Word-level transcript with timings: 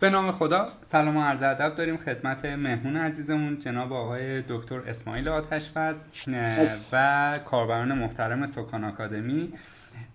به 0.00 0.10
نام 0.10 0.32
خدا 0.32 0.68
سلام 0.92 1.16
و 1.16 1.22
عرض 1.22 1.42
ادب 1.42 1.74
داریم 1.74 1.96
خدمت 1.96 2.44
مهمون 2.44 2.96
عزیزمون 2.96 3.60
جناب 3.60 3.92
آقای 3.92 4.42
دکتر 4.42 4.78
اسماعیل 4.78 5.28
آتشفز 5.28 5.94
و 6.92 7.38
کاربران 7.44 7.92
محترم 7.92 8.46
سکان 8.46 8.84
آکادمی 8.84 9.52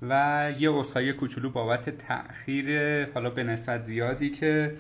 و 0.02 0.46
یه 0.60 0.74
اصحای 0.74 1.14
کوچولو 1.14 1.50
بابت 1.50 1.90
تأخیر 1.90 3.06
حالا 3.14 3.30
به 3.30 3.44
نسبت 3.44 3.82
زیادی 3.82 4.30
که 4.30 4.76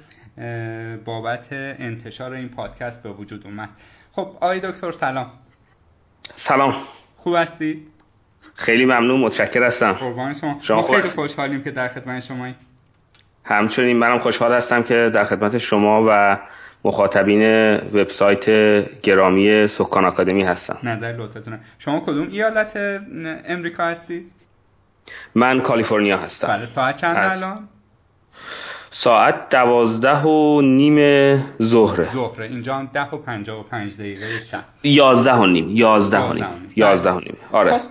بابت 1.05 1.47
انتشار 1.51 2.33
این 2.33 2.49
پادکست 2.49 3.03
به 3.03 3.09
وجود 3.09 3.47
اومد. 3.47 3.69
خب 4.11 4.21
آقای 4.21 4.59
دکتر 4.59 4.91
سلام. 4.91 5.31
سلام. 6.35 6.73
خوب 7.17 7.35
هستی؟ 7.35 7.87
خیلی 8.55 8.85
ممنون 8.85 9.19
متشکر 9.19 9.63
هستم 9.63 9.93
قربان 9.93 10.39
شما, 10.41 10.59
شما 10.61 10.87
خیلی 10.87 11.09
خوشحالیم 11.09 11.63
که 11.63 11.71
در 11.71 11.87
خدمت 11.87 12.23
شماییم. 12.23 12.55
همچنین 13.43 13.97
منم 13.97 14.19
خوشحال 14.19 14.53
هستم 14.53 14.83
که 14.83 15.11
در 15.13 15.23
خدمت 15.23 15.57
شما 15.57 16.05
و 16.09 16.37
مخاطبین 16.83 17.73
وبسایت 17.75 18.45
گرامی 19.01 19.67
سکان 19.67 20.05
آکادمی 20.05 20.43
هستم. 20.43 20.77
نظر 20.83 21.11
لطفتونه 21.17 21.59
شما 21.79 21.99
کدوم 21.99 22.27
ایالت 22.27 22.71
امریکا 23.45 23.83
هستی؟ 23.83 24.25
من 25.35 25.61
کالیفرنیا 25.61 26.17
هستم. 26.17 26.47
بله 26.47 26.65
ساعت 26.65 26.97
چند 26.97 27.17
الان؟ 27.17 27.67
ساعت 28.91 29.49
دوازده 29.49 30.21
و 30.21 30.61
نیم 30.61 30.97
ظهره. 31.61 32.13
ظهره. 32.13 32.45
اینجا 32.45 32.75
هم 32.75 32.89
ده 32.93 33.09
و 33.09 33.17
پنجاه 33.17 33.59
و 33.59 33.63
پنج 33.63 33.97
دقیقه 33.97 34.41
شب. 34.51 34.63
یازده 34.83 35.33
و 35.33 35.45
نیم. 35.45 35.69
یازده 35.69 36.19
و 36.19 36.33
نیم. 36.33 36.45
یازده 36.75 37.11
و 37.11 37.19
نیم. 37.19 37.37
آره. 37.51 37.77
خب 37.77 37.81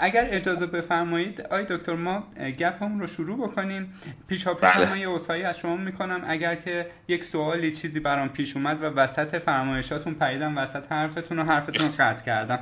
اگر 0.00 0.28
اجازه 0.30 0.66
بفرمایید 0.66 1.40
آی 1.40 1.64
دکتر 1.70 1.94
ما 1.94 2.24
گپمون 2.58 3.00
رو 3.00 3.06
شروع 3.06 3.48
بکنیم. 3.48 3.94
پیشا 4.28 4.54
پیش 4.54 4.70
بله. 4.70 5.00
یه 5.00 5.10
اصحایی 5.10 5.42
از 5.42 5.58
شما 5.58 5.76
می‌کنم. 5.76 6.22
اگر 6.26 6.54
که 6.54 6.86
یک 7.08 7.24
سوالی 7.24 7.76
چیزی 7.76 8.00
برام 8.00 8.28
پیش 8.28 8.56
اومد 8.56 8.82
و 8.82 8.86
وسط 8.86 9.38
فرمایشاتون 9.38 10.14
پریدم 10.14 10.58
وسط 10.58 10.92
حرفتون 10.92 11.38
و 11.38 11.44
حرفتون 11.44 11.86
رو 11.86 11.92
قطع 11.98 12.24
کردم. 12.24 12.58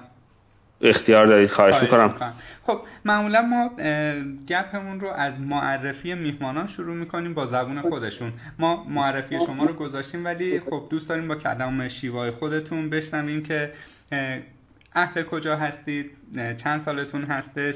اختیار 0.80 1.26
دارید 1.26 1.50
خواهش, 1.50 1.82
می‌کنم. 1.82 2.14
خب 2.62 2.80
معمولا 3.04 3.42
ما 3.42 3.70
گپمون 4.48 5.00
رو 5.00 5.08
از 5.08 5.40
معرفی 5.40 6.14
میهمانان 6.14 6.66
شروع 6.66 6.96
می‌کنیم 6.96 7.34
با 7.34 7.46
زبون 7.46 7.80
خودشون. 7.80 8.32
ما 8.58 8.84
معرفی 8.84 9.38
شما 9.46 9.64
رو 9.64 9.74
گذاشتیم 9.74 10.24
ولی 10.24 10.60
خب 10.60 10.82
دوست 10.90 11.08
داریم 11.08 11.28
با 11.28 11.34
کلام 11.34 11.88
شیوای 11.88 12.30
خودتون 12.30 12.90
بشنویم 12.90 13.42
که 13.42 13.72
اهل 14.94 15.22
کجا 15.22 15.56
هستید؟ 15.56 16.10
چند 16.64 16.82
سالتون 16.84 17.22
هستش؟ 17.24 17.74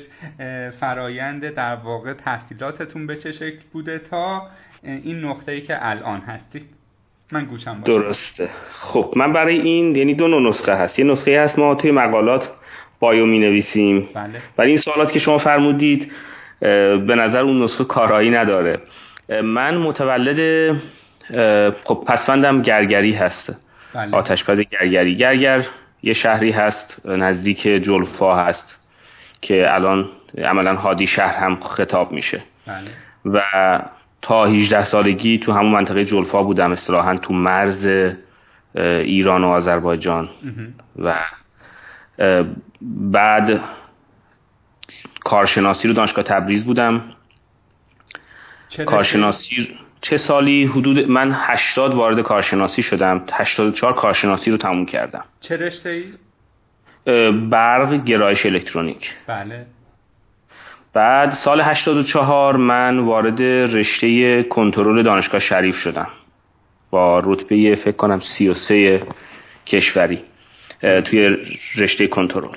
فرایند 0.81 1.55
در 1.55 1.75
واقع 1.75 2.13
تحصیلاتتون 2.13 3.07
به 3.07 3.17
چه 3.17 3.33
شکل 3.33 3.59
بوده 3.73 3.99
تا 3.99 4.43
این 4.83 5.25
نقطه‌ای 5.25 5.61
که 5.61 5.89
الان 5.89 6.21
هستید؟ 6.21 6.63
من 7.33 7.45
گوشم 7.45 7.81
باشه. 7.81 7.93
درسته. 7.93 8.49
خب 8.73 9.13
من 9.17 9.33
برای 9.33 9.61
این 9.61 9.97
یعنی 9.97 10.15
دو 10.15 10.41
نسخه 10.41 10.75
هست. 10.75 10.99
یه 10.99 11.05
نسخه 11.05 11.41
هست 11.41 11.59
ما 11.59 11.75
توی 11.75 11.91
مقالات 11.91 12.51
بایو 13.01 13.27
می 13.27 13.39
نویسیم 13.39 14.09
بله. 14.15 14.43
ولی 14.59 14.69
این 14.69 14.79
سوالات 14.79 15.13
که 15.13 15.19
شما 15.19 15.39
فرمودید 15.39 16.13
به 16.61 17.15
نظر 17.17 17.41
اون 17.41 17.63
نسخه 17.63 17.85
کارایی 17.85 18.31
نداره. 18.31 18.79
من 19.43 19.77
متولد 19.77 20.73
خب 21.85 22.05
پسفندم 22.09 22.63
گرگری 22.63 23.13
هست. 23.13 23.53
بله. 23.95 24.17
آتشپز 24.17 24.61
گرگری. 24.61 25.17
گرگر 25.17 25.65
یه 26.03 26.13
شهری 26.13 26.51
هست 26.51 27.07
نزدیک 27.07 27.63
جلفا 27.63 28.37
هست 28.37 28.79
که 29.41 29.75
الان 29.75 30.09
عملا 30.39 30.77
هادی 30.77 31.07
شهر 31.07 31.35
هم 31.45 31.61
خطاب 31.61 32.13
میشه. 32.13 32.43
بله. 32.67 32.91
و 33.25 33.43
تا 34.23 34.45
18 34.47 34.85
سالگی 34.85 35.39
تو 35.39 35.53
همون 35.53 35.73
منطقه 35.73 36.05
جلفا 36.05 36.43
بودم 36.43 36.73
اصطلاحا 36.73 37.17
تو 37.17 37.35
مرز 37.35 38.13
ایران 38.75 39.45
و 39.45 39.49
آذربایجان. 39.49 40.29
و 40.99 41.15
بعد 42.83 43.61
کارشناسی 45.25 45.89
رو 45.89 45.95
دانشگاه 45.95 46.25
تبریز 46.25 46.65
بودم. 46.65 47.03
کارشناسی 48.87 49.79
چه 50.03 50.17
سالی 50.17 50.65
حدود 50.65 51.11
من 51.11 51.33
80 51.35 51.95
وارد 51.95 52.21
کارشناسی 52.21 52.83
شدم 52.83 53.25
84 53.33 53.93
کارشناسی 53.95 54.51
رو 54.51 54.57
تموم 54.57 54.87
کردم. 54.87 55.25
چه 55.41 55.57
رشته 55.57 55.91
ای؟ 55.91 56.05
برق 57.31 58.05
گرایش 58.05 58.47
الکترونیک. 58.47 59.11
بله. 59.27 59.67
بعد 60.93 61.33
سال 61.33 61.61
84 61.61 62.57
من 62.57 62.99
وارد 62.99 63.43
رشته 63.43 64.43
کنترل 64.43 65.03
دانشگاه 65.03 65.41
شریف 65.41 65.77
شدم. 65.77 66.09
با 66.91 67.19
رتبه 67.19 67.75
فکر 67.75 67.97
کنم 67.97 68.21
33 68.21 69.03
کشوری 69.67 70.19
توی 71.05 71.37
رشته 71.77 72.07
کنترل. 72.07 72.57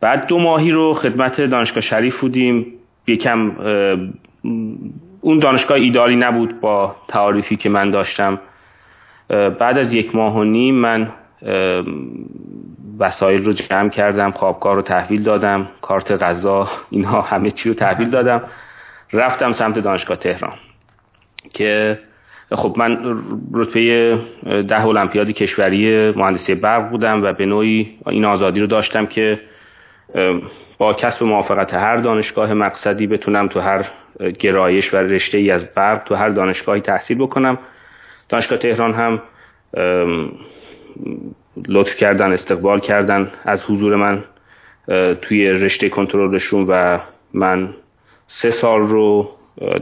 بعد 0.00 0.26
دو 0.26 0.38
ماهی 0.38 0.70
رو 0.70 0.94
خدمت 0.94 1.40
دانشگاه 1.40 1.80
شریف 1.80 2.20
بودیم. 2.20 2.66
یکم 3.06 3.52
اون 5.24 5.38
دانشگاه 5.38 5.76
ایدالی 5.76 6.16
نبود 6.16 6.60
با 6.60 6.96
تعاریفی 7.08 7.56
که 7.56 7.68
من 7.68 7.90
داشتم. 7.90 8.40
بعد 9.28 9.78
از 9.78 9.92
یک 9.92 10.14
ماه 10.14 10.36
و 10.36 10.44
نیم 10.44 10.74
من 10.74 11.12
وسایل 12.98 13.44
رو 13.44 13.52
جمع 13.52 13.88
کردم 13.88 14.30
خوابگاه 14.30 14.74
رو 14.74 14.82
تحویل 14.82 15.22
دادم 15.22 15.68
کارت 15.80 16.10
غذا 16.10 16.68
اینها 16.90 17.20
همه 17.20 17.50
چی 17.50 17.68
رو 17.68 17.74
تحویل 17.74 18.10
دادم. 18.10 18.42
رفتم 19.12 19.52
سمت 19.52 19.78
دانشگاه 19.78 20.16
تهران 20.16 20.52
که 21.52 21.98
خب 22.52 22.74
من 22.76 23.18
رتبه 23.54 24.18
ده 24.68 24.86
المپیاد 24.86 25.30
کشوری 25.30 26.10
مهندسی 26.10 26.54
برق 26.54 26.90
بودم 26.90 27.22
و 27.22 27.32
به 27.32 27.46
نوعی 27.46 27.98
این 28.06 28.24
آزادی 28.24 28.60
رو 28.60 28.66
داشتم 28.66 29.06
که 29.06 29.40
با 30.78 30.94
کسب 30.94 31.24
موافقت 31.24 31.74
هر 31.74 31.96
دانشگاه 31.96 32.54
مقصدی 32.54 33.06
بتونم 33.06 33.48
تو 33.48 33.60
هر 33.60 33.86
گرایش 34.38 34.94
و 34.94 34.96
رشته 34.96 35.38
ای 35.38 35.50
از 35.50 35.64
برق 35.64 36.04
تو 36.04 36.14
هر 36.14 36.28
دانشگاهی 36.28 36.80
تحصیل 36.80 37.18
بکنم. 37.18 37.58
دانشگاه 38.28 38.58
تهران 38.58 38.94
هم 38.94 39.22
لطف 41.68 41.96
کردن 41.96 42.32
استقبال 42.32 42.80
کردن 42.80 43.32
از 43.44 43.62
حضور 43.62 43.96
من 43.96 44.24
توی 45.22 45.48
رشته 45.48 45.88
کنترلشون 45.88 46.64
و 46.68 46.98
من 47.34 47.74
سه 48.26 48.50
سال 48.50 48.80
رو 48.80 49.30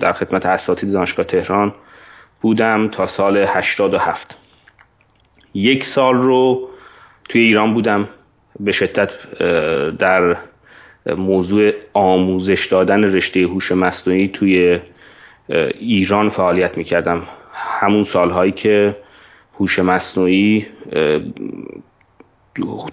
در 0.01 0.13
خدمت 0.13 0.47
اساتید 0.47 0.93
دانشگاه 0.93 1.27
تهران 1.27 1.75
بودم 2.41 2.89
تا 2.89 3.07
سال 3.07 3.37
87 3.37 4.37
یک 5.55 5.85
سال 5.85 6.15
رو 6.15 6.69
توی 7.29 7.41
ایران 7.41 7.75
بودم 7.75 8.09
به 8.61 8.73
شدت 8.73 9.11
در 9.99 10.37
موضوع 11.07 11.73
آموزش 11.95 12.67
دادن 12.67 13.05
رشته 13.05 13.41
هوش 13.41 13.73
مصنوعی 13.73 14.29
توی 14.29 14.79
ایران 15.79 16.31
فعالیت 16.31 16.79
می‌کردم. 16.79 17.23
همون 17.53 18.05
سالهایی 18.05 18.53
که 18.53 18.97
هوش 19.59 19.79
مصنوعی 19.79 20.67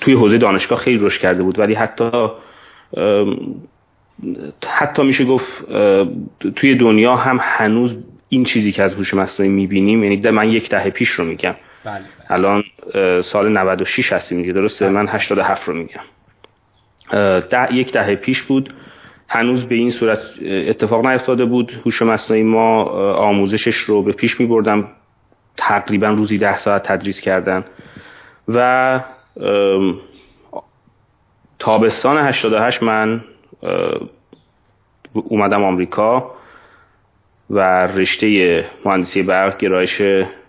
توی 0.01 0.13
حوزه 0.13 0.37
دانشگاه 0.37 0.79
خیلی 0.79 1.05
رشد 1.05 1.21
کرده 1.21 1.43
بود. 1.43 1.59
ولی 1.59 1.73
حتی 1.73 2.11
حتی 4.67 5.03
میشه 5.03 5.25
گفت 5.25 5.65
توی 6.55 6.75
دنیا 6.75 7.15
هم 7.15 7.39
هنوز 7.41 7.95
این 8.29 8.43
چیزی 8.43 8.71
که 8.71 8.83
از 8.83 8.93
هوش 8.93 9.13
مصنوعی 9.13 9.51
می‌بینیم 9.51 10.03
یعنی 10.03 10.29
من 10.29 10.49
یک 10.49 10.69
دهه 10.69 10.89
پیش 10.89 11.09
رو 11.09 11.25
میگم. 11.25 11.55
بله, 11.83 11.93
بله. 11.93 12.03
الان 12.29 12.63
سال 13.21 13.57
96 13.57 14.13
هستیم 14.13 14.41
دیگه 14.41 14.53
درسته؟ 14.53 14.85
بله. 14.85 14.93
من 14.93 15.07
87 15.07 15.67
رو 15.67 15.73
میگم. 15.73 16.01
ده 17.49 17.73
یک 17.73 17.93
دهه 17.93 18.15
پیش 18.15 18.41
بود. 18.41 18.73
هنوز 19.29 19.65
به 19.65 19.75
این 19.75 19.89
صورت 19.89 20.19
اتفاق 20.45 21.05
نیفتاده 21.07 21.45
بود. 21.45 21.71
هوش 21.85 22.01
مصنوعی 22.01 22.43
ما 22.43 22.83
آموزشش 23.13 23.75
رو 23.75 24.01
به 24.01 24.11
پیش 24.11 24.39
می 24.39 24.45
بردم 24.45 24.87
تقریبا 25.57 26.07
روزی 26.07 26.37
ده 26.37 26.57
ساعت 26.57 26.87
تدریس 26.87 27.21
کردن. 27.21 27.65
و 28.47 28.99
تابستان 31.59 32.17
88 32.17 32.83
من 32.83 33.23
اومدم 35.13 35.63
آمریکا 35.63 36.31
و 37.49 37.87
رشته 37.87 38.65
مهندسی 38.85 39.23
برق 39.23 39.57
گرایش 39.57 40.01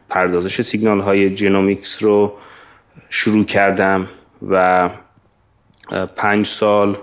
پردازش 0.09 0.63
سیگنال 0.63 1.01
های 1.01 1.35
جنومیکس 1.35 2.03
رو 2.03 2.33
شروع 3.11 3.45
کردم 3.45 4.09
و 4.49 4.91
پنج 6.17 6.47
سال 6.47 6.97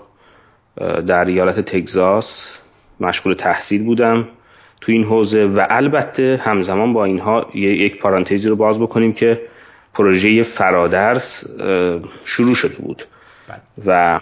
در 1.08 1.26
ایالت 1.26 1.60
تگزاس 1.60 2.60
مشغول 3.00 3.34
تحصیل 3.34 3.84
بودم 3.84 4.28
تو 4.82 4.92
این 4.92 5.04
حوزه 5.04 5.46
و 5.46 5.66
البته 5.70 6.42
همزمان 6.44 6.94
با 6.94 7.06
اینها 7.06 7.48
یک 7.54 8.00
پارانتزی 8.00 8.50
رو 8.50 8.56
باز 8.56 8.80
بکنیم 8.80 9.14
که 9.14 9.42
پروژه 9.94 10.44
فرادرس 10.44 11.44
شروع 12.26 12.56
شده 12.56 12.78
بود 12.78 13.06
بله. 13.48 13.60
و 13.86 14.20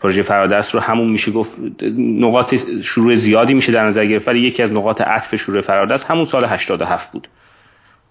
پروژه 0.00 0.22
فرادرس 0.22 0.74
رو 0.74 0.80
همون 0.80 1.08
میشه 1.08 1.32
گفت 1.32 1.50
نقاط 1.98 2.54
شروع 2.82 3.14
زیادی 3.14 3.54
میشه 3.54 3.72
در 3.72 3.86
نظر 3.86 4.06
گرفت 4.06 4.28
ولی 4.28 4.40
یکی 4.40 4.62
از 4.62 4.72
نقاط 4.72 5.00
عطف 5.00 5.36
شروع 5.36 5.60
فرادرس 5.60 6.04
همون 6.04 6.24
سال 6.24 6.44
87 6.44 7.12
بود 7.12 7.28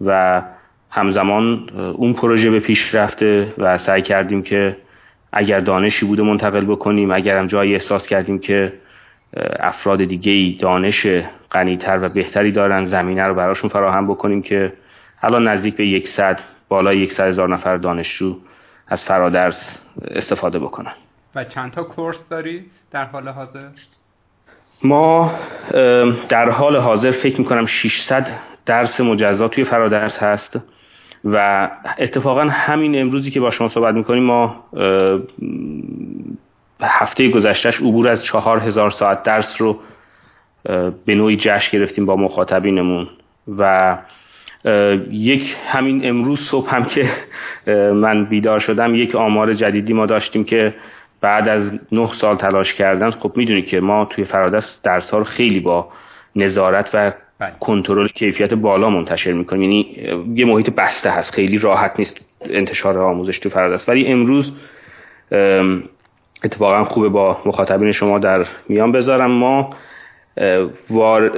و 0.02 0.42
همزمان 0.90 1.70
اون 1.96 2.14
پروژه 2.14 2.50
به 2.50 2.60
پیش 2.60 2.96
رفته 2.96 3.54
و 3.58 3.78
سعی 3.78 4.02
کردیم 4.02 4.44
که 4.44 4.78
اگر 5.34 5.60
دانشی 5.60 6.06
بوده 6.06 6.24
منتقل 6.24 6.66
بکنیم 6.66 7.12
اگر 7.12 7.38
هم 7.38 7.48
جایی 7.48 7.74
احساس 7.74 8.08
کردیم 8.08 8.40
که 8.40 8.74
افراد 9.60 10.04
دیگه 10.04 10.32
ای 10.32 10.58
دانش 10.62 11.08
غنیتر 11.52 12.00
و 12.02 12.10
بهتری 12.10 12.52
دارن 12.52 12.86
زمینه 12.86 13.24
رو 13.24 13.34
براشون 13.34 13.70
فراهم 13.70 14.08
بکنیم 14.08 14.42
که 14.42 14.74
الان 15.22 15.48
نزدیک 15.48 15.76
به 15.76 15.88
یکصد 15.88 16.40
بالای 16.70 16.98
یکصد 16.98 17.28
هزار 17.28 17.50
نفر 17.50 17.78
دانشجو 17.78 18.38
از 18.88 19.06
فرادرس 19.06 19.78
استفاده 20.12 20.60
بکنن 20.60 20.94
و 21.36 21.44
چند 21.44 21.72
تا 21.72 21.84
کورس 21.84 22.30
دارید 22.30 22.72
در 22.92 23.06
حال 23.06 23.30
حاضر؟ 23.30 23.60
ما 24.84 25.40
در 26.30 26.50
حال 26.50 26.76
حاضر 26.78 27.12
فکر 27.12 27.40
می‌کنم 27.40 27.66
600 27.66 28.28
درس 28.66 29.02
مجزا 29.02 29.48
توی 29.48 29.64
فرادرس 29.64 30.24
هست 30.24 30.60
و 31.26 31.70
اتفاقا 31.98 32.42
همین 32.42 33.02
امروزی 33.02 33.32
که 33.32 33.40
با 33.40 33.52
شما 33.52 33.70
صحبت 33.70 33.96
می‌کنیم 33.96 34.24
ما 34.24 34.64
هفته 36.82 37.30
گذشتهش 37.30 37.78
عبور 37.78 38.08
از 38.08 38.24
چهار 38.24 38.60
هزار 38.60 38.92
ساعت 38.92 39.24
درس 39.24 39.62
رو 39.62 39.80
به 41.06 41.16
نوعی 41.16 41.36
جشن 41.36 41.78
گرفتیم 41.78 42.06
با 42.06 42.16
مخاطبینمون 42.16 43.08
و 43.58 43.98
یک 45.12 45.56
همین 45.66 46.10
امروز 46.10 46.40
صبح 46.40 46.76
هم 46.76 46.86
که 46.86 47.10
من 47.94 48.26
بیدار 48.26 48.60
شدم 48.60 48.96
یک 48.96 49.16
آمار 49.16 49.54
جدیدی 49.54 49.94
ما 49.94 50.06
داشتیم 50.06 50.44
که 50.44 50.74
بعد 51.22 51.48
از 51.48 51.80
نه 51.92 52.08
سال 52.08 52.38
تلاش 52.38 52.74
کردن 52.74 53.12
خب 53.12 53.32
می‌دونی 53.36 53.62
که 53.62 53.80
ما 53.80 54.06
توی 54.06 54.24
فرادست 54.24 54.84
درس 54.84 55.10
ها 55.10 55.18
رو 55.18 55.24
خیلی 55.24 55.60
با 55.60 55.90
نظارت 56.36 56.90
و. 56.94 57.12
کنترل 57.60 58.08
کیفیت 58.08 58.54
بالا 58.54 58.90
منتشر 58.90 59.32
می‌کنیم 59.32 59.62
یعنی 59.62 59.96
یه 60.36 60.46
محیط 60.46 60.70
بسته 60.70 61.10
هست. 61.10 61.32
خیلی 61.32 61.58
راحت 61.58 61.92
نیست 62.00 62.18
انتشار 62.42 63.00
آموزش 63.00 63.40
تو 63.40 63.50
فرادست 63.50 63.90
ولی 63.90 64.08
امروز 64.08 64.52
اتفاقا 66.44 66.84
خوبه 66.84 67.10
با 67.10 67.38
مخاطبین 67.46 67.92
شما 67.92 68.20
در 68.20 68.46
میان 68.70 68.92
بذارم. 68.92 69.32
ما 69.32 69.70
وار 70.90 71.32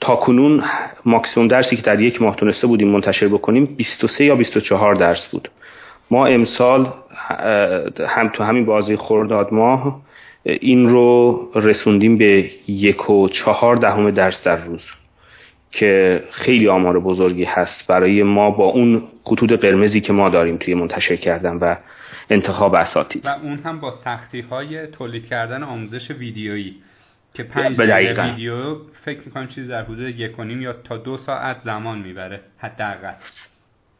تا 0.00 0.16
کنون 0.16 0.62
ماکسیموم 1.04 1.48
درسی 1.48 1.76
که 1.76 1.82
در 1.82 2.00
یک 2.00 2.22
ماه 2.22 2.36
تونسته 2.36 2.66
بودیم 2.66 2.88
منتشر 2.88 3.28
بکنیم 3.28 3.64
23 3.76 4.24
یا 4.24 4.36
24 4.36 4.94
درس 4.94 5.26
بود. 5.26 5.50
ما 6.10 6.26
امسال 6.26 6.92
هم 8.08 8.28
تو 8.28 8.44
همین 8.44 8.64
بازی 8.64 8.96
خورداد 8.96 9.52
ماه 9.52 10.00
این 10.44 10.88
رو 10.88 11.40
رسوندیم 11.54 12.18
به 12.18 12.50
یک 12.68 13.10
و 13.10 13.28
چهار 13.28 13.76
دهم 13.76 14.10
درس 14.10 14.42
در 14.42 14.56
روز. 14.56 14.82
که 15.78 16.24
خیلی 16.30 16.68
آمار 16.68 17.00
بزرگی 17.00 17.44
هست 17.44 17.86
برای 17.86 18.22
ما 18.22 18.50
با 18.50 18.64
اون 18.64 19.02
خطوط 19.24 19.52
قرمزی 19.52 20.00
که 20.00 20.12
ما 20.12 20.28
داریم 20.28 20.56
توی 20.56 20.74
منتشر 20.74 21.16
کردن 21.16 21.56
و 21.56 21.76
انتخاب 22.30 22.74
اساتید. 22.74 23.26
و 23.26 23.28
اون 23.28 23.58
هم 23.64 23.80
با 23.80 23.90
سختی 23.90 24.40
های 24.40 24.86
تولید 24.86 25.26
کردن 25.26 25.62
آموزش 25.62 26.10
ویدیویی 26.10 26.74
که 27.34 27.42
پنج 27.42 27.80
ویدیو 27.80 28.76
فکر 29.04 29.20
می‌کنم 29.24 29.48
چیزی 29.48 29.68
در 29.68 29.82
حدود 29.82 30.00
یک 30.00 30.38
و 30.38 30.44
یا 30.44 30.72
تا 30.72 30.96
دو 30.96 31.16
ساعت 31.16 31.56
زمان 31.64 31.98
می‌بره 31.98 32.40
حداقل. 32.58 33.12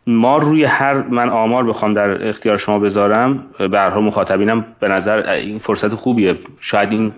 ما 0.07 0.39
روی 0.39 0.65
هر 0.65 1.03
من 1.03 1.29
آمار 1.29 1.65
بخوام 1.65 1.95
در 1.95 2.29
اختیار 2.29 2.59
شما 2.59 2.79
بذارم 2.79 3.47
به 3.59 3.99
مخاطبینم 3.99 4.67
به 4.81 4.89
نظر 4.89 5.31
این 5.31 5.59
فرصت 5.59 5.95
خوبیه. 5.95 6.39
شاید 6.61 6.93
این 6.93 7.13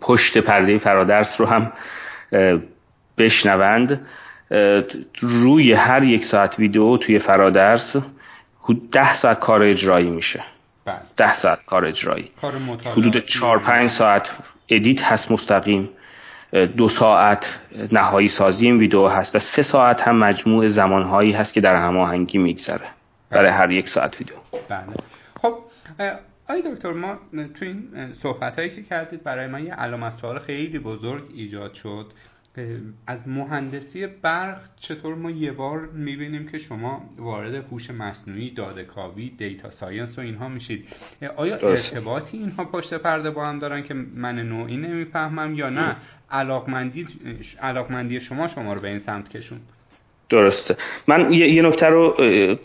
پشت 0.00 0.38
پرده 0.38 0.78
فرادرس 0.78 1.40
رو 1.40 1.46
هم 1.46 1.72
بشنوند 3.20 4.00
روی 5.20 5.72
هر 5.72 6.02
یک 6.02 6.24
ساعت 6.24 6.58
ویدیو 6.58 6.96
توی 6.96 7.18
فرادرس 7.18 7.96
ده 8.92 9.16
ساعت 9.16 9.40
کار 9.40 9.62
اجرایی 9.62 10.10
میشه. 10.10 10.42
بله. 10.84 10.96
ده 11.16 11.34
ساعت 11.34 11.64
کار 11.66 11.84
اجرایی. 11.84 12.30
حدود 12.84 13.26
چهار 13.26 13.58
پنج 13.58 13.90
ساعت 13.90 14.30
edit 14.68 15.02
هست 15.02 15.32
مستقیم 15.32 15.88
دو 16.76 16.88
ساعت 16.88 17.58
نهایی 17.92 18.28
سازی 18.28 18.66
این 18.66 18.76
ویدیو 18.76 19.08
هست 19.08 19.36
و 19.36 19.38
سه 19.38 19.62
ساعت 19.62 20.00
هم 20.00 20.16
مجموع 20.16 20.68
زمانهایی 20.68 21.32
هست 21.32 21.54
که 21.54 21.60
در 21.60 21.76
هماهنگی 21.76 22.38
میگذره 22.38 22.86
برای 23.30 23.50
بله. 23.50 23.52
هر 23.52 23.70
یک 23.70 23.88
ساعت 23.88 24.20
ویدیو. 24.20 24.36
بله. 24.68 24.82
خب 25.42 25.58
آقای 26.48 26.62
دکتر 26.62 26.92
ما 26.92 27.18
تو 27.32 27.64
این 27.64 27.88
صحبت 28.22 28.56
هایی 28.56 28.70
که 28.70 28.82
کردید 28.82 29.22
برای 29.22 29.46
من 29.46 29.66
یه 29.66 29.74
علامت 29.74 30.16
سوال 30.16 30.38
خیلی 30.38 30.78
بزرگ 30.78 31.22
ایجاد 31.34 31.74
شد. 31.74 32.06
از 33.06 33.18
مهندسی 33.26 34.06
برق 34.06 34.58
چطور 34.80 35.14
ما 35.14 35.30
یه 35.30 35.52
بار 35.52 35.78
می‌بینیم 35.94 36.48
که 36.48 36.58
شما 36.58 37.02
وارد 37.18 37.54
هوش 37.54 37.90
مصنوعی 37.90 38.50
داده 38.50 38.84
کاوی 38.84 39.32
data 39.38 39.70
science 39.70 40.18
و 40.18 40.20
اینها 40.20 40.48
میشید. 40.48 40.84
آیا 41.36 41.56
ارتباطی 41.56 42.38
اینها 42.38 42.64
پشت 42.64 42.94
پرده 42.94 43.30
با 43.30 43.46
هم 43.46 43.58
دارن 43.58 43.82
که 43.82 43.94
من 43.94 44.38
نوعی 44.38 44.76
نمی‌فهمم 44.76 45.54
یا 45.54 45.70
نه؟ 45.70 45.96
علاقمندی, 46.30 47.06
علاقمندی 47.62 48.20
شما 48.20 48.48
شما 48.48 48.74
رو 48.74 48.80
به 48.80 48.88
این 48.88 48.98
سمت 48.98 49.28
کشون 49.28 49.58
درسته. 50.28 50.76
من 51.08 51.32
یه, 51.32 51.62
نکته 51.62 51.86
رو 51.86 52.08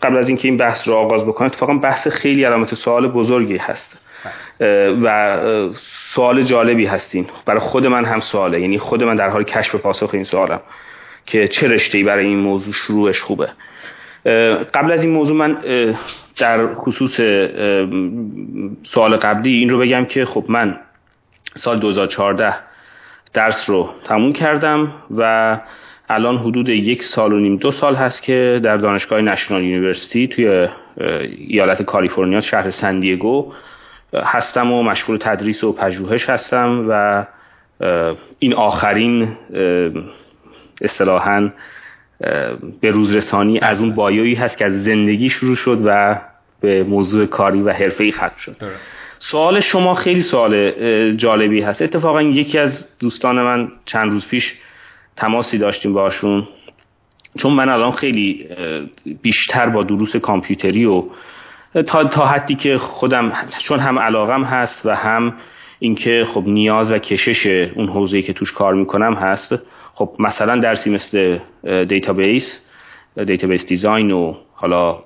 قبل 0.02 0.18
از 0.18 0.28
اینکه 0.28 0.48
این 0.48 0.58
بحث 0.58 0.88
رو 0.88 0.94
آغاز 0.94 1.26
بکنم 1.26 1.48
اتفاقا 1.48 1.74
بحث 1.74 2.08
خیلی 2.08 2.44
علامت 2.44 2.76
سوال 2.76 3.08
بزرگی 3.08 3.58
هست. 3.58 3.98
و 5.04 5.38
سوال 6.14 6.44
جالبی 6.44 6.86
هستین. 6.86 7.28
برای 7.46 7.60
خود 7.60 7.88
من 7.88 8.06
هم 8.06 8.20
سواله. 8.20 8.62
یعنی 8.62 8.78
خود 8.78 9.04
من 9.04 9.16
در 9.16 9.30
حال 9.30 9.44
کشف 9.44 9.76
پاسخ 9.76 10.10
این 10.14 10.24
سوالم 10.24 10.62
که 11.26 11.48
چه 11.48 11.68
رشته 11.68 12.04
برای 12.04 12.26
این 12.26 12.40
موضوع 12.40 12.74
شروعش 12.74 13.22
خوبه. 13.22 13.50
قبل 14.74 14.92
از 14.92 15.04
این 15.04 15.14
موضوع 15.14 15.38
من 15.38 15.58
در 16.38 16.74
خصوص 16.74 17.16
سوال 18.84 19.16
قبلی 19.16 19.54
این 19.54 19.70
رو 19.70 19.80
بگم 19.80 20.06
که 20.06 20.26
خب 20.26 20.46
من 20.48 20.78
سال 21.56 21.80
2014 21.80 22.54
درس 23.34 23.70
رو 23.70 23.90
تموم 24.04 24.34
کردم 24.34 24.94
و 25.18 25.60
الان 26.10 26.38
حدود 26.38 26.70
یک 26.70 27.04
سال 27.04 27.34
و 27.34 27.40
نیم 27.40 27.58
دو 27.58 27.72
سال 27.72 27.96
هست 27.96 28.24
که 28.24 28.60
در 28.64 28.78
دانشگاه 28.78 29.22
National 29.22 29.64
University 29.64 30.28
توی 30.28 30.68
ایالت 31.48 31.82
کالیفرنیا 31.82 32.42
شهر 32.42 32.72
سن 32.72 32.99
دیگو 32.99 33.54
هستم 34.24 34.72
و 34.72 34.84
مشغول 34.84 35.18
تدریس 35.18 35.64
و 35.64 35.74
پژوهش 35.74 36.30
هستم 36.30 36.86
و 36.90 37.26
این 38.40 38.54
آخرین 38.54 39.38
اصطلاحا 40.82 41.50
به 42.82 42.92
روز 42.92 43.16
رسانی 43.16 43.60
از 43.60 43.80
اون 43.80 43.96
بایویی 43.96 44.36
هست 44.36 44.58
که 44.58 44.66
از 44.66 44.84
زندگی 44.84 45.30
شروع 45.30 45.56
شد 45.56 45.82
و 45.86 46.22
به 46.62 46.84
موضوع 46.84 47.26
کاری 47.26 47.62
و 47.62 47.72
حرفه‌ای 47.72 48.12
ختم 48.12 48.38
شد. 48.38 48.56
سوال 49.20 49.60
شما 49.60 49.94
خیلی 49.94 50.22
سوال 50.22 50.72
جالبی 51.16 51.62
هست. 51.62 51.82
اتفاقا 51.82 52.22
یکی 52.22 52.58
از 52.58 52.88
دوستان 53.00 53.42
من 53.42 53.72
چند 53.86 54.12
روز 54.12 54.28
پیش 54.28 54.54
تماسی 55.16 55.58
داشتیم 55.58 55.94
باشون 55.94 56.48
چون 57.40 57.54
من 57.54 57.70
الان 57.70 57.92
خیلی 57.92 58.50
بیشتر 59.22 59.70
با 59.70 59.84
دروس 59.84 60.16
کامپیوتری 60.16 60.86
و 60.86 61.04
تا, 61.84 62.04
تا 62.04 62.26
حدی 62.26 62.56
که 62.56 62.78
خودم 62.78 63.32
چون 63.60 63.80
هم 63.80 64.00
علاقم 64.00 64.44
هست 64.44 64.86
و 64.86 64.96
هم 64.96 65.34
اینکه 65.80 66.28
خب 66.34 66.44
نیاز 66.48 66.92
و 66.92 66.98
کشش 66.98 67.70
اون 67.76 67.90
حوزه‌ای 67.90 68.24
که 68.24 68.34
توش 68.34 68.52
کار 68.52 68.74
می‌کنم 68.74 69.14
هست. 69.14 69.56
خب 69.94 70.16
مثلا 70.20 70.60
درسی 70.60 70.90
مثل 70.90 71.38
database 71.88 72.66
database 73.28 73.66
design 73.66 74.12
و 74.12 74.36
حالا 74.54 75.00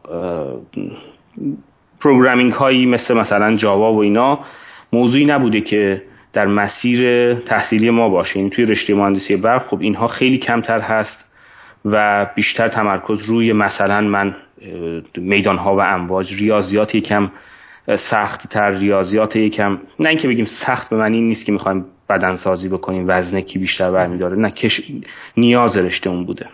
programming 1.99 2.53
هایی 2.53 2.85
مثل 2.85 3.13
مثلا 3.13 3.55
Java 3.55 3.93
و 3.93 3.97
اینا 3.97 4.39
موضوعی 4.93 5.25
نبوده 5.25 5.61
که 5.61 6.03
در 6.33 6.45
مسیر 6.45 7.33
تحصیلی 7.33 7.89
ما 7.89 8.09
باشه. 8.09 8.35
این 8.35 8.45
یعنی 8.45 8.55
توی 8.55 8.65
رشته 8.65 8.95
مهندسی 8.95 9.35
برق 9.35 9.67
خب 9.67 9.81
اینها 9.81 10.07
خیلی 10.07 10.37
کمتر 10.37 10.79
هست 10.79 11.25
و 11.85 12.25
بیشتر 12.35 12.67
تمرکز 12.67 13.29
روی 13.29 13.53
مثلا 13.53 14.01
من 14.01 14.35
میدان 15.17 15.57
ها 15.57 15.75
و 15.75 15.79
امواج 15.79 16.33
ریاضیات 16.33 16.95
یکم 16.95 17.31
سخت 17.97 18.49
تر 18.49 18.71
ریاضیات 18.71 19.35
یکم. 19.35 19.79
نه 19.99 20.09
اینکه 20.09 20.27
بگیم 20.27 20.45
سخت 20.45 20.89
به 20.89 21.03
این 21.03 21.27
نیست 21.27 21.45
که 21.45 21.51
می‌خوایم 21.51 21.85
بدن 22.09 22.35
سازی 22.35 22.69
بکنیم 22.69 23.05
وزنه 23.07 23.41
کی 23.41 23.59
بیشتر 23.59 23.91
برمیداره. 23.91 24.37
نه 24.37 24.51
کش 24.51 24.81
نیاز 25.37 25.77
رشته 25.77 26.09
اون 26.09 26.25
بوده. 26.25 26.45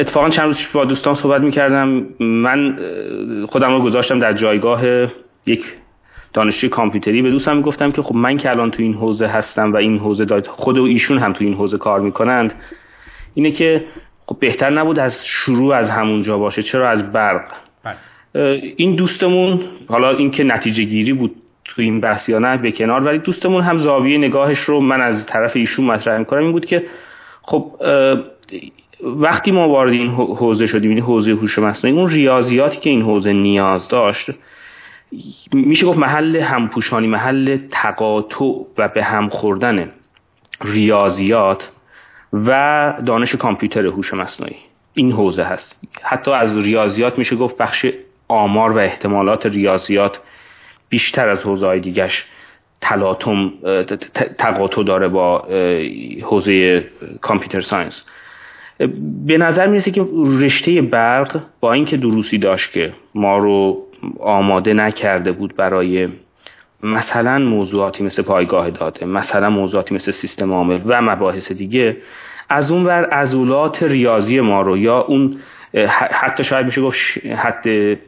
اتفاقا 0.00 0.28
چند 0.28 0.46
روز 0.46 0.66
با 0.72 0.84
دوستان 0.84 1.14
صحبت 1.14 1.42
می‌کردم. 1.42 2.06
من 2.20 2.78
خودم 3.48 3.72
رو 3.72 3.82
گذاشتم 3.82 4.18
در 4.18 4.32
جایگاه 4.32 4.82
یک 5.46 5.64
دانشجوی 6.32 6.70
کامپیوتری. 6.70 7.22
به 7.22 7.30
دوستم 7.30 7.60
گفتم 7.60 7.90
که 7.90 8.02
خب 8.02 8.14
من 8.14 8.36
که 8.36 8.50
الان 8.50 8.70
تو 8.70 8.82
این 8.82 8.94
حوزه 8.94 9.26
هستم 9.26 9.72
و 9.72 9.76
این 9.76 9.98
حوزه 9.98 10.24
داد 10.24 10.46
خود 10.46 10.78
و 10.78 10.82
ایشون 10.82 11.18
هم 11.18 11.32
تو 11.32 11.44
این 11.44 11.54
حوزه 11.54 11.78
کار 11.78 12.00
می‌کنند 12.00 12.54
اینه 13.34 13.50
که 13.50 13.84
خب 14.28 14.36
بهتر 14.40 14.70
نبود 14.70 14.98
از 14.98 15.26
شروع 15.26 15.74
از 15.74 15.90
همونجا 15.90 16.38
باشه 16.38 16.62
چرا 16.62 16.90
از 16.90 17.12
برق 17.12 17.52
بله. 17.84 17.96
این 18.76 18.94
دوستمون 18.94 19.60
حالا 19.88 20.10
اینکه 20.10 20.44
نتیجه 20.44 20.84
گیری 20.84 21.12
بود 21.12 21.34
تو 21.64 21.82
این 21.82 22.00
بحث 22.00 22.28
یا 22.28 22.38
نه 22.38 22.56
به 22.56 22.72
کنار 22.72 23.04
ولی 23.04 23.18
دوستمون 23.18 23.62
هم 23.62 23.78
زاویه 23.78 24.18
نگاهش 24.18 24.60
رو 24.60 24.80
من 24.80 25.00
از 25.00 25.26
طرف 25.26 25.56
ایشون 25.56 25.84
مطرح 25.84 26.18
می‌کنم 26.18 26.42
این 26.42 26.52
بود 26.52 26.66
که 26.66 26.84
خب 27.42 27.72
وقتی 29.02 29.50
ما 29.50 29.68
وارد 29.68 29.92
این 29.92 30.08
حوزه 30.10 30.66
شدیم 30.66 30.90
این 30.90 31.00
حوزه 31.00 31.30
هوش 31.30 31.58
مصنوعی 31.58 31.96
اون 31.96 32.10
ریاضیاتی 32.10 32.80
که 32.80 32.90
این 32.90 33.02
حوزه 33.02 33.32
نیاز 33.32 33.88
داشت 33.88 34.30
میشه 35.52 35.86
گفت 35.86 35.98
محل 35.98 36.36
همپوشانی 36.36 37.06
محل 37.06 37.58
تقاطع 37.70 38.44
و 38.78 38.88
به 38.88 39.04
هم 39.04 39.28
خوردن 39.28 39.90
ریاضیات 40.64 41.70
و 42.32 42.94
دانش 43.06 43.34
کامپیوتر 43.34 43.86
هوش 43.86 44.14
مصنوعی. 44.14 44.56
این 44.94 45.12
حوزه 45.12 45.42
هست. 45.42 45.80
حتی 46.02 46.30
از 46.30 46.58
ریاضیات 46.58 47.18
میشه 47.18 47.36
گفت 47.36 47.56
بخش 47.56 47.86
آمار 48.28 48.72
و 48.72 48.78
احتمالات 48.78 49.46
ریاضیات 49.46 50.18
بیشتر 50.88 51.28
از 51.28 51.42
حوزه 51.42 51.66
های 51.66 51.80
دیگش 51.80 52.24
تلاطم 52.80 53.52
تقاطع 54.38 54.82
داره 54.82 55.08
با 55.08 55.48
حوزه 56.22 56.84
کامپیوتر 57.20 57.60
ساینس. 57.60 58.04
به 59.26 59.38
نظر 59.38 59.66
می‌رسه 59.66 59.90
که 59.90 60.06
رشته 60.40 60.82
برق 60.82 61.40
با 61.60 61.72
اینکه 61.72 61.96
دروسی 61.96 62.38
داشت 62.38 62.72
که 62.72 62.92
ما 63.14 63.38
رو 63.38 63.86
آماده 64.20 64.74
نکرده 64.74 65.32
بود 65.32 65.56
برای 65.56 66.08
مثلا 66.82 67.38
موضوعاتی 67.38 68.04
مثل 68.04 68.22
پایگاه 68.22 68.70
داده 68.70 69.06
مثلا 69.06 69.50
موضوعاتی 69.50 69.94
مثل 69.94 70.12
سیستم 70.12 70.52
عامل 70.52 70.80
و 70.86 71.02
مباحث 71.02 71.52
دیگه 71.52 71.96
از 72.48 72.70
اون 72.70 72.84
ور 72.84 73.08
ازولات 73.10 73.82
ریاضی 73.82 74.40
ما 74.40 74.62
رو 74.62 74.78
یا 74.78 75.00
اون 75.00 75.38
حتی 76.10 76.44
شاید 76.44 76.66
میشه 76.66 76.82
گفت 76.82 76.98
حتی 77.36 77.98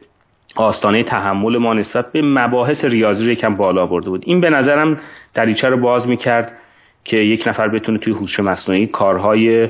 آستانه 0.55 1.03
تحمل 1.03 1.57
ما 1.57 1.73
نسبت 1.73 2.11
به 2.11 2.21
مباحث 2.21 2.85
ریاضی 2.85 3.25
رو 3.25 3.31
یکم 3.31 3.55
بالا 3.55 3.85
برده 3.85 4.09
بود. 4.09 4.23
این 4.25 4.41
به 4.41 4.49
نظرم 4.49 4.99
دریچه 5.33 5.69
رو 5.69 5.77
باز 5.77 6.07
می‌کرد 6.07 6.51
که 7.03 7.17
یک 7.17 7.47
نفر 7.47 7.67
بتونه 7.67 7.97
توی 7.97 8.13
هوش 8.13 8.39
مصنوعی 8.39 8.87
کارهای 8.87 9.69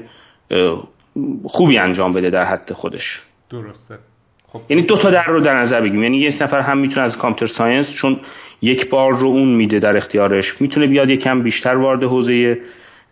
خوبی 1.44 1.78
انجام 1.78 2.14
بده 2.14 2.30
در 2.30 2.46
حد 2.46 2.74
خودش. 2.74 3.22
درسته. 3.50 4.00
خب. 4.48 4.62
یعنی 4.70 4.84
دو 4.84 4.98
تا 4.98 5.10
در 5.10 5.26
رو 5.26 5.40
در 5.40 5.62
نظر 5.62 5.82
بگیم 5.82 6.04
یعنی 6.04 6.18
یه 6.18 6.44
نفر 6.44 6.60
هم 6.60 6.78
می‌تونه 6.78 7.02
از 7.02 7.18
کامپیوتر 7.18 7.54
ساینس 7.54 7.94
چون 7.94 8.20
یک 8.62 8.90
بار 8.90 9.20
رو 9.20 9.28
اون 9.28 9.56
میده 9.56 9.80
در 9.80 9.98
اختیارش. 9.98 10.62
می‌تونه 10.62 10.88
بیاد 10.88 11.10
یکم 11.10 11.44
بیشتر 11.44 11.76
وارد 11.76 12.04
حوزه 12.04 12.62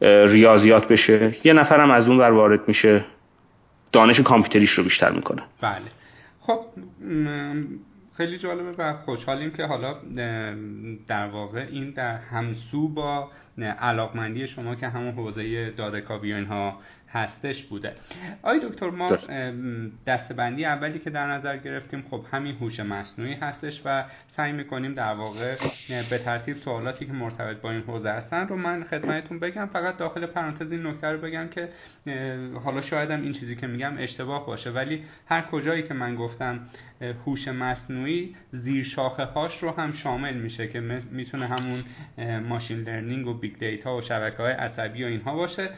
ریاضیات 0.02 0.88
بشه. 0.88 1.36
یه 1.44 1.54
نفر 1.54 1.80
هم 1.80 1.92
از 1.92 2.08
اون 2.08 2.20
وارد 2.20 2.68
میشه. 2.68 3.06
دانش 3.92 4.20
کامپیوتریش 4.20 4.72
رو 4.72 4.84
بیشتر 4.84 5.12
می‌کنه. 5.12 5.42
بله. 5.62 5.82
خب 6.40 6.60
خیلی 8.18 8.38
جالبه 8.38 8.72
و 8.78 8.94
خوشحالیم 8.94 9.52
که 9.52 9.64
حالا 9.64 9.96
در 11.08 11.28
واقع 11.28 11.66
این 11.72 11.90
در 11.90 12.18
همسو 12.18 12.88
با 12.88 13.32
علاقمندی 13.82 14.48
شما 14.48 14.76
که 14.76 14.88
همون 14.88 15.12
حوزه 15.12 15.72
دادکاوی 15.72 16.34
اینها 16.34 16.78
هستش 17.14 17.64
بوده. 17.64 17.94
آی 18.42 18.60
دکتر 18.60 18.90
ما 18.90 19.18
دستبندی 20.08 20.66
اولی 20.66 21.00
که 21.00 21.10
در 21.10 21.28
نظر 21.32 21.58
گرفتیم 21.58 22.06
خب 22.10 22.26
همین 22.32 22.56
هوش 22.56 22.80
مصنوعی 22.80 23.34
هستش 23.34 23.82
و 23.86 24.06
سعی 24.36 24.52
می‌کنیم 24.52 24.94
در 24.94 25.14
واقع 25.14 25.56
به 26.10 26.18
ترتیب 26.18 26.58
سوالاتی 26.58 27.06
که 27.06 27.14
مرتبط 27.14 27.58
با 27.62 27.72
این 27.72 27.82
حوزه 27.82 28.10
هستن 28.10 28.48
رو 28.48 28.56
من 28.56 28.84
خدمتتون 28.84 29.40
بگم. 29.40 29.66
فقط 29.66 29.98
داخل 29.98 30.26
پرانتز 30.26 30.72
این 30.72 30.88
نکته 30.88 31.08
رو 31.08 31.18
بگم 31.18 31.48
که 31.48 31.70
حالا 32.64 32.82
شایدم 32.82 33.22
این 33.22 33.34
چیزی 33.34 33.56
که 33.56 33.68
میگم 33.68 33.94
اشتباه 33.98 34.46
باشه 34.46 34.70
ولی 34.70 35.04
هر 35.28 35.42
کجایی 35.42 35.84
که 35.84 35.94
من 35.94 36.16
گفتم 36.16 36.60
هوش 37.02 37.48
مصنوعی 37.48 38.36
زیر 38.52 38.84
شاخه 38.84 39.24
هاش 39.24 39.64
رو 39.64 39.72
هم 39.72 39.94
شامل 39.94 40.34
میشه 40.34 40.68
که 40.68 40.80
می‌تونه 41.12 41.48
همون 41.48 41.84
machine 42.40 42.80
learning 42.80 43.28
و 43.28 43.34
big 43.34 43.60
data 43.60 43.98
و 43.98 44.02
شبکه 44.02 44.38
های 44.38 44.52
عصبی 44.52 45.04
و 45.04 45.08
اینها 45.08 45.36
باشه. 45.36 45.70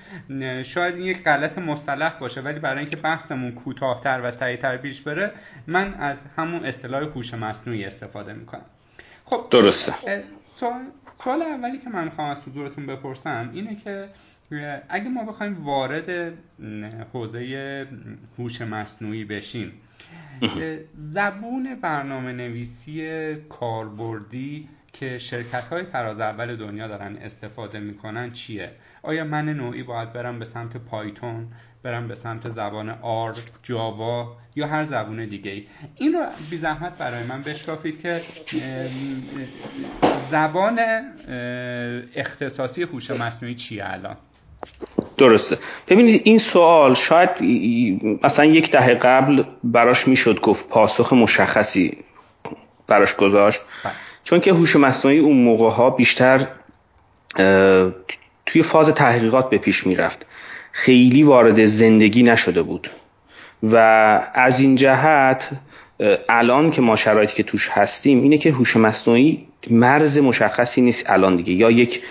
شاید 0.64 0.96
این 0.96 1.06
یک 1.06 1.24
غلط 1.24 1.58
مصطلح 1.58 2.20
باشه 2.20 2.42
ولی 2.42 2.60
برای 2.60 2.80
اینکه 2.80 2.96
بحثمون 2.96 3.52
کوتاهتر 3.52 4.22
و 4.24 4.32
سریعتر 4.32 4.78
پیش 4.78 5.02
بره 5.02 5.32
من 5.68 5.94
از 5.94 6.18
همون 6.38 6.66
اصطلاح 6.66 7.04
هوش 7.04 7.34
مصنوعی 7.34 7.86
استفاده 7.86 8.34
می‌کنم. 8.34 8.66
خب 9.26 9.48
درسته. 9.52 10.24
سوال 11.24 11.42
اولی 11.42 11.78
که 11.78 11.90
من 11.90 12.04
می‌خوام 12.04 12.30
از 12.30 12.38
حضورتون 12.48 12.86
بپرسم 12.86 13.50
اینه 13.54 13.76
که 13.76 14.10
اگه 14.90 15.10
ما 15.10 15.24
بخوایم 15.24 15.64
وارد 15.64 16.34
حوزه 17.14 17.88
هوش 18.40 18.62
مصنوعی 18.62 19.26
بشیم 19.26 19.74
زبون 21.14 21.76
برنامه 21.82 22.32
نویسی 22.34 23.36
کاربردی 23.36 24.70
که 24.94 25.20
شرکت 25.20 25.64
های 25.64 25.84
فراز 25.84 26.20
اول 26.20 26.56
دنیا 26.56 26.88
دارن 26.88 27.16
استفاده 27.16 27.80
می‌کنن 27.80 28.32
چیه؟ 28.32 28.72
آیا 29.04 29.24
من 29.24 29.50
نوعی 29.50 29.84
باید 29.84 30.14
برم 30.14 30.40
به 30.40 30.46
سمت 30.46 30.78
پایتون 30.78 31.48
برم 31.84 32.08
به 32.08 32.16
سمت 32.16 32.50
زبان 32.50 32.90
آر، 32.90 33.34
جاوا 33.64 34.38
یا 34.56 34.68
هر 34.68 34.86
زبون 34.86 35.26
دیگه 35.26 35.52
ای 35.52 35.68
این 35.96 36.14
رو 36.14 36.26
بی 36.50 36.58
زحمت 36.58 36.98
برای 36.98 37.24
من 37.24 37.44
بشکافید 37.44 38.02
که 38.02 38.22
زبان 40.32 40.80
اختصاصی 42.16 42.84
هوش 42.84 43.12
مصنوعی 43.12 43.56
چیه 43.56 43.84
الان؟ 43.86 44.18
درسته. 45.18 45.58
ببینید 45.88 46.22
این 46.24 46.38
سوال 46.38 46.94
شاید 46.94 47.30
مثلا 48.24 48.46
یک 48.46 48.72
دهه 48.72 48.94
قبل 48.94 49.44
براش 49.64 50.08
می‌شد 50.08 50.42
گفت 50.42 50.70
پاسخ 50.70 51.14
مشخصی 51.14 51.98
براش 52.88 53.16
گذاشت. 53.16 53.60
بله. 53.84 53.94
چون 54.24 54.40
که 54.40 54.54
هوش 54.54 54.76
مصنوعی 54.76 55.20
اون 55.20 55.38
موقع 55.38 55.70
ها 55.70 55.90
بیشتر 55.90 56.48
توی 58.46 58.64
فاز 58.64 58.90
تحقیقات 58.90 59.50
به 59.50 59.58
پیش 59.58 59.88
می‌رفت. 59.88 60.26
خیلی 60.72 61.24
وارد 61.24 61.66
زندگی 61.66 62.24
نشده 62.24 62.62
بود. 62.62 62.90
و 63.64 63.76
از 64.34 64.60
این 64.60 64.76
جهت 64.76 65.50
الان 66.30 66.72
که 66.72 66.82
ما 66.82 66.96
شرایطی 66.96 67.34
که 67.34 67.44
توش 67.44 67.70
هستیم 67.70 68.22
اینه 68.24 68.38
که 68.38 68.52
هوش 68.52 68.78
مصنوعی 68.78 69.48
مرز 69.70 70.18
مشخصی 70.18 70.82
نیست 70.82 71.10
الان 71.10 71.36
دیگه. 71.36 71.54
یا 71.54 71.72
یک 71.72 72.02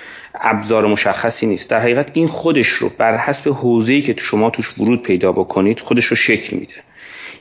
ابزار 0.41 0.87
مشخصی 0.87 1.47
نیست. 1.47 1.71
در 1.71 1.81
حقیقت 1.81 2.11
این 2.15 2.27
خودش 2.27 2.69
رو 2.69 2.91
بر 2.99 3.17
حسب 3.17 3.49
حوزه‌ای 3.49 4.03
که 4.03 4.15
تو 4.15 4.21
شما 4.21 4.51
توش 4.51 4.79
ورود 4.79 5.03
پیدا 5.03 5.33
بکنید 5.33 5.81
خودش 5.81 6.05
رو 6.05 6.17
شکل 6.17 6.57
میده. 6.57 6.75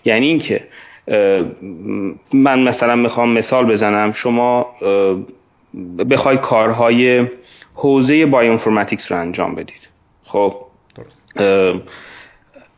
یعنی 0.05 0.27
اینکه 0.27 0.63
من 2.33 2.59
مثلا 2.63 2.95
می‌خوام 2.95 3.33
مثال 3.33 3.65
بزنم. 3.65 4.11
شما 4.11 4.67
بخوای 6.09 6.37
کارهای 6.37 7.27
حوزه 7.73 8.25
بایوانفورماتیکس 8.25 9.11
رو 9.11 9.17
انجام 9.17 9.55
بدید. 9.55 9.89
خب؟ 10.23 10.55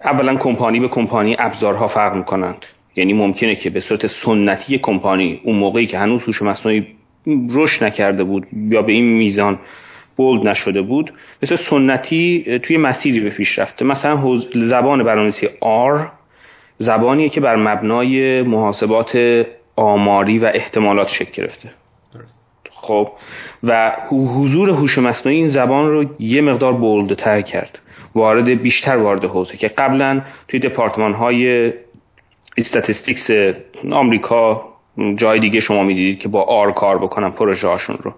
اولا 0.04 0.36
کمپانی 0.36 0.80
به 0.80 0.88
کمپانی 0.88 1.36
ابزارها 1.40 1.88
فرق 1.88 2.16
می‌کنند. 2.16 2.66
یعنی 2.96 3.14
ممکنه 3.14 3.56
که 3.56 3.70
به 3.70 3.80
صورت 3.80 4.08
سنتی 4.08 4.78
کمپانی 4.78 5.42
اون 5.44 5.56
موقعی 5.56 5.88
که 5.88 5.98
هنوز 5.98 6.24
هوش 6.24 6.42
مصنوعی 6.42 6.88
رشد 7.50 7.84
نکرده 7.84 8.24
بود 8.24 8.48
یا 8.70 8.82
به 8.82 8.92
این 8.92 9.06
میزان 9.06 9.60
بولد 10.22 10.48
نشده 10.48 10.82
بود 10.82 11.14
مثل 11.44 11.56
سنتی 11.56 12.60
توی 12.64 12.78
مسیری 12.78 13.20
به 13.20 13.30
پیش 13.30 13.60
رفته 13.60 13.86
مثلا 13.86 14.42
زبان 14.54 15.04
برنامه‌نویسی 15.04 15.48
R 15.48 16.08
زبانیه 16.78 17.30
که 17.30 17.42
بر 17.42 17.56
مبنای 17.56 18.42
محاسبات 18.42 19.18
آماری 19.76 20.40
و 20.40 20.52
احتمالات 20.54 21.08
شکل 21.08 21.32
گرفته. 21.34 21.70
خب 22.72 23.12
و 23.64 23.92
حضور 24.10 24.70
هوش 24.70 24.98
مصنوعی 24.98 25.38
این 25.38 25.50
زبان 25.50 25.88
رو 25.88 26.06
یه 26.20 26.42
مقدار 26.42 26.74
بولدتر 26.74 27.42
کرد. 27.42 27.80
وارد 28.16 28.62
بیشتر 28.62 28.98
وارد 28.98 29.26
حوزه 29.26 29.58
که 29.58 29.68
قبلا 29.68 30.22
توی 30.48 30.60
دپارتمان 30.60 31.14
های 31.14 31.74
statistics 32.58 33.30
آمریکا 33.92 34.71
جای 35.16 35.40
دیگه 35.40 35.60
شما 35.60 35.84
می‌دیدید 35.84 36.20
که 36.20 36.28
با 36.28 36.42
R 36.42 36.72
کار 36.72 36.98
بکنن 36.98 37.32
پروژه 37.32 37.68
هاشون 37.68 37.98
رو. 38.02 38.14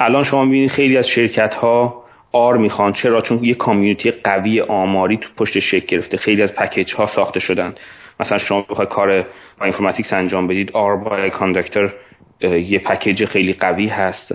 الان 0.00 0.24
شما 0.24 0.44
می‌بینید 0.44 0.70
خیلی 0.70 0.96
از 0.96 1.08
شرکت 1.08 1.54
ها 1.54 2.04
R 2.32 2.56
می‌خوان. 2.56 2.92
چرا؟ 2.92 3.20
چون 3.20 3.44
یه 3.44 3.54
community 3.54 4.10
قوی 4.10 4.60
آماری 4.60 5.16
تو 5.16 5.28
پشت 5.36 5.58
شکل 5.58 5.86
گرفته. 5.86 6.16
خیلی 6.16 6.42
از 6.42 6.54
package 6.54 6.94
ها 6.94 7.06
ساخته 7.06 7.40
شدن. 7.40 7.74
مثلا 8.20 8.38
شما 8.38 8.60
بخواید 8.70 8.90
کار 8.90 9.22
bioinformatics 9.58 10.12
انجام 10.12 10.46
بدید 10.46 10.70
R 10.72 10.96
Bioconductor 10.96 11.92
یه 12.40 12.78
package 12.78 13.24
خیلی 13.24 13.52
قوی 13.52 13.86
هست. 13.86 14.34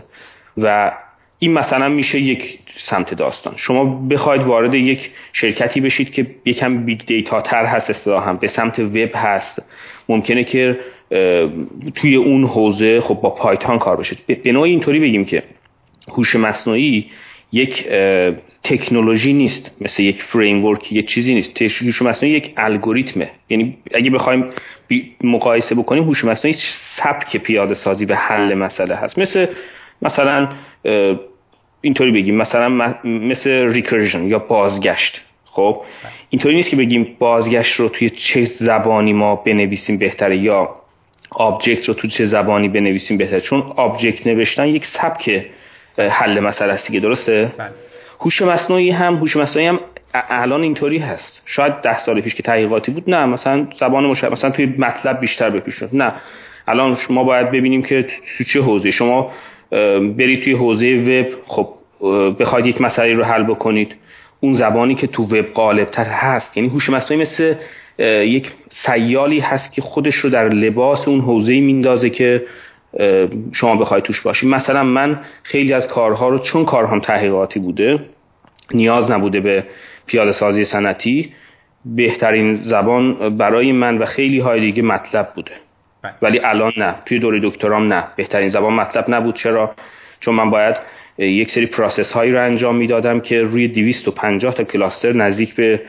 و 0.57 0.91
این 1.39 1.53
مثلا 1.53 1.89
میشه 1.89 2.19
یک 2.19 2.59
سمت 2.77 3.13
داستان. 3.13 3.53
شما 3.57 3.85
بخواید 3.85 4.43
وارد 4.43 4.73
یک 4.73 5.11
شرکتی 5.33 5.81
بشید 5.81 6.11
که 6.11 6.27
یکم 6.45 6.85
big 6.85 6.99
data 7.05 7.41
تر 7.41 7.65
هست 7.65 8.07
هم 8.07 8.37
به 8.37 8.47
سمت 8.47 8.79
وب 8.79 9.09
هست. 9.15 9.63
ممکنه 10.09 10.43
که 10.43 10.79
توی 11.95 12.15
اون 12.15 12.43
حوزه 12.43 13.01
خب 13.01 13.15
با 13.15 13.29
Python 13.29 13.79
کار 13.79 13.97
بشه 13.97 14.17
به 14.43 14.51
نوعی 14.51 14.71
اینطوری 14.71 14.99
بگیم 14.99 15.25
که 15.25 15.43
هوش 16.07 16.35
مصنوعی 16.35 17.05
یک 17.51 17.87
تکنولوژی 18.63 19.33
نیست 19.33 19.71
مثل 19.81 20.03
یک 20.03 20.23
framework 20.23 21.07
چیزی 21.07 21.33
نیست. 21.33 21.61
هوش 21.61 22.01
مصنوعی 22.01 22.35
یک 22.35 22.53
الگوریتمه 22.57 23.29
یعنی 23.49 23.77
اگه 23.93 24.09
بخوایم 24.09 24.45
مقایسه 25.23 25.75
بکنیم 25.75 26.03
هوش 26.03 26.25
مصنوعی 26.25 26.57
سبک 26.95 27.37
پیاده 27.37 27.73
سازی 27.73 28.05
و 28.05 28.15
حل 28.15 28.53
مسئله 28.53 28.95
هست. 28.95 29.19
مثل 29.19 29.45
مثلا 30.01 30.49
اینطوری 31.81 32.11
بگیم. 32.11 32.35
مثلا 32.35 32.95
مثل 33.03 33.49
recursion 33.49 34.23
یا 34.23 34.39
بازگشت. 34.39 35.21
خب؟ 35.45 35.81
اینطوری 36.29 36.55
نیست 36.55 36.69
که 36.69 36.75
بگیم 36.75 37.15
بازگشت 37.19 37.79
رو 37.79 37.89
توی 37.89 38.09
چه 38.09 38.45
زبانی 38.45 39.13
ما 39.13 39.35
بنویسیم 39.35 39.97
بهتره 39.97 40.37
یا 40.37 40.78
object 41.31 41.87
رو 41.87 41.93
توی 41.93 42.09
چه 42.09 42.25
زبانی 42.25 42.69
بنویسیم 42.69 43.17
بهتره 43.17 43.41
چون 43.41 43.59
object 43.75 44.27
نوشتن 44.27 44.67
یک 44.67 44.85
سبک 44.85 45.45
حل 45.97 46.39
مسئله 46.39 46.73
است 46.73 46.87
دیگه 46.87 46.99
درسته؟ 46.99 47.51
بله. 47.57 47.69
هوش 48.19 48.41
مصنوعی 48.41 48.89
هم 48.89 49.15
هوش 49.15 49.37
مصنوعی 49.37 49.67
هم 49.67 49.79
الان 50.13 50.61
اینطوری 50.61 50.97
هست. 50.97 51.41
شاید 51.45 51.73
ده 51.81 51.99
سال 51.99 52.21
پیش 52.21 52.35
که 52.35 52.43
تحقیقاتی 52.43 52.91
بود 52.91 53.09
نه 53.09 53.25
مثلا 53.25 53.67
زبان 53.79 54.05
مش... 54.05 54.23
مثلا 54.23 54.51
توی 54.51 54.65
MATLAB 54.77 55.19
بیشتر 55.19 55.49
بپیش 55.49 55.83
نه. 55.93 56.13
الان 56.67 56.97
ما 57.09 57.23
باید 57.23 57.51
ببینیم 57.51 57.81
که 57.81 58.05
تو 58.37 58.43
چه 58.43 58.61
حوزه. 58.61 58.91
شما 58.91 59.31
برید 60.17 60.43
توی 60.43 60.53
حوزه 60.53 60.95
وب 60.95 61.27
خب 61.47 61.73
بخواید 62.39 62.65
یک 62.65 62.81
مسئله 62.81 63.13
رو 63.13 63.23
حل 63.23 63.43
بکنید. 63.43 63.95
اون 64.39 64.53
زبانی 64.53 64.95
که 64.95 65.07
تو 65.07 65.23
وب 65.23 65.53
غالب 65.53 65.91
تر 65.91 66.03
هست. 66.03 66.57
یعنی 66.57 66.69
هوش 66.69 66.89
مصنوعی 66.89 67.21
مثل 67.21 67.55
یک 68.23 68.51
سیالی 68.85 69.39
هست 69.39 69.71
که 69.71 69.81
خودش 69.81 70.15
رو 70.15 70.29
در 70.29 70.49
لباس 70.49 71.07
اون 71.07 71.21
حوزه 71.21 71.59
میندازه 71.59 72.09
که 72.09 72.45
شما 73.53 73.75
بخواید 73.75 74.03
توش 74.03 74.21
باشید 74.21 74.49
مثلا 74.49 74.83
من 74.83 75.19
خیلی 75.43 75.73
از 75.73 75.87
کارها 75.87 76.29
رو 76.29 76.39
چون 76.39 76.65
کارهام 76.65 76.99
تحقیقاتی 76.99 77.59
بوده 77.59 77.99
نیاز 78.73 79.11
نبوده 79.11 79.39
به 79.39 79.63
پیاده 80.05 80.31
سازی 80.31 80.65
سنتی 80.65 81.33
بهترین 81.85 82.55
زبان 82.55 83.37
برای 83.37 83.71
من 83.71 83.97
و 83.97 84.05
خیلی 84.05 84.39
های 84.39 84.59
دیگه 84.59 84.83
MATLAB 84.83 85.33
بوده. 85.35 85.51
بله. 86.03 86.13
ولی 86.21 86.39
الان 86.39 86.73
نه. 86.77 86.95
توی 87.05 87.19
دوره 87.19 87.39
دکترام 87.43 87.93
نه. 87.93 88.03
بهترین 88.15 88.49
زبان 88.49 88.73
MATLAB 88.73 89.05
نبود. 89.07 89.35
چرا؟ 89.35 89.75
چون 90.19 90.35
من 90.35 90.49
باید 90.49 90.75
یک 91.17 91.51
سری 91.51 91.65
process 91.65 92.11
هایی 92.11 92.31
رو 92.31 92.45
انجام 92.45 92.75
می‌دادم 92.75 93.19
که 93.19 93.41
روی 93.41 93.67
250 93.67 94.53
تا 94.53 94.63
cluster 94.63 95.13
نزدیک 95.13 95.55
به 95.55 95.81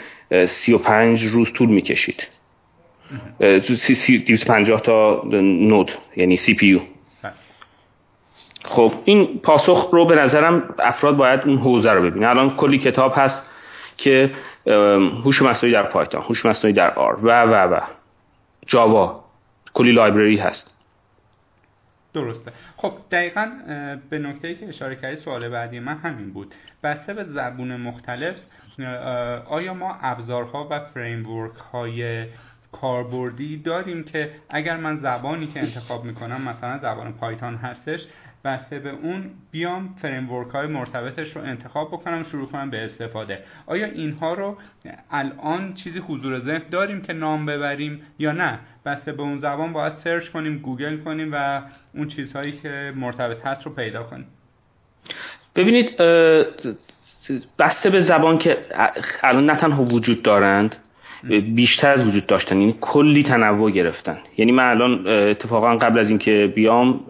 35 0.46 1.24
روز 1.24 1.52
طول 1.52 1.68
می‌کشید. 1.68 2.26
250 3.40 4.80
تا 4.80 5.22
node 5.42 5.90
یعنی 6.16 6.36
CPU 6.36 6.80
خب 8.64 8.92
این 9.04 9.38
پاسخ 9.38 9.88
رو 9.92 10.06
به 10.06 10.14
نظرم 10.14 10.74
افراد 10.78 11.16
باید 11.16 11.40
اون 11.40 11.58
حوزه 11.58 11.92
رو 11.92 12.02
ببینن. 12.02 12.26
الان 12.26 12.56
کلی 12.56 12.78
کتاب 12.78 13.12
هست 13.16 13.42
که 13.96 14.30
هوش 15.24 15.42
مصنوعی 15.42 15.72
در 15.72 15.82
پایتون 15.82 16.22
هوش 16.22 16.46
مصنوعی 16.46 16.74
در 16.74 16.90
آر 16.90 17.18
و 17.22 17.42
و 17.42 17.74
و. 17.74 17.80
جاوا 18.66 19.24
کلی 19.74 19.92
library 19.92 20.36
هست. 20.36 20.76
درسته. 22.14 22.52
خب 22.76 22.92
دقیقا 23.10 23.50
به 24.10 24.18
نکته 24.18 24.54
که 24.54 24.68
اشاره 24.68 24.96
کردی 24.96 25.16
سوال 25.16 25.48
بعدی 25.48 25.80
من 25.80 25.96
همین 25.96 26.32
بود. 26.32 26.54
بسته 26.82 27.14
به 27.14 27.24
زبون 27.24 27.76
مختلف 27.76 28.34
آیا 29.48 29.74
ما 29.74 29.98
ابزارها 30.02 30.68
و 30.70 30.80
framework 30.94 31.56
های 31.72 32.26
کاربردی 32.72 33.56
داریم 33.56 34.04
که 34.04 34.30
اگر 34.50 34.76
من 34.76 34.96
زبانی 34.96 35.46
که 35.46 35.60
انتخاب 35.60 36.04
می‌کنم 36.04 36.42
مثلا 36.42 36.78
زبان 36.78 37.12
پایتون 37.12 37.54
هستش 37.54 38.00
بسته 38.44 38.78
به 38.78 38.90
اون 38.90 39.30
بیام 39.50 39.94
framework 40.02 40.50
های 40.50 40.66
مرتبطش 40.66 41.36
رو 41.36 41.42
انتخاب 41.42 41.88
بکنم 41.88 42.24
شروع 42.24 42.48
کنم 42.48 42.70
به 42.70 42.84
استفاده. 42.84 43.38
آیا 43.66 43.86
اینها 43.86 44.34
رو 44.34 44.56
الان 45.10 45.74
چیزی 45.74 45.98
حضور 45.98 46.40
ذهن 46.40 46.62
داریم 46.70 47.02
که 47.02 47.12
نام 47.12 47.46
ببریم 47.46 48.02
یا 48.18 48.32
نه؟ 48.32 48.58
بسته 48.86 49.12
به 49.12 49.22
اون 49.22 49.38
زبان 49.38 49.72
باید 49.72 49.96
سرچ 49.96 50.28
کنیم 50.28 50.58
گوگل 50.58 50.96
کنیم 50.96 51.28
و 51.32 51.62
اون 51.94 52.08
چیزهایی 52.08 52.52
که 52.52 52.92
مرتبط 52.96 53.46
هست 53.46 53.62
رو 53.62 53.72
پیدا 53.72 54.02
کنیم. 54.02 54.26
ببینید 55.56 55.96
بسته 57.58 57.90
به 57.90 58.00
زبان 58.00 58.38
که 58.38 58.58
الان 59.22 59.50
نه 59.50 59.56
تنها 59.56 59.84
وجود 59.84 60.22
دارند 60.22 60.76
بیشتر 61.54 61.92
از 61.92 62.06
وجود 62.06 62.26
داشتن 62.26 62.60
یعنی 62.60 62.74
کلی 62.80 63.22
تنوع 63.22 63.70
گرفتن. 63.70 64.18
یعنی 64.36 64.52
من 64.52 64.70
الان 64.70 65.06
اتفاقا 65.06 65.76
قبل 65.76 65.98
از 65.98 66.08
اینکه 66.08 66.52
بیام 66.54 67.00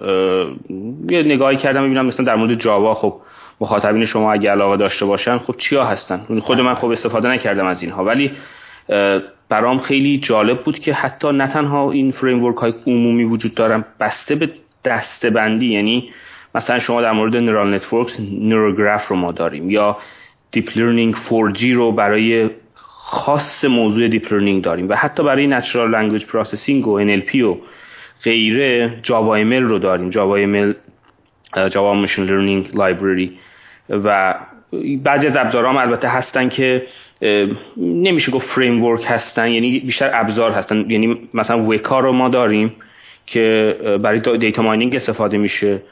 یه 1.10 1.22
نگاهی 1.22 1.56
کردم 1.56 1.84
ببینم 1.84 2.06
مثلا 2.06 2.26
در 2.26 2.36
مورد 2.36 2.54
جاوا 2.54 2.94
خب 2.94 3.14
مخاطبین 3.60 4.04
شما 4.04 4.32
اگه 4.32 4.50
علاقه 4.50 4.76
داشته 4.76 5.06
باشن 5.06 5.38
خب 5.38 5.54
چیا 5.58 5.84
هستن؟ 5.84 6.40
خود 6.40 6.60
من 6.60 6.74
خب 6.74 6.88
استفاده 6.88 7.28
نکردم 7.28 7.66
از 7.66 7.82
اینها. 7.82 8.04
ولی 8.04 8.30
برام 9.48 9.78
خیلی 9.78 10.18
جالب 10.18 10.62
بود 10.62 10.78
که 10.78 10.92
حتی 10.92 11.32
نه 11.32 11.46
تنها 11.46 11.90
این 11.90 12.10
فریم 12.10 12.54
های 12.54 12.74
عمومی 12.86 13.24
وجود 13.24 13.54
دارن 13.54 13.84
بسته 14.00 14.34
به 14.34 14.50
دستبندی. 14.84 15.66
یعنی 15.66 16.10
مثلا 16.54 16.78
شما 16.78 17.02
در 17.02 17.12
مورد 17.12 17.36
neural 17.36 17.74
networks 17.74 18.20
نوروگراف 18.20 19.08
رو 19.08 19.16
ما 19.16 19.32
داریم 19.32 19.70
یا 19.70 19.96
deep 20.52 20.68
learning 20.76 21.14
4J 21.14 21.64
رو 21.64 21.92
برای 21.92 22.50
خاص 23.12 23.64
موضوع 23.64 24.08
deep 24.08 24.32
learning 24.32 24.62
داریم 24.62 24.88
و 24.88 24.94
حتی 24.94 25.22
برای 25.22 25.46
natural 25.46 25.90
language 25.90 26.24
processing 26.24 26.86
و 26.86 27.00
NLP 27.00 27.34
و 27.34 27.56
غیره 28.22 28.98
Java 29.02 29.34
ML 29.34 29.62
رو 29.62 29.78
داریم. 29.78 30.10
Java 30.10 30.36
ML 30.36 30.72
Java 31.70 31.94
machine 31.94 32.24
learning 32.24 32.70
library 32.74 33.32
و 33.90 34.34
بعضی 35.02 35.26
از 35.26 35.36
ابزارها 35.36 35.70
هم 35.70 35.76
البته 35.76 36.08
هستن 36.08 36.48
که 36.48 36.86
نمیشه 37.76 38.32
گفت 38.32 38.48
framework 38.48 39.04
هستن 39.06 39.48
یعنی 39.48 39.80
بیشتر 39.80 40.10
ابزار 40.14 40.50
هستن. 40.50 40.90
یعنی 40.90 41.28
مثلا 41.34 41.64
وکا 41.68 42.00
رو 42.00 42.12
ما 42.12 42.28
داریم 42.28 42.72
که 43.26 43.76
برای 44.02 44.38
data 44.38 44.62
mining 44.62 44.96
استفاده 44.96 45.38
میشه. 45.38 45.82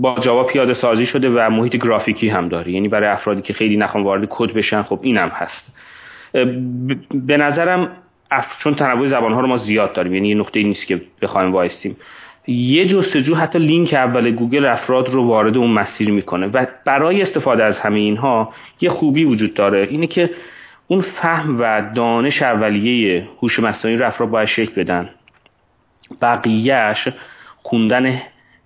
با 0.00 0.16
جاوا 0.20 0.44
پیاده 0.44 0.74
سازی 0.74 1.06
شده 1.06 1.28
و 1.30 1.50
محیط 1.50 1.76
گرافیکی 1.76 2.28
هم 2.28 2.48
داره 2.48 2.70
یعنی 2.70 2.88
برای 2.88 3.08
افرادی 3.08 3.42
که 3.42 3.52
خیلی 3.52 3.76
نخوان 3.76 4.04
وارد 4.04 4.26
کد 4.30 4.52
بشن 4.52 4.82
خب 4.82 5.00
اینم 5.02 5.28
هست. 5.28 5.76
به 7.14 7.36
نظرم 7.36 7.90
چون 8.58 8.74
تنوع 8.74 9.08
زبانها 9.08 9.40
رو 9.40 9.46
ما 9.46 9.56
زیاد 9.56 9.92
داریم 9.92 10.14
یعنی 10.14 10.28
یه 10.28 10.34
نقطه 10.34 10.62
نیست 10.62 10.86
که 10.86 11.00
بخوایم 11.22 11.52
وایستیم. 11.52 11.96
یه 12.46 12.86
جستجو 12.86 13.34
حتی 13.34 13.58
لینک 13.58 13.94
اول 13.94 14.30
گوگل 14.30 14.64
افراد 14.64 15.08
رو 15.08 15.24
وارد 15.24 15.56
اون 15.56 15.70
مسیر 15.70 16.10
می‌کنه 16.10 16.46
و 16.46 16.66
برای 16.84 17.22
استفاده 17.22 17.64
از 17.64 17.78
همه 17.78 18.00
اینها 18.00 18.52
یه 18.80 18.90
خوبی 18.90 19.24
وجود 19.24 19.54
داره 19.54 19.86
اینه 19.90 20.06
که 20.06 20.30
اون 20.86 21.00
فهم 21.00 21.60
و 21.60 21.90
دانش 21.94 22.42
اولیه 22.42 23.28
هوش 23.42 23.60
مصنوعی 23.60 23.96
رو 23.96 24.06
افراد 24.06 24.30
باید 24.30 24.48
شکل 24.48 24.82
بدن. 24.82 25.10
بقیهش 26.22 27.08
خوندن 27.56 28.20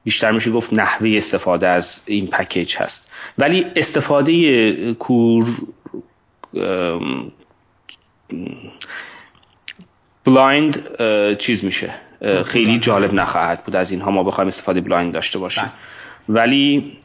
بیشتر 0.05 0.33
میشه 0.33 0.51
گفت 0.51 0.73
نحوه 0.73 1.15
استفاده 1.17 1.69
از 1.69 2.01
این 2.07 2.27
پکیج 2.27 2.77
هست. 2.77 3.11
ولی 3.39 3.67
استفاده 3.77 4.95
کور 4.95 5.45
blind 10.25 10.97
چیز 11.37 11.65
میشه. 11.65 11.95
خیلی 12.47 12.79
جالب 12.79 13.15
نخواهد 13.15 13.65
بود 13.65 13.77
از 13.77 13.91
اینها 13.91 14.11
ما 14.11 14.23
بخوایم 14.23 14.49
استفاده 14.49 14.81
blind 14.81 15.13
داشته 15.13 15.39
باشیم. 15.39 15.65
بله. 15.65 15.73
ولی 16.29 16.99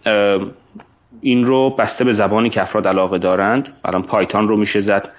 این 1.21 1.45
رو 1.45 1.69
بسته 1.69 2.03
به 2.03 2.13
زبانی 2.13 2.49
که 2.49 2.61
افراد 2.61 2.87
علاقه 2.87 3.17
دارند 3.17 3.73
الان 3.85 4.03
پایتون 4.03 4.47
رو 4.47 4.57
میشه 4.57 4.81
زد. 4.81 5.09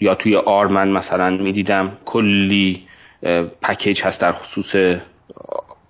یا 0.00 0.14
توی 0.14 0.36
آر 0.36 0.66
من 0.66 0.88
مثلا 0.88 1.30
می‌دیدم 1.30 1.92
کلی 2.04 2.86
package 3.62 4.02
هست 4.02 4.20
در 4.20 4.32
خصوص 4.32 5.00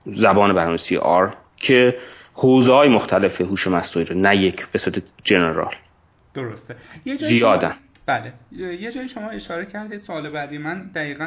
زبان 0.06 0.52
برنامه‌نویسی 0.52 0.96
آر 0.96 1.36
که 1.56 1.96
حوزه 2.34 2.72
های 2.72 2.88
مختلف 2.88 3.40
هوش 3.40 3.66
مصنوعی 3.66 4.08
رو 4.08 4.20
نه 4.20 4.36
یک 4.36 4.66
به 4.66 4.78
صورت 4.78 5.02
general. 5.24 5.74
درسته. 6.34 6.76
زیادن. 7.20 7.74
بله. 8.06 8.32
یه 8.52 8.92
جایی 8.92 9.08
شما 9.08 9.30
اشاره 9.30 9.66
کردید 9.66 10.02
سوال 10.02 10.30
بعدی. 10.30 10.58
من 10.58 10.90
دقیقا 10.94 11.24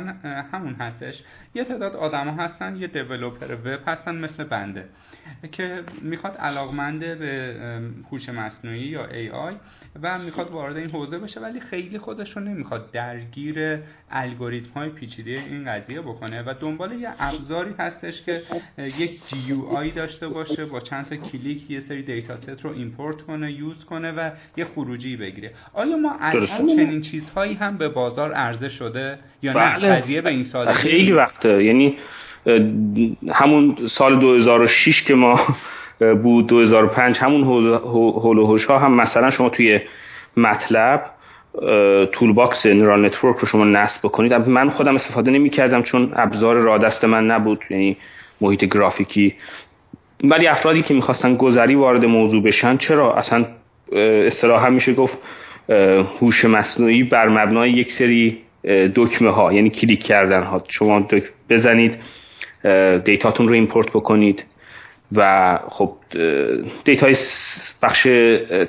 همون 0.54 0.74
هستش. 0.74 1.24
یه 1.56 1.64
تعداد 1.64 1.96
آدما 1.96 2.32
هستن 2.32 2.76
یه 2.76 2.88
developer 2.88 3.56
وب 3.56 3.80
هستن 3.88 4.16
مثل 4.16 4.44
بنده. 4.44 4.90
که 5.52 5.84
می‌خواد 6.02 6.38
علاقمنده 6.38 7.16
به 7.16 7.56
هوش 8.12 8.30
مصنوعی 8.30 8.80
یا 8.80 9.06
AI 9.06 9.54
و 10.02 10.20
می‌خواد 10.20 10.52
وارد 10.52 10.78
این 10.78 10.90
حوزه 10.90 11.18
بشه 11.18 11.40
ولی 11.40 11.60
خیلی 11.60 11.98
خودش 11.98 12.38
رو 12.38 12.42
نمی‌خواد 12.42 12.92
درگیر 12.92 13.80
الگوریتم 14.12 14.70
های 14.76 14.90
پیچیده 14.90 15.32
این 15.32 15.66
قضیه 15.66 16.02
بکنه 16.02 16.42
و 16.42 16.54
دنبال 16.60 16.92
یه 16.92 17.10
ابزاری 17.20 17.74
هستش 17.80 18.22
که 18.22 18.44
یک 18.78 19.20
UI 19.76 19.92
داشته 19.92 20.28
باشه 20.28 20.66
با 20.66 20.80
چند 20.80 21.06
تا 21.06 21.16
کلیک 21.16 21.72
یه 21.72 21.80
سری 21.80 22.04
data 22.04 22.38
set 22.38 22.50
رو 22.50 22.72
import 22.72 23.22
کنه 23.22 23.52
use 23.52 23.86
کنه 23.86 24.12
و 24.12 24.32
یه 24.58 24.66
خروجی 24.66 25.18
بگیره. 25.18 25.52
آیا 25.74 25.98
ما 25.98 26.18
الان 26.20 26.68
چنین 26.68 27.02
چیزهایی 27.02 27.54
هم 27.54 27.78
به 27.78 27.90
بازار 27.90 28.34
عرضه 28.34 28.70
شده 28.70 29.20
یا 29.42 29.54
نه؟ 29.54 29.60
بله. 29.60 29.90
قضیه 29.90 30.22
به 30.22 30.30
این 30.30 30.44
سال 30.44 30.74
خیلی 30.74 31.12
وقته. 31.12 31.64
یعنی 31.64 31.98
همون 33.32 33.78
سال 33.88 34.20
2006 34.20 35.04
که 35.04 35.16
ما 35.16 35.40
بود 36.24 36.48
2005 36.48 37.18
همون 37.18 37.44
هول 37.44 38.60
ها 38.70 38.80
هم 38.80 38.94
مثلا 38.94 39.32
شما 39.32 39.50
توی 39.50 39.80
متلب 40.38 41.06
toolbox 42.12 42.66
neural 42.66 43.06
network 43.06 43.38
رو 43.38 43.48
شما 43.48 43.64
نصب 43.64 44.00
بکنید. 44.04 44.34
من 44.34 44.70
خودم 44.70 44.96
استفاده 44.96 45.32
نمی 45.32 45.50
کردم 45.50 45.84
چون 45.84 46.12
ابزار 46.16 46.56
را 46.56 46.78
دست 46.78 47.06
من 47.06 47.28
نبود 47.28 47.60
یعنی 47.70 47.98
محیط 48.42 48.66
گرافیکی. 48.66 49.34
ولی 50.24 50.48
افرادی 50.48 50.82
که 50.82 50.94
می‌خواستن 50.94 51.36
گذری 51.36 51.76
وارد 51.76 52.06
موضوع 52.06 52.44
بشن 52.44 52.78
چرا؟ 52.78 53.16
اصلا 53.16 53.46
اصطلاحا 54.28 54.70
میشه 54.70 54.94
گفت 54.94 55.18
هوش 56.22 56.46
مصنوعی 56.46 57.04
بر 57.04 57.28
مبنای 57.28 57.72
یک 57.72 57.92
سری 57.92 58.38
دکمه 58.96 59.30
ها 59.32 59.54
یعنی 59.54 59.70
کلیک 59.70 60.04
کردن 60.04 60.44
ها 60.44 60.64
شما 60.68 61.08
بزنید 61.50 61.98
data 63.06 63.30
تون 63.30 63.48
رو 63.48 63.54
import 63.54 63.90
بکنید 63.90 64.44
و 65.12 65.60
خب 65.70 65.94
data 66.84 67.11
ی 67.11 67.18
بخش 67.82 68.08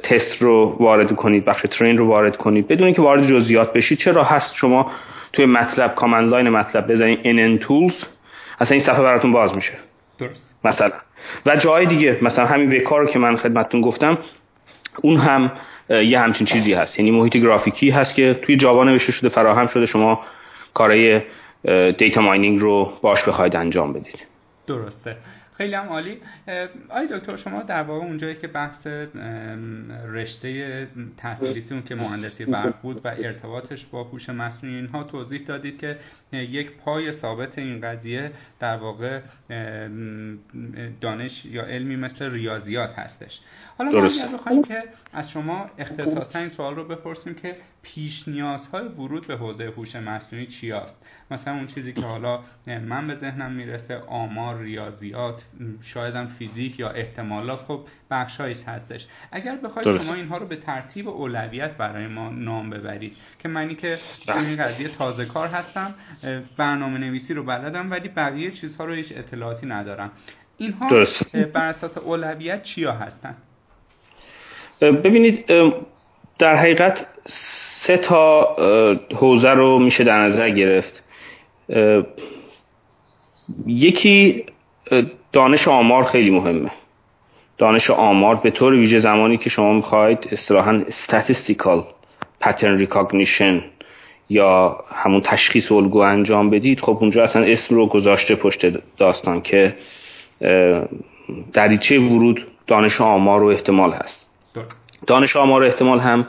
تست 0.02 0.42
رو 0.42 0.76
وارد 0.80 1.16
کنید 1.16 1.44
بخش 1.44 1.62
train 1.70 1.98
رو 1.98 2.06
وارد 2.06 2.36
کنید. 2.36 2.68
بدون 2.68 2.86
اینکه 2.86 3.02
وارد 3.02 3.26
جزئیات 3.26 3.72
بشید 3.72 3.98
چرا 3.98 4.24
هست 4.24 4.54
شما 4.54 4.92
توی 5.32 5.46
متلب 5.46 5.94
command 5.94 6.30
line 6.30 6.48
متلب 6.48 6.92
بزنید؟ 6.92 7.18
nntool. 7.18 7.94
اصلا 8.60 8.74
این 8.74 8.80
صفحه 8.80 9.02
براتون 9.02 9.32
باز 9.32 9.54
میشه. 9.54 9.72
درست. 10.18 10.54
مثلا. 10.64 10.92
و 11.46 11.56
جای 11.56 11.86
دیگه 11.86 12.18
مثلا 12.22 12.46
همین 12.46 12.76
وکار 12.76 13.00
رو 13.00 13.06
که 13.06 13.18
من 13.18 13.36
خدمتتون 13.36 13.80
گفتم 13.80 14.18
اون 15.02 15.16
هم 15.16 15.52
یه 15.90 16.20
همچین 16.20 16.46
چیزی 16.46 16.72
هست. 16.72 16.98
یعنی 16.98 17.10
محیط 17.10 17.36
گرافیکی 17.36 17.90
هست 17.90 18.14
که 18.14 18.38
توی 18.42 18.56
جاوا 18.56 18.84
نوشته 18.84 19.12
شده 19.12 19.28
فراهم 19.28 19.66
شده 19.66 19.86
شما 19.86 20.20
کارهای 20.74 21.20
دیتا 21.98 22.20
ماینینگ 22.20 22.60
رو 22.60 22.92
باش 23.02 23.24
بخواید 23.24 23.56
انجام 23.56 23.92
بدید. 23.92 24.18
درسته. 24.66 25.16
خیلی 25.56 25.74
هم 25.74 25.86
عالی. 25.86 26.18
آی 26.88 27.06
دکتر 27.10 27.36
شما 27.36 27.62
در 27.62 27.82
واقع 27.82 28.04
اونجایی 28.04 28.34
که 28.34 28.46
بحث 28.46 28.86
رشته 30.06 30.88
تحصیلیتون 31.16 31.82
که 31.82 31.94
مهندسی 31.94 32.44
برق 32.44 32.80
بود 32.82 33.00
و 33.04 33.08
ارتباطش 33.08 33.86
با 33.86 34.04
هوش 34.04 34.28
مصنوعی 34.28 34.76
اینها 34.76 35.04
توضیح 35.04 35.44
دادید 35.46 35.78
که 35.78 35.98
یک 36.32 36.70
پای 36.70 37.12
ثابت 37.12 37.58
این 37.58 37.80
قضیه 37.80 38.30
در 38.60 38.76
واقع 38.76 39.20
دانش 41.00 41.44
یا 41.44 41.62
علمی 41.62 41.96
مثل 41.96 42.30
ریاضیات 42.30 42.98
هستش. 42.98 43.40
حالا 43.78 43.90
ما 43.90 44.38
بخوایم 44.38 44.62
که 44.62 44.82
از 45.12 45.30
شما 45.30 45.70
اختصاصا 45.78 46.38
این 46.38 46.48
سوال 46.48 46.74
رو 46.74 46.84
بپرسیم 46.84 47.34
که 47.34 47.56
پیش 47.82 48.28
نیازهای 48.28 48.88
ورود 48.88 49.26
به 49.26 49.36
حوزه 49.36 49.64
هوش 49.76 49.96
مصنوعی 49.96 50.46
چی 50.46 50.72
است 50.72 51.04
مثلا 51.30 51.54
اون 51.54 51.66
چیزی 51.66 51.92
که 51.92 52.00
حالا 52.00 52.40
من 52.66 53.06
به 53.06 53.14
ذهنم 53.14 53.52
می‌رسه 53.52 54.02
آمار 54.06 54.58
ریاضیات 54.58 55.42
شاید 55.82 56.14
هم 56.14 56.26
فیزیک 56.38 56.78
یا 56.78 56.90
احتمالات 56.90 57.58
خب 57.58 57.80
بخشایش 58.10 58.58
هستش. 58.66 59.06
اگر 59.32 59.56
بخواید 59.56 60.02
شما 60.02 60.14
اینها 60.14 60.36
رو 60.36 60.46
به 60.46 60.56
ترتیب 60.56 61.08
اولویت 61.08 61.70
برای 61.70 62.06
ما 62.06 62.30
نام 62.30 62.70
ببرید 62.70 63.16
که 63.38 63.48
منی 63.48 63.74
که 63.74 63.98
این 64.28 64.56
بله. 64.56 64.56
قضیه 64.56 64.88
تازه 64.88 65.24
کار 65.24 65.48
هستم 65.48 65.94
برنامه 66.56 66.98
نویسی 66.98 67.34
رو 67.34 67.42
بلدم 67.44 67.90
ولی 67.90 68.08
بقیه 68.08 68.50
چیزها 68.50 68.84
رو 68.84 68.92
هیچ 68.92 69.12
اطلاعاتی 69.16 69.66
ندارم. 69.66 70.10
اینها 70.56 71.06
بر 71.54 71.68
اساس 71.68 71.98
اولویت 71.98 72.62
چیا 72.62 72.92
هستن؟ 72.92 73.34
ببینید 74.80 75.44
در 76.38 76.56
حقیقت 76.56 77.06
سه 77.26 77.96
تا 77.96 78.56
حوزه 79.14 79.50
رو 79.50 79.78
میشه 79.78 80.04
در 80.04 80.20
نظر 80.20 80.50
گرفت. 80.50 81.04
یکی 83.66 84.44
دانش 85.32 85.68
آمار 85.68 86.04
خیلی 86.04 86.30
مهمه. 86.30 86.70
دانش 87.58 87.90
آمار 87.90 88.34
به 88.34 88.50
طور 88.50 88.72
ویژه 88.72 88.98
زمانی 88.98 89.36
که 89.36 89.50
شما 89.50 89.72
می‌خواید 89.72 90.28
اصطلاحا 90.32 90.82
statistical 91.06 91.82
pattern 92.44 92.86
recognition 92.86 93.62
یا 94.28 94.84
همون 94.92 95.20
تشخیص 95.20 95.72
الگو 95.72 95.98
انجام 95.98 96.50
بدید 96.50 96.80
خب 96.80 96.98
اونجا 97.00 97.24
اصلا 97.24 97.42
اسم 97.42 97.74
رو 97.74 97.86
گذاشته 97.86 98.34
پشت 98.34 98.66
داستان 98.96 99.40
که 99.40 99.74
دریچه 101.52 101.98
ورود 101.98 102.46
دانش 102.66 103.00
آمار 103.00 103.42
و 103.42 103.46
احتمال 103.46 103.92
هست. 103.92 104.26
دانش 105.06 105.36
آمار 105.36 105.62
و 105.62 105.66
احتمال 105.66 106.00
هم 106.00 106.26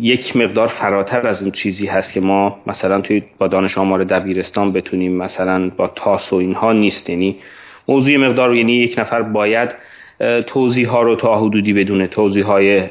یک 0.00 0.36
مقدار 0.36 0.68
فراتر 0.68 1.26
از 1.26 1.42
اون 1.42 1.50
چیزی 1.50 1.86
هست 1.86 2.12
که 2.12 2.20
ما 2.20 2.60
مثلا 2.66 3.00
توی 3.00 3.22
با 3.38 3.46
دانش 3.48 3.78
آمار 3.78 4.04
دبیرستان 4.04 4.72
بتونیم 4.72 5.12
مثلا 5.12 5.70
با 5.76 5.86
تاس 5.86 6.32
و 6.32 6.36
اینها 6.36 6.72
نیست. 6.72 7.10
یعنی 7.10 7.36
موضوع 7.88 8.16
مقدار 8.16 8.56
یعنی 8.56 8.72
یک 8.72 8.98
نفر 8.98 9.22
باید 9.22 9.70
توضیح 10.46 10.88
ها 10.88 11.02
رو 11.02 11.16
تا 11.16 11.40
حدودی 11.40 11.72
بدونه 11.72 12.06
توضیح 12.06 12.44
های 12.44 12.82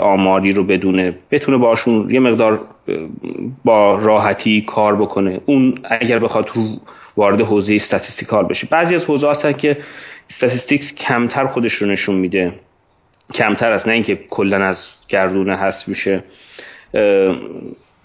آماری 0.00 0.52
رو 0.52 0.64
بدونه 0.64 1.14
بتونه 1.30 1.56
باشون 1.56 2.10
یه 2.10 2.20
مقدار 2.20 2.60
با 3.64 3.94
راحتی 3.94 4.64
کار 4.66 4.96
بکنه. 4.96 5.40
اون 5.46 5.74
اگر 6.00 6.18
بخواد 6.18 6.50
رو 6.54 6.62
وارد 7.16 7.40
حوزه 7.40 7.74
statistical 7.74 8.44
بشه. 8.44 8.66
بعضی 8.70 8.94
از 8.94 9.04
حوزه 9.04 9.30
هستن 9.30 9.52
که 9.52 9.76
statistics 10.30 10.94
کمتر 10.94 11.46
خودش 11.46 11.72
رو 11.72 11.86
نشون 11.86 12.14
میده. 12.14 12.52
کمتر 13.34 13.72
است 13.72 13.86
نه 13.86 13.92
اینکه 13.92 14.18
کلا 14.30 14.64
از 14.64 14.86
گردونه 15.08 15.56
هست 15.56 15.88
میشه. 15.88 16.24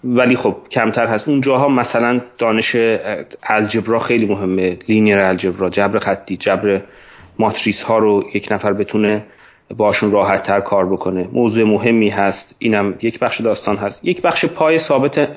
ولی 0.04 0.36
خب 0.36 0.56
کمتر 0.70 1.06
هست. 1.06 1.28
اون 1.28 1.40
جاها 1.40 1.68
مثلا 1.68 2.20
دانش 2.38 2.76
algebra 3.42 3.98
خیلی 3.98 4.26
مهمه 4.26 4.78
linear 4.88 5.18
algebra 5.18 5.70
جبر 5.70 5.98
خطی 5.98 6.36
جبر 6.36 6.80
ماتریس 7.38 7.82
ها 7.82 7.98
رو 7.98 8.24
یک 8.34 8.52
نفر 8.52 8.72
بتونه 8.72 9.24
باشون 9.76 10.12
راحت 10.12 10.42
تر 10.42 10.60
کار 10.60 10.86
بکنه. 10.86 11.28
موضوع 11.32 11.64
مهمی 11.64 12.08
هست 12.08 12.54
اینم 12.58 12.94
یک 13.02 13.18
بخش 13.18 13.40
داستان 13.40 13.76
هست. 13.76 14.04
یک 14.04 14.22
بخش 14.22 14.44
پای 14.44 14.78
ثابت 14.78 15.28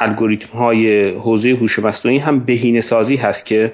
الگوریتم 0.00 0.58
های 0.58 1.10
حوزه 1.10 1.50
هوش 1.50 1.78
مصنوعی 1.78 2.18
هم 2.18 2.38
بهینه 2.38 2.80
سازی 2.80 3.16
هست 3.16 3.46
که 3.46 3.72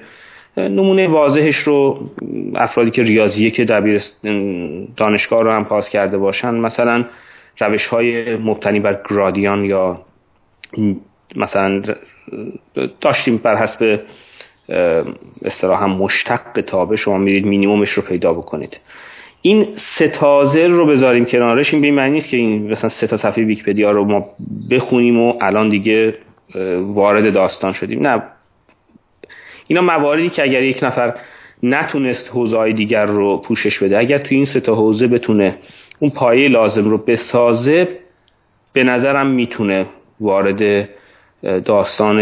نمونه 0.57 1.07
واضحش 1.07 1.57
رو 1.57 1.99
افرادی 2.55 2.91
که 2.91 3.03
ریاضیه 3.03 3.51
که 3.51 3.65
دبیر 3.65 4.01
دانشگاه 4.97 5.43
رو 5.43 5.51
هم 5.51 5.65
پاس 5.65 5.89
کرده 5.89 6.17
باشن 6.17 6.55
مثلا 6.55 7.05
روش 7.59 7.87
های 7.87 8.35
مبتنی 8.35 8.79
بر 8.79 9.01
گرادیان 9.09 9.65
یا 9.65 10.01
مثلا 11.35 11.81
داشتیم 13.01 13.37
بر 13.37 13.55
حسب 13.55 13.99
اصطلاح 15.45 15.83
هم 15.83 15.91
مشتق 15.91 16.61
تابه 16.61 16.95
شما 16.95 17.17
میرید 17.17 17.45
مینیمومش 17.45 17.89
رو 17.89 18.03
پیدا 18.03 18.33
بکنید. 18.33 18.77
این 19.41 19.67
ستازر 19.75 20.67
رو 20.67 20.85
بذاریم 20.85 21.25
کنارش 21.25 21.73
این 21.73 21.95
به 21.95 22.09
نیست 22.09 22.29
که 22.29 22.37
این 22.37 22.71
مثلا 22.71 22.89
سه 22.89 23.07
تا 23.07 23.17
صفحه 23.17 23.43
ویکیپدیا 23.43 23.91
رو 23.91 24.05
ما 24.05 24.25
بخونیم 24.71 25.19
و 25.19 25.33
الان 25.41 25.69
دیگه 25.69 26.17
وارد 26.81 27.33
داستان 27.33 27.73
شدیم. 27.73 28.07
نه 28.07 28.23
اینا 29.71 29.81
مواردی 29.81 30.29
که 30.29 30.43
اگر 30.43 30.63
یک 30.63 30.83
نفر 30.83 31.13
نتونست 31.63 32.29
حوزه 32.29 32.71
دیگر 32.71 33.05
رو 33.05 33.37
پوشش 33.37 33.83
بده 33.83 33.97
اگر 33.97 34.17
توی 34.17 34.37
این 34.37 34.45
سه 34.45 34.59
تا 34.59 34.75
حوزه 34.75 35.07
بتونه 35.07 35.57
اون 35.99 36.11
پایه 36.11 36.49
لازم 36.49 36.89
رو 36.89 36.97
بسازه 36.97 37.87
به 38.73 38.83
نظرم 38.83 39.27
می‌تونه 39.27 39.85
وارد 40.19 40.89
داستان 41.41 42.19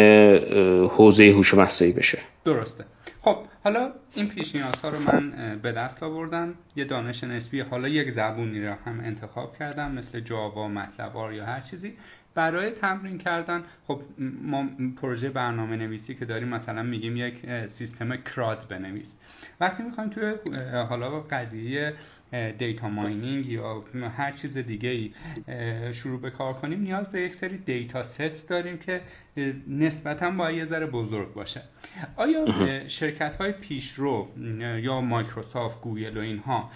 حوزه 0.88 1.24
هوش 1.24 1.54
مصنوعی 1.54 1.94
بشه. 1.94 2.20
درسته. 2.46 2.86
خب 3.22 3.38
حالا 3.64 3.92
این 4.16 4.28
پیش 4.28 4.56
ها 4.84 4.90
رو 4.90 5.00
من 5.00 5.34
به 5.64 5.72
دست 5.72 6.04
آوردم. 6.04 6.54
یه 6.76 6.86
دانش 6.86 7.24
نسبی 7.24 7.62
حالا 7.62 7.88
یک 7.88 8.12
زبونی 8.12 8.66
رو 8.66 8.74
هم 8.86 9.00
انتخاب 9.06 9.58
کردم 9.60 9.92
مثل 9.92 10.20
جاوا 10.20 10.68
مطلب 10.68 11.34
یا 11.34 11.46
هر 11.46 11.62
چیزی. 11.72 11.94
برای 12.40 12.72
تمرین 12.72 13.18
کردن 13.18 13.64
خب 13.88 14.02
ما 14.42 14.70
پروژه 15.02 15.30
برنامه 15.30 15.76
نویسی 15.76 16.16
که 16.16 16.26
داریم 16.26 16.48
مثلا 16.48 16.84
میگیم 16.84 17.18
یک 17.18 17.36
سیستم 17.78 18.16
کراد 18.16 18.68
بنویس. 18.70 19.08
وقتی 19.60 19.84
می‌خوایم 19.84 20.10
توی 20.10 20.34
حالا 20.90 21.20
قضیه 21.20 21.94
data 22.58 22.90
mining 22.90 23.46
یا 23.46 23.84
هر 24.18 24.32
چیز 24.32 24.58
دیگه 24.58 24.90
ای 24.90 25.12
شروع 25.94 26.22
به 26.22 26.30
کار 26.30 26.54
کنیم 26.54 26.82
نیاز 26.82 27.12
به 27.12 27.22
یک 27.22 27.36
سری 27.36 27.58
data 27.58 28.04
set 28.04 28.50
داریم 28.50 28.78
که 28.78 29.02
نسبتا 29.68 30.32
باید 30.32 30.58
یه 30.58 30.66
ذره 30.66 30.86
بزرگ 30.86 31.34
باشه. 31.34 31.62
آیا 32.16 32.46
شرکت 32.88 33.36
های 33.36 33.52
پیشرو 33.52 34.28
یا 34.82 35.02
مایکروسافت 35.02 35.82
گوگل 35.82 36.18
و 36.18 36.22
اینها 36.22 36.72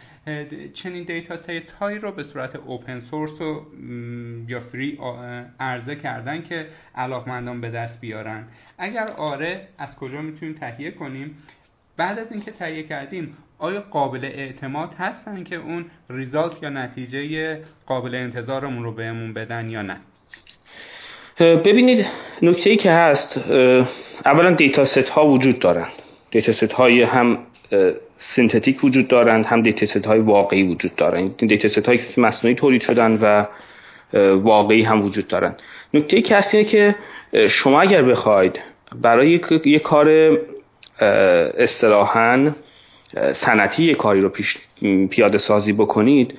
چنین 0.73 1.03
data 1.03 1.37
set 1.37 1.49
هایی 1.79 1.99
رو 1.99 2.11
به 2.11 2.23
صورت 2.23 2.55
open 2.55 2.99
source 2.99 3.41
و 3.41 3.65
یا 4.47 4.59
free 4.59 4.99
عرضه 5.59 5.95
کردن 5.95 6.41
که 6.41 6.65
علاقمندان 6.95 7.61
به 7.61 7.69
دست 7.69 8.01
بیارن. 8.01 8.43
اگر 8.77 9.07
آره 9.07 9.67
از 9.77 9.95
کجا 9.95 10.21
می‌تونیم 10.21 10.55
تهیه 10.55 10.91
کنیم؟ 10.91 11.37
بعد 11.97 12.19
از 12.19 12.31
اینکه 12.31 12.51
تهیه 12.51 12.83
کردیم 12.83 13.37
آیا 13.59 13.81
قابل 13.81 14.25
اعتماد 14.25 14.93
هستن 14.99 15.43
که 15.43 15.55
اون 15.55 15.85
result 16.09 16.63
یا 16.63 16.69
نتیجه 16.69 17.59
قابل 17.85 18.15
انتظارمون 18.15 18.83
رو 18.83 18.91
بهمون 18.91 19.33
بدن 19.33 19.69
یا 19.69 19.81
نه؟ 19.81 19.97
ببینید 21.39 22.05
نکته 22.41 22.69
ای 22.69 22.75
که 22.75 22.91
هست 22.91 23.37
اولا 24.25 24.51
data 24.51 24.85
set 24.85 25.09
ها 25.09 25.27
وجود 25.27 25.59
دارن. 25.59 25.87
data 26.31 26.53
set 26.53 26.71
های 26.71 27.01
هم 27.01 27.37
synthetic 28.27 28.83
وجود 28.83 29.07
دارند 29.07 29.45
هم 29.45 29.61
data 29.61 29.85
set 29.85 30.05
های 30.05 30.19
واقعی 30.19 30.63
وجود 30.63 30.95
دارن 30.95 31.31
این 31.37 31.47
data 31.47 31.67
set 31.67 31.85
هایی 31.85 31.99
که 32.15 32.21
مصنوعی 32.21 32.55
تولید 32.55 32.81
شدن 32.81 33.19
و 33.21 33.45
واقعی 34.33 34.81
هم 34.81 35.01
وجود 35.05 35.27
دارن 35.27 35.55
نکته 35.93 36.21
که 36.21 36.35
هست 36.35 36.55
اینه 36.55 36.67
که 36.67 36.95
شما 37.49 37.81
اگر 37.81 38.01
بخواید 38.01 38.59
برای 39.01 39.29
یک 39.65 39.81
کار 39.81 40.37
اصطلاحا 41.57 42.51
سنتی 43.33 43.93
کاری 43.95 44.21
رو 44.21 44.29
پیش 44.29 44.57
پیاده 45.09 45.37
سازی 45.37 45.73
بکنید 45.73 46.37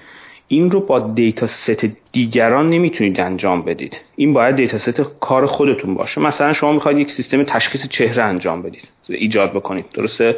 این 0.48 0.70
رو 0.70 0.80
با 0.80 1.00
data 1.00 1.46
set 1.46 1.86
دیگران 2.12 2.70
نمی‌تونید 2.70 3.20
انجام 3.20 3.62
بدید. 3.62 3.96
این 4.16 4.32
باید 4.32 4.56
data 4.56 4.78
set 4.78 5.00
کار 5.20 5.46
خودتون 5.46 5.94
باشه. 5.94 6.20
مثلا 6.20 6.52
شما 6.52 6.72
می‌خواید 6.72 6.98
یک 6.98 7.10
سیستم 7.10 7.42
تشخیص 7.42 7.88
چهره 7.88 8.22
انجام 8.22 8.62
بدید. 8.62 8.88
ایجاد 9.08 9.52
بکنید. 9.52 9.84
درسته؟ 9.94 10.36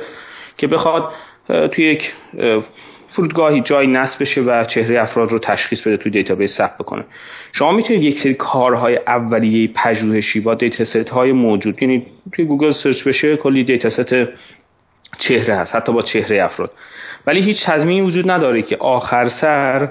که 0.59 0.67
بخواد 0.67 1.13
توی 1.49 1.85
یک 1.85 2.13
فرودگاهی 3.09 3.61
جای 3.61 3.87
نصب 3.87 4.21
بشه 4.21 4.41
و 4.41 4.65
چهره 4.65 5.03
افراد 5.03 5.33
رو 5.33 5.39
تشخیص 5.39 5.81
بده 5.81 5.97
توی 5.97 6.13
database 6.13 6.57
ثبت 6.57 6.79
بکنه. 6.79 7.05
شما 7.53 7.73
می‌تونید 7.73 8.03
یک 8.03 8.21
سری 8.21 8.35
کارهای 8.35 8.97
اولیه 9.07 9.71
پژوهشی 9.75 10.41
با 10.41 10.55
data 10.55 10.85
set 10.85 11.09
های 11.09 11.33
موجود 11.33 11.83
یعنی 11.83 12.07
توی 12.33 12.45
گوگل 12.45 12.71
search 12.71 13.05
بشه 13.05 13.37
کلی 13.37 13.65
data 13.65 13.91
set 13.91 14.15
چهره 15.19 15.55
هست 15.55 15.75
حتی 15.75 15.93
با 15.93 16.03
چهره 16.03 16.45
افراد. 16.45 16.71
ولی 17.27 17.41
هیچ 17.41 17.67
تضمینی 17.67 18.01
وجود 18.01 18.31
نداره 18.31 18.63
که 18.63 18.77
آخر 18.77 19.29
سر 19.29 19.89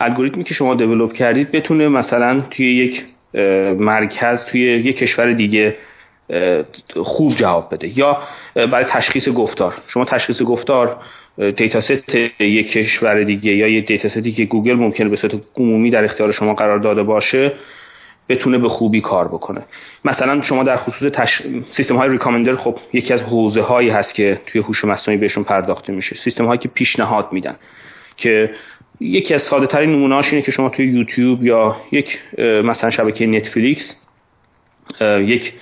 الگوریتمی 0.00 0.44
که 0.44 0.54
شما 0.54 0.74
develop 0.74 1.12
کردید 1.12 1.52
بتونه 1.52 1.88
مثلا 1.88 2.40
توی 2.40 2.74
یک 2.74 3.04
مرکز 3.78 4.44
توی 4.44 4.60
یک 4.60 4.96
کشور 4.96 5.32
دیگه 5.32 5.76
خوب 7.02 7.34
جواب 7.34 7.74
بده. 7.74 7.98
یا 7.98 8.18
برای 8.54 8.84
تشخیص 8.84 9.28
گفتار. 9.28 9.74
شما 9.86 10.04
تشخیص 10.04 10.42
گفتار 10.42 10.96
data 11.56 11.80
set 11.80 12.14
یک 12.40 12.72
کشور 12.72 13.22
دیگه 13.22 13.52
یا 13.52 13.68
یه 13.68 13.80
data 13.80 14.08
set 14.08 14.26
ی 14.26 14.32
که 14.32 14.44
گوگل 14.44 14.74
ممکنه 14.74 15.08
به 15.08 15.16
صورت 15.16 15.34
عمومی 15.56 15.90
در 15.90 16.04
اختیار 16.04 16.32
شما 16.32 16.54
قرار 16.54 16.78
داده 16.78 17.02
باشه 17.02 17.52
بتونه 18.28 18.58
به 18.58 18.68
خوبی 18.68 19.00
کار 19.00 19.28
بکنه. 19.28 19.62
مثلا 20.04 20.42
شما 20.42 20.62
در 20.62 20.76
خصوص 20.76 21.12
تش... 21.12 21.42
سیستم 21.72 21.96
های 21.96 22.08
recommender 22.08 22.56
خب 22.56 22.78
یکی 22.92 23.14
از 23.14 23.22
حوزه 23.22 23.62
هایی 23.62 23.88
هست 23.90 24.14
که 24.14 24.40
توی 24.46 24.60
هوش 24.60 24.84
مصنوعی 24.84 25.20
بهشون 25.20 25.44
پرداخته 25.44 25.92
میشه. 25.92 26.16
سیستم 26.16 26.46
هایی 26.46 26.58
که 26.58 26.68
پیشنهاد 26.68 27.28
میدن 27.32 27.56
که 28.16 28.50
یکی 29.00 29.34
از 29.34 29.42
ساده 29.42 29.66
ترین 29.66 29.90
نمونه‌هاش 29.90 30.32
اینه 30.32 30.42
که 30.42 30.52
شما 30.52 30.68
توی 30.68 30.86
یوتیوب 30.86 31.44
یا 31.44 31.76
یک 31.92 32.18
مثلا 32.38 32.90
شبکه 32.90 33.26
نتفلیکس 33.26 33.96
یک 35.00 35.52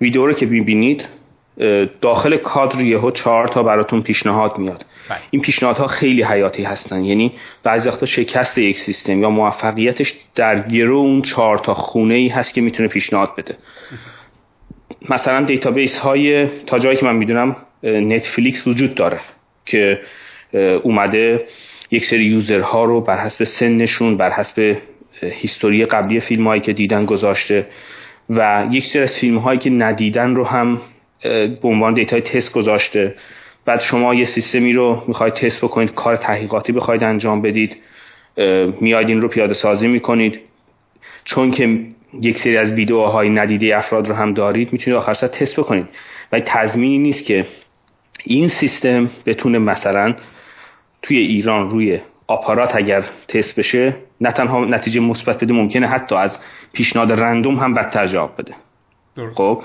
ویدیو 0.00 0.26
رو 0.26 0.32
که 0.32 0.46
می‌بینید 0.46 1.04
داخل 2.00 2.36
کادر 2.36 2.80
یهو 2.80 3.10
چهار 3.10 3.48
تا 3.48 3.62
براتون 3.62 4.02
پیشنهاد 4.02 4.58
میاد. 4.58 4.84
بله. 5.10 5.18
این 5.30 5.42
پیشنهادها 5.42 5.86
خیلی 5.86 6.22
حیاتی 6.22 6.62
هستن. 6.62 7.04
یعنی 7.04 7.32
بعضی 7.62 7.88
وقتا 7.88 8.06
شکست 8.06 8.58
یک 8.58 8.78
سیستم 8.78 9.22
یا 9.22 9.30
موفقیتش 9.30 10.14
در 10.34 10.68
گرو 10.68 10.96
اون 10.96 11.22
چهار 11.22 11.58
تا 11.58 11.74
خونه 11.74 12.14
ای 12.14 12.28
هست 12.28 12.54
که 12.54 12.60
می‌تونه 12.60 12.88
پیشنهاد 12.88 13.36
بده. 13.36 13.56
مثلا 15.08 15.44
database 15.44 15.98
های 15.98 16.46
تا 16.66 16.78
جایی 16.78 16.96
که 16.96 17.06
من 17.06 17.16
می‌دونم 17.16 17.56
نتفلیکس 17.82 18.66
وجود 18.66 18.94
داره 18.94 19.20
که 19.66 20.00
اومده 20.82 21.46
یک 21.90 22.04
سری 22.04 22.24
user 22.24 22.72
ها 22.72 22.84
رو 22.84 23.00
بر 23.00 23.18
حسب 23.18 23.44
سنشون 23.44 24.16
بر 24.16 24.30
حسب 24.30 24.76
history 25.22 25.84
قبلی 25.84 26.20
فیلم 26.20 26.46
هایی 26.46 26.60
که 26.60 26.72
دیدن 26.72 27.04
گذاشته 27.04 27.66
و 28.30 28.66
یک 28.70 28.84
سری 28.84 29.02
از 29.02 29.12
فیلم 29.12 29.38
هایی 29.38 29.58
که 29.58 29.70
ندیدن 29.70 30.34
رو 30.34 30.44
هم 30.44 30.80
به 31.22 31.68
عنوان 31.68 31.94
data 31.94 32.15
ی 32.15 32.20
تست 32.20 32.52
گذاشته. 32.52 33.14
بعد 33.64 33.80
شما 33.80 34.14
یه 34.14 34.24
سیستمی 34.24 34.72
رو 34.72 35.02
می‌خواید 35.08 35.34
تست 35.34 35.64
بکنید 35.64 35.94
کار 35.94 36.16
تحقیقاتی 36.16 36.72
بخواید 36.72 37.04
انجام 37.04 37.42
بدید 37.42 37.76
میاید 38.80 39.08
این 39.08 39.20
رو 39.20 39.28
پیاده 39.28 39.54
سازی 39.54 39.86
می‌کنید. 39.86 40.40
چون 41.24 41.50
که 41.50 41.78
یک 42.20 42.38
سری 42.38 42.56
از 42.56 42.72
ویدیوهای 42.72 43.28
ندیده 43.28 43.76
افراد 43.76 44.08
رو 44.08 44.14
هم 44.14 44.34
دارید 44.34 44.72
می‌تونید 44.72 44.98
آخر 44.98 45.14
سر 45.14 45.28
تست 45.28 45.60
بکنید. 45.60 45.88
و 46.32 46.40
تضمینی 46.40 46.98
نیست 46.98 47.24
که 47.24 47.46
این 48.24 48.48
سیستم 48.48 49.10
بتونه 49.26 49.58
مثلا 49.58 50.14
توی 51.02 51.18
ایران 51.18 51.70
روی 51.70 51.98
آپارات 52.26 52.76
اگر 52.76 53.04
تست 53.28 53.58
بشه 53.58 53.96
نه 54.20 54.32
تنها 54.32 54.64
نتیجه 54.64 55.00
مثبت 55.00 55.44
بده 55.44 55.54
ممکنه 55.54 55.86
حتی 55.86 56.14
از 56.14 56.38
پیشنهاد 56.74 57.12
random 57.12 57.56
هم 57.56 57.74
بدتر 57.74 58.06
جواب 58.06 58.34
بده. 58.38 58.54
خب 59.34 59.62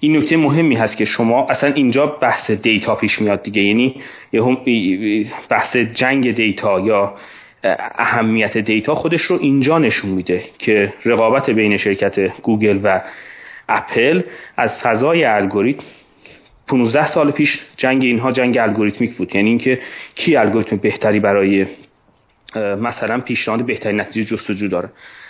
این 0.00 0.16
نکته 0.16 0.36
مهمی 0.36 0.74
هست 0.74 0.96
که 0.96 1.04
شما 1.04 1.46
اصلا 1.46 1.72
اینجا 1.72 2.06
بحث 2.06 2.50
data 2.50 2.94
پیش 2.94 3.20
میاد 3.20 3.42
دیگه. 3.42 3.62
یعنی 3.62 4.00
بحث 5.48 5.76
جنگ 5.76 6.34
data 6.34 6.80
یا 6.80 7.14
اهمیت 7.98 8.58
data 8.58 8.94
خودش 8.94 9.22
رو 9.22 9.38
اینجا 9.40 9.78
نشون 9.78 10.10
میده 10.10 10.44
که 10.58 10.92
رقابت 11.04 11.50
بین 11.50 11.76
شرکت 11.76 12.40
گوگل 12.42 12.80
و 12.82 13.00
اپل 13.68 14.22
از 14.56 14.78
فضای 14.78 15.24
الگوریتم 15.24 15.82
15 16.68 17.06
سال 17.06 17.30
پیش 17.30 17.60
جنگ 17.76 18.02
اینها 18.02 18.32
جنگ 18.32 18.58
algorithmic 18.58 19.14
بود. 19.16 19.36
یعنی 19.36 19.48
اینکه 19.48 19.78
کی 20.14 20.36
الگوریتم 20.36 20.76
بهتری 20.76 21.20
برای 21.20 21.66
مثلا 22.56 23.20
پیشنهاد 23.20 23.66
بهترین 23.66 24.00
نتیجه 24.00 24.36
جستجو 24.36 24.68
داره. 24.68 24.88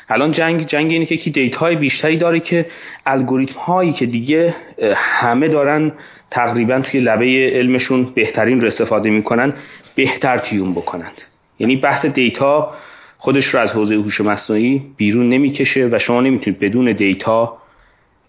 الان 0.09 0.33
جنگ 0.33 0.67
جنگ 0.67 0.91
اینه 0.91 1.07
که 1.07 1.17
کی 1.17 1.31
دیت 1.31 1.55
های 1.55 1.77
بیشتری 1.77 2.17
داره 2.17 2.41
که 2.41 2.67
الگوریتم 3.07 3.59
هایی 3.59 3.93
که 3.93 4.07
دیگه 4.07 4.55
همه 4.97 5.49
دارن 5.49 5.93
تقریبا 6.31 6.81
توی 6.81 7.01
لبه 7.01 7.51
علمشون 7.55 8.05
بهترین 8.15 8.61
رو 8.61 8.67
استفاده 8.67 9.11
می‌کنن 9.11 9.53
بهتر 9.95 10.39
تیون 10.39 10.73
بکنند. 10.73 11.23
یعنی 11.59 11.77
بحث 11.77 12.07
دیتا 12.07 12.75
خودش 13.19 13.47
رو 13.47 13.61
از 13.61 13.73
حوزه 13.73 13.95
هوش 13.95 14.21
مصنوعی 14.21 14.83
بیرون 14.97 15.29
نمی‌کشه 15.29 15.89
و 15.93 15.99
شما 15.99 16.21
نمی‌تونید 16.21 16.61
بدون 16.61 16.93
دیتا 16.93 17.59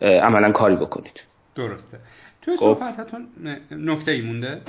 عملا 0.01 0.51
کاری 0.51 0.75
بکنید. 0.75 1.21
درسته. 1.55 1.97
توی 2.41 2.57
خب. 2.57 2.59
صحبتتون 2.59 3.27
نکته 3.71 4.11
ای 4.11 4.21
مونده؟ 4.21 4.61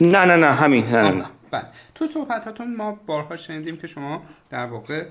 نه 0.00 0.24
نه 0.24 0.36
نه 0.36 0.46
همین 0.46 0.86
نه 0.86 1.02
نه, 1.02 1.10
نه. 1.10 1.62
تو 2.00 2.08
صحبتاتون 2.08 2.76
ما 2.76 3.00
بارها 3.06 3.36
شنیدیم 3.36 3.76
که 3.76 3.86
شما 3.86 4.22
در 4.50 4.66
واقع 4.66 5.06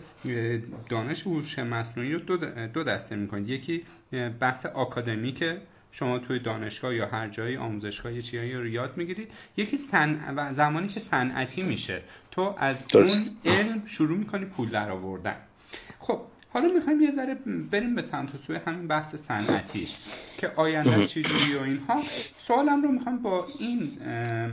دانش 0.89 1.21
هوش 1.23 1.59
مصنوعی 1.59 2.13
رو 2.13 2.19
دو 2.73 2.83
دسته 2.83 3.15
می‌کنید. 3.15 3.49
یکی 3.49 3.83
بحث 4.39 4.65
آکادمیکه. 4.65 5.57
شما 5.91 6.19
توی 6.19 6.39
دانشگاه 6.39 6.95
یا 6.95 7.07
هر 7.07 7.27
جایی 7.27 7.57
آموزشگاه 7.57 8.13
یه 8.13 8.21
چیزایی 8.21 8.53
رو 8.53 8.67
یاد 8.67 8.97
می‌گیرید. 8.97 9.31
یکی 9.57 9.77
سن... 9.91 10.33
و 10.35 10.53
زمانی 10.53 10.87
که 10.87 10.99
صنعتی 10.99 11.63
میشه. 11.63 12.01
تو 12.31 12.55
از 12.57 12.75
اون 12.93 13.37
علم 13.45 13.83
شروع 13.85 14.17
می‌کنی 14.17 14.45
پول 14.45 14.69
در 14.69 14.91
آوردن. 14.91 15.35
خب 15.99 16.19
حالا 16.53 16.67
می‌خوایم 16.73 17.01
یه 17.01 17.11
ذره 17.15 17.37
بریم 17.71 17.95
به 17.95 18.01
سمت 18.11 18.29
سوی 18.47 18.55
همین 18.55 18.87
بحث 18.87 19.15
صنعتیش 19.15 19.89
که 20.37 20.51
آینده 20.55 21.07
چجوری 21.07 21.55
و 21.55 21.61
اینها. 21.61 22.03
سوالم 22.47 22.81
رو 22.81 22.91
می‌خوام 22.91 23.21
با 23.21 23.47
این 23.59 23.97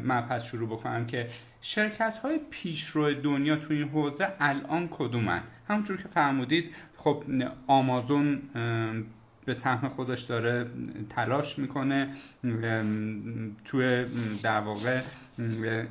مبحث 0.04 0.42
شروع 0.42 0.68
بکنم 0.68 1.06
که 1.06 1.28
شرکت 1.74 2.16
های 2.22 2.40
پیشرو 2.50 3.14
دنیا 3.14 3.56
تو 3.56 3.72
این 3.72 3.88
حوزه 3.88 4.28
الان 4.40 4.88
کدومن؟ 4.90 5.40
همونطور 5.68 5.96
که 5.96 6.08
فرمودید 6.08 6.74
خب 6.96 7.22
آمازون 7.66 8.42
به 9.46 9.54
سهم 9.54 9.88
خودش 9.88 10.20
داره 10.20 10.66
تلاش 11.10 11.58
می‌کنه 11.58 12.08
توی 13.64 14.04
در 14.42 14.60
واقع 14.60 15.02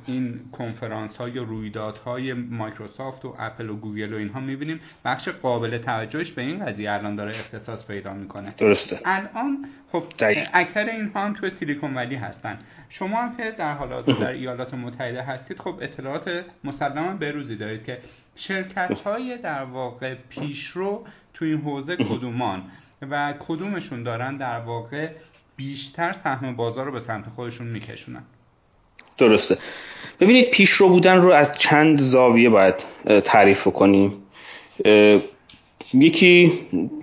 این 0.06 0.40
کنفرانس 0.52 1.16
های 1.16 1.38
رویدادهای 1.38 2.32
مایکروسافت 2.32 3.24
و 3.24 3.34
اپل 3.38 3.70
و 3.70 3.76
گوگل 3.76 4.12
و 4.12 4.16
اینها 4.16 4.40
می‌بینیم. 4.40 4.80
بخش 5.04 5.28
قابل 5.28 5.78
توجهش 5.78 6.30
به 6.30 6.42
این 6.42 6.66
قضیه 6.66 6.92
الان 6.92 7.16
داره 7.16 7.38
اختصاص 7.38 7.86
پیدا 7.86 8.12
می‌کنه. 8.12 8.54
درسته. 8.58 9.00
الان 9.04 9.64
خب 9.92 10.04
اکثر 10.54 10.84
اینها 10.84 11.24
هم 11.24 11.32
توی 11.32 11.50
سیلیکون 11.50 11.94
ولی 11.94 12.14
هستن. 12.14 12.58
شما 12.88 13.16
هم 13.16 13.36
که 13.36 13.54
در 13.58 13.72
حالات 13.72 14.06
در 14.06 14.26
ایالات 14.26 14.74
متحده 14.74 15.22
هستید 15.22 15.58
خب 15.58 15.74
اطلاعات 15.80 16.44
مسلما 16.64 17.16
بروزی 17.16 17.56
دارید 17.56 17.84
که 17.84 17.98
شرکت 18.36 19.00
های 19.00 19.38
در 19.38 19.64
واقع 19.64 20.14
پیشرو 20.28 21.04
تو 21.34 21.44
این 21.44 21.58
حوزه 21.58 21.96
کدومان 21.96 22.62
و 23.10 23.34
کدومشون 23.48 24.02
دارن 24.02 24.36
در 24.36 24.58
واقع 24.58 25.08
بیشتر 25.56 26.12
سهم 26.12 26.56
بازار 26.56 26.86
رو 26.86 26.92
به 26.92 27.00
سمت 27.00 27.24
خودشون 27.36 27.66
میکشونن؟ 27.66 28.22
درسته. 29.18 29.58
ببینید 30.20 30.50
پیشرو 30.50 30.88
بودن 30.88 31.16
رو 31.16 31.30
از 31.30 31.58
چند 31.58 32.00
زاویه 32.00 32.50
باید 32.50 32.74
تعریف 33.24 33.64
کنیم 33.64 34.12
یکی 35.94 36.52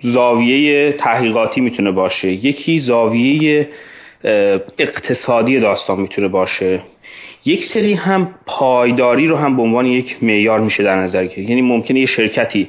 زاویه 0.02 0.92
تحقیقاتی 0.92 1.60
می‌تونه 1.60 1.90
باشه 1.90 2.28
یکی 2.28 2.78
زاویه 2.78 3.68
اقتصادی 4.78 5.60
داستان 5.60 6.00
می‌تونه 6.00 6.28
باشه. 6.28 6.80
یک 7.44 7.64
سری 7.64 7.94
هم 7.94 8.34
پایداری 8.46 9.26
رو 9.26 9.36
هم 9.36 9.56
به 9.56 9.62
عنوان 9.62 9.86
یک 9.86 10.22
معیار 10.22 10.60
میشه 10.60 10.82
در 10.82 10.96
نظر 10.96 11.24
گرفت. 11.24 11.38
یعنی 11.38 11.62
ممکنه 11.62 12.00
یه 12.00 12.06
شرکتی 12.06 12.68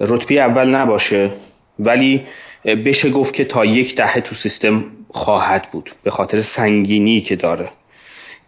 رتبه 0.00 0.34
اول 0.34 0.68
نباشه 0.74 1.30
ولی 1.78 2.22
بشه 2.64 3.10
گفت 3.10 3.34
که 3.34 3.44
تا 3.44 3.64
یک 3.64 3.94
دهه 3.94 4.20
تو 4.20 4.34
سیستم 4.34 4.84
خواهد 5.08 5.68
بود 5.72 5.94
به 6.02 6.10
خاطر 6.10 6.42
سنگینی 6.42 7.20
که 7.20 7.36
داره. 7.36 7.68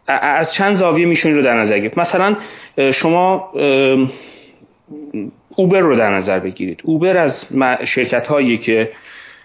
از 0.07 0.55
چند 0.55 0.74
زاویه 0.74 1.07
میشون 1.07 1.35
رو 1.35 1.42
در 1.42 1.55
نظر 1.55 1.79
گرفت. 1.79 1.98
مثلا 1.98 2.37
شما 2.92 3.53
اوبر 5.57 5.81
رو 5.81 5.96
در 5.96 6.11
نظر 6.11 6.38
بگیرید. 6.38 6.81
اوبر 6.85 7.16
از 7.16 7.46
شرکت 7.85 8.27
هایی 8.27 8.59
که 8.59 8.90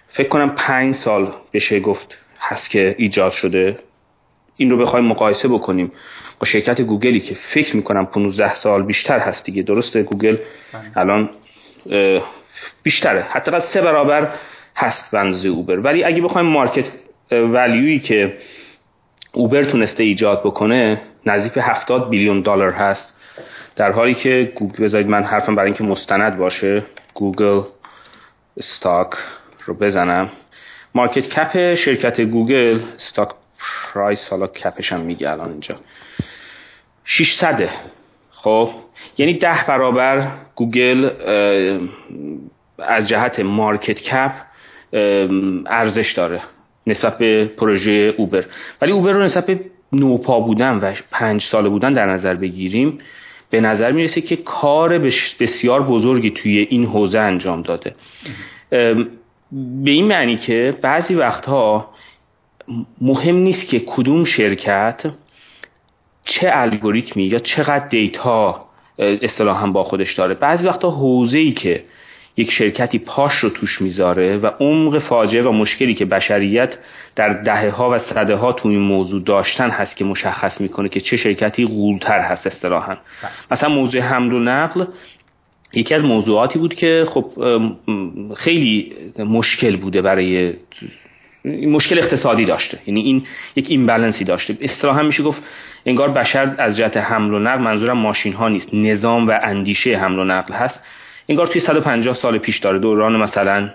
فکر 0.07 0.27
کنم 0.27 0.49
پنج 0.49 0.95
سال 0.95 1.31
بشه 1.53 1.79
گفت 1.79 2.17
هست 2.43 2.69
که 2.69 2.95
ایجاد 2.97 3.31
شده. 3.31 3.79
این 4.57 4.71
رو 4.71 4.77
بخوایم 4.77 5.05
مقایسه 5.05 5.47
بکنیم 5.47 5.91
با 6.39 6.45
شرکت 6.45 6.81
گوگلی 6.81 7.19
که 7.19 7.35
فکر 7.35 7.75
می‌کنم 7.75 8.05
15 8.05 8.55
سال 8.55 8.83
بیشتر 8.83 9.19
هست 9.19 9.43
دیگه. 9.43 9.63
درسته 9.63 10.03
گوگل 10.03 10.37
بله. 10.73 10.97
الان 10.97 11.29
بیشتره. 12.83 13.21
حتی 13.21 13.51
سه 13.59 13.81
برابر 13.81 14.33
هست 14.75 15.11
بنزه 15.11 15.49
اوبر. 15.49 15.79
ولی 15.79 16.03
اگه 16.03 16.21
بخوایم 16.21 16.47
market 16.47 16.85
value 17.31 17.80
یی 17.80 17.99
که 17.99 18.37
اوبر 19.31 19.63
تونسته 19.63 20.03
ایجاد 20.03 20.41
بکنه 20.43 21.01
نزدیک 21.25 21.53
70 21.57 22.09
billion 22.09 22.41
دلار 22.41 22.71
هست. 22.71 23.13
در 23.75 23.91
حالی 23.91 24.13
که 24.13 24.51
گوگل 24.55 24.83
بذارید 24.83 25.07
من 25.07 25.23
حرفم 25.23 25.55
برای 25.55 25.67
اینکه 25.67 25.83
مستند 25.83 26.37
باشه. 26.37 26.83
گوگل 27.13 27.61
stock 28.57 29.09
رو 29.65 29.73
بزنم. 29.73 30.29
market 30.95 31.27
cap 31.27 31.75
شرکت 31.75 32.21
گوگل 32.21 32.79
stock 32.95 33.29
price 33.93 34.27
حالا 34.29 34.47
cap 34.47 34.75
ش 34.75 34.93
هم 34.93 34.99
میگه 34.99 35.29
الان 35.29 35.51
اینجا. 35.51 35.75
600 37.05 37.69
خب 38.31 38.69
یعنی 39.17 39.33
ده 39.33 39.65
برابر 39.67 40.27
گوگل 40.55 41.09
از 42.79 43.07
جهت 43.07 43.39
market 43.39 43.99
cap 44.01 44.31
ارزش 45.65 46.11
داره 46.11 46.41
نسبت 46.87 47.17
به 47.17 47.45
پروژه 47.45 48.13
اوبر. 48.17 48.45
ولی 48.81 48.91
اوبر 48.91 49.11
رو 49.11 49.23
نسبت 49.23 49.45
به 49.45 49.59
نوپا 49.91 50.39
بودن 50.39 50.75
و 50.75 50.93
پنج 51.11 51.41
ساله 51.41 51.69
بودن 51.69 51.93
در 51.93 52.05
نظر 52.05 52.33
بگیریم 52.33 52.97
به 53.49 53.61
نظر 53.61 53.91
می‌رسه 53.91 54.21
که 54.21 54.35
کار 54.35 54.97
بسیار 55.39 55.83
بزرگی 55.83 56.31
توی 56.31 56.59
این 56.59 56.85
حوزه 56.85 57.19
انجام 57.19 57.61
داده. 57.61 57.95
به 59.83 59.91
این 59.91 60.05
معنی 60.07 60.37
که 60.37 60.77
بعضی 60.81 61.15
وقتها 61.15 61.89
مهم 63.01 63.35
نیست 63.35 63.67
که 63.67 63.79
کدوم 63.79 64.23
شرکت 64.25 65.05
چه 66.25 66.49
الگوریتمی 66.53 67.23
یا 67.23 67.39
چقدر 67.39 67.87
دیتا 67.87 68.65
اصطلاحا 68.99 69.67
با 69.67 69.83
خودش 69.83 70.13
داره. 70.13 70.33
بعضی 70.33 70.67
وقتا 70.67 70.89
حوزه 70.89 71.37
ای 71.37 71.51
که 71.51 71.83
یک 72.37 72.51
شرکتی 72.51 72.99
پاش 72.99 73.33
رو 73.33 73.49
توش 73.49 73.81
می‌ذاره 73.81 74.37
و 74.37 74.47
عمق 74.59 74.99
فاجعه 74.99 75.43
و 75.43 75.51
مشکلی 75.51 75.93
که 75.93 76.05
بشریت 76.05 76.77
در 77.15 77.33
دهه 77.33 77.69
ها 77.69 77.89
و 77.89 77.99
صده 77.99 78.35
ها 78.35 78.53
تو 78.53 78.69
این 78.69 78.79
موضوع 78.79 79.23
داشتن 79.23 79.69
هست 79.69 79.95
که 79.95 80.05
مشخص 80.05 80.61
می‌کنه 80.61 80.89
که 80.89 80.99
چه 80.99 81.17
شرکتی 81.17 81.65
غولتر 81.65 82.19
هست 82.19 82.47
اصطلاحا. 82.47 82.97
مثلا 83.51 83.69
موضوع 83.69 84.01
حمل 84.01 84.33
و 84.33 84.39
نقل 84.39 84.85
یکی 85.73 85.95
از 85.95 86.03
موضوعاتی 86.03 86.59
بود 86.59 86.73
که 86.73 87.05
خب 87.09 87.25
خیلی 88.37 88.93
مشکل 89.19 89.75
بوده 89.75 90.01
برای 90.01 90.53
مشکل 91.45 91.97
اقتصادی 91.97 92.45
داشته. 92.45 92.79
یعنی 92.85 93.01
این 93.01 93.25
یک 93.55 93.65
ایمبالانسی 93.69 94.23
داشته. 94.23 94.57
اصطلاحا 94.61 95.03
میشه 95.03 95.23
گفت 95.23 95.43
انگار 95.85 96.09
بشر 96.09 96.55
از 96.57 96.77
جهت 96.77 96.97
حمل 96.97 97.33
و 97.33 97.39
نقل 97.39 97.61
منظورم 97.61 97.97
ماشین 97.97 98.33
ها 98.33 98.49
نیست. 98.49 98.73
نظام 98.73 99.27
و 99.27 99.39
اندیشه 99.43 99.97
حمل 99.97 100.19
و 100.19 100.23
نقل 100.23 100.53
هست. 100.53 100.79
انگار 101.29 101.47
توی 101.47 101.61
150 101.61 102.13
سال 102.13 102.37
پیش 102.37 102.57
داره 102.57 102.79
دوران 102.79 103.15
مثلا 103.15 103.69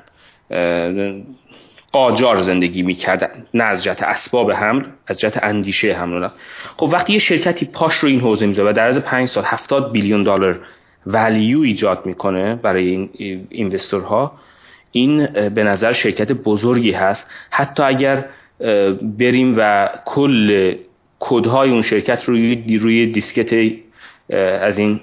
قاجار 1.93 2.39
زندگی 2.39 2.83
می‌کردن 2.83 3.47
نه 3.55 3.65
از 3.65 3.85
جهت 3.85 4.03
اسباب 4.03 4.53
حمل 4.53 4.83
از 5.07 5.21
جهت 5.21 5.39
اندیشه 5.43 5.93
حمل 5.93 6.13
و 6.13 6.19
نقل. 6.19 6.35
خب 6.77 6.91
وقتی 6.93 7.13
یه 7.13 7.19
شرکتی 7.19 7.67
پاش 7.67 7.95
رو 7.95 8.09
این 8.09 8.21
حوزه 8.21 8.47
می‌ذاره 8.47 8.71
و 8.71 8.73
در 8.73 8.89
از 8.89 8.99
5 8.99 9.29
سال 9.29 9.45
70 9.47 9.93
بیلیون 9.93 10.23
دلار 10.23 10.61
ولیو 11.07 11.61
ایجاد 11.61 12.07
می‌کنه 12.07 12.55
برای 12.55 12.89
این 12.89 13.09
اینوستورها 13.51 14.33
این 14.93 15.27
به 15.27 15.65
نظر 15.65 15.93
شرکت 15.93 16.33
بزرگی 16.33 16.91
هست. 16.91 17.27
حتی 17.51 17.83
اگر 17.83 18.25
بریم 19.19 19.55
و 19.57 19.89
کل 20.05 20.75
کدهای 21.19 21.71
اون 21.71 21.83
شرکت 21.83 22.25
روی 22.25 22.79
روی 22.79 23.07
دیسکت 23.07 23.73
از 24.61 24.79
این 24.79 25.01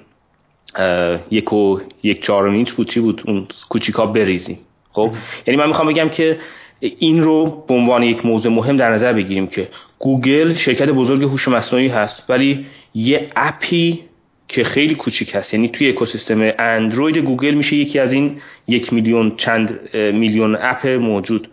یک 1.30 1.52
و 1.52 1.80
یک 2.02 2.22
چهارم 2.22 2.52
اینچ 2.52 2.72
بود 2.72 2.90
چی 2.90 3.00
بود 3.00 3.22
اون 3.26 3.46
کوچیکا 3.68 4.06
بریزیم. 4.06 4.58
خب؟ 4.92 5.10
یعنی 5.46 5.60
من 5.60 5.66
می‌خوام 5.66 5.88
بگم 5.88 6.08
که 6.08 6.38
این 6.80 7.22
رو 7.22 7.64
به 7.68 7.74
عنوان 7.74 8.02
یک 8.02 8.26
موضوع 8.26 8.52
مهم 8.52 8.76
در 8.76 8.90
نظر 8.90 9.12
بگیریم 9.12 9.46
که 9.46 9.68
گوگل 9.98 10.54
شرکت 10.54 10.88
بزرگ 10.88 11.22
هوش 11.22 11.48
مصنوعی 11.48 11.88
هست 11.88 12.24
ولی 12.28 12.66
یه 12.94 13.28
app 13.36 13.84
ی 13.84 14.00
که 14.48 14.64
خیلی 14.64 14.94
کوچیک 14.94 15.34
هست. 15.34 15.54
یعنی 15.54 15.68
توی 15.68 15.88
اکوسیستم 15.88 16.52
اندروید 16.58 17.16
گوگل 17.16 17.54
میشه 17.54 17.76
یکی 17.76 17.98
از 17.98 18.12
این 18.12 18.40
یک 18.68 18.92
میلیون 18.92 19.36
چند 19.36 19.94
میلیون 19.94 20.56
app 20.60 20.86
موجود. 20.86 21.48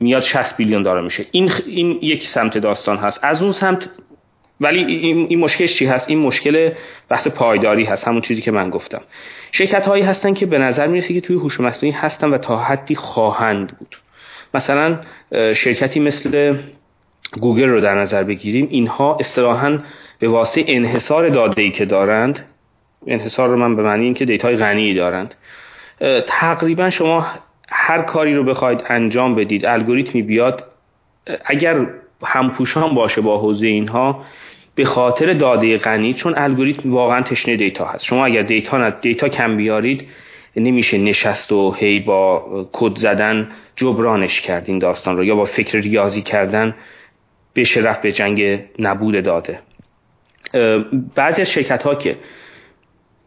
میاد 0.00 0.22
60 0.22 0.56
billion 0.56 0.82
داره 0.82 1.00
میشه. 1.00 1.26
این 1.30 1.50
این 1.66 1.98
یک 2.02 2.28
سمت 2.28 2.58
داستان 2.58 2.96
هست. 2.96 3.20
از 3.22 3.42
اون 3.42 3.52
سمت 3.52 3.88
ولی 4.60 4.84
این, 4.84 5.26
این 5.28 5.38
مشکلش 5.38 5.74
چی 5.74 5.86
هست؟ 5.86 6.08
این 6.08 6.18
مشکل 6.18 6.70
بحث 7.08 7.28
پایداری 7.28 7.84
هست. 7.84 8.08
همون 8.08 8.20
چیزی 8.20 8.40
که 8.40 8.50
من 8.50 8.70
گفتم. 8.70 9.00
شرکت 9.52 9.86
هایی 9.86 10.02
هستن 10.02 10.34
که 10.34 10.46
به 10.46 10.58
نظر 10.58 10.86
می‌رسه 10.86 11.14
که 11.14 11.20
توی 11.20 11.36
هوش 11.36 11.60
مصنوعی 11.60 11.94
هستن 11.94 12.30
و 12.30 12.38
تا 12.38 12.56
حدی 12.56 12.94
خواهند 12.94 13.78
بود. 13.78 13.96
مثلا 14.54 15.00
شرکتی 15.32 16.00
مثل 16.00 16.56
گوگل 17.40 17.68
رو 17.68 17.80
در 17.80 17.94
نظر 17.94 18.24
بگیریم. 18.24 18.66
اینها 18.70 19.16
اصطلاحا 19.20 19.78
به 20.24 20.30
واسطه 20.30 20.64
انحصار 20.66 21.28
داده 21.28 21.62
ای 21.62 21.70
که 21.70 21.84
دارند 21.84 22.38
انحصار 23.06 23.48
رو 23.48 23.56
من 23.56 23.76
به 23.76 23.82
معنی 23.82 24.04
اینکه 24.04 24.24
data 24.24 24.50
ی 24.50 24.56
غنی 24.56 24.94
دارند 24.94 25.34
تقریبا 26.26 26.90
شما 26.90 27.26
هر 27.68 28.02
کاری 28.02 28.34
رو 28.34 28.44
بخواید 28.44 28.82
انجام 28.88 29.34
بدید 29.34 29.66
الگوریتمی 29.66 30.22
بیاد 30.22 30.64
اگر 31.44 31.86
همپوشان 32.22 32.94
باشه 32.94 33.20
با 33.20 33.38
حوزه 33.38 33.66
اینها 33.66 34.24
به 34.74 34.84
خاطر 34.84 35.32
داده 35.32 35.78
غنی 35.78 36.14
چون 36.14 36.34
الگوریتم 36.36 36.92
واقعا 36.92 37.22
تشنه 37.22 37.56
data 37.56 37.84
هست. 37.84 38.04
شما 38.04 38.26
اگر 38.26 38.42
data 38.42 38.90
data 38.90 39.28
کم 39.28 39.56
بیارید 39.56 40.08
نمیشه 40.56 40.98
نشست 40.98 41.52
و 41.52 41.74
هی 41.78 42.00
با 42.00 42.44
کد 42.72 42.98
زدن 42.98 43.48
جبرانش 43.76 44.40
کرد 44.40 44.64
این 44.66 44.78
داستان 44.78 45.16
رو 45.16 45.24
یا 45.24 45.36
با 45.36 45.44
فکر 45.44 45.78
ریاضی 45.78 46.22
کردن 46.22 46.74
بشه 47.56 47.80
رفت 47.80 48.02
به 48.02 48.12
جنگ 48.12 48.60
نبود 48.78 49.24
داده. 49.24 49.58
بعضی 51.14 51.40
از 51.40 51.50
شرکت 51.50 51.82
ها 51.82 51.94
که 51.94 52.16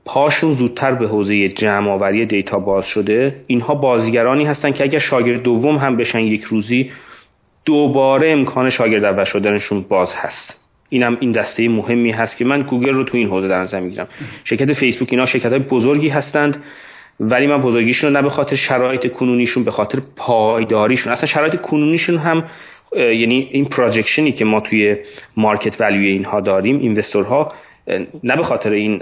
پاشون 0.05 0.53
زودتر 0.53 0.91
به 0.91 1.07
حوزه 1.07 1.49
جمع 1.49 1.91
آوری 1.91 2.25
data 2.25 2.59
باز 2.59 2.87
شده 2.87 3.43
اینها 3.47 3.75
بازیگرانی 3.75 4.45
هستن 4.45 4.71
که 4.71 4.83
اگر 4.83 4.99
شاگرد 4.99 5.43
دوم 5.43 5.77
هم 5.77 5.97
بشن 5.97 6.19
یک 6.19 6.43
روزی 6.43 6.91
دوباره 7.65 8.31
امکان 8.31 8.69
شاگرد 8.69 9.03
اول 9.03 9.23
شدنشون 9.23 9.85
باز 9.89 10.13
هست. 10.13 10.59
اینم 10.89 11.17
این 11.19 11.31
دسته 11.31 11.69
مهمی 11.69 12.11
هست 12.11 12.37
که 12.37 12.45
من 12.45 12.61
گوگل 12.61 12.93
رو 12.93 13.03
تو 13.03 13.17
این 13.17 13.27
حوزه 13.27 13.47
در 13.47 13.61
نظر 13.61 13.79
می‌گیرم. 13.79 14.07
شرکت 14.43 14.73
فیسبوک 14.73 15.07
اینا 15.11 15.25
شرکت 15.25 15.49
های 15.49 15.59
بزرگی 15.59 16.09
هستند 16.09 16.63
ولی 17.19 17.47
من 17.47 17.61
بزرگیشون 17.61 18.09
رو 18.09 18.17
نه 18.17 18.21
به 18.21 18.29
خاطر 18.29 18.55
شرایط 18.55 19.11
کنونیشون 19.11 19.63
به 19.63 19.71
خاطر 19.71 19.99
پایداریشون 20.15 21.13
اصلا 21.13 21.25
شرایط 21.25 21.55
کنونیشون 21.55 22.17
هم 22.17 22.43
یعنی 22.95 23.49
این 23.51 23.65
projection 23.65 24.25
ی 24.25 24.31
که 24.31 24.45
ما 24.45 24.59
توی 24.59 24.97
market 25.37 25.81
value 25.81 26.03
ی 26.03 26.07
اینها 26.07 26.41
داریم 26.41 26.79
investor 26.79 27.45
ها 27.45 27.53
نه 28.23 28.35
به 28.35 28.43
خاطر 28.43 28.71
این 28.71 28.97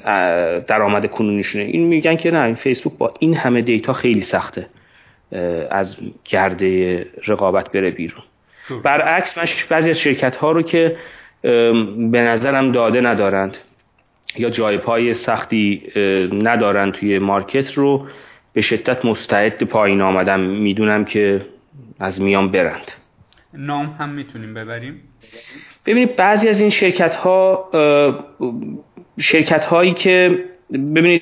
درآمد 0.68 1.12
کنونیشونه. 1.12 1.64
این 1.64 1.84
میگن 1.84 2.16
که 2.16 2.32
نه 2.32 2.42
این 2.42 2.56
فیسبوک 2.56 2.98
با 2.98 3.14
این 3.20 3.36
همه 3.36 3.62
data 3.62 3.94
خیلی 3.94 4.22
سخته 4.22 4.68
از 5.72 5.98
گرده 6.26 7.06
رقابت 7.28 7.72
بره 7.72 7.92
بیرون. 7.92 8.24
برعکس 8.84 9.38
من 9.38 9.46
بعضی 9.70 9.90
از 9.90 10.00
شرکت 10.00 10.36
ها 10.36 10.52
رو 10.52 10.62
که 10.62 10.96
به 12.12 12.20
نظرم 12.22 12.72
داده 12.72 13.02
ندارند 13.02 13.58
یا 14.38 14.50
جای 14.50 14.78
پای 14.78 15.14
سختی 15.14 15.84
ندارند 16.34 16.94
توی 16.94 17.20
مارکت 17.20 17.74
رو 17.74 18.08
به 18.54 18.62
شدت 18.62 19.06
مستعد 19.06 19.64
پایین 19.64 20.02
آمدم 20.02 20.40
می‌دونم 20.40 21.06
که 21.06 21.42
از 22.00 22.22
میان 22.22 22.52
برند. 22.52 22.92
نام 23.58 23.96
هم 24.00 24.10
می‌تونیم 24.10 24.54
ببریم. 24.54 25.02
ببینید 25.86 26.16
بعضی 26.16 26.48
از 26.48 26.60
این 26.60 26.70
شرکت 26.70 27.16
ها 27.16 27.70
شرکت 29.20 29.66
هایی 29.66 29.94
که 29.94 30.44
ببینید 30.96 31.22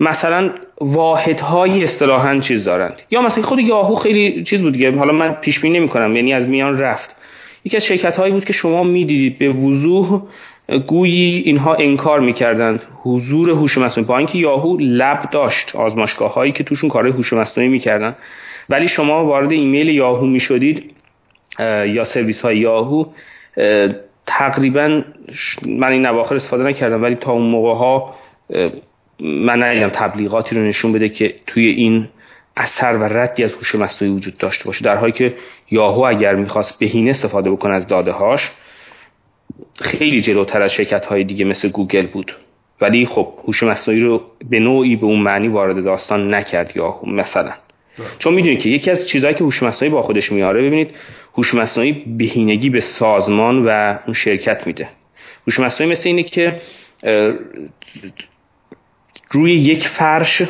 مثلا 0.00 0.50
واحد 0.80 1.40
های 1.40 1.84
اصطلاحا 1.84 2.38
چیز 2.38 2.64
دارند. 2.64 3.02
یا 3.10 3.22
مثلا 3.22 3.42
خود 3.42 3.58
یاهو 3.58 3.94
خیلی 3.94 4.44
چیز 4.44 4.62
بود 4.62 4.72
دیگه. 4.72 4.96
حالا 4.96 5.12
من 5.12 5.32
پیش 5.32 5.60
بینی 5.60 5.78
نمی 5.78 5.88
کنم 5.88 6.16
یعنی 6.16 6.32
از 6.32 6.48
میان 6.48 6.78
رفت. 6.78 7.16
یکی 7.64 7.76
از 7.76 7.84
شرکت 7.84 8.16
هایی 8.16 8.32
بود 8.32 8.44
که 8.44 8.52
شما 8.52 8.82
می‌دیدید 8.82 9.38
به 9.38 9.48
وضوح 9.48 10.22
گویی 10.86 11.38
اینها 11.38 11.74
انکار 11.74 12.20
می‌کردند. 12.20 12.82
حضور 13.02 13.50
هوش 13.50 13.78
مصنوعی. 13.78 14.08
با 14.08 14.18
اینکه 14.18 14.38
یاهو 14.38 14.76
لب 14.80 15.30
داشت 15.30 15.76
آزمایشگاه 15.76 16.34
هایی 16.34 16.52
که 16.52 16.64
توشون 16.64 16.90
کارهای 16.90 17.12
هوش 17.12 17.32
مصنوعی 17.32 17.70
می‌کردن. 17.70 18.16
ولی 18.68 18.88
شما 18.88 19.24
وارد 19.24 19.52
ایمیل 19.52 19.88
یاهو 19.88 20.26
می‌شدید 20.26 20.90
یا 21.86 22.04
سرویس 22.04 22.40
های 22.40 22.58
یاهو 22.58 23.04
تقریبا 24.26 25.02
من 25.66 25.92
این 25.92 26.06
نواخر 26.06 26.34
استفاده 26.34 26.64
نکردم 26.64 27.02
ولی 27.02 27.14
تا 27.14 27.32
اون 27.32 27.42
موقع 27.42 27.74
ها 27.74 28.14
من 29.20 29.62
ندیدم 29.62 29.88
تبلیغاتی 29.88 30.56
رو 30.56 30.62
نشون 30.62 30.92
بده 30.92 31.08
که 31.08 31.34
توی 31.46 31.66
این 31.66 32.08
اثر 32.56 32.96
و 32.96 33.04
ردی 33.04 33.44
از 33.44 33.52
هوش 33.52 33.74
مصنوعی 33.74 34.14
وجود 34.14 34.38
داشته 34.38 34.64
باشه. 34.64 34.84
در 34.84 34.96
حالی 34.96 35.12
که 35.12 35.34
یاهو 35.70 36.00
اگر 36.00 36.34
می‌خواست 36.34 36.78
بهینه 36.78 37.10
استفاده 37.10 37.50
بکنه 37.50 37.74
از 37.74 37.86
داده 37.86 38.12
هاش 38.12 38.50
خیلی 39.80 40.20
جلوتر 40.20 40.62
از 40.62 40.72
شرکت 40.72 41.04
های 41.04 41.24
دیگه 41.24 41.44
مثل 41.44 41.68
گوگل 41.68 42.06
بود. 42.06 42.36
ولی 42.80 43.06
خب 43.06 43.28
هوش 43.46 43.62
مصنوعی 43.62 44.00
رو 44.00 44.22
به 44.50 44.58
نوعی 44.58 44.96
به 44.96 45.06
اون 45.06 45.20
معنی 45.20 45.48
وارد 45.48 45.84
داستان 45.84 46.34
نکرد 46.34 46.76
یاهو 46.76 47.10
مثلا. 47.10 47.52
چون 48.18 48.34
می‌دونید 48.34 48.60
که 48.60 48.68
یکی 48.68 48.90
از 48.90 49.08
چیزهایی 49.08 49.36
که 49.36 49.44
هوش 49.44 49.62
مصنوعی 49.62 49.92
با 49.92 50.02
خودش 50.02 50.32
میاره 50.32 50.62
ببینید 50.62 50.90
هوش 51.36 51.54
مصنوعی 51.54 51.92
بهینگی 51.92 52.70
به 52.70 52.80
سازمان 52.80 53.64
و 53.66 53.98
اون 54.06 54.14
شرکت 54.14 54.66
میده. 54.66 54.88
هوش 55.46 55.60
مصنوعی 55.60 55.92
مثل 55.92 56.02
اینه 56.04 56.22
که 56.22 56.60
روی 59.30 59.52
یک 59.52 59.88
فرش 59.88 60.42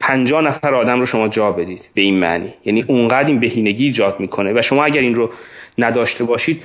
پنجاه 0.00 0.42
نفر 0.42 0.74
آدم 0.74 1.00
رو 1.00 1.06
شما 1.06 1.28
جا 1.28 1.52
بدید 1.52 1.88
به 1.94 2.02
این 2.02 2.18
معنی. 2.18 2.54
یعنی 2.64 2.82
اونقدر 2.82 3.28
این 3.28 3.40
بهینگی 3.40 3.84
ایجاد 3.84 4.20
می‌کنه 4.20 4.52
و 4.58 4.62
شما 4.62 4.84
اگر 4.84 5.00
این 5.00 5.14
رو 5.14 5.30
نداشته 5.78 6.24
باشید 6.24 6.62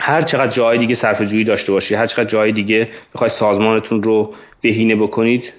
هر 0.00 0.22
چقدر 0.22 0.50
جای 0.50 0.78
دیگه 0.78 0.94
صرف 0.94 1.22
جویی 1.22 1.44
داشته 1.44 1.72
باشید 1.72 1.98
هر 1.98 2.06
چقدر 2.06 2.24
جای 2.24 2.52
دیگه 2.52 2.88
بخواید 3.14 3.32
سازمانتون 3.32 4.02
رو 4.02 4.34
بهینه 4.60 4.96
بکنید 4.96 5.52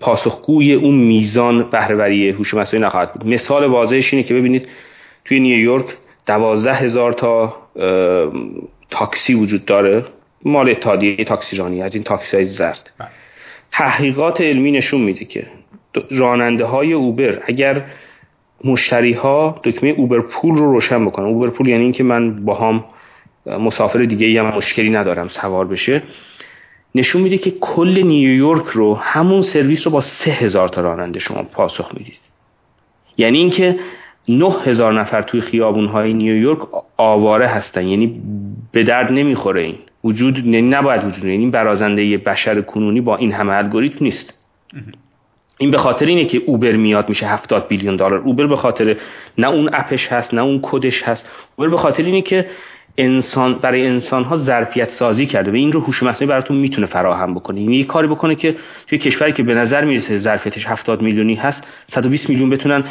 پاسخگوی 0.00 0.74
اون 0.74 0.94
میزان 0.94 1.70
بهرهوری 1.70 2.30
هوش 2.30 2.54
مصنوعی 2.54 2.86
نخواهد 2.86 3.12
بود. 3.12 3.26
مثال 3.26 3.64
واضحش 3.64 4.14
اینه 4.14 4.26
که 4.26 4.34
ببینید 4.34 4.68
توی 5.24 5.40
نیویورک 5.40 5.86
دوازده 6.26 6.74
هزار 6.74 7.12
تا 7.12 7.56
تاکسی 8.90 9.34
وجود 9.34 9.64
داره. 9.64 10.04
مال 10.44 10.70
اتحادیه 10.70 11.24
تاکسیرانی 11.24 11.82
از 11.82 11.94
این 11.94 12.04
تاکسی 12.04 12.36
های 12.36 12.46
زرد. 12.46 12.90
بله. 12.98 13.08
تحقیقات 13.72 14.40
علمی 14.40 14.72
نشون 14.72 15.00
میده 15.00 15.24
که 15.24 15.46
راننده 16.10 16.64
های 16.64 16.92
اوبر 16.92 17.42
اگر 17.46 17.84
مشتری 18.64 19.12
ها 19.12 19.60
دکمه 19.64 19.90
اوبر 19.90 20.20
پول 20.20 20.56
رو 20.56 20.72
روشن 20.72 21.06
بکنن 21.06 21.26
اوبر 21.26 21.48
پول 21.48 21.68
یعنی 21.68 21.82
اینکه 21.82 22.04
من 22.04 22.44
با 22.44 22.54
هم 22.54 22.84
مسافر 23.46 23.98
دیگه 23.98 24.42
هم 24.42 24.56
مشکلی 24.56 24.90
ندارم 24.90 25.28
سوار 25.28 25.66
بشه 25.66 26.02
نشون 26.94 27.22
میده 27.22 27.38
که 27.38 27.50
کل 27.50 28.02
نیویورک 28.02 28.66
رو 28.66 28.94
همون 28.94 29.42
سرویس 29.42 29.86
رو 29.86 29.92
با 29.92 30.00
سه 30.00 30.30
هزار 30.30 30.68
تا 30.68 30.80
راننده 30.80 31.18
شما 31.18 31.42
پاسخ 31.42 31.94
می‌دید. 31.94 32.18
یعنی 33.16 33.38
اینکه 33.38 33.78
نه 34.28 34.56
هزار 34.64 35.00
نفر 35.00 35.22
توی 35.22 35.40
خیابون 35.40 35.86
های 35.86 36.12
نیویورک 36.12 36.58
آواره 36.96 37.46
هستن. 37.46 37.86
یعنی 37.86 38.22
به 38.72 38.82
درد 38.82 39.12
نمی‌خوره 39.12 39.62
این. 39.62 39.78
وجود 40.04 40.38
یعنی 40.38 40.62
نباید 40.68 41.04
وجود 41.04 41.24
یعنی 41.24 41.50
برازنده 41.50 42.18
بشر 42.18 42.60
کنونی 42.60 43.00
با 43.00 43.16
این 43.16 43.32
همه 43.32 43.52
الگوریتم 43.52 44.04
نیست. 44.04 44.34
این 45.58 45.70
به 45.70 45.78
خاطر 45.78 46.06
اینه 46.06 46.24
که 46.24 46.42
اوبر 46.46 46.72
میاد 46.72 47.08
میشه 47.08 47.26
70 47.26 47.68
بیلیون 47.68 47.96
دلار. 47.96 48.18
اوبر 48.18 48.46
به 48.46 48.56
خاطر 48.56 48.96
نه 49.38 49.48
اون 49.48 49.70
اپش 49.72 50.08
هست 50.08 50.34
نه 50.34 50.42
اون 50.42 50.60
کدش 50.62 51.02
هست. 51.02 51.28
اوبر 51.56 51.70
به 51.70 51.76
خاطر 51.76 52.02
اینه 52.02 52.22
که 52.22 52.46
انسان 52.96 53.54
برای 53.58 53.86
انسان 53.86 54.24
ها 54.24 54.36
ظرفیت 54.36 54.90
سازی 54.90 55.26
کرده 55.26 55.50
و 55.50 55.54
این 55.54 55.72
رو 55.72 55.80
هوش 55.80 56.02
مصنوعی 56.02 56.30
براتون 56.30 56.56
می‌تونه 56.56 56.86
فراهم 56.86 57.34
بکنه. 57.34 57.60
یعنی 57.60 57.76
یه 57.76 57.84
کاری 57.84 58.08
بکنه 58.08 58.34
که 58.34 58.56
توی 58.86 58.98
کشوری 58.98 59.32
که 59.32 59.42
به 59.42 59.54
نظر 59.54 59.84
می‌رسه 59.84 60.18
ظرفیتش 60.18 60.66
70 60.66 61.02
میلیونی 61.02 61.34
هست 61.34 61.62
120 61.88 62.28
میلیون 62.28 62.50
بتونن 62.50 62.84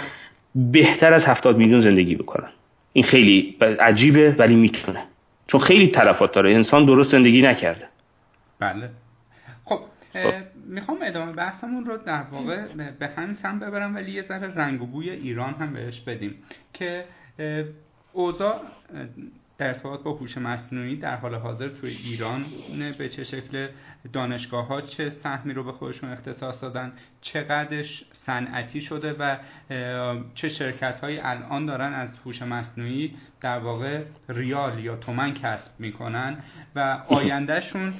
بهتر 0.55 1.13
از 1.13 1.25
70 1.25 1.57
میلیون 1.57 1.81
زندگی 1.81 2.15
بکنن. 2.15 2.49
این 2.93 3.03
خیلی 3.03 3.57
عجیبه 3.79 4.35
ولی 4.37 4.55
می‌تونه. 4.55 5.03
چون 5.47 5.61
خیلی 5.61 5.87
تلفات 5.87 6.33
داره. 6.33 6.53
انسان 6.53 6.85
درست 6.85 7.11
زندگی 7.11 7.41
نکرده. 7.41 7.87
بله. 8.59 8.89
خب, 9.65 9.79
خب. 10.13 10.33
می‌خوام 10.65 10.97
ادامه 11.01 11.31
بحثمون 11.31 11.85
رو 11.85 11.97
در 11.97 12.23
واقع 12.31 12.57
به 12.99 13.07
همین 13.07 13.35
سم 13.35 13.59
ببرم 13.59 13.95
ولی 13.95 14.11
یه 14.11 14.21
ذره 14.21 14.53
رنگ 14.55 14.81
و 14.81 14.85
بوی 14.85 15.09
ایران 15.09 15.53
هم 15.53 15.73
بهش 15.73 15.99
بدیم 15.99 16.35
که 16.73 17.03
اوضاع 18.13 18.61
در 19.59 19.67
ارتباط 19.67 20.03
با 20.03 20.11
هوش 20.11 20.37
مصنوعی 20.37 20.95
در 20.95 21.15
حال 21.15 21.35
حاضر 21.35 21.67
توی 21.67 21.89
ایران 21.89 22.45
به 22.97 23.09
چه 23.09 23.23
شکل 23.23 23.67
دانشگاه 24.13 24.67
ها 24.67 24.81
چه 24.81 25.09
سهمی 25.09 25.53
رو 25.53 25.63
به 25.63 25.71
خودشون 25.71 26.09
اختصاص 26.11 26.61
دادن 26.61 26.91
چقدرش 27.21 28.03
صنعتی 28.25 28.81
شده 28.81 29.13
و 29.13 29.37
چه 30.35 30.49
شرکت 30.49 30.99
هایی 30.99 31.19
الان 31.19 31.65
دارن 31.65 31.93
از 31.93 32.09
هوش 32.25 32.41
مصنوعی 32.41 33.15
در 33.41 33.59
واقع 33.59 34.03
ریال 34.29 34.79
یا 34.79 34.95
تومن 34.95 35.33
کسب 35.33 35.71
می‌کنن 35.79 36.37
و 36.75 36.79
آیندهشون 37.19 37.93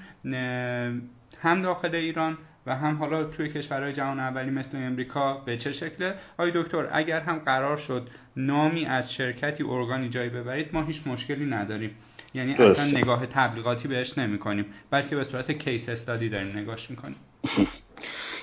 هم 1.42 1.62
داخل 1.62 1.96
ایران 1.96 2.38
و 2.66 2.76
هم 2.76 2.96
حالا 2.96 3.24
توی 3.24 3.50
کشورهای 3.50 3.94
جهان 3.94 4.20
اولی 4.20 4.52
مثل 4.52 4.78
امریکا 4.78 5.34
به 5.34 5.58
چه 5.58 5.74
شکله؟ 5.74 6.16
آقای 6.34 6.52
دکتر 6.56 6.88
اگر 6.92 7.20
هم 7.20 7.40
قرار 7.40 7.78
شد 7.78 8.10
نامی 8.40 8.86
از 8.86 9.14
شرکتی 9.14 9.64
ارگانی 9.64 10.10
جایی 10.10 10.30
ببرید 10.30 10.70
ما 10.74 10.84
هیچ 10.84 10.98
مشکلی 11.06 11.46
نداریم. 11.46 11.92
یعنی 12.34 12.54
اصلا 12.54 12.86
نگاه 12.86 13.26
تبلیغاتی 13.26 13.88
بهش 13.88 14.18
نمی 14.18 14.38
کنیم 14.40 14.66
بلکه 14.92 15.16
به 15.16 15.24
صورت 15.24 15.52
کیس 15.52 15.90
استادی 15.90 16.30
داریم 16.30 16.58
نگاش 16.58 16.90
می‌کنیم. 16.90 17.16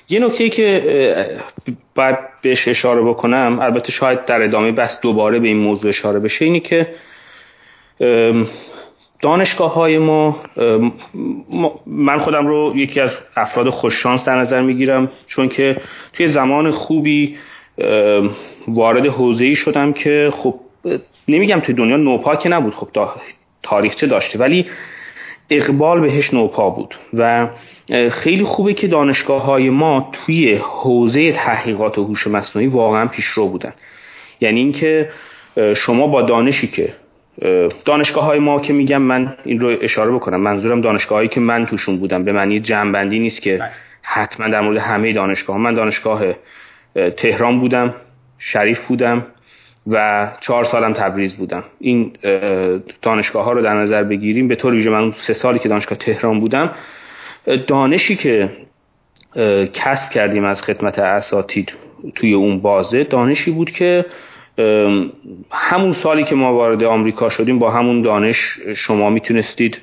یه 0.09 0.20
نکته 0.20 0.49
که 0.49 1.40
باید 1.94 2.16
بهش 2.42 2.68
اشاره 2.68 3.03
بکنم 3.03 3.59
البته 3.62 3.92
شاید 3.92 4.24
در 4.24 4.42
ادامه 4.42 4.72
بس 4.72 5.01
دوباره 5.01 5.38
به 5.38 5.49
این 5.49 5.57
موضوع 5.57 5.88
اشاره 5.88 6.20
بشه 6.20 6.44
اینی 6.44 6.61
که 6.61 6.94
دانشگاه 9.22 9.74
های 9.74 9.99
ما 9.99 10.42
من 11.86 12.18
خودم 12.18 12.47
رو 12.47 12.72
یکی 12.76 13.01
از 13.01 13.11
افراد 13.36 13.70
خوششانس 13.70 14.24
در 14.24 14.38
نظر 14.38 14.62
می‌گیرم 14.62 15.12
چون 15.26 15.49
که 15.49 15.76
توی 16.12 16.28
زمان 16.28 16.70
خوبی 16.70 17.36
وارد 18.68 19.07
حوزه 19.07 19.45
ای 19.45 19.57
شدم 19.57 19.93
که 19.93 20.31
خب 20.35 20.55
نمیگم 21.29 21.61
توی 21.61 21.74
دنیا 21.74 21.97
نوپا 21.97 22.37
که 22.37 22.49
نبود 22.49 22.74
خب 22.74 22.89
تاریخچه 23.62 24.07
داشته 24.07 24.39
ولی 24.39 24.66
اقبال 25.51 26.01
بهش 26.01 26.35
نوپا 26.35 26.70
بود 26.70 26.95
و 27.14 27.49
خیلی 28.11 28.45
خوبه 28.45 28.74
که 28.74 28.87
دانشگاه 28.87 29.43
های 29.43 29.70
ما 29.70 30.11
توی 30.12 30.55
حوزه 30.55 31.33
تحقیقات 31.33 31.99
هوش 31.99 32.27
مصنوعی 32.27 32.68
واقعا 32.68 33.07
پیشرو 33.07 33.49
بودن 33.49 33.72
یعنی 34.41 34.61
اینکه 34.61 35.11
شما 35.77 36.07
با 36.07 36.22
دانشی 36.22 36.66
که 36.66 36.93
دانشگاه 37.85 38.24
های 38.24 38.39
ما 38.39 38.61
که 38.61 38.72
میگم 38.72 39.03
من 39.03 39.37
این 39.45 39.61
رو 39.61 39.77
اشاره 39.81 40.11
بکنم 40.11 40.41
منظورم 40.41 40.81
دانشگاه 40.81 41.18
هایی 41.18 41.29
که 41.29 41.41
من 41.41 41.66
توشون 41.66 41.99
بودم 41.99 42.24
به 42.24 42.33
معنی 42.33 42.61
جنبندی 42.61 43.18
نیست 43.18 43.43
که 43.43 43.57
بله. 43.57 43.70
حتما 44.03 44.49
در 44.49 44.61
مورد 44.61 44.77
همه 44.77 45.12
دانشگاه 45.12 45.59
من 45.59 45.74
دانشگاه 45.74 46.22
تهران 47.16 47.61
بودم 47.61 47.94
شریف 48.38 48.86
بودم 48.86 49.26
و 49.86 50.28
چهار 50.40 50.64
سالم 50.64 50.92
تبریز 50.92 51.36
بودم. 51.36 51.64
این 51.80 52.12
دانشگاه 53.03 53.44
ها 53.44 53.53
رو 53.53 53.62
در 53.62 53.74
نظر 53.74 54.03
بگیریم 54.03 54.49
به 54.49 54.57
طور 54.57 54.72
ویژه 54.72 54.90
من 54.90 55.12
سه 55.12 55.32
سالی 55.32 55.59
که 55.59 55.68
دانشگاه 55.68 55.99
تهران 55.99 56.40
بودم 56.40 56.70
دانشی 57.66 58.16
که 58.16 58.51
کسب 59.72 60.11
کردیم 60.11 60.44
از 60.44 60.62
خدمت 60.62 60.99
اساتید 60.99 61.72
توی 62.14 62.34
اون 62.34 62.61
بازه 62.61 63.05
دانشی 63.05 63.51
بود 63.51 63.70
که 63.70 64.05
همون 65.51 65.92
سالی 65.92 66.24
که 66.24 66.34
ما 66.34 66.55
وارد 66.55 66.82
آمریکا 66.82 67.28
شدیم 67.28 67.59
با 67.59 67.70
همون 67.70 68.03
دانش 68.03 68.59
شما 68.76 69.11
می‌تونستید 69.11 69.78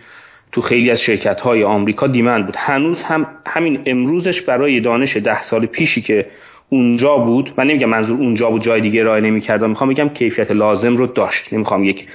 تو 0.51 0.61
خیلی 0.61 0.91
از 0.91 1.01
شرکت 1.01 1.39
های 1.39 1.63
آمریکا 1.63 2.07
دیمند 2.07 2.45
بود. 2.45 2.55
هنوز 2.57 3.01
هم 3.01 3.27
همین 3.47 3.81
امروزش 3.85 4.41
برای 4.41 4.79
دانش 4.79 5.17
ده 5.17 5.43
سال 5.43 5.65
پیشی 5.65 6.01
که 6.01 6.25
اونجا 6.73 7.17
بود. 7.17 7.53
من 7.57 7.67
نمیگم 7.67 7.89
منظور 7.89 8.17
اونجا 8.17 8.49
بود 8.49 8.61
جای 8.63 8.81
دیگه 8.81 9.01
ارائه 9.01 9.21
نمی‌کردم. 9.21 9.69
می‌خوام 9.69 9.89
بگم 9.89 10.09
کیفیت 10.09 10.51
لازم 10.51 10.97
رو 10.97 11.07
داشت. 11.07 11.53
نمی‌خوام 11.53 11.83
یک 11.83 12.07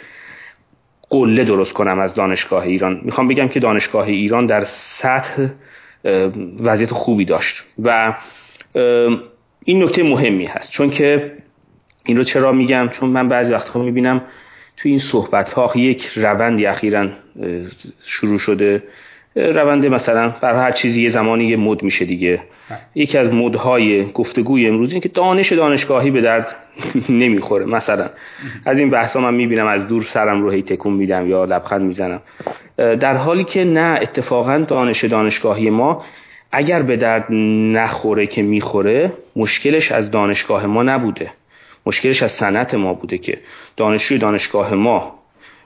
قله 1.11 1.45
درست 1.45 1.73
کنم 1.73 1.99
از 1.99 2.15
دانشگاه 2.15 2.63
ایران. 2.63 3.01
می‌خوام 3.05 3.29
بگم 3.29 3.49
که 3.49 3.61
دانشگاه 3.61 4.07
ایران 4.07 4.47
در 4.47 4.65
سطح 4.99 5.47
وضعیت 6.61 6.91
خوبی 6.91 7.25
داشت. 7.25 7.65
و 7.83 8.15
این 9.65 9.83
نکته 9.83 10.03
مهمی 10.03 10.45
هست. 10.45 10.73
چون 10.73 10.91
که 10.91 11.33
این 12.05 12.17
رو 12.17 12.25
چرا 12.25 12.53
میگم؟ 12.53 12.89
چون 12.89 13.11
من 13.11 13.29
بعضی 13.29 13.53
وقتها 13.53 13.83
می‌بینم 13.83 14.23
توی 14.77 14.91
این 14.91 15.01
صحبت 15.01 15.53
ها 15.53 15.73
یک 15.77 16.07
روندی 16.17 16.67
اخیرا 16.67 17.09
شروع 18.07 18.39
شده. 18.39 18.83
روند 19.39 19.87
مثلا 19.87 20.29
بر 20.29 20.55
هر 20.55 20.71
چیزی 20.71 21.03
یه 21.03 21.09
زمانی 21.09 21.45
یه 21.45 21.57
مد 21.57 21.83
میشه 21.83 22.05
دیگه. 22.05 22.41
یکی 22.95 23.19
از 23.19 23.33
مدهای 23.33 24.05
گفتگوی 24.13 24.67
امروز 24.67 24.93
این 24.93 25.01
که 25.01 25.09
دانش 25.09 25.53
دانشگاهی 25.53 26.11
به 26.11 26.21
درد 26.21 26.57
نمی‌خوره 27.09 27.65
مثلا. 27.65 28.09
از 28.67 28.79
این 28.79 28.91
بحثا 28.91 29.21
من 29.21 29.35
می‌بینم 29.35 29.67
از 29.67 29.89
دور 29.89 30.03
سرم 30.03 30.43
رو 30.43 30.51
هی 30.51 30.63
تکون 30.63 30.93
میدم 30.93 31.31
یا 31.31 31.45
لبخند 31.45 31.83
می‌زنم. 31.83 32.21
در 32.77 33.17
حالی 33.17 33.45
که 33.45 33.65
نه 33.65 33.99
اتفاقا 34.03 34.59
دانش 34.59 35.05
دانشگاهی 35.05 35.71
ما 35.71 36.05
اگر 36.53 36.83
به 36.83 36.97
درد 36.97 37.33
نخوره 37.73 38.27
که 38.27 38.43
می‌خوره 38.43 39.13
مشکلش 39.37 39.93
از 39.93 40.11
دانشگاه 40.11 40.67
ما 40.67 40.83
نبوده. 40.83 41.31
مشکلش 41.87 42.23
از 42.23 42.33
صنعت 42.33 42.75
ما 42.75 42.95
بوده 42.95 43.19
که 43.19 43.39
دانشجوی 43.77 44.19
دانشگاه 44.19 44.75
ما 44.75 45.18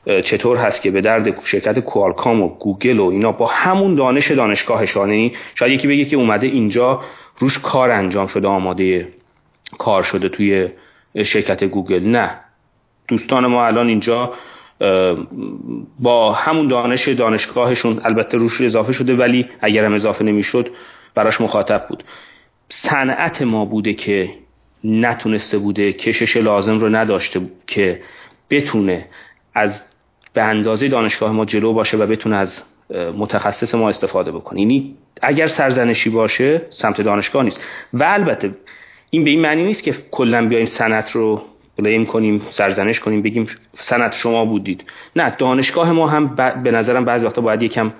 چطور 0.06 0.56
هست 0.56 0.82
که 0.82 0.90
به 0.90 1.00
درد 1.00 1.44
شرکت 1.44 1.78
کوالکام 1.78 2.42
و 2.42 2.48
گوگل 2.48 2.98
و 2.98 3.04
اینا 3.04 3.32
با 3.32 3.46
همون 3.46 3.94
دانش 3.94 4.30
دانشگاهشان 4.30 5.10
یعنی 5.10 5.32
شاید 5.54 5.72
یکی 5.72 5.88
بگه 5.88 6.04
که 6.04 6.16
اومده 6.16 6.46
اینجا 6.46 7.00
روش 7.38 7.58
کار 7.58 7.90
انجام 7.90 8.26
شده 8.26 8.48
آماده 8.48 9.08
کار 9.78 10.02
شده 10.02 10.28
توی 10.28 10.68
شرکت 11.24 11.64
گوگل. 11.64 12.02
نه. 12.02 12.30
دوستان 13.08 13.46
ما 13.46 13.66
الان 13.66 13.88
اینجا 13.88 14.32
با 15.98 16.32
همون 16.32 16.68
دانش 16.68 17.08
دانشگاهشون 17.08 18.00
البته 18.04 18.38
روش 18.38 18.60
اضافه 18.60 18.92
شده 18.92 19.16
ولی 19.16 19.48
اگر 19.60 19.84
هم 19.84 19.94
اضافه 19.94 20.24
نمی‌شد 20.24 20.70
براش 21.14 21.40
مخاطب 21.40 21.86
بود. 21.88 22.04
صنعت 22.68 23.42
ما 23.42 23.64
بوده 23.64 23.94
که 23.94 24.30
نتونسته 24.84 25.58
بوده 25.58 25.92
کشش 25.92 26.36
لازم 26.36 26.80
رو 26.80 26.88
نداشته 26.88 27.40
که 27.66 28.00
بتونه 28.50 29.06
از 29.54 29.80
به 30.32 30.42
اندازه 30.42 30.88
دانشگاه 30.88 31.32
ما 31.32 31.44
جلو 31.44 31.72
باشه 31.72 31.96
و 31.96 32.06
بتونه 32.06 32.36
از 32.36 32.62
متخصص 33.16 33.74
ما 33.74 33.88
استفاده 33.88 34.32
بکنه. 34.32 34.60
یعنی 34.60 34.96
اگر 35.22 35.46
سرزنشی 35.46 36.10
باشه 36.10 36.62
سمت 36.70 37.00
دانشگاه 37.00 37.42
نیست. 37.42 37.60
و 37.92 38.04
البته 38.04 38.54
این 39.10 39.24
به 39.24 39.30
این 39.30 39.40
معنی 39.40 39.62
نیست 39.62 39.82
که 39.82 39.94
کلا 40.10 40.48
بیایم 40.48 40.66
سنت 40.66 41.10
رو 41.10 41.42
بلیم 41.78 42.06
کنیم 42.06 42.42
سرزنش 42.50 43.00
کنیم 43.00 43.22
بگیم 43.22 43.46
سنت 43.74 44.14
شما 44.14 44.44
بودید. 44.44 44.84
نه 45.16 45.30
دانشگاه 45.30 45.92
ما 45.92 46.08
هم 46.08 46.34
به 46.62 46.70
نظرم 46.70 47.04
بعضی 47.04 47.26
وقتا 47.26 47.42
باید 47.42 47.62
یکم 47.62 47.92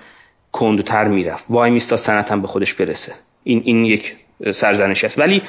کندتر 0.53 1.09
می‌رفت. 1.09 1.45
وای 1.49 1.71
میستا 1.71 1.97
سنت 1.97 2.33
هم 2.33 2.43
به 2.43 2.49
خودش 2.49 2.75
برسه. 2.75 3.13
این 3.45 3.63
این 3.65 3.85
یک 3.85 4.15
سرزنش 4.55 5.05
است. 5.05 5.19
ولی 5.19 5.43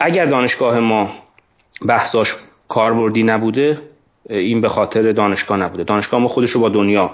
اگر 0.00 0.26
دانشگاه 0.26 0.78
ما 0.80 1.10
بحثاش 1.86 2.34
کاربردی 2.68 3.22
نبوده 3.22 3.78
این 4.30 4.60
به 4.60 4.68
خاطر 4.68 5.12
دانشگاه 5.12 5.58
نبوده. 5.58 5.84
دانشگاه 5.84 6.20
ما 6.20 6.28
خودش 6.28 6.50
رو 6.50 6.60
با 6.60 6.68
دنیا 6.68 7.10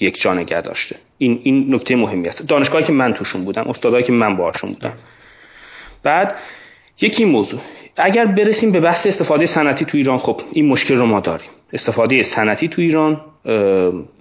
یک 0.00 0.20
جا 0.20 0.34
نگه 0.34 0.60
داشته. 0.60 0.96
این 1.18 1.40
این 1.42 1.74
نکته 1.74 1.96
مهمی 1.96 2.28
است. 2.28 2.48
دانشگاهی 2.48 2.84
که 2.84 2.92
من 2.92 3.12
توشون 3.12 3.44
بودم 3.44 3.62
استادایی 3.68 4.04
که 4.04 4.12
من 4.12 4.36
باهاشون 4.36 4.72
بودم. 4.72 4.92
بعد 6.02 6.34
یکی 7.00 7.24
موضوع. 7.24 7.60
اگر 7.96 8.26
برسیم 8.26 8.72
به 8.72 8.80
بحث 8.80 9.06
استفاده 9.06 9.46
صنعتی 9.46 9.84
تو 9.84 9.96
ایران 9.96 10.18
خب 10.18 10.40
این 10.52 10.68
مشکل 10.68 10.96
رو 10.96 11.06
ما 11.06 11.20
داریم. 11.20 11.48
استفاده 11.72 12.22
صنعتی 12.22 12.68
تو 12.68 12.82
ایران 12.82 13.20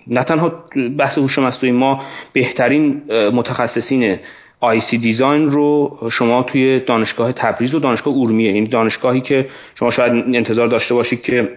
نه 0.08 0.24
تنها 0.24 0.64
بحث 0.98 1.18
هوش 1.18 1.40
مصنوعی 1.40 1.76
ما 1.76 2.02
بهترین 2.34 3.02
متخصصین 3.34 4.20
آی 4.60 4.80
سی 4.80 4.98
دیزاین 4.98 5.50
رو 5.50 5.98
شما 6.12 6.44
توی 6.44 6.80
دانشگاه 6.80 7.32
تبریز 7.32 7.74
و 7.74 7.80
دانشگاه 7.80 8.14
اورمیه 8.14 8.48
این 8.48 8.56
یعنی 8.56 8.68
دانشگاهی 8.68 9.22
که 9.22 9.48
شما 9.76 9.92
شاید 9.92 10.12
انتظار 10.36 10.68
داشته 10.68 10.94
باشید 10.94 11.22
که 11.22 11.50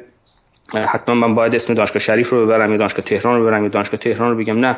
حتما 0.75 1.15
من 1.15 1.35
باید 1.35 1.55
اسم 1.55 1.75
دانشگاه 1.75 1.99
شریف 1.99 2.31
رو 2.31 2.47
ببرم 2.47 2.71
یا 2.71 2.77
دانشگاه 2.77 3.05
تهران 3.05 3.39
رو 3.39 3.47
ببرم 3.47 3.63
یا 3.63 3.69
دانشگاه 3.69 4.01
تهران 4.01 4.31
رو 4.31 4.37
بگم 4.37 4.61
نه. 4.61 4.77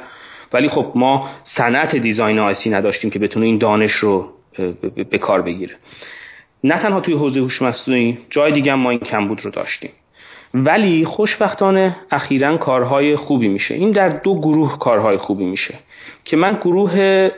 ولی 0.53 0.69
خب 0.69 0.93
ما 0.95 1.29
صنعت 1.45 1.97
دیزاین 1.97 2.39
آی 2.39 2.55
سی 2.55 2.71
نداشتیم 2.71 3.11
که 3.11 3.19
بتونه 3.19 3.47
این 3.47 3.59
دانش 3.59 3.93
رو 3.93 4.33
به 5.11 5.19
کار 5.19 5.43
بگیره. 5.43 5.75
نه 6.65 6.79
تنها 6.79 7.01
توی 7.01 7.15
حوزه 7.15 7.41
هوش 7.41 7.63
مصنوعی 7.63 8.19
جای 8.31 8.53
دیگه 8.53 8.75
ما 8.75 8.91
این 8.91 8.99
کمبود 8.99 9.45
رو 9.45 9.51
داشتیم. 9.51 9.91
ولی 10.55 11.05
خوشبختانه 11.05 11.97
اخیرا 12.11 12.57
کارهای 12.57 13.17
خوبی 13.17 13.49
میشه. 13.49 13.75
این 13.75 13.91
در 13.91 14.09
دو 14.09 14.41
گروه 14.41 14.79
کارهای 14.79 15.17
خوبی 15.17 15.45
میشه 15.45 15.75
که 16.25 16.37
من 16.37 16.59
گروه 16.61 17.31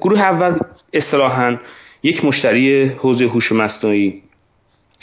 گروه 0.00 0.20
اول 0.20 0.58
اصطلاحا 0.92 1.56
یک 2.02 2.24
مشتری 2.24 2.84
حوزه 2.84 3.24
هوش 3.24 3.52
مصنوعی 3.52 4.22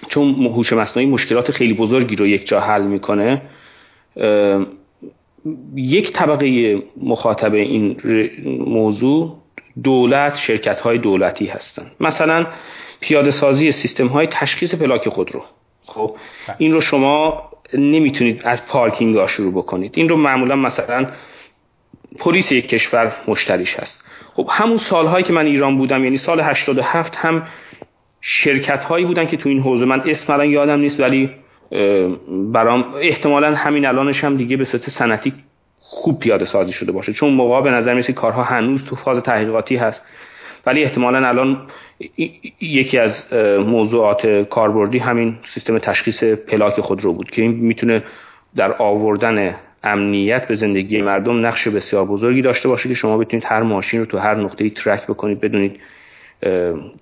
چون 0.07 0.45
هوش 0.45 0.73
مصنوعی 0.73 1.09
مشکلات 1.09 1.51
خیلی 1.51 1.73
بزرگی 1.73 2.15
رو 2.15 2.27
یک 2.27 2.47
جا 2.47 2.59
حل 2.59 2.81
می‌کنه 2.81 3.41
یک 5.75 6.11
طبقه 6.11 6.77
مخاطب 7.03 7.53
این 7.53 7.97
موضوع 8.45 9.37
دولت 9.83 10.35
شرکت 10.35 10.79
های 10.79 10.97
دولتی 10.97 11.45
هستند 11.45 11.91
مثلا 11.99 12.47
پیاده 12.99 13.31
سازی 13.31 13.71
سیستم 13.71 14.07
های 14.07 14.27
تشخیص 14.27 14.75
پلاک 14.75 15.09
خودرو 15.09 15.43
خب 15.85 16.15
این 16.57 16.71
رو 16.71 16.81
شما 16.81 17.43
نمی‌تونید 17.73 18.41
از 18.43 18.65
پارکینگ 18.65 19.17
ها 19.17 19.27
شروع 19.27 19.53
بکنید. 19.53 19.91
این 19.95 20.09
رو 20.09 20.17
معمولا 20.17 20.55
مثلا 20.55 21.07
پلیس 22.19 22.51
یک 22.51 22.67
کشور 22.67 23.15
مشتریش 23.27 23.75
هست. 23.75 24.05
خب 24.33 24.47
همون 24.51 24.77
سالهایی 24.77 25.23
که 25.23 25.33
من 25.33 25.45
ایران 25.45 25.77
بودم 25.77 26.03
یعنی 26.03 26.17
سال 26.17 26.39
87 26.41 27.15
هم 27.15 27.47
شرکت 28.21 28.83
هایی 28.83 29.05
بودن 29.05 29.25
که 29.25 29.37
تو 29.37 29.49
این 29.49 29.59
حوزه. 29.59 29.85
من 29.85 30.01
اسم 30.05 30.33
الان 30.33 30.49
یادم 30.49 30.79
نیست 30.79 30.99
ولی 30.99 31.29
برام 32.53 32.85
احتمالا 33.01 33.55
همین 33.55 33.85
الانش 33.85 34.23
هم 34.23 34.37
دیگه 34.37 34.57
به 34.57 34.65
صورت 34.65 34.89
سنتی 34.89 35.33
خوب 35.79 36.19
پیاده 36.19 36.45
سازی 36.45 36.71
شده 36.73 36.91
باشه. 36.91 37.13
چون 37.13 37.33
موقع 37.33 37.61
به 37.61 37.71
نظر 37.71 37.93
میسه 37.93 38.13
کارها 38.13 38.43
هنوز 38.43 38.83
تو 38.83 38.95
فاز 38.95 39.23
تحقیقاتی 39.23 39.75
هست. 39.75 40.05
ولی 40.65 40.83
احتمالا 40.83 41.27
الان 41.27 41.67
یکی 42.61 42.97
از 42.97 43.33
موضوعات 43.65 44.27
کاربردی 44.27 44.97
همین 44.97 45.35
سیستم 45.53 45.77
تشخیص 45.77 46.23
پلاک 46.23 46.81
خودرو 46.81 47.13
بود 47.13 47.31
که 47.31 47.41
این 47.41 47.51
می‌تونه 47.51 48.03
در 48.55 48.73
آوردن 48.81 49.55
امنیت 49.83 50.47
به 50.47 50.55
زندگی 50.55 51.01
مردم 51.01 51.45
نقش 51.45 51.67
بسیار 51.67 52.05
بزرگی 52.05 52.41
داشته 52.41 52.69
باشه 52.69 52.89
که 52.89 52.95
شما 52.95 53.17
بتونید 53.17 53.45
هر 53.47 53.61
ماشین 53.61 53.99
رو 53.99 54.05
تو 54.05 54.17
هر 54.17 54.35
نقطه 54.35 54.69
ترک 54.69 55.03
بکنید 55.07 55.39
بدونید 55.39 55.79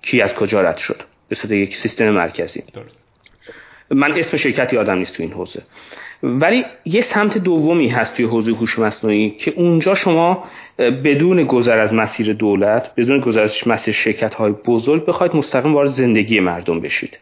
کی 0.02 0.22
از 0.22 0.36
کجا 0.36 0.62
رد 0.62 0.78
شد. 0.78 1.02
به 1.30 1.36
صورت 1.36 1.52
یک 1.52 1.76
سیستم 1.76 2.10
مرکزی. 2.10 2.64
من 3.90 4.12
اسم 4.12 4.38
شرکت 4.38 4.74
یادم 4.74 4.98
نیست 4.98 5.14
تو 5.14 5.24
این 5.24 5.32
حوزه. 5.32 5.62
ولی 6.24 6.66
یه 6.86 7.02
سمت 7.02 7.38
دومی 7.38 7.88
هست 7.88 8.14
توی 8.14 8.26
حوزه 8.26 8.52
هوش 8.52 8.80
مصنوعی 8.80 9.30
که 9.30 9.54
اونجا 9.56 9.96
شما 9.96 10.44
بدون 10.80 11.44
گذر 11.44 11.78
از 11.78 11.94
مسیر 11.94 12.34
دولت 12.34 12.92
بدون 12.98 13.20
گذر 13.20 13.42
از 13.42 13.68
مسیر 13.68 13.94
شرکت 13.94 14.34
های 14.34 14.52
بزرگ 14.52 15.06
بخواید 15.06 15.36
مستقیم 15.36 15.74
وارد 15.74 15.90
زندگی 15.90 16.40
مردم 16.40 16.80
بشید. 16.80 17.20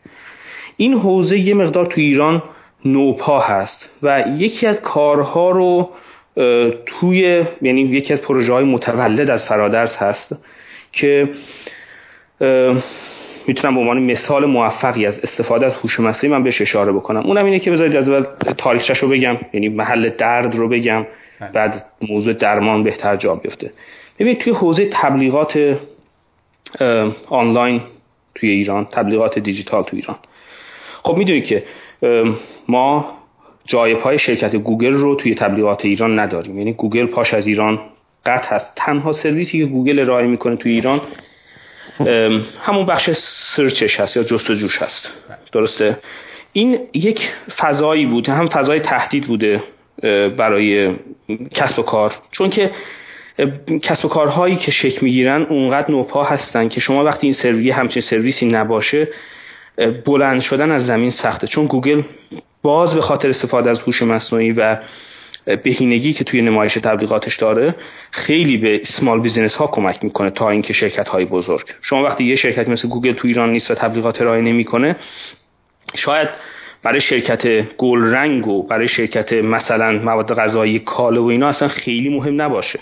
این 0.77 0.93
حوزه 0.93 1.39
یه 1.39 1.53
مقدار 1.53 1.85
تو 1.85 2.01
ایران 2.01 2.43
نوپا 2.85 3.39
هست 3.39 3.89
و 4.03 4.23
یکی 4.37 4.67
از 4.67 4.81
کارها 4.81 5.51
رو 5.51 5.89
توی 6.85 7.43
یعنی 7.61 7.81
یکی 7.81 8.13
از 8.13 8.21
پروژه 8.21 8.53
های 8.53 8.63
متولد 8.65 9.29
از 9.29 9.45
فرادرس 9.45 9.95
هست 9.95 10.35
که 10.91 11.29
می‌تونم 13.47 13.75
به 13.75 13.81
عنوان 13.81 13.99
مثال 13.99 14.45
موفقی 14.45 15.05
از 15.05 15.19
استفاده 15.19 15.65
از 15.65 15.73
هوش 15.73 15.99
مصنوعی 15.99 16.35
من 16.37 16.43
بهش 16.43 16.61
اشاره 16.61 16.91
بکنم. 16.91 17.19
اونم 17.19 17.45
اینه 17.45 17.59
که 17.59 17.71
بذارید 17.71 17.95
از 17.95 18.09
اول 18.09 18.25
تاریخچش 18.57 18.97
رو 18.97 19.07
بگم 19.07 19.37
یعنی 19.53 19.69
محل 19.69 20.09
درد 20.09 20.55
رو 20.55 20.69
بگم 20.69 21.05
بله. 21.39 21.51
بعد 21.51 21.85
موضوع 22.09 22.33
درمان 22.33 22.83
بهتر 22.83 23.15
جا 23.15 23.35
بیفته. 23.35 23.71
ببینید 24.19 24.39
توی 24.39 24.53
حوزه 24.53 24.89
تبلیغات 24.91 25.77
آنلاین 27.29 27.81
توی 28.35 28.49
ایران 28.49 28.85
تبلیغات 28.85 29.39
دیجیتال 29.39 29.83
توی 29.83 29.99
ایران. 29.99 30.17
خب 31.03 31.17
می‌دونید 31.17 31.45
که 31.45 31.63
ما 32.67 33.13
جای 33.65 33.95
پای 33.95 34.19
شرکت 34.19 34.55
گوگل 34.55 34.93
رو 34.93 35.15
توی 35.15 35.35
تبلیغات 35.35 35.85
ایران 35.85 36.19
نداریم. 36.19 36.57
یعنی 36.57 36.73
گوگل 36.73 37.05
پاش 37.05 37.33
از 37.33 37.47
ایران 37.47 37.79
قطع 38.25 38.55
هست. 38.55 38.73
تنها 38.75 39.11
سرویسی 39.11 39.59
که 39.59 39.65
گوگل 39.65 39.99
ارائه 39.99 40.27
می‌کنه 40.27 40.55
توی 40.55 40.71
ایران 40.71 41.01
همون 42.61 42.85
بخش 42.85 43.09
search 43.55 43.88
ش 43.88 43.99
هست 43.99 44.17
یا 44.17 44.23
جستجوش 44.23 44.81
هست. 44.81 45.11
درسته؟ 45.51 45.97
این 46.53 46.79
یک 46.93 47.31
فضایی 47.57 48.05
بود 48.05 48.29
هم 48.29 48.45
فضای 48.45 48.79
تهدید 48.79 49.27
بوده 49.27 49.63
برای 50.37 50.95
کسب 51.53 51.79
و 51.79 51.81
کار. 51.81 52.15
چون 52.31 52.49
که 52.49 52.71
کسب 53.83 54.05
و 54.05 54.07
کارهایی 54.07 54.55
که 54.55 54.71
شکل 54.71 54.99
می‌گیرن 55.01 55.41
اونقدر 55.41 55.91
نوپا 55.91 56.23
هستن 56.23 56.67
که 56.67 56.79
شما 56.79 57.03
وقتی 57.03 57.27
این 57.27 57.33
سرویس 57.33 57.73
همچین 57.73 58.01
سرویسی 58.01 58.45
نباشه 58.45 59.07
بلند 60.05 60.41
شدن 60.41 60.71
از 60.71 60.85
زمین 60.85 61.09
سخته. 61.09 61.47
چون 61.47 61.65
گوگل 61.65 62.01
باز 62.61 62.95
به 62.95 63.01
خاطر 63.01 63.29
استفاده 63.29 63.69
از 63.69 63.79
هوش 63.79 64.01
مصنوعی 64.01 64.51
و 64.51 64.77
بهینگی 65.63 66.13
که 66.13 66.23
توی 66.23 66.41
نمایش 66.41 66.73
تبلیغاتش 66.73 67.35
داره 67.35 67.75
خیلی 68.11 68.57
به 68.57 68.81
small 68.83 69.19
business 69.19 69.55
ها 69.55 69.67
کمک 69.67 70.03
می‌کنه 70.03 70.29
تا 70.29 70.49
اینکه 70.49 70.73
شرکت 70.73 71.07
های 71.07 71.25
بزرگ. 71.25 71.65
شما 71.81 72.03
وقتی 72.03 72.23
یه 72.23 72.35
شرکت 72.35 72.69
مثل 72.69 72.87
گوگل 72.87 73.13
تو 73.13 73.27
ایران 73.27 73.51
نیست 73.51 73.71
و 73.71 73.75
تبلیغات 73.75 74.21
ارائه 74.21 74.41
نمی‌کنه 74.41 74.95
شاید 75.95 76.29
برای 76.83 77.01
شرکت 77.01 77.75
گل 77.77 78.13
رنگ 78.13 78.47
و 78.47 78.63
برای 78.63 78.87
شرکت 78.87 79.33
مثلا 79.33 79.91
مواد 79.91 80.33
غذایی 80.33 80.79
کاله 80.79 81.19
و 81.19 81.25
اینا 81.25 81.47
اصلا 81.47 81.67
خیلی 81.67 82.09
مهم 82.09 82.41
نباشه. 82.41 82.79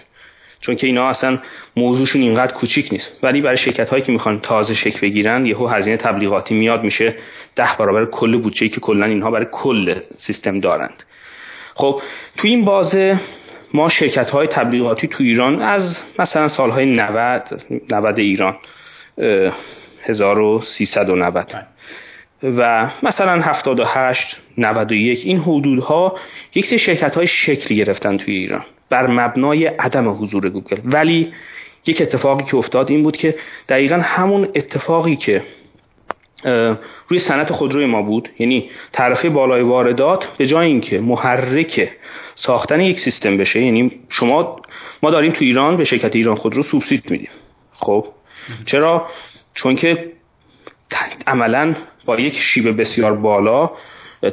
چون 0.62 0.76
که 0.76 0.88
اینا 0.88 1.10
اصلا 1.10 1.40
موضوعشون 1.78 2.22
اینقدر 2.22 2.54
کوچیک 2.54 2.90
نیست. 2.92 3.20
ولی 3.24 3.42
برای 3.42 3.58
شرکت 3.58 3.90
هایی 3.90 4.04
که 4.04 4.12
می‌خوان 4.12 4.40
تازه 4.40 4.74
شکل 4.74 5.00
بگیرن 5.00 5.46
یهو 5.46 5.68
هزینه 5.68 5.98
تبلیغاتی 5.98 6.56
میاد 6.56 6.84
میشه 6.84 7.16
ده 7.56 7.70
برابر 7.80 8.06
کل 8.06 8.38
بودجه 8.38 8.68
که 8.68 8.80
کلا 8.80 9.06
اینها 9.06 9.32
برای 9.32 9.48
کل 9.52 9.96
سیستم 10.18 10.60
دارند. 10.60 11.04
خب 11.76 12.02
تو 12.38 12.48
این 12.48 12.66
بازه 12.66 13.20
ما 13.74 13.90
شرکت 13.90 14.30
های 14.30 14.48
تبلیغاتی 14.48 15.08
تو 15.08 15.24
ایران 15.24 15.62
از 15.62 15.98
مثلا 16.20 16.48
سالهای 16.48 16.86
90 16.86 17.62
90 17.90 18.20
ایران 18.20 18.56
1390 20.04 21.68
و 22.44 22.90
مثلا 23.04 23.42
78 23.42 24.38
91 24.58 25.26
این 25.26 25.40
حدودها 25.40 26.16
یک 26.56 26.66
سری 26.66 26.80
شرکت 26.80 27.16
های 27.16 27.28
شکل 27.28 27.76
گرفتن 27.76 28.18
توی 28.18 28.36
ایران 28.36 28.66
بر 28.90 29.08
مبنای 29.08 29.66
عدم 29.66 30.10
حضور 30.10 30.50
گوگل. 30.50 30.78
ولی 30.86 31.34
یک 31.86 32.02
اتفاقی 32.02 32.44
که 32.44 32.58
افتاد 32.58 32.92
این 32.92 33.04
بود 33.04 33.18
که 33.18 33.36
دقیقا 33.70 33.96
همون 33.96 34.50
اتفاقی 34.56 35.16
که 35.16 35.42
روی 37.08 37.20
صنعت 37.20 37.52
خودروی 37.52 37.86
ما 37.86 38.02
بود. 38.02 38.30
یعنی 38.40 38.70
تعرفه 38.94 39.30
بالای 39.30 39.62
واردات 39.62 40.28
به 40.38 40.48
جای 40.48 40.68
اینکه 40.68 41.00
محرک 41.00 41.90
ساختن 42.36 42.82
یک 42.82 43.00
سیستم 43.00 43.38
بشه 43.38 43.62
یعنی 43.62 43.92
شما 44.10 44.62
ما 45.04 45.12
داریم 45.12 45.32
تو 45.32 45.46
ایران 45.46 45.78
به 45.78 45.84
شرکت 45.84 46.16
ایران 46.16 46.36
خودرو 46.36 46.64
سوبسید 46.64 47.12
میدیم. 47.12 47.30
خب؟ 47.72 48.06
چرا؟ 48.66 49.08
چون 49.54 49.76
که 49.76 50.12
عملا 51.28 51.76
با 52.06 52.20
یک 52.20 52.40
شیب 52.40 52.82
بسیار 52.82 53.16
بالا 53.16 53.72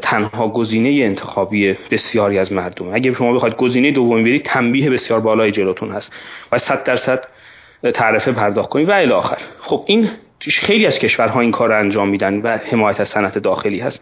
تنها 0.02 0.48
گزینه 0.48 1.04
انتخابی 1.04 1.76
بسیاری 1.90 2.38
از 2.38 2.52
مردم. 2.52 2.94
اگر 2.94 3.14
شما 3.14 3.32
بخواید 3.32 3.56
گزینه 3.56 3.90
دومی 3.90 4.22
برید 4.22 4.44
تنبیه 4.44 4.90
بسیار 4.90 5.20
بالای 5.20 5.52
جلوتون 5.52 5.90
هست. 5.90 6.12
و 6.52 6.58
100 6.58 6.84
درصد 6.84 7.24
تعرفه 7.94 8.32
پرداخت 8.32 8.68
کنید. 8.68 8.88
و 8.88 8.92
الی 8.92 9.12
آخر. 9.12 9.38
خب 9.60 9.84
این 9.86 10.10
خیلی 10.48 10.86
از 10.86 10.98
کشورها 10.98 11.40
این 11.40 11.50
کار 11.50 11.68
رو 11.68 11.78
انجام 11.78 12.08
میدن 12.08 12.40
و 12.40 12.58
حمایت 12.70 13.00
از 13.00 13.08
صنعت 13.08 13.38
داخلی 13.38 13.80
هست. 13.80 14.00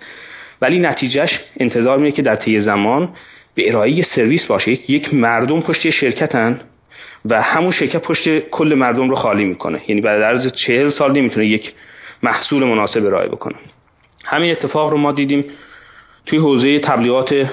ولی 0.62 0.78
نتیجهش 0.78 1.40
انتظار 1.60 1.98
میره 1.98 2.12
که 2.12 2.22
در 2.22 2.36
طی 2.36 2.60
زمان 2.60 3.08
به 3.54 3.68
ارائه 3.68 4.02
سرویس 4.02 4.46
باشه. 4.46 4.90
یک 4.90 5.14
مردم 5.14 5.60
پشت 5.60 5.90
شرکتن 5.90 6.60
و 7.24 7.42
همون 7.42 7.70
شرکت 7.70 8.02
پشت 8.02 8.38
کل 8.38 8.74
مردم 8.74 9.10
رو 9.10 9.16
خالی 9.16 9.44
می‌کنه. 9.44 9.80
یعنی 9.88 10.00
بعد 10.00 10.22
از 10.22 10.52
چهل 10.52 10.90
سال 10.90 11.12
نمی‌تونه 11.12 11.46
یک 11.46 11.72
محصول 12.22 12.64
مناسب 12.64 13.04
ارائه 13.06 13.28
بکنه. 13.28 13.54
همین 14.24 14.50
اتفاق 14.50 14.90
رو 14.90 14.98
ما 14.98 15.12
دیدیم 15.12 15.44
توی 16.26 16.38
حوزه 16.38 16.78
تبلیغات 16.78 17.46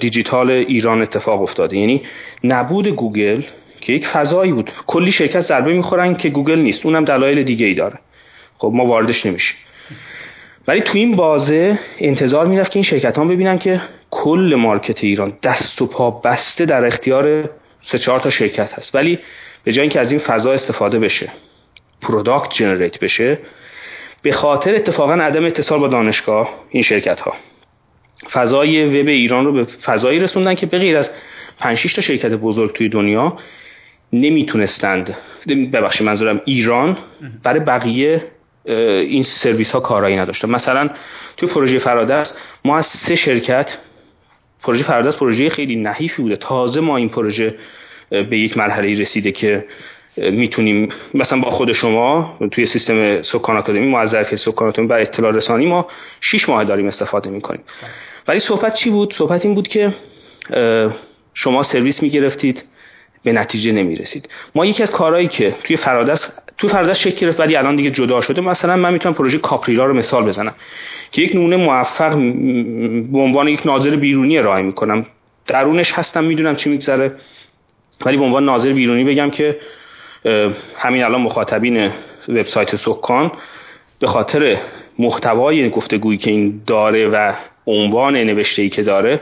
دیجیتال 0.00 0.50
ایران 0.50 1.02
اتفاق 1.02 1.42
افتاده. 1.42 1.76
یعنی 1.76 2.02
نبود 2.44 2.88
گوگل 2.88 3.42
که 3.80 3.92
یک 3.92 4.06
فضایی 4.06 4.52
بود. 4.52 4.70
کلی 4.86 5.12
شرکت 5.12 5.40
ضربه 5.40 5.72
می‌خورن 5.72 6.14
که 6.14 6.28
گوگل 6.28 6.58
نیست. 6.58 6.86
اونم 6.86 7.04
دلایل 7.04 7.42
دیگه 7.42 7.66
ای 7.66 7.74
داره. 7.74 7.98
خب 8.62 8.72
ما 8.74 8.86
واردش 8.86 9.26
نمیشیم. 9.26 9.56
ولی 10.68 10.80
تو 10.80 10.98
این 10.98 11.16
بازه 11.16 11.78
انتظار 11.98 12.46
می‌رفت 12.46 12.70
که 12.70 12.76
این 12.76 12.84
شرکت 12.84 13.18
ها 13.18 13.24
ببینن 13.24 13.58
که 13.58 13.80
کل 14.10 14.54
market 14.58 15.04
ایران 15.04 15.32
دست 15.42 15.82
و 15.82 15.86
پا 15.86 16.10
بسته 16.10 16.64
در 16.64 16.86
اختیار 16.86 17.50
سه 17.82 17.98
چهار 17.98 18.20
تا 18.20 18.30
شرکت 18.30 18.72
هست. 18.72 18.94
ولی 18.94 19.18
به 19.64 19.72
جای 19.72 19.82
اینکه 19.82 20.00
از 20.00 20.10
این 20.10 20.20
فضا 20.20 20.52
استفاده 20.52 20.98
بشه 20.98 21.28
product 22.02 22.52
generate 22.54 23.00
بشه 23.00 23.38
به 24.22 24.32
خاطر 24.32 24.74
اتفاقا 24.74 25.14
عدم 25.14 25.44
اتصال 25.44 25.80
با 25.80 25.88
دانشگاه 25.88 26.48
این 26.70 26.82
شرکت 26.82 27.20
ها 27.20 27.34
فضای 28.32 29.00
وب 29.00 29.08
ایران 29.08 29.44
رو 29.44 29.52
به 29.52 29.64
فضایی 29.64 30.18
رسوندن 30.18 30.54
که 30.54 30.66
به 30.66 30.78
غیر 30.78 30.96
از 30.96 31.10
5 31.58 31.94
تا 31.94 32.02
شرکت 32.02 32.30
بزرگ 32.30 32.72
توی 32.72 32.88
دنیا 32.88 33.36
نمی‌تونستند 34.12 35.16
ببخشید 35.72 36.06
منظورم 36.06 36.40
ایران 36.44 36.98
برای 37.42 37.60
بقیه 37.60 38.22
این 38.64 39.22
سرویس 39.22 39.70
ها 39.70 39.80
کارایی 39.80 40.16
نداشته 40.16 40.48
مثلا 40.48 40.90
توی 41.36 41.48
پروژه 41.48 41.78
فرادرس 41.78 42.34
ما 42.64 42.78
از 42.78 42.86
سه 42.86 43.14
شرکت 43.14 43.78
پروژه 44.62 44.84
فرادرس 44.84 45.16
پروژه 45.16 45.48
خیلی 45.48 45.76
نحیفی 45.76 46.22
بوده. 46.22 46.36
تازه 46.36 46.80
ما 46.80 46.96
این 46.96 47.08
پروژه 47.08 47.54
به 48.10 48.38
یک 48.38 48.56
مرحله 48.56 49.00
رسیده 49.00 49.32
که 49.32 49.64
می‌تونیم 50.16 50.88
مثلا 51.14 51.40
با 51.40 51.50
خود 51.50 51.72
شما 51.72 52.38
توی 52.50 52.66
سیستم 52.66 53.22
سکان 53.22 53.56
آکادمی 53.56 53.86
ما 53.86 54.00
از 54.00 54.10
ظرفیت 54.10 54.38
سکان 54.38 54.68
آکادمی 54.68 54.86
برای 54.86 55.02
اطلاع 55.02 55.32
رسانی 55.32 55.66
ما 55.66 55.86
6 56.20 56.48
ماه 56.48 56.64
داریم 56.64 56.86
استفاده 56.86 57.30
می‌کنیم. 57.30 57.60
ولی 58.28 58.38
صحبت 58.38 58.74
چی 58.74 58.90
بود؟ 58.90 59.14
صحبت 59.14 59.44
این 59.44 59.54
بود 59.54 59.68
که 59.68 59.94
شما 61.34 61.62
سرویس 61.62 62.02
می‌گرفتید 62.02 62.62
به 63.24 63.32
نتیجه 63.32 63.72
نمی‌رسید. 63.72 64.28
ما 64.54 64.66
یکی 64.66 64.82
از 64.82 64.90
کارهایی 64.90 65.28
که 65.28 65.54
توی 65.64 65.76
فرادس 65.76 66.28
توی 66.58 66.70
فرادس 66.70 66.98
شکل 66.98 67.26
گرفت 67.26 67.40
ولی 67.40 67.56
الان 67.56 67.76
دیگه 67.76 67.90
جدا 67.90 68.20
شده. 68.20 68.40
مثلا 68.40 68.76
من 68.76 68.92
می‌تونم 68.92 69.14
پروژه 69.14 69.38
کاپریرا 69.38 69.86
رو 69.86 69.94
مثال 69.94 70.24
بزنم. 70.24 70.54
که 71.12 71.22
یک 71.22 71.34
نمونه 71.34 71.56
موفق 71.56 72.10
به 73.12 73.18
عنوان 73.18 73.48
یک 73.48 73.66
ناظر 73.66 73.96
بیرونی 73.96 74.38
ارائه 74.38 74.62
می‌کنم. 74.62 75.06
درونش 75.46 75.92
هستم 75.92 76.24
می‌دونم 76.24 76.56
چی 76.56 76.70
میگذره. 76.70 77.12
ولی 78.06 78.16
به 78.16 78.24
عنوان 78.24 78.44
ناظر 78.44 78.72
بیرونی 78.72 79.04
بگم 79.04 79.30
که 79.30 79.56
همین 80.76 81.04
الان 81.04 81.20
مخاطبین 81.20 81.90
وبسایت 82.28 82.76
سکان 82.76 83.32
به 84.00 84.06
خاطر 84.06 84.56
محتوای 84.98 85.70
گفتگویی 85.70 86.18
که 86.18 86.30
این 86.30 86.62
داره 86.66 87.08
و 87.08 87.32
عنوان 87.66 88.16
نوشته 88.16 88.62
ای 88.62 88.68
که 88.68 88.82
داره 88.82 89.20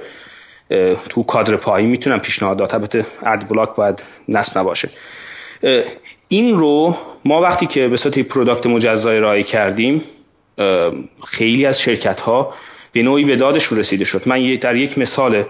تو 1.09 1.23
کادر 1.23 1.57
پایین 1.57 1.87
می‌تونم 1.87 2.19
پیشنهادات 2.19 2.75
البته 2.75 3.07
ad 3.23 3.49
block 3.49 3.75
باید 3.77 4.03
نصب 4.29 4.59
نباشه. 4.59 4.89
این 6.33 6.59
رو 6.59 6.97
ما 7.25 7.41
وقتی 7.41 7.67
که 7.67 7.89
به 7.89 7.97
صورت 7.97 8.19
product 8.19 8.67
مجزا 8.67 9.11
ارائه 9.11 9.43
کردیم 9.43 10.05
خیلی 11.27 11.67
از 11.67 11.81
شرکت 11.81 12.21
ها 12.21 12.55
به 12.93 13.03
نوعی 13.03 13.25
به 13.25 13.37
دادشون 13.37 13.79
رسیده 13.79 14.05
شد. 14.05 14.23
من 14.27 14.55
در 14.55 14.77
یک 14.77 14.99
مثال 14.99 15.45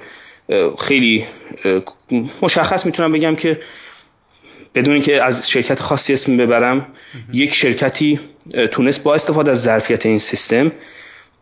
خیلی 0.79 1.25
مشخص 2.43 2.87
می‌تونم 2.87 3.13
بگم 3.13 3.37
که 3.37 3.61
بدون 4.75 4.93
اینکه 4.93 5.23
از 5.23 5.51
شرکت 5.51 5.81
خاصی 5.81 6.13
اسم 6.13 6.37
ببرم 6.37 6.87
یک 7.33 7.55
شرکتی 7.55 8.21
تونست 8.71 9.03
با 9.03 9.15
استفاده 9.15 9.51
از 9.51 9.63
ظرفیت 9.63 10.07
این 10.07 10.19
سیستم 10.19 10.73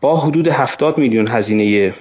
با 0.00 0.20
حدود 0.20 0.48
70 0.48 0.98
میلیون 0.98 1.28
هزینه 1.28 1.94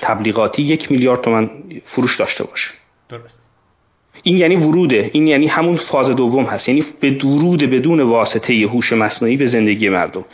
تبلیغاتی 0.00 0.62
یک 0.62 0.92
میلیارد 0.92 1.20
تومن 1.20 1.50
فروش 1.84 2.16
داشته 2.16 2.44
باشه. 2.44 2.70
درست 3.08 3.39
این 4.22 4.36
یعنی 4.36 4.56
وروده. 4.56 5.10
این 5.12 5.26
یعنی 5.26 5.46
همون 5.46 5.76
فاز 5.76 6.08
دوم 6.08 6.44
هست. 6.44 6.68
یعنی 6.68 6.84
به 7.00 7.10
ورود 7.10 7.62
بدون 7.62 8.00
واسطه 8.00 8.54
هوش 8.54 8.92
مصنوعی 8.92 9.36
به 9.36 9.46
زندگی 9.46 9.88
مردم. 9.88 10.24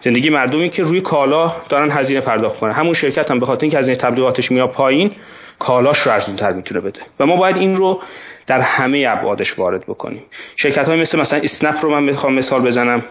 زندگی 0.00 0.30
مردمی 0.30 0.70
که 0.70 0.82
روی 0.82 1.00
کالا 1.00 1.56
دارن 1.68 1.90
هزینه 1.90 2.20
پرداخت 2.20 2.58
کنن 2.60 2.72
همون 2.72 2.94
شرکت 2.94 3.30
هم 3.30 3.38
به 3.38 3.46
خاطر 3.46 3.62
اینکه 3.62 3.78
هزینه 3.78 3.96
تبلیغاتش 3.96 4.50
میاد 4.50 4.70
پایین 4.70 5.10
کالاش 5.58 5.98
رو 5.98 6.12
ارزونتر 6.12 6.52
می‌تونه 6.52 6.80
بده. 6.80 7.00
و 7.20 7.26
ما 7.26 7.36
باید 7.36 7.56
این 7.56 7.76
رو 7.76 8.00
در 8.46 8.60
همه 8.60 9.06
ابعادش 9.08 9.58
وارد 9.58 9.82
بکنیم. 9.82 10.22
شرکت 10.56 10.88
های 10.88 11.00
مثل 11.00 11.20
مثلا 11.20 11.40
اسنپ 11.42 11.76
رو 11.82 11.90
من 11.90 12.02
می‌خوام 12.02 12.34
مثال 12.34 12.62
بزنم. 12.62 13.02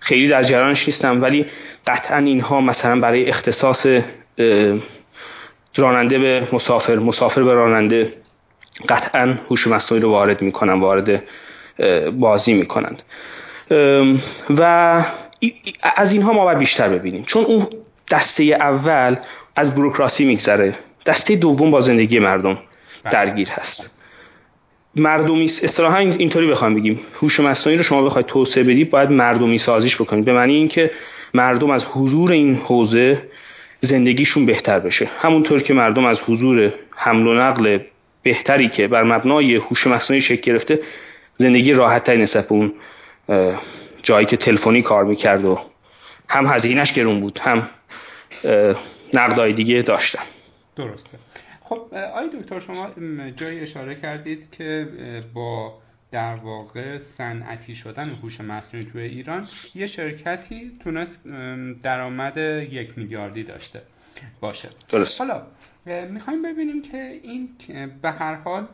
خیلی 0.00 0.28
در 0.28 0.42
جریانش 0.42 0.86
نیستم 0.88 1.22
ولی 1.22 1.46
قطعا 1.86 2.18
اینها 2.18 2.60
مثلا 2.60 3.00
برای 3.00 3.28
اختصاص 3.28 3.86
راننده 5.76 6.18
به 6.18 6.48
مسافر 6.52 6.94
مسافر 6.94 7.42
به 7.42 7.52
راننده 7.52 8.12
قطعا 8.88 9.34
هوش 9.50 9.66
مصنوعی 9.66 10.02
رو 10.02 10.10
وارد 10.10 10.42
می‌کنن 10.42 10.80
وارد 10.80 11.22
بازی 12.12 12.54
می‌کنند. 12.54 13.02
و 14.50 14.62
از 15.96 16.12
اینها 16.12 16.32
ما 16.32 16.44
باید 16.44 16.58
بیشتر 16.58 16.88
ببینیم. 16.88 17.22
چون 17.22 17.44
اون 17.44 17.66
دسته 18.10 18.42
اول 18.44 19.16
از 19.56 19.74
بروکراسی 19.74 20.24
میگذره. 20.24 20.74
دسته 21.06 21.36
دوم 21.36 21.70
با 21.70 21.80
زندگی 21.80 22.18
مردم 22.18 22.58
درگیر 23.12 23.48
هست. 23.48 23.90
مردمی 24.96 25.44
اصطلاحا 25.44 25.98
اینطوری 25.98 26.46
بخوام 26.50 26.74
بگیم. 26.74 27.00
هوش 27.22 27.40
مصنوعی 27.40 27.76
رو 27.76 27.82
شما 27.82 28.02
بخواید 28.02 28.26
توسعه 28.26 28.62
بدید 28.62 28.90
باید 28.90 29.10
مردمی 29.10 29.58
سازیش 29.58 29.96
بکنید. 29.96 30.24
به 30.24 30.32
معنی 30.32 30.54
اینکه 30.54 30.90
مردم 31.34 31.70
از 31.70 31.84
حضور 31.84 32.32
این 32.32 32.54
حوزه 32.64 33.22
زندگیشون 33.80 34.46
بهتر 34.46 34.78
بشه. 34.78 35.08
همونطور 35.18 35.62
که 35.62 35.74
مردم 35.74 36.04
از 36.04 36.20
حضور 36.20 36.72
حمل 36.96 37.26
و 37.26 37.34
نقل 37.34 37.78
بهتری 38.26 38.68
که 38.68 38.88
بر 38.88 39.02
مبنای 39.02 39.54
هوش 39.54 39.86
مصنوعی 39.86 40.22
شکل 40.22 40.52
گرفته 40.52 40.80
زندگی 41.38 41.72
راحتتری 41.72 42.22
نسبت 42.22 42.48
به 42.48 42.52
اون 42.52 42.72
جایی 44.02 44.26
که 44.26 44.36
تلفنی 44.36 44.82
کار 44.82 45.04
می‌کرد 45.04 45.44
و 45.44 45.60
هم 46.28 46.46
هزینهش 46.46 46.92
گرون 46.92 47.20
بود 47.20 47.38
هم 47.38 47.68
نقدای 49.14 49.52
دیگه 49.52 49.82
داشتن. 49.82 50.22
درسته. 50.76 51.18
خب 51.60 51.94
آی 51.94 52.28
دکتر 52.40 52.60
شما 52.60 52.90
جایی 53.36 53.60
اشاره 53.60 53.94
کردید 53.94 54.48
که 54.52 54.88
با 55.34 55.72
در 56.12 56.34
واقع 56.34 56.98
صنعتی 57.18 57.76
شدن 57.76 58.10
هوش 58.22 58.40
مصنوعی 58.40 58.86
توی 58.92 59.02
ایران 59.02 59.46
یه 59.74 59.86
شرکتی 59.86 60.70
تونست 60.84 61.18
درآمد 61.82 62.36
یک 62.72 62.88
میلیاردی 62.96 63.42
داشته 63.42 63.82
باشه. 64.40 64.68
درست. 64.88 65.20
حالا 65.20 65.42
می‌خوایم 65.86 66.42
ببینیم 66.42 66.82
که 66.82 67.20
این 67.22 67.48
به 68.02 68.10
هر 68.10 68.34
حال 68.34 68.68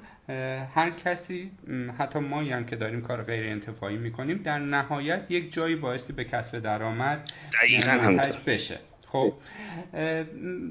هر 0.75 0.91
کسی 0.91 1.51
حتی 1.99 2.19
ما 2.19 2.43
هم 2.43 2.65
که 2.65 2.77
داریم 2.77 3.01
کار 3.01 3.23
غیر 3.23 3.47
انتفاعی 3.47 3.97
می‌کنیم 3.97 4.37
در 4.45 4.59
نهایت 4.59 5.21
یک 5.29 5.53
جایی 5.53 5.77
بایستی 5.77 6.13
به 6.13 6.25
کسب 6.25 6.59
درآمد 6.59 7.31
بشه. 8.47 8.79
خب 9.07 9.33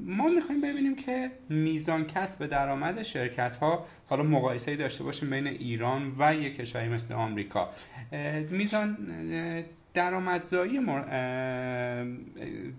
ما 0.05 0.27
می‌خوایم 0.27 0.61
ببینیم 0.61 0.95
که 0.95 1.31
میزان 1.49 2.05
کسب 2.05 2.45
درآمد 2.45 3.03
شرکت 3.03 3.55
ها 3.55 3.85
حالا 4.07 4.23
مقایسه 4.23 4.75
داشته 4.75 5.03
باشیم 5.03 5.29
بین 5.29 5.47
ایران 5.47 6.15
و 6.19 6.35
یک 6.35 6.57
کشوری 6.57 6.89
مثل 6.89 7.13
آمریکا 7.13 7.69
میزان 8.49 8.97
درآمدزایی 9.93 10.79
مر... 10.79 11.03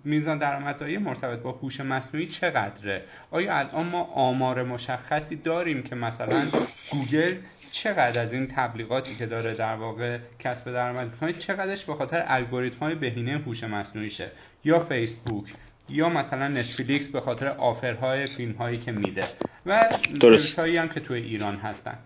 میزان 0.05 0.39
درآمدزایی 0.39 0.99
مرتبط 0.99 1.39
با 1.39 1.53
هوش 1.53 1.81
مصنوعی 1.81 2.27
چقدره؟ 2.27 3.03
آیا 3.31 3.59
الان 3.59 3.87
ما 3.87 4.03
آمار 4.03 4.63
مشخصی 4.63 5.37
داریم 5.37 5.83
که 5.83 5.95
مثلا 5.95 6.47
گوگل 6.91 7.35
چقدر 7.73 8.21
از 8.23 8.33
این 8.33 8.47
تبلیغاتی 8.47 9.15
که 9.15 9.27
داره 9.27 9.55
در 9.55 9.75
واقع 9.75 10.19
کسب 10.39 10.73
درآمد 10.73 11.11
می‌کنه 11.11 11.33
چقدرش 11.33 11.85
به 11.85 11.95
خاطر 11.95 12.25
الگوریتم 12.27 12.79
های 12.79 12.95
بهینه 12.95 13.39
هوش 13.39 13.65
مصنوعیشه 13.65 14.31
یا 14.65 14.81
فیسبوک 14.81 15.45
یا 15.89 16.09
مثلا 16.09 16.49
نتفلیکس 16.49 17.09
به 17.09 17.21
خاطر 17.21 17.49
آفرهای 17.49 18.27
فیلم 18.27 18.53
هایی 18.53 18.79
که 18.79 18.93
میده 18.93 19.25
و 19.67 19.99
درست. 20.21 20.59
هایی 20.59 20.77
هم 20.77 20.89
که 20.89 21.01
توی 21.01 21.21
ایران 21.23 21.57
هستن. 21.57 21.99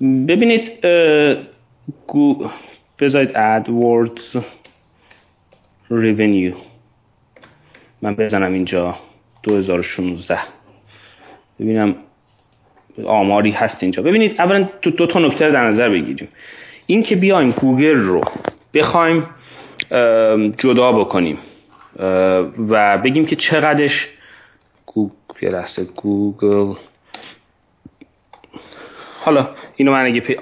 ببینید 0.00 0.86
گو... 2.06 2.50
بذارید 3.00 3.30
AdWords 3.34 4.36
revenue 5.90 6.54
من 8.02 8.14
بزنم 8.14 8.52
اینجا 8.52 8.98
2016 9.42 10.38
ببینم 11.60 11.94
آماری 13.04 13.50
هست 13.50 13.82
اینجا. 13.82 14.02
ببینید 14.02 14.40
اولا 14.40 14.68
دو, 14.82 14.90
دو 14.90 15.06
تا 15.06 15.18
نکته 15.18 15.50
در 15.50 15.70
نظر 15.70 15.88
بگیریم. 15.88 16.28
این 16.86 17.02
که 17.02 17.16
بیایم 17.16 17.50
گوگل 17.50 17.98
رو 17.98 18.24
بخوایم 18.74 19.26
جدا 20.58 20.92
بکنیم 20.92 21.38
و 22.68 22.98
بگیم 22.98 23.26
که 23.26 23.36
چقدرش 23.36 24.08
گوگل 24.86 25.62
گوگل 25.96 26.74
حالا 29.20 29.48
اینو 29.76 29.92
من 29.92 30.04
اگه 30.04 30.20
پی... 30.20 30.36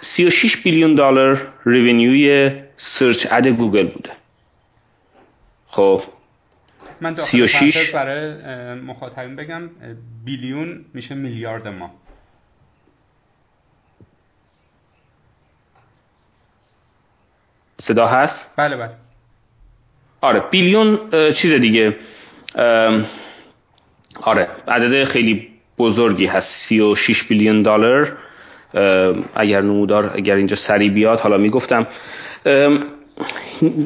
36 0.00 0.56
billion 0.56 0.94
دلار 0.94 1.52
revenue 1.66 2.50
ی 2.76 2.83
search 2.83 3.26
ad 3.30 3.46
گوگل 3.46 3.86
بوده. 3.86 4.10
خب 5.66 6.02
من 7.00 7.14
36 7.16 7.90
برای 7.90 8.74
مخاطبین 8.74 9.36
بگم 9.36 9.70
billion 10.24 10.84
میشه 10.94 11.14
میلیارد 11.14 11.68
ما. 11.68 11.90
صدا 17.80 18.06
هست؟ 18.06 18.46
بله 18.56 18.76
بله. 18.76 18.90
آره 20.20 20.40
billion 20.40 21.10
چیز 21.32 21.52
دیگه. 21.52 21.96
آره 24.22 24.48
عدد 24.68 25.04
خیلی 25.04 25.48
بزرگی 25.78 26.26
هست. 26.26 26.50
36 26.52 27.22
billion 27.22 27.62
دلار 27.62 28.18
اگر 29.34 29.60
نمودار 29.60 30.10
اگر 30.14 30.34
اینجا 30.34 30.56
سری 30.56 30.90
بیاد 30.90 31.20
حالا 31.20 31.36
می‌گفتم. 31.36 31.86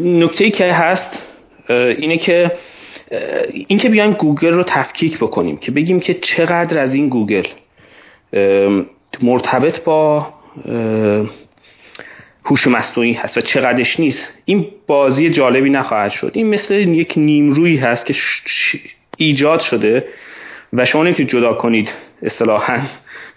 نکته 0.03 0.45
ای 0.45 0.51
که 0.51 0.72
هست 0.72 1.18
اینه 1.70 2.16
که 2.16 2.53
این 3.68 3.78
که 3.78 3.89
بیایم 3.89 4.12
گوگل 4.12 4.55
رو 4.55 4.62
تفکیک 4.62 5.18
بکنیم 5.18 5.57
که 5.57 5.70
بگیم 5.70 6.01
که 6.01 6.14
چقدر 6.14 6.78
از 6.78 6.95
این 6.95 7.09
گوگل 7.09 7.47
مرتبط 9.22 9.84
با 9.84 10.26
هوش 12.45 12.66
مصنوعی 12.66 13.12
هست 13.12 13.37
و 13.37 13.41
چقدرش 13.41 14.01
نیست. 14.01 14.28
این 14.45 14.66
بازی 14.87 15.30
جالبی 15.30 15.70
نخواهد 15.70 16.11
شد. 16.11 16.30
این 16.34 16.47
مثل 16.47 16.74
یک 16.74 17.14
نیمرویی 17.16 17.76
هست 17.76 18.07
که 18.07 18.14
ایجاد 19.16 19.61
شده 19.61 20.05
و 20.72 20.84
شما 20.84 21.03
نمی‌تونید 21.03 21.32
جدا 21.32 21.53
کنید 21.53 21.95
اصطلاحا. 22.22 22.78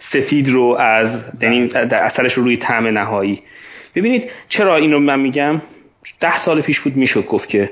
سفید 0.00 0.48
رو 0.48 0.76
از 0.80 1.20
یعنی 1.42 1.68
در 1.68 1.94
اثرش 1.94 2.32
رو 2.32 2.42
روی 2.42 2.56
طعم 2.56 2.86
نهایی. 2.86 3.42
ببینید 3.94 4.30
چرا 4.48 4.76
این 4.76 4.92
رو 4.92 5.00
من 5.00 5.20
میگم؟ 5.20 5.62
ده 6.20 6.38
سال 6.38 6.60
پیش 6.60 6.80
بود 6.80 6.96
می‌شد 6.96 7.26
گفت 7.26 7.48
که 7.48 7.70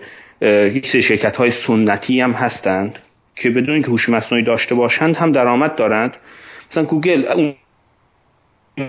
یک 0.74 1.00
شرکت 1.00 1.36
های 1.36 1.50
سنتی 1.50 2.20
هم 2.20 2.32
هستند 2.32 2.98
که 3.36 3.50
بدون 3.50 3.74
اینکه 3.74 3.88
هوش 3.88 4.08
مصنوعی 4.08 4.44
داشته 4.44 4.74
باشند 4.74 5.16
هم 5.16 5.32
درآمد 5.32 5.74
دارند. 5.74 6.16
مثلا 6.70 6.84
گوگل 6.84 7.24
اون 7.24 7.54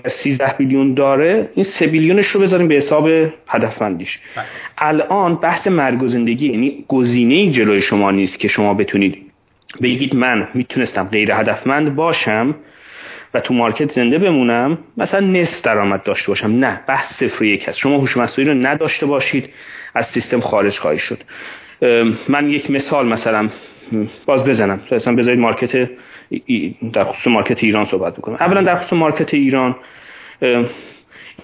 13 0.08 0.54
بیلیون 0.58 0.94
داره 0.94 1.50
این 1.56 1.66
3 1.66 1.88
بیلیونش 1.88 2.28
رو 2.28 2.42
بذاریم 2.42 2.68
به 2.68 2.76
حساب 2.76 3.10
هدفمندیش. 3.48 4.20
بله. 4.36 4.46
الان 4.78 5.36
بحث 5.36 5.68
مرگ 5.68 6.04
و 6.04 6.08
زندگی 6.08 6.50
یعنی 6.50 6.86
گزینه 6.88 7.52
جلوی 7.52 7.82
شما 7.82 8.12
نیست 8.12 8.40
که 8.40 8.48
شما 8.48 8.74
بتونید 8.74 9.32
بگید 9.82 10.16
من 10.16 10.48
می‌تونستم 10.54 11.04
غیر 11.04 11.32
هدفمند 11.32 11.96
باشم. 11.96 12.56
و 13.34 13.40
تو 13.40 13.54
مارکت 13.54 13.92
زنده 13.92 14.18
بمونم 14.18 14.78
مثلا 14.98 15.20
نصف 15.20 15.62
درآمد 15.62 16.04
داشته 16.04 16.28
باشم. 16.28 16.48
نه 16.48 16.82
بحث 16.88 17.14
صفر 17.14 17.46
یک 17.46 17.68
هست 17.68 17.78
شما 17.78 17.98
هوش 17.98 18.18
مصنوعی 18.18 18.50
رو 18.50 18.56
نداشته 18.68 19.06
باشید 19.06 19.50
از 19.96 20.08
سیستم 20.08 20.40
خارج 20.40 20.78
خواهی 20.78 21.00
شد. 21.00 21.18
من 22.28 22.50
یک 22.50 22.72
مثال 22.72 23.08
مثلا 23.08 23.50
باز 24.26 24.44
بزنم. 24.44 24.80
مثلا 24.92 25.16
بذارید 25.16 25.40
مارکت 25.40 25.90
در 26.94 27.04
خصوص 27.04 27.28
مارکت 27.28 27.64
ایران 27.64 27.86
صحبت 27.86 28.18
بکنم. 28.18 28.38
اولا 28.40 28.62
در 28.62 28.76
خصوص 28.76 28.94
مارکت 28.94 29.34
ایران 29.34 29.76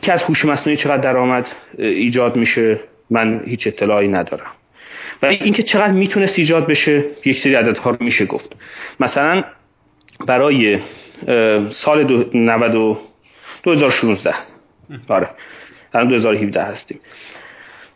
که 0.01 0.13
از 0.13 0.23
هوش 0.23 0.45
مصنوعی 0.45 0.77
چقدر 0.77 0.97
درآمد 0.97 1.47
ایجاد 1.77 2.35
میشه؟ 2.35 2.79
من 3.09 3.41
هیچ 3.45 3.67
اطلاعی 3.67 4.07
ندارم. 4.07 4.51
و 5.23 5.25
اینکه 5.25 5.63
چقدر 5.63 5.91
می‌تونست 5.91 6.39
ایجاد 6.39 6.67
بشه 6.67 7.03
یک 7.25 7.39
سری 7.39 7.55
عددها 7.55 7.89
رو 7.89 7.97
میشه 7.99 8.25
گفت. 8.25 8.55
مثلا 8.99 9.43
برای 10.27 10.79
سال 11.69 12.03
دو 12.03 12.97
2016 13.63 14.33
آره. 15.09 15.29
الان 15.93 16.07
2017 16.07 16.61
هستیم. 16.61 16.99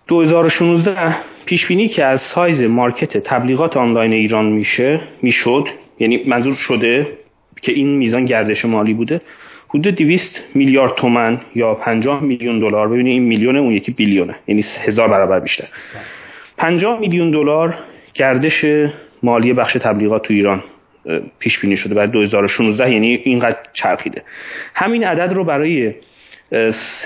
2016 0.07 1.15
پیش 1.45 1.65
بینی 1.65 1.87
که 1.87 2.05
از 2.05 2.21
سایز 2.21 2.61
مارکت 2.61 3.17
تبلیغات 3.17 3.77
آنلاین 3.77 4.13
ایران 4.13 4.45
میشه 4.45 5.01
می‌شد 5.21 5.67
یعنی 5.99 6.23
منظور 6.27 6.53
شده 6.53 7.07
که 7.61 7.71
این 7.71 7.97
میزان 7.97 8.25
گردش 8.25 8.65
مالی 8.65 8.93
بوده 8.93 9.21
حدود 9.69 9.95
200 9.95 10.43
میلیارد 10.55 10.95
تومن 10.95 11.41
یا 11.55 11.73
50 11.73 12.23
میلیون 12.23 12.59
دلار. 12.59 12.87
ببینید 12.87 13.13
این 13.13 13.23
میلیون 13.23 13.55
اون 13.55 13.71
یکی 13.71 13.91
بیلیونه 13.91 14.35
یعنی 14.47 14.65
هزار 14.83 15.07
برابر 15.07 15.39
بیشتر. 15.39 15.67
50 16.57 16.99
میلیون 16.99 17.31
دلار 17.31 17.77
گردش 18.13 18.65
مالی 19.23 19.53
بخش 19.53 19.73
تبلیغات 19.73 20.23
تو 20.23 20.33
ایران. 20.33 20.63
پیش 21.39 21.59
بینی 21.59 21.75
شده 21.75 21.95
برای 21.95 22.07
2016 22.07 22.91
یعنی 22.91 23.21
اینقدر 23.23 23.57
چرخیده. 23.73 24.23
همین 24.75 25.03
عدد 25.03 25.33
رو 25.33 25.43
برای 25.43 25.93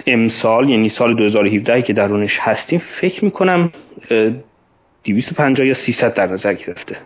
امسال 0.08 0.70
یعنی 0.70 0.90
سال 0.90 1.16
2017 1.16 1.82
که 1.82 1.94
درونش 1.94 2.38
هستیم 2.42 2.80
فکر 2.80 3.26
می‌کنم 3.26 3.72
250 5.04 5.68
یا 5.68 5.74
300 5.74 6.14
در 6.14 6.28
نظر 6.28 6.54
گرفته. 6.54 6.98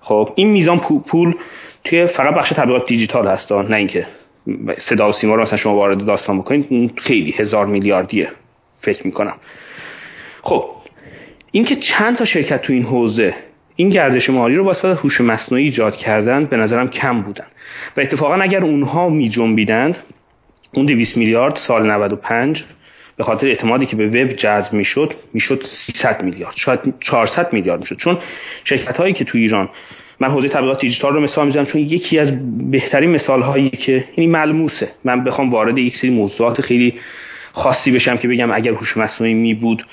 خب 0.00 0.32
این 0.34 0.48
میزان 0.48 0.80
پول 0.80 1.34
توی 1.84 2.06
فقط 2.06 2.34
بخش 2.34 2.50
تبلیغات 2.50 2.86
دیجیتال 2.86 3.26
هست 3.28 3.52
نه 3.52 3.76
اینکه 3.76 4.06
صدا 4.78 5.08
و 5.08 5.12
سیما 5.12 5.34
رو 5.34 5.42
مثلا 5.42 5.56
شما 5.56 5.74
وارد 5.74 6.06
داستان 6.06 6.38
بکنید 6.38 6.98
خیلی 6.98 7.30
هزار 7.30 7.66
میلیاردیه 7.66 8.28
فکر 8.80 9.06
می‌کنم. 9.06 9.34
خب 10.42 10.64
اینکه 11.52 11.76
چند 11.76 12.16
تا 12.16 12.24
شرکت 12.24 12.62
تو 12.62 12.72
این 12.72 12.84
حوزه 12.84 13.34
این 13.82 13.90
گردش 13.90 14.30
مالی 14.30 14.56
رو 14.56 14.64
واسه 14.64 14.94
هوش 14.94 15.20
مصنوعی 15.20 15.64
ایجاد 15.64 15.96
کردن 15.96 16.44
به 16.44 16.56
نظرم 16.56 16.88
کم 16.88 17.22
بودن. 17.22 17.44
و 17.96 18.00
اتفاقا 18.00 18.34
اگر 18.34 18.64
اونها 18.64 19.08
می 19.08 19.28
جنبیدند 19.28 19.96
اون 20.74 20.86
200 20.86 21.16
میلیارد 21.16 21.56
سال 21.56 21.90
95 21.90 22.64
به 23.16 23.24
خاطر 23.24 23.46
اعتمادی 23.46 23.86
که 23.86 23.96
به 23.96 24.06
وب 24.06 24.32
جذب 24.32 24.72
می‌شد 24.72 25.14
می‌شد 25.34 25.62
300 25.66 26.22
میلیارد 26.22 26.56
شاید 26.56 26.80
400 27.00 27.52
میلیارد 27.52 27.80
می‌شد. 27.80 27.96
چون 27.96 28.18
شرکت 28.64 28.96
هایی 28.96 29.12
که 29.12 29.24
تو 29.24 29.38
ایران 29.38 29.68
من 30.20 30.30
حوزه 30.30 30.48
تبلیغات 30.48 30.80
دیجیتال 30.80 31.14
رو 31.14 31.20
مثال 31.20 31.46
می‌زنم 31.46 31.64
چون 31.64 31.80
یکی 31.80 32.18
از 32.18 32.32
بهترین 32.70 33.10
مثال 33.10 33.42
هایی 33.42 33.70
که 33.70 34.04
یعنی 34.16 34.30
ملموسه. 34.30 34.88
من 35.04 35.24
بخوام 35.24 35.50
وارد 35.50 35.78
یک 35.78 35.96
سری 35.96 36.10
موضوعات 36.10 36.60
خیلی 36.60 36.94
خاصی 37.52 37.90
بشم 37.90 38.16
که 38.16 38.28
بگم 38.28 38.50
اگر 38.50 38.72
هوش 38.72 38.96
مصنوعی 38.96 39.34
می 39.34 39.54
بود 39.54 39.86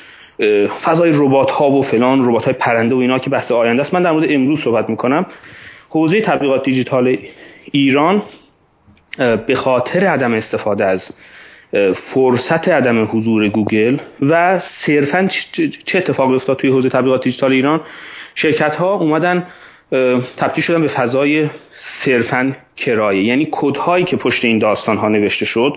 فضای 0.83 1.11
ربات 1.13 1.51
ها 1.51 1.71
و 1.71 1.81
فلان 1.81 2.29
ربات 2.29 2.43
های 2.43 2.53
پرنده 2.53 2.95
و 2.95 2.97
اینا 2.97 3.19
که 3.19 3.29
بحث 3.29 3.51
آینده 3.51 3.81
است. 3.81 3.93
من 3.93 4.03
در 4.03 4.11
مورد 4.11 4.31
امروز 4.31 4.61
صحبت 4.61 4.89
می‌کنم. 4.89 5.25
حوزه 5.89 6.21
تبلیغات 6.21 6.63
دیجیتال 6.63 7.17
ایران 7.71 8.23
به 9.47 9.55
خاطر 9.55 10.05
عدم 10.05 10.33
استفاده 10.33 10.85
از 10.85 11.09
فرصت 11.93 12.67
عدم 12.67 13.03
حضور 13.11 13.47
گوگل 13.47 13.97
و 14.21 14.61
صرفا 14.85 15.27
چه 15.85 15.97
اتفاقی 15.97 16.35
افتاد 16.35 16.57
توی 16.57 16.69
حوزه 16.69 16.89
تبلیغات 16.89 17.23
دیجیتال 17.23 17.51
ایران؟ 17.51 17.81
شرکت 18.35 18.75
ها 18.75 18.93
اومدن 18.93 19.47
تبدیل 20.37 20.63
شدن 20.63 20.81
به 20.81 20.87
فضای 20.87 21.49
صرفا 22.03 22.55
کرایه. 22.75 23.23
یعنی 23.23 23.47
کدهایی 23.51 24.03
که 24.05 24.17
پشت 24.17 24.45
این 24.45 24.59
داستان 24.59 24.97
ها 24.97 25.09
نوشته 25.09 25.45
شد 25.45 25.73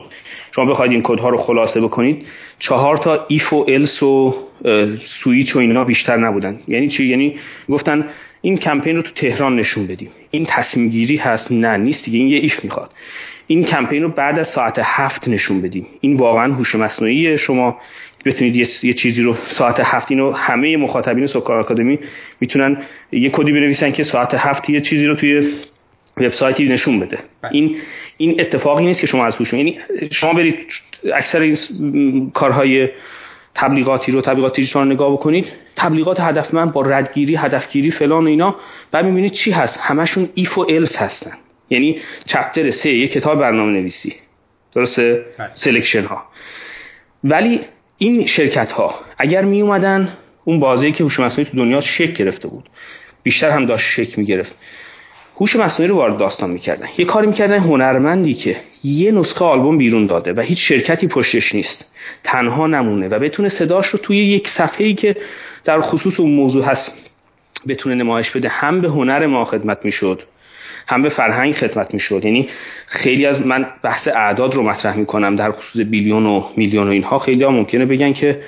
شما 0.54 0.64
بخواید 0.64 0.92
این 0.92 1.02
کدها 1.02 1.28
رو 1.28 1.38
خلاصه 1.38 1.80
بکنید 1.80 2.26
چهار 2.58 2.96
تا 2.96 3.24
if 3.28 3.53
و 3.52 3.66
else 3.68 4.03
و 4.02 4.34
سویچ 5.04 5.56
و 5.56 5.58
اینا 5.58 5.84
بیشتر 5.84 6.16
نبودن. 6.16 6.60
یعنی 6.68 6.88
چی؟ 6.88 7.04
یعنی 7.04 7.34
گفتن 7.68 8.04
این 8.40 8.58
کمپین 8.58 8.96
رو 8.96 9.02
تو 9.02 9.10
تهران 9.14 9.56
نشون 9.56 9.86
بدیم. 9.86 10.10
این 10.30 10.46
تصمیم 10.48 10.88
گیری 10.88 11.16
هست؟ 11.16 11.52
نه 11.52 11.76
نیست 11.76 12.04
دیگه 12.04 12.18
این 12.18 12.28
یه 12.28 12.38
ایف 12.38 12.64
می‌خواد. 12.64 12.90
این 13.46 13.64
کمپین 13.64 14.02
رو 14.02 14.08
بعد 14.08 14.38
از 14.38 14.48
ساعت 14.48 14.80
هفت 14.82 15.28
نشون 15.28 15.62
بدیم. 15.62 15.86
این 16.00 16.16
واقعا 16.16 16.52
هوش 16.54 16.74
مصنوعی 16.74 17.38
شما 17.38 17.80
بتونید 18.24 18.56
یه, 18.82 18.92
چیزی 18.92 19.22
رو 19.22 19.34
ساعت 19.34 19.80
هفت 19.80 20.10
اینو 20.10 20.32
همه 20.32 20.76
مخاطبین 20.76 21.26
سکار 21.26 21.58
آکادمی 21.58 21.98
می‌تونن 22.40 22.82
یه 23.12 23.30
کدی 23.30 23.52
بنویسن 23.52 23.92
که 23.92 24.02
ساعت 24.02 24.34
هفت 24.34 24.70
یه 24.70 24.80
چیزی 24.80 25.06
رو 25.06 25.14
توی 25.14 25.52
وبسایتی 26.16 26.64
نشون 26.64 27.00
بده. 27.00 27.18
بله. 27.42 27.52
این 27.52 27.76
این 28.16 28.40
اتفاقی 28.40 28.84
نیست 28.84 29.00
که 29.00 29.06
شما 29.06 29.26
از 29.26 29.36
هوش 29.36 29.52
یعنی 29.52 29.78
شما 30.10 30.32
برید 30.32 30.54
اکثر 31.14 31.40
این 31.40 32.30
کارهای 32.30 32.88
تبلیغاتی 33.55 34.12
رو 34.12 34.20
تبلیغات 34.20 34.57
دیجیتال 34.57 34.92
نگاه 34.92 35.12
بکنید. 35.12 35.46
تبلیغات 35.76 36.20
هدفمند 36.20 36.72
با 36.72 36.82
ردگیری 36.82 37.36
هدفگیری 37.36 37.90
فلان 37.90 38.24
و 38.24 38.28
اینا. 38.28 38.57
بعد 38.90 39.05
می‌بینید 39.05 39.32
چی 39.32 39.50
هست؟ 39.50 39.78
همشون 39.80 40.28
if 40.34 40.59
و 40.59 40.66
else 40.70 40.97
هستن. 40.96 41.32
یعنی 41.70 41.98
chapter 42.26 42.70
سه 42.70 42.90
یک 42.90 43.12
کتاب 43.12 43.38
برنامه 43.38 43.72
نویسی 43.72 44.14
درسته؟ 44.74 45.24
selection 45.55 46.01
بله. 46.00 46.09
ها 46.09 46.22
ولی 47.24 47.61
این 47.98 48.26
شرکت 48.26 48.72
ها 48.72 48.94
اگر 49.18 49.44
می 49.44 49.62
اومدن 49.62 50.12
اون 50.44 50.61
بازی 50.61 50.92
که 50.92 51.05
هوش 51.05 51.20
مصنوعی 51.20 51.50
تو 51.50 51.57
دنیا 51.57 51.80
شکل 51.80 52.12
گرفته 52.12 52.48
بود 52.48 52.68
بیشتر 53.22 53.50
هم 53.50 53.66
داشت 53.66 53.86
شکل 53.86 54.18
می 54.18 54.24
گرفت 54.24 54.55
هوش 55.36 55.57
مصنوعی 55.57 55.88
رو 55.88 55.96
وارد 55.96 56.16
داستان 56.16 56.50
می‌کردن. 56.50 56.86
یه 56.98 57.05
کاری 57.05 57.26
می‌کردن 57.26 57.59
هنرمندی 57.59 58.34
که 58.34 58.57
یه 58.84 59.12
نسخه 59.12 59.44
آلبوم 59.44 59.78
بیرون 59.78 60.07
داده 60.07 60.32
و 60.32 60.40
هیچ 60.40 60.68
شرکتی 60.68 61.09
پشتش 61.09 61.55
نیست. 61.55 61.91
تنها 62.25 62.66
نمونه 62.66 63.09
و 63.09 63.18
بتونه 63.18 63.49
صداش 63.49 63.87
رو 63.87 63.99
توی 63.99 64.16
یک 64.16 64.49
صفحه 64.49 64.87
ای 64.87 64.95
که 64.95 65.16
در 65.64 65.81
خصوص 65.81 66.20
اون 66.20 66.31
موضوع 66.31 66.64
هست 66.64 66.95
بتونه 67.68 67.95
نمایش 67.95 68.31
بده 68.31 68.49
هم 68.49 68.81
به 68.81 68.89
هنر 68.89 69.27
ما 69.27 69.45
خدمت 69.45 69.79
می‌شد 69.85 70.23
هم 70.89 71.03
به 71.03 71.09
فرهنگ 71.09 71.55
خدمت 71.55 71.95
می‌شد. 71.95 72.25
یعنی 72.25 72.49
خیلی 72.87 73.27
از 73.27 73.47
من 73.47 73.66
بحث 73.83 74.09
اعداد 74.09 74.55
رو 74.55 74.62
مطرح 74.62 74.97
می‌کنم 74.97 75.37
در 75.37 75.53
خصوص 75.53 75.83
بیلیون 75.83 76.27
و 76.27 76.45
میلیون 76.57 76.89
و 76.89 76.91
اینها. 76.91 77.18
خیلی 77.18 77.45
ها 77.45 77.51
ممکنه 77.51 77.87
بگن 77.87 78.12
که 78.12 78.43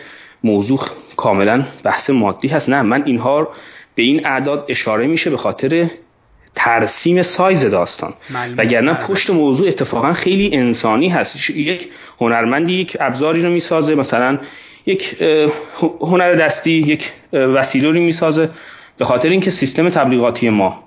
موضوع 0.45 0.81
کاملا 1.16 1.66
بحث 1.83 2.11
مادی 2.11 2.49
هست. 2.49 2.68
نه 2.68 2.83
من 2.83 3.03
اینها 3.05 3.49
به 3.95 4.03
این 4.03 4.27
اعداد 4.27 4.66
اشاره 4.68 5.07
میشه 5.07 5.31
به 5.31 5.37
خاطر 5.37 5.91
ترسیم 6.57 7.22
سایز 7.22 7.64
داستان. 7.64 8.14
وگرنه 8.57 8.94
پشت 8.94 9.30
موضوع 9.30 9.68
اتفاقا 9.68 10.12
خیلی 10.12 10.57
انسانی 10.57 11.09
هست. 11.09 11.50
یک 11.50 11.88
هنرمندی 12.20 12.72
یک 12.72 12.96
ابزاری 13.00 13.42
رو 13.42 13.50
می‌سازه 13.50 13.94
مثلا 13.94 14.38
یک 14.86 15.16
هنر 16.00 16.34
دستی 16.34 16.70
یک 16.70 17.12
وسیله 17.32 17.88
رو 17.88 18.00
می‌سازه 18.00 18.50
به 18.98 19.05
خاطر 19.05 19.28
اینکه 19.28 19.50
سیستم 19.50 19.90
تبلیغاتی 19.90 20.48
ما 20.50 20.84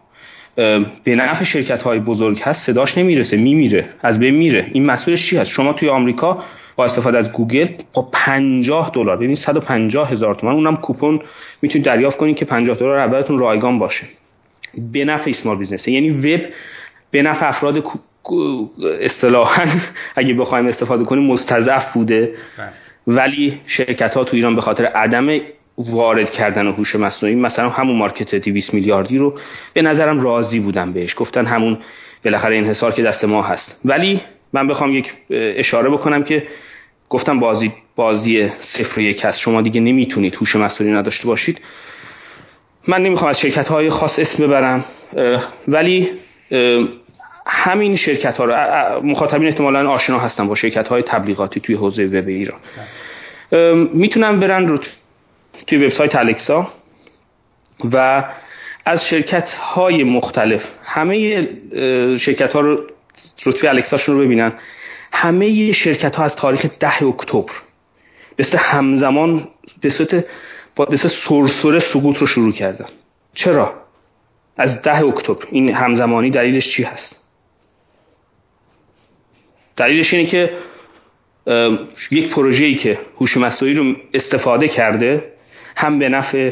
به 1.03 1.15
نفع 1.15 1.43
شرکت 1.43 1.81
های 1.81 1.99
بزرگ 1.99 2.39
هست 2.43 2.63
صداش 2.63 2.97
نمی‌رسه 2.97 3.37
میمیره 3.37 3.85
از 4.03 4.19
بین 4.19 4.35
میره. 4.35 4.65
این 4.73 4.85
مسئولش 4.85 5.29
چی 5.29 5.37
هست؟ 5.37 5.51
شما 5.51 5.73
توی 5.73 5.89
آمریکا 5.89 6.43
با 6.75 6.85
استفاده 6.85 7.17
از 7.17 7.31
گوگل 7.31 7.67
با 7.93 8.09
50 8.13 8.91
دلار 8.93 9.17
ببینید 9.17 9.37
150 9.37 10.11
هزار 10.11 10.35
تومان 10.35 10.55
اونم 10.55 10.77
کوپن 10.77 11.19
می‌تونید 11.61 11.85
دریافت 11.85 12.17
کنید 12.17 12.37
که 12.37 12.45
50 12.45 12.77
دلار 12.77 12.97
اولتون 12.97 13.39
رایگان 13.39 13.79
باشه. 13.79 14.05
به 14.91 15.05
نفع 15.05 15.29
small 15.29 15.57
business 15.57 15.87
یعنی 15.87 16.09
وب 16.09 16.41
به 17.11 17.21
نفع 17.21 17.49
افراد 17.49 17.83
اصطلاحا 19.01 19.65
اگه 20.15 20.33
بخوایم 20.33 20.67
استفاده 20.67 21.03
کنیم 21.03 21.23
مستضعف 21.23 21.93
بوده. 21.93 22.35
بله. 22.57 22.69
ولی 23.07 23.61
شرکت 23.65 24.13
ها 24.13 24.23
تو 24.23 24.35
ایران 24.35 24.55
به 24.55 24.61
خاطر 24.61 24.85
عدم 24.85 25.39
وارد 25.77 26.31
کردن 26.31 26.67
هوش 26.67 26.95
مصنوعی 26.95 27.35
مثلا 27.35 27.69
همون 27.69 27.95
market 27.95 28.35
200 28.35 28.73
میلیاردی 28.73 29.17
رو 29.17 29.39
به 29.73 29.81
نظرم 29.81 30.21
راضی 30.21 30.59
بودن 30.59 30.93
بهش. 30.93 31.15
گفتن 31.17 31.45
همون 31.45 31.77
بالاخره 32.25 32.57
انحصار 32.57 32.91
که 32.91 33.03
دست 33.03 33.25
ما 33.25 33.43
هست. 33.43 33.79
ولی 33.85 34.21
من 34.53 34.67
بخوام 34.67 34.93
یک 34.93 35.13
اشاره 35.29 35.89
بکنم 35.89 36.23
که 36.23 36.47
گفتم 37.09 37.39
بازی 37.39 37.71
بازی 37.95 38.49
صفر 38.61 39.01
یک 39.01 39.25
هست. 39.25 39.39
شما 39.39 39.61
دیگه 39.61 39.81
نمی‌تونید 39.81 40.35
هوش 40.35 40.55
مصنوعی 40.55 40.93
نداشته 40.93 41.27
باشید. 41.27 41.61
من 42.87 43.03
نمی‌خوام 43.03 43.29
از 43.29 43.39
شرکت 43.39 43.67
های 43.67 43.89
خاص 43.89 44.19
اسم 44.19 44.43
ببرم 44.43 44.85
ولی 45.67 46.09
همین 47.47 47.95
شرکت 47.95 48.37
ها 48.37 48.45
رو 48.45 48.53
مخاطبین 49.03 49.47
احتمالا 49.47 49.89
آشنا 49.89 50.19
هستن 50.19 50.47
با 50.47 50.55
شرکت 50.55 50.87
های 50.87 51.01
تبلیغاتی 51.01 51.59
توی 51.59 51.75
حوزه 51.75 52.05
وب 52.05 52.27
ایران. 52.27 52.59
می‌تونم 53.93 54.39
برن 54.39 54.67
رو 54.67 54.79
توی 55.67 55.85
وبسایت 55.85 56.15
الکسا 56.15 56.67
و 57.93 58.23
از 58.85 59.07
شرکت 59.07 59.49
های 59.49 60.03
مختلف 60.03 60.65
همه 60.83 61.47
شرکت 62.17 62.53
ها 62.53 62.59
رو 62.59 62.83
رتبه 63.45 63.69
الکساشون 63.69 64.15
رو 64.15 64.25
ببینن. 64.25 64.53
همه 65.13 65.71
شرکت 65.71 66.15
ها 66.15 66.23
از 66.23 66.35
تاریخ 66.35 66.65
ده 66.79 67.03
اکتبر 67.03 67.51
به 68.37 68.45
همزمان 68.57 69.47
به 69.81 69.89
صورت 69.89 70.25
مثل 70.79 71.07
سرسره 71.07 71.79
سقوط 71.79 72.17
رو 72.17 72.27
شروع 72.27 72.51
کردن 72.51 72.85
چرا؟ 73.33 73.73
از 74.57 74.81
ده 74.81 75.03
اکتبر. 75.03 75.45
این 75.51 75.69
همزمانی 75.69 76.29
دلیلش 76.29 76.69
چی 76.69 76.83
هست؟ 76.83 77.23
دلیلش 79.75 80.13
اینه 80.13 80.25
که 80.25 80.51
یک 82.11 82.29
پروژه‌ای 82.29 82.75
که 82.75 82.99
هوش 83.19 83.37
مصنوعی 83.37 83.73
رو 83.73 83.95
استفاده 84.13 84.67
کرده 84.67 85.31
هم 85.75 85.99
به 85.99 86.09
نفع 86.09 86.51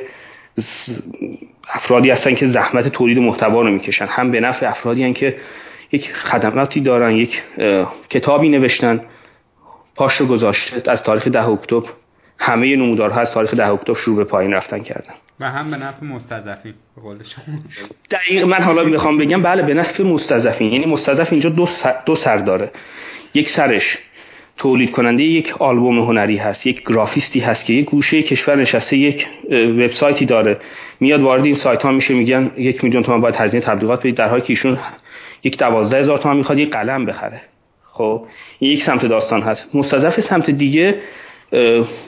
افرادی 1.69 2.09
هستن 2.09 2.35
که 2.35 2.47
زحمت 2.47 2.87
تولید 2.87 3.19
محتوا 3.19 3.61
رو 3.61 3.71
می‌کشن 3.71 4.05
هم 4.05 4.31
به 4.31 4.39
نفع 4.39 4.69
افرادی 4.69 5.03
هستن 5.03 5.13
که 5.13 5.37
یک 5.91 6.13
خدماتی 6.13 6.81
دارن 6.81 7.15
یک 7.15 7.43
کتابی 8.09 8.49
نوشتن 8.49 9.05
پاش 9.95 10.15
رو 10.17 10.25
گذاشته 10.25 10.91
از 10.91 11.03
تاریخ 11.03 11.27
ده 11.27 11.49
اکتبر. 11.49 11.89
همه 12.39 12.75
نمودارها 12.75 13.19
از 13.21 13.31
تاریخ 13.31 13.53
ده 13.53 13.67
اکتبر 13.67 13.95
شروع 13.95 14.17
به 14.17 14.23
پایین 14.23 14.53
رفتن 14.53 14.79
کردن. 14.79 15.13
و 15.39 15.51
هم 15.51 15.71
به 15.71 15.77
نفع 15.77 16.05
مستضعفین 16.05 16.73
به 16.95 17.01
قول 17.01 17.17
شما. 17.23 17.55
دقیق 18.11 18.43
من 18.43 18.63
حالا 18.63 18.83
می‌خوام 18.83 19.17
بگم 19.17 19.41
بله 19.41 19.63
به 19.63 19.73
نفع 19.73 20.03
مستضعفین. 20.03 20.73
یعنی 20.73 20.85
مستضعف 20.85 21.31
اینجا 21.31 21.49
دو 21.49 21.65
سر, 21.65 21.95
دو 22.05 22.15
سر 22.15 22.37
داره. 22.37 22.71
یک 23.33 23.49
سرش 23.49 23.97
تولید 24.57 24.91
کننده 24.91 25.23
یک 25.23 25.61
آلبوم 25.61 25.99
هنری 25.99 26.37
هست 26.37 26.67
یک 26.67 26.83
گرافیستی 26.87 27.39
هست 27.39 27.65
که 27.65 27.73
یک 27.73 27.85
گوشه 27.85 28.21
کشور 28.21 28.55
نشسته 28.55 28.97
یک 28.97 29.27
وبسایتی 29.51 30.25
داره. 30.25 30.57
میاد 30.99 31.21
وارد 31.21 31.45
این 31.45 31.55
سایت 31.55 31.83
ها 31.83 31.91
میشه 31.91 32.13
میگن 32.13 32.51
یک 32.57 32.83
میلیون 32.83 33.03
تومان 33.03 33.21
باید 33.21 33.35
هزینه 33.35 33.63
تبلیغات 33.63 33.99
بدید. 33.99 34.15
در 34.15 34.27
حالی 34.27 34.41
که 34.41 34.49
ایشون 34.49 34.77
یک 35.43 35.57
دوازده 35.57 35.99
هزار 35.99 36.17
تومان 36.17 36.37
می‌خواد 36.37 36.57
یک 36.57 36.71
قلم 36.71 37.05
بخره. 37.05 37.41
خب 37.91 38.25
این 38.59 38.71
یک 38.71 38.83
سمت 38.83 39.05
داستان 39.05 39.41
هست. 39.41 39.75
مستضعف 39.75 40.19
سمت 40.19 40.49
دیگه 40.49 40.95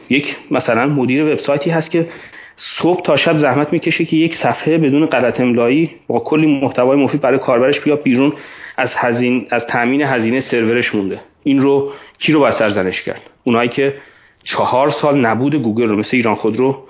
یک 0.10 0.38
مثلا 0.52 0.88
مدیر 0.88 1.24
وبسایتی 1.24 1.70
هست 1.70 1.92
که 1.92 2.10
صبح 2.56 3.02
تا 3.02 3.16
شب 3.16 3.38
زحمت 3.38 3.74
می‌کشه 3.74 4.06
که 4.06 4.18
یک 4.18 4.36
صفحه 4.36 4.78
بدون 4.78 5.06
غلط 5.06 5.42
املایی 5.42 5.96
با 6.08 6.20
کلی 6.20 6.60
محتوای 6.62 6.98
مفید 6.98 7.22
برای 7.22 7.40
کاربرش 7.40 7.80
بیا 7.80 7.96
بیرون 7.96 8.34
از 8.78 8.94
هزین 8.96 9.48
از 9.50 9.66
تامین 9.66 10.02
هزینه 10.02 10.40
سرورش 10.40 10.96
مونده. 10.96 11.20
این 11.44 11.62
رو 11.62 11.92
کی 12.20 12.32
رو 12.34 12.40
باید 12.40 12.54
سرزنش 12.54 13.02
کرد؟ 13.02 13.22
اونایی 13.44 13.70
که 13.70 13.96
چهار 14.44 14.90
سال 14.90 15.26
نبود 15.26 15.56
گوگل 15.56 15.88
رو 15.88 15.96
مثل 15.96 16.18
ایران 16.18 16.36
خود 16.36 16.58
رو 16.58 16.84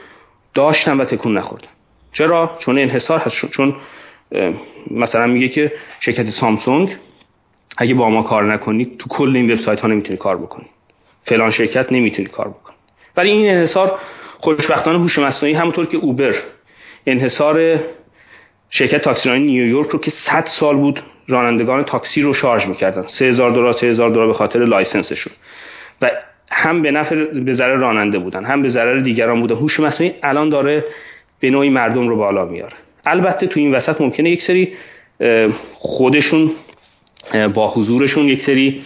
داشتن 0.54 0.98
و 0.98 1.06
تکون 1.06 1.38
نخوردن. 1.38 1.68
چرا؟ 2.14 2.52
چون 2.60 2.80
انحصار 2.80 3.20
هست 3.20 3.46
چون 3.52 3.76
مثلا 4.92 5.28
میگه 5.28 5.48
که 5.48 5.72
شرکت 6.00 6.30
سامسونگ 6.30 6.96
اگه 7.78 7.94
با 7.94 8.10
ما 8.10 8.24
کار 8.24 8.54
نکنید 8.54 8.98
تو 8.98 9.10
کل 9.10 9.36
این 9.36 9.52
وبسایت 9.52 9.80
ها 9.80 9.88
نمی‌تونی 9.88 10.18
کار 10.18 10.38
بکنید 10.38 10.77
فلان 11.28 11.52
شرکت 11.52 11.92
نمی‌تونی 11.92 12.28
کار 12.28 12.48
بکن 12.48 12.74
ولی 13.18 13.32
این 13.32 13.50
انحصار 13.50 14.00
خوشبختانه 14.38 15.00
هوش 15.00 15.20
مصنوعی 15.20 15.56
همونطور 15.56 15.86
که 15.86 15.98
اوبر 15.98 16.36
انحصار 17.06 17.80
شرکت 18.70 19.02
تاکسی 19.02 19.30
نیویورک 19.30 19.90
رو 19.90 20.00
که 20.00 20.12
100 20.12 20.46
سال 20.46 20.76
بود 20.76 21.00
رانندگان 21.28 21.84
تاکسی 21.84 22.22
رو 22.22 22.34
شارژ 22.34 22.66
می‌کردن. 22.66 23.02
3000 23.08 23.52
دلار 23.52 23.74
3000 23.74 24.10
دلار 24.10 24.28
به 24.28 24.34
خاطر 24.34 24.60
license 24.60 25.03
شون. 25.03 25.34
و 26.02 26.12
هم 26.52 26.82
به 26.82 26.92
نفع 26.92 27.16
به 27.26 27.54
ضرر 27.54 27.76
راننده 27.76 28.20
بودن 28.20 28.46
هم 28.46 28.62
به 28.62 28.70
ضرر 28.70 29.00
دیگران 29.00 29.42
بودن. 29.42 29.56
هوش 29.56 29.80
مصنوعی 29.80 30.14
الان 30.24 30.50
داره 30.50 30.86
به 31.40 31.50
نوعی 31.50 31.70
مردم 31.70 32.08
رو 32.08 32.18
بالا 32.18 32.46
میاره. 32.46 32.74
البته 33.06 33.48
تو 33.48 33.60
این 33.60 33.76
وسط 33.76 34.02
ممکنه 34.02 34.30
یک 34.30 34.42
سری 34.42 34.74
خودشون 35.74 36.52
با 37.54 37.72
حضورشون 37.72 38.26
یک 38.26 38.42
سری 38.42 38.82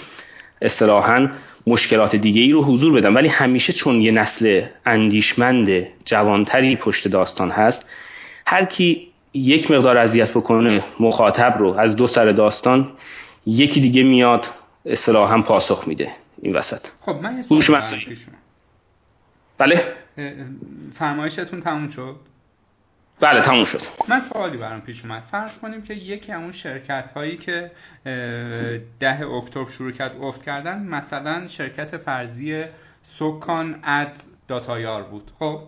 اصطلاحاً 0.61 1.27
مشکلات 1.67 2.15
دیگه 2.15 2.41
ای 2.41 2.51
رو 2.51 2.63
حضور 2.63 2.93
بدن 2.93 3.13
ولی 3.13 3.27
همیشه 3.27 3.73
چون 3.73 4.01
یه 4.01 4.11
نسل 4.11 4.61
اندیشمند 4.85 5.87
جوانتری 6.05 6.75
پشت 6.75 7.07
داستان 7.07 7.51
هست 7.51 7.85
هر 8.45 8.65
کی 8.65 9.07
یک 9.33 9.71
مقدار 9.71 9.97
اذیت 9.97 10.31
بکنه 10.31 10.83
مخاطب 10.99 11.55
رو 11.59 11.73
از 11.73 11.95
دو 11.95 12.07
سر 12.07 12.25
داستان 12.25 12.91
یکی 13.45 13.81
دیگه 13.81 14.03
میاد 14.03 14.45
هم 15.13 15.43
پاسخ 15.43 15.87
میده 15.87 16.11
این 16.41 16.55
وسط. 16.55 16.81
خب 17.01 17.15
من 17.21 17.43
بله؟ 19.57 19.93
فرمایشتون 20.95 21.61
تموم 21.61 21.89
شد؟ 21.89 22.15
بله 23.21 23.41
تموم 23.41 23.65
شد. 23.65 23.81
من 24.07 24.21
سوالی 24.33 24.57
برام 24.57 24.81
پیش 24.81 25.05
اومد. 25.05 25.23
فرض 25.31 25.51
کنیم 25.61 25.81
که 25.81 25.93
یکی 25.93 26.33
اون 26.33 26.51
شرکت 26.51 27.05
هایی 27.15 27.37
که 27.37 27.71
ده 28.99 29.27
اکتبر 29.27 29.71
شروع 29.71 29.91
کرد 29.91 30.21
افت 30.21 30.43
کردن 30.43 30.83
مثلا 30.83 31.47
شرکت 31.47 31.97
فرضی 31.97 32.63
سکان 33.19 33.75
اد 33.83 34.11
داتایار 34.47 35.03
بود. 35.03 35.31
خب 35.39 35.59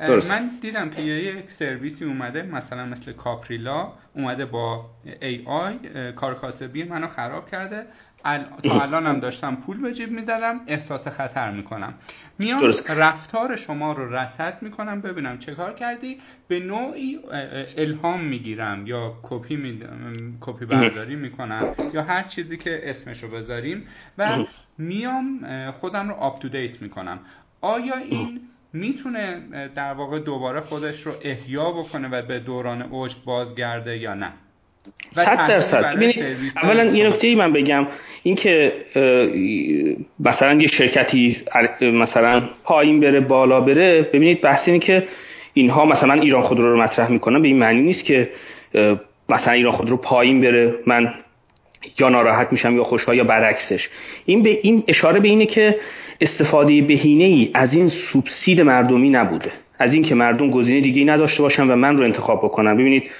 من 0.00 0.50
دیدم 0.62 0.90
که 0.90 1.02
یک 1.02 1.50
سرویسی 1.58 2.04
اومده 2.04 2.42
مثلا 2.42 2.86
مثل 2.86 3.12
کاپریلا 3.12 3.92
اومده 4.14 4.44
با 4.44 4.86
AI 5.22 5.78
کار 6.16 6.34
کاسبی 6.34 6.84
منو 6.84 7.08
خراب 7.08 7.50
کرده. 7.50 7.86
تا 8.64 8.80
الان 8.82 9.06
هم 9.06 9.20
داشتم 9.20 9.56
پول 9.56 9.80
به 9.80 9.94
جیب 9.94 10.10
می‌دادم 10.10 10.60
احساس 10.66 11.08
خطر 11.08 11.50
می‌کنم. 11.50 11.94
میام 12.38 12.74
رفتار 12.88 13.56
شما 13.56 13.92
رو 13.92 14.14
رصد 14.14 14.58
می‌کنم 14.62 15.00
ببینم 15.00 15.38
چه 15.38 15.54
کار 15.54 15.72
کردی. 15.72 16.18
به 16.48 16.60
نوعی 16.60 17.18
الهام 17.76 18.20
می‌گیرم 18.20 18.86
یا 18.86 19.14
کپی 19.22 19.56
می... 19.56 19.80
کپی 20.40 20.64
برداری 20.64 21.16
می‌کنم 21.16 21.74
یا 21.92 22.02
هر 22.02 22.22
چیزی 22.22 22.56
که 22.56 22.80
اسمش 22.90 23.22
رو 23.22 23.30
بذاریم 23.30 23.86
و 24.18 24.44
میام 24.78 25.46
خودم 25.70 26.08
رو 26.08 26.14
up 26.14 26.38
to 26.38 26.48
date 26.48 26.82
می‌کنم. 26.82 27.18
آیا 27.60 27.96
این 27.96 28.40
می‌تونه 28.72 29.40
در 29.74 29.92
واقع 29.92 30.18
دوباره 30.18 30.60
خودش 30.60 31.06
رو 31.06 31.12
احیا 31.22 31.70
بکنه 31.70 32.08
و 32.08 32.22
به 32.22 32.38
دوران 32.40 32.82
اوج 32.82 33.14
بازگرده 33.24 33.98
یا 33.98 34.14
نه؟ 34.14 34.32
صد 35.14 35.48
درصد. 35.48 35.84
اولا 36.62 36.84
یه 36.84 37.06
نکته 37.08 37.26
ای 37.26 37.34
من 37.34 37.52
بگم 37.52 37.86
اینکه 38.22 38.72
مثلا 40.20 40.60
یه 40.60 40.66
شرکتی 40.66 41.36
مثلا 41.80 42.42
پایین 42.64 43.00
بره 43.00 43.20
بالا 43.20 43.60
بره 43.60 44.02
ببینید 44.02 44.40
بحث 44.40 44.68
اینه 44.68 44.80
که 44.80 45.02
اینها 45.54 45.84
مثلا 45.84 46.12
ایران 46.12 46.42
خودرو 46.42 46.72
رو 46.72 46.82
مطرح 46.82 47.10
می‌کنن. 47.10 47.42
به 47.42 47.48
این 47.48 47.58
معنی 47.58 47.82
نیست 47.82 48.04
که 48.04 48.28
مثلا 49.28 49.52
ایران 49.52 49.72
خودرو 49.72 49.96
پایین 49.96 50.40
بره 50.40 50.74
من 50.86 51.14
یا 51.98 52.08
ناراحت 52.08 52.52
میشم 52.52 52.76
یا 52.76 52.84
خوشحال 52.84 53.16
یا 53.16 53.24
برعکسش. 53.24 53.88
این 54.24 54.42
به 54.42 54.58
این 54.62 54.84
اشاره 54.88 55.20
به 55.20 55.28
اینه 55.28 55.46
که 55.46 55.76
استفاده 56.20 56.82
بهینه 56.82 57.24
ای 57.24 57.50
از 57.54 57.74
این 57.74 57.88
سوبسید 57.88 58.60
مردمی 58.60 59.10
نبوده. 59.10 59.50
از 59.78 59.94
اینکه 59.94 60.14
مردم 60.14 60.50
گزینه 60.50 60.80
دیگه 60.80 61.04
نداشته 61.04 61.42
باشن 61.42 61.70
و 61.70 61.76
من 61.76 61.96
رو 61.96 62.04
انتخاب 62.04 62.38
بکنم 62.44 62.76
ببینید 62.76 63.10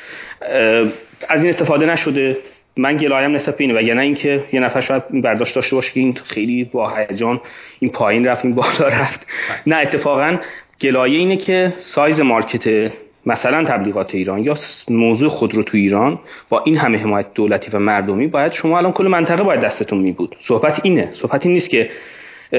از 1.28 1.40
این 1.40 1.50
استفاده 1.50 1.86
نشده. 1.86 2.38
من 2.76 2.96
گلایم 2.96 3.32
نسبت 3.34 3.60
اینه 3.60 3.78
و 3.78 3.82
یا 3.82 3.94
نه 3.94 4.02
اینکه 4.02 4.44
یه 4.52 4.60
نفر 4.60 4.80
شاید 4.80 5.22
برداشت 5.22 5.54
داشته 5.54 5.76
باشه 5.76 5.92
که 5.92 6.00
این 6.00 6.14
خیلی 6.14 6.64
با 6.64 6.96
هیجان 6.96 7.40
این 7.80 7.90
پایین 7.90 8.26
رفت 8.26 8.44
این 8.44 8.54
بالا 8.54 8.88
رفت. 8.88 9.26
نه 9.66 9.76
اتفاقا 9.76 10.38
گلایه 10.80 11.18
اینه 11.18 11.36
که 11.36 11.74
سایز 11.78 12.20
market 12.20 12.92
مثلا 13.26 13.64
تبلیغات 13.64 14.14
ایران 14.14 14.44
یا 14.44 14.56
موضوع 14.88 15.28
خودرو 15.28 15.62
تو 15.62 15.76
ایران 15.76 16.18
با 16.48 16.62
این 16.64 16.76
همه 16.76 16.98
حمایت 16.98 17.26
دولتی 17.34 17.70
و 17.72 17.78
مردمی 17.78 18.26
باید 18.26 18.52
شما 18.52 18.78
الان 18.78 18.92
کل 18.92 19.06
منطقه 19.06 19.42
باید 19.42 19.60
دستتون 19.60 19.98
می 19.98 20.12
بود 20.12 20.36
صحبت 20.40 20.80
اینه. 20.82 21.08
صحبت 21.12 21.46
این 21.46 21.54
نیست 21.54 21.70
که 21.70 21.90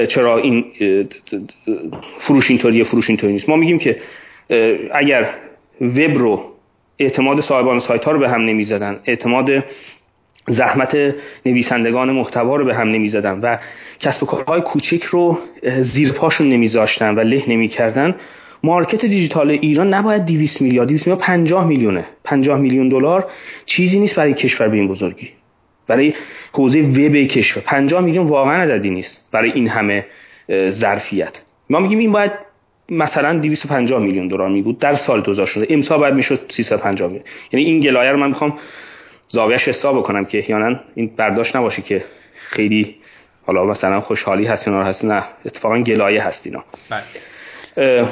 چرا 0.08 0.38
این 0.38 0.64
فروش 2.18 2.50
اینطوریه 2.50 2.84
فروش 2.84 3.10
اینطوری 3.10 3.32
نیست. 3.32 3.48
ما 3.48 3.56
میگیم 3.56 3.78
که 3.78 3.96
اگر 4.92 5.28
وب 5.80 6.18
رو 6.18 6.55
اعتماد 6.98 7.40
صاحبان 7.40 7.80
سایت 7.80 8.04
ها 8.04 8.12
رو 8.12 8.18
به 8.18 8.28
هم 8.28 8.40
نمی‌زدن. 8.40 9.00
اعتماد 9.04 9.64
زحمت 10.48 11.14
نویسندگان 11.46 12.10
محتوا 12.10 12.56
رو 12.56 12.64
به 12.64 12.74
هم 12.74 12.88
نمی‌زدن 12.88 13.40
و 13.40 13.56
کسب 14.00 14.22
و 14.22 14.26
کارهای 14.26 14.60
کوچک 14.60 15.02
رو 15.02 15.38
زیر 15.80 16.12
پاشون 16.12 16.48
نمیذاشتن 16.48 17.14
و 17.14 17.20
له 17.20 17.44
نمی‌کردن. 17.48 18.14
مارکت 18.62 19.04
دیجیتال 19.04 19.50
ایران 19.50 19.94
نباید 19.94 20.24
200 20.24 20.60
میلیارد 20.60 20.88
200 20.88 21.06
میلیارد 21.06 21.20
50 21.20 21.66
میلیونه. 21.66 22.04
50 22.24 22.58
میلیون 22.58 22.88
دلار 22.88 23.30
چیزی 23.66 23.98
نیست 23.98 24.14
برای 24.14 24.34
کشور 24.34 24.68
به 24.68 24.76
این 24.76 24.88
بزرگی. 24.88 25.28
برای 25.86 26.14
حوزه 26.52 26.80
وب 26.80 27.16
کشور. 27.16 27.62
50 27.62 28.00
میلیون 28.00 28.26
واقعا 28.26 28.62
عددی 28.62 28.90
نیست 28.90 29.28
برای 29.32 29.52
این 29.52 29.68
همه 29.68 30.06
ظرفیت. 30.70 31.32
ما 31.70 31.80
میگیم 31.80 31.98
این 31.98 32.12
باید 32.12 32.45
مثلا 32.88 33.38
250 33.38 34.02
میلیون 34.02 34.28
دلار 34.28 34.48
می 34.48 34.62
بود 34.62 34.78
در 34.78 34.94
سال 34.94 35.20
2016 35.20 35.74
امسال 35.74 35.98
باید 35.98 36.14
می‌شد 36.14 36.40
350 36.50 37.08
میلیون. 37.08 37.24
یعنی 37.52 37.66
این 37.66 37.80
گلایه 37.80 38.12
رو 38.12 38.18
من 38.18 38.28
می‌خوام 38.28 38.58
زاویهش 39.28 39.68
حساب 39.68 39.98
بکنم 39.98 40.24
که 40.24 40.38
احیانا 40.38 40.80
این 40.94 41.10
برداشت 41.16 41.56
نباشه 41.56 41.82
که 41.82 42.04
خیلی 42.50 42.96
حالا 43.46 43.64
مثلا 43.64 44.00
خوشحالی 44.00 44.46
هست 44.46 44.68
یا 44.68 44.82
هست. 44.82 45.04
نه 45.04 45.24
اتفاقا 45.44 45.78
گلایه 45.78 46.22
هست 46.22 46.46
اینا. 46.46 46.64
بله. 46.90 47.02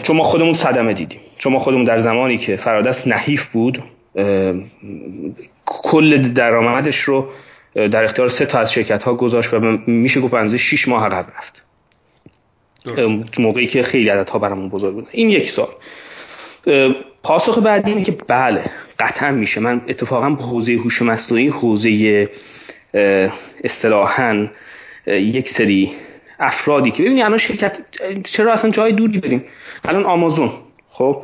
چون 0.03 0.17
ما 0.17 0.25
خودمون 0.25 0.55
صدمه 0.55 0.93
دیدیم. 0.93 1.21
چون 1.39 1.53
ما 1.53 1.59
خودمون 1.59 1.85
در 1.85 1.99
زمانی 1.99 2.39
که 2.39 2.57
فرادست 2.57 3.09
نحیف 3.09 3.45
بود 3.45 3.83
کل 5.67 6.33
درآمدش 6.33 7.01
رو 7.01 7.29
در 7.75 8.05
اختیار 8.05 8.29
سه 8.29 8.47
تا 8.47 8.59
از 8.59 8.73
شرکت 8.73 9.03
ها 9.03 9.15
گذاشت 9.15 9.55
و 9.55 9.61
میشه 9.87 10.21
گفت 10.21 10.35
انزه 10.35 10.59
6 10.59 10.89
ماه 10.89 11.07
عقب 11.07 11.27
رفت. 11.39 11.64
موقعی 13.39 13.67
که 13.67 13.83
خیلی 13.83 14.09
ها 14.09 14.39
برامون 14.39 14.69
بزرگ 14.69 14.95
بود. 14.95 15.09
این 15.11 15.31
یک 15.31 15.51
سال 15.51 15.69
پاسخ 17.23 17.59
بعدی 17.59 17.91
اینه 17.91 18.05
که 18.05 18.13
بله 18.29 18.65
قطعا 18.99 19.31
میشه. 19.31 19.61
من 19.61 19.83
اتفاقا 19.89 20.31
به 20.31 20.43
حوزه 20.43 20.73
هوش 20.73 21.03
مصنوعی 21.03 21.49
حوزه 21.49 22.29
اصطلاحا 23.65 24.47
یک 25.07 25.49
سری 25.49 25.93
افرادی 26.39 26.91
که 26.91 27.03
ببینید 27.03 27.25
الان 27.25 27.39
شرکت 27.39 27.79
چرا 28.25 28.53
اصلا 28.53 28.71
جای 28.71 28.93
دوری 28.93 29.19
بریم 29.19 29.45
الان 29.85 30.05
آمازون. 30.05 30.53
خب؟ 30.89 31.23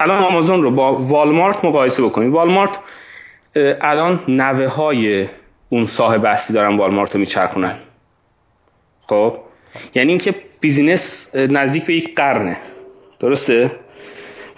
الان 0.00 0.22
آمازون 0.22 0.62
رو 0.62 0.70
با 0.70 0.96
والمارت 0.96 1.64
مقایسه 1.64 2.02
بکنیم. 2.02 2.32
والمارت 2.32 2.78
الان 3.80 4.24
نوه 4.28 4.66
های 4.66 5.28
اون 5.68 5.86
صاحب 5.86 6.24
اصلی 6.24 6.54
دارن 6.54 6.76
والمارت 6.76 7.14
رو 7.14 7.20
میچرخونن. 7.20 7.78
خب؟ 9.00 9.38
یعنی 9.94 10.08
اینکه 10.08 10.34
بیزینس 10.60 11.26
نزدیک 11.34 11.84
به 11.84 11.94
یک 11.94 12.14
قرنه. 12.14 12.56
درسته؟ 13.20 13.70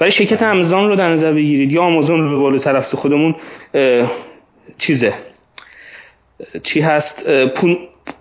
ولی 0.00 0.10
شرکت 0.10 0.42
امازون 0.42 0.88
رو 0.88 0.96
در 0.96 1.08
نظر 1.08 1.32
بگیرید 1.32 1.72
یا 1.72 1.82
آمازون 1.82 2.20
رو 2.20 2.30
به 2.30 2.36
قول 2.36 2.58
طرف 2.58 2.94
خودمون 2.94 3.34
چیزه. 4.78 5.14
چی 6.62 6.80
هست؟ 6.80 7.24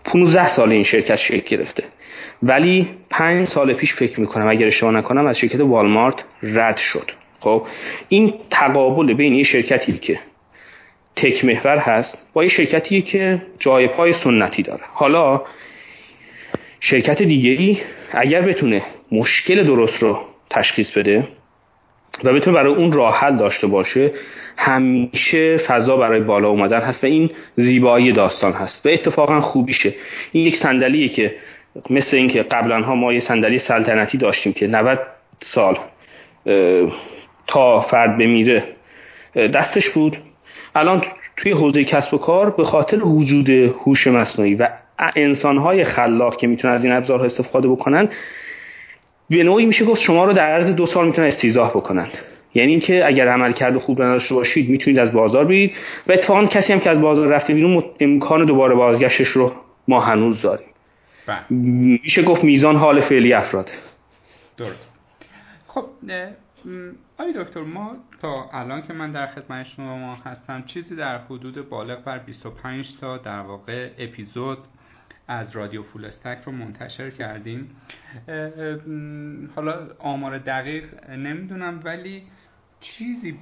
15 0.04 0.48
سال 0.48 0.72
این 0.72 0.84
شرکت 0.84 1.16
شکل 1.16 1.58
گرفته. 1.58 1.84
ولی 2.44 2.88
پنج 3.10 3.48
سال 3.48 3.74
پیش 3.74 3.94
فکر 3.94 4.20
می‌کنم 4.20 4.48
اگر 4.48 4.68
اشتباه 4.68 4.92
نکنم 4.92 5.26
از 5.26 5.40
شرکت 5.40 5.60
والمارت 5.60 6.24
رد 6.44 6.78
شد. 6.78 7.12
خب 7.40 7.68
این 8.10 8.34
تقابل 8.50 9.14
بین 9.14 9.34
یه 9.34 9.44
شرکتی 9.44 9.94
که 9.94 10.20
تک 11.16 11.46
محور 11.46 11.78
هست 11.78 12.18
با 12.34 12.44
یه 12.44 12.50
شرکتی 12.50 13.02
که 13.02 13.42
جای 13.60 13.88
پای 13.88 14.14
سنتی 14.14 14.64
داره. 14.64 14.82
حالا 14.88 15.42
شرکت 16.80 17.22
دیگری 17.22 17.82
اگر 18.12 18.42
بتونه 18.42 18.82
مشکل 19.12 19.64
درست 19.64 20.04
رو 20.04 20.20
تشخیص 20.50 20.92
بده 20.92 21.28
و 22.24 22.34
بتونه 22.34 22.56
برای 22.56 22.74
اون 22.74 22.92
راه 22.92 23.20
حل 23.20 23.38
داشته 23.38 23.68
باشه 23.68 24.12
همیشه 24.58 25.58
فضا 25.58 25.98
برای 25.98 26.20
بالا 26.20 26.50
اومدن 26.50 26.82
هست 26.82 27.04
و 27.04 27.08
این 27.08 27.32
زیبایی 27.56 28.12
داستان 28.12 28.54
هست 28.54 28.86
و 28.86 28.90
اتفاقا 28.90 29.42
خوبیشه. 29.42 29.94
این 30.32 30.46
یک 30.46 30.56
صندلیه 30.56 31.10
که 31.10 31.36
مثل 31.90 32.18
اینکه 32.18 32.44
قبلا 32.44 32.82
ها 32.82 32.96
ما 32.96 33.14
یه 33.14 33.20
صندلی 33.20 33.60
سلطنتی 33.60 34.18
داشتیم 34.18 34.54
که 34.54 34.68
90 34.68 35.00
سال 35.44 35.78
تا 37.48 37.82
فرد 37.82 38.18
بمیره 38.18 38.64
دستش 39.36 39.90
بود. 39.90 40.18
الان 40.76 41.04
توی 41.38 41.52
حوزه 41.52 41.84
کسب 41.84 42.14
و 42.14 42.18
کار 42.18 42.50
به 42.50 42.64
خاطر 42.64 43.04
وجود 43.04 43.50
هوش 43.50 44.08
مصنوعی 44.08 44.56
و 44.56 44.70
انسانهای 45.16 45.84
خلاق 45.84 46.38
که 46.38 46.48
می‌تونن 46.48 46.74
از 46.74 46.84
این 46.84 46.94
ابزارها 46.94 47.26
استفاده 47.26 47.68
بکنن 47.68 48.10
به 49.30 49.44
نوعی 49.44 49.66
میشه 49.66 49.86
گفت 49.86 50.02
شما 50.02 50.26
رو 50.26 50.34
در 50.34 50.50
عرض 50.50 50.66
دو 50.68 50.86
سال 50.86 51.08
می‌تونن 51.08 51.28
استیزاه 51.28 51.70
بکنن. 51.70 52.08
یعنی 52.56 52.72
اینکه 52.72 53.08
اگر 53.08 53.28
عملکرد 53.28 53.78
خوب 53.78 54.02
نداشته 54.02 54.36
باشید 54.36 54.70
می‌تونید 54.70 55.00
از 55.00 55.14
بازار 55.14 55.46
برید 55.46 55.76
و 56.08 56.12
اتفاقا 56.12 56.46
کسی 56.46 56.74
هم 56.74 56.80
که 56.80 56.90
از 56.90 57.02
بازار 57.02 57.28
رفته 57.28 57.54
بیرون 57.54 57.84
امکان 58.00 58.46
دوباره 58.46 58.76
بازگشتش 58.76 59.28
رو 59.28 59.52
ما 59.88 60.00
هنوز 60.00 60.42
داریم. 60.42 60.68
بله. 61.28 61.46
میشه 61.50 62.24
گفت 62.24 62.44
میزان 62.44 62.76
حال 62.76 63.02
فعلی 63.02 63.34
افراده 63.34 63.72
درست. 64.58 64.90
خب 65.68 65.86
آی 67.18 67.34
دکتر 67.34 67.60
ما 67.60 67.96
تا 68.22 68.50
الان 68.54 68.82
که 68.82 68.94
من 68.94 69.12
در 69.12 69.28
خدمت 69.28 69.66
شما 69.66 70.18
هستم 70.26 70.64
چیزی 70.68 70.96
در 70.96 71.18
حدود 71.18 71.70
بالغ 71.70 72.04
بر 72.04 72.18
25 72.18 72.86
تا 73.02 73.18
در 73.18 73.40
واقع 73.40 73.90
اپیزود 74.00 74.58
از 75.30 75.56
رادیو 75.56 75.84
فول 75.84 76.06
استک 76.06 76.38
رو 76.46 76.52
منتشر 76.52 77.10
کردیم. 77.10 77.76
حالا 79.56 79.88
آمار 80.00 80.38
دقیق 80.38 81.10
نمی‌دونم 81.10 81.82
ولی 81.84 82.24
چیزی 82.80 83.40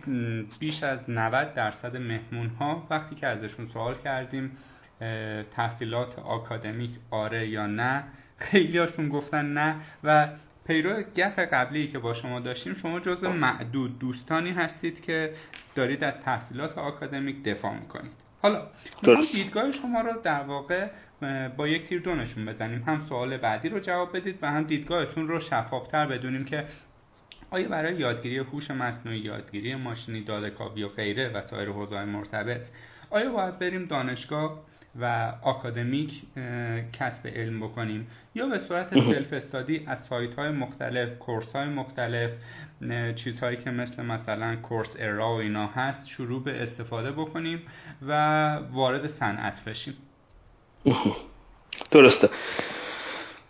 بیش 0.60 0.84
از 0.84 1.10
90 1.10 1.54
درصد 1.54 1.98
مهمون 1.98 2.48
ها 2.48 2.88
وقتی 2.90 3.16
که 3.16 3.28
ازشون 3.28 3.68
سوال 3.68 3.96
کردیم 4.04 4.58
تحصیلات 5.56 6.20
آکادمیک 6.20 6.92
آره 7.12 7.48
یا 7.48 7.68
نه 7.68 8.04
خیلی 8.38 8.78
هاشون 8.78 9.10
گفتن 9.10 9.54
نه. 9.54 9.76
و 10.04 10.28
پیرو 10.68 11.02
گپ 11.16 11.40
قبلی 11.40 11.88
که 11.88 12.00
با 12.00 12.14
شما 12.14 12.40
داشتیم 12.40 12.74
شما 12.74 13.00
جز 13.00 13.24
معدود 13.24 14.00
دوستانی 14.00 14.52
هستید 14.52 15.02
که 15.02 15.34
دارید 15.76 16.04
از 16.04 16.14
تحصیلات 16.26 16.78
آکادمیک 16.78 17.44
دفاع 17.44 17.74
می‌کنید. 17.74 18.12
حالا 18.42 18.68
دیدگاه 19.32 19.72
شما 19.72 20.02
رو 20.02 20.22
در 20.24 20.44
واقع 20.44 20.88
با 21.58 21.68
یک 21.68 21.88
تیر 21.88 22.02
دونشون 22.02 22.46
بزنیم. 22.46 22.84
هم 22.84 23.06
سوال 23.10 23.38
بعدی 23.38 23.70
رو 23.70 23.80
جواب 23.80 24.18
بدید 24.18 24.40
و 24.42 24.52
هم 24.52 24.64
دیدگاهتون 24.64 25.28
رو 25.28 25.40
شفافتر 25.40 26.06
بدونیم 26.06 26.46
که 26.46 26.66
آیا 27.52 27.70
برای 27.70 27.96
یادگیری 27.96 28.38
هوش 28.38 28.72
مصنوعی 28.72 29.20
یادگیری 29.20 29.76
ماشینی 29.76 30.24
دادهکاوی 30.24 30.84
و 30.84 30.88
غیره 30.88 31.30
و 31.30 31.42
سایر 31.42 31.70
حوزه‌های 31.70 32.06
مرتبط 32.06 32.62
آیا 33.10 33.32
باید 33.32 33.60
بریم 33.60 33.86
دانشگاه 33.86 34.64
و 35.00 35.34
آکادمیک 35.42 36.22
کسب 36.94 37.28
علم 37.28 37.60
بکنیم؟ 37.60 38.08
یا 38.36 38.48
به 38.48 38.60
صورت 38.60 38.90
self 38.94 39.34
study 39.34 39.84
از 39.88 39.98
سایت 40.10 40.36
های 40.36 40.50
مختلف 40.50 41.20
course 41.20 41.56
های 41.56 41.70
مختلف 41.70 42.32
چیزهایی 43.16 43.58
که 43.58 43.72
مثل 43.72 44.06
مثلا 44.06 44.56
Coursera 44.56 45.36
و 45.36 45.40
اینا 45.40 45.68
هست 45.68 46.08
شروع 46.08 46.44
به 46.44 46.64
استفاده 46.64 47.12
بکنیم 47.12 47.62
و 48.08 48.12
وارد 48.72 49.08
صنعت 49.08 49.64
بشیم؟ 49.64 49.94
درسته. 51.92 52.30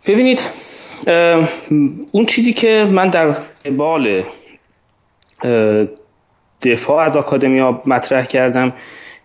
ببینید 0.06 0.40
اون 2.12 2.26
چیزی 2.26 2.52
که 2.52 2.88
من 2.90 3.08
در 3.10 3.36
قبال 3.64 4.24
دفاع 6.62 7.04
از 7.04 7.16
آکادمیا 7.16 7.82
مطرح 7.86 8.24
کردم 8.24 8.72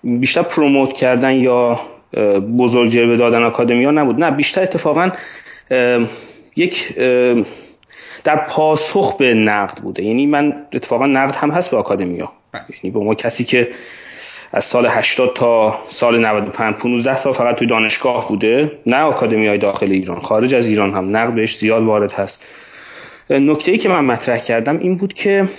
بیشتر 0.04 0.42
پروموت 0.42 0.94
کردن 0.94 1.36
یا 1.36 1.80
بزرگ 2.58 2.92
جلوه 2.92 3.18
دادن 3.18 3.44
آکادمیا 3.44 3.92
نبود. 3.92 4.20
نه 4.20 4.32
بیشتر 4.32 4.64
اتفاقا 4.64 5.12
یک 6.56 6.98
در 8.24 8.36
پاسخ 8.50 9.18
به 9.18 9.34
نقد 9.34 9.78
بوده. 9.78 10.04
یعنی 10.04 10.26
من 10.26 10.66
اتفاقا 10.74 11.06
نقد 11.06 11.36
هم 11.36 11.52
هست 11.52 11.72
به 11.72 11.78
آکادمیا. 11.78 12.32
یعنی 12.54 12.94
به 12.94 13.00
ما 13.00 13.16
کسی 13.16 13.44
که 13.44 13.70
از 14.54 14.66
سال 14.66 14.86
80 14.86 15.36
تا 15.36 15.80
سال 15.90 16.26
95 16.26 16.76
15 16.76 17.18
سال 17.18 17.34
فقط 17.34 17.56
توی 17.56 17.68
دانشگاه 17.68 18.28
بوده. 18.28 18.80
نه 18.86 18.98
آکادمی 18.98 19.48
های 19.48 19.58
داخل 19.58 19.92
ایران 19.92 20.20
خارج 20.20 20.54
از 20.54 20.68
ایران 20.68 20.94
هم. 20.94 21.18
نقد 21.18 21.36
بهش 21.36 21.58
زیاد 21.58 21.84
وارد 21.84 22.12
هست. 22.12 22.46
نکته 23.30 23.72
ای 23.72 23.78
که 23.78 23.90
من 23.90 24.06
مطرح 24.06 24.40
کردم 24.40 24.78
این 24.78 24.98
بود 24.98 25.14
که 25.14 25.50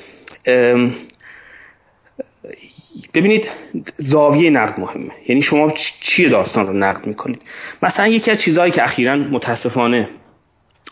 ببینید 3.15 3.51
زاویه 3.99 4.51
نقد 4.51 4.81
مهمه. 4.81 5.11
یعنی 5.29 5.43
شما 5.43 5.73
چیه 6.01 6.29
داستان 6.29 6.67
رو 6.67 6.73
نقد 6.73 7.07
می‌کنید؟ 7.07 7.43
مثلا 7.83 8.07
یکی 8.07 8.31
از 8.31 8.43
چیزهایی 8.43 8.73
که 8.73 8.85
اخیرا 8.85 9.17
متاسفانه 9.17 10.09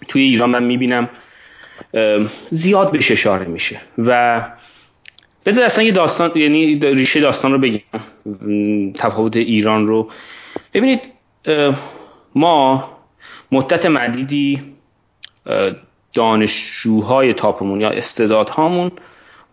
توی 0.09 0.23
ایران 0.23 0.51
من 0.51 0.65
می‌بینم 0.65 1.11
زیاد 2.51 2.93
بهش 2.93 3.11
اشاره 3.11 3.45
میشه. 3.45 3.81
و 3.99 4.43
بذار 5.47 5.65
اصلا 5.65 5.85
یه 5.85 5.93
داستان 5.93 6.33
یعنی 6.35 6.79
ریشه 6.79 7.21
داستان 7.21 7.53
رو 7.53 7.59
بگم 7.59 7.81
تفاوت 8.93 9.37
ایران 9.37 9.87
رو. 9.87 10.09
ببینید 10.75 11.01
ما 12.35 12.85
مدت 13.53 13.87
مدیدی 13.87 14.63
دانشجوهای 16.15 17.35
تاپمون 17.35 17.81
یا 17.81 17.91
استعدادهامون 17.91 18.93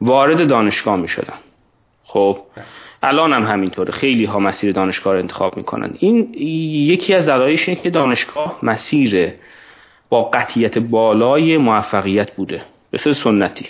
وارد 0.01 0.47
دانشگاه 0.47 0.95
می 0.95 1.07
شدن 1.07 1.33
خب 2.03 2.39
الان 3.03 3.33
هم 3.33 3.43
همینطوره. 3.43 3.91
خیلی 3.91 4.25
ها 4.25 4.39
مسیر 4.39 4.71
دانشگاه 4.71 5.13
رو 5.13 5.19
انتخاب 5.19 5.57
می‌کنن. 5.57 5.93
این 5.99 6.33
یکی 6.33 7.13
از 7.13 7.25
دلایلش 7.25 7.69
اینه 7.69 7.81
که 7.81 7.89
دانشگاه 7.89 8.59
مسیر 8.63 9.33
با 10.09 10.23
قطیت 10.23 10.77
بالای 10.77 11.57
موفقیت 11.57 12.31
بوده. 12.35 12.61
به 12.91 13.13
سنتی. 13.13 13.65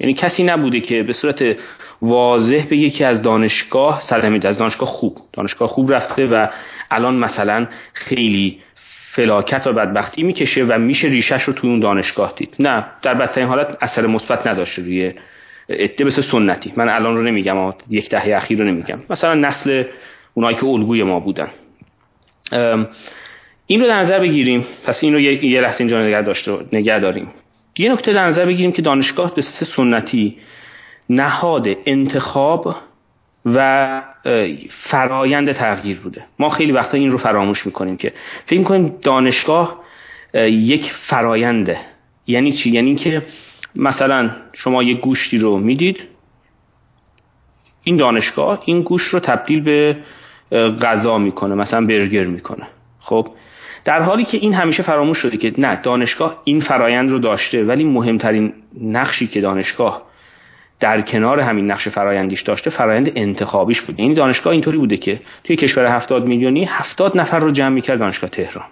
یعنی 0.00 0.14
کسی 0.14 0.42
نبوده 0.42 0.80
که 0.80 1.02
به 1.02 1.12
صورت 1.12 1.56
واضح 2.02 2.66
بگه 2.70 2.90
که 2.90 3.06
از 3.06 3.22
دانشگاه 3.22 4.00
صدمید 4.00 4.46
از 4.46 4.58
دانشگاه 4.58 4.88
خوب. 4.88 5.18
دانشگاه 5.32 5.68
خوب 5.68 5.92
رفته 5.92 6.26
و 6.26 6.46
الان 6.90 7.14
مثلا 7.14 7.66
خیلی 7.92 8.58
فلاکت 9.12 9.66
و 9.66 9.72
بدبختی 9.72 10.22
می‌کشه 10.22 10.64
و 10.64 10.78
میشه 10.78 11.08
ریشش 11.08 11.42
رو 11.42 11.52
توی 11.52 11.70
اون 11.70 11.80
دانشگاه 11.80 12.32
دید. 12.36 12.54
نه 12.58 12.84
در 13.02 13.14
بدترین 13.14 13.48
حالت 13.48 13.76
اثر 13.80 14.06
مثبت 14.06 14.46
نداشته 14.46 14.82
روی 14.82 15.12
عده 15.68 16.04
مثل 16.04 16.22
سنتی. 16.22 16.72
من 16.76 16.88
الان 16.88 17.16
رو 17.16 17.22
نمیگم 17.22 17.74
یک 17.90 18.10
دهه 18.10 18.36
اخیر 18.36 18.58
رو 18.58 18.64
نمیگم. 18.64 18.98
مثلا 19.10 19.34
نسل 19.34 19.84
اونایی 20.34 20.56
که 20.56 20.66
الگوی 20.66 21.02
ما 21.02 21.20
بودن. 21.20 21.48
این 23.66 23.80
رو 23.80 23.86
در 23.86 24.00
نظر 24.00 24.20
بگیریم. 24.20 24.66
پس 24.84 25.04
این 25.04 25.12
رو 25.12 25.20
یه 25.20 25.60
لحظه 25.60 25.80
اینجا 25.80 26.02
نگه, 26.02 26.22
داشته 26.22 26.52
نگه 26.72 26.98
داریم. 26.98 27.28
یه 27.80 27.92
نکته 27.92 28.12
در 28.12 28.26
نظر 28.26 28.46
بگیریم 28.46 28.72
که 28.72 28.82
دانشگاه 28.82 29.34
به 29.34 29.42
سنتی 29.42 30.36
نهاد 31.10 31.68
انتخاب 31.86 32.76
و 33.44 34.02
فرایند 34.70 35.52
تغییر 35.52 35.98
بوده. 35.98 36.24
ما 36.38 36.50
خیلی 36.50 36.72
وقتا 36.72 36.96
این 36.96 37.10
رو 37.10 37.18
فراموش 37.18 37.66
می‌کنیم 37.66 37.96
که 37.96 38.12
فکر 38.46 38.58
می‌کنیم 38.58 38.98
دانشگاه 39.02 39.80
یک 40.44 40.92
فراینده 40.92 41.78
یعنی 42.26 42.52
چی؟ 42.52 42.70
یعنی 42.70 42.94
که 42.94 43.22
مثلا 43.76 44.30
شما 44.52 44.82
یک 44.82 45.00
گوشتی 45.00 45.38
رو 45.38 45.56
می‌دید 45.58 46.00
این 47.84 47.96
دانشگاه 47.96 48.62
این 48.64 48.82
گوشت 48.82 49.14
رو 49.14 49.20
تبدیل 49.20 49.60
به 49.60 49.96
غذا 50.82 51.18
می‌کنه 51.18 51.54
مثلا 51.54 51.86
برگر 51.86 52.24
می‌کنه. 52.24 52.66
خب؟ 52.98 53.28
در 53.84 54.02
حالی 54.02 54.24
که 54.24 54.38
این 54.38 54.54
همیشه 54.54 54.82
فراموش 54.82 55.18
شده 55.18 55.36
که 55.36 55.52
نه 55.58 55.76
دانشگاه 55.76 56.42
این 56.44 56.60
فرایند 56.60 57.10
رو 57.10 57.18
داشته 57.18 57.64
ولی 57.64 57.84
مهمترین 57.84 58.52
نقشی 58.80 59.26
که 59.26 59.40
دانشگاه 59.40 60.02
در 60.80 61.00
کنار 61.00 61.40
همین 61.40 61.70
نقش 61.70 61.88
فرایندیش 61.88 62.42
داشته 62.42 62.70
فرایند 62.70 63.12
انتخابیش 63.16 63.80
بوده. 63.80 64.02
این 64.02 64.14
دانشگاه 64.14 64.52
اینطوری 64.52 64.78
بوده 64.78 64.96
که 64.96 65.20
توی 65.44 65.56
کشور 65.56 65.86
هفتاد 65.86 66.24
میلیونی 66.24 66.64
هفتاد 66.64 67.18
نفر 67.18 67.38
رو 67.38 67.50
جمع 67.50 67.68
می‌کرد 67.68 67.98
دانشگاه 67.98 68.30
تهران. 68.30 68.64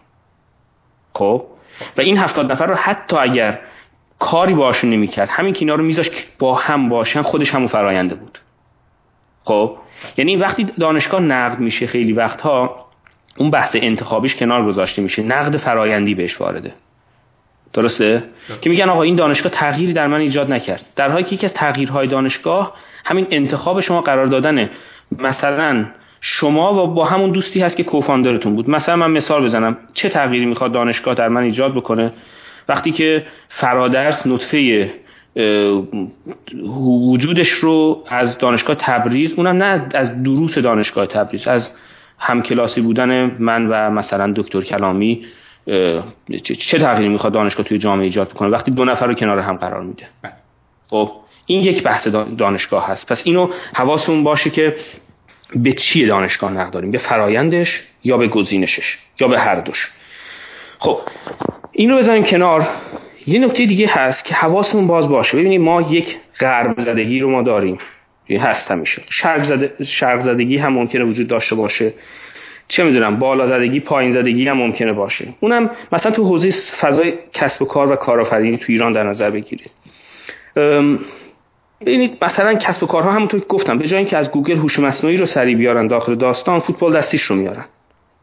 خب؟ 1.14 1.44
و 1.96 2.00
این 2.00 2.18
هفتاد 2.18 2.52
نفر 2.52 2.66
رو 2.66 2.74
حتی 2.74 3.16
اگر 3.16 3.58
کاری 4.18 4.54
باشون 4.54 4.90
نمی‌کرد 4.90 5.28
همین 5.28 5.52
که 5.52 5.60
اینا 5.60 5.74
رو 5.74 5.84
میذاشت 5.84 6.12
با 6.38 6.54
هم 6.54 6.88
باشن 6.88 7.22
خودش 7.22 7.54
همون 7.54 7.68
فراینده 7.68 8.14
بود. 8.14 8.38
خب؟ 9.44 9.76
یعنی 10.16 10.36
وقتی 10.36 10.64
دانشگاه 10.64 11.20
نقد 11.20 11.60
میشه 11.60 11.86
خیلی 11.86 12.12
وقتها 12.12 12.87
اون 13.38 13.50
بحث 13.50 13.70
انتخابیش 13.74 14.36
کنار 14.36 14.64
گذاشته 14.64 15.02
میشه 15.02 15.22
نقد 15.22 15.56
فرایندی 15.56 16.14
بهش 16.14 16.40
وارده. 16.40 16.72
درسته؟ 17.72 18.22
که 18.60 18.70
میگن 18.70 18.88
آقا 18.88 19.02
این 19.02 19.16
دانشگاه 19.16 19.52
تغییری 19.52 19.92
در 19.92 20.06
من 20.06 20.20
ایجاد 20.20 20.52
نکرد. 20.52 20.86
در 20.96 21.10
حالی 21.10 21.24
که 21.24 21.34
یکی 21.34 21.46
از 21.46 21.52
تغییرهای 21.52 22.06
دانشگاه 22.06 22.74
همین 23.04 23.26
انتخاب 23.30 23.80
شما 23.80 24.00
قرار 24.00 24.26
دادنه. 24.26 24.70
مثلا 25.18 25.86
شما 26.20 26.84
و 26.84 26.94
با 26.94 27.04
همون 27.04 27.30
دوستی 27.30 27.60
هست 27.60 27.76
که 27.76 27.84
کوفاندرتون 27.84 28.54
بود. 28.54 28.70
مثلا 28.70 28.96
من 28.96 29.10
مثال 29.10 29.44
بزنم. 29.44 29.76
چه 29.94 30.08
تغییری 30.08 30.46
می‌خواد 30.46 30.72
دانشگاه 30.72 31.14
در 31.14 31.28
من 31.28 31.42
ایجاد 31.42 31.74
بکنه؟ 31.74 32.12
وقتی 32.68 32.92
که 32.92 33.26
فرادرس 33.48 34.26
نطفه 34.26 34.90
وجودش 36.86 37.50
رو 37.50 38.04
از 38.08 38.38
دانشگاه 38.38 38.76
تبریز 38.76 39.32
اونم 39.32 39.62
نه 39.62 39.88
از 39.94 40.22
دروس 40.22 40.58
دانشگاه 40.58 41.06
تبریز 41.06 41.48
از 41.48 41.68
همکلاسی 42.18 42.80
بودن 42.80 43.36
من 43.38 43.66
و 43.66 43.90
مثلا 43.90 44.32
دکتر 44.36 44.60
کلامی 44.60 45.24
چه 46.42 46.78
تغییری 46.78 47.08
می‌خواد 47.08 47.32
دانشگاه 47.32 47.66
توی 47.66 47.78
جامعه 47.78 48.04
ایجاد 48.04 48.32
کنه 48.32 48.48
وقتی 48.48 48.70
دو 48.70 48.84
نفر 48.84 49.06
رو 49.06 49.14
کنار 49.14 49.38
هم 49.38 49.56
قرار 49.56 49.82
میده. 49.82 50.06
بله. 50.22 50.32
خب 50.90 51.12
این 51.46 51.62
یک 51.62 51.82
بحث 51.82 52.08
دانشگاه 52.38 52.86
هست. 52.88 53.12
پس 53.12 53.22
اینو 53.24 53.48
حواسمون 53.74 54.24
باشه 54.24 54.50
که 54.50 54.76
به 55.56 55.72
چی 55.72 56.06
دانشگاه 56.06 56.52
نقد 56.52 56.72
داریم؟ 56.72 56.90
به 56.90 56.98
فرایندش 56.98 57.82
یا 58.04 58.16
به 58.16 58.28
گزینشش؟ 58.28 58.98
یا 59.20 59.28
به 59.28 59.40
هر 59.40 59.60
دوش؟ 59.60 59.90
خب 60.78 60.98
این 61.72 61.90
رو 61.90 61.96
بذاریم 61.96 62.24
کنار. 62.24 62.66
یه 63.26 63.38
نکته 63.38 63.66
دیگه 63.66 63.88
هست 63.90 64.24
که 64.24 64.34
حواسمون 64.34 64.86
باز 64.86 65.08
باشه. 65.08 65.38
ببینید 65.38 65.60
ما 65.60 65.82
یک 65.82 66.16
غرب 66.40 66.80
زدگی 66.80 67.20
رو 67.20 67.30
ما 67.30 67.42
داریم. 67.42 67.78
هست 68.36 68.70
همیشه. 68.70 69.02
شرق, 69.10 69.42
زده، 69.42 69.84
شرق 69.84 70.20
زدگی 70.20 70.56
هم 70.56 70.72
ممکنه 70.72 71.04
وجود 71.04 71.28
داشته 71.28 71.54
باشه. 71.54 71.92
چه 72.68 72.84
می‌دونم 72.84 73.18
بالا 73.18 73.46
زدگی 73.46 73.80
پایین 73.80 74.12
زدگی 74.12 74.48
هم 74.48 74.56
ممکنه 74.56 74.92
باشه. 74.92 75.28
اونم 75.40 75.70
مثلا 75.92 76.12
تو 76.12 76.24
حوزه 76.24 76.50
فضای 76.50 77.14
کسب 77.32 77.62
و 77.62 77.64
کار 77.64 77.92
و 77.92 77.96
کارآفرینی 77.96 78.56
تو 78.56 78.64
ایران 78.68 78.92
در 78.92 79.02
نظر 79.02 79.30
بگیرید 79.30 79.70
ببینید 81.80 82.24
مثلا 82.24 82.54
کسب 82.54 82.82
و 82.82 82.86
کارها 82.86 83.12
همونطور 83.12 83.40
که 83.40 83.46
گفتم 83.46 83.78
به 83.78 83.86
جای 83.86 83.98
اینکه 83.98 84.16
از 84.16 84.30
گوگل 84.30 84.56
هوش 84.56 84.78
مصنوعی 84.78 85.16
رو 85.16 85.26
سریع 85.26 85.56
بیارن 85.56 85.86
داخل 85.86 86.14
داستان 86.14 86.60
فوتبال 86.60 86.96
دستیش 86.96 87.22
رو 87.22 87.36
میارن. 87.36 87.64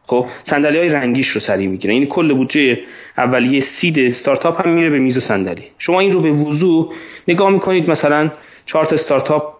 خب 0.02 0.26
صندلی 0.44 0.78
های 0.78 0.88
رنگیش 0.88 1.28
رو 1.28 1.40
سریع 1.40 1.68
می‌گیرن. 1.68 1.94
این 1.94 2.06
کل 2.06 2.34
بودجه 2.34 2.78
اولیه 3.18 3.60
سید 3.60 3.98
استارتاپ 3.98 4.66
هم 4.66 4.74
میره 4.74 4.90
به 4.90 4.98
میز 4.98 5.16
و 5.16 5.20
صندلی. 5.20 5.64
شما 5.78 6.00
این 6.00 6.12
رو 6.12 6.20
به 6.20 6.30
وضوح 6.30 6.92
نگاه 7.28 7.50
می‌کنید 7.50 7.90
مثلا 7.90 8.30
چارت 8.66 8.92
استارتاپ 8.92 9.55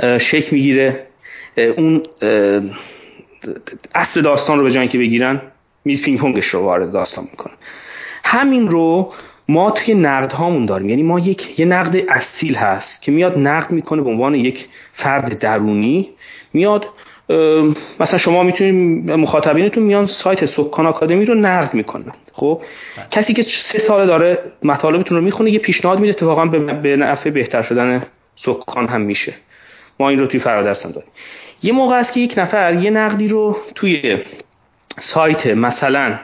شک 0.00 0.52
می‌گیره. 0.52 1.06
اون 1.76 2.02
اصل 3.94 4.20
داستان 4.22 4.58
رو 4.58 4.64
به 4.64 4.70
جایی 4.70 4.88
که 4.88 4.98
بگیرن 4.98 5.42
میز 5.84 6.02
پینگ 6.02 6.18
پونگش 6.18 6.46
رو 6.46 6.60
وارد 6.60 6.92
داستان 6.92 7.24
می‌کنه 7.30 7.52
همین 8.24 8.68
رو 8.68 9.12
ما 9.48 9.70
توی 9.70 9.94
نقد 9.94 10.32
هامون 10.32 10.66
داریم. 10.66 10.88
یعنی 10.88 11.02
ما 11.02 11.18
یک 11.18 11.58
یه 11.58 11.66
نقد 11.66 11.96
اصیل 12.08 12.54
هست 12.54 13.02
که 13.02 13.12
میاد 13.12 13.38
نقد 13.38 13.70
می‌کنه 13.70 14.02
به 14.02 14.10
عنوان 14.10 14.34
یک 14.34 14.66
فرد 14.92 15.38
درونی. 15.38 16.10
میاد 16.52 16.86
مثلا 18.00 18.18
شما 18.18 18.42
می‌تونید 18.42 19.10
مخاطبینتون 19.10 19.82
میان 19.82 20.06
سایت 20.06 20.46
سکان 20.46 20.86
آکادمی 20.86 21.24
رو 21.24 21.34
نقد 21.34 21.74
می‌کنن. 21.74 22.12
خب؟ 22.32 22.62
بله. 22.96 23.06
کسی 23.10 23.32
که 23.32 23.42
سه 23.42 23.78
سال 23.78 24.06
داره 24.06 24.38
مطالبتون 24.62 25.18
رو 25.18 25.24
می‌خونه 25.24 25.50
یه 25.50 25.58
پیشنهاد 25.58 25.98
میده 26.00 26.10
اتفاقا 26.10 26.46
به 26.46 26.96
نفع 26.96 27.30
بهتر 27.30 27.62
شدن 27.62 28.06
سکان 28.36 28.88
هم 28.88 29.00
میشه. 29.00 29.34
ما 30.00 30.08
این 30.08 30.18
رو 30.18 30.26
توی 30.26 30.40
فرادرسان 30.40 30.92
داریم. 30.92 31.10
یه 31.62 31.72
موقع 31.72 31.96
است 31.96 32.12
که 32.12 32.20
یک 32.20 32.34
نفر 32.36 32.74
یه 32.74 32.90
نقدی 32.90 33.28
رو 33.28 33.56
توی 33.74 34.22
سایت 34.98 35.46
مثلا 35.46 36.18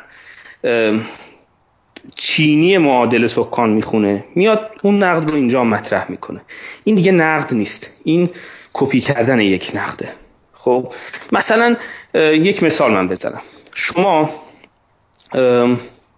چینی 2.15 2.78
معادل 2.78 3.27
سکان 3.27 3.70
می‌خونه 3.70 4.24
میاد 4.35 4.70
اون 4.82 5.03
نقد 5.03 5.31
رو 5.31 5.36
اینجا 5.36 5.65
مطرح 5.65 6.11
می‌کنه. 6.11 6.40
این 6.85 6.94
دیگه 6.94 7.12
نقد 7.12 7.55
نیست. 7.55 7.90
این 8.05 8.31
کپی 8.73 9.01
کردن 9.01 9.40
یک 9.40 9.70
نقده. 9.74 10.09
خب 10.55 10.93
مثلا 11.32 11.77
یک 12.15 12.62
مثال 12.62 12.93
من 12.93 13.09
بزنم. 13.09 13.43
شما 13.74 14.31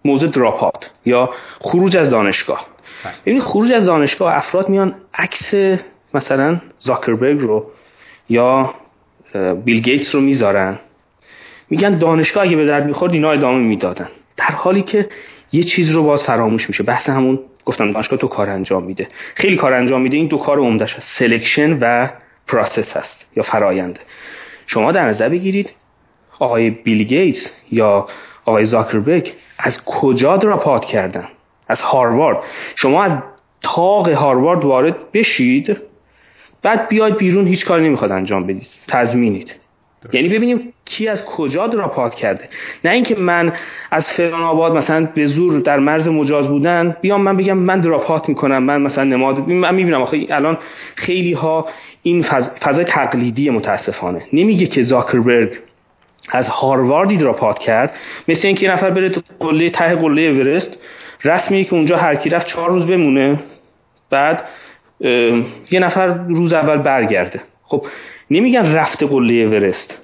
موضوع 0.05 0.29
دراپات 0.29 0.91
یا 1.05 1.29
خروج 1.59 1.97
از 1.97 2.09
دانشگاه. 2.09 2.67
بله. 3.05 3.13
ببینید 3.21 3.43
خروج 3.43 3.71
از 3.71 3.85
دانشگاه 3.85 4.35
افراد 4.35 4.69
میان 4.69 4.95
عکس 5.13 5.53
مثلا 6.15 6.61
زاکربرگ 6.79 7.39
رو 7.39 7.71
یا 8.29 8.73
بیل 9.65 9.79
گیتس 9.79 10.15
رو 10.15 10.21
می‌ذارن. 10.21 10.79
میگن 11.69 11.97
دانشگاه 11.97 12.43
اگه 12.43 12.55
به 12.55 12.65
درد 12.65 12.85
می‌خورد 12.85 13.13
اینا 13.13 13.31
ادامه 13.31 13.59
می‌دادن. 13.59 14.07
در 14.37 14.45
حالی 14.45 14.81
که 14.81 15.09
یه 15.51 15.63
چیز 15.63 15.89
رو 15.89 16.03
باز 16.03 16.23
فراموش 16.23 16.67
میشه. 16.69 16.83
بحث 16.83 17.09
همون 17.09 17.39
گفتم 17.65 17.91
دانشگاه 17.91 18.19
دو 18.19 18.27
کار 18.27 18.49
انجام 18.49 18.83
میده. 18.83 19.07
خیلی 19.35 19.55
کار 19.55 19.73
انجام 19.73 20.01
میده. 20.01 20.17
این 20.17 20.27
دو 20.27 20.37
کار 20.37 20.59
عمدهش 20.59 20.93
هست 20.93 21.07
selection 21.07 21.77
و 21.81 22.09
process 22.47 22.97
هست 22.97 23.25
یا 23.35 23.43
فراینده 23.43 23.99
شما 24.67 24.91
در 24.91 25.05
نظر 25.05 25.29
بگیرید 25.29 25.73
آقای 26.39 26.69
بیل 26.69 27.03
گیتس 27.03 27.53
یا 27.71 28.07
آقای 28.45 28.65
زاکربرگ 28.65 29.33
از 29.57 29.83
کجا 29.85 30.37
دراپات 30.37 30.85
کردن؟ 30.85 31.27
از 31.67 31.81
هاروارد. 31.81 32.37
شما 32.75 33.03
از 33.03 33.11
تاق 33.61 34.09
هاروارد 34.09 34.65
وارد 34.65 35.11
بشید. 35.11 35.77
بعد 36.65 36.87
بیاید 36.87 37.17
بیرون 37.17 37.47
هیچ 37.47 37.65
کاری 37.65 37.87
نمی‌خواد 37.87 38.11
انجام 38.11 38.43
بدید. 38.43 38.67
تضمینید. 38.87 39.51
یعنی 40.13 40.29
ببینیم 40.29 40.73
کی 40.85 41.07
از 41.07 41.25
کجا 41.25 41.67
دراپات 41.67 42.15
کرده. 42.15 42.49
نه 42.85 42.91
اینکه 42.91 43.15
من 43.15 43.53
از 43.91 44.11
فلان 44.11 44.43
آباد 44.43 44.77
مثلا 44.77 45.07
به 45.15 45.25
زور 45.25 45.59
در 45.59 45.79
مرز 45.79 46.07
مجاز 46.07 46.47
بودن 46.47 46.95
بیام 47.01 47.21
من 47.21 47.37
بگم 47.37 47.57
من 47.57 47.79
دراپات 47.79 48.29
می‌کنم 48.29 48.63
من 48.63 48.81
مثلا 48.81 49.03
نماد 49.03 49.49
من 49.49 49.75
می‌بینم 49.75 50.01
آخه 50.01 50.25
الان 50.29 50.57
خیلی 50.95 51.33
ها 51.33 51.67
این 52.03 52.21
فضای 52.61 52.85
تقلیدی 52.85 53.49
متاسفانه. 53.49 54.21
نمیگه 54.33 54.65
که 54.65 54.83
زاکربرگ 54.83 55.59
از 56.29 56.49
هارواردی 56.49 57.17
دراپات 57.17 57.59
کرد 57.59 57.93
مثل 58.27 58.47
اینکه 58.47 58.65
یه 58.65 58.71
نفر 58.71 58.89
بره 58.89 59.09
تو 59.09 59.21
قله 59.39 59.69
ته 59.69 59.95
قله 59.95 60.21
اورست 60.21 60.79
رسمیه 61.23 61.63
که 61.63 61.73
اونجا 61.73 61.97
هر 61.97 62.15
کی 62.15 62.29
رفت 62.29 62.47
چهار 62.47 62.69
روز 62.69 62.87
بمونه. 62.87 63.39
بعد 64.09 64.43
یه 65.71 65.79
نفر 65.79 66.07
روز 66.27 66.53
اول 66.53 66.77
برگرده. 66.77 67.41
خب 67.63 67.85
نمیگن 68.31 68.73
رفته 68.73 69.05
قله 69.05 69.33
اورست. 69.33 70.01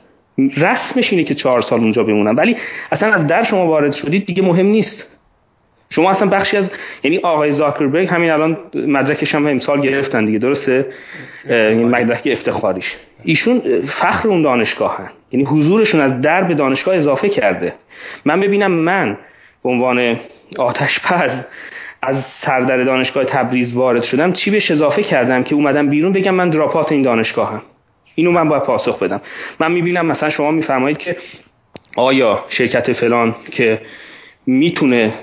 رسمش 0.58 1.12
اینه 1.12 1.24
که 1.24 1.36
چهار 1.36 1.62
سال 1.62 1.80
اونجا 1.80 2.04
بمونن. 2.04 2.36
ولی 2.36 2.58
اصلا 2.92 3.14
از 3.14 3.28
در 3.28 3.44
شما 3.44 3.68
وارد 3.68 3.92
شدید 3.92 4.26
دیگه 4.26 4.44
مهم 4.44 4.66
نیست. 4.66 5.08
شما 5.90 6.12
اصلا 6.12 6.28
بخشی 6.28 6.58
از 6.58 6.72
یعنی 7.04 7.18
آقای 7.18 7.52
زاکربرگ 7.52 8.08
همین 8.08 8.32
الان 8.32 8.58
مدرکش 8.74 9.36
هم 9.36 9.48
امسال 9.48 9.82
گرفتن 9.82 10.26
دیگه 10.26 10.40
درسته؟ 10.40 10.86
این 11.50 11.88
مدرک 11.88 12.22
افتخاریش. 12.32 12.96
ایشون 13.24 13.62
فخر 13.86 14.28
اون 14.28 14.42
دانشگاه 14.42 14.98
هن. 14.98 15.10
یعنی 15.32 15.46
حضورشون 15.46 16.02
از 16.02 16.22
در 16.22 16.44
به 16.44 16.54
دانشگاه 16.54 16.96
اضافه 16.96 17.30
کرده. 17.30 17.74
من 18.26 18.40
ببینم 18.40 18.72
من 18.72 19.18
به 19.64 19.70
عنوان 19.70 20.20
آتش 20.58 21.00
پز 21.00 21.32
از 22.02 22.26
سردر 22.26 22.84
دانشگاه 22.84 23.26
تبریز 23.26 23.74
وارد 23.74 24.04
شدم 24.04 24.32
چی 24.32 24.52
بهش 24.52 24.72
اضافه 24.72 25.04
کردم 25.04 25.44
که 25.44 25.56
اومدم 25.56 25.90
بیرون 25.90 26.12
بگم 26.12 26.36
من 26.36 26.50
دراپات 26.50 26.92
این 26.92 27.02
دانشگاه 27.02 27.52
هم 27.52 27.62
اینو 28.16 28.32
من 28.32 28.50
باید 28.50 28.64
پاسخ 28.64 29.00
بدم. 29.00 29.22
من 29.60 29.72
می‌بینم 29.72 30.06
مثلا 30.06 30.30
شما 30.30 30.52
میفرمایید 30.52 30.98
که 30.98 31.18
آیا 31.96 32.46
شرکت 32.50 32.94
فلان 32.94 33.36
که 33.52 33.82
می‌تونه 34.46 35.14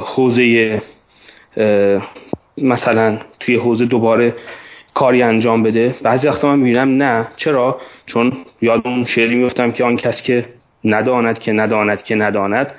حوزه 0.00 0.82
مثلا 2.58 3.18
توی 3.40 3.56
حوزه 3.56 3.84
دوباره 3.84 4.34
کاری 4.94 5.22
انجام 5.22 5.62
بده؟ 5.62 5.94
بعضی 6.02 6.28
وقتا 6.28 6.48
من 6.48 6.58
می‌بینم 6.58 7.02
نه. 7.02 7.26
چرا؟ 7.36 7.80
چون 8.06 8.32
یاد 8.62 8.80
اون 8.84 9.04
شعری 9.04 9.34
میفتم 9.34 9.72
که 9.72 9.84
آن 9.84 9.96
کس 9.96 10.22
که 10.22 10.44
نداند 10.84 11.38
که 11.38 11.52
نداند 11.52 12.02
که 12.02 12.14
نداند 12.14 12.74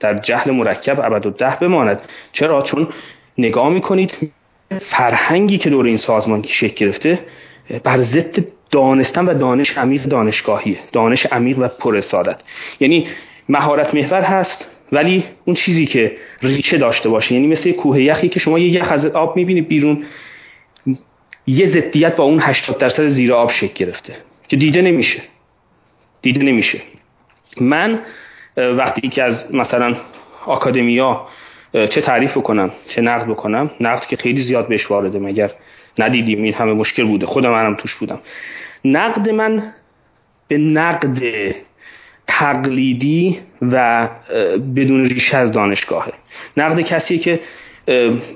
در 0.00 0.14
جهل 0.14 0.50
مرکب 0.50 1.00
ابد 1.00 1.26
و 1.26 1.30
ده 1.30 1.56
بماند. 1.60 2.00
چرا؟ 2.32 2.62
چون 2.62 2.88
نگاه 3.38 3.68
می‌کنید 3.68 4.32
فرهنگی 4.80 5.58
که 5.58 5.70
دور 5.70 5.86
این 5.86 5.96
سازمان 5.96 6.42
شکل 6.42 6.86
گرفته 6.86 7.18
بر 7.84 8.02
ضد 8.02 8.44
دانستن 8.70 9.26
و 9.26 9.34
دانش 9.34 9.78
عمیق 9.78 10.02
دانشگاهیه. 10.02 10.78
دانش 10.92 11.26
عمیق 11.26 11.58
و 11.58 11.68
پر 11.68 12.02
یعنی 12.80 13.06
مهارت 13.48 13.94
محور 13.94 14.22
هست 14.22 14.66
ولی 14.92 15.24
اون 15.44 15.56
چیزی 15.56 15.86
که 15.86 16.16
ریشه 16.42 16.78
داشته 16.78 17.08
باشه. 17.08 17.34
یعنی 17.34 17.46
مثل 17.46 17.72
کوه 17.72 18.02
یخی 18.02 18.28
که 18.28 18.40
شما 18.40 18.58
یه 18.58 18.68
یخ 18.68 18.92
از 18.92 19.06
آب 19.06 19.36
می‌بینید 19.36 19.68
بیرون 19.68 20.04
یه 21.46 21.66
ضدیت 21.66 22.16
با 22.16 22.24
اون 22.24 22.40
80 22.42 22.78
درصد 22.78 23.08
زیر 23.08 23.32
آب 23.32 23.50
شکل 23.50 23.84
گرفته. 23.84 24.16
که 24.48 24.56
دیده 24.56 24.82
نمیشه. 24.82 25.22
دیده 26.22 26.42
نمیشه. 26.42 26.80
من 27.60 28.00
وقتی 28.56 29.08
که 29.08 29.22
از 29.22 29.54
مثلا 29.54 29.96
آکادمیا 30.46 31.26
چه 31.72 32.00
تعریف 32.00 32.36
بکنم 32.36 32.70
چه 32.88 33.00
نقد 33.00 33.26
بکنم 33.26 33.70
نقد 33.80 34.06
که 34.06 34.16
خیلی 34.16 34.42
زیاد 34.42 34.68
بهش 34.68 34.90
وارده 34.90 35.18
مگر 35.18 35.50
ندیدیم 35.98 36.42
این 36.42 36.54
همه 36.54 36.72
مشکل 36.72 37.04
بوده. 37.04 37.26
خودم 37.26 37.50
منم 37.50 37.74
توش 37.74 37.94
بودم. 37.94 38.20
نقد 38.84 39.28
من 39.28 39.72
به 40.48 40.58
نقد 40.58 41.22
تقلیدی 42.26 43.40
و 43.62 44.08
بدون 44.76 45.04
ریشه 45.04 45.36
از 45.36 45.52
دانشگاهه. 45.52 46.12
نقد 46.56 46.80
کسی 46.80 47.18
که 47.18 47.40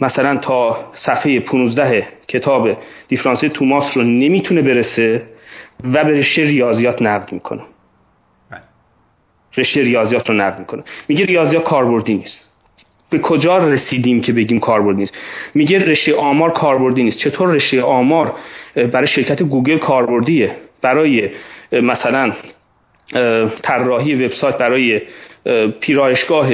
مثلا 0.01 0.37
تا 0.37 0.91
صفحه 0.93 1.41
15 1.41 2.09
کتاب 2.29 2.77
دیفرانسی 3.09 3.49
توماس 3.49 3.97
رو 3.97 4.03
نمی‌تونه 4.03 4.63
برسه 4.63 5.23
و 5.85 6.05
به 6.05 6.27
ریاضیات 6.37 7.03
نقد 7.03 7.33
می‌کنه. 7.33 7.63
رشته 9.59 9.83
ریاضیات 9.83 10.29
رو 10.29 10.35
نقد 10.35 10.59
می‌کنه. 10.59 10.83
میگه 11.09 11.25
ریاضیات 11.25 11.65
کاربردی 11.65 12.15
نیست. 12.15 12.39
به 13.11 13.19
کجا 13.19 13.59
رسیدیم 13.59 14.21
که 14.21 14.33
بگیم 14.33 14.61
کاربردی 14.61 15.01
نیست؟ 15.01 15.19
میگه 15.55 15.79
رشته 15.79 16.15
آمار 16.15 16.53
کاربردی 16.53 17.03
نیست. 17.03 17.19
چطور 17.19 17.49
رشته 17.49 17.83
آمار 17.83 18.35
برای 18.93 19.07
شرکت 19.07 19.43
گوگل 19.43 19.79
کاربردیه؟ 19.79 20.57
برای 20.83 21.31
مثلا 21.73 22.33
طراحی 23.63 24.15
وبسایت 24.15 24.59
برای 24.59 25.01
پیرایشگاه 25.81 26.51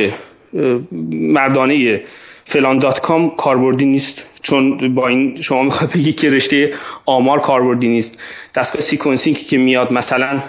مردانه 1.10 2.00
فلان 2.44 2.78
dot 2.78 3.00
com 3.00 3.36
کاربردی 3.36 3.84
نیست. 3.84 4.22
چون 4.42 4.94
با 4.94 5.08
این 5.08 5.42
شما 5.42 5.62
می‌خواد 5.62 5.92
بگی 5.92 6.12
که 6.12 6.30
رشته 6.30 6.72
آمار 7.06 7.40
کاربردی 7.40 7.88
نیست. 7.88 8.18
دستگاه 8.54 8.82
sequencing 8.82 9.36
که 9.36 9.58
میاد 9.58 9.92
مثلا 9.92 10.42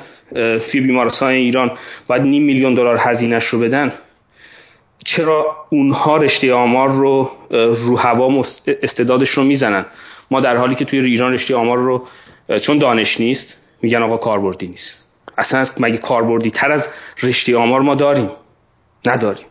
فی 0.72 0.80
بیمارستان 0.82 1.30
ایران 1.30 1.72
باید 2.08 2.22
نیم 2.22 2.44
میلیون 2.44 2.74
دلار 2.74 2.98
هزینهش 3.00 3.46
رو 3.46 3.60
بدن. 3.60 3.94
چرا 5.06 5.56
اونها 5.70 6.18
رشته 6.18 6.54
آمار 6.54 6.90
رو 6.90 7.32
رو 7.50 7.98
هوا 7.98 8.46
استعدادش 8.84 9.30
رو 9.30 9.44
می‌زنن؟ 9.44 9.86
ما 10.32 10.42
در 10.42 10.58
حالی 10.58 10.76
که 10.76 10.86
توی 10.86 11.00
ایران 11.00 11.34
رشته 11.34 11.56
آمار 11.56 11.78
رو 11.78 12.08
چون 12.62 12.78
دانش 12.78 13.20
نیست 13.20 13.58
میگن 13.82 14.02
آقا 14.02 14.18
کاربردی 14.18 14.68
نیست. 14.68 15.06
اصلا 15.38 15.66
مگه 15.78 15.98
کاربردی 15.98 16.52
تر 16.52 16.72
از 16.72 16.88
رشته 17.24 17.58
آمار 17.58 17.82
ما 17.82 17.96
داریم؟ 17.96 18.30
نداریم. 19.06 19.46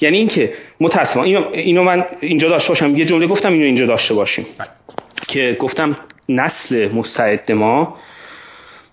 یعنی 0.00 0.16
اینکه 0.16 0.52
متاسفانه 0.80 1.26
اینو, 1.26 1.48
اینو 1.52 1.82
من 1.82 2.04
اینجا 2.20 2.48
داشته 2.48 2.68
باشم. 2.68 2.96
یه 2.96 3.04
جمله 3.04 3.26
گفتم 3.26 3.52
اینو 3.52 3.64
اینجا 3.64 3.86
داشته 3.86 4.14
باشیم. 4.14 4.46
بله. 4.58 4.68
که 5.28 5.56
گفتم 5.60 5.96
نسل 6.28 6.92
مستعد 6.92 7.52
ما 7.52 7.96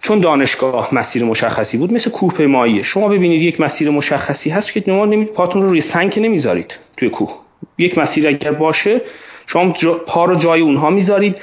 چون 0.01 0.19
دانشگاه 0.19 0.89
مسیر 0.95 1.23
مشخصی 1.23 1.77
بود 1.77 1.93
مثل 1.93 2.09
کوه 2.09 2.45
ماییه 2.45 2.83
شما 2.83 3.07
ببینید 3.07 3.41
یک 3.41 3.61
مسیر 3.61 3.89
مشخصی 3.89 4.49
هست 4.49 4.73
که 4.73 4.83
نماد 4.87 5.09
نمید 5.09 5.27
پاتون 5.27 5.61
رو 5.61 5.69
روی 5.69 5.81
سنگ 5.81 6.19
نمی‌ذارید 6.19 6.79
توی 6.97 7.09
کوه. 7.09 7.33
یک 7.77 7.97
مسیر 7.97 8.27
اگر 8.27 8.51
باشه 8.51 9.01
شما 9.47 9.73
پا 10.07 10.25
رو 10.25 10.35
جای 10.35 10.61
اونها 10.61 10.89
می‌ذارید 10.89 11.35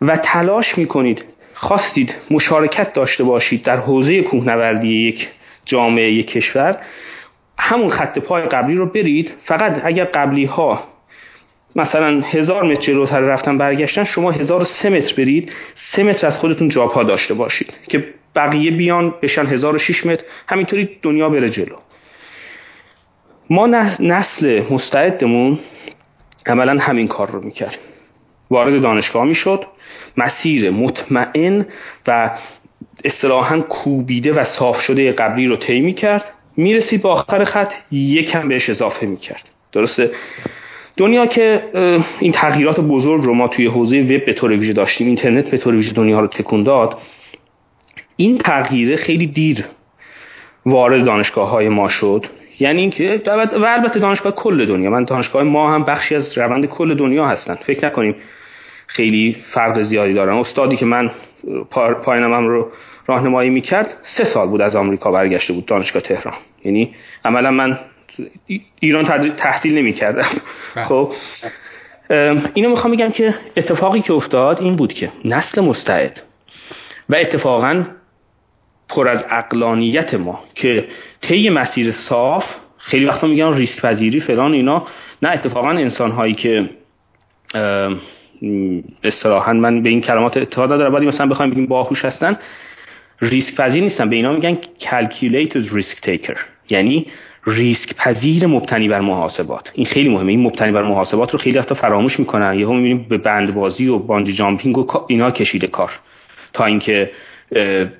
و 0.00 0.16
تلاش 0.16 0.78
می‌کنید 0.78 1.24
خواستید 1.54 2.14
مشارکت 2.30 2.92
داشته 2.92 3.24
باشید 3.24 3.62
در 3.62 3.76
حوزه 3.76 4.22
کوهنوردی 4.22 5.08
یک 5.08 5.28
جامعه 5.64 6.12
یک 6.12 6.30
کشور 6.30 6.76
همون 7.58 7.88
خط 7.88 8.18
پای 8.18 8.42
قبلی 8.42 8.74
رو 8.74 8.86
برید. 8.86 9.32
فقط 9.44 9.80
اگر 9.84 10.04
قبلی 10.04 10.44
ها 10.44 10.89
مثلا 11.76 12.20
هزار 12.20 12.64
متر 12.64 12.80
جلوتر 12.80 13.20
رفتن 13.20 13.58
برگشتن 13.58 14.04
شما 14.04 14.30
هزار 14.30 14.62
و 14.62 14.64
سه 14.64 14.88
متر 14.88 15.14
برید 15.14 15.52
سه 15.74 16.02
متر 16.02 16.26
از 16.26 16.38
خودتون 16.38 16.68
جاپا 16.68 17.02
داشته 17.02 17.34
باشید 17.34 17.72
که 17.88 18.04
بقیه 18.36 18.70
بیان 18.70 19.14
بشن 19.22 19.46
1006 19.46 20.06
متر. 20.06 20.24
همینطوری 20.48 20.98
دنیا 21.02 21.28
بره 21.28 21.50
جلو. 21.50 21.76
ما 23.50 23.66
نسل 24.00 24.62
مستعدمون 24.70 25.58
عملا 26.46 26.78
همین 26.80 27.08
کار 27.08 27.30
رو 27.30 27.40
می‌کرد. 27.44 27.78
وارد 28.50 28.82
دانشگاه 28.82 29.24
می‌شد 29.24 29.64
مسیر 30.16 30.70
مطمئن 30.70 31.66
و 32.06 32.30
اصطلاحا 33.04 33.60
کوبیده 33.60 34.32
و 34.32 34.44
صاف 34.44 34.80
شده 34.80 35.12
قبلی 35.12 35.46
رو 35.46 35.56
طی 35.56 35.80
می‌کرد. 35.80 36.24
می‌رسید 36.56 37.02
به 37.02 37.08
آخر 37.08 37.44
خط 37.44 37.72
یکم 37.92 38.48
بهش 38.48 38.70
اضافه 38.70 39.06
می‌کرد. 39.06 39.44
درسته؟ 39.72 40.10
دنیا 40.96 41.26
که 41.26 41.62
این 42.20 42.32
تغییرات 42.32 42.80
بزرگ 42.80 43.22
رو 43.22 43.34
ما 43.34 43.48
توی 43.48 43.66
حوزه 43.66 44.00
وب 44.00 44.24
به 44.24 44.32
طور 44.32 44.50
ویژه 44.50 44.72
داشتیم 44.72 45.06
اینترنت 45.06 45.50
به 45.50 45.58
طور 45.58 45.74
ویژه 45.74 45.92
دنیا 45.92 46.20
رو 46.20 46.26
تکون 46.26 46.62
داد 46.62 46.98
این 48.16 48.38
تغییره 48.38 48.96
خیلی 48.96 49.26
دیر 49.26 49.64
وارد 50.66 51.04
دانشگاه 51.04 51.50
های 51.50 51.68
ما 51.68 51.88
شد. 51.88 52.26
یعنی 52.60 52.80
اینکه 52.80 53.22
و 53.26 53.64
البته 53.64 54.00
دانشگاه 54.00 54.32
کل 54.32 54.66
دنیا 54.66 54.90
من 54.90 55.04
دانشگاه 55.04 55.42
ما 55.42 55.74
هم 55.74 55.84
بخشی 55.84 56.14
از 56.14 56.38
روند 56.38 56.66
کل 56.66 56.94
دنیا 56.94 57.26
هستن. 57.26 57.54
فکر 57.54 57.86
نکنیم 57.86 58.14
خیلی 58.86 59.36
فرق 59.50 59.82
زیادی 59.82 60.14
دارن. 60.14 60.36
استادی 60.36 60.76
که 60.76 60.86
من 60.86 61.10
پایانم 62.04 62.46
رو 62.46 62.70
راهنمایی 63.06 63.50
می‌کرد 63.50 63.94
سه 64.02 64.24
سال 64.24 64.48
بود 64.48 64.60
از 64.60 64.76
آمریکا 64.76 65.10
برگشته 65.10 65.52
بود 65.52 65.66
دانشگاه 65.66 66.02
تهران. 66.02 66.34
یعنی 66.64 66.94
عملا 67.24 67.50
من 67.50 67.78
ایران 68.80 69.34
تحصیل 69.36 69.78
نمی‌کردم 69.78 70.26
بله. 70.74 70.84
خب 70.84 71.12
اینو 72.54 72.70
می‌خوام 72.70 72.92
بگم 72.92 73.10
که 73.10 73.34
اتفاقی 73.56 74.00
که 74.00 74.12
افتاد 74.12 74.60
این 74.60 74.76
بود 74.76 74.92
که 74.92 75.12
نسل 75.24 75.60
مستعد 75.60 76.22
و 77.08 77.16
اتفاقا 77.16 77.84
پر 78.88 79.08
از 79.08 79.24
اقلانیت 79.30 80.14
ما 80.14 80.40
که 80.54 80.88
طی 81.20 81.50
مسیر 81.50 81.90
صاف 81.90 82.44
خیلی 82.78 83.04
وقتا 83.04 83.26
میگن 83.26 83.52
ریسک 83.52 83.80
پذیری 83.80 84.20
فلان 84.20 84.52
اینا 84.52 84.86
نه 85.22 85.28
اتفاقا 85.28 85.70
انسان 85.70 86.10
هایی 86.10 86.34
که 86.34 86.70
اصطلاحا 89.04 89.52
من 89.52 89.82
به 89.82 89.88
این 89.88 90.00
کلمات 90.00 90.36
اتحاد 90.36 90.72
ندارم 90.72 90.94
ولی 90.94 91.06
مثلا 91.06 91.26
بخوایم 91.26 91.50
بگیم 91.50 91.66
باهوش 91.66 92.04
هستن 92.04 92.38
ریسک 93.20 93.54
پذیر 93.54 93.82
نیستن. 93.82 94.10
به 94.10 94.16
اینا 94.16 94.32
میگن 94.32 94.58
calculated 94.80 95.72
risk 95.78 95.96
taker. 96.06 96.36
یعنی 96.70 97.06
ریسک 97.46 97.94
پذیر 97.96 98.46
مبتنی 98.46 98.88
بر 98.88 99.00
محاسبات. 99.00 99.70
این 99.74 99.86
خیلی 99.86 100.08
مهمه. 100.08 100.32
این 100.32 100.42
مبتنی 100.42 100.72
بر 100.72 100.82
محاسبات 100.82 101.32
رو 101.32 101.38
خیلی 101.38 101.58
وقتا 101.58 101.74
فراموش 101.74 102.18
می‌کنن. 102.18 102.58
یهو 102.58 102.72
می‌بینیم 102.72 103.06
به 103.08 103.18
بندبازی 103.18 103.86
و 103.86 103.98
باندی 103.98 104.32
جامپینگ 104.32 104.78
و 104.78 104.86
اینا 105.08 105.30
کشیده 105.30 105.66
کار. 105.66 105.90
تا 106.52 106.64
اینکه 106.64 107.10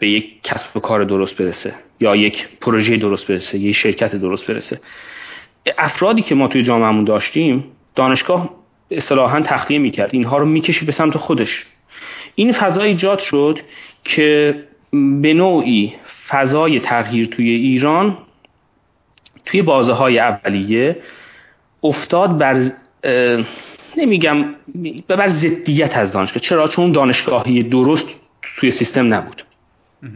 به 0.01 0.09
یک 0.09 0.43
کسب 0.43 0.77
و 0.77 0.81
کار 0.81 1.05
درست 1.05 1.43
برسه. 1.43 1.75
یا 2.01 2.17
یک 2.17 2.49
پروژه 2.61 2.97
درست 2.97 3.27
برسه. 3.27 3.59
یک 3.59 3.77
شرکت 3.77 4.17
درست 4.17 4.47
برسه. 4.47 4.81
افرادی 5.79 6.23
که 6.23 6.35
ما 6.35 6.49
توی 6.49 6.63
جامعهمون 6.63 7.05
داشتیم 7.05 7.65
دانشگاه 7.95 8.51
اصطلاحا 8.91 9.41
تخلیه 9.41 9.79
می‌کرد. 9.79 10.11
اینها 10.13 10.39
رو 10.39 10.47
می‌کشید 10.47 10.87
به 10.87 10.93
سمت 10.93 11.17
خودش. 11.17 11.67
این 12.35 12.53
فضا 12.53 12.83
ایجاد 12.83 13.19
شد 13.19 13.59
که 14.05 14.55
به 14.93 15.35
نوعی 15.35 15.93
فضای 16.29 16.81
تغییر 16.81 17.27
توی 17.27 17.51
ایران 17.51 18.19
توی 19.51 19.63
بازه 19.63 19.93
های 19.93 20.19
اولیه 20.19 20.97
افتاد 21.83 22.39
بر 22.39 22.73
نمیگم 23.97 24.45
بر 25.09 25.29
ضدیت 25.29 25.97
از 25.97 26.13
دانشگاه. 26.13 26.43
چرا؟ 26.43 26.69
چون 26.69 26.93
دانشگاهی 26.93 27.63
درست 27.63 28.07
توی 28.57 28.71
سیستم 28.71 29.15
نبود. 29.15 29.43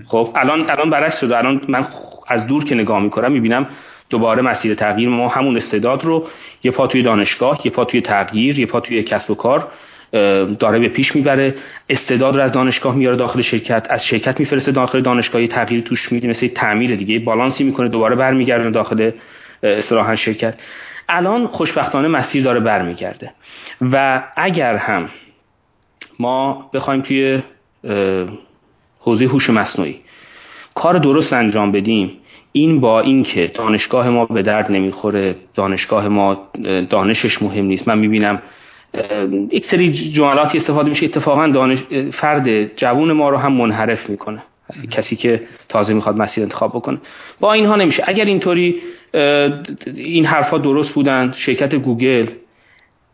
خب 0.06 0.32
الان 0.34 0.70
الان 0.70 0.90
برعکس 0.90 1.20
شده. 1.20 1.38
الان 1.38 1.60
من 1.68 1.86
از 2.28 2.46
دور 2.46 2.64
که 2.64 2.74
نگاه 2.74 3.02
می‌کنم 3.02 3.32
می‌بینم 3.32 3.66
دوباره 4.10 4.42
مسیر 4.42 4.74
تغییر 4.74 5.08
ما 5.08 5.28
همون 5.28 5.56
استعداد 5.56 6.04
رو 6.04 6.26
یه 6.64 6.70
پا 6.70 6.86
توی 6.86 7.02
دانشگاه 7.02 7.60
یه 7.64 7.70
پا 7.70 7.84
توی 7.84 8.00
تغییر 8.00 8.58
یه 8.58 8.66
پا 8.66 8.80
توی 8.80 9.02
کسب 9.02 9.30
و 9.30 9.34
کار 9.34 9.68
داره 10.58 10.78
به 10.78 10.88
پیش 10.88 11.16
می‌بره. 11.16 11.54
استعداد 11.88 12.36
رو 12.36 12.42
از 12.42 12.52
دانشگاه 12.52 12.94
میاره 12.94 13.16
داخل 13.16 13.40
شرکت. 13.40 13.86
از 13.90 14.06
شرکت 14.06 14.40
میفرسته 14.40 14.72
داخل 14.72 15.00
دانشگاه 15.00 15.46
تغییر 15.46 15.80
توش 15.80 16.12
میده. 16.12 16.28
مثل 16.28 16.46
تعمیر 16.46 16.96
دیگه. 16.96 17.18
بالانسی 17.18 17.64
می‌کنه. 17.64 17.88
دوباره 17.88 18.16
برمیگرده 18.16 18.70
داخل 18.70 19.10
اصطلاحا 19.62 20.16
شرکت. 20.16 20.54
الان 21.08 21.46
خوشبختانه 21.46 22.08
مسیر 22.08 22.42
داره 22.42 22.60
برمیگرده. 22.60 23.32
و 23.80 24.22
اگر 24.36 24.76
هم 24.76 25.08
ما 26.18 26.70
بخوایم 26.74 27.00
توی 27.00 27.42
حوزه 28.98 29.24
هوش 29.24 29.50
مصنوعی 29.50 30.00
کار 30.74 30.98
درست 30.98 31.32
انجام 31.32 31.72
بدیم 31.72 32.10
این 32.52 32.80
با 32.80 33.00
اینکه 33.00 33.46
دانشگاه 33.54 34.08
ما 34.08 34.26
به 34.26 34.42
درد 34.42 34.72
نمی‌خوره 34.72 35.34
دانشگاه 35.54 36.08
ما 36.08 36.48
دانشش 36.90 37.42
مهم 37.42 37.64
نیست. 37.64 37.88
من 37.88 37.98
می‌بینم 37.98 38.42
یک 39.52 39.66
سری 39.66 39.92
جملاتی 39.92 40.58
استفاده 40.58 40.88
میشه. 40.88 41.06
اتفاقا 41.06 41.46
دانش 41.46 41.78
فرد 42.12 42.76
جوون 42.76 43.12
ما 43.12 43.28
رو 43.28 43.36
هم 43.36 43.52
منحرف 43.52 44.10
می‌کنه. 44.10 44.42
کسی 44.90 45.16
که 45.16 45.42
تازه 45.68 45.94
می‌خواد 45.94 46.16
مسیر 46.16 46.44
انتخاب 46.44 46.70
بکنه. 46.70 46.98
با 47.40 47.52
اینها 47.52 47.76
نمیشه. 47.76 48.04
اگر 48.06 48.24
اینطوری 48.24 48.76
این 49.94 50.26
حرفا 50.26 50.58
درست 50.58 50.94
بودن 50.94 51.32
شرکت 51.36 51.74
گوگل 51.74 52.26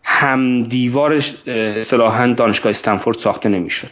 هم 0.04 0.62
دیوارش 0.62 1.34
اصطلاحا 1.46 2.26
دانشگاه 2.26 2.70
استنفورد 2.70 3.16
ساخته 3.16 3.48
نمی‌شد. 3.48 3.90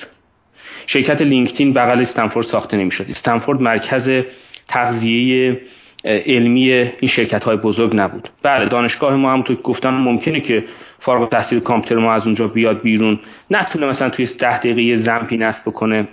شرکت 0.86 1.22
لینکدین 1.22 1.72
بغل 1.72 2.00
استنفورد 2.00 2.46
ساخته 2.46 2.76
نمی‌شد. 2.76 3.06
استنفورد 3.10 3.60
مرکز 3.60 4.24
تغذیه 4.68 5.60
علمی 6.04 6.70
این 6.72 7.08
شرکت 7.08 7.44
های 7.44 7.56
بزرگ 7.56 7.90
نبود. 7.94 8.28
بله 8.42 8.64
دانشگاه 8.66 9.16
ما 9.16 9.32
هم 9.32 9.42
تو 9.42 9.54
گفتم 9.54 9.90
ممکنه 9.90 10.40
که 10.40 10.64
فارغ 11.00 11.28
تحصیل 11.28 11.60
کامپیوتر 11.60 11.96
ما 11.96 12.12
از 12.12 12.26
اونجا 12.26 12.48
بیاد 12.48 12.82
بیرون. 12.82 13.20
نتونه 13.50 13.86
مثلا 13.86 14.10
توی 14.10 14.26
ده 14.26 14.58
دقیقه 14.58 14.82
یه 14.82 14.96
XAMPP 14.96 15.29
ی 15.29 15.36
نصب 15.36 15.62
بکنه. 15.66 16.08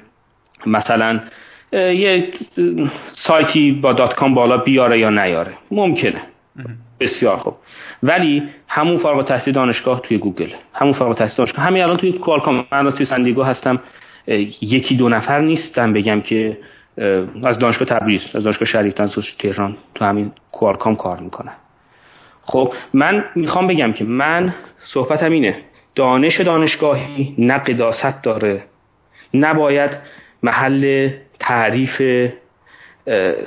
مثلا 0.65 1.19
یه 1.73 2.27
سایتی 3.13 3.71
با 3.71 3.93
dot 3.93 4.15
com 4.15 4.33
بالا 4.33 4.57
بیاره 4.57 4.99
یا 4.99 5.09
نیاره. 5.09 5.53
ممکنه. 5.71 6.21
بسیار 6.99 7.37
خوب. 7.37 7.55
ولی 8.03 8.43
همون 8.67 8.97
فارغ 8.97 9.17
التحصیل 9.17 9.53
دانشگاه 9.53 10.01
توی 10.01 10.17
گوگل. 10.17 10.49
همون 10.73 10.93
فارغ 10.93 11.09
التحصیل 11.09 11.37
دانشگاه. 11.37 11.65
همین 11.65 11.83
الان 11.83 11.97
توی 11.97 12.11
کوالکام. 12.11 12.65
من 12.71 12.91
توی 12.91 13.05
سن‌دیگو 13.05 13.43
هستم. 13.43 13.81
یکی 14.61 14.95
دو 14.95 15.09
نفر 15.09 15.39
نیستم 15.39 15.93
بگم 15.93 16.21
که 16.21 16.57
از 17.43 17.59
دانشگاه 17.59 17.87
تبریز 17.87 18.35
از 18.35 18.43
دانشگاه 18.43 18.67
شریف 18.67 18.93
تهران 19.39 19.77
تو 19.95 20.05
همین 20.05 20.31
کوالکام 20.51 20.95
کار 20.95 21.19
می‌کنن. 21.19 21.53
خب 22.45 22.73
من 22.93 23.25
می‌خوام 23.35 23.67
بگم 23.67 23.93
که 23.93 24.03
من 24.03 24.53
صحبتم 24.79 25.31
اینه 25.31 25.57
دانش 25.95 26.41
دانشگاهی 26.41 27.35
نه 27.37 27.57
قداست 27.57 28.23
داره 28.23 28.63
نباید 29.33 29.91
محل 30.43 31.09
تعریف 31.39 32.01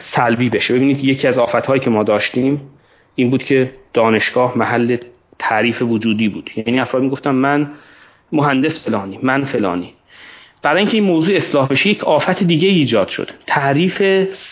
سلبی 0.01 0.51
بشه. 0.51 0.75
ببینید 0.75 1.05
یکی 1.05 1.29
از 1.29 1.39
آفتهایی 1.39 1.81
که 1.81 1.91
ما 1.91 2.03
داشتیم 2.03 2.71
این 3.15 3.31
بود 3.31 3.43
که 3.43 3.71
دانشگاه 3.95 4.59
محل 4.59 4.97
تعریف 5.39 5.83
وجودی 5.83 6.29
بود. 6.29 6.51
یعنی 6.57 6.81
افراد 6.81 7.03
می‌گفتن 7.03 7.31
من 7.31 7.71
مهندس 8.33 8.85
فلانی 8.85 9.19
من 9.23 9.45
فلانی. 9.45 9.93
برای 10.63 10.79
اینکه 10.79 10.97
این 10.97 11.05
موضوع 11.07 11.37
اصلاح 11.37 11.69
بشه 11.69 11.89
یک 11.89 12.05
آفت 12.05 12.43
دیگه 12.43 12.69
ایجاد 12.69 13.09
شد. 13.09 13.31
تعریف 13.47 14.03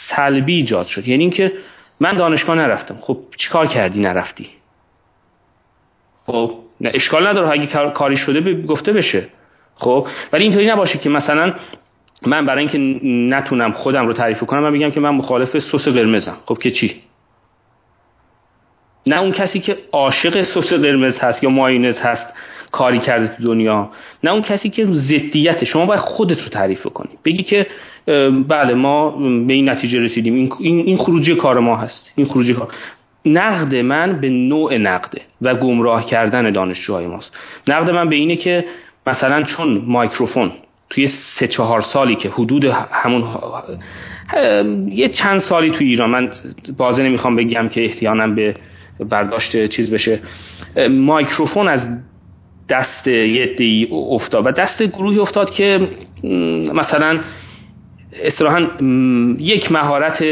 سلبی 0.09 0.55
ایجاد 0.55 0.87
شد. 0.87 1.09
یعنی 1.09 1.23
اینکه 1.23 1.53
من 2.01 2.17
دانشگاه 2.17 2.57
نرفتم. 2.57 2.99
خب 3.01 3.19
چیکار 3.37 3.67
کردی؟ 3.67 4.01
نرفتی. 4.01 4.49
خب 6.27 6.55
نه 6.81 6.91
اشکال 6.95 7.27
نداره. 7.27 7.51
اگه 7.51 7.91
کاری 7.91 8.17
شده 8.17 8.63
گفته 8.63 8.93
بشه. 8.93 9.29
خب 9.75 10.09
ولی 10.33 10.45
اینطوری 10.45 10.67
نباشه 10.67 10.99
که 10.99 11.09
مثلا 11.09 11.55
من 12.23 12.47
برای 12.47 12.69
اینکه 12.69 12.79
نتونم 13.37 13.73
خودم 13.73 14.07
رو 14.07 14.13
تعریف 14.13 14.45
کنم 14.45 14.63
من 14.63 14.71
میگم 14.71 14.91
که 14.91 15.01
من 15.01 15.11
مخالف 15.11 15.59
سس 15.59 15.89
قرمزم. 15.89 16.37
خب 16.47 16.59
که 16.59 16.71
چی؟ 16.71 17.03
نه 19.07 19.21
اون 19.21 19.33
کسی 19.33 19.61
که 19.61 19.79
عاشق 19.93 20.43
سس 20.43 20.73
قرمز 20.73 21.19
هست 21.19 21.43
یا 21.43 21.51
ماینز 21.51 21.99
هست 21.99 22.27
کاری 22.73 22.99
کرده 22.99 23.29
تو 23.29 23.43
دنیا. 23.43 23.91
نه 24.25 24.31
اون 24.31 24.43
کسی 24.43 24.71
که 24.71 24.87
ضدیت 24.93 25.65
شما 25.65 25.87
باید 25.87 26.01
خودت 26.01 26.43
رو 26.43 26.49
تعریف 26.49 26.87
کنی 26.87 27.19
بگی 27.25 27.43
که 27.43 27.67
بله 28.49 28.75
ما 28.75 29.11
به 29.47 29.55
این 29.55 29.69
نتیجه 29.69 30.01
رسیدیم. 30.01 30.35
این, 30.35 30.53
این 30.61 30.97
خروجی 30.97 31.35
کار 31.35 31.59
ما 31.59 31.77
هست. 31.77 32.13
این 32.17 32.27
خروجی 32.27 32.55
کار. 32.55 32.69
نقد 33.25 33.75
من 33.75 34.21
به 34.21 34.29
نوع 34.29 34.77
نقده 34.79 35.21
و 35.43 35.55
گمراه 35.55 36.07
کردن 36.07 36.51
دانشجوهای 36.51 37.07
ماست. 37.07 37.37
نقد 37.69 37.91
من 37.91 38.09
به 38.09 38.17
اینه 38.17 38.37
که 38.37 38.65
مثلا 39.07 39.43
چون 39.43 39.83
مایکروفون 39.87 40.53
توی 40.91 41.07
سه 41.07 41.47
چهار 41.47 41.81
سالی 41.81 42.17
که 42.17 42.29
حدود 42.29 42.65
همون 42.93 43.25
یه 44.89 45.09
چند 45.09 45.39
سالی 45.39 45.71
توی 45.71 45.87
ایران 45.87 46.11
من 46.11 46.31
بازه 46.77 47.03
نمی‌خوام 47.03 47.37
بگم 47.37 47.69
که 47.69 47.85
احتیانم 47.85 48.35
به 48.35 48.55
برداشت 49.09 49.67
چیز 49.67 49.91
بشه. 49.91 50.21
مایکروفون 50.91 51.69
از 51.69 51.81
دست 52.69 53.07
یه 53.07 53.47
دی 53.47 53.89
افتاد 53.93 54.47
و 54.47 54.51
دست 54.51 54.83
گروهی 54.83 55.19
افتاد 55.19 55.51
که 55.51 55.89
مثلا 56.75 57.21
اصطلاحا 58.23 58.69
یک 59.39 59.73
مهارت 59.73 60.23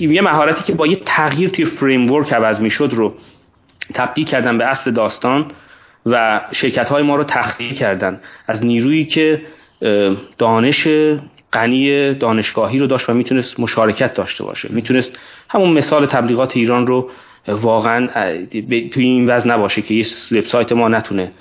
یه 0.00 0.22
مهارتی 0.22 0.64
که 0.64 0.72
با 0.72 0.86
یه 0.86 0.96
تغییر 1.06 1.50
توی 1.50 1.64
فریم 1.64 2.10
ورک 2.10 2.32
عوض 2.32 2.60
می‌شد 2.60 2.90
رو 2.92 3.14
تبدیل 3.94 4.24
کردن 4.24 4.58
به 4.58 4.64
اصل 4.64 4.90
داستان 4.90 5.46
و 6.06 6.40
شرکت 6.52 6.88
های 6.88 7.02
ما 7.02 7.16
رو 7.16 7.24
تخلیه 7.24 7.72
کردن. 7.72 8.20
از 8.46 8.64
نیرویی 8.64 9.04
که 9.04 9.42
دانش 10.38 10.88
غنی 11.52 12.14
دانشگاهی 12.14 12.78
رو 12.78 12.86
داشت 12.86 13.10
و 13.10 13.14
می‌تونست 13.14 13.60
مشارکت 13.60 14.14
داشته 14.14 14.44
باشه. 14.44 14.68
می‌تونست 14.72 15.18
همون 15.48 15.70
مثال 15.70 16.06
تبلیغات 16.06 16.56
ایران 16.56 16.86
رو 16.86 17.10
واقعا 17.48 18.06
توی 18.92 19.04
این 19.04 19.30
وضع 19.30 19.48
نباشه 19.48 19.82
که 19.82 19.94
یه 19.94 20.06
وبسایت 20.32 20.72
ما 20.72 20.88
نتونه 20.88 21.32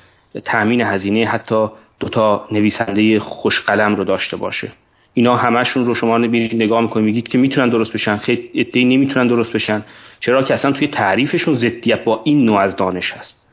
تأمین 0.45 0.81
هزینه 0.81 1.25
حتی 1.25 1.67
دوتا 1.99 2.47
نویسنده 2.51 3.19
خوشقلم 3.19 3.95
رو 3.95 4.03
داشته 4.03 4.37
باشه. 4.37 4.71
اینا 5.17 5.35
همشون 5.35 5.85
رو 5.85 5.95
شما 5.95 6.17
نگاه 6.17 6.81
می‌کنید 6.81 7.05
میگید 7.05 7.27
که 7.27 7.37
می‌تونن 7.37 7.69
درست 7.69 7.93
بشن. 7.93 8.17
خیلی 8.17 8.49
عده‌ای 8.55 8.85
نمی‌تونن 8.85 9.27
درست 9.27 9.53
بشن. 9.53 9.83
چرا 10.19 10.43
که 10.43 10.53
اصلا 10.53 10.71
توی 10.71 10.87
تعریفشون 10.87 11.55
ضدیت 11.55 12.03
با 12.03 12.21
این 12.23 12.45
نوع 12.45 12.59
از 12.59 12.75
دانش 12.75 13.11
هست. 13.11 13.47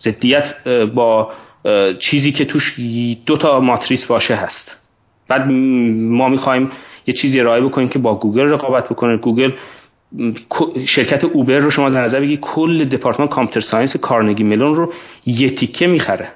ضدیت 0.00 0.68
با 0.94 1.32
چیزی 1.98 2.32
که 2.32 2.44
توش 2.44 2.74
دو 3.26 3.36
تا 3.36 3.60
ماتریس 3.60 4.06
باشه 4.06 4.34
هست. 4.34 4.76
بعد 5.28 5.50
ما 5.50 6.28
می‌خوایم 6.28 6.70
یه 7.06 7.14
چیزی 7.14 7.40
ارائه 7.40 7.60
بکنیم 7.60 7.88
که 7.88 7.98
با 7.98 8.18
گوگل 8.18 8.48
رقابت 8.48 8.88
بکنه. 8.88 9.16
گوگل 9.16 9.50
شرکت 10.86 11.24
اوبر 11.24 11.58
رو 11.58 11.70
شما 11.70 11.90
در 11.90 12.04
نظر 12.04 12.20
بگیرید 12.20 12.40
کل 12.40 12.84
دپارتمان 12.84 13.28
computer 13.28 13.60
science 13.60 13.96
کارنگی 13.96 14.44
ملون 14.44 14.74
رو 14.74 14.92
یه 15.26 15.50
تیکه 15.50 15.86
می‌خره. 15.86 16.28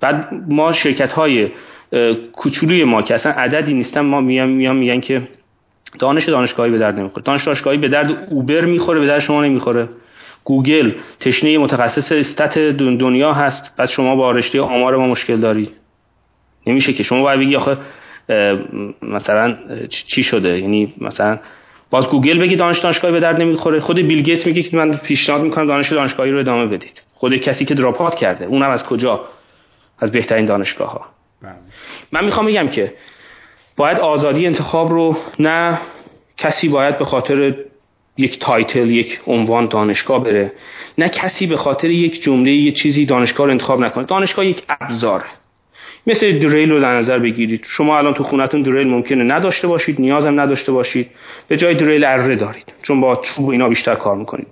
بعد 0.00 0.28
ما 0.48 0.72
شرکت 0.72 1.12
های 1.12 1.48
کوچولوی 2.32 2.84
ما 2.84 3.02
که 3.02 3.14
اصلا 3.14 3.32
عددی 3.32 3.74
نیستن 3.74 4.00
ما 4.00 4.20
میان 4.20 4.48
میان 4.48 4.76
میگن 4.76 5.00
که 5.00 5.22
دانش 5.98 6.24
دانشگاهی 6.24 6.70
به 6.70 6.78
درد 6.78 6.98
نمی‌خوره. 6.98 7.24
دانش 7.24 7.44
دانشگاهی 7.44 7.78
به 7.78 7.88
درد 7.88 8.26
اوبر 8.30 8.64
می‌خوره 8.64 9.00
به 9.00 9.06
درد 9.06 9.18
شما 9.18 9.44
نمی‌خوره. 9.44 9.88
گوگل 10.44 10.92
تشنه 11.20 11.58
متخصص 11.58 12.12
stat 12.12 12.58
دنیا 12.58 13.32
هست 13.32 13.76
بعد 13.76 13.88
شما 13.88 14.16
با 14.16 14.30
رشته 14.30 14.60
آمار 14.60 14.96
ما 14.96 15.06
مشکل 15.06 15.40
داری. 15.40 15.70
نمیشه 16.66 16.92
که. 16.92 17.02
شما 17.02 17.22
باید 17.22 17.40
بگی 17.40 17.56
آخه 17.56 17.76
مثلا 19.02 19.56
چی 19.88 20.22
شده؟ 20.22 20.58
یعنی 20.58 20.94
مثلا 21.00 21.38
باز 21.90 22.08
گوگل 22.08 22.38
بگی 22.38 22.56
دانش 22.56 22.78
دانشگاهی 22.78 23.14
به 23.14 23.20
درد 23.20 23.40
نمی‌خوره. 23.40 23.80
خود 23.80 23.96
بیل 23.96 24.22
گیتس 24.22 24.46
میگه 24.46 24.62
که 24.62 24.76
من 24.76 24.96
پیشنهاد 24.96 25.42
می‌کنم 25.42 25.66
دانش 25.66 25.92
دانشگاهی 25.92 26.30
رو 26.30 26.38
ادامه 26.38 26.66
بدید. 26.66 27.02
خود 27.14 27.36
کسی 27.36 27.64
که 27.64 27.74
drop 27.74 28.14
کرده 28.14 28.44
اونم 28.44 28.70
از 28.70 28.84
کجا؟ 28.84 29.24
از 29.98 30.12
بهترین 30.12 30.46
دانشگاه 30.46 30.92
ها. 30.92 31.17
من 32.12 32.24
می‌خوام 32.24 32.46
بگم 32.46 32.68
که 32.68 32.92
باید 33.76 33.98
آزادی 33.98 34.46
انتخاب 34.46 34.90
رو 34.90 35.16
نه 35.38 35.80
کسی 36.36 36.68
باید 36.68 36.98
به 36.98 37.04
خاطر 37.04 37.54
یک 38.16 38.38
title 38.38 38.90
یک 38.90 39.20
عنوان 39.26 39.66
دانشگاه 39.66 40.24
بره 40.24 40.52
نه 40.98 41.08
کسی 41.08 41.46
به 41.46 41.56
خاطر 41.56 41.90
یک 41.90 42.22
جمله 42.22 42.50
یک 42.50 42.74
چیزی 42.74 43.06
دانشگاه 43.06 43.46
رو 43.46 43.52
انتخاب 43.52 43.80
نکنه. 43.80 44.04
دانشگاه 44.04 44.46
یک 44.46 44.62
ابزاره. 44.80 45.24
مثل 46.06 46.38
دریل 46.38 46.70
رو 46.70 46.80
در 46.80 46.98
نظر 46.98 47.18
بگیرید. 47.18 47.66
شما 47.68 47.98
الان 47.98 48.14
تو 48.14 48.24
خونتون 48.24 48.62
دریل 48.62 48.88
ممکنه 48.88 49.24
نداشته 49.24 49.68
باشید 49.68 50.00
نیازم 50.00 50.40
نداشته 50.40 50.72
باشید. 50.72 51.10
به 51.48 51.56
جای 51.56 51.74
دریل 51.74 52.04
اره 52.04 52.36
دارید. 52.36 52.72
چون 52.82 53.00
با 53.00 53.16
چوب 53.16 53.48
اینا 53.48 53.68
بیشتر 53.68 53.94
کار 53.94 54.16
می‌کنید. 54.16 54.46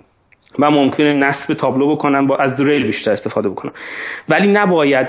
من 0.59 0.67
ممکنه 0.67 1.13
نصب 1.13 1.53
تابلو 1.53 1.95
بکنم 1.95 2.27
با 2.27 2.37
از 2.37 2.55
دریل 2.55 2.83
بیشتر 2.83 3.11
استفاده 3.11 3.49
بکنم. 3.49 3.71
ولی 4.29 4.47
نباید 4.47 5.07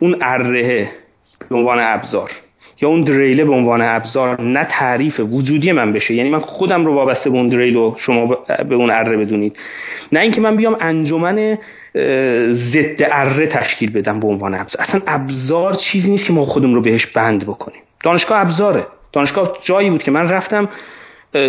اون 0.00 0.16
اره 0.20 0.88
به 1.48 1.56
عنوان 1.56 1.78
ابزار 1.80 2.30
یا 2.80 2.88
اون 2.88 3.02
دریله 3.02 3.44
به 3.44 3.52
عنوان 3.52 3.82
ابزار 3.82 4.40
نه 4.40 4.64
تعریف 4.64 5.20
وجودی 5.20 5.72
من 5.72 5.92
بشه. 5.92 6.14
یعنی 6.14 6.30
من 6.30 6.40
خودم 6.40 6.86
رو 6.86 6.94
وابسته 6.94 7.30
به 7.30 7.36
اون 7.36 7.48
دریل 7.48 7.76
و 7.76 7.94
شما 7.96 8.26
به 8.68 8.74
اون 8.74 8.90
اره 8.90 9.16
بدونید. 9.16 9.58
نه 10.12 10.20
اینکه 10.20 10.40
من 10.40 10.56
بیام 10.56 10.76
انجمن 10.80 11.58
ضد 12.52 13.02
اره 13.12 13.46
تشکیل 13.46 13.92
بدم 13.92 14.20
به 14.20 14.28
عنوان 14.28 14.54
ابزار. 14.54 14.82
اصلا 14.82 15.00
ابزار 15.06 15.74
چیزی 15.74 16.10
نیست 16.10 16.26
که 16.26 16.32
ما 16.32 16.46
خودمون 16.46 16.74
رو 16.74 16.80
بهش 16.80 17.06
بند 17.06 17.46
بکنیم. 17.46 17.82
دانشگاه 18.04 18.40
ابزاره. 18.40 18.86
دانشگاه 19.12 19.58
جایی 19.62 19.90
بود 19.90 20.02
که 20.02 20.10
من 20.10 20.28
رفتم 20.28 20.68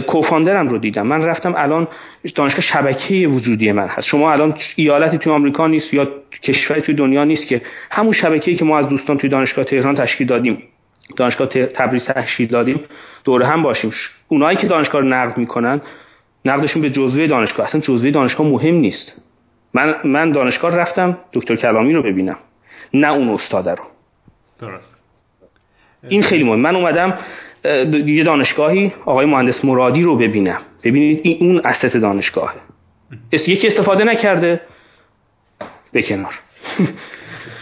کوفاندرم 0.07 0.67
رو 0.67 0.77
دیدم. 0.77 1.07
من 1.07 1.23
رفتم 1.23 1.53
الان 1.57 1.87
دانشگاه 2.35 2.61
شبکه 2.61 3.27
وجودی 3.27 3.71
من 3.71 3.87
هست. 3.87 4.07
شما 4.07 4.31
الان 4.31 4.55
ایالتی 4.75 5.17
توی 5.17 5.31
آمریکا 5.31 5.67
نیست 5.67 5.93
یا 5.93 6.07
کشوری 6.43 6.81
توی 6.81 6.95
دنیا 6.95 7.23
نیست 7.23 7.47
که 7.47 7.61
همون 7.91 8.13
شبکه‌ای 8.13 8.57
که 8.57 8.65
ما 8.65 8.79
از 8.79 8.89
دوستان 8.89 9.17
توی 9.17 9.29
دانشگاه 9.29 9.65
تهران 9.65 9.95
تشکیل 9.95 10.27
دادیم 10.27 10.63
دانشگاه 11.17 11.47
تبریز 11.47 12.05
تشکیل 12.05 12.47
دادیم 12.47 12.79
دور 13.25 13.43
هم 13.43 13.63
باشیم. 13.63 13.91
اونایی 14.27 14.57
که 14.57 14.67
دانشگاه 14.67 15.01
رو 15.01 15.07
نقد 15.07 15.37
می‌کنن 15.37 15.81
نقدشون 16.45 16.81
به 16.81 16.89
جزوه 16.89 17.27
دانشگاه. 17.27 17.65
اصلا 17.65 17.81
جزوه 17.81 18.11
دانشگاه 18.11 18.47
مهم 18.47 18.75
نیست. 18.75 19.21
من 19.73 19.95
من 20.03 20.31
دانشگاه 20.31 20.75
رفتم 20.75 21.17
دکتر 21.33 21.55
کلامی 21.55 21.93
رو 21.93 22.03
ببینم 22.03 22.37
نه 22.93 23.11
اون 23.11 23.29
استاد 23.29 23.69
رو. 23.69 23.83
درست. 24.59 24.95
این 26.09 26.21
خیلی 26.21 26.43
مهم. 26.43 26.59
من 26.59 26.75
اومدم 26.75 27.17
یه 28.05 28.23
دانشگاهی 28.23 28.93
آقای 29.05 29.25
مهندس 29.25 29.65
مرادی 29.65 30.01
رو 30.01 30.17
ببینم 30.17 30.61
ببینید 30.83 31.21
این 31.23 31.37
اون 31.39 31.61
اسست 31.65 31.97
دانشگاهه. 31.97 32.55
یکی 33.31 33.67
استفاده 33.67 34.03
نکرده. 34.03 34.61
به 35.91 36.01
کنار. 36.01 36.39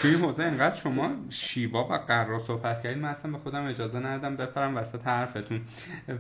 توی 0.02 0.14
حوزه 0.14 0.44
اینقدر 0.44 0.76
شما 0.76 1.10
شیوا 1.30 1.84
و 1.84 1.94
قرار 2.08 2.40
صحبت 2.48 2.84
کردید 2.84 3.04
من 3.04 3.10
اصلا 3.10 3.32
به 3.32 3.38
خودم 3.38 3.68
اجازه 3.68 4.00
ندادم 4.00 4.36
بپرم 4.36 4.78
وسط 4.78 5.08
حرفتون. 5.08 5.62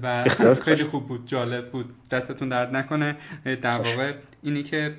و 0.03 0.25
خیلی 0.65 0.83
خوب 0.83 1.07
بود 1.07 1.27
جالب 1.27 1.71
بود. 1.71 1.85
دستتون 2.11 2.49
درد 2.49 2.75
نکنه. 2.75 3.15
در 3.61 3.77
واقع 3.77 4.13
اینی 4.43 4.63
که 4.63 4.93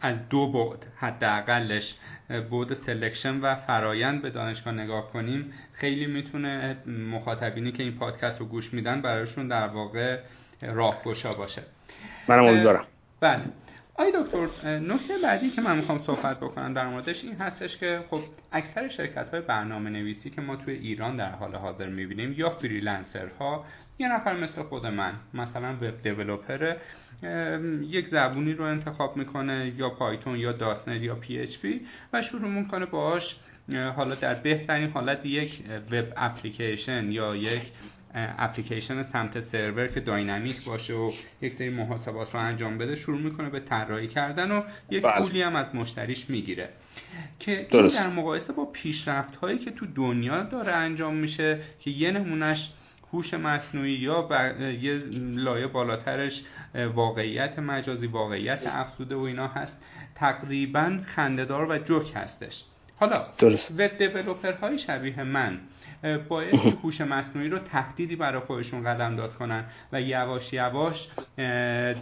از 0.00 0.28
دو 0.28 0.52
بعد 0.52 0.86
حداقلش 0.96 1.94
بعد 2.30 2.74
selection 2.86 3.40
و 3.40 3.54
فرایند 3.54 4.22
به 4.22 4.30
دانشگاه 4.30 4.74
نگاه 4.74 5.12
کنیم 5.12 5.52
خیلی 5.76 6.06
می‌تونه 6.06 6.76
مخاطبینی 6.86 7.72
که 7.72 7.82
این 7.82 7.92
پادکست 7.98 8.40
رو 8.40 8.46
گوش 8.46 8.74
میدن 8.74 9.02
برایشون 9.02 9.48
در 9.48 9.68
واقع 9.68 10.18
راهگشا 10.62 11.34
باشه. 11.34 11.62
منم 12.28 12.44
امیدوارم. 12.44 12.84
بله. 13.20 13.42
آقای 13.98 14.12
دکتر 14.12 14.46
نکته 14.78 15.18
بعدی 15.22 15.50
که 15.50 15.60
من 15.60 15.76
می‌خوام 15.76 16.02
صحبت 16.06 16.40
بکنم 16.40 16.74
در 16.74 16.88
موردش 16.88 17.24
این 17.24 17.36
هستش 17.36 17.76
که 17.76 18.00
خب 18.10 18.20
اکثر 18.52 18.88
شرکت 18.88 19.30
های 19.30 19.40
برنامه 19.40 19.90
نویسی 19.90 20.30
که 20.30 20.40
ما 20.40 20.56
توی 20.56 20.74
ایران 20.74 21.16
در 21.16 21.30
حال 21.30 21.54
حاضر 21.54 21.88
می‌بینیم 21.88 22.34
یا 22.36 22.50
freelancer 22.50 23.28
ها 23.40 23.64
یه 23.98 24.12
نفر 24.12 24.36
مثل 24.36 24.62
خود 24.62 24.86
من 24.86 25.12
مثلا 25.34 25.72
web 25.72 26.02
developer 26.02 26.76
یک 27.82 28.08
زبونی 28.08 28.52
رو 28.52 28.64
انتخاب 28.64 29.16
می‌کنه 29.16 29.72
یا 29.76 29.90
Python 29.90 30.36
یا 30.36 30.52
.NET 30.52 31.02
یا 31.02 31.14
PHP 31.14 31.80
و 32.12 32.22
شروع 32.22 32.50
می‌کنه 32.50 32.86
باهاش 32.86 33.36
حالا 33.96 34.14
در 34.14 34.34
بهترین 34.34 34.90
حالت 34.90 35.26
یک 35.26 35.62
web 35.90 36.04
application 36.16 37.12
یا 37.12 37.36
یک 37.36 37.62
اپلیکیشن 38.14 39.02
سمت 39.02 39.40
سرور 39.40 39.86
که 39.86 40.00
dynamic 40.00 40.64
باشه 40.64 40.94
و 40.94 41.12
یک 41.42 41.54
سری 41.54 41.70
محاسبات 41.70 42.34
رو 42.34 42.40
انجام 42.40 42.78
بده 42.78 42.96
شروع 42.96 43.20
می‌کنه 43.20 43.50
به 43.50 43.60
طراحی 43.60 44.08
کردن 44.08 44.50
و 44.50 44.62
یک 44.90 45.02
بله. 45.02 45.18
پولی 45.18 45.42
هم 45.42 45.56
از 45.56 45.74
مشتریش 45.74 46.30
می‌گیره. 46.30 46.68
که 47.38 47.66
این 47.70 47.88
در 47.88 48.08
مقایسه 48.08 48.52
با 48.52 48.64
پیشرفت 48.64 49.36
هایی 49.36 49.58
که 49.58 49.70
تو 49.70 49.86
دنیا 49.94 50.42
داره 50.42 50.72
انجام 50.72 51.14
میشه 51.14 51.60
که 51.80 51.90
یه 51.90 52.10
نمونهش 52.10 52.70
هوش 53.12 53.34
مصنوعی 53.34 53.92
یا 53.92 54.28
یه 54.80 54.92
لایه 55.20 55.66
بالاترش 55.66 56.42
واقعیت 56.94 57.58
مجازی 57.58 58.06
واقعیت 58.06 58.60
افزوده 58.66 59.14
و 59.14 59.20
اینا 59.20 59.48
هست 59.48 59.76
تقریبا 60.14 61.00
خندهدار 61.06 61.70
و 61.70 61.78
جوک 61.78 62.12
هستش. 62.14 62.64
حالا 62.98 63.26
درست. 63.38 63.70
وب 63.78 64.54
های 64.60 64.78
شبیه 64.78 65.22
من 65.22 65.58
باید 66.28 66.54
هوش 66.82 67.00
مصنوعی 67.00 67.48
رو 67.48 67.58
تهدیدی 67.58 68.16
برای 68.16 68.40
خودشون 68.40 68.84
قدم 68.84 69.16
داد 69.16 69.34
کنن 69.34 69.64
و 69.92 70.00
یواش 70.00 70.52
یواش 70.52 71.08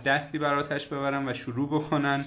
دستی 0.07 0.39
براتش 0.39 0.87
ببرن 0.87 1.29
و 1.29 1.35
شروع 1.35 1.69
بکنن 1.69 2.25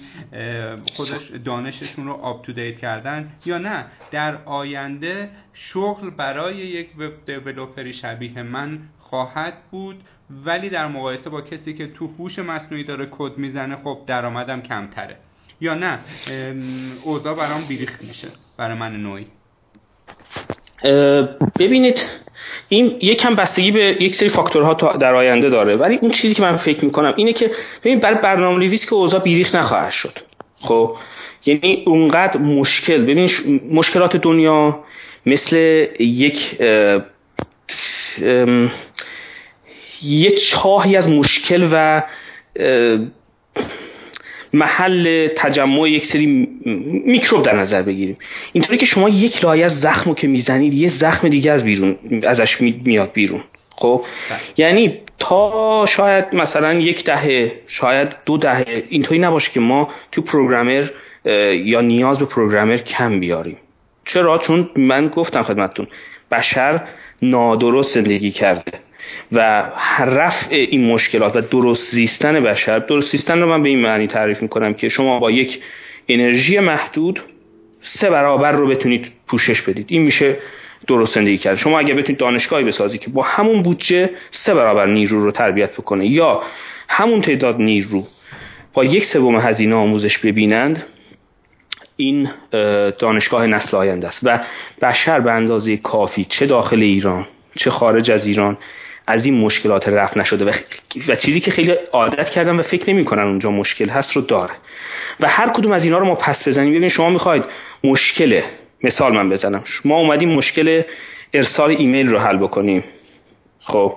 خودش 0.96 1.30
دانششون 1.44 2.06
رو 2.06 2.12
آپ 2.12 2.44
تو 2.44 2.52
دیت 2.52 2.78
کردن 2.78 3.32
یا 3.44 3.58
نه. 3.58 3.84
در 4.10 4.44
آینده 4.44 5.30
شغل 5.52 6.10
برای 6.10 6.56
یک 6.56 6.88
وب 6.98 7.12
دیولپری 7.26 7.92
شبیه 7.92 8.42
من 8.42 8.78
خواهد 8.98 9.54
بود 9.70 10.02
ولی 10.44 10.70
در 10.70 10.86
مقایسه 10.86 11.30
با 11.30 11.40
کسی 11.40 11.74
که 11.74 11.86
تو 11.86 12.06
هوش 12.06 12.38
مصنوعی 12.38 12.84
داره 12.84 13.08
کد 13.10 13.38
می‌زنه 13.38 13.76
خب 13.76 13.98
درآمدم 14.06 14.60
کمتره. 14.60 15.16
یا 15.60 15.74
نه؟ 15.74 15.98
اوضاع 17.04 17.34
برام 17.34 17.64
بیریخت 17.64 18.02
میشه 18.02 18.28
برای 18.56 18.76
من 18.78 18.96
نوعی. 18.96 19.26
ببینید 21.58 22.04
این 22.68 22.96
یکم 23.02 23.34
بستگی 23.34 23.70
به 23.70 23.96
یک 24.00 24.14
سری 24.14 24.28
فاکتورها 24.28 24.74
در 24.74 25.14
آینده 25.14 25.50
داره 25.50 25.76
ولی 25.76 25.96
اون 25.96 26.10
چیزی 26.10 26.34
که 26.34 26.42
من 26.42 26.56
فکر 26.56 26.84
می‌کنم 26.84 27.14
اینه 27.16 27.32
که 27.32 27.50
ببین 27.84 28.00
برای 28.00 28.18
برنامه 28.22 28.58
نویس 28.58 28.86
که 28.86 28.94
اوضاع 28.94 29.20
بیریخ 29.20 29.54
نخواهد 29.54 29.92
شد. 29.92 30.18
خب 30.60 30.96
یعنی 31.46 31.82
اونقدر 31.86 32.38
مشکل 32.38 33.02
ببین 33.02 33.30
مشکلات 33.72 34.16
دنیا 34.16 34.84
مثل 35.26 35.56
یک 36.00 36.60
یه 40.02 40.30
چاهی 40.30 40.96
از 40.96 41.08
مشکل 41.08 41.68
و 41.72 42.02
محل 44.52 45.28
تجمع 45.36 45.88
یک 45.88 46.06
سری 46.06 46.48
میکروب 47.04 47.42
در 47.42 47.56
نظر 47.56 47.82
بگیریم. 47.82 48.16
اینطوری 48.52 48.78
که 48.78 48.86
شما 48.86 49.08
یک 49.08 49.44
لایه 49.44 49.68
زخم 49.68 50.10
رو 50.10 50.14
که 50.14 50.28
می‌زنید 50.28 50.74
یه 50.74 50.88
زخم 50.88 51.28
دیگه 51.28 51.52
از 51.52 51.64
بیرون 51.64 51.96
ازش 52.22 52.60
میاد 52.60 53.12
بیرون. 53.12 53.40
خب؟ 53.70 54.04
بله. 54.30 54.38
یعنی 54.56 55.00
تا 55.18 55.86
شاید 55.86 56.24
مثلا 56.32 56.74
یک 56.74 57.04
دهه 57.04 57.52
شاید 57.66 58.08
دو 58.26 58.36
دهه 58.36 58.64
اینطوری 58.88 59.20
نباشه 59.20 59.50
که 59.50 59.60
ما 59.60 59.88
تو 60.12 60.22
پروگرامر 60.22 60.88
یا 61.54 61.80
نیاز 61.80 62.18
به 62.18 62.24
پروگرامر 62.24 62.76
کم 62.76 63.20
بیاریم. 63.20 63.56
چرا؟ 64.04 64.38
چون 64.38 64.70
من 64.76 65.08
گفتم 65.08 65.42
خدمتتون 65.42 65.86
بشر 66.30 66.80
نادرست 67.22 67.94
زندگی 67.94 68.30
کرده. 68.30 68.72
و 69.32 69.70
رفع 69.98 70.54
این 70.54 70.84
مشکلات 70.86 71.36
و 71.36 71.40
درست 71.40 71.90
زیستن 71.90 72.40
بشر 72.40 72.78
درست 72.78 73.12
زیستن 73.12 73.40
رو 73.40 73.48
من 73.48 73.62
به 73.62 73.68
این 73.68 73.80
معنی 73.80 74.06
تعریف 74.06 74.42
می‌کنم 74.42 74.74
که 74.74 74.88
شما 74.88 75.18
با 75.18 75.30
یک 75.30 75.62
انرژی 76.08 76.58
محدود 76.58 77.20
سه 77.82 78.10
برابر 78.10 78.52
رو 78.52 78.66
بتونید 78.66 79.12
پوشش 79.26 79.62
بدید. 79.62 79.86
این 79.88 80.02
میشه 80.02 80.36
درست 80.86 81.14
زندگی 81.14 81.38
کرد. 81.38 81.58
شما 81.58 81.78
اگر 81.78 81.94
بتونید 81.94 82.20
دانشگاهی 82.20 82.64
بسازید 82.64 83.00
که 83.00 83.10
با 83.10 83.22
همون 83.22 83.62
بودجه 83.62 84.10
سه 84.30 84.54
برابر 84.54 84.86
نیرو 84.86 85.24
رو 85.24 85.30
تربیت 85.30 85.72
بکنه 85.72 86.06
یا 86.06 86.42
همون 86.88 87.20
تعداد 87.20 87.60
نیرو 87.60 88.06
با 88.74 88.84
یک 88.84 89.04
سوم 89.04 89.36
هزینه 89.36 89.74
آموزش 89.74 90.18
ببینند 90.18 90.86
این 91.96 92.30
دانشگاه 92.98 93.46
نسل 93.46 93.76
آینده 93.76 94.08
است. 94.08 94.20
و 94.22 94.40
بشر 94.82 95.20
به 95.20 95.32
اندازه 95.32 95.76
کافی 95.76 96.24
چه 96.24 96.46
داخل 96.46 96.82
ایران 96.82 97.26
چه 97.56 97.70
خارج 97.70 98.10
از 98.10 98.26
ایران 98.26 98.58
از 99.10 99.24
این 99.24 99.34
مشکلات 99.34 99.88
رفت 99.88 100.16
نشده 100.16 100.44
و, 100.44 100.52
و 101.08 101.16
چیزی 101.16 101.40
که 101.40 101.50
خیلی 101.50 101.70
عادت 101.92 102.30
کردن 102.30 102.56
و 102.56 102.62
فکر 102.62 102.90
نمی‌کنن 102.90 103.22
اونجا 103.22 103.50
مشکل 103.50 103.88
هست 103.88 104.16
رو 104.16 104.22
داره. 104.22 104.52
و 105.20 105.28
هر 105.28 105.48
کدوم 105.48 105.72
از 105.72 105.84
اینا 105.84 105.98
رو 105.98 106.06
ما 106.06 106.14
پس 106.14 106.48
بزنیم. 106.48 106.70
ببینید 106.70 106.90
شما 106.90 107.10
می‌خواید 107.10 107.44
مشکل 107.84 108.42
مثال 108.82 109.12
من 109.12 109.30
بزنم. 109.30 109.64
ما 109.84 109.96
اومدیم 109.98 110.28
مشکل 110.28 110.82
ارسال 111.34 111.70
ایمیل 111.70 112.08
رو 112.08 112.18
حل 112.18 112.36
بکنیم. 112.36 112.84
خب. 113.60 113.96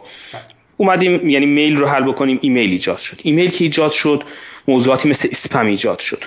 اومدیم 0.77 1.29
یعنی 1.29 1.45
میل 1.45 1.77
رو 1.77 1.87
حل 1.87 2.03
بکنیم 2.03 2.39
ایمیل 2.41 2.71
ایجاد 2.71 2.97
شد. 2.97 3.17
ایمیل 3.23 3.49
که 3.49 3.63
ایجاد 3.63 3.91
شد 3.91 4.23
موضوعاتی 4.67 5.09
مثل 5.09 5.27
اسپم 5.31 5.65
ایجاد 5.65 5.99
شد. 5.99 6.23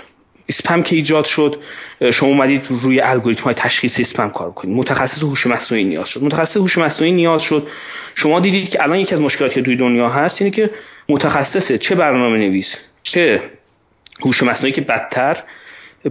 اسپم 0.48 0.82
که 0.82 0.96
ایجاد 0.96 1.24
شد 1.24 1.56
شما 2.12 2.28
اومدید 2.28 2.66
روی 2.68 3.00
الگوریتم 3.00 3.42
های 3.44 3.54
تشخیص 3.54 4.00
اسپم 4.00 4.28
کار 4.28 4.50
کنید. 4.50 4.76
متخصص 4.76 5.22
هوش 5.22 5.46
مصنوعی 5.46 5.84
نیاز 5.84 6.08
شد. 6.08 6.22
متخصص 6.22 6.56
هوش 6.56 6.78
مصنوعی 6.78 7.12
نیاز 7.12 7.42
شد. 7.42 7.68
شما 8.14 8.40
دیدید 8.40 8.68
که 8.68 8.82
الان 8.82 8.98
یکی 8.98 9.14
از 9.14 9.20
مشکلاتی 9.20 9.54
که 9.54 9.62
توی 9.62 9.76
دنیا 9.76 10.08
هست 10.08 10.42
اینه 10.42 10.54
که 10.54 10.70
متخصص 11.08 11.72
چه 11.72 11.94
برنامه 11.94 12.38
نویس 12.38 12.76
چه 13.02 13.42
هوش 14.24 14.42
مصنوعی 14.42 14.72
که 14.72 14.80
بدتر 14.80 15.42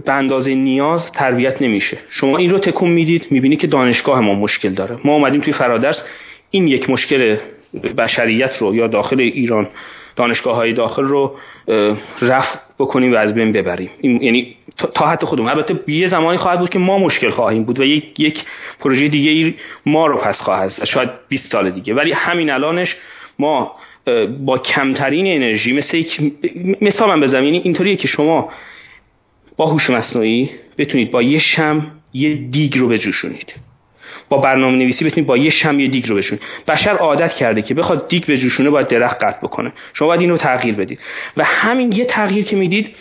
به 0.04 0.12
اندازه 0.12 0.54
نیاز 0.54 1.12
تربیت 1.12 1.62
نمیشه. 1.62 1.98
شما 2.10 2.38
این 2.38 2.50
رو 2.50 2.58
تکون 2.58 2.90
می‌دید 2.90 3.26
می‌بینید 3.30 3.60
که 3.60 3.66
دانشگاه 3.66 4.20
ما 4.20 4.34
مشکل 4.34 4.68
داره. 4.68 4.98
ما 5.04 5.12
اومدیم 5.12 5.40
توی 5.40 5.52
فرادرس 5.52 6.02
این 6.50 6.68
یک 6.68 6.90
مشکل 6.90 7.36
بشریت 7.96 8.58
رو 8.58 8.74
یا 8.74 8.86
داخل 8.86 9.20
ایران 9.20 9.68
دانشگاه 10.16 10.56
های 10.56 10.72
داخل 10.72 11.02
رو 11.02 11.36
رفع 12.22 12.58
بکنیم 12.78 13.12
و 13.12 13.16
از 13.16 13.34
بین 13.34 13.52
ببریم. 13.52 13.90
این 14.00 14.22
یعنی 14.22 14.56
تا 14.94 15.06
حتی 15.06 15.26
خودمون. 15.26 15.50
البته 15.50 15.92
یه 15.92 16.08
زمانی 16.08 16.38
خواهد 16.38 16.58
بود 16.58 16.70
که 16.70 16.78
ما 16.78 16.98
مشکل 16.98 17.30
خواهیم 17.30 17.64
بود 17.64 17.80
و 17.80 17.84
یک 17.84 18.20
یک 18.20 18.44
پروژه 18.80 19.08
دیگه 19.08 19.30
ای 19.30 19.54
ما 19.86 20.06
رو 20.06 20.16
پس 20.16 20.40
خواهد. 20.40 20.84
شاید 20.84 21.10
20 21.28 21.52
سال 21.52 21.70
دیگه. 21.70 21.94
ولی 21.94 22.12
همین 22.12 22.50
الانش 22.50 22.96
ما 23.38 23.74
با 24.44 24.58
کمترین 24.58 25.26
انرژی 25.26 25.72
مثل 25.72 25.96
یک 25.96 26.20
مثال 26.80 27.08
من 27.08 27.20
بزنم. 27.20 27.44
یعنی 27.44 27.58
اینطوریه 27.58 27.96
که 27.96 28.08
شما 28.08 28.52
با 29.56 29.66
هوش 29.66 29.90
مصنوعی 29.90 30.50
بتونید 30.78 31.10
با 31.10 31.22
یه 31.22 31.38
شم 31.38 31.90
یه 32.12 32.34
دیگ 32.34 32.78
رو 32.78 32.88
بجوشونید. 32.88 33.54
با 34.34 34.40
برنامه 34.40 34.76
نویسی 34.76 35.04
بتونید 35.04 35.26
با 35.26 35.36
یه 35.36 35.50
شم 35.50 35.80
یه 35.80 35.88
دیگ 35.88 36.08
رو 36.08 36.16
بشون 36.16 36.38
بشر 36.68 36.90
عادت 36.90 37.34
کرده 37.34 37.62
که 37.62 37.74
بخواد 37.74 38.08
دیگ 38.08 38.26
به 38.26 38.38
جوشونه 38.38 38.70
باید 38.70 38.88
درخت 38.88 39.24
قطع 39.24 39.38
بکنه. 39.42 39.72
شما 39.92 40.08
باید 40.08 40.20
اینو 40.20 40.36
تغییر 40.36 40.74
بدید. 40.74 41.00
و 41.36 41.44
همین 41.44 41.92
یه 41.92 42.04
تغییر 42.04 42.44
که 42.44 42.56
می‌دید 42.56 42.96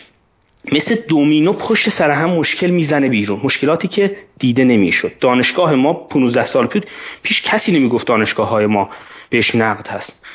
مثل 0.72 0.96
دومینو 1.08 1.54
پشت 1.54 1.90
سر 1.90 2.12
هم 2.12 2.30
مشکل 2.30 2.70
می‌زنه 2.70 3.10
بیرون. 3.10 3.40
مشکلاتی 3.44 3.88
که 3.88 4.16
دیده 4.40 4.64
نمی‌شد. 4.64 5.12
دانشگاه 5.20 5.76
ما 5.76 5.94
15 5.94 6.46
سال 6.46 6.70
پیش 7.24 7.42
کسی 7.42 7.72
نمی‌گفت 7.72 8.08
دانشگاه 8.08 8.50
های 8.50 8.66
ما 8.66 8.90
بهش 9.30 9.56
نقد 9.56 9.88
هست. 9.88 10.26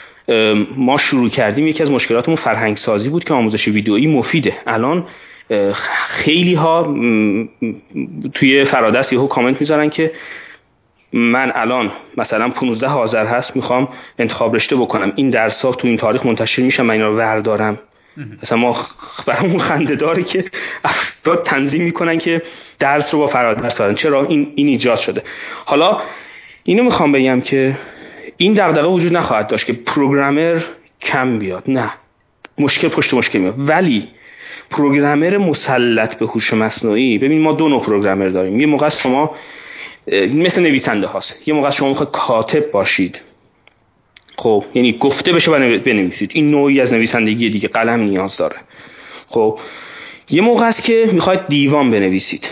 ما 0.77 0.99
شروع 0.99 1.29
کردیم. 1.29 1.67
یکی 1.67 1.83
از 1.83 1.91
مشکلاتمون 1.91 2.37
فرهنگ 2.37 2.77
سازی 2.77 3.09
بود 3.09 3.25
که 3.25 3.35
آموزش 3.35 3.69
ویدئویی 3.69 4.07
مفیده. 4.07 4.55
الان 4.67 5.07
خیلی 6.09 6.55
ها 6.55 6.95
توی 8.35 8.65
فرادست 8.65 9.13
یهو 9.13 9.27
کامنت 9.27 9.61
می‌ذارن 9.61 9.91
که 9.91 10.13
من 11.13 11.53
الان 11.55 11.91
مثلا 12.17 12.49
15 12.49 12.87
حاضر 12.87 13.27
هست 13.27 13.57
می‌خوام 13.57 13.89
انتخاب 14.19 14.55
رشته 14.55 14.77
بکنم. 14.77 15.13
این 15.17 15.31
درس 15.31 15.63
ها 15.63 15.73
تو 15.73 15.89
این 15.89 15.97
تاریخ 15.97 16.27
منتشر 16.27 16.63
میشه 16.63 16.83
من 16.83 16.91
اینا 16.91 17.09
رو 17.09 17.17
وردارم. 17.17 17.79
مثلا 18.43 18.59
ما 18.59 18.87
برامون 19.27 19.59
خنده 19.59 19.95
داره 19.95 20.23
که 20.23 20.45
افراد 20.85 21.47
تنظیم 21.47 21.83
می‌کنن 21.83 22.19
که 22.19 22.43
درس 22.79 23.15
رو 23.15 23.21
با 23.21 23.27
فرادرس 23.27 23.77
دارن 23.77 23.95
چرا؟ 23.95 24.27
این 24.27 24.53
این 24.55 24.67
ایجاد 24.69 24.99
شده. 24.99 25.23
حالا 25.65 26.01
اینو 26.65 26.83
می‌خوام 26.83 27.13
بگم 27.13 27.41
که 27.41 27.77
این 28.37 28.53
دغدغه 28.53 28.89
وجود 28.89 29.17
نخواهد 29.17 29.47
داشت 29.47 29.67
که 29.67 29.73
پروگرامر 29.73 30.61
کم 31.01 31.39
بیاد. 31.39 31.63
نه. 31.69 31.91
مشکل 32.59 32.89
پشت 32.89 33.15
مشکل 33.15 33.39
میاد. 33.39 33.55
ولی 33.59 34.09
پروگرامر 34.71 35.37
مسلط 35.37 36.19
به 36.19 36.27
هوش 36.27 36.55
مصنوعی 36.55 37.19
ببین 37.19 37.41
ما 37.41 37.53
دو 37.53 37.69
نوع 37.69 37.83
پروگرامر 37.83 38.29
داریم. 38.29 38.61
یه 38.61 38.67
موقع 38.67 38.89
شما 38.89 39.35
مثل 40.13 40.63
نویسنده 40.63 41.07
هاست. 41.07 41.49
یه 41.49 41.55
موقع 41.55 41.71
شما 41.71 41.89
می‌خواید 41.89 42.11
کاتب 42.11 42.71
باشید. 42.71 43.21
خب 44.37 44.65
یعنی 44.75 44.93
گفته 44.93 45.33
بشه 45.33 45.51
و 45.51 45.79
بنویسید. 45.79 46.31
این 46.35 46.51
نوعی 46.51 46.81
از 46.81 46.93
نویسندگی 46.93 47.51
دیگه 47.51 47.69
قلم 47.69 48.01
نیاز 48.01 48.37
داره. 48.37 48.57
خب 49.27 49.59
یه 50.31 50.43
موقع 50.43 50.67
است 50.67 50.85
که 50.85 51.11
می‌خواید 51.13 51.47
دیوان 51.47 51.91
بنویسید. 51.91 52.49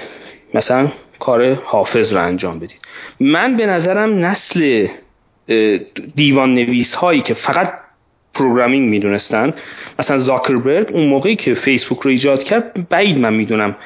مثلا 0.54 0.88
کار 1.18 1.54
حافظ 1.54 2.12
رو 2.12 2.22
انجام 2.22 2.58
بدید. 2.58 2.80
من 3.20 3.56
به 3.56 3.66
نظرم 3.66 4.24
نسل 4.24 4.86
دیوان 6.14 6.54
نویس 6.54 6.94
هایی 6.94 7.20
که 7.20 7.34
فقط 7.34 7.72
programming 8.34 8.88
می‌دونستن 8.88 9.54
مثلا 9.98 10.18
زاکربرگ 10.18 10.88
اون 10.92 11.06
موقعی 11.06 11.36
که 11.36 11.54
فیسبوک 11.54 11.98
رو 11.98 12.10
ایجاد 12.10 12.42
کرد 12.42 12.88
بعید 12.88 13.18
من 13.18 13.34
می‌دونم 13.34 13.76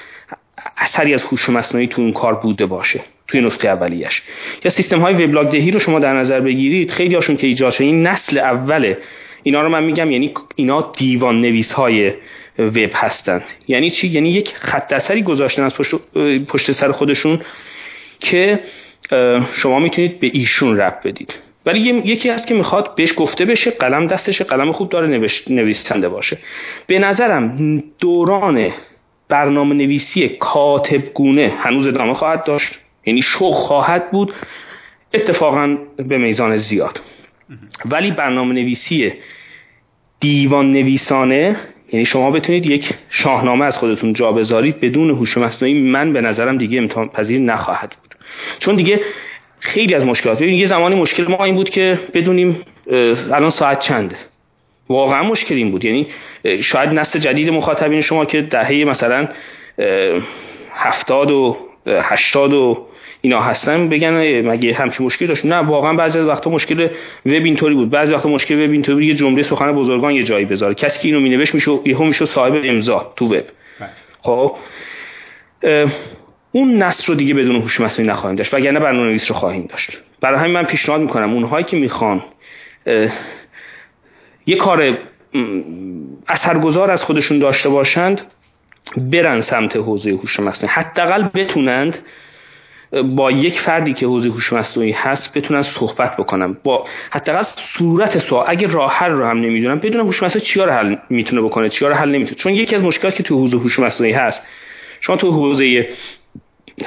اثری 0.76 1.14
از 1.14 1.22
هوش 1.22 1.48
مصنوعی 1.48 1.86
تو 1.86 2.02
اون 2.02 2.12
کار 2.12 2.34
بوده 2.34 2.66
باشه. 2.66 3.00
توی 3.30 3.40
نسخه 3.40 3.68
اولیش 3.68 4.22
یا 4.64 4.70
سیستم 4.70 4.98
های 4.98 5.24
وبلاگ 5.24 5.50
دهی 5.50 5.70
رو 5.70 5.78
شما 5.78 5.98
در 5.98 6.12
نظر 6.12 6.40
بگیرید 6.40 6.90
خیلی 6.90 7.14
هاشون 7.14 7.36
که 7.36 7.46
ایجاد 7.46 7.72
شده 7.72 7.84
این 7.84 8.06
نسل 8.06 8.38
اوله. 8.38 8.98
اینا 9.42 9.62
رو 9.62 9.68
من 9.68 9.84
میگم 9.84 10.10
یعنی 10.10 10.32
اینا 10.56 10.92
دیوان 10.96 11.40
نویس 11.40 11.72
های 11.72 12.12
وب 12.58 12.90
هستند 12.94 13.42
یعنی 13.68 13.90
چی؟ 13.90 14.08
یعنی 14.08 14.30
یک 14.30 14.54
خط 14.56 14.92
اثری 14.92 15.22
گذاشتن 15.22 15.62
از 15.62 15.74
پشت, 15.76 15.94
پشت 16.48 16.72
سر 16.72 16.92
خودشون 16.92 17.40
که 18.20 18.60
شما 19.52 19.78
می‌تونید 19.78 20.20
به 20.20 20.30
ایشون 20.32 20.76
رب 20.76 21.00
بدید. 21.04 21.34
ولی 21.66 21.80
یکی 21.80 22.28
هست 22.28 22.46
که 22.46 22.54
می‌خواد 22.54 22.94
بهش 22.94 23.12
گفته 23.16 23.44
بشه 23.44 23.70
قلم 23.70 24.06
دستش 24.06 24.42
قلم 24.42 24.72
خوب 24.72 24.88
داره 24.88 25.20
نویسنده 25.50 26.08
باشه. 26.08 26.38
به 26.86 26.98
نظرم 26.98 27.82
دوران 27.98 28.70
برنامه 29.28 29.74
نویسی 29.74 30.28
کاتبگونه 30.28 31.52
هنوز 31.58 31.86
ادامه 31.86 32.14
خواهد 32.14 32.44
داشت. 32.44 32.78
یعنی 33.06 33.22
شوق 33.22 33.54
خواهد 33.54 34.10
بود 34.10 34.32
اتفاقا 35.14 35.76
به 35.96 36.18
میزان 36.18 36.56
زیاد. 36.56 37.00
ولی 37.84 38.10
برنامه 38.10 38.54
نویسی 38.54 39.12
دیوان 40.20 40.72
نویسانه 40.72 41.56
یعنی 41.92 42.06
شما 42.06 42.30
بتونید 42.30 42.66
یک 42.66 42.90
شاهنامه 43.10 43.64
از 43.64 43.78
خودتون 43.78 44.12
جا 44.12 44.32
بذارید 44.32 44.80
بدون 44.80 45.10
هوش 45.10 45.38
مصنوعی 45.38 45.74
من 45.74 46.12
به 46.12 46.20
نظرم 46.20 46.58
دیگه 46.58 46.78
امتحان 46.78 47.08
پذیر 47.08 47.40
نخواهد 47.40 47.96
بود. 48.02 48.14
چون 48.58 48.76
دیگه 48.76 49.00
خیلی 49.60 49.94
از 49.94 50.04
مشکلات 50.04 50.40
یه 50.40 50.66
زمانی 50.66 50.94
مشکل 50.94 51.26
ما 51.26 51.44
این 51.44 51.54
بود 51.54 51.70
که 51.70 51.98
بدونیم 52.14 52.62
الان 53.32 53.50
ساعت 53.50 53.80
چنده. 53.80 54.16
واقعا 54.88 55.22
مشکل 55.22 55.54
این 55.54 55.70
بود. 55.70 55.84
یعنی 55.84 56.06
شاید 56.62 56.90
نسل 56.90 57.18
جدید 57.18 57.48
مخاطبین 57.48 58.00
شما 58.00 58.24
که 58.24 58.42
دهه 58.42 58.84
مثلا 58.84 59.28
هفتاد 60.74 61.30
و 61.30 61.56
هشتاد 61.86 62.52
و 62.52 62.86
اینا 63.20 63.40
هستن 63.40 63.88
بگن 63.88 64.40
مگه 64.40 64.74
همچین 64.74 65.06
مشکلی 65.06 65.28
داشت؟ 65.28 65.46
نه 65.46 65.56
واقعا 65.56 65.92
بعضی 65.92 66.18
از 66.18 66.26
وقتا 66.26 66.50
مشکل 66.50 66.88
وب 67.26 67.44
اینطوری 67.44 67.74
بود. 67.74 67.90
بعضی 67.90 68.12
وقتا 68.12 68.28
مشکل 68.28 68.64
وب 68.64 68.70
اینطوری 68.70 69.06
یه 69.06 69.14
جمله 69.14 69.42
سخن 69.42 69.72
بزرگان 69.72 70.14
یه 70.14 70.22
جایی 70.22 70.44
بذاره. 70.44 70.74
کسی 70.74 71.00
که 71.00 71.08
اینو 71.08 71.20
مینوشت 71.20 71.54
میشه 71.54 71.70
یهو 71.84 72.04
میشه 72.04 72.26
صاحب 72.26 72.60
امضا 72.64 73.12
تو 73.16 73.26
وب 73.26 73.32
بله. 73.32 73.44
خب؟ 74.22 74.56
اون 76.52 76.82
نسل 76.82 77.06
رو 77.06 77.14
دیگه 77.14 77.34
بدون 77.34 77.56
هوش 77.56 77.80
مصنوعی 77.80 78.10
نخواهیم 78.10 78.36
داشت 78.36 78.54
وگرنه 78.54 78.80
برنامه‌نویس 78.80 79.30
رو 79.30 79.36
خواهیم 79.36 79.66
داشت. 79.66 79.98
برای 80.20 80.38
همین 80.38 80.52
من 80.52 80.64
پیشنهاد 80.64 81.00
می‌کنم 81.00 81.32
اونهایی 81.32 81.64
که 81.64 81.76
می‌خوان 81.76 82.22
یه 84.46 84.56
کار 84.56 84.98
اثرگذار 86.28 86.90
از 86.90 87.02
خودشون 87.04 87.38
داشته 87.38 87.68
باشند 87.68 88.20
برن 88.96 89.40
سمت 89.40 89.76
حوزه 89.76 90.10
هوش 90.10 90.40
مصنوعی. 90.40 90.74
حداقل 90.74 91.22
بتونند 91.22 91.98
با 93.04 93.30
یک 93.30 93.60
فردی 93.60 93.92
که 93.92 94.06
حوزه 94.06 94.28
هوش 94.28 94.52
مصنوعی 94.52 94.92
هست 94.92 95.38
بتونن 95.38 95.62
صحبت 95.62 96.16
بکنم 96.16 96.56
با 96.64 96.86
حداقل 97.10 97.44
صورت 97.56 98.18
سوال 98.18 98.44
اگه 98.48 98.66
راه 98.66 98.92
حل 98.92 99.10
رو 99.10 99.24
هم 99.24 99.40
نمی‌دونم 99.40 99.78
بدونم 99.78 100.06
هوش 100.06 100.22
مصنوعی 100.22 100.46
چیا 100.46 100.64
رو 100.64 100.72
حل 100.72 100.96
می‌تونه 101.10 101.42
بکنه 101.42 101.68
چیا 101.68 101.88
رو 101.88 101.94
حل 101.94 102.08
نمی‌تونه. 102.08 102.36
چون 102.36 102.54
یکی 102.54 102.76
از 102.76 102.82
مشکلاتی 102.82 103.16
که 103.16 103.22
تو 103.22 103.38
حوزه 103.38 103.56
هوش 103.56 103.78
مصنوعی 103.78 104.12
هست 104.12 104.42
شما 105.00 105.16
تو 105.16 105.30
حوزه 105.30 105.88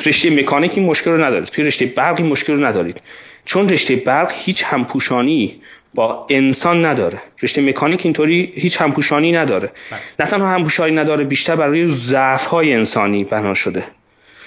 رشته 0.06 0.30
مکانیک 0.30 0.78
این 0.78 0.86
مشکل 0.86 1.12
رو 1.12 1.24
ندارید. 1.24 1.48
توی 1.50 1.64
رشته 1.64 1.86
برق 1.86 2.18
این 2.18 2.28
مشکل 2.28 2.54
رو 2.54 2.66
ندارید. 2.66 3.02
چون 3.46 3.70
رشته 3.70 3.96
برق 3.96 4.32
هیچ 4.34 4.64
همپوشانی 4.64 5.56
با 5.96 6.28
انسان 6.30 6.86
نداره. 6.86 7.20
رشته 7.44 7.62
مکانیک 7.62 8.02
اینطوری 8.04 8.54
هیچ 8.56 8.82
همپوشانی 8.82 9.32
نداره. 9.32 9.72
بله. 9.92 10.00
نه 10.20 10.26
تنها 10.26 10.48
همپوشانی 10.48 10.96
نداره 10.96 11.24
بیشتر 11.24 11.56
برای 11.56 11.94
ضعف 11.96 12.46
های 12.46 12.74
انسانی 12.74 13.24
بنا 13.24 13.54
شده. 13.54 13.84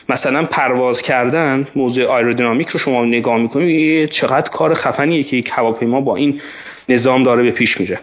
مثلا 0.08 0.44
پرواز 0.44 1.02
کردن 1.02 1.66
موضوع 1.76 2.04
آیرودینامیک 2.04 2.68
رو 2.68 2.78
شما 2.78 3.04
نگاه 3.04 3.38
می‌کنید 3.38 4.10
چقدر 4.10 4.50
کار 4.50 4.74
خفنیه 4.74 5.22
که 5.22 5.36
یک 5.36 5.50
هواپیما 5.52 6.00
با 6.00 6.16
این 6.16 6.40
نظام 6.88 7.22
داره 7.22 7.42
به 7.42 7.50
پیش 7.50 7.80
میره. 7.80 8.00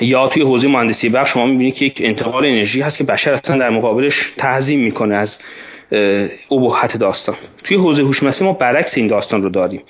یا 0.00 0.28
توی 0.28 0.42
حوزه 0.42 0.68
مهندسی 0.68 1.08
برق 1.08 1.26
شما 1.26 1.46
می‌بینید 1.46 1.74
که 1.74 1.84
یک 1.84 2.00
انتقال 2.04 2.44
انرژی 2.44 2.80
هست 2.80 2.98
که 2.98 3.04
بشر 3.04 3.32
اصلا 3.34 3.58
در 3.58 3.70
مقابلش 3.70 4.32
تعظیم 4.36 4.80
می‌کنه 4.80 5.14
از 5.14 5.38
ابهت 6.50 6.96
داستان. 6.96 7.36
توی 7.64 7.76
حوزه 7.76 8.02
هوش 8.02 8.22
مصنوعی 8.22 8.52
ما 8.52 8.58
برعکس 8.58 8.96
این 8.96 9.06
داستان 9.06 9.42
رو 9.42 9.48
داریم. 9.48 9.82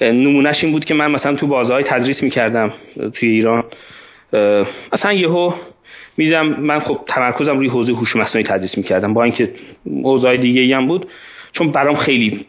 نمونهش 0.00 0.64
این 0.64 0.72
بود 0.72 0.84
که 0.84 0.94
من 0.94 1.10
مثلا 1.10 1.34
تو 1.34 1.46
بازهای 1.46 1.84
تدریس 1.84 2.22
می‌کردم 2.22 2.72
توی 3.14 3.28
ایران. 3.28 3.64
مثلا 4.92 5.12
یهو 5.12 5.52
میدم 6.16 6.46
من 6.46 6.80
خب 6.80 7.00
تمرکزم 7.06 7.58
روی 7.58 7.68
حوزه 7.68 7.92
هوش 7.92 8.16
مصنوعی 8.16 8.44
تدریس 8.44 8.78
می‌کردم. 8.78 9.14
با 9.14 9.24
اینکه 9.24 9.50
حوزه 10.04 10.36
دیگه 10.36 10.60
ای 10.60 10.72
هم 10.72 10.86
بود 10.86 11.10
چون 11.52 11.72
برام 11.72 11.96
خیلی 11.96 12.46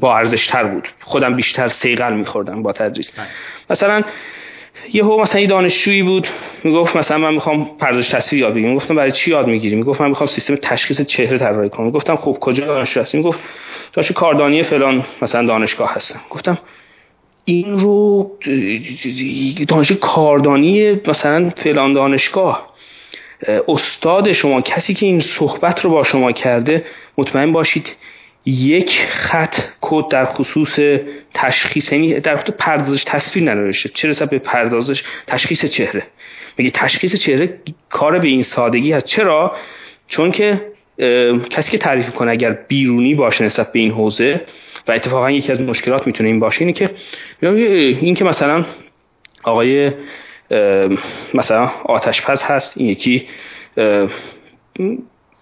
با 0.00 0.16
ارزش 0.16 0.46
تر 0.46 0.64
بود. 0.64 0.88
خودم 1.00 1.36
بیشتر 1.36 1.68
سیقل 1.68 2.12
میخوردم 2.12 2.62
با 2.62 2.72
تدریس. 2.72 3.10
بله. 3.10 3.26
مثلا 3.70 4.02
یهو 4.92 5.22
مثلا 5.22 5.40
یه 5.40 5.46
دانشجویی 5.46 6.02
بود 6.02 6.28
می‌گفت 6.64 6.96
مثلا 6.96 7.18
من 7.18 7.34
می‌خوام 7.34 7.70
پردازش 7.78 8.08
تصویر 8.08 8.42
یاد 8.42 8.54
بگیرم. 8.54 8.74
گفتم 8.74 8.94
برای 8.94 9.12
چی 9.12 9.30
یاد 9.30 9.46
می‌گیری؟ 9.46 9.76
می‌گفت 9.76 10.00
من 10.00 10.08
می‌خوام 10.08 10.26
سیستم 10.26 10.56
تشخیص 10.56 11.00
چهره 11.00 11.38
طراحی 11.38 11.68
کنم. 11.68 11.90
گفتم 11.90 12.16
خب 12.16 12.38
کجا 12.40 12.66
دانشجو 12.66 13.00
هستی؟ 13.00 13.18
می‌گفت 13.18 13.40
دانشجو 13.92 14.14
کاردانی 14.14 14.62
فلان 14.62 15.04
مثلا 15.22 15.46
دانشگاه 15.46 15.94
هستم. 15.94 16.20
گفتم 16.30 16.58
این 17.48 17.78
رو 17.78 18.30
دانشجو 19.68 19.94
کاردانی 19.94 20.92
مثلا 20.92 21.50
فلان 21.56 21.92
دانشگاه 21.92 22.74
استاد 23.68 24.32
شما 24.32 24.60
کسی 24.60 24.94
که 24.94 25.06
این 25.06 25.20
صحبت 25.20 25.84
رو 25.84 25.90
با 25.90 26.04
شما 26.04 26.32
کرده 26.32 26.84
مطمئن 27.18 27.52
باشید 27.52 27.96
یک 28.46 29.00
خط 29.08 29.60
کد 29.80 30.08
در 30.10 30.24
خصوص 30.24 30.78
تشخیص 31.34 31.92
یعنی 31.92 32.20
در 32.20 32.36
خصوص 32.36 32.54
پردازش 32.58 33.04
تصویر 33.04 33.44
ننوشته 33.44 33.88
چه 33.88 34.08
رسد 34.08 34.30
به 34.30 34.38
پردازش؟ 34.38 35.02
تشخیص 35.26 35.64
چهره. 35.64 36.02
میگه 36.56 36.70
تشخیص 36.70 37.14
چهره 37.14 37.58
کار 37.88 38.18
به 38.18 38.28
این 38.28 38.42
سادگی 38.42 38.92
هست. 38.92 39.06
چرا؟ 39.06 39.56
چون 40.08 40.30
که 40.30 40.60
کسی 41.50 41.70
که 41.70 41.78
تعریف 41.78 42.10
کنه 42.10 42.30
اگر 42.30 42.52
بیرونی 42.68 43.14
باشه 43.14 43.44
نسبت 43.44 43.72
به 43.72 43.78
این 43.78 43.90
حوزه 43.90 44.40
و 44.88 44.92
اتفاقا 44.92 45.30
یکی 45.30 45.52
از 45.52 45.60
مشکلات 45.60 46.06
می‌تونه 46.06 46.28
این 46.28 46.40
باشه 46.40 46.60
اینه 46.60 46.72
که 46.72 46.90
این 48.00 48.14
که 48.14 48.24
مثلا 48.24 48.64
آقای 49.42 49.92
مثلا 51.34 51.70
آتشپز 51.84 52.42
هست 52.42 52.72
این 52.76 52.88
یکی 52.88 53.26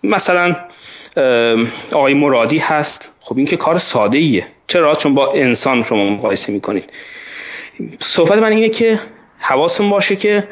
مثلا 0.03 0.57
آقای 1.93 2.15
مرادی 2.15 2.59
هست. 2.59 3.13
خب 3.21 3.37
این 3.37 3.47
که 3.47 3.57
کار 3.57 3.79
ساده 3.79 4.19
ایه 4.19 4.47
چرا؟ 4.67 4.95
چون 4.95 5.15
با 5.15 5.33
انسان 5.33 5.85
شما 5.85 6.11
مقایسه 6.11 6.53
می‌کنید. 6.53 6.93
صحبت 8.01 8.39
من 8.39 8.53
اینه 8.53 8.69
که 8.69 9.01
حواسم 9.39 9.91
باشه 9.91 10.17
که 10.17 10.49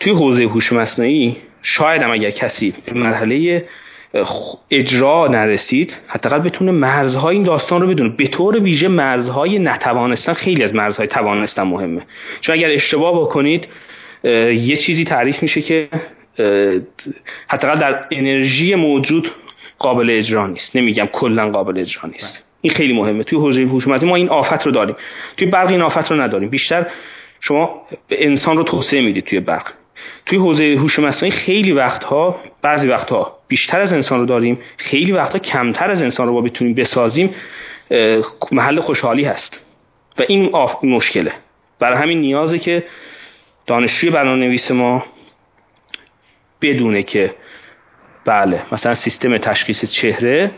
توی 0.00 0.12
حوزه 0.12 0.42
هوش 0.42 0.72
مصنوعی 0.72 1.36
شاید 1.62 2.02
هم 2.02 2.10
اگر 2.10 2.30
کسی 2.30 2.74
مرحله 2.92 3.64
اجرا 4.70 5.26
نرسید 5.26 5.96
حداقل 6.06 6.38
بتونه 6.38 6.72
مرزهای 6.72 7.36
این 7.36 7.44
داستان 7.44 7.80
رو 7.80 7.86
بدونه. 7.88 8.14
به 8.16 8.26
طور 8.26 8.60
ویژه 8.60 8.88
مرزهای 8.88 9.58
نتوانستن 9.58 10.32
خیلی 10.32 10.62
از 10.62 10.74
مرزهای 10.74 11.06
توانستن 11.06 11.62
مهمه. 11.62 12.02
چون 12.40 12.54
اگر 12.54 12.70
اشتباه 12.70 13.20
بکنید 13.20 13.68
یه 14.24 14.76
چیزی 14.76 15.04
تعریف 15.04 15.42
میشه 15.42 15.62
که 15.62 15.88
حداقل 17.48 17.78
در 17.78 18.04
انرژی 18.10 18.74
موجود 18.74 19.30
قابل 19.78 20.10
اجرا 20.10 20.46
نیست. 20.46 20.76
نمیگم 20.76 21.06
کلا 21.06 21.50
قابل 21.50 21.78
اجرا 21.78 22.10
نیست. 22.10 22.44
این 22.60 22.72
خیلی 22.72 22.92
مهمه. 22.92 23.24
توی 23.24 23.38
حوزه 23.38 23.60
هوش 23.60 23.86
ما 23.86 24.16
این 24.16 24.28
آفت 24.28 24.66
رو 24.66 24.72
داریم. 24.72 24.96
توی 25.36 25.46
برق 25.46 25.68
این 25.68 25.82
آفت 25.82 26.10
رو 26.10 26.20
نداریم. 26.20 26.48
بیشتر 26.48 26.86
شما 27.40 27.82
به 28.08 28.26
انسان 28.26 28.56
رو 28.56 28.62
توسعه 28.62 29.00
می‌دید 29.00 29.24
توی 29.24 29.40
برق. 29.40 29.72
توی 30.26 30.38
حوزه 30.38 30.76
هوش 30.78 30.98
مصنوعی 30.98 31.30
خیلی 31.30 31.72
وقتها 31.72 32.40
بعضی 32.62 32.88
وقتها 32.88 33.38
بیشتر 33.48 33.80
از 33.80 33.92
انسان 33.92 34.20
رو 34.20 34.26
داریم 34.26 34.58
خیلی 34.76 35.12
وقتها 35.12 35.38
کمتر 35.38 35.90
از 35.90 36.02
انسان 36.02 36.26
رو 36.26 36.32
با 36.32 36.40
بتونیم 36.40 36.74
بسازیم 36.74 37.34
محل 38.52 38.80
خوشحالی 38.80 39.24
هست. 39.24 39.60
و 40.18 40.22
این 40.28 40.50
مشکله. 40.82 41.32
برای 41.78 41.98
همین 41.98 42.20
نیازه 42.20 42.58
که 42.58 42.84
دانشجوی 43.66 44.10
برنامه 44.10 44.46
نویس 44.46 44.70
ما 44.70 45.04
بدونه 46.62 47.02
که 47.02 47.34
بله 48.24 48.62
مثلا 48.72 48.94
سیستم 48.94 49.38
تشخیص 49.38 49.84
چهره 49.84 50.50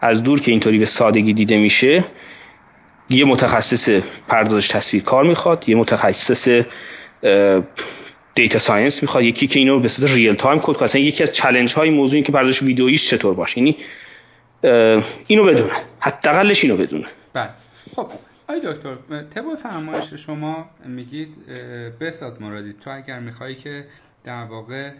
از 0.00 0.22
دور 0.22 0.40
که 0.40 0.50
اینطوری 0.50 0.78
به 0.78 0.84
سادگی 0.84 1.32
دیده 1.32 1.58
میشه 1.58 2.04
یه 3.08 3.24
متخصص 3.24 3.88
پردازش 4.28 4.68
تصویر 4.68 5.02
کار 5.02 5.24
می‌خواد 5.24 5.68
یه 5.68 5.76
متخصص 5.76 6.62
data 8.34 8.58
science 8.58 9.02
می‌خواد 9.02 9.24
یکی 9.24 9.46
که 9.46 9.58
اینو 9.58 9.80
به 9.80 9.88
صورت 9.88 10.10
real 10.10 10.34
time 10.34 10.60
کد 10.62 10.76
کنه. 10.76 11.00
یکی 11.00 11.22
از 11.22 11.32
چالش 11.32 11.72
های 11.72 11.90
موضوعی 11.90 12.22
که 12.22 12.32
پردازش 12.32 12.62
ویدئویی 12.62 12.98
چطور 12.98 13.34
باشه؟ 13.34 13.58
یعنی 13.58 13.76
اینو 15.26 15.44
بدونه. 15.44 15.72
حداقلش 16.00 16.64
اینو 16.64 16.76
بدونه. 16.76 17.06
بله. 17.32 17.50
خب 17.96 18.06
آی 18.48 18.60
دکتر 18.60 18.96
طبق 19.34 19.58
فرمایش 19.62 20.14
شما 20.14 20.70
میگید 20.86 21.28
بسات 22.00 22.40
مرادی. 22.40 22.72
تو 22.72 22.90
اگر 22.90 23.18
می‌خوای 23.18 23.54
که 23.54 23.84
در 24.24 24.44
واقع 24.44 24.90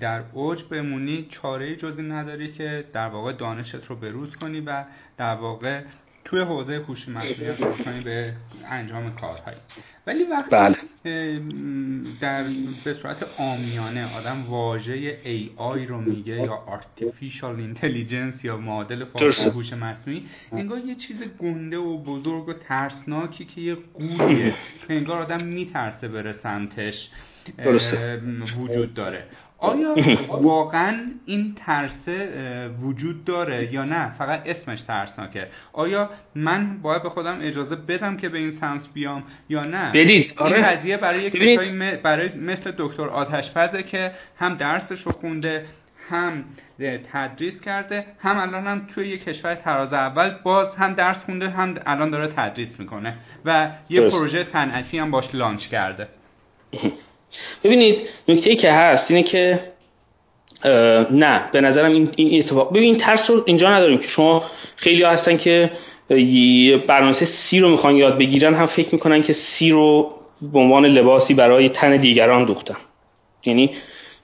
در 0.00 0.22
اوج 0.32 0.62
بمونی 0.62 1.28
چاره 1.30 1.76
جزی 1.76 2.02
نداری 2.02 2.52
که 2.52 2.84
در 2.92 3.08
واقع 3.08 3.32
دانشت 3.32 3.86
رو 3.88 3.96
بروز 3.96 4.36
کنی 4.36 4.60
و 4.60 4.84
در 5.18 5.34
واقع 5.34 5.80
توی 6.24 6.40
حوزه 6.40 6.76
هوش 6.88 7.08
مصنوعی 7.08 7.56
کنی 7.84 8.00
به 8.00 8.32
انجام 8.70 9.14
کارهایی. 9.14 9.56
ولی 10.06 10.24
وقتی 10.24 10.50
بله. 10.50 10.76
در 12.20 12.44
به 12.84 12.94
صورت 12.94 13.26
آمیانه 13.38 14.16
آدم 14.16 14.46
واژه 14.46 15.16
AI 15.24 15.88
رو 15.88 16.00
میگه 16.00 16.34
یا 16.34 16.58
Artificial 16.68 17.76
Intelligence 17.76 18.44
یا 18.44 18.56
معادل 18.56 19.04
هوش 19.54 19.72
مصنوعی 19.72 20.26
انگار 20.52 20.78
یه 20.78 20.94
چیز 20.94 21.22
گنده 21.38 21.78
و 21.78 21.98
بزرگ 21.98 22.48
و 22.48 22.52
ترسناکی 22.52 23.44
که 23.44 23.60
یه 23.60 23.76
قولیه 23.94 24.54
انگار 24.88 25.22
آدم 25.22 25.44
میترسه 25.44 26.08
بره 26.08 26.32
سمتش. 26.32 27.08
وجود 28.58 28.94
داره. 28.94 29.24
آیا 29.64 29.94
واقعا 30.50 31.00
این 31.26 31.54
ترسه 31.66 32.68
وجود 32.82 33.24
داره 33.24 33.72
یا 33.72 33.84
نه؟ 33.84 34.14
فقط 34.18 34.42
اسمش 34.46 34.82
ترسناکه. 34.82 35.46
آیا 35.72 36.10
من 36.34 36.82
باید 36.82 37.02
به 37.02 37.10
خودم 37.10 37.38
اجازه 37.40 37.76
بدم 37.76 38.16
که 38.16 38.28
به 38.28 38.38
این 38.38 38.58
سمت 38.60 38.82
بیام 38.94 39.22
یا 39.48 39.64
نه؟ 39.64 39.92
بدید. 39.94 40.32
آره. 40.36 40.56
این 40.56 40.66
قضیه 40.66 40.96
برای 40.96 41.22
یک 41.22 41.60
برای 42.02 42.28
مثل 42.38 42.72
دکتر 42.78 43.08
آتشپزه 43.08 43.82
که 43.82 44.12
هم 44.38 44.54
درسش 44.54 45.02
رو 45.02 45.12
خونده 45.12 45.64
هم 46.10 46.44
تدریس 47.12 47.60
کرده 47.60 48.04
هم 48.18 48.38
الان 48.38 48.66
هم 48.66 48.86
توی 48.94 49.08
یک 49.08 49.24
کشور 49.24 49.54
تراز 49.54 49.92
اول 49.92 50.34
باز 50.42 50.76
هم 50.76 50.94
درس 50.94 51.16
خونده 51.16 51.50
هم 51.50 51.74
الان 51.86 52.10
داره 52.10 52.28
تدریس 52.28 52.80
می‌کنه 52.80 53.14
و 53.44 53.70
یه 53.88 54.10
پروژه 54.10 54.46
صنعتی 54.52 54.98
هم 54.98 55.10
باش 55.10 55.34
لانچ 55.34 55.66
کرده. 55.66 56.08
ببینید 57.64 57.98
نکته 58.28 58.54
که 58.54 58.72
هست 58.72 59.10
اینه 59.10 59.22
که 59.22 59.60
نه 61.10 61.44
به 61.52 61.60
نظرم 61.60 61.92
این, 61.92 62.08
این 62.16 62.40
اتفاق 62.40 62.72
ببین 62.72 62.96
ترس 62.96 63.30
رو 63.30 63.42
اینجا 63.46 63.70
نداریم 63.70 63.98
که 63.98 64.08
شما 64.08 64.44
خیلی 64.76 65.02
ها 65.02 65.10
هستن 65.10 65.36
که 65.36 65.70
برنامه 66.86 67.12
سی 67.12 67.60
رو 67.60 67.68
می‌خوان 67.68 67.96
یاد 67.96 68.18
بگیرن 68.18 68.54
هم 68.54 68.66
فکر 68.66 68.88
می‌کنن 68.92 69.22
که 69.22 69.32
سی 69.32 69.70
رو 69.70 70.10
به 70.52 70.58
عنوان 70.58 70.86
لباسی 70.86 71.34
برای 71.34 71.68
تن 71.68 71.96
دیگران 71.96 72.44
دوختن. 72.44 72.76
یعنی 73.44 73.70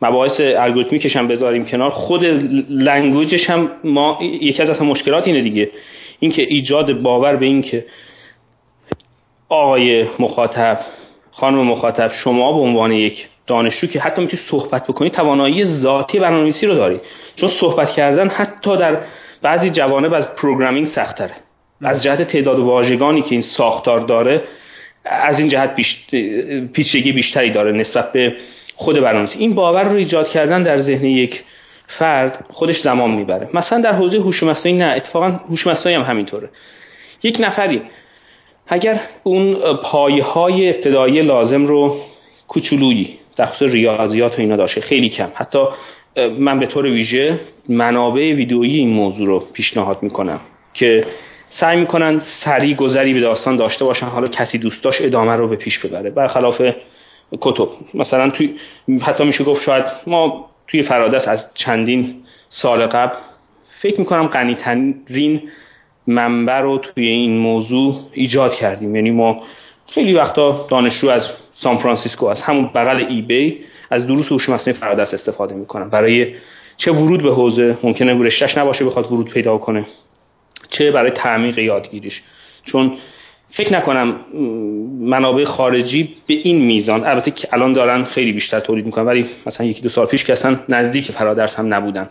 مباحث 0.03 0.41
الگوریتمیکش 0.41 1.17
هم 1.17 1.29
بذاریم 1.29 1.65
کنار 1.65 1.91
خود 1.91 2.25
language 2.71 3.35
ش 3.35 3.51
هم 3.51 3.71
ما 3.85 4.19
یکی 4.23 4.63
از 4.63 4.71
اصلا 4.71 4.87
مشکلات 4.87 5.27
اینه 5.27 5.41
دیگه. 5.41 5.71
اینکه 6.21 6.43
ایجاد 6.43 6.93
باور 6.93 7.37
به 7.37 7.47
اینکه 7.47 7.87
آقای 9.49 10.07
مخاطب 10.19 10.81
خانم 11.41 11.59
مخاطب 11.59 12.13
شما 12.13 12.53
به 12.53 12.59
عنوان 12.59 12.93
یک 12.93 13.29
دانشجو 13.47 13.87
که 13.87 14.01
حتی 14.01 14.23
می‌تونید 14.23 14.47
صحبت 14.47 14.87
بکنید 14.87 15.13
توانایی 15.13 15.65
ذاتی 15.65 16.19
برنامه‌نویسی 16.19 16.67
رو 16.67 16.75
دارید 16.75 17.01
چون 17.37 17.49
صحبت 17.49 17.93
کردن 17.93 18.29
حتی 18.29 18.77
در 18.77 18.99
بعضی 19.43 19.71
جوانب 19.71 20.15
از 20.15 20.35
programming 20.35 20.87
سختره 20.87 21.33
از 21.83 22.03
جهت 22.03 22.23
تعداد 22.23 22.59
واژگانی 22.59 23.23
که 23.23 23.33
این 23.33 23.43
ساختار 23.43 24.01
داره 24.01 24.43
از 25.05 25.39
این 25.39 25.49
جهت 25.49 25.75
پیچیدگی 26.73 27.13
بیشتری 27.13 27.51
داره 27.51 27.73
نسبت 27.73 28.13
به 28.13 28.37
خود 28.75 28.97
برنامه‌نویسی. 28.97 29.39
این 29.39 29.55
باور 29.55 29.85
رو 29.85 29.97
ایجاد 29.97 30.29
کردن 30.29 30.63
در 30.63 30.79
ذهن 30.79 31.05
یک 31.05 31.43
فرد 31.87 32.45
خودش 32.51 32.81
زمان 32.81 33.11
می‌بره. 33.11 33.49
مثلا 33.55 33.81
در 33.81 33.93
حوزه 33.93 34.19
هوش 34.19 34.43
مصنوعی 34.43 34.79
نه 34.79 34.93
اتفاقا 34.97 35.27
هوش 35.27 35.67
مصنوعی 35.67 35.97
هم 35.97 36.03
همینطوره. 36.03 36.49
یک 37.23 37.37
نفری 37.41 37.83
اگر 38.73 39.01
اون 39.23 39.55
پایه 39.83 40.25
های 40.25 40.69
ابتدایی 40.69 41.23
لازم 41.23 41.67
رو 41.67 41.97
کوچولویی 42.49 43.19
در 43.37 43.47
خصوص 43.47 43.73
ریاضیات 43.73 44.39
و 44.39 44.41
اینا 44.41 44.57
داشته 44.57 44.81
خیلی 44.81 45.09
کم. 45.09 45.29
حتی 45.35 45.59
من 46.39 46.59
به 46.59 46.67
طور 46.67 46.85
ویژه 46.85 47.41
منابع 47.69 48.21
ویدئویی 48.21 48.79
این 48.79 48.91
موضوع 48.91 49.27
رو 49.27 49.39
پیشنهاد 49.53 50.03
می‌کنم 50.03 50.41
که 50.75 51.05
سعی 51.49 51.77
می‌کنن 51.81 52.21
سریع 52.21 52.75
گذری 52.75 53.15
به 53.15 53.21
داستان 53.21 53.57
داشته 53.57 53.85
باشن 53.85 54.07
حالا 54.07 54.29
کسی 54.29 54.59
دوست 54.59 54.83
داشت 54.85 55.03
ادامه 55.03 55.33
رو 55.33 55.49
به 55.49 55.57
پیش 55.57 55.79
ببره. 55.79 56.11
برخلاف 56.11 56.63
کتب. 57.41 57.69
مثلا 57.95 58.31
توی 58.31 58.55
حتی 59.03 59.25
میشه 59.25 59.45
گفت 59.45 59.63
شاید 59.63 59.85
ما 60.07 60.51
توی 60.69 60.83
فرادست 60.83 61.29
از 61.29 61.47
چندین 61.55 62.23
سال 62.49 62.87
قبل 62.87 63.15
فکر 63.81 64.01
می‌کنم 64.01 64.27
غنیترین 64.27 65.43
منبع 66.11 66.61
رو 66.61 66.79
توی 66.79 67.07
این 67.07 67.39
موضوع 67.39 68.01
ایجاد 68.13 68.55
کردیم. 68.55 68.95
یعنی 68.95 69.11
ما 69.11 69.43
خیلی 69.89 70.15
وقتا 70.15 70.67
دانشجو 70.71 71.11
از 71.11 71.31
سان 71.55 71.79
فرانسیسکو 71.79 72.27
از 72.27 72.41
همون 72.41 72.71
بغل 72.75 73.05
ای 73.09 73.23
بی 73.23 73.59
از 73.91 74.07
دروس 74.07 74.33
هوش 74.33 74.49
مصنوعی 74.49 74.81
فرادست 74.81 75.15
استفاده 75.15 75.55
می‌کنن. 75.55 75.91
برای 75.91 76.35
چه 76.77 76.93
ورود 76.93 77.23
به 77.23 77.35
حوزه؟ 77.35 77.79
ممکنه 77.83 78.15
رشتهش 78.15 78.59
نباشه 78.59 78.85
بخواد 78.85 79.13
ورود 79.13 79.31
پیدا 79.31 79.59
کنه. 79.59 79.87
چه 80.69 80.91
برای 80.93 81.11
تعمیق 81.11 81.59
یادگیریش؟ 81.59 82.23
چون 82.65 82.93
فکر 83.51 83.73
نکنم 83.73 84.17
منابع 85.01 85.45
خارجی 85.45 86.15
به 86.27 86.35
این 86.35 86.61
میزان 86.65 87.05
البته 87.05 87.31
که 87.31 87.49
الان 87.53 87.73
دارن 87.73 88.05
خیلی 88.05 88.33
بیشتر 88.33 88.61
تولید 88.61 88.87
می‌کنن 88.87 89.05
ولی 89.05 89.27
مثلا 89.47 89.67
یکی 89.67 89.83
دو 89.83 89.89
سال 89.89 90.07
پیش 90.07 90.25
که 90.25 90.33
اصلا 90.33 90.61
نزدیک 90.69 91.13
فرادرس 91.13 91.55
هم 91.55 91.75
نبودن. 91.75 92.11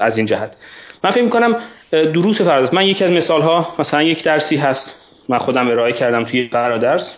از 0.00 0.16
این 0.16 0.26
جهت. 0.26 0.56
من 1.04 1.10
فکر 1.10 1.22
می‌کنم 1.22 1.56
دروس 1.90 2.42
فرادرس 2.42 2.74
من 2.74 2.86
یکی 2.86 3.04
از 3.04 3.10
مثال 3.10 3.42
ها 3.42 3.74
مثلا 3.78 4.02
یک 4.02 4.24
درسی 4.24 4.56
هست. 4.56 4.94
من 5.28 5.38
خودم 5.38 5.68
ارائه 5.68 5.92
کردم 5.92 6.24
توی 6.24 6.48
فرادرس 6.48 7.16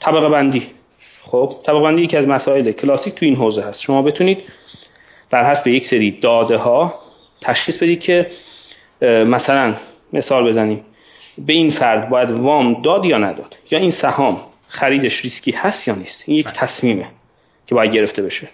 طبقه 0.00 0.28
بندی. 0.28 0.66
خب 1.22 1.56
طبقه 1.64 1.80
بندی 1.80 2.02
یکی 2.02 2.16
از 2.16 2.28
مسائل 2.28 2.72
کلاسیک 2.72 3.14
تو 3.14 3.26
این 3.26 3.36
حوزه 3.36 3.62
هست. 3.62 3.80
شما 3.80 4.02
بتونید 4.02 4.42
بر 5.30 5.50
حسب 5.50 5.66
یک 5.66 5.86
سری 5.86 6.10
داده 6.10 6.56
ها 6.56 6.94
تشخیص 7.40 7.76
بدید 7.76 8.00
که 8.00 8.30
مثلا 9.02 9.74
مثال 10.12 10.48
بزنیم. 10.48 10.84
به 11.38 11.52
این 11.52 11.70
فرد 11.70 12.08
باید 12.08 12.30
وام 12.30 12.82
داد 12.82 13.04
یا 13.04 13.18
نداد؟ 13.18 13.56
یا 13.70 13.78
این 13.78 13.90
سهام 13.90 14.40
خریدش 14.68 15.20
ریسکی 15.20 15.50
هست 15.50 15.88
یا 15.88 15.94
نیست؟ 15.94 16.22
این 16.26 16.36
یک 16.36 16.44
بله. 16.44 16.54
تصمیمه 16.54 17.06
که 17.66 17.74
باید 17.74 17.92
گرفته 17.92 18.22
بشه. 18.22 18.48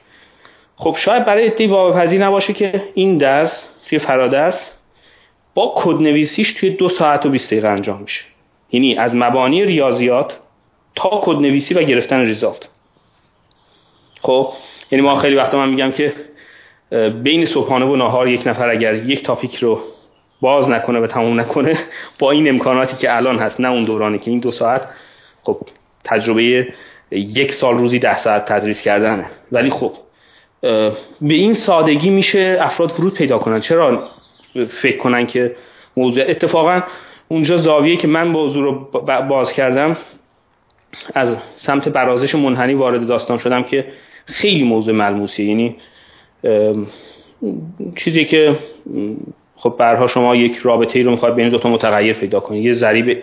خب 0.82 0.96
شاید 0.98 1.24
برای 1.24 1.46
ادعای 1.46 1.66
باورپذیر 1.66 2.24
نباشه 2.26 2.52
که 2.52 2.82
این 2.94 3.18
درس 3.18 3.64
توی 3.88 3.98
فرادرس 3.98 4.70
با 5.54 5.74
کدنویسیش 5.76 6.52
توی 6.52 6.70
دو 6.70 6.88
ساعت 6.88 7.26
و 7.26 7.28
20 7.28 7.46
دقیقه 7.46 7.68
انجام 7.68 8.00
میشه. 8.00 8.24
یعنی 8.72 8.96
از 8.96 9.14
مبانی 9.14 9.64
ریاضیات 9.64 10.38
تا 10.94 11.20
کدنویسی 11.24 11.74
و 11.74 11.82
گرفتن 11.82 12.20
ریزالت. 12.20 12.68
خب 14.20 14.52
یعنی 14.90 15.04
ما 15.04 15.16
خیلی 15.16 15.36
وقتا 15.36 15.59
من 15.59 15.68
میگم 15.68 15.92
که 15.92 16.12
بین 17.22 17.44
صبحانه 17.44 17.86
و 17.86 17.96
نهار 17.96 18.28
یک 18.28 18.46
نفر 18.46 18.68
اگر 18.68 18.94
یک 18.94 19.22
تاپیک 19.22 19.56
رو 19.56 19.80
باز 20.40 20.68
نکنه 20.68 21.00
و 21.00 21.06
تموم 21.06 21.40
نکنه 21.40 21.78
با 22.18 22.30
این 22.30 22.48
امکاناتی 22.48 22.96
که 22.96 23.16
الان 23.16 23.38
هست 23.38 23.60
نه 23.60 23.68
اون 23.68 23.82
دورانی 23.82 24.18
که 24.18 24.30
این 24.30 24.40
دو 24.40 24.50
ساعت 24.50 24.88
خب 25.42 25.60
تجربه 26.04 26.68
یک 27.10 27.52
سال 27.52 27.78
روزی 27.78 27.98
ده 27.98 28.18
ساعت 28.18 28.52
تدریس 28.52 28.82
کردنه. 28.82 29.26
ولی 29.52 29.70
خب 29.70 29.92
به 30.62 31.34
این 31.34 31.55
سادگی 31.55 32.10
میشه 32.10 32.59
افراد 32.60 32.93
ورود 33.01 33.14
پیدا 33.14 33.39
کنن. 33.39 33.60
چرا 33.60 34.09
فکر 34.68 34.97
کنن 34.97 35.26
که 35.26 35.56
موضوع 35.97 36.24
اتفاقا 36.28 36.82
اونجا 37.28 37.56
زاویه 37.56 37.97
که 37.97 38.09
من 38.09 38.28
موضوع 38.28 38.64
رو 38.64 38.89
باز 39.28 39.52
کردم 39.52 39.97
از 41.14 41.36
سمت 41.56 41.89
برازش 41.89 42.34
منحنی 42.34 42.74
وارد 42.74 43.06
داستان 43.06 43.39
شدم 43.39 43.62
که 43.62 43.86
خیلی 44.26 44.62
موضوع 44.62 44.94
ملموسیه. 44.94 45.47
یعنی 45.47 45.76
چیزی 47.97 48.24
که 48.24 48.59
خب 49.56 49.74
برها 49.78 50.06
شما 50.06 50.36
یک 50.36 50.56
رابطه 50.56 50.98
ای 50.98 51.05
رو 51.05 51.10
می‌خواد 51.10 51.34
بین 51.34 51.48
دو 51.48 51.59
تا 51.59 51.68
متغیر 51.68 52.12
پیدا 52.12 52.40
کنید. 52.40 52.64
یه 52.64 52.74
ضریب 52.74 53.22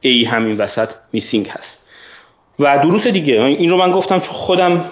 ای 0.00 0.24
همین 0.24 0.56
وسط 0.56 0.88
میسینگ 1.12 1.48
هست. 1.48 1.85
و 2.58 2.78
دروس 2.78 3.06
دیگه. 3.06 3.42
این 3.42 3.70
رو 3.70 3.76
من 3.76 3.90
گفتم 3.90 4.18
چون 4.18 4.32
خودم 4.32 4.84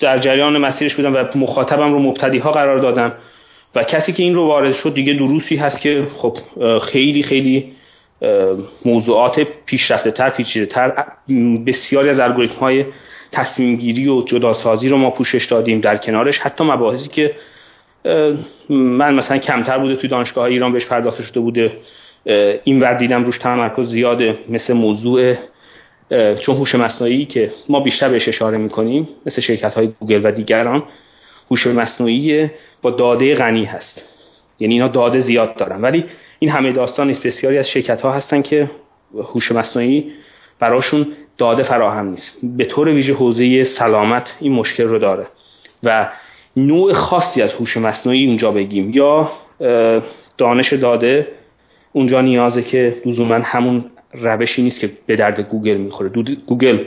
در 0.00 0.18
جریان 0.18 0.58
مسیرش 0.58 0.94
بودم 0.94 1.14
و 1.14 1.38
مخاطبم 1.38 1.92
رو 1.92 1.98
مبتدی 1.98 2.38
ها 2.38 2.52
قرار 2.52 2.78
دادم. 2.78 3.12
و 3.74 3.82
کسی 3.82 4.12
که 4.12 4.22
این 4.22 4.34
رو 4.34 4.46
وارد 4.46 4.72
شد 4.72 4.94
دیگه 4.94 5.12
دروسی 5.12 5.56
هست 5.56 5.80
که 5.80 6.06
خب 6.16 6.38
خیلی 6.82 7.22
خیلی 7.22 7.72
موضوعات 8.84 9.40
پیشرفته 9.66 10.10
تر 10.10 10.30
پیچیده 10.30 10.66
تر 10.66 11.04
بسیاری 11.66 12.08
از 12.08 12.20
الگوریتم 12.20 12.54
های 12.54 12.84
تصمیم 13.32 13.76
گیری 13.76 14.08
و 14.08 14.22
جداسازی 14.22 14.88
رو 14.88 14.96
ما 14.96 15.10
پوشش 15.10 15.44
دادیم 15.44 15.80
در 15.80 15.96
کنارش. 15.96 16.38
حتی 16.38 16.64
مباحثی 16.64 17.08
که 17.08 17.34
من 18.68 19.14
مثلا 19.14 19.38
کمتر 19.38 19.78
بوده 19.78 19.96
توی 19.96 20.10
دانشگاه 20.10 20.44
ایران 20.44 20.72
بهش 20.72 20.86
پرداخته 20.86 21.22
شده 21.22 21.40
بوده 21.40 21.72
این 22.64 22.80
ور 22.80 22.94
دیدم 22.94 23.24
روش 23.24 23.38
تمرکز 23.38 23.88
زیاده 23.88 24.38
مثل 24.48 24.72
موضوع 24.72 25.34
چون 26.40 26.56
هوش 26.56 26.74
مصنوعی 26.74 27.24
که 27.24 27.52
ما 27.68 27.80
بیشتر 27.80 28.08
بهش 28.08 28.28
اشاره 28.28 28.58
می‌کنیم 28.58 29.08
مثل 29.26 29.40
شرکت 29.40 29.74
های 29.74 29.92
گوگل 30.00 30.20
و 30.24 30.30
دیگران 30.30 30.82
هوش 31.50 31.66
مصنوعی 31.66 32.50
با 32.82 32.90
داده 32.90 33.34
غنی 33.34 33.64
هست. 33.64 34.02
یعنی 34.60 34.74
اینا 34.74 34.88
داده 34.88 35.20
زیاد 35.20 35.56
دارن. 35.56 35.82
ولی 35.82 36.04
این 36.38 36.50
همه 36.50 36.72
داستان 36.72 37.06
نیست. 37.06 37.26
بسیاری 37.26 37.58
از 37.58 37.68
شرکت 37.68 38.00
ها 38.00 38.12
هستن 38.12 38.42
که 38.42 38.70
هوش 39.14 39.52
مصنوعی 39.52 40.12
براشون 40.58 41.06
داده 41.38 41.62
فراهم 41.62 42.08
نیست. 42.08 42.32
به 42.42 42.64
طور 42.64 42.88
ویژه 42.88 43.14
حوزه 43.14 43.64
سلامت 43.64 44.34
این 44.40 44.52
مشکل 44.52 44.84
رو 44.84 44.98
داره. 44.98 45.26
و 45.82 46.08
نوع 46.56 46.92
خاصی 46.92 47.42
از 47.42 47.52
هوش 47.52 47.76
مصنوعی 47.76 48.26
اونجا 48.26 48.50
بگیم. 48.50 48.90
یا 48.90 49.32
دانش 50.38 50.72
داده 50.72 51.26
اونجا 51.92 52.20
نیازه 52.20 52.62
که 52.62 52.96
لزوما 53.06 53.34
همون 53.34 53.84
روشی 54.12 54.62
نیست 54.62 54.80
که 54.80 54.90
به 55.06 55.16
درد 55.16 55.40
گوگل 55.40 55.76
می‌خوره. 55.76 56.08
گوگل 56.46 56.84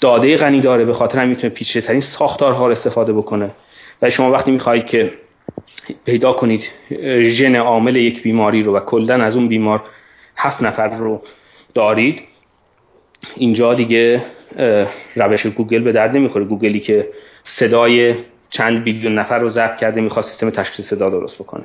داده 0.00 0.36
غنی 0.36 0.60
داره 0.60 0.84
به 0.84 0.94
خاطر 0.94 1.18
هم 1.18 1.28
می‌تونه 1.28 1.48
پیچیده 1.54 1.86
ترین 1.86 2.00
ساختارها 2.00 2.66
رو 2.66 2.72
استفاده 2.72 3.12
بکنه. 3.12 3.50
و 4.02 4.10
شما 4.10 4.30
وقتی 4.30 4.50
می‌خواهید 4.50 4.86
که 4.86 5.12
پیدا 6.04 6.32
کنید 6.32 6.62
ژن 7.22 7.56
عامل 7.56 7.96
یک 7.96 8.22
بیماری 8.22 8.62
رو 8.62 8.76
و 8.76 8.80
کلا 8.80 9.24
از 9.24 9.36
اون 9.36 9.48
بیمار 9.48 9.82
هفت 10.36 10.62
نفر 10.62 10.88
رو 10.88 11.22
دارید 11.74 12.22
اینجا 13.36 13.74
دیگه 13.74 14.22
روش 15.16 15.46
گوگل 15.46 15.82
به 15.82 15.92
درد 15.92 16.16
نمی‌خوره. 16.16 16.44
گوگلی 16.44 16.80
که 16.80 17.08
صدای 17.44 18.14
چند 18.50 18.84
بیلیون 18.84 19.14
نفر 19.14 19.38
رو 19.38 19.48
ضبط 19.48 19.76
کرده 19.76 20.00
می‌خواد 20.00 20.24
سیستم 20.24 20.50
تشخیص 20.50 20.86
صدا 20.86 21.10
درست 21.10 21.34
بکنه. 21.38 21.64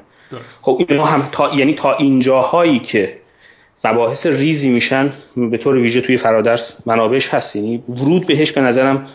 خب 0.62 0.86
اینا 0.90 1.06
هم 1.06 1.30
تا 1.32 1.56
یعنی 1.56 1.74
تا 1.74 1.94
اینجاهایی 1.94 2.80
که 2.80 3.18
مباحث 3.88 4.26
ریزی 4.26 4.70
میشن 4.70 5.14
به 5.38 5.58
طور 5.58 5.76
ویژه 5.76 6.02
توی 6.02 6.18
فرادرس 6.18 6.78
منابعش 6.86 7.30
هست. 7.30 7.56
یعنی 7.56 7.84
ورود 7.90 8.28
بهش 8.28 8.52
به 8.52 8.62
نظرم 8.62 9.08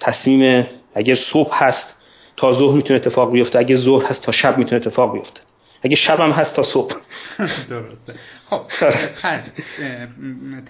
تصمیم 0.00 0.66
اگر 0.94 1.14
صبح 1.14 1.64
هست 1.64 1.94
تا 2.36 2.52
ظهر 2.52 2.76
می‌تونه 2.76 3.00
اتفاق 3.00 3.32
بیفته 3.32 3.58
اگه 3.58 3.76
ظهر 3.76 4.04
هست 4.04 4.22
تا 4.22 4.32
شب 4.32 4.58
می‌تونه 4.58 4.80
اتفاق 4.80 5.12
بیفته. 5.12 5.40
اگه 5.82 5.96
شب 5.96 6.20
هم 6.20 6.30
هست 6.30 6.56
تا 6.56 6.62
صبح. 6.62 6.94
درسته. 7.70 8.14
خب 8.50 8.62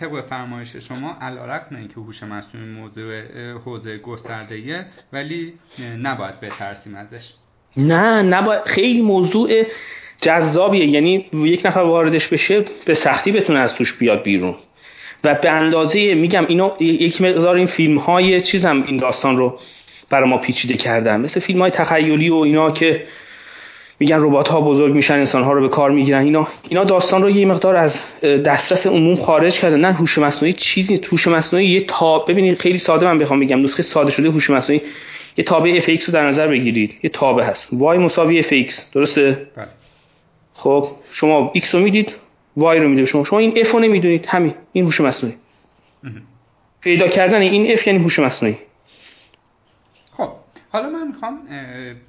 طبق 0.00 0.26
فرمایش 0.30 0.76
شما 0.76 1.16
علیرغم 1.20 1.76
اینکه 1.76 1.94
هوش 1.94 2.22
مصنوعی 2.22 2.68
موضوع 2.68 3.22
حوزه 3.64 3.98
گسترده 3.98 4.86
ولی 5.12 5.52
نباید 6.02 6.40
بترسیم 6.40 6.94
ازش. 6.94 7.30
نه 7.76 8.22
نباید. 8.22 8.62
خیلی 8.62 9.02
موضوع 9.02 9.64
جذابیه. 10.20 10.86
یعنی 10.86 11.24
یک 11.32 11.66
نفر 11.66 11.80
واردش 11.80 12.28
بشه 12.28 12.64
به 12.84 12.94
سختی 12.94 13.32
بتونه 13.32 13.58
از 13.58 13.74
توش 13.74 13.92
بیاد 13.92 14.22
بیرون. 14.22 14.54
و 15.24 15.34
به 15.34 15.50
اندازه 15.50 16.14
میگم 16.14 16.46
اینا 16.48 16.76
یک 16.80 17.22
مقدار 17.22 17.56
این 17.56 17.66
فیلم 17.66 17.98
های 17.98 18.40
چیزم 18.40 18.84
این 18.86 18.96
داستان 18.96 19.36
رو 19.36 19.58
برای 20.10 20.30
ما 20.30 20.38
پیچیده 20.38 20.74
کردن. 20.74 21.20
مثل 21.20 21.40
فیلم 21.40 21.60
های 21.60 21.70
تخیلی 21.70 22.28
و 22.28 22.34
اینا 22.34 22.70
که 22.70 23.02
میگن 24.00 24.16
ربات 24.20 24.48
ها 24.48 24.60
بزرگ 24.60 24.94
میشن 24.94 25.14
انسان 25.14 25.42
ها 25.42 25.52
رو 25.52 25.60
به 25.60 25.68
کار 25.68 25.90
می‌گیرن 25.90 26.24
اینا 26.24 26.48
اینا 26.68 26.84
داستان 26.84 27.22
رو 27.22 27.30
یه 27.30 27.46
مقدار 27.46 27.76
از 27.76 27.98
دسترس 28.22 28.86
عموم 28.86 29.16
خارج 29.16 29.58
کردن. 29.58 29.80
نه 29.80 29.92
هوش 29.92 30.18
مصنوعی 30.18 30.52
چیزی 30.52 31.00
هوش 31.12 31.26
مصنوعی 31.26 31.66
یه 31.66 31.84
تاب 31.84 32.30
ببینید 32.30 32.58
خیلی 32.58 32.78
ساده 32.78 33.06
من 33.06 33.18
بخوام 33.18 33.40
بگم 33.40 33.62
نسخه 33.62 33.82
ساده 33.82 34.10
شده 34.10 34.28
هوش 34.28 34.50
مصنوعی. 34.50 34.82
یه 35.36 35.44
تابع 35.44 35.74
اف 35.76 35.88
رو 35.88 36.12
در 36.12 36.28
نظر 36.28 36.48
بگیرید. 36.48 36.94
یه 37.02 37.10
تابع 37.10 37.44
هست. 37.44 37.68
y 37.72 37.98
مساوی 37.98 38.42
f 38.42 38.72
درسته؟ 38.92 39.46
بله. 39.56 39.66
خب 40.56 40.96
شما 41.12 41.52
x 41.56 41.66
رو 41.68 41.80
می‌دید 41.80 42.08
y 42.58 42.62
رو 42.62 42.88
میده 42.88 43.06
شما 43.06 43.24
شما 43.24 43.38
این 43.38 43.64
f 43.64 43.68
رو 43.68 43.78
نمی‌دونید. 43.78 44.26
همین. 44.26 44.54
این 44.72 44.84
هوش 44.84 45.00
مصنوعی. 45.00 45.36
پیدا 46.80 47.08
کردن 47.08 47.40
این 47.40 47.76
f 47.76 47.86
یعنی 47.86 47.98
هوش 47.98 48.18
مصنوعی. 48.18 48.58
خب 50.12 50.30
حالا 50.72 50.90
من 50.90 51.08
می‌خوام 51.08 51.38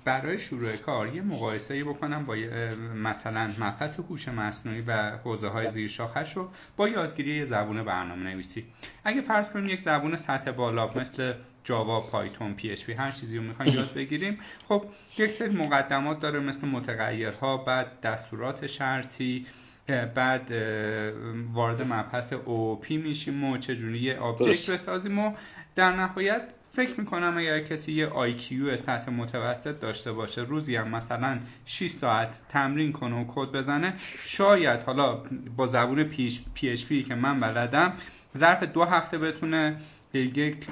برای 0.05 0.39
شروع 0.39 0.75
کار 0.75 1.15
یه 1.15 1.21
مقایسه 1.21 1.83
بکنم 1.83 2.25
با 2.25 2.35
مثلا 2.95 3.51
مبحث 3.59 3.99
هوش 3.99 4.27
مصنوعی 4.27 4.81
و 4.81 5.11
حوزه 5.23 5.47
های 5.47 5.71
زیر 5.71 5.89
شاخش 5.89 6.33
رو 6.33 6.47
با 6.77 6.89
یادگیری 6.89 7.35
یه 7.35 7.45
زبون 7.45 7.83
برنامه 7.83 8.23
نویسی 8.23 8.65
اگه 9.03 9.21
فرض 9.21 9.49
کنیم 9.49 9.69
یک 9.69 9.81
زبون 9.81 10.15
سطح 10.15 10.51
بالا 10.51 10.89
مثل 10.95 11.33
جاوا 11.67 12.01
پایتون 12.01 12.53
PHP 12.53 12.93
هر 12.93 13.11
چیزی 13.11 13.37
رو 13.37 13.43
می‌خوایم 13.43 13.73
یاد 13.73 13.93
بگیریم. 13.93 14.37
خب 14.67 14.83
یک 15.17 15.31
سری 15.31 15.49
مقدمات 15.49 16.19
داره 16.19 16.39
مثل 16.39 16.67
متغیرها 16.67 17.57
بعد 17.57 18.01
دستورات 18.01 18.67
شرطی 18.67 19.45
بعد 20.15 20.51
وارد 21.53 21.81
مبحث 21.81 22.33
OOP 22.33 22.97
میشیم 22.97 23.43
و 23.43 23.57
چجوری 23.57 23.99
یه 23.99 24.17
object 24.17 24.69
بسازیم 24.69 25.19
و 25.19 25.33
در 25.75 25.91
نهایت 25.91 26.41
فکر 26.75 26.99
می‌کنم 26.99 27.37
اگر 27.37 27.59
کسی 27.59 27.91
یه 27.91 28.09
IQ 28.09 28.75
سطح 28.75 29.11
متوسط 29.11 29.79
داشته 29.79 30.11
باشه 30.11 30.41
روزی 30.41 30.75
هم 30.75 30.87
مثلا 30.87 31.39
6 31.65 31.91
ساعت 31.91 32.29
تمرین 32.49 32.91
کنه 32.91 33.15
و 33.21 33.25
کد 33.27 33.51
بزنه 33.51 33.93
شاید 34.25 34.79
حالا 34.79 35.23
با 35.57 35.67
زبون 35.67 36.03
PHP 36.53 37.03
که 37.03 37.15
من 37.15 37.39
بلدم 37.39 37.93
ظرف 38.37 38.63
دو 38.63 38.83
هفته 38.83 39.17
بتونه 39.17 39.75
یک 40.13 40.67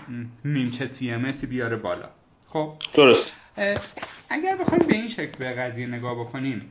نیمچه 0.45 0.89
CMS 0.99 1.31
بیاره 1.31 1.75
بالا. 1.75 2.09
خب؟ 2.47 2.73
درست. 2.93 3.31
اگر 4.29 4.57
بخوایم 4.57 4.87
به 4.87 4.95
این 4.95 5.09
شکل 5.09 5.37
به 5.39 5.53
قضیه 5.53 5.87
نگاه 5.87 6.19
بکنیم 6.19 6.61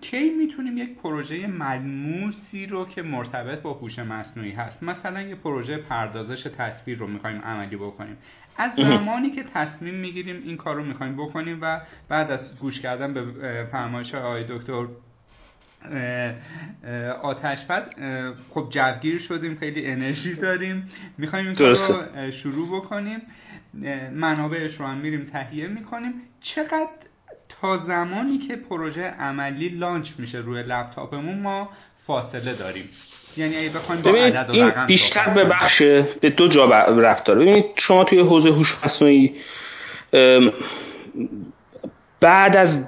کی 0.00 0.30
می‌تونیم 0.30 0.78
یک 0.78 0.94
پروژه 0.94 1.46
ملموسی 1.46 2.66
رو 2.66 2.84
که 2.84 3.02
مرتبط 3.02 3.62
با 3.62 3.72
هوش 3.72 3.98
مصنوعی 3.98 4.52
هست 4.52 4.82
مثلا 4.82 5.22
یه 5.22 5.34
پروژه 5.34 5.76
پردازش 5.76 6.42
تصویر 6.42 6.98
رو 6.98 7.06
می‌خوایم 7.06 7.40
عملی 7.40 7.76
بکنیم. 7.76 8.16
از 8.56 8.70
زمانی 8.76 9.30
که 9.30 9.42
تصمیم 9.42 9.94
می‌گیریم 9.94 10.42
این 10.44 10.56
کار 10.56 10.76
رو 10.76 10.84
می‌خوایم 10.84 11.16
بکنیم 11.16 11.58
و 11.62 11.80
بعد 12.08 12.30
از 12.30 12.58
گوش 12.58 12.80
کردن 12.80 13.14
به 13.14 13.24
فرمایش 13.72 14.14
آقای 14.14 14.44
دکتر 14.48 14.86
آتش 17.22 17.64
بعد 17.64 17.94
خب 18.50 18.66
جوگیر 18.70 19.20
شدیم 19.28 19.56
خیلی 19.60 19.86
انرژی 19.86 20.34
داریم. 20.34 20.90
می‌خوایم 21.18 21.46
این 21.46 21.56
رو 21.56 21.76
شروع 22.30 22.76
بکنیم. 22.76 23.22
منابعش 24.12 24.80
رو 24.80 24.86
هم 24.86 24.96
میریم 24.96 25.24
تهیه 25.32 25.66
می‌کنیم. 25.66 26.12
چقدر 26.40 26.88
تا 27.48 27.78
زمانی 27.86 28.38
که 28.38 28.56
پروژه 28.56 29.02
عملی 29.02 29.68
لانچ 29.68 30.08
میشه 30.18 30.38
روی 30.38 30.62
لپتاپمون 30.62 31.38
ما 31.38 31.68
فاصله 32.06 32.54
داریم. 32.54 32.84
یعنی 33.36 33.56
اگه 33.56 33.68
بخوایم 33.68 34.02
با 34.02 34.10
عدد 34.10 34.50
و 34.50 34.52
این 34.52 34.86
بیشتر 34.86 35.28
به 35.28 35.44
بخش 35.44 35.82
به 36.20 36.30
دو 36.36 36.48
جا 36.48 36.64
رفت 36.88 37.24
داره 37.24 37.40
ببینید 37.40 37.64
شما 37.76 38.04
توی 38.04 38.20
حوزه 38.20 38.48
هوش 38.48 38.84
مصنوعی 38.84 39.34
بعد 42.20 42.56
از 42.56 42.84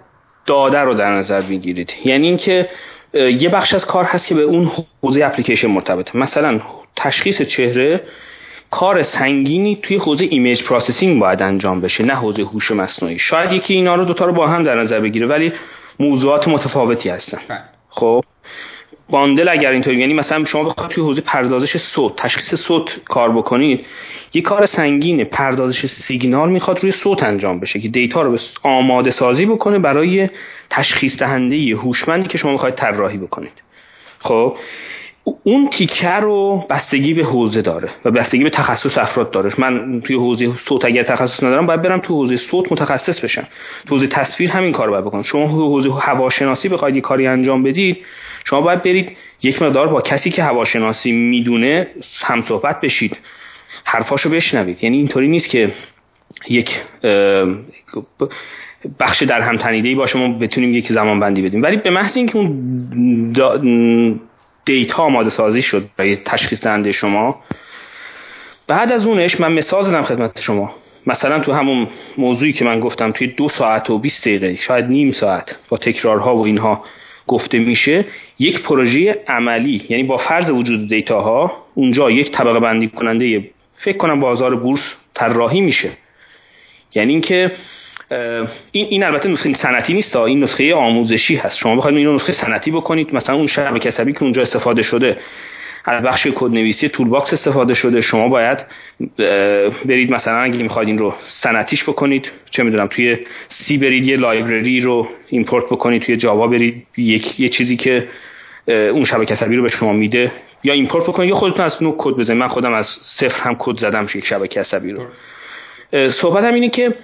داده 0.46 0.78
رو 0.78 0.94
در 0.94 1.14
نظر 1.14 1.40
بگیرید. 1.40 1.92
یعنی 2.04 2.26
اینکه 2.26 2.68
یه 3.14 3.48
بخش 3.48 3.74
از 3.74 3.86
کار 3.86 4.04
هست 4.04 4.26
که 4.26 4.34
به 4.34 4.42
اون 4.42 4.70
حوزه 5.02 5.24
اپلیکیشن 5.24 5.68
مرتبطه. 5.68 6.18
مثلا 6.18 6.60
تشخیص 6.96 7.42
چهره 7.42 8.00
کار 8.70 9.02
سنگینی 9.02 9.78
توی 9.82 9.96
حوزه 9.96 10.26
image 10.30 10.62
processing 10.62 11.20
باید 11.20 11.42
انجام 11.42 11.80
بشه 11.80 12.04
نه 12.04 12.14
حوزه 12.14 12.42
هوش 12.42 12.70
مصنوعی. 12.70 13.18
شاید 13.18 13.52
یکی 13.52 13.74
اینا 13.74 13.94
رو 13.94 14.04
دوتا 14.04 14.24
رو 14.24 14.32
با 14.32 14.46
هم 14.46 14.64
در 14.64 14.74
نظر 14.82 15.00
بگیره 15.00 15.26
ولی 15.26 15.52
موضوعات 16.00 16.48
متفاوتی 16.48 17.08
هستن. 17.08 17.38
بله. 17.48 17.58
خب؟ 17.88 18.24
باندل 19.10 19.48
اگر 19.48 19.70
اینطوری 19.70 19.96
یعنی 19.96 20.14
مثلا 20.14 20.44
شما 20.44 20.64
بخواید 20.64 20.90
توی 20.90 21.04
حوزه 21.04 21.20
پردازش 21.20 21.76
صوت 21.76 22.16
تشخیص 22.16 22.54
صوت 22.54 23.00
کار 23.04 23.32
بکنید 23.32 23.86
یه 24.34 24.42
کار 24.42 24.66
سنگین 24.66 25.24
پردازش 25.24 25.86
سیگنال 25.86 26.50
می‌خواد 26.50 26.80
روی 26.82 26.92
صوت 26.92 27.22
انجام 27.22 27.60
بشه 27.60 27.80
که 27.80 27.88
دیتا 27.88 28.22
رو 28.22 28.32
به 28.32 28.38
آماده 28.62 29.10
سازی 29.10 29.46
بکنه 29.46 29.78
برای 29.78 30.28
تشخیص 30.70 31.18
دهنده 31.18 31.76
هوشمندی 31.76 32.28
که 32.28 32.38
شما 32.38 32.52
می‌خواید 32.52 32.74
طراحی 32.74 33.18
بکنید. 33.18 33.62
خب 34.18 34.56
اون 35.42 35.68
تیکه 35.68 36.10
رو 36.10 36.64
بستگی 36.70 37.14
به 37.14 37.24
حوزه 37.24 37.62
داره 37.62 37.88
و 38.04 38.10
بستگی 38.10 38.44
به 38.44 38.50
تخصص 38.50 38.98
افراد 38.98 39.30
داره. 39.30 39.52
من 39.58 40.00
توی 40.00 40.16
حوزه 40.16 40.50
صوت 40.68 40.84
اگر 40.84 41.02
تخصص 41.02 41.42
ندارم 41.42 41.66
باید 41.66 41.82
برم 41.82 41.98
تو 41.98 42.14
حوزه 42.14 42.36
صوت 42.36 42.72
متخصص 42.72 43.20
بشم. 43.20 43.46
تو 43.88 43.94
حوزه 43.94 44.06
تصویر 44.06 44.50
همین 44.50 44.72
کار 44.72 44.90
باید 44.90 45.04
بکنم. 45.04 45.22
شما 45.22 45.46
حوزه 45.46 45.90
هواشناسی 45.90 46.68
بخواید 46.68 46.94
یه 46.94 47.00
کاری 47.00 47.26
انجام 47.26 47.62
بدید 47.62 48.04
شما 48.48 48.60
باید 48.60 48.82
برید 48.82 49.16
یک 49.42 49.62
مقدار 49.62 49.88
با 49.88 50.00
کسی 50.00 50.30
که 50.30 50.42
هواشناسی 50.42 51.12
می‌دونه 51.12 51.86
هم 52.20 52.42
صحبت 52.42 52.80
بشید. 52.80 53.18
حرفاشو 53.84 54.30
بشنوید. 54.30 54.84
یعنی 54.84 54.96
اینطوری 54.96 55.28
نیست 55.28 55.50
که 55.50 55.72
یک 56.48 56.80
بخش 59.00 59.22
در 59.22 59.40
هم 59.40 59.56
تنیده 59.56 59.94
باشه 59.94 60.18
ما 60.18 60.38
بتونیم 60.38 60.74
یک 60.74 60.92
زمان 60.92 61.20
بندی 61.20 61.42
بدیم. 61.42 61.62
ولی 61.62 61.76
به 61.76 61.90
محض 61.90 62.16
اینکه 62.16 62.36
اون 62.36 64.20
دیتا 64.64 65.02
آماده 65.02 65.30
سازی 65.30 65.62
شد 65.62 65.88
برای 65.96 66.16
تشخیص 66.16 66.64
دهنده 66.64 66.92
شما 66.92 67.40
بعد 68.66 68.92
از 68.92 69.06
اونش 69.06 69.40
من 69.40 69.52
مثال 69.52 69.82
زدم 69.82 70.02
خدمت 70.02 70.40
شما. 70.40 70.74
مثلا 71.06 71.40
تو 71.40 71.52
همون 71.52 71.88
موضوعی 72.18 72.52
که 72.52 72.64
من 72.64 72.80
گفتم 72.80 73.12
توی 73.12 73.26
دو 73.26 73.48
ساعت 73.48 73.90
و 73.90 73.98
20 73.98 74.20
دقیقه 74.20 74.54
شاید 74.54 74.84
نیم 74.84 75.12
ساعت 75.12 75.56
با 75.68 75.76
تکرارها 75.76 76.36
و 76.36 76.44
اینها 76.44 76.84
گفته 77.26 77.58
میشه 77.58 78.04
یک 78.38 78.62
پروژه 78.62 79.22
عملی 79.28 79.82
یعنی 79.88 80.02
با 80.02 80.16
فرض 80.16 80.50
وجود 80.50 80.88
data 80.88 81.20
ها 81.20 81.52
اونجا 81.74 82.10
یک 82.10 82.30
طبقه 82.30 82.60
بندی 82.60 82.88
کننده 82.88 83.50
فکر 83.74 83.96
کنم 83.96 84.20
بازار 84.20 84.56
بورس 84.56 84.94
طراحی 85.14 85.60
میشه. 85.60 85.90
یعنی 86.94 87.12
اینکه 87.12 87.52
این 88.72 88.86
این 88.90 89.04
البته 89.04 89.28
نسخه 89.28 89.54
صنعتی 89.54 89.92
نیست 89.92 90.16
این 90.16 90.42
نسخه 90.42 90.74
آموزشی 90.74 91.36
هست. 91.36 91.58
شما 91.58 91.76
بخواید 91.76 91.96
اینو 91.96 92.14
نسخه 92.14 92.32
صنعتی 92.32 92.70
بکنید 92.70 93.14
مثلا 93.14 93.36
اون 93.36 93.46
شبکه 93.46 93.88
عصبی 93.88 94.12
که 94.12 94.22
اونجا 94.22 94.42
استفاده 94.42 94.82
شده. 94.82 95.16
از 95.86 96.02
بخش 96.02 96.26
کدنویسی 96.34 96.88
toolbox 96.88 97.32
استفاده 97.32 97.74
شده. 97.74 98.00
شما 98.00 98.28
باید 98.28 98.58
برید 99.84 100.10
مثلا 100.10 100.38
اگه 100.38 100.62
می‌خواید 100.62 100.88
این 100.88 100.98
رو 100.98 101.14
صنعتیش 101.26 101.84
بکنید 101.84 102.30
چه 102.50 102.62
می‌دونم 102.62 102.86
توی 102.86 103.18
C 103.48 103.78
برید 103.78 104.04
یه 104.04 104.16
library 104.16 104.80
رو 104.80 105.08
import 105.28 105.64
بکنید 105.64 106.02
توی 106.02 106.16
جاوا 106.16 106.46
برید 106.46 106.86
یک 106.96 107.40
یه 107.40 107.48
چیزی 107.48 107.76
که 107.76 108.08
اون 108.66 109.04
شبکه 109.04 109.34
عصبی 109.34 109.56
رو 109.56 109.62
به 109.62 109.70
شما 109.70 109.92
میده. 109.92 110.32
یا 110.64 110.74
import 110.74 111.04
بکنید 111.04 111.28
یا 111.28 111.36
خودتون 111.36 111.64
از 111.64 111.82
نو 111.82 111.94
کد 111.98 112.14
بزنید. 112.14 112.40
من 112.40 112.48
خودم 112.48 112.72
از 112.72 112.86
صفر 112.86 113.40
هم 113.40 113.56
کد 113.58 113.78
زدم 113.78 114.06
یک 114.14 114.26
شبکه 114.26 114.60
عصبی 114.60 114.92
رو. 114.92 115.06
صحبت 116.10 116.44
هم 116.44 116.54
اینه 116.54 116.68
که 116.68 116.94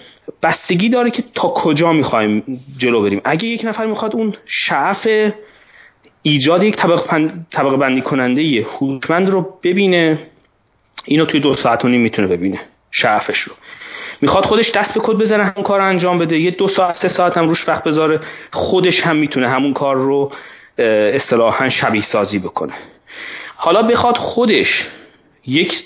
بستگی 0.42 0.88
داره 0.88 1.10
که 1.10 1.24
تا 1.34 1.48
کجا 1.48 1.92
می‌خوایم 1.92 2.62
جلو 2.78 3.02
بریم. 3.02 3.20
اگه 3.24 3.48
یک 3.48 3.64
نفر 3.64 3.86
می‌خواد 3.86 4.16
اون 4.16 4.34
شعف 4.46 5.08
ایجاد 6.22 6.62
یک 6.62 6.76
طبق, 6.76 7.30
طبق 7.50 7.76
بندی 7.76 8.00
کننده 8.00 8.66
هوشمند 8.80 9.30
رو 9.30 9.58
ببینه 9.62 10.18
اینو 11.04 11.24
توی 11.24 11.40
دو 11.40 11.54
ساعت 11.54 11.84
و 11.84 11.88
نیم 11.88 12.00
می‌تونه 12.00 12.28
ببینه 12.28 12.60
شعفش 12.90 13.38
رو. 13.38 13.52
می‌خواد 14.20 14.44
خودش 14.44 14.70
دست 14.70 14.94
به 14.94 15.00
کد 15.00 15.16
بزنه 15.16 15.44
همون 15.44 15.64
کار 15.64 15.78
رو 15.78 15.86
انجام 15.86 16.18
بده. 16.18 16.38
یه 16.38 16.50
دو 16.50 16.68
ساعت 16.68 16.96
سه 16.96 17.08
ساعت 17.08 17.38
هم 17.38 17.48
روش 17.48 17.68
وقت 17.68 17.84
بذاره 17.84 18.20
خودش 18.52 19.00
هم 19.00 19.16
می‌تونه 19.16 19.48
همون 19.48 19.72
کار 19.72 19.96
رو 19.96 20.32
اصطلاحا 21.14 21.68
شبیه 21.68 22.02
سازی 22.02 22.38
بکنه. 22.38 22.72
حالا 23.56 23.82
بخواد 23.82 24.16
خودش 24.16 24.88
یک 25.46 25.82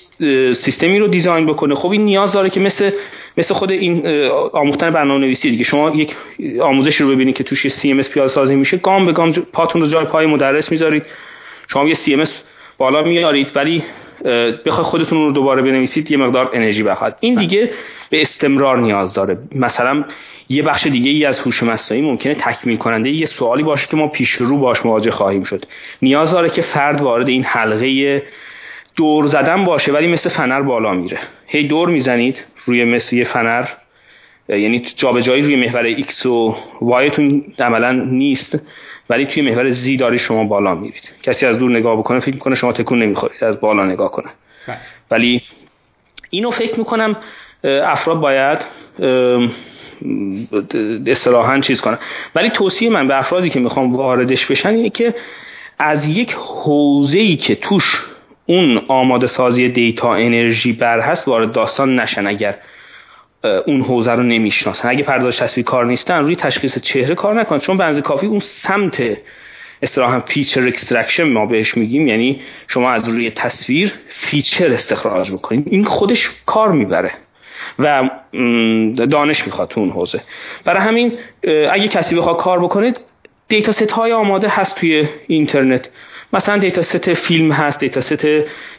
سیستمی 0.54 0.98
رو 0.98 1.08
design 1.08 1.46
بکنه. 1.46 1.74
خب 1.74 1.90
این 1.90 2.04
نیاز 2.04 2.32
داره 2.32 2.50
که 2.50 2.60
مثل 2.60 2.90
مثل 3.36 3.54
خود 3.54 3.70
این 3.70 4.06
آموختن 4.52 4.90
برنامه 4.90 5.20
نویسی 5.20 5.50
دیگه. 5.50 5.64
شما 5.64 5.90
یک 5.90 6.16
آموزش 6.60 7.00
رو 7.00 7.08
ببینید 7.08 7.36
که 7.36 7.44
توش 7.44 7.68
CMS 7.68 8.10
پیاده 8.10 8.28
سازی 8.28 8.54
میشه 8.54 8.76
گام 8.76 9.06
به 9.06 9.12
گام 9.12 9.32
پاتون 9.32 9.82
رو 9.82 9.88
جای 9.88 10.04
پای 10.04 10.26
مدرس 10.26 10.70
می‌ذارید. 10.70 11.02
شما 11.68 11.88
یه 11.88 11.94
CMS 11.94 12.42
بالا 12.78 13.02
میارید 13.02 13.48
ولی 13.54 13.82
بخوای 14.66 14.84
خودتون 14.84 15.18
رو 15.18 15.32
دوباره 15.32 15.62
بنویسید 15.62 16.10
یه 16.10 16.16
مقدار 16.16 16.50
انرژی 16.52 16.82
بخواد. 16.82 17.16
این 17.20 17.34
دیگه 17.34 17.70
به 18.10 18.22
استمرار 18.22 18.78
نیاز 18.78 19.14
داره. 19.14 19.38
مثلا 19.54 20.04
یه 20.48 20.62
بخش 20.62 20.86
دیگه 20.86 21.10
ای 21.10 21.24
از 21.24 21.40
هوش 21.40 21.62
مصنوعی 21.62 22.02
ممکنه 22.02 22.34
تکمیل 22.34 22.76
کننده 22.76 23.10
یه 23.10 23.26
سوالی 23.26 23.62
باشه 23.62 23.86
که 23.90 23.96
ما 23.96 24.08
پیش 24.08 24.30
رو 24.30 24.58
باش 24.58 24.86
مواجه 24.86 25.10
خواهیم 25.10 25.44
شد. 25.44 25.64
نیاز 26.02 26.30
داره 26.30 26.50
که 26.50 26.62
فرد 26.62 27.00
وارد 27.00 27.28
این 27.28 27.44
حلقه 27.44 28.22
دور 28.96 29.26
زدن 29.26 29.64
باشه 29.64 29.92
ولی 29.92 30.06
مثل 30.06 30.30
فنر 30.30 30.62
بالا 30.62 30.92
میره. 30.92 31.18
هی 31.46 31.62
دور 31.62 31.88
می‌زنید 31.88 32.44
روی 32.66 32.84
مثل 32.84 33.16
یه 33.16 33.24
فنر 33.24 33.64
یعنی 34.48 34.78
جابجایی 34.96 35.42
روی 35.42 35.56
محور 35.56 35.96
X 35.96 36.26
و 36.26 36.54
Y 36.80 37.10
تون 37.14 37.44
عملا 37.58 37.92
نیست 37.92 38.58
ولی 39.10 39.26
توی 39.26 39.42
محور 39.42 39.72
Z 39.72 39.98
داری 39.98 40.18
شما 40.18 40.44
بالا 40.44 40.74
میرید. 40.74 41.10
کسی 41.22 41.46
از 41.46 41.58
دور 41.58 41.70
نگاه 41.70 41.98
بکنه 41.98 42.20
فکر 42.20 42.34
می‌کنه 42.34 42.54
شما 42.54 42.72
تکون 42.72 43.02
نمی‌خورید 43.02 43.44
از 43.44 43.60
بالا 43.60 43.86
نگاه 43.86 44.10
کنه. 44.10 44.28
بله. 44.66 44.76
ولی 45.10 45.42
اینو 46.30 46.50
فکر 46.50 46.78
می‌کنم 46.78 47.16
افراد 47.64 48.20
باید 48.20 48.58
اصطلاحا 51.06 51.60
چیز 51.60 51.80
کنن. 51.80 51.98
ولی 52.34 52.50
توصیه 52.50 52.90
من 52.90 53.08
به 53.08 53.18
افرادی 53.18 53.50
که 53.50 53.60
می‌خوام 53.60 53.96
واردش 53.96 54.46
بشن 54.46 54.68
اینه 54.68 54.90
که 54.90 55.14
از 55.78 56.08
یک 56.08 56.32
حوزه 56.38 57.18
ای 57.18 57.36
که 57.36 57.54
توش 57.54 58.02
اون 58.46 58.82
آماده 58.88 59.26
سازی 59.26 59.68
دیتا 59.68 60.14
انرژی 60.14 60.72
بر 60.72 61.00
هست 61.00 61.28
وارد 61.28 61.52
داستان 61.52 62.00
نشن 62.00 62.26
اگر 62.26 62.54
اون 63.66 63.82
حوزه 63.82 64.12
رو 64.12 64.22
نمی‌شناسن. 64.22 64.88
اگه 64.88 65.04
پردازش 65.04 65.38
تصویر 65.38 65.66
کار 65.66 65.86
نیستن 65.86 66.18
روی 66.18 66.36
تشخیص 66.36 66.78
چهره 66.78 67.14
کار 67.14 67.40
نکنن 67.40 67.58
چون 67.58 67.76
بنز 67.76 67.98
کافی 67.98 68.26
اون 68.26 68.40
سمت 68.40 69.02
اصطلاحا 69.82 70.20
feature 70.20 70.66
extraction 70.66 71.22
ما 71.22 71.46
بهش 71.46 71.76
میگیم. 71.76 72.08
یعنی 72.08 72.40
شما 72.68 72.90
از 72.90 73.08
روی 73.08 73.30
تصویر 73.30 73.92
feature 74.08 74.72
استخراج 74.72 75.30
بکنید 75.30 75.68
این 75.70 75.84
خودش 75.84 76.30
کار 76.46 76.72
می‌بره 76.72 77.10
و 77.78 78.10
دانش 79.10 79.46
می‌خواد 79.46 79.68
تو 79.68 79.80
اون 79.80 79.90
حوزه. 79.90 80.20
برای 80.64 80.82
همین 80.82 81.12
اگه 81.70 81.88
کسی 81.88 82.14
بخواد 82.14 82.36
کار 82.36 82.60
بکنید 82.60 83.00
dataset 83.48 83.90
های 83.90 84.12
آماده 84.12 84.48
هست 84.48 84.76
توی 84.76 85.08
اینترنت. 85.26 85.88
مثلا 86.32 86.58
dataset 86.58 87.14
فیلم 87.14 87.52
هست 87.52 87.80
dataset 87.80 88.26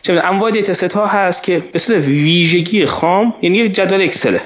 چه 0.02 0.22
انواع 0.24 0.52
dataset 0.52 0.94
ها 0.94 1.08
هست 1.08 1.44
که 1.44 1.64
به 1.72 1.80
صورت 1.80 2.04
ویژگی 2.04 2.86
خام 2.86 3.34
یعنی 3.42 3.58
یه 3.58 3.70
جدول 3.70 4.02
اکسله 4.02 4.42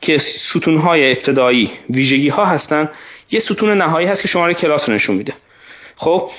که 0.00 0.18
ستون 0.18 0.76
های 0.76 1.12
ابتدایی 1.12 1.70
ویژگی 1.90 2.28
ها 2.28 2.44
هستن 2.44 2.90
یه 3.30 3.40
ستون 3.40 3.78
نهایی 3.78 4.06
هست 4.06 4.22
که 4.22 4.28
شماره 4.28 4.54
کلاس 4.54 4.88
رو 4.88 4.94
نشون 4.94 5.16
میده. 5.16 5.32
خب 5.96 6.30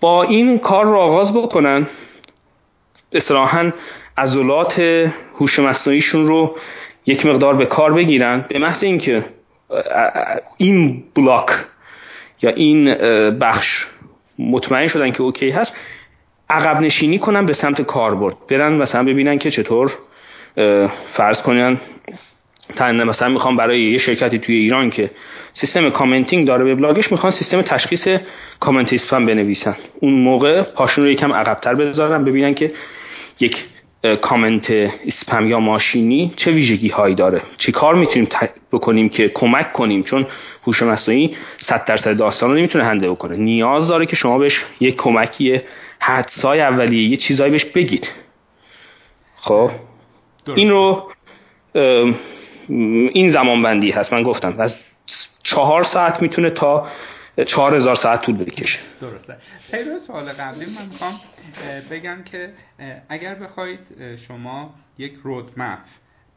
با 0.00 0.22
این 0.22 0.58
کار 0.58 0.84
رو 0.84 0.96
آغاز 0.96 1.34
بکنن 1.34 1.86
اصطلاحا 3.12 3.72
عضلات 4.18 4.80
هوش 5.34 5.58
مصنوعیشون 5.58 6.26
رو 6.26 6.56
یک 7.06 7.26
مقدار 7.26 7.56
به 7.56 7.66
کار 7.66 7.92
بگیرن 7.92 8.44
به 8.48 8.58
محض 8.58 8.82
اینکه 8.82 9.24
این 10.56 11.04
بلاک 11.14 11.50
یا 12.42 12.50
این 12.50 12.94
بخش 13.38 13.86
مطمئن 14.50 14.88
شدن 14.88 15.10
که 15.10 15.22
اوکی 15.22 15.50
هست 15.50 15.76
عقب 16.50 16.80
نشینی 16.80 17.18
کنن 17.18 17.46
به 17.46 17.52
سمت 17.52 17.82
کاربرد 17.82 18.36
برن 18.50 18.72
مثلا 18.72 19.04
ببینن 19.04 19.38
که 19.38 19.50
چطور 19.50 19.92
فرض 21.12 21.42
کنن 21.42 21.78
مثلا 22.80 23.28
می‌خوام 23.28 23.56
برای 23.56 23.82
یه 23.82 23.98
شرکتی 23.98 24.38
توی 24.38 24.54
ایران 24.54 24.90
که 24.90 25.10
سیستم 25.52 25.90
commenting 25.90 26.46
داره 26.46 26.64
به 26.64 26.74
بلاگش 26.74 27.12
می‌خوان 27.12 27.32
سیستم 27.32 27.62
تشخیص 27.62 28.08
کامنت 28.60 29.10
بنویسن. 29.10 29.76
اون 30.00 30.12
موقع 30.12 30.62
پاشون 30.62 31.04
رو 31.04 31.10
یکم 31.10 31.32
عقبتر 31.32 31.74
بذارن 31.74 32.24
ببینن 32.24 32.54
که 32.54 32.72
یک 33.40 33.64
comment 34.20 34.70
spam 35.06 35.48
یا 35.48 35.60
ماشینی 35.60 36.32
چه 36.36 36.50
ویژگی 36.50 36.88
هایی 36.88 37.14
داره؟ 37.14 37.42
چی 37.58 37.72
کار 37.72 37.94
می‌تونیم 37.94 38.28
بکنیم 38.72 39.08
که 39.08 39.28
کمک 39.28 39.72
کنیم؟ 39.72 40.02
چون 40.02 40.26
هوش 40.66 40.82
مصنوعی 40.82 41.36
100 41.66 41.84
درصد 41.84 42.16
داستان 42.16 42.50
رو 42.50 42.56
نمی‌تونه 42.56 42.84
handle 42.84 43.10
بکنه. 43.10 43.36
نیاز 43.36 43.88
داره 43.88 44.06
که 44.06 44.16
شما 44.16 44.38
بهش 44.38 44.64
یک 44.80 44.96
کمکی 44.96 45.60
حدسای 46.00 46.60
اولیه 46.60 47.08
یه 47.08 47.16
چیزایی 47.16 47.50
بهش 47.50 47.64
بگید. 47.64 48.08
خب. 49.34 49.70
این 50.54 50.70
رو 50.70 51.12
این 53.12 53.30
زمان 53.30 53.62
بندی 53.62 53.90
هست. 53.90 54.12
من 54.12 54.22
گفتم 54.22 54.54
از 54.58 54.76
چهار 55.42 55.82
ساعت 55.82 56.22
می‌تونه 56.22 56.50
تا 56.50 56.86
چهار 57.46 57.74
هزار 57.74 57.94
ساعت 57.94 58.22
طول 58.22 58.36
بکشه. 58.36 58.78
درسته. 59.00 59.36
خیلی 59.70 59.90
سوال 60.06 60.32
قبلی 60.32 60.66
من 60.66 60.86
می‌خوام 60.86 61.20
بگم 61.90 62.22
که 62.24 62.52
اگر 63.08 63.34
بخواید 63.34 64.16
شما 64.28 64.74
یک 64.98 65.14
رودمپ 65.22 65.78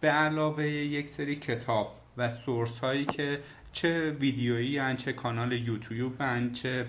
به 0.02 0.12
علاوه 0.12 0.68
یک 0.68 1.10
سری 1.18 1.36
کتاب 1.36 1.96
و 2.18 2.30
سورس 2.46 2.80
هایی 2.80 3.06
که 3.06 3.40
چه 3.76 4.12
ویدیویی 4.12 4.78
هن 4.78 4.98
چه 4.98 5.14
کانال 5.14 5.52
یوتیوب 5.52 6.22
هن 6.22 6.52
چه 6.54 6.86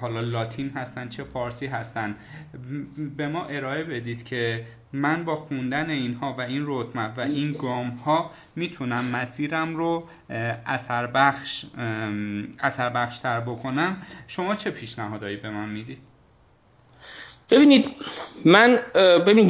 حالا 0.00 0.20
لاتین 0.20 0.70
هستن 0.70 1.08
چه 1.08 1.24
فارسی 1.24 1.66
هستن. 1.66 2.14
به 3.16 3.28
ما 3.28 3.44
ارائه 3.44 3.84
بدید 3.84 4.24
که 4.24 4.66
من 4.92 5.24
با 5.24 5.36
خوندن 5.36 5.90
اینها 5.90 6.32
و 6.38 6.40
این 6.40 6.62
رودمپ 6.62 7.18
و 7.18 7.20
این 7.20 7.52
گام 7.52 7.90
ها 7.90 8.30
می‌تونم 8.56 9.04
مسیرم 9.04 9.76
رو 9.76 10.08
اثر 10.66 11.06
بخش 11.06 11.64
اثر 12.58 12.88
بخش 12.88 13.18
تر 13.18 13.40
بکنم. 13.40 13.96
شما 14.28 14.54
چه 14.54 14.70
پیشنهادایی 14.70 15.36
به 15.36 15.50
من 15.50 15.68
می‌دید؟ 15.68 15.98
ببینید 17.52 17.84
من 18.44 18.78
ببین 19.26 19.46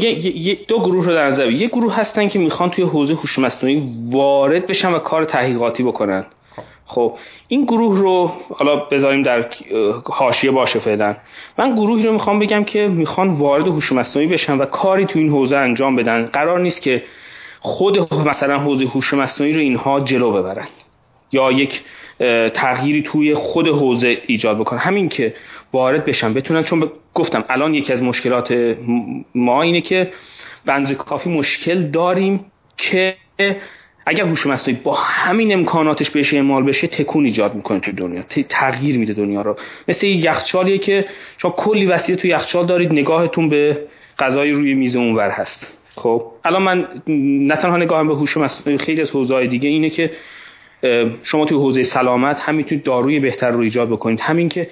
دو 0.68 0.78
گروه 0.78 1.06
رو 1.06 1.14
در 1.14 1.26
نظر 1.26 1.50
یه 1.50 1.68
گروه 1.68 1.94
هستن 1.94 2.28
که 2.28 2.38
می‌خوان 2.38 2.70
توی 2.70 2.84
حوزه 2.84 3.14
هوش 3.14 3.38
مصنوعی 3.38 3.82
وارد 4.10 4.66
بشن 4.66 4.92
و 4.92 4.98
کار 4.98 5.24
تحقیقاتی 5.24 5.82
بکنن. 5.82 6.24
خب 6.86 7.14
این 7.48 7.64
گروه 7.64 7.98
رو 7.98 8.32
حالا 8.54 8.76
بذاریم 8.76 9.22
در 9.22 9.46
حاشیه 10.04 10.50
باشه 10.50 10.78
فعلا. 10.78 11.16
من 11.58 11.74
گروهی 11.74 12.06
رو 12.06 12.12
می‌خوام 12.12 12.38
بگم 12.38 12.64
که 12.64 12.88
می‌خوان 12.88 13.30
وارد 13.30 13.66
هوش 13.66 13.92
مصنوعی 13.92 14.28
بشن 14.28 14.58
و 14.58 14.64
کاری 14.64 15.06
تو 15.06 15.18
این 15.18 15.28
حوزه 15.28 15.56
انجام 15.56 15.96
بدن. 15.96 16.26
قرار 16.26 16.60
نیست 16.60 16.82
که 16.82 17.02
خود 17.60 18.14
مثلا 18.14 18.58
حوزه 18.58 18.84
هوش 18.84 19.14
مصنوعی 19.14 19.52
رو 19.52 19.60
اینها 19.60 20.00
جلو 20.00 20.32
ببرن 20.32 20.68
یا 21.32 21.52
یک 21.52 21.80
تغییری 22.54 23.02
توی 23.02 23.34
خود 23.34 23.68
حوزه 23.68 24.18
ایجاد 24.26 24.58
بکنن 24.58 24.78
همین 24.78 25.08
که 25.08 25.34
وارد 25.72 26.04
بشن 26.04 26.34
بتونن 26.34 26.64
چون 26.64 26.90
گفتم 27.14 27.44
الان 27.48 27.74
یکی 27.74 27.92
از 27.92 28.02
مشکلات 28.02 28.76
ما 29.34 29.62
اینه 29.62 29.80
که 29.80 30.12
بنز 30.66 30.92
کافی 30.92 31.30
مشکل 31.30 31.82
داریم 31.82 32.44
که 32.76 33.16
اگر 34.06 34.24
هوش 34.24 34.46
مصنوعی 34.46 34.80
با 34.84 34.94
همین 34.94 35.52
امکاناتش 35.52 36.10
بهش 36.10 36.34
اعمال 36.34 36.62
بشه 36.62 36.86
تکون 36.86 37.24
ایجاد 37.24 37.54
می‌کنه 37.54 37.80
تو 37.80 37.92
دنیا. 37.92 38.22
تغییر 38.48 38.98
میده 38.98 39.12
دنیا 39.12 39.42
رو. 39.42 39.56
مثل 39.88 40.06
یه 40.06 40.16
یخچالیه 40.16 40.78
که 40.78 41.04
شما 41.38 41.50
کلی 41.50 41.86
وسیله 41.86 42.18
تو 42.18 42.26
یخچال 42.26 42.66
دارید 42.66 42.92
نگاهتون 42.92 43.48
به 43.48 43.78
غذای 44.18 44.50
روی 44.50 44.74
میز 44.74 44.96
اونور 44.96 45.30
هست. 45.30 45.66
خب 45.94 46.22
الان 46.44 46.62
من 46.62 46.88
نه 47.48 47.56
تنها 47.56 47.76
نگاهم 47.76 48.08
به 48.08 48.14
هوش 48.14 48.36
مصنوعی 48.36 48.78
خیلی 48.78 49.00
از 49.00 49.10
حوزه‌های 49.10 49.46
دیگه 49.46 49.68
اینه 49.68 49.90
که 49.90 50.10
شما 51.22 51.44
توی 51.44 51.58
حوزه 51.58 51.82
سلامت 51.82 52.40
هم 52.40 52.54
می‌تونید 52.54 52.84
داروی 52.84 53.20
بهتر 53.20 53.50
رو 53.50 53.60
ایجاد 53.60 53.88
بکنید. 53.88 54.20
همین 54.20 54.48
که 54.48 54.68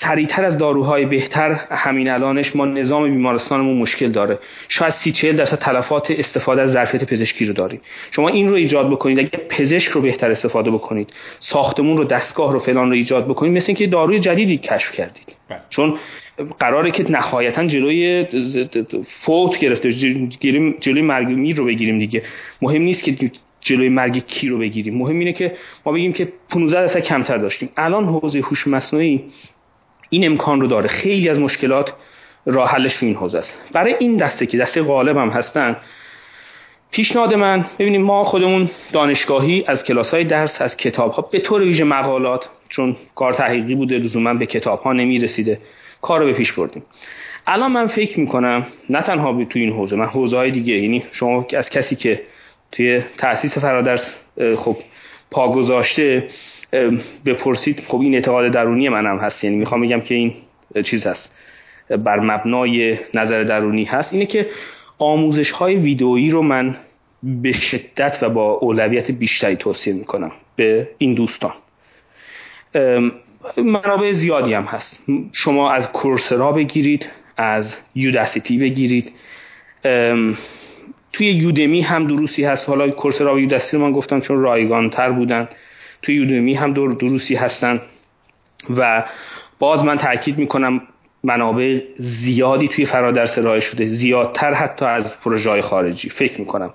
سریعتر 0.00 0.44
از 0.44 0.58
داروهای 0.58 1.06
بهتر 1.06 1.50
همین 1.70 2.10
الانش 2.10 2.56
ما 2.56 2.66
نظام 2.66 3.10
بیمارستانمون 3.10 3.78
مشکل 3.78 4.08
داره. 4.08 4.38
شاید 4.68 4.92
سی 4.92 5.12
چهل 5.12 5.36
درصد 5.36 5.58
تلفات 5.58 6.10
استفاده 6.10 6.62
از 6.62 6.72
ظرفیت 6.72 7.04
پزشکی 7.04 7.44
رو 7.44 7.52
داریم. 7.52 7.80
شما 8.10 8.28
این 8.28 8.48
رو 8.48 8.54
ایجاد 8.54 8.90
بکنید. 8.90 9.18
اگه 9.18 9.30
پزشک 9.48 9.92
رو 9.92 10.00
بهتر 10.00 10.30
استفاده 10.30 10.70
بکنید 10.70 11.12
ساختمون 11.40 11.96
رو 11.96 12.04
دستگاه 12.04 12.52
رو 12.52 12.58
فلان 12.58 12.88
رو 12.88 12.94
ایجاد 12.94 13.28
بکنید 13.28 13.56
مثل 13.56 13.66
اینکه 13.68 13.86
داروی 13.86 14.18
جدیدی 14.18 14.58
کشف 14.58 14.92
کردید. 14.92 15.36
بله. 15.48 15.58
چون 15.70 15.98
قراره 16.60 16.90
که 16.90 17.10
نهایتا 17.10 17.66
جلوی 17.66 18.26
فوت 19.24 19.58
گرفته 19.58 19.92
جلوی 20.80 21.02
مرگ 21.02 21.28
میر 21.28 21.56
رو 21.56 21.64
بگیریم 21.64 21.98
دیگه. 21.98 22.22
مهم 22.62 22.82
نیست 22.82 23.04
که 23.04 23.30
جلوی 23.62 23.88
مرگ 23.88 24.26
کی 24.26 24.48
رو 24.48 24.58
بگیریم؟ 24.58 24.98
مهم 24.98 25.18
اینه 25.18 25.32
که 25.32 25.54
ما 25.86 25.92
بگیم 25.92 26.12
که 26.12 26.32
15 26.50 26.80
درصد 26.80 27.00
کمتر 27.00 27.38
داشتیم. 27.38 27.68
الان 27.76 28.04
حوزه 28.04 28.40
هوش 28.40 28.66
مصنوعی 28.66 29.24
این 30.10 30.26
امکان 30.26 30.60
رو 30.60 30.66
داره. 30.66 30.88
خیلی 30.88 31.28
از 31.28 31.38
مشکلات 31.38 31.92
راه 32.46 32.70
حلش 32.70 33.02
این 33.02 33.14
حوزه 33.14 33.38
است. 33.38 33.54
برای 33.72 33.94
این 33.98 34.16
دسته 34.16 34.46
که 34.46 34.58
دسته 34.58 34.82
غالب 34.82 35.16
هم 35.16 35.28
هستن 35.28 35.76
پیشنهاد 36.90 37.34
من 37.34 37.64
ببینیم 37.78 38.02
ما 38.02 38.24
خودمون 38.24 38.70
دانشگاهی 38.92 39.64
از 39.66 39.84
کلاس 39.84 40.10
های 40.10 40.24
درس 40.24 40.62
از 40.62 40.76
کتاب 40.76 41.12
ها 41.12 41.22
به 41.22 41.38
طور 41.38 41.62
ویژه 41.62 41.84
مقالات 41.84 42.48
چون 42.68 42.96
کار 43.14 43.32
تحقیقی 43.32 43.74
بوده 43.74 43.98
لزوما 43.98 44.34
به 44.34 44.46
کتاب 44.46 44.80
ها 44.82 44.92
نمی 44.92 45.18
رسیده 45.18 45.60
کار 46.02 46.20
رو 46.20 46.26
به 46.26 46.32
پیش 46.32 46.52
بردیم. 46.52 46.82
الان 47.46 47.72
من 47.72 47.86
فکر 47.86 48.20
می‌کنم 48.20 48.66
نه 48.90 49.02
تنها 49.02 49.44
توی 49.44 49.62
این 49.62 49.72
حوزه 49.72 49.96
من 49.96 50.06
حوزه 50.06 50.36
های 50.36 50.50
دیگه 50.50 50.74
یعنی 50.74 51.04
شما 51.12 51.46
از 51.56 51.70
کسی 51.70 51.96
که 51.96 52.22
توی 52.72 53.02
تاسیس 53.18 53.58
فرادرس 53.58 54.14
خب 54.56 54.76
پا 55.30 55.52
گذاشته 55.52 56.28
بپرسید 57.26 57.80
خب 57.80 58.00
این 58.00 58.14
اعتقاد 58.14 58.52
درونی 58.52 58.88
منم 58.88 59.18
هست. 59.18 59.44
یعنی 59.44 59.56
می‌خوام 59.56 59.80
بگم 59.80 60.00
که 60.00 60.14
این 60.14 60.34
چیز 60.84 61.06
هست. 61.06 61.28
بر 61.90 62.20
مبنای 62.20 62.98
نظر 63.14 63.42
درونی 63.42 63.84
هست. 63.84 64.12
اینه 64.12 64.26
که 64.26 64.46
آموزش 64.98 65.50
های 65.50 65.74
ویدئویی 65.74 66.30
رو 66.30 66.42
من 66.42 66.76
به 67.22 67.52
شدت 67.52 68.18
و 68.22 68.28
با 68.28 68.52
اولویت 68.52 69.10
بیشتری 69.10 69.56
توصیه 69.56 69.94
می‌کنم 69.94 70.32
به 70.56 70.88
این 70.98 71.14
دوستان. 71.14 71.52
منابع 73.56 74.12
زیادی 74.12 74.54
هم 74.54 74.64
هست. 74.64 74.98
شما 75.32 75.70
از 75.70 75.88
کورسرا 75.88 76.52
بگیرید 76.52 77.06
از 77.36 77.76
یوداسیتی 77.94 78.58
بگیرید. 78.58 79.12
توی 81.12 81.26
یودمی 81.26 81.80
هم 81.80 82.06
دروسی 82.06 82.44
هست. 82.44 82.68
حالا 82.68 82.90
کورسرا 82.90 83.34
و 83.34 83.40
یوداسیتی 83.40 83.76
رو 83.76 83.82
من 83.82 83.92
گفتم 83.92 84.20
چون 84.20 84.40
رایگان 84.42 84.90
تر 84.90 85.10
بودن. 85.10 85.48
توی 86.02 86.14
یودمی 86.14 86.54
هم 86.54 86.72
دروسی 86.72 87.34
هستن. 87.34 87.80
و 88.76 89.04
باز 89.58 89.84
من 89.84 89.98
تاکید 89.98 90.38
می‌کنم 90.38 90.80
منابع 91.24 91.80
زیادی 91.98 92.68
توی 92.68 92.84
فرادرس 92.84 93.38
ارائه 93.38 93.60
شده. 93.60 93.86
زیادتر 93.86 94.54
حتی 94.54 94.84
از 94.84 95.20
پروژه 95.20 95.62
خارجی. 95.62 96.08
فکر 96.08 96.40
می‌کنم. 96.40 96.70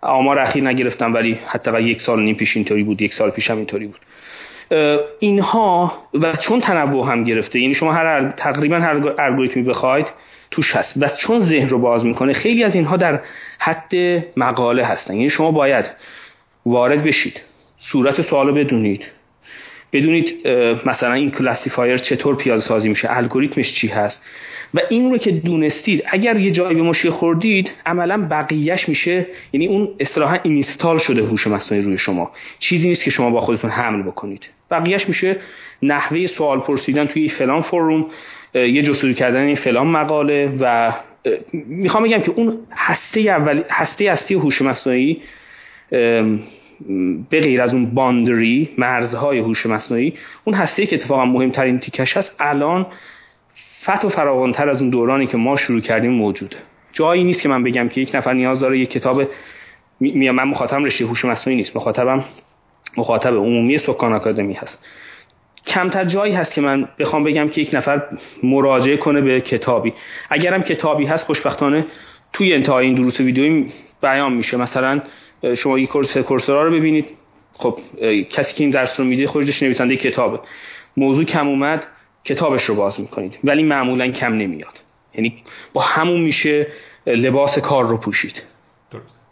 آمار 0.00 0.38
اخیر 0.38 0.64
نگرفتم 0.64 1.14
ولی 1.14 1.38
حتی 1.46 1.82
یک 1.82 2.00
سال 2.00 2.22
نیم 2.22 2.34
پیش 2.34 2.56
اینطوری 2.56 2.84
بود. 2.84 3.02
یک 3.02 3.14
سال 3.14 3.30
پیش 3.30 3.50
هم 3.50 3.56
اینطوری 3.56 3.86
بود. 3.86 4.00
اینها 5.18 5.92
و 6.14 6.32
چون 6.32 6.60
تنوع 6.60 7.12
هم 7.12 7.24
گرفته. 7.24 7.60
یعنی 7.60 7.74
شما 7.74 7.92
هر 7.92 8.30
تقریبا 8.30 8.76
هر 8.76 9.14
الگوریتمی 9.18 9.62
بخواید 9.62 10.06
توش 10.52 10.76
هست. 10.76 10.94
و 11.00 11.08
چون 11.08 11.40
ذهن 11.40 11.68
رو 11.68 11.78
باز 11.78 12.04
می‌کنه 12.04 12.32
خیلی 12.32 12.64
از 12.64 12.74
اینها 12.74 12.96
در 12.96 13.20
حد 13.58 13.94
مقاله 14.36 14.84
هستن. 14.84 15.14
یعنی 15.14 15.30
شما 15.30 15.50
باید 15.50 15.84
وارد 16.66 17.04
بشید 17.04 17.40
صورت 17.78 18.22
سوال 18.22 18.52
بدونید. 18.52 19.04
بدونید 19.92 20.48
مثلا 20.86 21.12
این 21.12 21.30
کلاسیفایر 21.30 21.98
چطور 21.98 22.36
پیاده 22.36 22.60
سازی 22.60 22.88
میشه 22.88 23.08
الگوریتمش 23.10 23.72
چی 23.72 23.88
هست. 23.88 24.22
و 24.74 24.80
این 24.90 25.10
رو 25.10 25.18
که 25.18 25.30
دونستید 25.30 26.04
اگر 26.06 26.36
یه 26.36 26.50
جایی 26.50 26.74
به 26.76 26.82
مشکل 26.82 27.10
خوردید 27.10 27.70
عملا 27.86 28.26
بقیهش 28.30 28.88
میشه 28.88 29.26
یعنی 29.52 29.66
اون 29.66 29.88
اصطلاحا 30.00 30.38
اینستال 30.42 30.98
شده 30.98 31.22
هوش 31.22 31.46
مصنوعی 31.46 31.84
روی 31.84 31.98
شما. 31.98 32.32
چیزی 32.58 32.88
نیست 32.88 33.04
که 33.04 33.10
شما 33.10 33.30
با 33.30 33.40
خودتون 33.40 33.70
حمل 33.70 34.02
بکنید. 34.02 34.46
بقیهش 34.70 35.08
میشه 35.08 35.36
نحوه 35.82 36.26
سوال 36.26 36.60
پرسیدن 36.60 37.06
توی 37.06 37.28
فلان 37.28 37.62
فروم 37.62 38.06
یه 38.54 38.82
جستجو 38.82 39.12
کردن 39.12 39.42
این 39.42 39.56
فلان 39.56 39.86
مقاله 39.86 40.52
و 40.60 40.92
می‌خوام 41.52 42.04
بگم 42.04 42.20
که 42.20 42.30
اون 42.30 42.58
هسته 42.72 43.20
اول 43.20 43.62
هسته 43.70 44.04
اصلی 44.04 44.36
هوش 44.36 44.62
مصنوعی 44.62 45.22
به 47.30 47.40
غیر 47.40 47.62
از 47.62 47.72
اون 47.74 47.86
باندری 47.86 48.68
مرزهای 48.78 49.38
هوش 49.38 49.66
مصنوعی 49.66 50.14
اون 50.44 50.56
هسته 50.56 50.86
که 50.86 50.96
اتفاقا 50.96 51.24
مهمترین 51.24 51.78
تیکش 51.78 52.16
هست 52.16 52.36
الان 52.38 52.86
فت 53.84 54.08
فراوانتر 54.08 54.68
از 54.68 54.80
اون 54.80 54.90
دورانی 54.90 55.26
که 55.26 55.36
ما 55.36 55.56
شروع 55.56 55.80
کردیم 55.80 56.10
موجوده. 56.10 56.56
جایی 56.92 57.24
نیست 57.24 57.42
که 57.42 57.48
من 57.48 57.62
بگم 57.62 57.88
که 57.88 58.00
یک 58.00 58.14
نفر 58.14 58.32
نیاز 58.32 58.60
داره 58.60 58.78
یک 58.78 58.90
کتاب 58.90 59.22
من 60.00 60.44
مخاطبم 60.44 60.84
رشته 60.84 61.04
هوش 61.04 61.24
مصنوعی 61.24 61.56
نیست 61.56 61.76
مخاطبم 61.76 62.24
مخاطب 62.96 63.34
عمومی 63.34 63.78
سکان 63.78 64.12
آکادمی 64.12 64.54
هست. 64.54 64.86
کمتر 65.66 66.04
جایی 66.04 66.34
هست 66.34 66.54
که 66.54 66.60
من 66.60 66.88
بخوام 66.98 67.24
بگم 67.24 67.48
که 67.48 67.60
یک 67.60 67.74
نفر 67.74 68.02
مراجعه 68.42 68.96
کنه 68.96 69.20
به 69.20 69.40
کتابی. 69.40 69.94
اگرم 70.30 70.62
کتابی 70.62 71.06
هست 71.06 71.24
خوشبختانه 71.24 71.86
توی 72.32 72.54
انتهای 72.54 72.86
این 72.86 72.94
دروس 72.94 73.20
ویدیویی 73.20 73.72
بیان 74.02 74.32
میشه. 74.32 74.56
مثلا 74.56 75.00
شما 75.56 75.78
یک 75.78 75.88
کورس 75.88 76.18
کورسرا 76.18 76.62
رو 76.62 76.70
ببینید. 76.70 77.06
خب 77.52 77.78
کسی 78.30 78.54
که 78.54 78.64
این 78.64 78.70
درس 78.70 79.00
رو 79.00 79.06
میده 79.06 79.26
خودش 79.26 79.62
نویسنده 79.62 79.96
کتابه. 79.96 80.40
موضوع 80.96 81.24
کم 81.24 81.48
اومد 81.48 81.86
کتابش 82.24 82.64
رو 82.64 82.74
باز 82.74 83.00
می‌کنید. 83.00 83.38
ولی 83.44 83.62
معمولا 83.62 84.08
کم 84.10 84.34
نمیاد. 84.34 84.80
یعنی 85.14 85.42
با 85.72 85.80
همون 85.80 86.20
میشه 86.20 86.66
لباس 87.06 87.58
کار 87.58 87.86
رو 87.86 87.96
پوشید. 87.96 88.42
درست. 88.90 89.22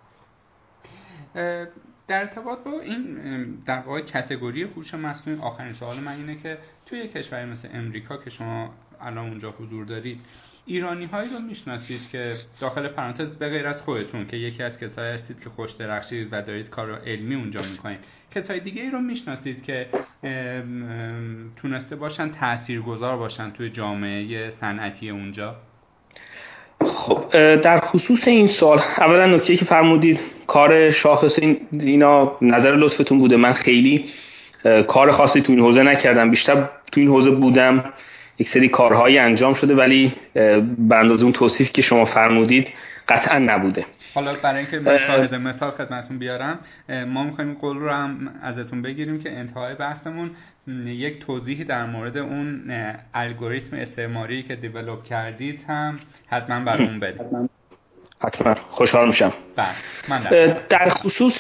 در 2.11 2.21
ارتباط 2.21 2.59
با 2.59 2.81
این 2.81 3.19
در 3.67 3.79
واقع 3.79 4.01
کتگوری 4.01 4.63
هوش 4.63 4.95
مصنوعی 4.95 5.41
آخرین 5.41 5.73
سوال 5.73 6.01
من 6.01 6.13
اینه 6.13 6.37
که 6.43 6.59
توی 6.87 7.09
کشوری 7.09 7.45
مثل 7.45 7.69
امریکا 7.75 8.17
که 8.17 8.31
شما 8.31 8.71
الان 9.01 9.29
اونجا 9.29 9.51
حضور 9.51 9.85
دارید 9.85 10.21
ایرانی 10.67 11.05
هایی 11.05 11.31
رو 11.31 11.39
می‌شناسید 11.39 12.01
که 12.13 12.37
داخل 12.61 12.89
پرانتز 12.89 13.29
به 13.29 13.49
غیر 13.49 13.67
از 13.67 13.83
خودتون 13.83 14.27
که 14.27 14.37
یکی 14.37 14.63
از 14.63 14.79
کسایی 14.79 15.15
هستید 15.15 15.41
که 15.41 15.51
خوش 15.51 15.73
درخشید 15.73 16.29
و 16.33 16.43
دارید 16.43 16.71
کار 16.71 17.01
علمی 17.07 17.35
اونجا 17.35 17.63
می‌کنید 17.63 17.99
کسای 18.35 18.61
دیگه 18.61 18.83
ای 18.83 18.91
رو 18.91 19.01
می‌شناسید 19.01 19.63
که 19.63 19.87
تونسته 21.57 21.97
باشن 21.97 22.29
تاثیرگذار 22.29 23.17
باشن 23.17 23.51
توی 23.51 23.71
جامعه 23.71 24.51
صنعتی 24.51 25.11
اونجا؟ 25.11 25.57
خب 26.85 27.31
در 27.57 27.81
خصوص 27.81 28.29
این 28.29 28.47
سال 28.47 28.79
اولا 28.99 29.27
نکته 29.27 29.57
که 29.57 29.65
فرمودید 29.65 30.40
کار 30.55 30.91
شاخص 30.91 31.39
اینا 31.73 32.37
نظر 32.43 32.77
لطفتون 32.77 33.19
بوده. 33.19 33.37
من 33.37 33.53
خیلی 33.53 34.05
کار 34.89 35.13
خاصی 35.13 35.41
تو 35.41 35.53
این 35.53 35.61
حوزه 35.61 35.83
نکردم. 35.83 36.31
بیشتر 36.31 36.69
تو 36.93 37.01
این 37.01 37.09
حوزه 37.09 37.31
بودم. 37.31 37.85
یک 38.39 38.49
سری 38.49 38.69
کارهایی 38.69 39.19
انجام 39.19 39.55
شده 39.55 39.75
ولی 39.75 40.13
به 40.79 40.97
اندازه 40.97 41.25
اون 41.25 41.33
توصیف 41.33 41.73
که 41.73 41.83
شما 41.83 42.05
فرمودید 42.05 42.69
قطعا 43.09 43.39
نبوده. 43.39 43.87
حالا 44.15 44.35
برای 44.43 44.59
اینکه 44.59 44.79
مشاهده 44.79 45.39
مثال 45.39 45.71
خدمتتون 45.71 46.19
بیارم 46.19 46.59
ما 46.89 47.25
می‌خوایم 47.25 47.55
قول 47.61 47.77
رو 47.77 47.91
هم 47.91 48.31
ازتون 48.43 48.83
بگیریم 48.83 49.23
که 49.23 49.33
انتهای 49.33 49.75
بحثمون 49.75 50.31
یک 50.87 51.27
توضیحی 51.27 51.65
در 51.65 51.87
مورد 51.87 52.17
اون 52.17 52.63
الگوریتم 53.15 53.77
استعماری 53.77 54.43
که 54.43 54.57
دیولوب 54.57 55.05
کردید 55.05 55.61
هم 55.69 55.99
حتما 56.29 56.65
برامون 56.65 57.01
بدید 57.01 57.51
حتما. 58.25 58.55
خوشحال 58.71 59.09
میشم. 59.09 59.33
بله، 60.09 60.57
در 60.69 60.89
خصوص 60.89 61.39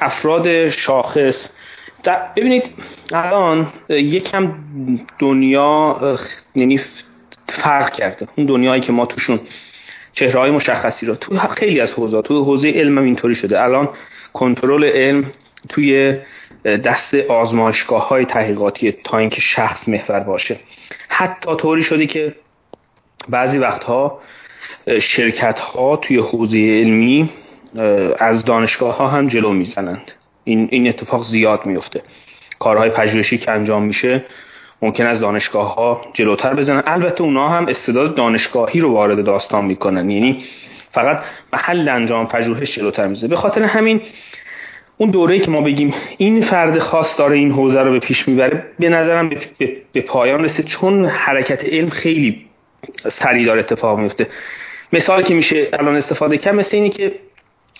افراد 0.00 0.68
شاخص 0.68 1.48
ببینید 2.36 2.70
الان 3.12 3.72
یکم 3.88 4.54
دنیا 5.18 6.00
یعنی 6.54 6.80
فرق 7.48 7.90
کرده. 7.90 8.28
اون 8.36 8.46
دنیایی 8.46 8.80
که 8.80 8.92
ما 8.92 9.06
توشون 9.06 9.40
چهره 10.12 10.40
های 10.40 10.50
مشخصی 10.50 11.06
رو 11.06 11.14
تو 11.14 11.38
خیلی 11.38 11.80
از 11.80 11.92
حوزه 11.92 12.22
تو 12.22 12.44
حوزه 12.44 12.70
علم 12.70 12.98
هم 12.98 13.04
اینطوری 13.04 13.34
شده. 13.34 13.62
الان 13.62 13.88
کنترل 14.32 14.84
علم 14.84 15.32
توی 15.68 16.18
دست 16.64 17.14
آزمایشگاه 17.14 18.08
های 18.08 18.24
تحقیقاتی 18.24 18.92
تا 19.04 19.18
اینکه 19.18 19.40
شخص 19.40 19.88
محور 19.88 20.20
باشه. 20.20 20.56
حتی 21.08 21.56
طوری 21.56 21.82
شده 21.82 22.06
که 22.06 22.34
بعضی 23.28 23.58
وقتها 23.58 24.20
شرکت 25.00 25.58
ها 25.58 25.96
توی 25.96 26.16
حوزه 26.16 26.58
علمی 26.58 27.30
از 28.18 28.44
دانشگاه 28.44 28.96
ها 28.96 29.08
هم 29.08 29.28
جلو 29.28 29.52
می‌زنند. 29.52 30.12
این, 30.44 30.68
این 30.70 30.88
اتفاق 30.88 31.22
زیاد 31.22 31.66
میفته 31.66 32.02
کارهای 32.58 32.90
پژوهشی 32.90 33.38
که 33.38 33.50
انجام 33.50 33.82
میشه 33.82 34.24
ممکن 34.82 35.06
از 35.06 35.20
دانشگاه 35.20 35.74
ها 35.74 36.00
جلوتر 36.12 36.54
بزنن. 36.54 36.82
البته 36.86 37.22
اونا 37.22 37.48
هم 37.48 37.68
استعداد 37.68 38.14
دانشگاهی 38.14 38.80
رو 38.80 38.92
وارد 38.92 39.24
داستان 39.24 39.64
می‌کنن. 39.64 40.10
یعنی 40.10 40.44
فقط 40.92 41.22
محل 41.52 41.88
انجام 41.88 42.26
پژوهش 42.26 42.74
جلوتر 42.74 43.06
میزه 43.06 43.28
به 43.28 43.36
خاطر 43.36 43.62
همین 43.62 44.00
اون 44.96 45.10
دوره‌ای 45.10 45.40
که 45.40 45.50
ما 45.50 45.60
بگیم 45.60 45.94
این 46.18 46.40
فرد 46.40 46.78
خاص 46.78 47.18
داره 47.18 47.36
این 47.36 47.50
حوزه 47.50 47.82
رو 47.82 47.92
به 47.92 47.98
پیش 47.98 48.28
می‌بره 48.28 48.64
به 48.78 48.88
نظرم 48.88 49.30
به 49.92 50.00
پایان 50.00 50.44
رسید. 50.44 50.66
چون 50.66 51.04
حرکت 51.04 51.64
علم 51.64 51.88
خیلی 51.88 52.46
سریع 53.08 53.46
داره 53.46 53.60
اتفاق 53.60 53.98
میفته 53.98 54.26
مثالی 54.92 55.22
که 55.22 55.34
میشه 55.34 55.68
الان 55.72 55.96
استفاده 55.96 56.38
کرد 56.38 56.54
مثل 56.54 56.76
اینی 56.76 56.90
که 56.90 57.12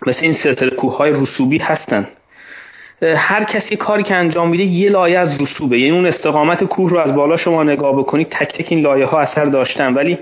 مثل 0.06 0.20
این 0.22 0.32
سلسله 0.32 0.70
کوه 0.70 1.06
رسوبی 1.06 1.59
هستن. 1.59 2.09
هر 3.16 3.44
کسی 3.44 3.76
کاری 3.76 4.02
که 4.02 4.14
انجام 4.14 4.48
میده 4.48 4.62
یه 4.62 4.90
لایه 4.90 5.18
از 5.18 5.43
رسوبه. 5.43 5.78
یعنی 5.78 5.97
اون 5.97 6.06
استقامت 6.06 6.64
کوه 6.64 6.90
رو 6.90 6.98
از 6.98 7.14
بالا 7.14 7.36
شما 7.36 7.62
نگاه 7.62 7.98
بکنید 7.98 8.28
تک 8.28 8.52
تک 8.52 8.66
این 8.72 8.80
لایه 8.80 9.06
ها 9.06 9.20
اثر 9.20 9.44
داشتن. 9.44 9.94
ولی 9.94 10.18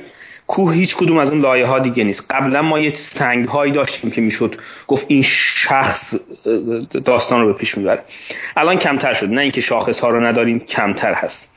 کوه 0.46 0.74
هیچ 0.74 0.96
کدوم 0.96 1.18
از 1.18 1.30
اون 1.30 1.40
لایه 1.40 1.66
ها 1.66 1.78
دیگه 1.78 2.04
نیست. 2.04 2.24
قبلا 2.30 2.62
ما 2.62 2.78
یه 2.78 2.94
سنگ 2.94 3.48
هایی 3.48 3.72
داشتیم 3.72 4.10
که 4.10 4.20
می‌شد 4.20 4.54
گفت 4.86 5.06
این 5.08 5.22
شخص 5.22 6.14
داستان 7.04 7.40
رو 7.40 7.46
به 7.46 7.52
پیش 7.52 7.78
می‌بره. 7.78 8.02
الان 8.56 8.78
کمتر 8.78 9.14
شد. 9.14 9.28
نه 9.28 9.40
اینکه 9.40 9.60
شاخص 9.60 10.00
ها 10.00 10.10
رو 10.10 10.20
نداریم 10.24 10.58
کمتر 10.58 11.14
هست. 11.14 11.48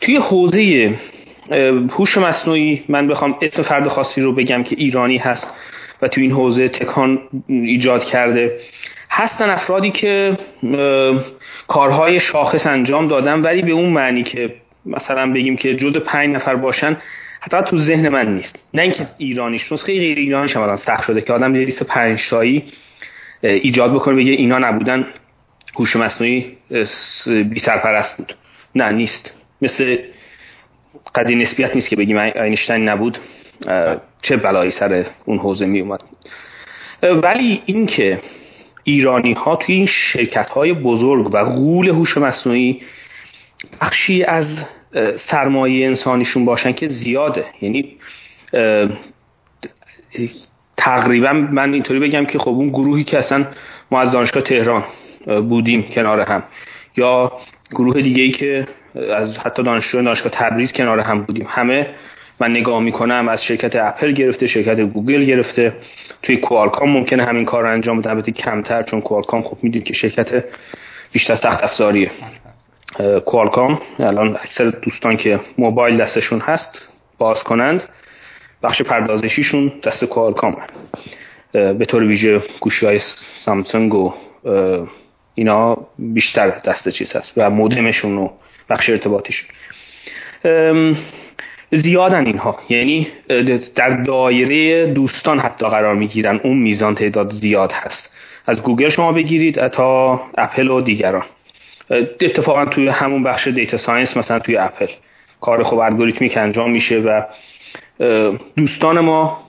توی 0.00 0.16
حوزه 0.16 0.94
هوش 1.90 2.18
مصنوعی 2.18 2.84
من 2.88 3.08
بخوام 3.08 3.38
اسم 3.42 3.62
فرد 3.62 3.88
خاصی 3.88 4.20
رو 4.20 4.32
بگم 4.32 4.62
که 4.62 4.76
ایرانی 4.78 5.16
هست 5.16 5.48
و 6.02 6.08
تو 6.08 6.20
این 6.20 6.32
حوزه 6.32 6.68
تکان 6.68 7.18
ایجاد 7.48 8.04
کرده. 8.04 8.58
هستن 9.10 9.50
افرادی 9.50 9.90
که 9.90 10.38
کارهای 11.68 12.20
شاخص 12.20 12.66
انجام 12.66 13.08
دادن 13.08 13.40
ولی 13.40 13.62
به 13.62 13.72
اون 13.72 13.88
معنی 13.88 14.22
که 14.22 14.54
مثلا 14.86 15.32
بگیم 15.32 15.56
که 15.56 15.76
جز 15.76 15.96
پنج 15.96 16.34
نفر 16.34 16.54
باشن 16.54 16.96
حتی 17.40 17.56
تو 17.62 17.78
ذهن 17.78 18.08
من 18.08 18.34
نیست. 18.34 18.66
نه 18.74 18.82
اینکه 18.82 19.06
ایرانیش 19.18 19.72
خیلی 19.72 19.98
غیر 19.98 20.18
ایرانیش 20.18 20.56
هم 20.56 20.76
سخت 20.76 21.04
شده 21.04 21.20
که 21.20 21.32
آدم 21.32 21.54
لیست 21.54 21.82
پنج 21.82 22.28
تایی 22.28 22.64
ایجاد 23.42 23.94
بکنه 23.94 24.14
بگه 24.14 24.32
اینا 24.32 24.58
نبودن 24.58 25.06
هوش 25.78 25.96
مصنوعی 25.96 26.56
بی 27.26 27.58
سرپرست 27.58 28.16
بود. 28.16 28.34
نه 28.74 28.92
نیست. 28.92 29.32
مثل 29.62 29.96
قضیه 31.14 31.36
نسبیت 31.36 31.74
نیست 31.74 31.88
که 31.88 31.96
بگیم 31.96 32.16
اینشتین 32.16 32.88
نبود. 32.88 33.18
چه 34.22 34.36
بلایی 34.36 34.70
سر 34.70 35.06
اون 35.24 35.38
حوزه 35.38 35.66
می 35.66 35.80
اومد. 35.80 36.00
ولی 37.02 37.62
اینکه 37.66 38.20
ایرانی 38.84 39.32
ها 39.32 39.56
توی 39.56 39.74
این 39.74 39.86
شرکت 39.86 40.48
های 40.48 40.72
بزرگ 40.72 41.34
و 41.34 41.44
غول 41.44 41.88
هوش 41.88 42.18
مصنوعی 42.18 42.80
بخشی 43.80 44.24
از 44.24 44.46
سرمایه 45.16 45.86
انسانیشون 45.86 46.44
باشن 46.44 46.72
که 46.72 46.88
زیاده. 46.88 47.44
یعنی 47.60 47.96
تقریبا 50.76 51.32
من 51.32 51.74
اینطوری 51.74 52.00
بگم 52.00 52.24
که 52.24 52.38
خب 52.38 52.48
اون 52.48 52.68
گروهی 52.68 53.04
که 53.04 53.18
اصلا 53.18 53.46
ما 53.90 54.00
از 54.00 54.12
دانشگاه 54.12 54.42
تهران 54.42 54.84
بودیم 55.26 55.82
کنار 55.82 56.20
هم 56.20 56.42
یا 56.96 57.32
گروه 57.70 58.02
دیگه 58.02 58.22
ای 58.22 58.30
که 58.30 58.66
از 59.16 59.38
حتی 59.38 59.62
دانشجو 59.62 60.02
دانشگاه 60.02 60.32
تبریز 60.32 60.72
کنار 60.72 61.00
هم 61.00 61.22
بودیم. 61.22 61.46
همه 61.48 61.86
من 62.40 62.50
نگاه 62.50 62.80
می‌کنم 62.80 63.28
از 63.28 63.44
شرکت 63.44 63.76
اپل 63.76 64.12
گرفته 64.12 64.46
شرکت 64.46 64.80
گوگل 64.80 65.24
گرفته. 65.24 65.72
توی 66.22 66.36
کوالکام 66.36 66.90
ممکنه 66.90 67.24
همین 67.24 67.44
کار 67.44 67.62
رو 67.62 67.72
انجام 67.72 67.98
بده. 67.98 68.10
البته 68.10 68.32
کمتر 68.32 68.82
چون 68.82 69.00
کوالکام 69.00 69.42
خب 69.42 69.58
می‌دونید 69.62 69.86
که 69.86 69.94
شرکت 69.94 70.44
بیشتر 71.12 71.34
سخت 71.34 71.62
افزاریه. 71.62 72.10
کوالکام 73.26 73.80
الان 73.98 74.36
اکثر 74.36 74.64
دوستان 74.64 75.16
که 75.16 75.40
موبایل 75.58 75.96
دستشون 75.96 76.40
هست 76.40 76.88
باز 77.18 77.42
کنند. 77.42 77.82
بخش 78.62 78.82
پردازشیشون 78.82 79.72
دست 79.84 80.04
کوالکام 80.04 80.56
به 81.52 81.84
طور 81.88 82.02
ویژه 82.02 82.42
گوشی 82.60 82.86
های 82.86 83.00
سامسونگ 83.44 83.94
و 83.94 84.14
اینا 85.34 85.76
بیشتر 85.98 86.48
دست 86.48 86.88
چیز 86.88 87.16
هست 87.16 87.32
و 87.36 87.50
مودمشون 87.50 88.18
و 88.18 88.28
بخش 88.70 88.90
ارتباطیشون 88.90 89.48
زیادن 91.72 92.26
اینها. 92.26 92.58
یعنی 92.68 93.08
در 93.74 93.90
دایره 93.90 94.86
دوستان 94.86 95.38
حتی 95.38 95.68
قرار 95.68 95.94
می‌گیرن. 95.94 96.40
اون 96.44 96.58
میزان 96.58 96.94
تعداد 96.94 97.32
زیاد 97.32 97.72
هست. 97.72 98.10
از 98.46 98.62
گوگل 98.62 98.88
شما 98.88 99.12
بگیرید 99.12 99.68
تا 99.68 100.20
اپل 100.38 100.68
و 100.68 100.80
دیگران. 100.80 101.24
اتفاقا 102.20 102.64
توی 102.64 102.88
همون 102.88 103.22
بخش 103.22 103.48
data 103.48 103.76
science 103.76 104.16
مثلا 104.16 104.38
توی 104.38 104.56
اپل. 104.56 104.86
کار 105.40 105.62
خوب 105.62 105.78
الگوریتمیک 105.78 106.36
انجام 106.36 106.70
میشه 106.70 106.98
و 106.98 107.22
دوستان 108.56 109.00
ما 109.00 109.48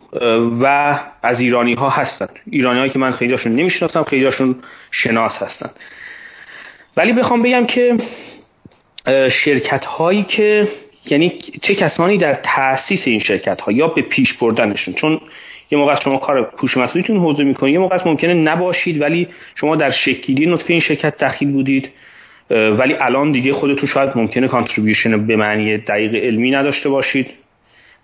و 0.62 1.00
از 1.24 1.40
ایرانی 1.40 1.74
ها 1.74 1.90
هستن. 1.90 2.28
ایرانی 2.52 2.80
هایی 2.80 2.92
که 2.92 3.00
من 3.00 3.12
خیلی 3.12 3.32
هاشون 3.32 3.56
نمی‌شناسم 3.56 4.04
خیلی 4.04 4.26
هاشون 4.26 4.56
شناس 4.92 5.44
هستن. 5.44 5.70
ولی 6.98 7.14
بخوام 7.14 7.42
بگم 7.42 7.66
که 7.66 7.98
شرکت 9.30 9.86
هایی 9.86 10.24
که 10.24 10.68
یعنی 11.06 11.40
چه 11.62 11.76
کسانی 11.76 12.18
در 12.18 12.34
تاسیس 12.34 13.08
این 13.08 13.20
شرکت 13.20 13.62
ها 13.62 13.72
یا 13.72 13.88
به 13.88 14.02
پیش 14.02 14.34
بردنشون؟ 14.34 14.94
چون 14.94 15.22
یه 15.72 15.78
موقع 15.78 15.96
شما 16.04 16.18
کار 16.18 16.44
پوش 16.44 16.78
مسئولیتون 16.78 17.18
حوزه 17.18 17.44
می‌کنید 17.44 17.74
یه 17.74 17.80
موقع 17.80 17.98
ممکنه 18.06 18.34
نباشید 18.34 19.02
ولی 19.02 19.28
شما 19.56 19.76
در 19.76 19.92
شکل 19.92 20.22
گیری 20.22 20.46
نطفه 20.46 20.74
این 20.74 20.80
شرکت 20.80 21.18
دخیل 21.18 21.52
بودید 21.52 21.90
ولی 22.50 22.94
الان 22.94 23.32
دیگه 23.32 23.54
خودتون 23.54 23.90
شاید 23.90 24.12
ممکنه 24.16 24.48
contribution 24.48 25.26
به 25.28 25.36
معنی 25.36 25.78
دقیق 25.78 26.16
علمی 26.16 26.52
نداشته 26.52 26.90
باشید 26.90 27.28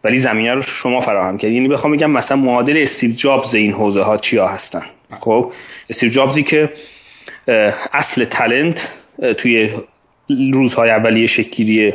ولی 0.04 0.20
زمینه 0.20 0.54
رو 0.54 0.62
شما 0.62 1.02
فراهم 1.02 1.38
کردید. 1.38 1.56
یعنی 1.56 1.68
بخوام 1.68 1.96
بگم 1.96 2.12
مثلا 2.12 2.38
معادل 2.38 2.78
استیو 2.78 3.12
جابز 3.12 3.56
این 3.56 3.72
حوزه 3.74 4.02
ها 4.02 4.18
کیا 4.18 4.48
هستن؟ 4.48 4.84
خب 5.20 5.52
استیو 5.90 6.10
جابزی 6.10 6.44
که 6.44 6.70
اصل 7.94 8.26
talent 8.26 8.88
توی 9.38 9.70
روزهای 10.30 10.90
اولیه 10.90 11.28
شکل 11.28 11.64
گیری 11.64 11.94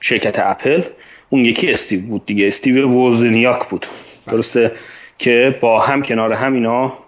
شرکت 0.00 0.38
اپل 0.38 0.82
اون 1.28 1.44
یکی 1.44 1.70
استیو 1.70 2.00
بود 2.00 2.26
دیگه. 2.26 2.48
استیو 2.48 2.88
ووزنیاک 2.88 3.68
بود. 3.68 3.86
درسته 4.26 4.72
که 5.18 5.58
با 5.60 5.80
هم 5.80 6.02
کنار 6.02 6.32
هم 6.32 6.54
اینا 6.54 6.98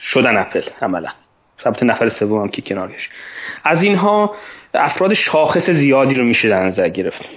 شدن 0.00 0.36
اپل 0.36 0.62
عملا. 0.82 1.08
ثبت 1.64 1.82
نفر 1.82 2.08
سوم 2.08 2.40
هم 2.40 2.48
که 2.48 2.62
کنارش. 2.62 3.08
از 3.64 3.82
اینها 3.82 4.34
افراد 4.74 5.14
شاخص 5.14 5.70
زیادی 5.70 6.14
رو 6.14 6.24
میشه 6.24 6.48
در 6.48 6.62
نظر 6.62 6.88
گرفت. 6.88 7.30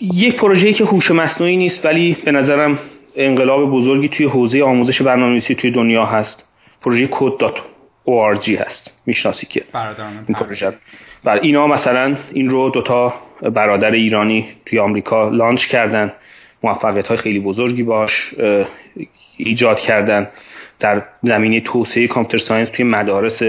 یک 0.00 0.36
پروژه‌ای 0.36 0.72
که 0.72 0.84
هوش 0.84 1.10
مصنوعی 1.10 1.56
نیست 1.56 1.84
ولی 1.84 2.16
به 2.24 2.32
نظرم 2.32 2.78
انقلاب 3.16 3.70
بزرگی 3.70 4.08
توی 4.08 4.26
حوزه 4.26 4.62
آموزش 4.62 5.02
برنامه‌نویسی 5.02 5.54
توی 5.54 5.70
دنیا 5.70 6.04
هست. 6.04 6.48
پروژه 6.82 7.08
Code 7.10 7.36
dot 7.38 7.54
ORG 8.06 8.48
هست. 8.48 8.90
می‌شناسی 9.06 9.46
که. 9.46 9.64
این 10.28 10.36
پروژه 10.36 10.72
بر 11.24 11.38
اینا 11.38 11.66
مثلا 11.66 12.16
این 12.32 12.50
رو 12.50 12.70
دوتا 12.70 13.14
برادر 13.42 13.90
ایرانی 13.90 14.52
توی 14.66 14.78
آمریکا 14.78 15.28
launch 15.28 15.66
کردن. 15.66 16.12
موفقیت 16.62 17.06
های 17.06 17.16
خیلی 17.16 17.40
بزرگی 17.40 17.82
باش 17.82 18.34
ایجاد 19.36 19.78
کردن 19.80 20.28
در 20.80 21.02
زمینه 21.22 21.60
توسعه 21.60 22.06
computer 22.06 22.44
science 22.44 22.68
توی 22.68 22.84
مدارس 22.84 23.42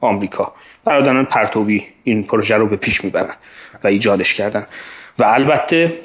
آمریکا. 0.00 0.52
برادران 0.84 1.24
پرتوی 1.24 1.84
این 2.04 2.24
پروژه 2.24 2.56
رو 2.56 2.66
به 2.66 2.76
پیش 2.76 3.04
می‌برن 3.04 3.34
و 3.84 3.88
ایجادش 3.88 4.34
کردن. 4.34 4.66
و 5.18 5.24
البته 5.24 5.98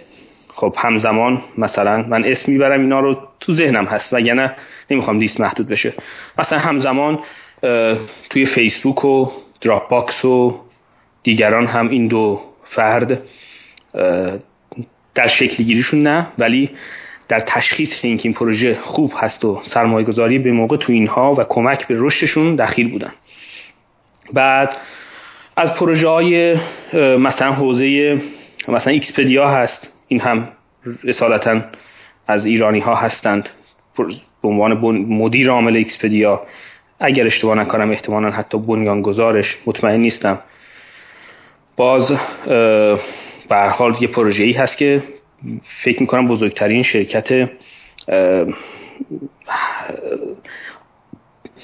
خب 0.53 0.75
همزمان 0.77 1.43
مثلا 1.57 1.97
من 1.97 2.25
اسم 2.25 2.51
می‌برم 2.51 2.81
اینا 2.81 2.99
رو 2.99 3.27
تو 3.39 3.53
ذهنم 3.53 3.85
هست 3.85 4.13
وگرنه 4.13 4.55
نمی‌خوام 4.91 5.19
لیست 5.19 5.41
محدود 5.41 5.67
بشه. 5.67 5.93
مثلا 6.39 6.59
همزمان 6.59 7.19
توی 8.29 8.45
فیسبوک 8.45 9.05
و 9.05 9.31
Dropbox 9.61 10.25
و 10.25 10.59
دیگران 11.23 11.67
هم 11.67 11.89
این 11.89 12.07
دو 12.07 12.41
فرد 12.63 13.21
در 15.15 15.27
شکل 15.27 15.63
گیریشون 15.63 16.03
نه 16.03 16.27
ولی 16.37 16.69
در 17.27 17.39
تشخیص 17.39 17.89
اینکه 18.01 18.23
این 18.29 18.33
پروژه 18.33 18.79
خوب 18.81 19.13
هست 19.17 19.45
و 19.45 19.61
سرمایه 19.63 20.05
گذاری 20.05 20.39
به 20.39 20.51
موقع 20.51 20.77
تو 20.77 20.91
اینها 20.91 21.33
و 21.33 21.43
کمک 21.43 21.87
به 21.87 21.95
رشدشون 21.97 22.55
دخیل 22.55 22.91
بودن. 22.91 23.11
بعد 24.33 24.77
از 25.57 25.73
پروژه 25.73 26.07
های 26.07 26.57
مثلا 27.17 27.51
حوزه 27.51 28.21
مثلا 28.67 28.93
Expedia 28.93 29.49
هست 29.49 29.91
این 30.07 30.21
هم 30.21 30.47
اصالتا 31.07 31.61
از 32.27 32.45
ایرانی 32.45 32.79
ها 32.79 32.95
هستند 32.95 33.49
به 34.41 34.47
عنوان 34.47 34.73
مدیر 34.93 35.49
عامل 35.49 35.75
Expedia. 35.75 36.41
اگر 36.99 37.25
اشتباه 37.25 37.55
نکنم 37.55 37.91
احتمالا 37.91 38.31
حتی 38.31 38.57
بنیانگذارش 38.57 39.57
مطمئن 39.65 39.99
نیستم. 39.99 40.39
باز 41.77 42.11
به 43.49 43.55
حال 43.55 43.95
یه 43.99 44.07
پروژه 44.07 44.43
ای 44.43 44.51
هست 44.51 44.77
که 44.77 45.03
فکر 45.83 45.99
می‌کنم 45.99 46.27
بزرگترین 46.27 46.83
شرکت 46.83 47.49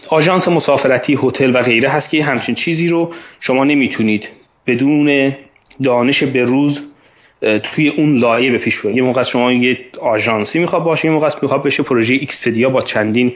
آژانس 0.09 0.47
مسافرتی 0.47 1.19
هتل 1.23 1.55
و 1.55 1.63
غیره 1.63 1.89
هست 1.89 2.09
که 2.09 2.23
همچین 2.23 2.55
چیزی 2.55 2.87
رو 2.87 3.13
شما 3.39 3.63
نمی‌تونید 3.63 4.29
بدون 4.67 5.35
دانش 5.83 6.23
به 6.23 6.43
روز 6.43 6.81
توی 7.63 7.89
اون 7.89 8.17
لایه 8.17 8.51
به 8.51 8.57
پیش 8.57 8.77
ببرید 8.77 8.97
یه 8.97 9.03
موقع 9.03 9.23
شما 9.23 9.51
یه 9.51 9.77
آژانسی 10.01 10.59
می‌خواد 10.59 10.83
باشه 10.83 11.05
یه 11.05 11.11
موقع 11.11 11.29
می‌خواد 11.41 11.63
بشه 11.63 11.83
پروژه 11.83 12.13
Expedia 12.13 12.69
با 12.69 12.81
چندین 12.81 13.33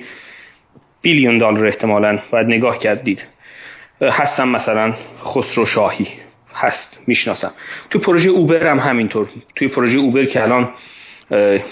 billion 1.03 1.37
دلار 1.37 1.65
احتمالا 1.67 2.19
باید 2.31 2.47
نگاه 2.47 2.77
کردید. 2.77 3.23
هستم 4.01 4.49
مثلا 4.49 4.93
خسرو 5.23 5.65
شاهی. 5.65 6.07
هست 6.55 6.99
می‌شناسم. 7.07 7.51
تو 7.89 7.99
پروژه 7.99 8.29
Uber 8.29 8.67
هم 8.67 8.79
همینطور. 8.79 9.27
توی 9.55 9.67
پروژه 9.67 9.97
Uber 9.97 10.25
که 10.25 10.43
الان 10.43 10.73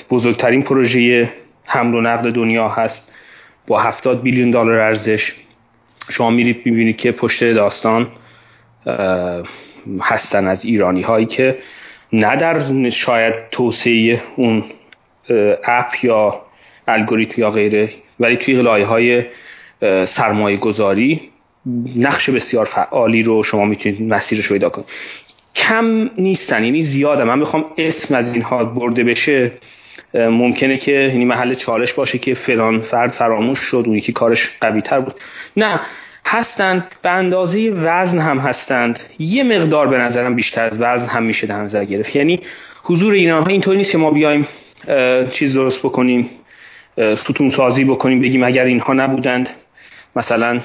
بزرگترین 0.10 0.64
پروژه 0.64 1.30
حمل 1.68 1.96
و 1.96 2.02
نقل 2.02 2.32
دنیا 2.32 2.70
هست 2.70 3.14
با 3.68 3.80
هفتاد 3.80 4.22
بیلیون 4.22 4.52
دلار 4.52 4.80
ارزش. 4.80 5.34
شما 6.10 6.30
میرید 6.30 6.60
ببینید 6.64 6.98
که 6.98 7.12
پشت 7.12 7.44
داستان 7.44 8.08
هستن 10.02 10.48
از 10.48 10.66
ایرانی 10.66 11.02
هایی 11.02 11.26
که 11.26 11.58
نه 12.14 12.36
در 12.36 12.90
شاید 12.90 13.34
توسعه 13.52 14.22
اون 14.36 14.64
اپ 15.64 16.04
یا 16.04 16.42
الگوریتم 16.88 17.42
یا 17.42 17.52
غیره 17.52 17.90
ولی 18.22 18.38
توی 18.38 18.62
لایه 18.62 18.86
های 18.86 19.24
سرمایه 20.06 20.58
گذاری 20.58 21.22
نقش 21.96 22.30
بسیار 22.30 22.66
فعالی 22.66 23.24
رو 23.24 23.44
شما 23.44 23.66
می‌تونید 23.66 24.02
مسیرش 24.02 24.50
پیدا 24.50 24.70
کنید. 24.70 24.88
کم 25.56 26.10
نیستن 26.18 26.64
یعنی 26.64 26.84
زیاده. 26.84 27.24
من 27.24 27.40
می‌خوام 27.40 27.66
اسم 27.78 28.16
از 28.16 28.34
اینها 28.34 28.64
برده 28.66 29.04
بشه. 29.04 29.52
ممکنه 30.14 30.78
که 30.78 30.92
یعنی 30.92 31.26
محل 31.26 31.54
چالش 31.54 31.94
باشه 31.94 32.18
که 32.18 32.34
فلان 32.34 32.82
فرد 32.82 33.12
فراموش 33.12 33.60
شد 33.60 33.84
اون 33.88 33.96
یکی 33.96 34.14
کارش 34.14 34.50
قوی 34.62 34.82
تر 34.82 35.00
بود. 35.00 35.14
نه 35.58 35.80
هستند 36.26 36.88
به 37.02 37.10
اندازه 37.10 37.70
وزن 37.70 38.20
هم 38.20 38.38
هستند. 38.38 39.00
یه 39.20 39.44
مقدار 39.44 39.88
به 39.88 39.98
نظرم 39.98 40.36
بیشتر 40.36 40.66
از 40.66 40.78
وزن 40.80 41.06
هم 41.06 41.24
میشه 41.24 41.48
در 41.48 41.62
نظر 41.62 41.86
گرفت. 41.86 42.16
یعنی 42.16 42.40
حضور 42.84 43.14
اینها 43.14 43.46
اینطوری 43.46 43.78
نیست 43.78 43.92
که 43.92 43.98
ما 43.98 44.12
بیایم 44.12 44.48
چیز 45.32 45.54
درست 45.54 45.80
بکنیم. 45.80 46.30
ستون 46.98 47.50
سازی 47.50 47.84
بکنیم 47.84 48.22
بگیم 48.22 48.44
اگر 48.44 48.66
اینها 48.66 48.94
نبودند 48.94 49.50
مثلا 50.16 50.62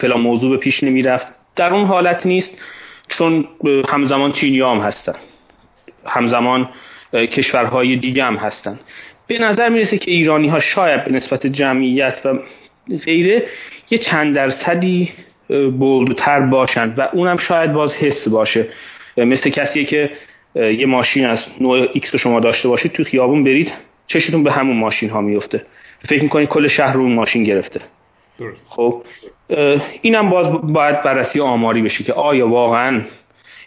فلان 0.00 0.20
موضوع 0.20 0.50
به 0.50 0.56
پیش 0.56 0.84
نمی‌رفت. 0.84 1.26
در 1.56 1.74
اون 1.74 1.84
حالت 1.84 2.26
نیست 2.26 2.62
چون 3.08 3.48
همزمان 3.88 4.32
چینی 4.32 4.60
هم 4.60 4.78
هستن. 4.78 5.14
همزمان 6.06 6.68
کشورهای 7.12 7.96
دیگه 7.96 8.24
هم 8.24 8.36
هستن. 8.36 8.78
به 9.26 9.38
نظر 9.38 9.68
می‌رسه 9.68 9.98
که 9.98 10.10
ایرانی 10.10 10.48
ها 10.48 10.60
شاید 10.60 11.04
به 11.04 11.12
نسبت 11.12 11.46
جمعیت 11.46 12.20
و 12.24 12.38
غیره 13.04 13.46
یه 13.90 13.98
چند 13.98 14.34
درصدی 14.34 15.12
bold 15.78 16.19
تر 16.19 16.40
باشند 16.40 16.98
و 16.98 17.02
اونم 17.12 17.36
شاید 17.36 17.72
باز 17.72 17.94
حس 17.94 18.28
باشه. 18.28 18.68
مثل 19.16 19.50
کسیه 19.50 19.84
که 19.84 20.10
یه 20.54 20.86
ماشین 20.86 21.26
از 21.26 21.46
نوع 21.60 21.88
X 21.92 22.12
رو 22.12 22.18
شما 22.18 22.40
داشته 22.40 22.68
باشید 22.68 22.92
تو 22.92 23.04
خیابون 23.04 23.44
برید. 23.44 23.72
چشتون 24.06 24.42
به 24.42 24.52
همون 24.52 24.76
ماشین 24.76 25.10
ها 25.10 25.20
میفته. 25.20 25.66
فکر 26.08 26.22
می‌کنید 26.22 26.48
کل 26.48 26.68
شهر 26.68 26.92
رو 26.92 27.00
اون 27.00 27.12
ماشین 27.12 27.44
گرفته. 27.44 27.80
درست. 28.38 28.66
خب 28.68 29.02
اینم 30.02 30.30
باز 30.30 30.72
باید 30.72 31.02
بررسی 31.02 31.40
آماری 31.40 31.82
بشه 31.82 32.04
که 32.04 32.12
آیا 32.12 32.48
واقعا 32.48 33.02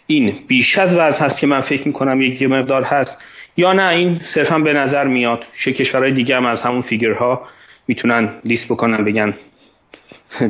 این 0.06 0.38
بیش 0.46 0.78
از 0.78 0.94
وضع 0.94 1.24
هست 1.24 1.40
که 1.40 1.46
من 1.46 1.60
فکر 1.60 1.86
می‌کنم 1.86 2.22
یک 2.22 2.42
مقدار 2.42 2.82
هست 2.82 3.18
یا 3.56 3.72
نه. 3.72 3.88
این 3.88 4.20
صرفا 4.34 4.58
به 4.58 4.72
نظر 4.72 5.06
میاد 5.06 5.44
چه 5.58 5.72
کشورهای 5.72 6.12
دیگه 6.12 6.36
هم 6.36 6.46
از 6.46 6.60
همون 6.60 6.82
فیگرها 6.82 7.48
می‌تونن 7.88 8.28
لیست 8.44 8.68
بکنن 8.68 9.04
بگن 9.04 9.34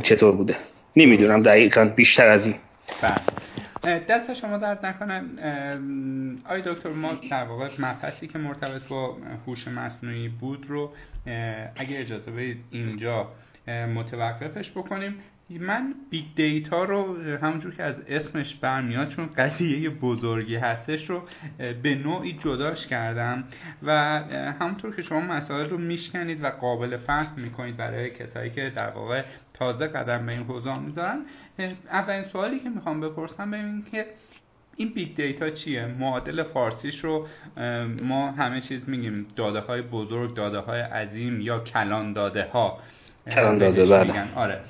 چطور 0.02 0.32
بوده. 0.32 0.56
نمی‌دونم 0.96 1.42
دقیقا 1.42 1.84
بیشتر 1.96 2.26
از 2.26 2.46
این. 2.46 2.54
بله. 3.02 3.14
دست 3.82 4.34
شما 4.34 4.58
درد 4.58 4.86
نکنه 4.86 5.22
آی 6.44 6.62
دکتر 6.62 6.90
ما 6.90 7.12
در 7.30 7.44
واقع 7.44 7.68
مبحثی 7.78 8.26
که 8.26 8.38
مرتبط 8.38 8.88
با 8.88 9.16
هوش 9.46 9.68
مصنوعی 9.68 10.28
بود 10.28 10.66
رو 10.68 10.92
اگه 11.76 12.00
اجازه 12.00 12.30
بدید 12.30 12.64
اینجا 12.70 13.28
متوقفش 13.94 14.70
بکنیم. 14.70 15.14
من 15.60 15.94
big 16.10 16.24
data 16.36 16.84
رو 16.84 17.16
همونجور 17.42 17.74
که 17.74 17.82
از 17.82 17.94
اسمش 18.08 18.54
برمیاد 18.54 19.08
چون 19.08 19.26
قضیه 19.26 19.90
بزرگی 19.90 20.56
هستش 20.56 21.10
رو 21.10 21.22
به 21.82 21.94
نوعی 21.94 22.32
جداش 22.32 22.86
کردم 22.86 23.44
و 23.82 23.92
همونطور 24.60 24.96
که 24.96 25.02
شما 25.02 25.20
مسائل 25.20 25.70
رو 25.70 25.78
میشکنید 25.78 26.44
و 26.44 26.46
قابل 26.50 26.96
فهم 26.96 27.40
می‌کنید 27.40 27.76
برای 27.76 28.10
کسایی 28.10 28.50
که 28.50 28.72
در 28.76 28.90
واقع 28.90 29.22
تازه 29.60 29.86
قدم 29.86 30.26
به 30.26 30.32
این 30.32 30.42
حوزه 30.42 30.78
می‌ذارن 30.78 31.18
اولین 31.90 32.24
سوالی 32.24 32.60
که 32.60 32.68
می‌خوام 32.68 33.00
بپرسم 33.00 33.50
ببینید 33.50 33.90
که 33.90 34.06
این 34.76 34.88
big 34.88 35.16
data 35.16 35.50
چیه؟ 35.50 35.86
معادل 35.86 36.42
فارسیش 36.42 37.04
رو 37.04 37.26
ما 38.02 38.30
همه 38.30 38.60
چیز 38.60 38.88
میگیم. 38.88 39.26
داده 39.36 39.60
های 39.60 39.82
بزرگ 39.82 40.34
داده 40.34 40.58
های 40.58 40.80
عظیم 40.80 41.40
یا 41.40 41.58
کلان 41.58 42.12
داده 42.12 42.48
ها 42.52 42.78
کلان 43.30 43.58
داده 43.58 43.86
بله 43.86 44.34
آره. 44.34 44.60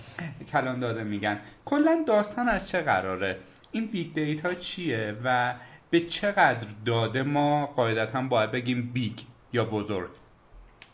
کلان 0.53 0.81
داده 0.81 1.03
میگن. 1.03 1.39
کلا 1.65 2.05
داستان 2.07 2.49
از 2.49 2.69
چه 2.69 2.81
قراره؟ 2.81 3.37
این 3.73 3.87
big 3.86 4.15
data 4.15 4.55
چیه 4.55 5.15
و 5.25 5.55
به 5.91 6.01
چقدر 6.01 6.67
داده 6.87 7.23
ما 7.23 7.67
قاعدتا 7.67 8.23
باید 8.23 8.51
بگیم 8.51 8.91
big 8.94 9.19
یا 9.53 9.65
بزرگ؟ 9.65 10.11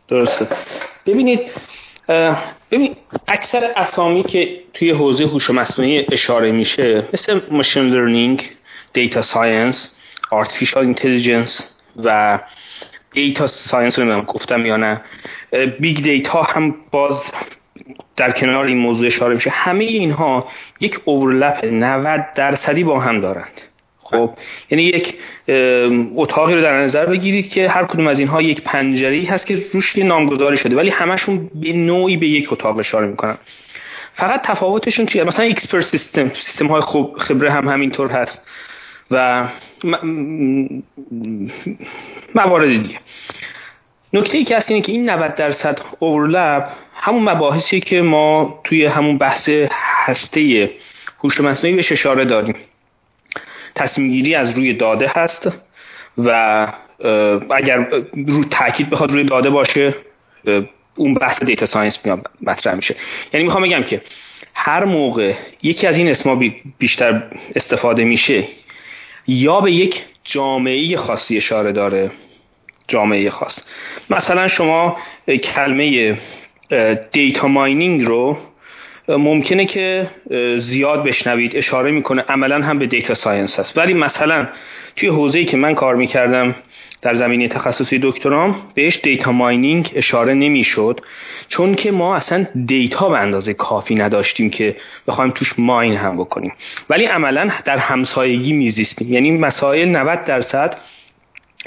درسته. 0.09 0.49
ببینید 1.07 1.41
ببین 2.71 2.97
اکثر 3.29 3.65
اسامی 3.77 4.23
که 4.23 4.61
توی 4.75 4.91
حوزه 4.91 5.25
هوش 5.25 5.51
مصنوعی 5.51 6.07
اشاره 6.13 6.53
میشه 6.53 7.05
مثل 7.13 7.41
machine 7.51 7.83
learning 7.83 8.51
data 8.93 9.23
science 9.23 9.97
artificial 10.31 10.85
intelligence 10.85 11.61
و 12.05 12.39
data 13.13 13.47
science 13.47 13.99
رو 13.99 14.23
گفتم 14.23 14.67
یا 14.67 14.77
نه 14.77 15.01
big 15.81 16.03
data 16.03 16.43
هم 16.43 16.75
باز 16.91 17.33
در 18.17 18.33
کنار 18.33 18.65
این 18.65 18.79
موضوع 18.79 19.07
اشاره 19.07 19.35
میشه. 19.35 19.51
همه 19.51 19.85
اینها 19.85 20.49
یک 20.81 21.01
overlap 21.05 21.65
90 21.65 22.27
درصدی 22.35 22.85
با 22.85 23.01
هم 23.01 23.21
دارند. 23.21 23.61
خب 24.11 24.31
یعنی 24.71 24.83
یک 24.83 25.15
اتاقی 26.17 26.55
رو 26.55 26.63
در 26.63 26.85
نظر 26.85 27.07
بگیرید 27.07 27.53
که 27.53 27.69
هر 27.69 27.85
کدوم 27.85 28.07
از 28.07 28.19
اینها 28.19 28.43
یک 28.43 28.63
پنجره 28.63 29.25
هست 29.29 29.47
که 29.47 29.63
روش 29.73 29.99
نامگذاری 29.99 30.57
شده 30.57 30.77
ولی 30.77 30.91
همشون 30.91 31.51
به 31.55 31.73
نوعی 31.73 32.17
به 32.17 32.27
یک 32.27 32.53
اتاق 32.53 32.79
اشاره 32.79 33.07
می‌کنن. 33.07 33.39
فقط 34.15 34.43
تفاوتشون 34.43 35.07
چیه؟ 35.07 35.25
مثلا 35.25 35.45
اکسپرت 35.45 35.85
سیستم 35.85 36.29
سیستم 36.29 36.67
های 36.67 36.81
خوب 36.81 37.17
خبره 37.19 37.51
هم 37.51 37.69
همینطور 37.69 38.11
هست 38.11 38.43
و 39.11 39.49
موارد 42.35 42.69
دیگه. 42.69 42.99
نکته 44.13 44.39
ای 44.39 44.45
که 44.45 44.57
هست 44.57 44.71
اینه 44.71 44.83
که 44.83 44.93
این 44.93 45.11
90 45.11 45.35
درصد 45.35 45.79
اورلپ 45.99 46.69
همون 46.95 47.23
مباحثی 47.23 47.81
که 47.81 48.03
ما 48.03 48.61
توی 48.65 48.85
همون 48.85 49.19
بحث 49.19 49.49
هسته 50.05 50.71
هوش 51.25 51.41
مصنوعی 51.41 51.77
بهش 51.77 51.93
اشاره 51.93 52.25
داریم. 52.25 52.55
تصمیم 53.77 54.11
گیری 54.11 54.35
از 54.35 54.59
روی 54.59 54.73
داده 54.73 55.13
هست 55.17 55.49
و 56.19 56.67
اگر 57.51 57.77
رو 58.27 58.45
تاکید 58.45 58.91
بخواد 58.91 59.13
روی 59.13 59.25
داده 59.25 59.51
باشه 59.51 59.95
اون 60.97 61.15
بحث 61.15 61.43
data 61.43 61.67
science 61.67 61.99
مطرح 62.43 62.75
میشه. 62.75 62.97
یعنی 63.33 63.45
می‌خوام 63.45 63.63
بگم 63.63 63.83
که 63.83 64.01
هر 64.55 64.85
موقع 64.85 65.35
یکی 65.63 65.87
از 65.87 65.97
این 65.97 66.09
اسما 66.09 66.41
بیشتر 66.79 67.23
استفاده 67.57 68.05
میشه 68.05 68.45
یا 69.27 69.61
به 69.61 69.73
یک 69.73 70.03
جامعه 70.25 70.97
خاصی 70.97 71.37
اشاره 71.37 71.73
داره 71.73 72.11
جامعه 72.89 73.31
خاص. 73.31 73.59
مثلا 74.11 74.49
شما 74.49 74.97
کلمه 75.43 76.19
data 77.13 77.49
mining 77.49 78.05
رو 78.05 78.39
ممکنه 79.09 79.65
که 79.65 80.11
زیاد 80.59 81.05
بشنوید 81.05 81.57
اشاره 81.57 81.91
می‌کنه. 81.91 82.25
عملا 82.29 82.63
هم 82.63 82.79
به 82.79 82.87
data 82.87 83.15
science 83.15 83.59
هست. 83.61 83.79
ولی 83.79 83.95
مثلا 83.95 84.49
توی 84.97 85.09
حوزه‌ای 85.09 85.45
که 85.45 85.57
من 85.57 85.75
کار 85.75 85.97
می‌کردم 85.97 86.55
در 87.03 87.15
زمینه 87.15 87.49
تخصصی 87.49 87.99
دکترام 88.03 88.57
بهش 88.75 89.01
data 89.03 89.33
mining 89.33 89.93
اشاره 89.95 90.35
نمی‌شد. 90.35 91.01
چون 91.49 91.75
که 91.75 91.91
ما 91.91 92.17
اصلا 92.17 92.47
data 92.67 93.09
به 93.09 93.19
اندازه 93.19 93.55
کافی 93.55 93.95
نداشتیم 93.95 94.51
که 94.51 94.77
بخوایم 95.09 95.31
توش 95.31 95.59
mine 95.59 95.97
هم 95.97 96.17
بکنیم. 96.17 96.53
ولی 96.91 97.05
عملا 97.05 97.51
در 97.65 97.79
همسایگی 97.79 98.53
میزیستیم. 98.53 99.13
یعنی 99.13 99.31
مسائل 99.31 99.89
90 99.89 100.25
درصد 100.25 100.77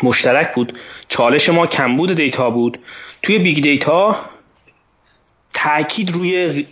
مشترک 0.04 0.54
بود. 0.56 0.78
چالش 1.10 1.50
ما 1.50 1.68
کمبود 1.68 2.16
data 2.16 2.50
بود. 2.50 2.80
توی 3.24 3.40
big 3.40 3.64
data 3.64 4.16
تاکید 5.54 6.12
روی 6.12 6.66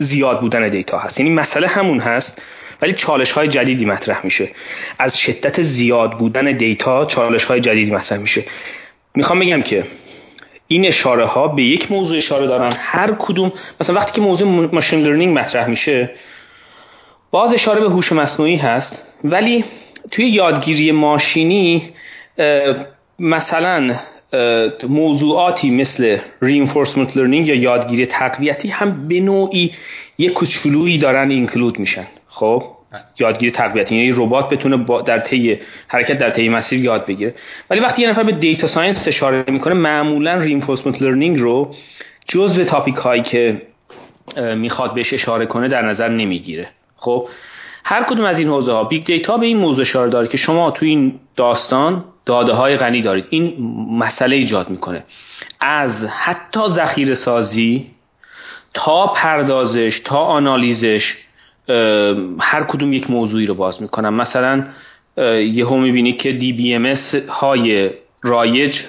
زیاد 0.00 0.40
بودن 0.40 0.68
data 0.68 0.98
هست. 0.98 1.20
یعنی 1.20 1.32
مسئله 1.32 1.66
همون 1.66 2.00
هست 2.00 2.42
ولی 2.82 2.92
چالش 2.92 3.32
های 3.32 3.48
جدیدی 3.48 3.84
مطرح 3.84 4.20
میشه. 4.24 4.48
از 4.98 5.18
شدت 5.18 5.62
زیاد 5.62 6.18
بودن 6.18 6.56
دیتا 6.56 7.04
چالش 7.04 7.44
های 7.44 7.60
جدیدی 7.60 7.90
مطرح 7.90 8.18
میشه. 8.18 8.44
می‌خوام 9.14 9.38
بگم 9.38 9.62
که 9.62 9.84
این 10.68 10.86
اشاره 10.86 11.26
ها 11.26 11.48
به 11.48 11.62
یک 11.62 11.92
موضوع 11.92 12.16
اشاره 12.16 12.46
دارن. 12.46 12.72
هر 12.78 13.12
کدوم 13.18 13.52
مثلا 13.80 13.96
وقتی 13.96 14.12
که 14.12 14.20
موضوع 14.20 14.48
ماشین 14.72 15.00
لرنینگ 15.02 15.38
مطرح 15.38 15.66
میشه 15.66 16.10
باز 17.30 17.52
اشاره 17.52 17.80
به 17.80 17.90
هوش 17.90 18.12
مصنوعی 18.12 18.56
هست 18.56 19.02
ولی 19.24 19.64
توی 20.10 20.28
یادگیری 20.28 20.92
ماشینی 20.92 21.92
مثلا 23.18 23.94
موضوعاتی 24.88 25.70
مثل 25.70 26.18
reinforcement 26.44 27.10
learning 27.10 27.46
یا 27.46 27.54
یادگیری 27.54 28.06
تقویتی 28.06 28.68
هم 28.68 29.08
به 29.08 29.20
نوعی 29.20 29.72
یک 30.18 30.32
کوچولویی 30.32 30.98
دارن 30.98 31.30
include 31.30 31.78
میشن. 31.78 32.06
خب؟ 32.28 32.62
یادگیری 33.18 33.52
تقویتی 33.52 33.96
یعنی 33.96 34.12
ربات 34.12 34.48
بتونه 34.48 34.76
با 34.76 35.02
در 35.02 35.18
طی 35.18 35.58
حرکت 35.88 36.18
در 36.18 36.30
طی 36.30 36.48
مسیر 36.48 36.84
یاد 36.84 37.06
بگیره. 37.06 37.34
ولی 37.70 37.80
وقتی 37.80 38.02
یه 38.02 38.10
نفر 38.10 38.22
به 38.22 38.32
data 38.32 38.66
science 38.66 39.08
اشاره 39.08 39.44
می‌کنه 39.48 39.74
معمولا 39.74 40.46
reinforcement 40.46 40.96
learning 40.96 41.38
رو 41.38 41.74
جزء 42.28 42.64
topic 42.64 42.94
هایی 42.94 43.22
که 43.22 43.62
می‌خواد 44.56 44.94
بهش 44.94 45.12
اشاره 45.12 45.46
کنه 45.46 45.68
در 45.68 45.82
نظر 45.82 46.08
نمی‌گیره. 46.08 46.68
خب؟ 46.96 47.28
هر 47.84 48.02
کدوم 48.02 48.24
از 48.24 48.38
این 48.38 48.48
حوزه 48.48 48.72
ها 48.72 48.84
big 48.84 49.04
data 49.04 49.36
به 49.36 49.46
این 49.46 49.56
موضوع 49.56 49.82
اشاره 49.82 50.10
داره 50.10 50.28
که 50.28 50.36
شما 50.36 50.70
تو 50.70 50.86
این 50.86 51.20
داستان 51.36 52.04
داده 52.30 52.52
های 52.52 52.76
غنی 52.76 53.02
دارید. 53.02 53.26
این 53.30 53.54
مسئله 53.98 54.36
ایجاد 54.36 54.70
می‌کنه. 54.70 55.04
از 55.60 56.04
حتی 56.04 56.60
ذخیره 56.68 57.14
سازی 57.14 57.86
تا 58.74 59.06
پردازش 59.06 60.00
تا 60.04 60.18
آنالیزش 60.18 61.16
هر 62.40 62.64
کدوم 62.68 62.92
یک 62.92 63.10
موضوعی 63.10 63.46
رو 63.46 63.54
باز 63.54 63.82
می‌کنم 63.82 64.14
مثلا 64.14 64.66
یهو 65.58 65.76
می‌بینی 65.76 66.12
که 66.12 66.32
DBMS 66.32 66.94
های 67.28 67.90
رایج 68.22 68.80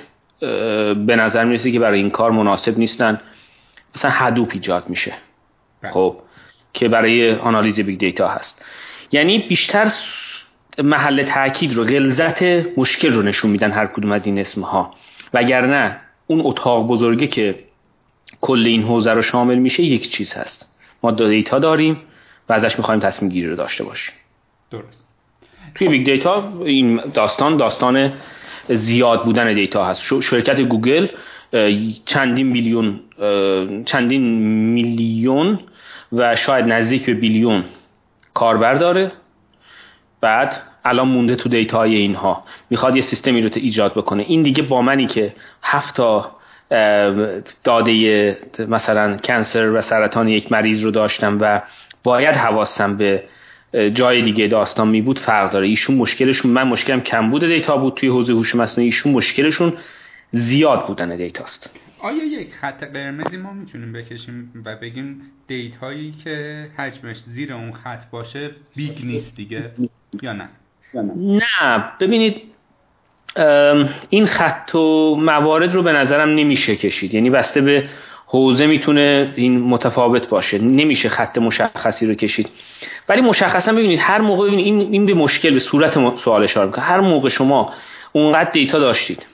به 1.07 1.15
نظر 1.15 1.43
می‌رسه 1.43 1.71
که 1.71 1.79
برای 1.79 1.99
این 1.99 2.09
کار 2.09 2.31
مناسب 2.31 2.77
نیستن. 2.77 3.21
مثلا 3.95 4.11
Hadoop 4.11 4.49
ایجاد 4.53 4.89
میشه. 4.89 5.13
بله. 5.81 5.91
خب 5.91 6.17
که 6.73 6.87
برای 6.87 7.35
آنالیز 7.35 7.79
big 7.79 7.99
data 7.99 8.27
هست. 8.27 8.65
یعنی 9.11 9.39
بیشتر 9.39 9.91
محل 10.77 11.23
تاکید 11.23 11.73
رو 11.73 11.83
غلظت 11.83 12.43
مشکل 12.77 13.13
رو 13.13 13.21
نشون 13.21 13.51
میدن 13.51 13.71
هر 13.71 13.85
کدوم 13.85 14.11
از 14.11 14.25
این 14.25 14.39
اسمها. 14.39 14.93
وگرنه 15.33 15.97
اون 16.27 16.41
اتاق 16.43 16.87
بزرگه 16.87 17.27
که 17.27 17.55
کل 18.41 18.63
این 18.65 18.83
حوزه 18.83 19.13
رو 19.13 19.21
شامل 19.21 19.55
میشه 19.55 19.83
یک 19.83 20.11
چیز 20.11 20.33
هست. 20.33 20.65
ما 21.03 21.11
data 21.11 21.59
داریم 21.59 21.97
و 22.49 22.53
ازش 22.53 22.77
می‌خوایم 22.77 22.99
تصمیم 22.99 23.31
گیری 23.31 23.47
رو 23.47 23.55
داشته 23.55 23.83
باشیم. 23.83 24.15
درست. 24.71 25.07
توی 25.75 25.87
big 25.87 26.05
data 26.05 26.53
این 26.65 27.01
داستان 27.13 27.57
داستان 27.57 28.13
زیاد 28.69 29.25
بودن 29.25 29.53
data 29.53 29.85
هست. 29.85 30.21
شرکت 30.21 30.59
گوگل 30.59 31.07
چندین 32.05 32.47
میلیون 32.47 32.99
چندین 33.85 34.21
میلیون 34.73 35.59
و 36.13 36.35
شاید 36.35 36.65
نزدیک 36.65 37.05
به 37.05 37.13
billion 37.13 37.63
کاربر 38.33 38.73
داره. 38.73 39.11
بعد 40.21 40.61
الان 40.85 41.07
مونده 41.07 41.35
تو 41.35 41.49
دیتاهای 41.49 41.95
اینها. 41.95 42.43
می‌خواد 42.69 42.95
یه 42.95 43.01
سیستمی 43.01 43.41
رو 43.41 43.49
ایجاد 43.53 43.93
بکنه. 43.93 44.23
این 44.27 44.41
دیگه 44.41 44.63
با 44.63 44.81
منی 44.81 45.05
که 45.05 45.33
هفت 45.63 45.95
تا 45.95 46.35
داده 47.63 48.37
مثلا 48.67 49.17
کنسر 49.17 49.71
و 49.71 49.81
سرطان 49.81 50.27
یک 50.29 50.51
مریض 50.51 50.83
رو 50.83 50.91
داشتم 50.91 51.37
و 51.41 51.61
باید 52.03 52.35
حواسم 52.35 52.97
به 52.97 53.23
جای 53.93 54.21
دیگه 54.21 54.47
داستان 54.47 54.87
می 54.87 55.01
بود 55.01 55.19
فرق 55.19 55.51
داره. 55.51 55.67
ایشون 55.67 55.95
مشکلشون 55.95 56.51
من 56.51 56.67
مشکلم 56.67 57.01
کم 57.01 57.31
بوده 57.31 57.47
دیتا 57.47 57.77
بود 57.77 57.93
توی 57.93 58.09
حوزه 58.09 58.33
هوش 58.33 58.55
مصنوعی. 58.55 58.85
ایشون 58.85 59.11
مشکلشون 59.11 59.73
زیاد 60.31 60.87
بودن 60.87 61.15
دیتاست. 61.15 61.69
آیا 61.99 62.23
یک 62.23 62.53
خط 62.61 62.83
قرمزی 62.83 63.37
ما 63.37 63.53
می‌تونیم 63.53 63.93
بکشیم 63.93 64.63
و 64.65 64.75
بگیم 64.75 65.21
data 65.47 65.91
یی 65.91 66.13
که 66.23 66.67
حجمش 66.77 67.17
زیر 67.17 67.53
اون 67.53 67.73
خط 67.73 68.09
باشه 68.11 68.51
big 68.75 69.05
نیست 69.05 69.35
دیگه؟ 69.35 69.71
یا 70.21 70.33
نه؟ 70.33 70.49
نه. 71.15 71.83
ببینید 71.99 72.41
این 74.09 74.25
خط 74.25 74.75
و 74.75 75.15
موارد 75.15 75.73
رو 75.73 75.83
به 75.83 75.91
نظرم 75.91 76.29
نمیشه 76.29 76.75
کشید. 76.75 77.13
یعنی 77.13 77.29
بسته 77.29 77.61
به 77.61 77.89
حوزه 78.25 78.67
می‌تونه 78.67 79.33
این 79.35 79.59
متفاوت 79.59 80.27
باشه. 80.27 80.57
نمیشه 80.57 81.09
خط 81.09 81.37
مشخصی 81.37 82.07
رو 82.07 82.13
کشید. 82.13 82.49
ولی 83.09 83.21
مشخصا 83.21 83.71
ببینید 83.71 83.99
هر 84.01 84.21
موقع 84.21 84.47
ببینید 84.47 84.65
این, 84.65 84.79
این 84.79 85.05
به 85.05 85.13
مشکل 85.13 85.53
به 85.53 85.59
صورت 85.59 86.15
سوال 86.17 86.43
اشاره 86.43 86.65
می‌کنه. 86.65 86.85
هر 86.85 86.99
موقع 86.99 87.29
شما 87.29 87.73
اونقدر 88.11 88.51
data 88.51 88.79
داشتید 88.79 89.25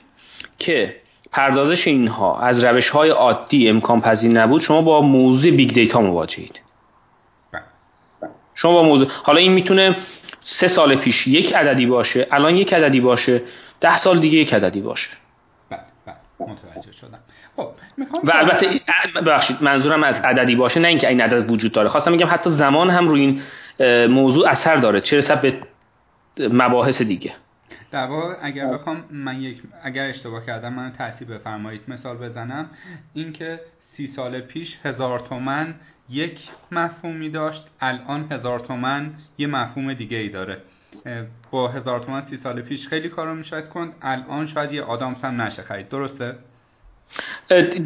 که 0.60 0.96
پردازش 1.32 1.88
اینها 1.88 2.40
از 2.40 2.64
روش 2.64 2.90
های 2.90 3.10
عادی 3.10 3.70
امکان 3.70 4.02
پذیر 4.02 4.32
نبود 4.32 4.62
شما 4.62 4.82
با 4.82 5.02
موضوع 5.02 5.52
big 5.52 5.74
data 5.74 6.02
مواجهید 6.02 6.62
شما 8.56 8.74
با 8.74 8.84
موضوع 8.84 9.08
حالا 9.24 9.40
این 9.40 9.54
می‌تونه 9.54 9.98
سه 10.50 10.68
سال 10.68 10.96
پیش 10.96 11.28
یک 11.28 11.54
عددی 11.54 11.86
باشه 11.86 12.28
الان 12.32 12.56
یک 12.56 12.74
عددی 12.74 13.00
باشه 13.00 13.42
ده 13.82 13.98
سال 13.98 14.20
دیگه 14.20 14.38
یک 14.38 14.54
عددی 14.54 14.82
باشه. 14.82 15.10
بله 15.70 15.80
بله 16.06 16.16
متوجه 16.40 16.92
شدم. 16.92 17.20
خب 17.56 17.70
و 18.24 18.32
البته 18.34 18.80
ببخشید 19.16 19.64
منظورم 19.64 20.04
از 20.04 20.16
عددی 20.16 20.56
باشه 20.56 20.80
نه 20.80 20.88
اینکه 20.88 21.10
این 21.10 21.22
عدد 21.22 21.50
وجود 21.50 21.72
داره. 21.72 21.90
خواستم 21.90 22.12
میگم 22.12 22.28
حتی 22.30 22.50
زمان 22.50 22.90
هم 22.90 23.08
روی 23.08 23.22
این 23.22 23.42
موضوع 24.08 24.50
اثر 24.50 24.76
داره. 24.76 25.02
چه 25.02 25.18
رسد 25.18 25.42
به 25.42 25.60
مباحث 26.50 27.02
دیگه. 27.02 27.34
در 27.92 28.08
اگر 28.42 28.68
بخوام 28.68 29.04
من 29.12 29.42
یک 29.42 29.62
اگر 29.84 30.06
اشتباه 30.06 30.46
کردم 30.46 30.74
من 30.74 30.92
تحصیل 30.92 31.28
بفرمایید. 31.28 31.82
مثال 31.88 32.18
بزنم. 32.18 32.70
اینکه 33.14 33.60
سی 33.94 34.08
سال 34.08 34.42
پیش 34.42 34.78
هزار 34.84 35.20
تومن 35.20 35.76
یک 36.10 36.40
مفهومی 36.72 37.30
داشت 37.30 37.68
الان 37.82 38.28
هزار 38.32 38.60
تومن 38.60 39.12
یه 39.38 39.48
مفهوم 39.48 39.94
دیگه 39.94 40.18
ای 40.18 40.30
داره 40.30 40.58
با 41.52 41.68
هزار 41.68 42.00
تومن 42.00 42.22
سی 42.22 42.38
سال 42.38 42.62
پیش 42.62 42.88
خیلی 42.88 43.10
کارو 43.10 43.36
می‌شد 43.36 43.70
کند 43.70 43.94
الان 44.02 44.48
شاید 44.48 44.72
یه 44.72 44.84
آدامس 44.84 45.26
هم 45.26 45.42
نشه 45.42 45.62
خرید. 45.62 45.90
درسته؟ 45.90 46.36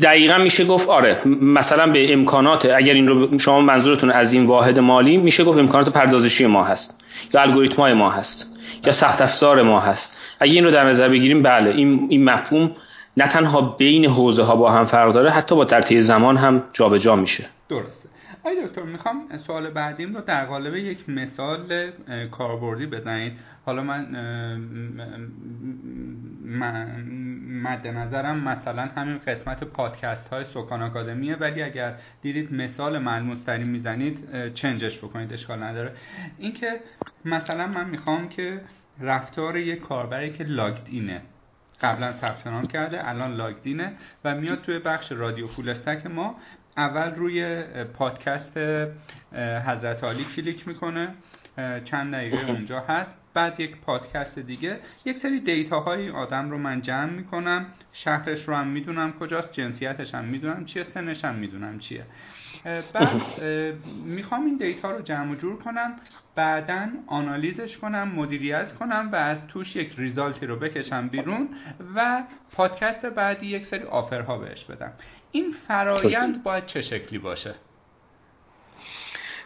دقیقا 0.03 0.37
میشه 0.37 0.65
گفت 0.65 0.89
آره. 0.89 1.21
مثلا 1.41 1.91
به 1.91 2.13
امکانات 2.13 2.65
اگر 2.65 2.93
این 2.93 3.07
رو 3.07 3.39
شما 3.39 3.61
منظورتون 3.61 4.11
از 4.11 4.33
این 4.33 4.45
واحد 4.45 4.79
مالی 4.79 5.17
میشه 5.17 5.43
گفت 5.43 5.59
امکانات 5.59 5.93
پردازشی 5.93 6.45
ما 6.45 6.63
هست. 6.63 7.03
یا 7.33 7.41
الگوریتم 7.41 7.81
های 7.81 7.93
ما 7.93 8.09
هست. 8.09 8.45
یا 8.85 8.93
سخت 8.93 9.21
افزار 9.21 9.61
ما 9.61 9.79
هست. 9.79 10.17
اگه 10.39 10.53
این 10.53 10.65
رو 10.65 10.71
در 10.71 10.83
نظر 10.83 11.09
بگیریم 11.09 11.43
بله 11.43 11.69
این, 11.69 12.07
این 12.09 12.23
مفهوم 12.23 12.75
نه 13.17 13.27
تنها 13.27 13.61
بین 13.61 14.05
حوزه 14.05 14.43
ها 14.43 14.55
با 14.55 14.71
هم 14.71 14.85
فرق 14.85 15.13
داره 15.13 15.29
حتی 15.29 15.55
با 15.55 15.63
در 15.63 16.01
زمان 16.01 16.37
هم 16.37 16.63
جابجا 16.73 16.97
جا 16.97 17.15
میشه. 17.15 17.45
درسته. 17.69 18.09
آی 18.43 18.67
دکتر 18.67 18.83
می‌خوام 18.83 19.37
سوال 19.47 19.69
بعدیم 19.69 20.15
رو 20.15 20.21
در 20.21 20.45
قالب 20.45 20.75
یک 20.75 21.09
مثال 21.09 21.91
کاربردی 22.31 22.85
بزنید. 22.85 23.33
حالا 23.65 23.83
من 26.43 26.85
مد 27.63 27.87
نظرم 27.87 28.43
مثلا 28.43 28.85
همین 28.85 29.17
قسمت 29.17 29.63
پادکست 29.63 30.27
های 30.27 30.43
سکان 30.43 30.81
آکادمیه 30.81 31.35
ولی 31.35 31.63
اگر 31.63 31.95
دیدید 32.21 32.53
مثال 32.53 32.99
ملموس 32.99 33.43
تری 33.43 33.63
می‌زنید 33.63 34.53
چنجش 34.53 34.97
بکنید 34.97 35.33
اشکال 35.33 35.63
نداره. 35.63 35.91
اینکه 36.37 36.79
مثلا 37.25 37.67
من 37.67 37.89
می‌خوام 37.89 38.29
که 38.29 38.61
رفتار 38.99 39.57
یک 39.57 39.79
کاربری 39.79 40.31
که 40.33 40.43
لاگد 40.43 40.87
اینه 40.87 41.21
قبلا 41.81 42.11
ثبت 42.11 42.47
نام 42.47 42.67
کرده 42.67 43.09
الان 43.09 43.35
لاگدینه 43.35 43.93
و 44.25 44.35
میاد 44.35 44.61
توی 44.61 44.79
بخش 44.79 45.11
رادیو 45.11 45.47
فولستک 45.47 46.05
ما 46.05 46.35
اول 46.77 47.15
روی 47.15 47.63
پادکست 47.93 48.57
حضرت 49.67 50.03
علی 50.03 50.25
کلیک 50.35 50.67
می‌کنه 50.67 51.07
چند 51.83 52.13
دقیقه 52.13 52.49
اونجا 52.49 52.79
هست. 52.79 53.13
بعد 53.33 53.59
یک 53.59 53.77
پادکست 53.77 54.39
دیگه. 54.39 54.79
یک 55.05 55.17
سری 55.17 55.39
دیتا 55.39 55.79
های 55.79 56.09
آدم 56.09 56.51
رو 56.51 56.57
من 56.57 56.81
جمع 56.81 57.09
می‌کنم. 57.09 57.65
شهرش 57.93 58.47
رو 58.47 58.55
هم 58.55 58.67
می‌دونم 58.67 59.13
کجاست 59.13 59.53
جنسیتش 59.53 60.15
هم 60.15 60.25
می‌دونم 60.25 60.65
چیه 60.65 60.83
سنش 60.83 61.25
هم 61.25 61.35
می‌دونم 61.35 61.79
چیه. 61.79 62.03
بعد 62.93 63.21
می‌خوام 64.05 64.45
این 64.45 64.57
دیتا 64.57 64.91
رو 64.91 65.01
جمع 65.01 65.31
و 65.31 65.35
جور 65.35 65.59
کنم 65.59 65.93
بعدا 66.35 66.87
آنالیزش 67.07 67.77
کنم 67.77 68.07
مدیریت 68.07 68.73
کنم 68.73 69.09
و 69.11 69.15
از 69.15 69.47
توش 69.47 69.75
یک 69.75 69.93
ریزالتی 69.97 70.45
رو 70.45 70.55
بکشم 70.55 71.07
بیرون 71.07 71.49
و 71.95 72.23
پادکست 72.53 73.05
بعدی 73.05 73.47
یک 73.47 73.65
سری 73.65 73.83
آفرها 73.83 74.37
بهش 74.37 74.65
بدم. 74.65 74.91
این 75.31 75.55
فرایند 75.67 76.43
باید 76.43 76.65
چه 76.65 76.81
شکلی 76.81 77.19
باشه؟ 77.19 77.55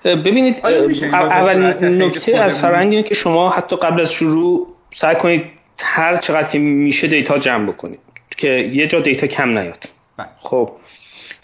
ببینید 0.05 0.65
اول 1.13 1.73
نکته 2.03 2.37
از 2.37 2.59
فرایند 2.59 2.91
اینه 2.91 3.03
که 3.03 3.15
شما 3.15 3.49
حتی 3.49 3.75
قبل 3.75 4.01
از 4.01 4.11
شروع 4.11 4.67
سعی 4.95 5.15
کنید 5.15 5.43
هر 5.79 6.17
چقدر 6.17 6.47
که 6.47 6.59
میشه 6.59 7.07
دیتا 7.07 7.37
جمع 7.37 7.71
بکنید 7.71 7.99
که 8.37 8.47
یه 8.73 8.87
جا 8.87 8.99
دیتا 8.99 9.27
کم 9.27 9.57
نیاد. 9.57 9.83
بله. 10.17 10.27
خب 10.37 10.71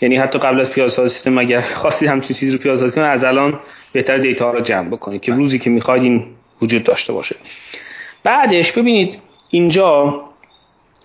یعنی 0.02 0.18
حتی 0.18 0.40
قبل 0.40 0.60
از 0.60 0.72
پیازسازی 0.72 1.10
سیستم 1.10 1.38
اگر 1.38 1.62
خواستید 1.62 2.10
همچین 2.10 2.36
چیزی 2.36 2.52
رو 2.52 2.58
پیازسازی 2.58 2.92
کنید 2.92 3.08
از 3.08 3.24
الان 3.24 3.60
بهتر 3.92 4.18
دیتا 4.18 4.52
رو 4.52 4.62
جمع 4.62 4.90
بکنید 4.90 5.22
که 5.22 5.32
بله. 5.32 5.40
روزی 5.40 5.60
که 5.60 5.70
می‌خواید 5.70 6.04
این 6.04 6.26
وجود 6.62 6.84
داشته 6.84 7.14
باشه. 7.14 7.36
بعدش 8.24 8.72
ببینید 8.72 9.20
اینجا 9.50 10.24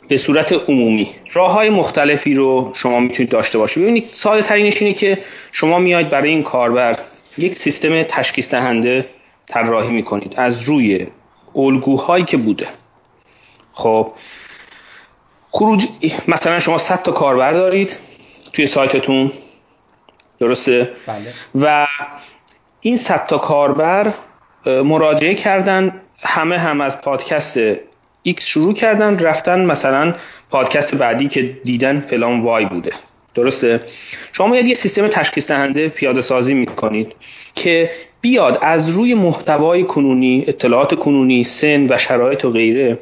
به 0.08 0.16
صورت 0.16 0.52
عمومی. 0.52 1.14
راه 1.32 1.52
های 1.52 1.70
مختلفی 1.70 2.34
رو 2.34 2.72
شما 2.74 3.00
می‌تونید 3.00 3.32
داشته 3.32 3.58
باشید. 3.58 3.82
ببینید 3.82 4.08
ساده 4.12 4.42
ترینش 4.42 4.82
اینه 4.82 4.94
که 4.94 5.18
شما 5.52 5.78
میاید 5.78 6.10
برای 6.10 6.30
این 6.30 6.42
کاربر 6.42 6.98
یک 7.38 7.54
سیستم 7.54 8.02
تشخیص 8.02 8.50
دهنده 8.50 9.06
طراحی 9.46 9.90
می‌کنید. 9.90 10.34
از 10.36 10.62
روی 10.62 11.06
الگوهایی 11.54 12.24
که 12.24 12.36
بوده. 12.36 12.68
خب 13.72 14.12
خروج 15.50 15.86
مثلا 16.28 16.58
شما 16.58 16.78
100 16.78 17.02
تا 17.02 17.12
کاربر 17.12 17.52
دارید 17.52 17.96
توی 18.52 18.66
سایتتون. 18.66 19.32
درسته؟ 20.40 20.90
بله. 21.06 21.32
و 21.54 21.86
این 22.80 22.96
100 22.96 23.26
تا 23.26 23.38
کاربر 23.38 24.14
مراجعه 24.66 25.34
کردن 25.34 26.00
همه 26.22 26.58
هم 26.58 26.80
از 26.80 27.00
پادکست 27.00 27.58
X 28.26 28.42
شروع 28.42 28.74
کردن 28.74 29.18
رفتن 29.18 29.64
مثلا 29.64 30.14
پادکست 30.50 30.94
بعدی 30.94 31.28
که 31.28 31.42
دیدن 31.64 32.00
فلان 32.00 32.40
وای 32.40 32.64
بوده. 32.64 32.92
درسته؟ 33.34 33.80
شما 34.32 34.56
یه 34.56 34.74
سیستم 34.74 35.08
تشخیص 35.08 35.46
دهنده 35.46 35.88
پیاده 35.88 36.20
سازی 36.20 36.54
می‌کنید 36.54 37.14
که 37.54 37.90
بیاد 38.20 38.58
از 38.62 38.88
روی 38.88 39.14
محتوای 39.14 39.84
کنونی 39.84 40.44
اطلاعات 40.48 40.94
کنونی 40.94 41.44
سن 41.44 41.86
و 41.92 41.98
شرایط 41.98 42.44
و 42.44 42.50
غیره 42.50 42.98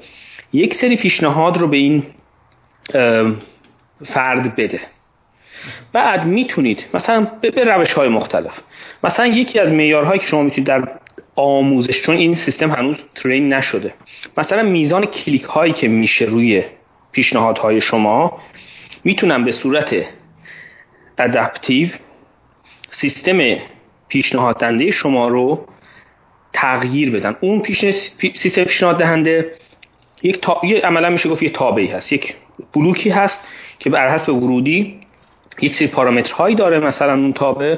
یک 0.53 0.75
سری 0.75 0.97
پیشنهاد 0.97 1.59
رو 1.59 1.69
به 1.69 1.77
این 1.77 2.03
فرد 4.05 4.57
بده. 4.57 4.81
بعد 5.93 6.27
می‌تونید 6.27 6.85
مثلا 6.95 7.27
به 7.41 7.65
روش 7.65 7.93
های 7.93 8.09
مختلف. 8.09 8.61
مثلا 9.05 9.27
یکی 9.27 9.59
از 9.59 9.71
معیارهایی 9.71 10.21
که 10.21 10.27
شما 10.27 10.43
می‌تونید 10.43 10.69
در 10.69 10.89
آموزش 11.37 12.03
چون 12.03 12.17
این 12.17 12.35
سیستم 12.35 12.71
هنوز 12.71 12.97
ترین 13.15 13.53
نشده. 13.53 13.95
مثلا 14.37 14.63
میزان 14.63 15.07
کلیک 15.07 15.43
هایی 15.43 15.73
که 15.73 15.89
میشه 15.89 16.25
روی 16.25 16.65
پیشنهادهای 17.13 17.81
شما 17.81 18.39
می‌تونم 19.05 19.45
به 19.45 19.53
صورت 19.53 19.95
ادپتیو 21.19 21.89
سیستم 22.91 23.57
پیشنهاد 24.09 24.59
دهنده 24.59 24.91
شما 24.91 25.29
رو 25.29 25.67
تغییر 26.53 27.11
بدن 27.11 27.37
اون 27.41 27.61
پیش... 27.61 27.85
سیستم 28.35 28.65
پیشنهاد 28.65 28.99
دهنده 28.99 29.53
یک 30.23 30.41
تا... 30.41 30.61
عملا 30.85 31.11
میشه 31.11 31.29
گفت 31.29 31.43
یه 31.43 31.51
تابعی 31.51 31.87
هست. 31.87 32.13
یک 32.13 32.35
بلوکی 32.75 33.11
هست 33.11 33.41
که 33.79 33.91
بر 33.91 34.15
حسب 34.15 34.29
ورودی 34.29 35.01
یک 35.61 35.75
سری 35.75 35.89
پارامترهایی 35.89 36.55
داره. 36.55 36.81
مثلا 36.81 37.13
اون 37.13 37.33
تابع 37.33 37.77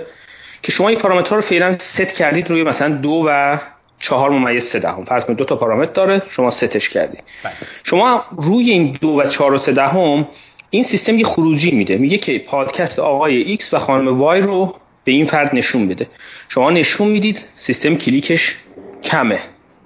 که 0.62 0.72
شما 0.72 0.88
این 0.88 0.98
پارامترها 0.98 1.36
رو 1.36 1.42
فعلا 1.42 1.78
ست 1.94 2.12
کردید 2.18 2.50
روی 2.50 2.62
مثلا 2.62 2.88
دو 2.88 3.24
و 3.28 3.58
چهار 3.98 4.30
ممیز 4.30 4.64
سه 4.64 4.78
دهم. 4.78 5.04
فرض 5.04 5.24
کنید 5.24 5.38
دو 5.38 5.44
تا 5.44 5.56
پارامتر 5.56 5.92
داره 5.92 6.22
شما 6.28 6.50
ستش 6.50 6.88
کردی. 6.88 7.18
بله. 7.44 7.52
شما 7.84 8.24
روی 8.36 8.70
این 8.70 8.98
دو 9.00 9.08
و 9.08 9.28
چهار 9.28 9.54
و 9.54 9.58
سه 9.58 9.72
دهم 9.72 10.28
این 10.70 10.84
سیستم 10.84 11.18
یه 11.18 11.24
خروجی 11.24 11.70
میده. 11.70 11.96
میگه 11.96 12.18
که 12.18 12.38
پادکست 12.38 12.98
آقای 12.98 13.36
X 13.36 13.74
و 13.74 13.78
خانم 13.78 14.18
Y 14.18 14.40
رو 14.40 14.74
به 15.04 15.12
این 15.12 15.26
فرد 15.26 15.54
نشون 15.54 15.88
بده. 15.88 16.06
شما 16.48 16.70
نشون 16.70 17.08
می‌دید 17.08 17.44
سیستم 17.56 17.94
کلیکش 17.94 18.56
کمه. 19.02 19.38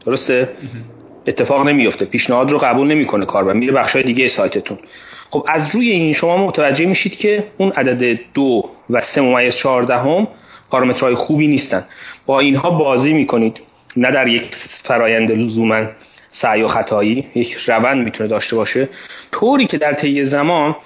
درسته؟ 0.06 0.48
اتفاق 1.26 1.68
نمیفته. 1.68 2.04
پیشنهاد 2.04 2.50
رو 2.50 2.58
قبول 2.58 2.88
نمی‌کنه 2.88 3.26
کاربر 3.26 3.52
میره 3.52 3.72
بخشای 3.72 4.02
دیگه 4.02 4.28
سایتتون. 4.28 4.78
خب 5.30 5.46
از 5.48 5.74
روی 5.74 5.90
این 5.90 6.12
شما 6.12 6.46
متوجه 6.46 6.86
میشید 6.86 7.16
که 7.16 7.44
اون 7.58 7.72
عدد 7.72 8.18
دو 8.34 8.70
و 8.90 9.00
سه 9.00 9.20
ممیز 9.20 9.56
چهاردهم 9.56 10.28
پارامترهای 10.70 11.14
خوبی 11.14 11.46
نیستن. 11.46 11.84
با 12.26 12.40
اینها 12.40 12.70
بازی 12.70 13.12
می‌کنید. 13.12 13.60
نه 13.96 14.10
در 14.10 14.28
یک 14.28 14.42
فرایند 14.84 15.32
لزوما 15.32 15.84
سعی 16.30 16.62
و 16.62 16.68
خطایی. 16.68 17.26
یک 17.34 17.52
روند 17.52 18.04
می‌تونه 18.04 18.28
داشته 18.28 18.56
باشه. 18.56 18.88
طوری 19.32 19.66
که 19.66 19.78
در 19.78 19.92
طی 19.92 20.24
زمان 20.24 20.76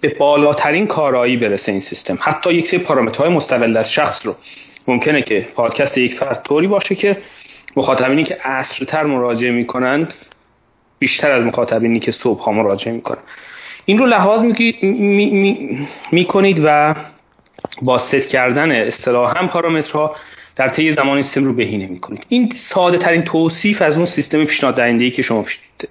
به 0.00 0.08
بالاترین 0.18 0.86
کارایی 0.86 1.36
برسه 1.36 1.72
این 1.72 1.80
سیستم. 1.80 2.18
حتی 2.20 2.54
یک 2.54 2.66
سری 2.68 2.78
پارامترهای 2.78 3.30
مستقل 3.30 3.76
از 3.76 3.92
شخص 3.92 4.26
رو. 4.26 4.34
ممکنه 4.88 5.22
که 5.22 5.48
پادکست 5.54 5.98
یک 5.98 6.14
فرد 6.14 6.42
طوری 6.42 6.66
باشه 6.66 6.94
که 6.94 7.16
مخاطبینی 7.76 8.24
که 8.24 8.36
عصرتر 8.44 9.02
مراجعه 9.02 9.50
می‌کنند 9.52 10.14
بیشتر 10.98 11.30
از 11.30 11.44
مخاطبینی 11.44 12.00
که 12.00 12.12
صبح 12.12 12.42
ها 12.42 12.52
مراجعه 12.52 12.92
می‌کنن 12.92 13.18
این 13.84 13.98
رو 13.98 14.06
لحاظ 14.06 14.40
می‌کنید 16.12 16.60
و 16.64 16.94
با 17.82 17.98
ست 17.98 18.28
کردن 18.28 18.72
اصطلاحا 18.72 19.46
پارامترها 19.46 20.16
در 20.56 20.68
طی 20.68 20.92
زمان 20.92 21.22
سیستم 21.22 21.44
رو 21.44 21.52
بهینه 21.52 21.86
می‌کنید. 21.86 22.26
این 22.28 22.52
ساده 22.54 22.98
ترین 22.98 23.22
توصیف 23.22 23.82
از 23.82 23.96
اون 23.96 24.06
سیستم 24.06 24.44
پیشنهاد 24.44 24.76
دهنده 24.76 25.10
که 25.10 25.22
شما 25.22 25.44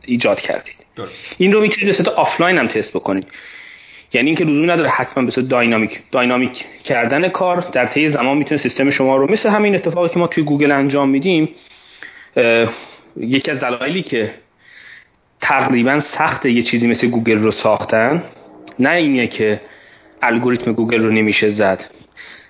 ایجاد 0.05 0.41
کردید. 0.41 0.75
این 1.37 1.53
رو 1.53 1.61
می‌تونید 1.61 1.85
به 1.85 1.93
صورت 1.93 2.07
آفلاین 2.07 2.57
هم 2.57 2.67
تست 2.67 2.93
بکنید. 2.93 3.27
یعنی 4.13 4.27
اینکه 4.27 4.45
لزومی 4.45 4.67
نداره 4.67 4.89
حتما 4.89 5.23
به 5.23 5.31
صورت 5.31 5.47
dynamic 5.47 5.99
dynamic 6.11 6.65
کردن 6.83 7.29
کار 7.29 7.59
در 7.71 7.85
طی 7.85 8.09
زمان 8.09 8.37
می‌تونه 8.37 8.61
سیستم 8.61 8.89
شما 8.89 9.17
رو 9.17 9.31
مثل 9.31 9.49
همین 9.49 9.75
اتفاقی 9.75 10.09
که 10.09 10.19
ما 10.19 10.27
توی 10.27 10.43
گوگل 10.43 10.71
انجام 10.71 11.09
میدیم 11.09 11.49
یکی 13.17 13.51
از 13.51 13.59
دلایلی 13.59 14.01
که 14.01 14.33
تقریبا 15.41 15.99
سخت 15.99 16.45
یه 16.45 16.61
چیزی 16.61 16.87
مثل 16.87 17.07
گوگل 17.07 17.37
رو 17.39 17.51
ساختن 17.51 18.23
نه 18.79 18.89
اینه 18.89 19.27
که 19.27 19.61
الگوریتم 20.21 20.73
گوگل 20.73 21.03
رو 21.03 21.11
نمیشه 21.11 21.49
زد. 21.49 21.85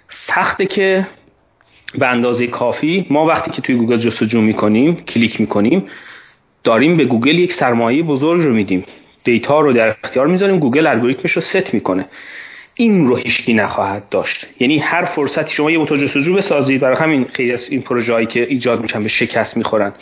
سخته 0.09 0.65
که 0.65 1.07
به 1.95 2.07
اندازه 2.07 2.47
کافی 2.47 3.05
ما 3.09 3.25
وقتی 3.25 3.51
که 3.51 3.61
توی 3.61 3.75
گوگل 3.75 3.97
جستجو 3.97 4.41
می‌کنیم 4.41 4.95
کلیک 4.95 5.41
می‌کنیم 5.41 5.85
داریم 6.63 6.97
به 6.97 7.05
گوگل 7.05 7.39
یک 7.39 7.53
سرمایه 7.53 8.03
بزرگ 8.03 8.41
رو 8.41 8.53
میدیم. 8.53 8.85
data 9.23 9.59
رو 9.59 9.73
در 9.73 9.95
اختیار 10.03 10.27
می‌ذاریم 10.27 10.59
گوگل 10.59 10.87
الگوریتمش 10.87 11.31
رو 11.31 11.41
ست 11.41 11.73
می‌کنه. 11.73 12.05
این 12.75 13.07
رو 13.07 13.15
هیچکی 13.15 13.53
نخواهد 13.53 14.09
داشت. 14.09 14.47
یعنی 14.59 14.77
هر 14.77 15.05
فرصتی 15.05 15.51
شما 15.51 15.71
یه 15.71 15.77
موتور 15.77 15.97
جستجو 15.97 16.33
بسازید 16.33 16.81
برای 16.81 16.97
همین 16.97 17.25
خیلی 17.33 17.51
از 17.51 17.69
این 17.69 17.81
پروژه 17.81 18.25
که 18.25 18.43
ایجاد 18.43 18.81
میشن 18.81 19.03
به 19.03 19.09
شکست 19.09 19.57
می‌خورن. 19.57 19.93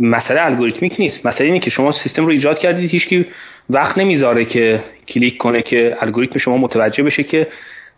مسئله 0.00 0.44
algorithmic 0.44 0.94
نیست. 0.98 1.26
مسئله 1.26 1.46
اینه 1.46 1.58
که 1.58 1.70
شما 1.70 1.92
سیستم 1.92 2.24
رو 2.24 2.30
ایجاد 2.30 2.58
کردید 2.58 2.90
هیچکی 2.90 3.26
وقت 3.72 3.98
نمی‌ذاره 3.98 4.44
که 4.44 4.84
کلیک 5.08 5.36
کنه 5.36 5.62
که 5.62 5.96
الگوریتم 6.00 6.38
شما 6.38 6.56
متوجه 6.56 7.02
بشه 7.02 7.22
که 7.22 7.46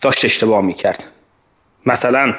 داشت 0.01 0.25
اشتباه 0.25 0.65
می‌کرد. 0.65 1.05
مثلا 1.87 2.35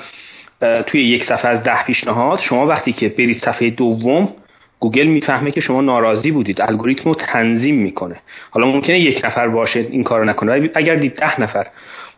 توی 0.85 1.01
یک 1.01 1.23
صفحه 1.23 1.51
از 1.51 1.63
ده 1.63 1.83
پیشنهاد 1.83 2.39
شما 2.39 2.65
وقتی 2.67 2.93
که 2.93 3.09
برید 3.09 3.37
صفحه 3.37 3.69
دوم 3.69 4.33
گوگل 4.79 5.07
می‌فهمه 5.07 5.51
که 5.51 5.61
شما 5.61 5.81
ناراضی 5.81 6.31
بودید. 6.31 6.61
الگوریتم 6.61 7.03
رو 7.03 7.15
تنظیم 7.15 7.75
می‌کنه. 7.75 8.15
حالا 8.51 8.67
ممکنه 8.67 8.99
یک 8.99 9.25
نفر 9.25 9.47
باشه 9.47 9.79
این 9.79 10.03
کارو 10.03 10.25
نکنه 10.25 10.69
اگر 10.75 10.95
دید 10.95 11.15
ده 11.15 11.41
نفر 11.41 11.67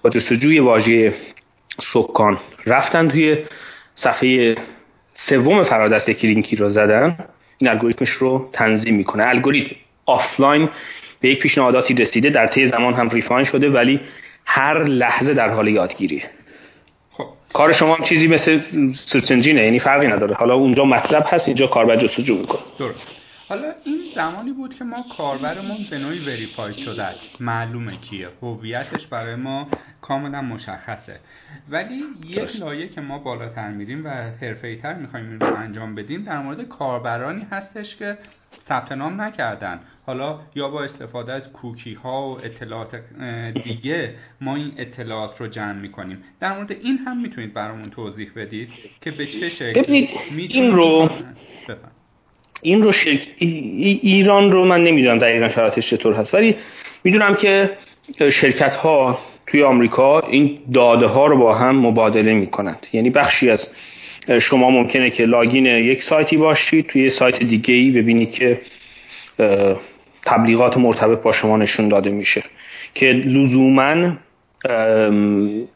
با 0.02 0.10
جستجوی 0.10 0.60
واژه 0.60 1.14
سکان 1.94 2.40
رفتن 2.66 3.08
توی 3.08 3.38
صفحه 3.96 4.56
سوم 5.16 5.64
فرضا 5.64 6.12
یک 6.12 6.26
لینکی 6.26 6.56
رو 6.56 6.70
زدن 6.70 7.18
این 7.58 7.70
الگوریتمش 7.70 8.10
رو 8.10 8.50
تنظیم 8.54 8.96
می‌کنه. 8.96 9.24
الگوریتم 9.28 9.76
آفلاین 10.06 10.70
به 11.20 11.30
یک 11.30 11.40
پیشنهاداتی 11.40 11.94
رسیده 11.94 12.30
در 12.30 12.48
طی 12.48 12.68
زمان 12.68 12.94
هم 12.94 13.10
refine 13.10 13.46
شده 13.46 13.70
ولی 13.70 14.00
هر 14.46 14.84
لحظه 14.84 15.34
در 15.34 15.50
حال 15.50 15.68
یادگیریه. 15.68 16.24
خب. 17.12 17.26
کار 17.54 17.74
شما 17.74 17.96
هم 17.96 18.04
چیزی 18.04 18.28
مثل 18.28 18.62
search 19.06 19.32
engine 19.32 19.59
ه 19.59 19.64
یعنی 19.64 19.80
فرقی 19.80 20.08
نداره. 20.08 20.36
حالا 20.36 20.54
اونجا 20.54 20.86
مطلب 20.86 21.26
هست 21.28 21.48
اینجا 21.48 21.68
کاربر 21.68 21.96
جستجو 21.96 22.38
می‌کنه. 22.38 22.60
درست. 22.80 23.08
حالا 23.50 23.72
این 23.86 24.00
زمانی 24.16 24.52
بود 24.52 24.74
که 24.74 24.84
ما 24.84 25.06
کاربرمون 25.18 25.78
به 25.90 25.98
نوعی 25.98 26.26
verify 26.26 26.74
شده 26.74 27.04
است. 27.04 27.20
معلومه 27.40 27.92
کیه. 28.10 28.28
هویتش 28.42 29.08
برای 29.08 29.36
ما 29.36 29.68
کاملا 30.02 30.42
مشخصه. 30.42 31.20
ولی 31.70 32.04
یک 32.28 32.56
لایه 32.60 32.88
که 32.88 33.02
ما 33.02 33.20
بالاتر 33.20 33.70
میریم 33.70 34.06
و 34.06 34.10
تر 34.82 34.94
می‌خوایم 34.94 35.30
این 35.30 35.40
رو 35.40 35.56
انجام 35.56 35.96
بدیم 35.96 36.24
در 36.24 36.40
مورد 36.40 36.62
کاربرانی 36.62 37.48
هستش 37.52 37.96
که 37.96 38.18
ثبت 38.70 38.92
نام 38.92 39.22
نکردن. 39.22 39.80
حالا 40.06 40.40
یا 40.56 40.70
با 40.70 40.84
استفاده 40.84 41.34
از 41.34 41.52
کوکی 41.52 41.94
ها 41.94 42.30
و 42.30 42.38
اطلاعات 42.46 43.00
دیگه 43.64 44.14
ما 44.42 44.56
این 44.56 44.72
اطلاعات 44.78 45.42
رو 45.42 45.48
جمع 45.48 45.74
می‌کنیم. 45.74 46.24
در 46.40 46.56
مورد 46.56 46.72
این 46.72 46.98
هم 46.98 47.22
می‌تونید 47.22 47.54
برامون 47.54 47.90
توضیح 47.90 48.32
بدید 48.36 48.70
که 49.02 49.12
به 49.12 49.26
چه 49.26 49.50
شکل 49.50 50.08
این 50.38 50.76
رو 50.76 51.10
این 52.62 52.84
رو 52.84 52.92
شرک... 52.92 53.28
ایران 53.40 54.52
رو 54.52 54.66
من 54.66 54.84
نمی‌دونم 54.84 55.20
دقیقا 55.20 55.50
شرایطش 55.50 55.90
چطور 55.90 56.14
هست 56.14 56.34
ولی 56.34 56.56
می‌دونم 57.04 57.36
که 57.36 57.78
شرکت 58.32 58.76
ها 58.76 59.20
توی 59.48 59.64
آمریکا 59.64 60.20
این 60.20 60.60
داده 60.74 61.08
ها 61.08 61.26
رو 61.26 61.38
با 61.38 61.56
هم 61.56 61.80
مبادله 61.80 62.34
می‌کنند. 62.34 62.88
یعنی 62.94 63.10
بخشی 63.10 63.50
از 63.50 63.68
شما 64.42 64.70
ممکنه 64.70 65.10
که 65.10 65.26
لاگین 65.26 65.66
یک 65.66 66.04
سایتی 66.04 66.38
باشید 66.38 66.88
توی 66.88 67.10
سایت 67.10 67.44
دیگه 67.44 67.74
ای 67.74 67.92
ببینید 67.92 68.32
که 68.32 68.62
تبلیغات 70.26 70.78
مرتبط 70.78 71.22
با 71.22 71.32
شما 71.32 71.58
نشون 71.58 71.90
داده 71.90 72.10
میشه. 72.10 72.44
که 72.94 73.06
لزوما 73.06 74.18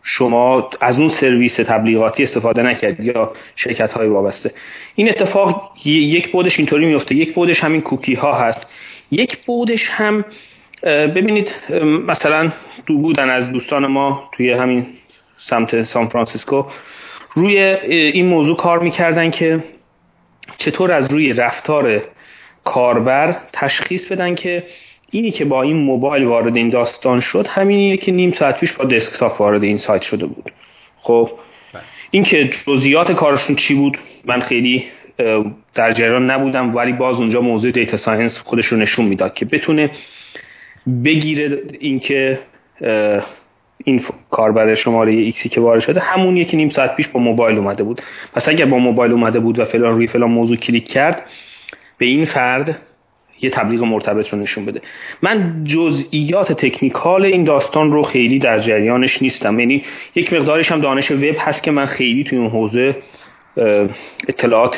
شما 0.03 0.69
از 0.81 0.99
اون 0.99 1.09
سرویس 1.09 1.55
تبلیغاتی 1.55 2.23
استفاده 2.23 2.63
نکردید 2.63 3.05
یا 3.05 3.33
شرکت 3.55 3.93
های 3.93 4.07
وابسته. 4.07 4.51
این 4.95 5.09
اتفاق 5.09 5.71
یک 5.85 6.31
بودش 6.31 6.59
اینطوری 6.59 6.85
میفته 6.85 7.15
یک 7.15 7.33
بودش 7.33 7.63
همین 7.63 7.81
کوکی 7.81 8.13
ها 8.13 8.33
هست. 8.33 8.67
یک 9.11 9.37
بودش 9.45 9.89
هم 9.89 10.25
ببینید 10.83 11.55
مثلا 12.07 12.51
دو 12.85 12.97
بودن 12.97 13.29
از 13.29 13.51
دوستان 13.51 13.87
ما 13.87 14.29
توی 14.31 14.51
همین 14.51 14.85
سمت 15.37 15.83
سان 15.83 16.07
فرانسیسکو. 16.07 16.63
روی 17.33 17.57
این 17.57 18.25
موضوع 18.25 18.57
کار 18.57 18.79
می‌کردن 18.79 19.29
که 19.31 19.63
چطور 20.57 20.91
از 20.91 21.11
روی 21.11 21.33
رفتار 21.33 22.01
کاربر 22.63 23.37
تشخیص 23.53 24.05
بدن 24.05 24.35
که 24.35 24.63
اینی 25.11 25.31
که 25.31 25.45
با 25.45 25.61
این 25.61 25.77
موبایل 25.77 26.23
وارد 26.23 26.55
این 26.55 26.69
داستان 26.69 27.19
شد 27.19 27.47
همینیه 27.47 27.97
که 27.97 28.11
نیم 28.11 28.31
ساعت 28.31 28.59
پیش 28.59 28.71
با 28.71 28.85
دسکتاپ 28.85 29.41
وارد 29.41 29.63
این 29.63 29.77
سایت 29.77 30.01
شده 30.01 30.25
بود 30.25 30.51
خب 30.97 31.29
بله. 31.73 31.83
این 32.11 32.23
که 32.23 32.49
جزئیات 32.67 33.11
کارشون 33.11 33.55
چی 33.55 33.73
بود 33.73 33.97
من 34.25 34.39
خیلی 34.39 34.85
در 35.73 35.91
جریان 35.91 36.31
نبودم 36.31 36.75
ولی 36.75 36.93
باز 36.93 37.15
اونجا 37.17 37.41
موضوع 37.41 37.71
data 37.71 37.97
science 37.97 38.39
خودش 38.39 38.65
رو 38.65 38.77
نشون 38.77 39.05
می‌داد 39.05 39.33
که 39.33 39.45
بتونه 39.45 39.91
بگیره 41.03 41.61
اینکه 41.79 42.39
این 43.85 44.01
کاربر 44.29 44.75
شماره 44.75 45.11
X 45.11 45.30
ی 45.30 45.49
که 45.49 45.61
وارد 45.61 45.79
شده 45.79 45.99
همون 45.99 46.37
یکی 46.37 46.57
نیم 46.57 46.69
ساعت 46.69 46.95
پیش 46.95 47.07
با 47.07 47.19
موبایل 47.19 47.57
اومده 47.57 47.83
بود. 47.83 48.01
پس 48.33 48.47
اگر 48.47 48.65
با 48.65 48.77
موبایل 48.77 49.11
اومده 49.11 49.39
بود 49.39 49.59
و 49.59 49.65
فلان 49.65 49.95
روی 49.95 50.07
فلان 50.07 50.31
موضوع 50.31 50.55
کلیک 50.55 50.87
کرد 50.87 51.25
به 51.97 52.05
این 52.05 52.25
فرد 52.25 52.81
یه 53.41 53.49
تبلیغ 53.49 53.83
مرتبط 53.83 54.29
رو 54.29 54.39
نشون 54.39 54.65
بده. 54.65 54.81
من 55.21 55.63
جزئیات 55.63 56.51
technical 56.51 57.25
این 57.25 57.43
داستان 57.43 57.91
رو 57.91 58.03
خیلی 58.03 58.39
در 58.39 58.59
جریانش 58.59 59.21
نیستم. 59.21 59.59
یعنی 59.59 59.83
یک 60.15 60.33
مقدارش 60.33 60.71
هم 60.71 60.81
دانش 60.81 61.11
وب 61.11 61.35
هست 61.39 61.63
که 61.63 61.71
من 61.71 61.85
خیلی 61.85 62.23
توی 62.23 62.37
اون 62.37 62.49
حوزه 62.49 62.95
اطلاعات 64.27 64.77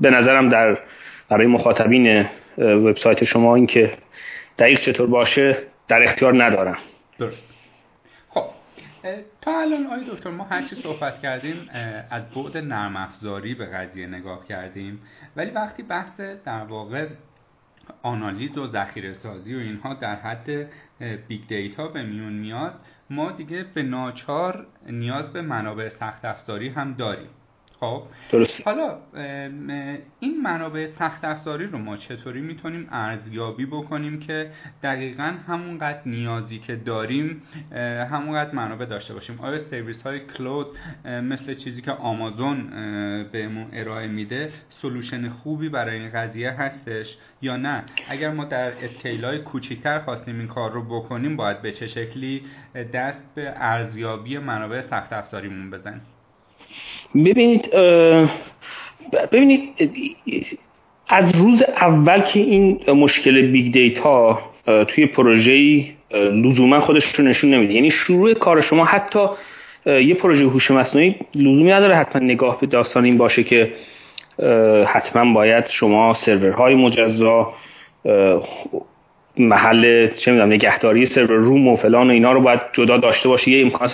به 0.00 0.10
نظرم 0.10 0.48
در 0.48 0.78
برای 1.28 1.46
مخاطبین 1.46 2.24
وبسایت 2.58 3.24
شما 3.24 3.54
این 3.54 3.66
که 3.66 3.90
دقیق 4.58 4.80
چطور 4.80 5.06
باشه 5.06 5.58
در 5.88 6.02
اختیار 6.02 6.44
ندارم. 6.44 6.76
درست. 7.18 7.42
خب 8.28 8.44
تا 9.40 9.60
الان 9.60 9.86
آقای 9.86 10.04
دکتر 10.10 10.30
ما 10.30 10.44
هرچی 10.44 10.82
صحبت 10.82 11.20
کردیم 11.20 11.68
از 12.10 12.30
بعد 12.30 12.56
نرم 12.56 12.96
افزاری 12.96 13.54
به 13.54 13.66
قضیه 13.66 14.06
نگاه 14.06 14.46
کردیم 14.46 15.00
ولی 15.36 15.50
وقتی 15.50 15.82
بحث 15.82 16.20
در 16.20 16.64
واقع 16.64 17.08
آنالیز 18.02 18.58
و 18.58 18.66
ذخیره 18.66 19.12
سازی 19.12 19.54
و 19.54 19.58
اینها 19.58 19.94
در 19.94 20.16
حد 20.16 20.70
big 21.28 21.48
data 21.48 21.88
به 21.88 22.02
میون 22.02 22.32
میاد 22.32 22.74
ما 23.10 23.32
دیگه 23.32 23.66
به 23.74 23.82
ناچار 23.82 24.66
نیاز 24.86 25.32
به 25.32 25.42
منابع 25.42 25.88
سخت 25.88 26.24
افزاری 26.24 26.68
هم 26.68 26.94
داریم. 26.94 27.28
خب. 27.80 28.02
درست. 28.32 28.52
حالا 28.64 28.98
این 30.20 30.42
منابع 30.42 30.86
سخت 30.98 31.24
افزاری 31.24 31.66
رو 31.66 31.78
ما 31.78 31.96
چطوری 31.96 32.40
می‌تونیم 32.40 32.88
ارزیابی 32.90 33.66
بکنیم 33.66 34.20
که 34.20 34.50
دقیقا 34.82 35.34
همونقدر 35.46 36.00
نیازی 36.06 36.58
که 36.58 36.76
داریم 36.76 37.42
همونقدر 38.10 38.54
منابع 38.54 38.84
داشته 38.84 39.14
باشیم؟ 39.14 39.40
آیا 39.40 39.58
سرویس 39.58 40.02
های 40.02 40.20
کلود 40.20 40.66
مثل 41.04 41.54
چیزی 41.54 41.82
که 41.82 41.92
آمازون 41.92 42.70
بهمون 43.32 43.66
ارائه 43.72 44.06
میده 44.06 44.52
سلوشن 44.82 45.28
خوبی 45.28 45.68
برای 45.68 45.98
این 45.98 46.10
قضیه 46.10 46.50
هستش 46.50 47.06
یا 47.42 47.56
نه؟ 47.56 47.84
اگر 48.08 48.30
ما 48.30 48.44
در 48.44 48.84
اسکیل 48.84 49.24
های 49.24 49.38
کوچیکتر 49.38 49.98
خواستیم 49.98 50.38
این 50.38 50.48
کار 50.48 50.72
رو 50.72 50.82
بکنیم 50.82 51.36
باید 51.36 51.62
به 51.62 51.72
چه 51.72 51.88
شکلی 51.88 52.42
دست 52.92 53.34
به 53.34 53.52
ارزیابی 53.56 54.38
منابع 54.38 54.80
سخت 54.80 55.12
افزاریمون 55.12 55.70
بزنیم؟ 55.70 56.00
ببینید 57.14 57.70
ببینید 59.32 59.62
از 61.08 61.36
روز 61.36 61.62
اول 61.62 62.20
که 62.20 62.40
این 62.40 62.80
مشکل 62.88 63.42
big 63.42 63.72
data 63.72 64.38
توی 64.88 65.06
پروژه 65.06 65.84
لزوما 66.14 66.80
خودش 66.80 67.14
رو 67.14 67.24
نشون 67.24 67.54
نمیده. 67.54 67.74
یعنی 67.74 67.90
شروع 67.90 68.34
کار 68.34 68.60
شما 68.60 68.84
حتی 68.84 69.26
یه 69.86 70.14
پروژه 70.14 70.44
هوش 70.44 70.70
مصنوعی 70.70 71.14
لزومی 71.34 71.70
نداره 71.70 71.96
حتما 71.96 72.22
نگاه 72.22 72.60
به 72.60 72.66
داستان 72.66 73.04
این 73.04 73.18
باشه 73.18 73.44
که 73.44 73.72
حتما 74.86 75.32
باید 75.32 75.68
شما 75.68 76.14
سرورهای 76.14 76.74
مجزا 76.74 77.52
محل 79.38 80.08
چه 80.08 80.30
می‌دونم 80.30 80.52
نگهداری 80.52 81.06
server 81.06 81.36
room 81.36 81.68
و 81.68 81.76
فلان 81.76 82.08
و 82.08 82.10
اینا 82.10 82.32
رو 82.32 82.40
باید 82.40 82.60
جدا 82.72 82.96
داشته 82.96 83.28
باشه. 83.28 83.50
یه 83.50 83.62
امکان 83.62 83.90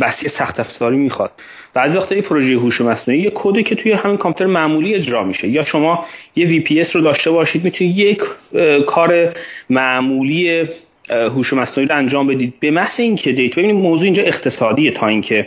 وسیع 0.00 0.28
سخت 0.28 0.60
افزاری 0.60 0.96
می‌خواد. 0.96 1.30
بعضی 1.74 1.96
وقتا 1.96 2.20
پروژه 2.20 2.54
هوش 2.54 2.80
مصنوعی 2.80 3.20
یه 3.20 3.32
کدی 3.34 3.62
که 3.62 3.74
توی 3.74 3.92
همین 3.92 4.16
کامپیوتر 4.16 4.52
معمولی 4.52 4.94
اجرا 4.94 5.24
میشه. 5.24 5.48
یا 5.48 5.64
شما 5.64 6.06
یه 6.36 6.46
VPS 6.46 6.84
رو 6.92 7.00
داشته 7.00 7.30
باشید 7.30 7.64
می‌تونید 7.64 7.98
یک 7.98 8.20
کار 8.86 9.32
معمولی 9.70 10.68
هوش 11.10 11.52
مصنوعی 11.52 11.88
رو 11.88 11.96
انجام 11.96 12.26
بدید. 12.26 12.54
به 12.60 12.70
محض 12.70 13.00
اینکه 13.00 13.32
data 13.32 13.62
ببینید 13.62 13.82
موضوع 13.82 14.04
اینجا 14.04 14.22
اقتصادیه 14.22 14.90
تا 14.90 15.06
اینکه 15.06 15.46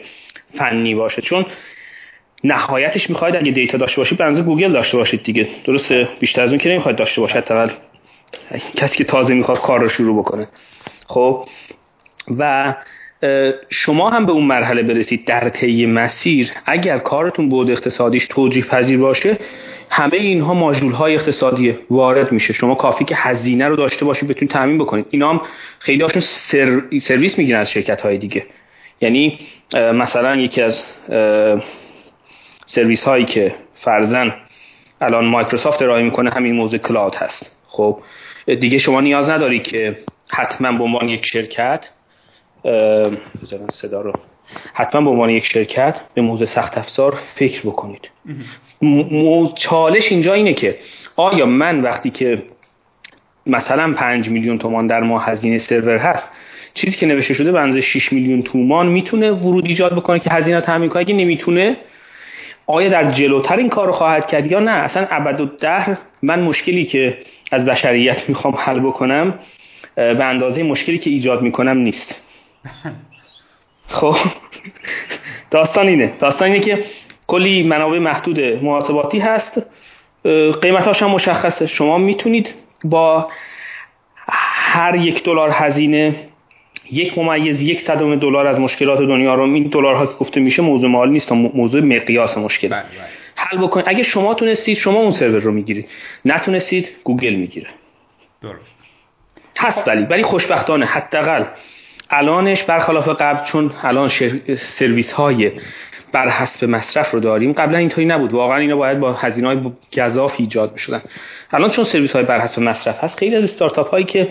فنی 0.58 0.96
باشه. 0.96 1.22
چون 1.22 1.46
نهایتش 2.44 3.10
می‌خواید 3.10 3.36
اگه 3.36 3.52
data 3.52 3.78
داشته 3.78 4.02
باشید 4.02 4.18
به 4.18 4.42
گوگل 4.42 4.72
داشته 4.72 4.98
باشید 4.98 5.24
دیگه. 5.24 5.48
درسته؟ 5.66 6.08
بیشتر 6.20 6.42
از 6.42 6.50
اون 6.50 6.58
که 6.58 6.70
نمی‌خواید 6.70 6.98
داشته 6.98 7.22
باشید؟ 7.22 7.38
حداقل 7.38 7.70
کسی 8.76 8.98
که 8.98 9.04
تازه 9.04 9.34
می‌خواد 9.34 9.62
کار 9.62 9.80
رو 9.80 9.90
شروع 9.90 10.20
بکنه. 10.20 10.48
خب؟ 11.08 11.48
و 12.38 12.74
شما 13.70 14.10
هم 14.10 14.26
به 14.26 14.32
اون 14.32 14.44
مرحله 14.44 14.84
برسید 14.84 15.26
در 15.26 15.50
طی 15.50 15.86
مسیر. 15.86 16.52
اگر 16.66 16.98
کارتون 16.98 17.50
بود 17.50 17.72
اقتصادیش 17.72 18.26
توجیه 18.26 18.64
پذیر 18.64 19.00
باشه 19.00 19.38
همه 19.90 20.18
اینها 20.18 20.54
ماژول 20.54 20.92
های 20.92 21.16
اقتصادی 21.16 21.78
وارد 21.90 22.32
میشه. 22.32 22.54
شما 22.54 22.76
کافی 22.76 23.06
که 23.06 23.16
هزینه 23.16 23.68
رو 23.68 23.76
داشته 23.76 24.06
باشید 24.06 24.30
بتونید 24.30 24.54
تامین 24.54 24.78
بکنید. 24.78 25.06
اینا 25.10 25.30
هم 25.30 25.42
خیلی 25.80 26.04
هاشون 26.04 26.22
سر... 26.22 26.82
سرویس 27.02 27.38
می‌گیرن 27.38 27.60
از 27.60 27.72
شرکت 27.72 28.02
های 28.02 28.18
دیگه. 28.18 28.46
یعنی 29.02 29.40
مثلا 29.74 30.36
یکی 30.36 30.62
از 30.62 30.82
سرویس 32.66 33.04
هایی 33.04 33.26
که 33.26 33.56
فرزن 33.74 34.34
الان 35.02 35.26
مایکروسافت 35.26 35.82
ارائه 35.82 36.04
می‌کنه 36.04 36.30
همین 36.30 36.56
موضوع 36.56 36.80
کلاود 36.80 37.16
هست. 37.16 37.57
خب 37.78 38.00
دیگه 38.46 38.78
شما 38.78 39.02
نیاز 39.02 39.30
نداری 39.30 39.60
که 39.60 39.98
حتما 40.30 40.72
به 40.72 40.84
عنوان 40.84 41.10
یک 41.10 41.26
شرکت 41.26 41.90
بذارن 43.44 43.68
صدا 43.72 44.02
رو. 44.02 44.14
حتما 44.74 45.02
به 45.02 45.10
عنوان 45.10 45.30
یک 45.30 45.46
شرکت 45.46 45.96
به 46.14 46.22
موضوع 46.22 46.48
سخت 46.48 46.78
افزار 46.78 47.18
فکر 47.36 47.62
بکنید. 47.62 48.10
چالش 49.56 50.12
اینجا 50.12 50.34
اینه 50.34 50.54
که 50.54 50.78
آیا 51.16 51.46
من 51.46 51.82
وقتی 51.82 52.10
که 52.10 52.44
مثلا 53.46 53.94
5 53.94 54.30
میلیون 54.30 54.58
تومان 54.58 54.88
در 54.88 55.00
ماه 55.00 55.26
هزینه 55.26 55.60
سرور 55.60 55.98
هست 55.98 56.28
چیزی 56.74 56.98
که 56.98 57.06
نوشته 57.06 57.34
شده 57.34 57.52
بنزه 57.52 57.82
6 57.82 58.14
میلیون 58.14 58.42
تومان 58.42 58.88
می‌تونه 58.88 59.32
ورود 59.32 59.66
ایجاد 59.66 59.96
بکنه 59.96 60.20
که 60.20 60.30
هزینه 60.30 60.62
تامین 60.62 60.90
کنه؟ 60.90 61.00
اگه 61.00 61.14
نمی‌تونه 61.14 61.78
آیا 62.68 62.90
در 62.90 63.12
جلوتر 63.12 63.56
این 63.56 63.70
کار 63.70 63.88
رو 63.88 63.94
خواهد 63.94 64.28
کرد 64.28 64.52
یا 64.52 64.60
نه؟ 64.60 64.72
اصلا 64.72 65.08
ابد 65.10 65.42
و 65.42 65.46
دهر 65.46 65.98
من 66.22 66.42
مشکلی 66.42 66.86
که 66.86 67.18
از 67.52 67.66
بشریت 67.66 68.30
می‌خوام 68.30 68.56
حل 68.58 68.80
بکنم 68.80 69.40
به 69.96 70.24
اندازه 70.24 70.64
مشکلی 70.64 70.98
که 70.98 71.10
ایجاد 71.10 71.42
می‌کنم 71.42 71.78
نیست. 71.78 72.16
خب 73.98 74.16
داستان 75.52 75.88
اینه. 75.88 76.14
داستان 76.20 76.52
اینه 76.52 76.60
که 76.66 76.86
کلی 77.28 77.64
منابع 77.64 78.00
محدود 78.00 78.40
محاسباتی 78.40 79.20
هست. 79.20 79.62
قیمتاش 80.62 81.04
هم 81.04 81.10
مشخصه. 81.10 81.68
شما 81.68 81.98
می‌تونید 81.98 82.54
با 82.84 83.28
هر 84.28 84.96
یک 84.96 85.24
دلار 85.24 85.50
هزینه 85.54 86.16
یک 86.92 87.18
ممیز 87.18 87.62
یک 87.62 87.82
صدم 87.82 88.16
دلار 88.16 88.48
از 88.48 88.60
مشکلات 88.60 89.00
دنیا 89.00 89.36
رو 89.36 89.44
این 89.44 89.64
دلارها 89.64 90.06
که 90.06 90.14
گفته 90.14 90.40
میشه 90.40 90.62
موضوع 90.62 90.90
مال 90.90 91.10
نیست. 91.10 91.32
موضوع 91.32 91.82
مقیاس 91.82 92.38
مشکل. 92.38 92.68
بله، 92.68 92.82
بله. 92.82 93.17
حل 93.38 93.58
بکنید 93.58 93.86
اگه 93.90 94.04
شما 94.04 94.34
تونستید 94.34 94.78
شما 94.78 95.00
اون 95.00 95.12
سرور 95.12 95.42
رو 95.42 95.52
می‌گیرید 95.52 95.90
نتونستید 96.26 96.90
گوگل 97.04 97.34
می‌گیره. 97.34 97.68
درست. 98.42 98.78
هست 99.60 99.88
ولی. 99.88 100.02
ولی 100.02 100.24
خوشبختانه. 100.24 100.86
حداقل 100.86 101.46
الانش 102.10 102.64
برخلاف 102.64 103.08
قبل 103.08 103.44
چون 103.46 103.72
الان 103.84 104.10
سرویس 104.58 105.12
های 105.12 105.52
بر 106.12 106.30
حسب 106.30 106.66
مصرف 106.66 107.12
رو 107.12 107.20
داریم 107.20 107.54
قبلا 107.54 107.78
اینطوری 107.78 108.08
نبود. 108.08 108.34
واقعا 108.34 108.58
اینا 108.58 108.76
باید 108.76 109.00
با 109.00 109.14
هزینه 109.14 109.48
های 109.48 109.60
گزاف 109.98 110.36
ایجاد 110.38 110.74
می‌شدن 110.74 111.02
الان 111.52 111.70
چون 111.70 111.86
سرویس 111.86 112.16
های 112.16 112.26
بر 112.26 112.40
حسب 112.40 112.60
مصرف 112.60 113.04
هست 113.04 113.18
خیلی 113.18 113.36
از 113.36 113.44
استارتاپ 113.44 113.90
هایی 113.90 114.06
که 114.06 114.28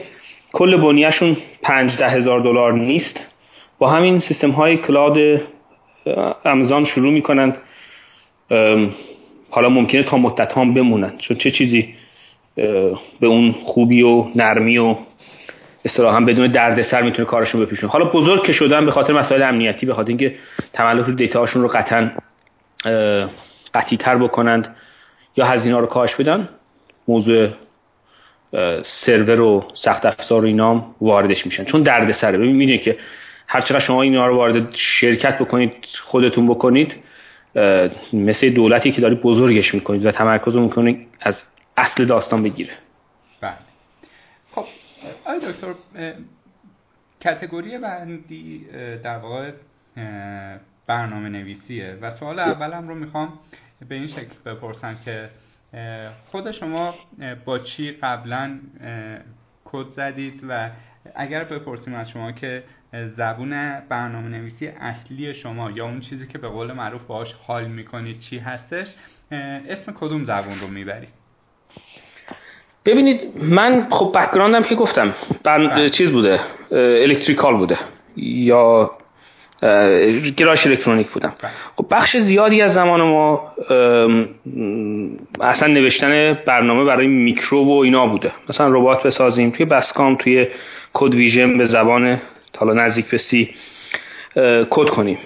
کل 0.52 0.76
بنیهشون 0.76 1.36
5 1.62 1.96
ده 1.96 2.08
هزار 2.08 2.40
دلار 2.40 2.72
نیست 2.72 3.26
با 3.78 3.88
همین 3.88 4.18
سیستم 4.18 4.50
های 4.50 4.76
cloud 4.76 5.18
آمازون 6.44 6.84
شروع 6.84 7.12
می‌کنند 7.12 7.58
حالا 9.50 9.68
ممکنه 9.68 10.02
تا 10.02 10.16
مدت 10.16 10.58
هم 10.58 10.74
بمونن. 10.74 11.18
چون 11.18 11.36
چه 11.36 11.50
چیزی 11.50 11.94
به 13.20 13.26
اون 13.26 13.52
خوبی 13.52 14.02
و 14.02 14.24
نرمی 14.34 14.78
و 14.78 14.96
اصطلاحا 15.84 16.20
بدون 16.20 16.50
دردسر 16.50 17.02
می‌تونه 17.02 17.28
کارشون 17.28 17.60
بپیشونه 17.60 17.92
حالا 17.92 18.04
بزرگ 18.04 18.44
که 18.44 18.52
شدن 18.52 18.84
به 18.84 18.92
خاطر 18.92 19.12
مسائل 19.12 19.42
امنیتی 19.42 19.86
به 19.86 19.94
خاطر 19.94 20.08
اینکه 20.08 20.34
تملک 20.72 21.06
رو 21.06 21.12
دیتا 21.12 21.40
هاشون 21.40 21.62
رو 21.62 21.68
قطعا 21.68 22.10
قطعی 23.74 23.96
تر 23.98 24.16
بکنند 24.16 24.76
یا 25.36 25.46
هزینه 25.46 25.78
رو 25.78 25.86
کاهش 25.86 26.14
بدن 26.14 26.48
موضوع 27.08 27.48
سرور 28.82 29.40
و 29.40 29.64
سخت 29.74 30.06
افزار 30.06 30.44
و 30.44 30.46
اینام 30.46 30.94
واردش 31.00 31.46
میشن. 31.46 31.64
چون 31.64 31.82
دردسره. 31.82 32.38
ببین 32.38 32.56
می‌دونید 32.56 32.82
که 32.82 32.96
هر 33.48 33.60
چقدر 33.60 33.78
شما 33.80 34.02
اینا 34.02 34.26
رو 34.26 34.36
وارد 34.36 34.74
شرکت 34.74 35.38
بکنید 35.38 35.72
خودتون 36.02 36.48
بکنید 36.48 36.94
مثل 38.12 38.50
دولتی 38.50 38.92
که 38.92 39.00
دارید 39.00 39.20
بزرگش 39.20 39.74
می‌کنید 39.74 40.06
و 40.06 40.10
تمرکز 40.10 40.56
می‌کنید 40.56 41.08
از 41.20 41.34
اصل 41.76 42.04
داستان 42.04 42.42
بگیره. 42.42 42.72
بله. 43.40 43.56
خب 44.52 44.64
آی 45.24 45.38
دکتر 45.38 45.74
کتگوری 47.20 47.78
بندی 47.78 48.66
در 49.04 49.18
واقع 49.18 49.52
برنامه 50.86 51.28
نویسیه 51.28 51.98
و 52.02 52.10
سوال 52.10 52.38
اولم 52.38 52.88
رو 52.88 52.94
می‌خوام 52.94 53.38
به 53.88 53.94
این 53.94 54.08
شکل 54.08 54.34
بپرسم 54.46 54.98
که 55.04 55.30
خود 56.30 56.50
شما 56.50 56.94
با 57.44 57.58
چی 57.58 57.92
قبلا 57.92 58.58
کد 59.64 59.86
زدید 59.96 60.40
و 60.48 60.70
اگر 61.14 61.44
بپرسیم 61.44 61.94
از 61.94 62.10
شما 62.10 62.32
که 62.32 62.62
زبون 63.16 63.80
برنامه 63.88 64.28
نویسی 64.28 64.66
اصلی 64.66 65.34
شما 65.34 65.70
یا 65.70 65.84
اون 65.84 66.00
چیزی 66.00 66.26
که 66.26 66.38
به 66.38 66.48
قول 66.48 66.72
معروف 66.72 67.02
باش 67.02 67.34
حال 67.46 67.64
می‌کنید 67.64 68.20
چی 68.20 68.38
هستش 68.38 68.86
اسم 69.68 69.92
کدوم 69.92 70.24
زبون 70.24 70.60
رو 70.60 70.66
می‌برید 70.66 71.08
ببینید 72.84 73.20
من 73.50 73.86
خب 73.90 74.12
background 74.14 74.58
م 74.58 74.62
که 74.62 74.74
گفتم 74.74 75.14
بله. 75.44 75.88
چیز 75.88 76.12
بوده 76.12 76.40
electrical 76.70 77.56
بوده 77.56 77.76
یا 78.16 78.90
گرایش 80.36 80.66
الکترونیک 80.66 81.10
بودم 81.10 81.32
بله. 81.42 81.50
خب 81.76 81.86
بخش 81.90 82.16
زیادی 82.16 82.60
از 82.62 82.74
زمان 82.74 83.02
ما 83.02 83.52
اصلا 85.40 85.68
نوشتن 85.68 86.34
برنامه 86.46 86.84
برای 86.84 87.06
میکرو 87.06 87.64
و 87.64 87.70
اینا 87.70 88.06
بوده 88.06 88.32
مثلا 88.48 88.68
ربات 88.68 89.02
بسازیم 89.02 89.50
توی 89.50 89.66
BASCOM 89.66 90.16
توی 90.16 90.46
CodeVision 90.92 91.58
به 91.58 91.66
زبان 91.66 92.20
حالا 92.56 92.72
نزدیک 92.72 93.06
به 93.06 93.18
C 93.18 93.54
کد 94.70 94.88
کنیم. 94.88 95.18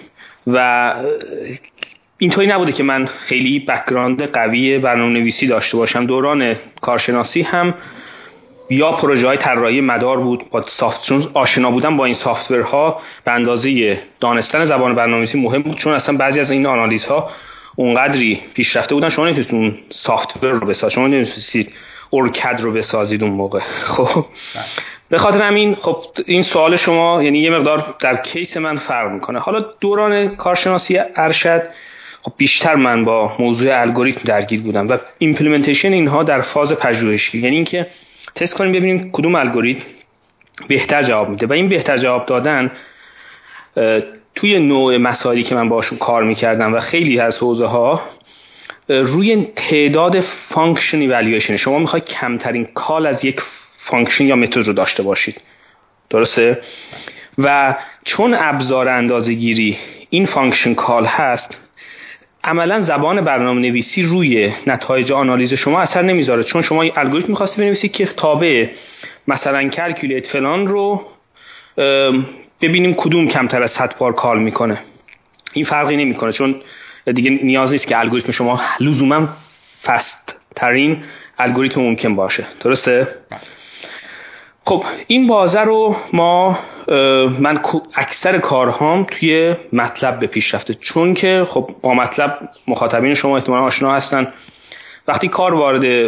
و 0.47 0.93
اینطوری 2.17 2.47
نبوده 2.47 2.71
که 2.71 2.83
من 2.83 3.05
خیلی 3.05 3.59
background 3.59 4.23
قوی 4.23 4.77
برنامه 4.77 5.19
نویسی 5.19 5.47
داشته 5.47 5.77
باشم. 5.77 6.05
دوران 6.05 6.55
کارشناسی 6.81 7.41
هم 7.41 7.73
یا 8.69 8.91
پروژه 8.91 9.27
های 9.27 9.37
طراحی 9.37 9.81
مدار 9.81 10.17
بود 10.17 10.49
با 10.49 10.65
software 10.67 11.03
چون 11.03 11.31
آشنا 11.33 11.71
بودن 11.71 11.97
با 11.97 12.05
این 12.05 12.15
software 12.15 12.91
ها 12.91 13.01
به 13.25 13.31
اندازه 13.31 13.99
دانستن 14.19 14.65
زبان 14.65 14.95
برنامه‌نویسی 14.95 15.39
مهم 15.39 15.61
بود 15.61 15.77
چون 15.77 15.93
اصلا 15.93 16.17
بعضی 16.17 16.39
از 16.39 16.51
این 16.51 16.65
آنالیزها 16.65 17.31
اونقدری 17.75 18.39
پیشرفته 18.53 18.95
بودن 18.95 19.09
شما 19.09 19.25
نمی‌تونید 19.25 19.53
اون 19.53 19.77
software 19.89 20.51
رو 20.51 20.67
بسازید. 20.67 20.95
شما 20.95 21.07
نمی‌تونید 21.07 21.73
OrCAD 22.09 22.59
رو 22.61 22.71
بسازید 22.71 23.23
اون 23.23 23.31
موقع. 23.31 23.59
خب. 23.83 24.25
به 25.11 25.17
خاطر 25.17 25.41
همین 25.41 25.75
خب 25.75 25.97
این 26.25 26.41
سوال 26.41 26.75
شما 26.75 27.23
یعنی 27.23 27.39
یه 27.39 27.49
مقدار 27.49 27.95
در 27.99 28.15
case 28.15 28.57
من 28.57 28.77
فرق 28.77 29.11
می‌کنه. 29.11 29.39
حالا 29.39 29.65
دوران 29.81 30.35
کارشناسی 30.35 30.99
ارشد 31.15 31.63
خب 32.21 32.31
بیشتر 32.37 32.75
من 32.75 33.05
با 33.05 33.35
موضوع 33.39 33.81
الگوریتم 33.81 34.21
درگیر 34.25 34.61
بودم 34.61 34.89
و 34.89 34.97
implementation 35.17 35.93
اینها 35.93 36.23
در 36.23 36.41
فاز 36.41 36.73
پژوهشی. 36.73 37.39
یعنی 37.39 37.55
اینکه 37.55 37.87
تست 38.35 38.53
کنیم 38.53 38.71
ببینیم 38.71 39.11
کدوم 39.11 39.35
الگوریتم 39.35 39.85
بهتر 40.67 41.03
جواب 41.03 41.29
میده. 41.29 41.47
و 41.47 41.53
این 41.53 41.69
بهتر 41.69 41.97
جواب 41.97 42.25
دادن 42.25 42.71
توی 44.35 44.59
نوع 44.59 44.97
مسائلی 44.97 45.43
که 45.43 45.55
من 45.55 45.69
باشون 45.69 45.97
کار 45.97 46.23
می‌کردم 46.23 46.73
و 46.73 46.79
خیلی 46.79 47.19
از 47.19 47.37
حوزه 47.37 47.65
ها 47.65 48.01
روی 48.89 49.47
تعداد 49.55 50.21
function 50.21 50.99
evaluation 50.99 51.57
شما 51.57 51.79
می‌خوای 51.79 52.01
کمترین 52.01 52.65
call 52.65 53.07
از 53.07 53.25
یک 53.25 53.41
function 53.83 54.25
یا 54.25 54.35
متد 54.35 54.67
رو 54.67 54.73
داشته 54.73 55.03
باشید. 55.03 55.41
درسته؟ 56.09 56.61
و 57.37 57.75
چون 58.05 58.33
ابزار 58.33 58.87
اندازه 58.87 59.33
گیری 59.33 59.77
این 60.09 60.25
function 60.25 60.73
call 60.73 61.05
هست 61.05 61.57
عملا 62.43 62.81
زبان 62.81 63.21
برنامه 63.21 63.61
نویسی 63.61 64.03
روی 64.03 64.53
نتایج 64.67 65.11
آنالیز 65.11 65.53
شما 65.53 65.81
اثر 65.81 66.01
نمی‌ذاره. 66.01 66.43
چون 66.43 66.61
شما 66.61 66.83
الگوریتم 66.83 67.29
می‌خواستی 67.29 67.61
بنویسید 67.61 67.91
که 67.91 68.05
تابع 68.05 68.67
مثلا 69.27 69.69
calculate 69.69 70.27
فلان 70.27 70.67
رو 70.67 71.05
ببینیم 72.61 72.93
کدوم 72.93 73.27
کمتر 73.27 73.63
از 73.63 73.71
100 73.71 73.95
بار 73.97 74.13
call 74.13 74.39
می‌کنه. 74.39 74.77
این 75.53 75.65
فرقی 75.65 75.97
نمی‌کنه. 75.97 76.31
چون 76.31 76.55
دیگه 77.05 77.29
نیاز 77.29 77.71
نیست 77.71 77.87
که 77.87 77.99
الگوریتم 77.99 78.31
شما 78.31 78.61
لزوما 78.79 79.29
فست 79.83 80.35
ترین 80.55 81.03
الگوریتم 81.39 81.81
ممکن 81.81 82.15
باشه. 82.15 82.45
درسته؟ 82.63 83.07
خب 84.65 84.83
این 85.07 85.27
بازه 85.27 85.59
رو 85.59 85.95
ما 86.13 86.59
من 87.39 87.61
اکثر 87.95 88.37
کارهام 88.37 89.03
توی 89.03 89.55
مطلب 89.73 90.19
به 90.19 90.27
پیش 90.27 90.55
رفته. 90.55 90.73
چون 90.73 91.13
که 91.13 91.47
خب 91.49 91.69
با 91.81 91.93
مطلب 91.93 92.49
مخاطبین 92.67 93.13
شما 93.13 93.37
احتمالا 93.37 93.63
آشنا 93.63 93.93
هستن. 93.93 94.33
وقتی 95.07 95.27
کار 95.27 95.53
وارد 95.53 96.07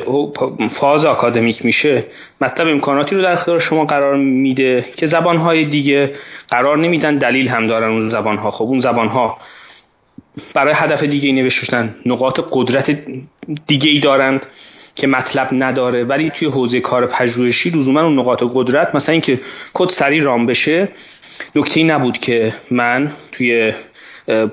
فاز 0.70 1.06
آکادمیک 1.06 1.66
میشه 1.66 2.04
مطلب 2.42 2.68
امکاناتی 2.68 3.16
رو 3.16 3.22
در 3.22 3.32
اختیار 3.32 3.60
شما 3.60 3.86
قرار 3.86 4.16
میده 4.16 4.86
که 4.98 5.08
زبانهای 5.08 5.66
دیگه 5.66 6.16
قرار 6.50 6.78
نمیدن 6.78 7.18
دلیل 7.18 7.48
هم 7.48 7.68
دارن 7.68 7.90
اون 7.90 8.10
زبانها. 8.10 8.52
خب 8.52 8.64
اون 8.64 8.80
زبانها 8.80 9.38
برای 10.54 10.74
هدف 10.78 11.04
دیگه 11.04 11.28
ای 11.28 11.34
نوشته 11.34 11.90
نقاط 12.06 12.40
قدرت 12.52 12.98
دیگه 13.68 13.90
ای 13.90 14.00
دارند. 14.00 14.46
که 14.96 15.08
مطلب 15.08 15.48
نداره. 15.52 16.04
ولی 16.04 16.30
توی 16.30 16.48
حوزه 16.48 16.80
کار 16.80 17.08
پژوهشی 17.08 17.70
لزوما 17.70 18.02
اون 18.02 18.20
نقاط 18.20 18.44
قدرت 18.54 18.96
مثلا 18.96 19.14
اینکه 19.14 19.42
کد 19.74 19.90
سریع 19.90 20.24
رام 20.24 20.46
بشه 20.46 20.88
نکته 21.56 21.84
نبود 21.84 22.18
که 22.18 22.54
من 22.72 23.12
توی 23.32 23.74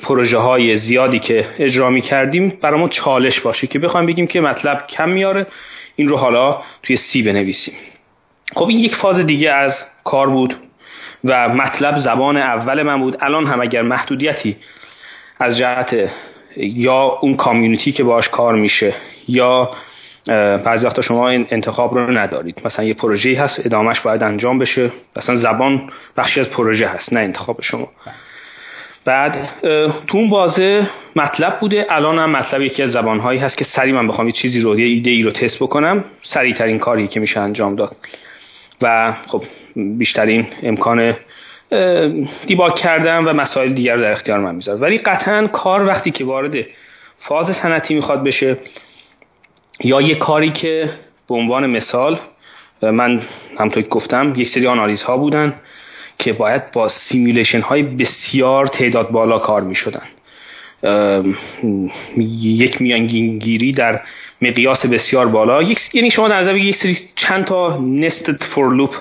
پروژه 0.02 0.38
های 0.38 0.76
زیادی 0.76 1.18
که 1.18 1.46
اجرا 1.58 1.90
می 1.90 2.00
کردیم 2.00 2.58
برای 2.62 2.88
چالش 2.88 3.40
باشه 3.40 3.66
که 3.66 3.78
بخوایم 3.78 4.06
بگیم 4.06 4.26
که 4.26 4.40
مطلب 4.40 4.86
کم 4.86 5.08
میاره 5.08 5.46
این 5.96 6.08
رو 6.08 6.16
حالا 6.16 6.62
توی 6.82 6.96
سی 6.96 7.22
بنویسیم. 7.22 7.74
خب 8.54 8.68
این 8.68 8.78
یک 8.78 8.94
فاز 8.94 9.18
دیگه 9.18 9.52
از 9.52 9.84
کار 10.04 10.30
بود 10.30 10.56
و 11.24 11.48
مطلب 11.48 11.98
زبان 11.98 12.36
اول 12.36 12.82
من 12.82 13.00
بود. 13.00 13.16
الان 13.20 13.46
هم 13.46 13.60
اگر 13.60 13.82
محدودیتی 13.82 14.56
از 15.40 15.58
جهت 15.58 16.10
یا 16.56 17.18
اون 17.20 17.36
کامیونیتی 17.36 17.92
که 17.92 18.04
باش 18.04 18.28
کار 18.28 18.54
میشه 18.54 18.94
یا 19.28 19.70
بعضی 20.64 20.86
وقتا 20.86 21.02
شما 21.02 21.28
این 21.28 21.46
انتخاب 21.50 21.94
رو 21.94 22.10
ندارید. 22.10 22.62
مثلا 22.64 22.84
یه 22.84 22.94
پروژه 22.94 23.40
هست 23.40 23.66
ادامهش 23.66 24.00
باید 24.00 24.22
انجام 24.22 24.58
بشه. 24.58 24.90
مثلا 25.16 25.34
زبان 25.34 25.90
بخشی 26.16 26.40
از 26.40 26.50
پروژه 26.50 26.88
هست 26.88 27.12
نه 27.12 27.20
انتخاب 27.20 27.62
شما. 27.62 27.88
بعد 29.04 29.48
تو 30.06 30.18
اون 30.18 30.30
بازه 30.30 30.86
مطلب 31.16 31.60
بوده. 31.60 31.86
الان 31.90 32.18
هم 32.18 32.30
مطلب 32.30 32.62
یکی 32.62 32.82
از 32.82 32.92
زبانهایی 32.92 33.38
هست 33.38 33.58
که 33.58 33.64
سریع 33.64 33.94
من 33.94 34.08
بخوام 34.08 34.26
یه 34.26 34.32
چیزی 34.32 34.60
رو 34.60 34.80
یه 34.80 34.86
ایده 34.86 35.10
ای 35.10 35.22
رو 35.22 35.30
تست 35.30 35.58
بکنم. 35.58 36.04
سریع 36.22 36.54
ترین 36.54 36.78
کاری 36.78 37.08
که 37.08 37.20
میشه 37.20 37.40
انجام 37.40 37.76
داد. 37.76 37.96
و 38.82 39.12
خب 39.26 39.44
بیشترین 39.76 40.46
امکان 40.62 41.14
debug 42.46 42.74
کردن 42.74 43.24
و 43.24 43.32
مسائل 43.32 43.72
دیگر 43.72 43.94
رو 43.94 44.00
در 44.00 44.12
اختیار 44.12 44.40
من 44.40 44.54
می‌ذاره 44.54 44.78
ولی 44.78 44.98
قطعا 44.98 45.46
کار 45.46 45.86
وقتی 45.86 46.10
که 46.10 46.24
وارد 46.24 46.66
فاز 47.18 47.56
صنعتی 47.56 47.94
می‌خواد 47.94 48.24
بشه 48.24 48.56
یا 49.84 50.00
یه 50.00 50.14
کاری 50.14 50.52
که 50.52 50.90
به 51.28 51.34
عنوان 51.34 51.66
مثال 51.66 52.18
من 52.82 53.22
همونطور 53.58 53.82
که 53.82 53.88
گفتم 53.88 54.32
یک 54.36 54.48
سری 54.48 54.66
آنالیز 54.66 55.02
ها 55.02 55.16
بودن 55.16 55.54
که 56.18 56.32
باید 56.32 56.70
با 56.72 56.88
simulation 56.88 57.60
های 57.60 57.82
بسیار 57.82 58.66
تعداد 58.66 59.10
بالا 59.10 59.38
کار 59.38 59.60
می 59.60 59.74
شدن 59.74 60.02
یک 62.18 62.82
میانگینگیری 62.82 63.72
در 63.72 64.00
مقیاس 64.42 64.86
بسیار 64.86 65.28
بالا. 65.28 65.62
یعنی 65.92 66.10
شما 66.10 66.28
در 66.28 66.40
نظر 66.40 66.56
یک 66.56 66.76
سری 66.76 66.98
چند 67.16 67.44
تا 67.44 67.78
nested 67.78 68.42
for 68.42 68.74
loop 68.74 68.94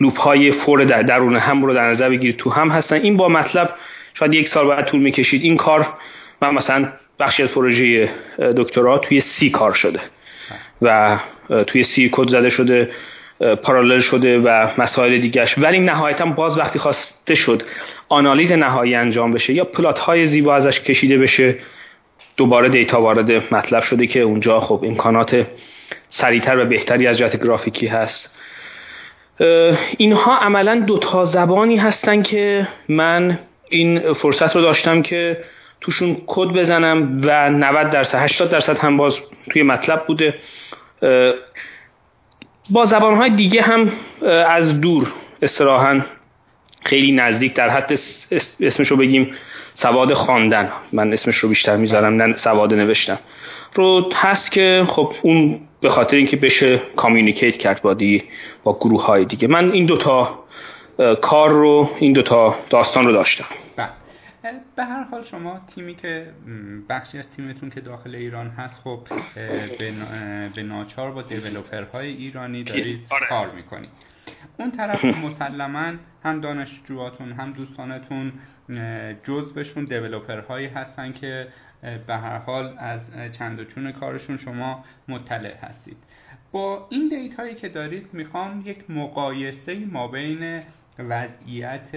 loop 0.00 0.20
های 0.20 0.52
for 0.52 0.84
در 0.84 1.02
درون 1.02 1.36
هم 1.36 1.64
رو 1.64 1.74
در 1.74 1.90
نظر 1.90 2.08
بگیرید 2.08 2.36
تو 2.36 2.50
هم 2.50 2.68
هستن. 2.68 2.96
این 2.96 3.16
با 3.16 3.28
MATLAB 3.28 3.74
شاید 4.14 4.34
یک 4.34 4.48
سال 4.48 4.66
باید 4.66 4.84
طول 4.84 5.00
می‌کشید. 5.00 5.42
این 5.42 5.56
کار 5.56 5.88
من 6.42 6.54
مثلا 6.54 6.88
بخشی 7.18 7.42
از 7.42 7.48
پروژه 7.48 8.08
دکترا 8.38 8.98
توی 8.98 9.20
C 9.20 9.50
کار 9.50 9.72
شده. 9.72 10.00
و 10.82 11.18
توی 11.66 11.84
C 11.84 12.08
کد 12.12 12.28
زده 12.28 12.48
شده 12.48 12.90
parallel 13.62 14.00
شده 14.00 14.38
و 14.38 14.68
مسائل 14.78 15.18
دیگرش 15.18 15.58
ولی 15.58 15.78
نهایتا 15.78 16.26
باز 16.26 16.58
وقتی 16.58 16.78
خواسته 16.78 17.34
شد 17.34 17.62
آنالیز 18.08 18.52
نهایی 18.52 18.94
انجام 18.94 19.32
بشه 19.32 19.52
یا 19.52 19.64
plot 19.64 19.98
های 19.98 20.26
زیبا 20.26 20.54
ازش 20.54 20.80
کشیده 20.80 21.18
بشه 21.18 21.56
دوباره 22.36 22.68
دیتا 22.68 23.00
وارد 23.00 23.54
مطلب 23.54 23.82
شده 23.82 24.06
که 24.06 24.20
اونجا 24.20 24.60
خب 24.60 24.84
امکانات 24.86 25.46
سریعتر 26.10 26.58
و 26.58 26.64
بهتری 26.64 27.06
از 27.06 27.18
جهت 27.18 27.42
گرافیکی 27.42 27.86
هست. 27.86 28.30
اینها 29.98 30.36
عملا 30.38 30.80
دو 30.86 30.98
تا 30.98 31.24
زبانی 31.24 31.76
هستن 31.76 32.22
که 32.22 32.68
من 32.88 33.38
این 33.68 34.12
فرصت 34.12 34.56
رو 34.56 34.62
داشتم 34.62 35.02
که 35.02 35.36
توشون 35.80 36.16
کد 36.26 36.48
بزنم 36.48 37.20
و 37.24 37.50
90 37.50 37.90
درصد 37.90 38.18
80 38.18 38.50
درصد 38.50 38.78
هم 38.78 38.96
باز 38.96 39.16
توی 39.50 39.62
مطلب 39.62 40.06
بوده. 40.06 40.34
با 42.70 42.84
زبانهای 42.84 43.30
دیگه 43.30 43.62
هم 43.62 43.92
از 44.48 44.80
دور 44.80 45.12
استراحا 45.42 46.00
خیلی 46.84 47.12
نزدیک 47.12 47.54
در 47.54 47.68
حد 47.68 48.00
اسمش 48.60 48.88
رو 48.88 48.96
بگیم 48.96 49.32
سواد 49.74 50.12
خواندن. 50.12 50.72
من 50.92 51.12
اسمش 51.12 51.36
رو 51.36 51.48
بیشتر 51.48 51.76
می‌ذارم 51.76 52.22
نه 52.22 52.36
سواد 52.36 52.74
نوشتم 52.74 53.18
رو 53.74 54.10
هست 54.14 54.52
که 54.52 54.84
خب 54.88 55.12
اون 55.22 55.60
به 55.80 55.90
خاطر 55.90 56.16
اینکه 56.16 56.36
بشه 56.36 56.80
کامیونیکیت 56.96 57.56
کرد 57.56 57.82
با 57.82 57.94
دی 57.94 58.24
با 58.64 58.78
گروه 58.80 59.04
های 59.04 59.24
دیگه. 59.24 59.48
من 59.48 59.72
این 59.72 59.86
دوتا 59.86 60.44
کار 61.20 61.50
رو 61.50 61.90
این 61.98 62.12
دوتا 62.12 62.54
داستان 62.70 63.06
رو 63.06 63.12
داشتم. 63.12 63.44
به 64.76 64.84
هر 64.84 65.02
حال 65.02 65.24
شما 65.24 65.60
تیمی 65.74 65.94
که 65.94 66.32
بخشی 66.88 67.18
از 67.18 67.24
تیمتون 67.36 67.70
که 67.70 67.80
داخل 67.80 68.14
ایران 68.14 68.50
هست 68.50 68.74
خب 68.74 69.00
به 70.54 70.62
ناچار 70.62 71.10
با 71.10 71.22
دیولوپرهای 71.22 72.08
ایرانی 72.08 72.64
دارید 72.64 73.06
آره. 73.10 73.26
کار 73.28 73.50
می‌کنید. 73.50 73.90
اون 74.58 74.70
طرف 74.70 75.04
مسلما 75.26 75.92
هم 76.24 76.40
دانشجوهاتون 76.40 77.32
هم 77.32 77.52
دوستانتون 77.52 78.32
جزبشون 79.24 79.84
دیولوپرهایی 79.84 80.66
هستن 80.66 81.12
که 81.12 81.48
به 82.06 82.16
هر 82.16 82.38
حال 82.38 82.74
از 82.78 83.00
چند 83.38 83.60
و 83.60 83.64
چون 83.64 83.92
کارشون 83.92 84.36
شما 84.36 84.84
مطلع 85.08 85.56
هستید. 85.56 85.96
با 86.52 86.86
این 86.90 87.08
دیت 87.08 87.40
هایی 87.40 87.54
که 87.54 87.68
دارید 87.68 88.06
می‌خوام 88.12 88.62
یک 88.64 88.90
مقایسه 88.90 89.84
ما 89.92 90.08
بین 90.08 90.62
وضعیت 90.98 91.88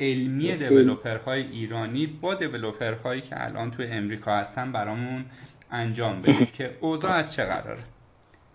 علمی 0.00 0.56
دیولوپرهای 0.56 1.42
ایرانی 1.42 2.06
با 2.06 2.34
دیولوپرهایی 2.34 3.20
که 3.20 3.44
الان 3.44 3.70
تو 3.70 3.82
امریکا 3.90 4.36
هستن 4.36 4.72
برامون 4.72 5.24
انجام 5.70 6.22
بدید 6.22 6.52
که 6.58 6.70
اوضاع 6.80 7.12
از 7.12 7.34
چه 7.34 7.44
قراره؟ 7.44 7.82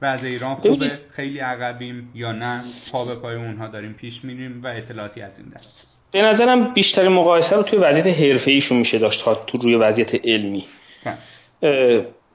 وضع 0.01 0.27
ایران 0.27 0.55
خوبه؟ 0.55 0.99
خیلی 1.09 1.39
عقبیم 1.39 2.11
یا 2.15 2.31
نه؟ 2.31 2.63
پا 2.91 3.05
به 3.05 3.15
پای 3.15 3.35
اونها 3.35 3.67
داریم 3.67 3.93
پیش 3.93 4.23
میریم 4.23 4.63
و 4.63 4.67
اطلاعاتی 4.67 5.21
از 5.21 5.31
این 5.37 5.47
دست. 5.49 5.97
به 6.11 6.21
نظرم 6.21 6.73
بیشتر 6.73 7.07
مقایسه 7.07 7.55
رو 7.55 7.63
توی 7.63 7.79
وضعیت 7.79 8.07
حرفه 8.07 8.51
ایشون 8.51 8.77
میشه 8.77 8.99
داشت 8.99 9.25
تا 9.25 9.35
تو 9.35 9.57
روی 9.57 9.75
وضعیت 9.75 10.25
علمی. 10.25 10.65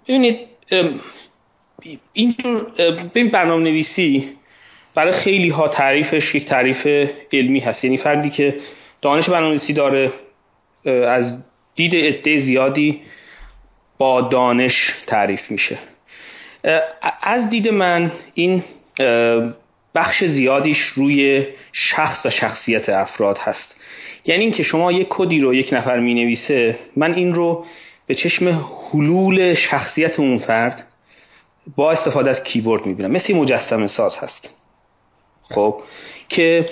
ببینید 0.09 0.39
اینجور 2.13 2.73
ببین 2.79 3.31
برنامه 3.31 3.65
نویسی 3.65 4.37
برای 4.95 5.13
خیلی 5.13 5.49
ها 5.49 5.69
تعریفش 5.69 6.35
یک 6.35 6.47
تعریف 6.47 6.87
علمی 7.33 7.61
هست. 7.61 7.85
یعنی 7.85 7.97
فردی 7.97 8.31
که 8.31 8.57
دانش 9.03 9.29
برنامه‌نویسی 9.29 9.73
داره 9.73 10.13
از 11.09 11.39
دید 11.75 11.95
عده 11.95 12.39
زیادی 12.39 13.01
با 13.99 14.21
دانش 14.21 14.93
تعریف 15.07 15.51
میشه. 15.51 15.79
از 17.23 17.51
دید 17.51 17.69
من 17.69 18.13
این 18.35 18.65
بخش 19.95 20.25
زیادیش 20.25 20.79
روی 20.79 21.47
شخص 21.73 22.27
و 22.27 22.31
شخصیت 22.31 22.89
افراد 22.89 23.39
هست. 23.39 23.77
یعنی 24.25 24.43
اینکه 24.43 24.63
شما 24.63 24.93
یک 24.93 25.07
کدی 25.11 25.41
رو 25.41 25.55
یک 25.55 25.69
نفر 25.73 26.01
می 26.01 26.15
نویسه 26.15 26.79
من 26.97 27.15
این 27.15 27.35
رو 27.35 27.65
به 28.07 28.15
چشم 28.15 28.67
حلول 28.93 29.55
شخصیت 29.55 30.21
اون 30.21 30.39
فرد 30.39 30.87
با 31.77 31.93
استفاده 31.93 32.31
از 32.31 32.43
کیبورد 32.43 32.87
می‌بینم. 32.87 33.11
مثل 33.11 33.35
مجسمه 33.35 33.87
ساز 33.87 34.19
هست. 34.19 34.51
خب 35.43 35.83
که 36.29 36.69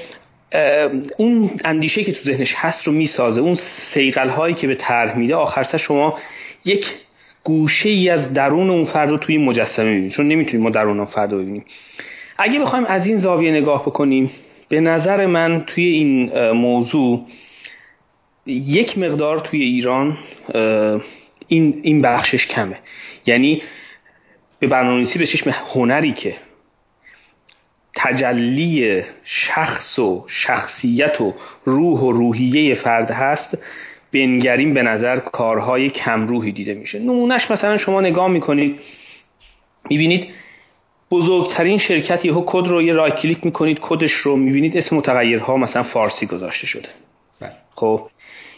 اون 1.17 1.51
اندیشه 1.65 2.05
که 2.05 2.13
تو 2.13 2.23
ذهنش 2.23 2.55
هست 2.57 2.87
رو 2.87 2.93
می‌سازه 2.93 3.41
اون 3.41 3.55
سیقل 3.55 4.29
هایی 4.29 4.55
که 4.55 4.67
به 4.67 4.75
طرح 4.75 5.19
میده 5.19 5.35
آخرش 5.35 5.75
شما 5.75 6.19
یک 6.65 6.87
گوشه 7.45 7.89
ای 7.89 8.09
از 8.09 8.33
درون 8.33 8.71
اون 8.71 8.85
فرد 8.85 9.11
رو 9.11 9.19
توی 9.19 9.39
مجسمه 9.39 9.91
می‌بینید 9.91 10.13
چون 10.13 10.29
نمی‌تونیم 10.29 10.63
ما 10.63 10.71
درون 10.71 10.97
اون 10.97 11.07
فرد 11.07 11.33
رو 11.33 11.39
ببینیم. 11.39 11.65
اگه 12.39 12.61
بخوایم 12.61 12.85
از 12.85 13.07
این 13.07 13.17
زاویه 13.17 13.53
نگاه 13.53 13.83
بکنیم 13.83 14.31
به 14.69 14.81
نظر 14.81 15.27
من 15.27 15.65
توی 15.67 15.85
این 15.85 16.33
موضوع 16.51 17.27
یک 18.47 18.99
مقدار 18.99 19.41
توی 19.41 19.63
ایران 19.63 20.19
این, 21.49 21.81
این 21.83 22.03
بخشش 22.03 22.47
کمه. 22.47 22.79
یعنی 23.27 23.63
به 24.59 24.67
برنامه‌نویسی 24.67 25.19
به 25.19 25.27
چشم 25.27 25.55
هنری 25.75 26.13
که 26.13 26.35
تجلی 27.95 29.03
شخص 29.25 29.99
و 29.99 30.25
شخصیت 30.29 31.21
و 31.21 31.35
روح 31.65 32.01
و 32.01 32.13
روحیه 32.13 32.75
فرد 32.75 33.11
هست 33.11 33.59
بنگریم 34.13 34.75
به 34.75 34.83
نظر 34.83 35.19
کارهای 35.19 35.91
کمروهی 35.91 36.53
دیده 36.53 36.75
میشه. 36.75 36.99
نمونهش 36.99 37.51
مثلا 37.51 37.77
شما 37.77 38.01
نگاه 38.01 38.29
می‌کنید 38.29 38.81
می‌بینید 39.91 40.29
بزرگترین 41.11 41.79
شرکت 41.79 42.25
یهو 42.25 42.43
کد 42.47 42.69
رو 42.69 42.83
یه 42.83 42.93
right 42.93 43.11
click 43.11 43.39
می‌کنید 43.45 43.79
کدش 43.81 44.13
رو 44.13 44.37
می‌بینید 44.37 44.77
اسم 44.77 44.97
متغیرها 44.97 45.57
مثلا 45.57 45.83
فارسی 45.83 46.27
گذاشته 46.27 46.67
شده. 46.67 46.89
بله. 47.41 47.53
خب 47.75 48.09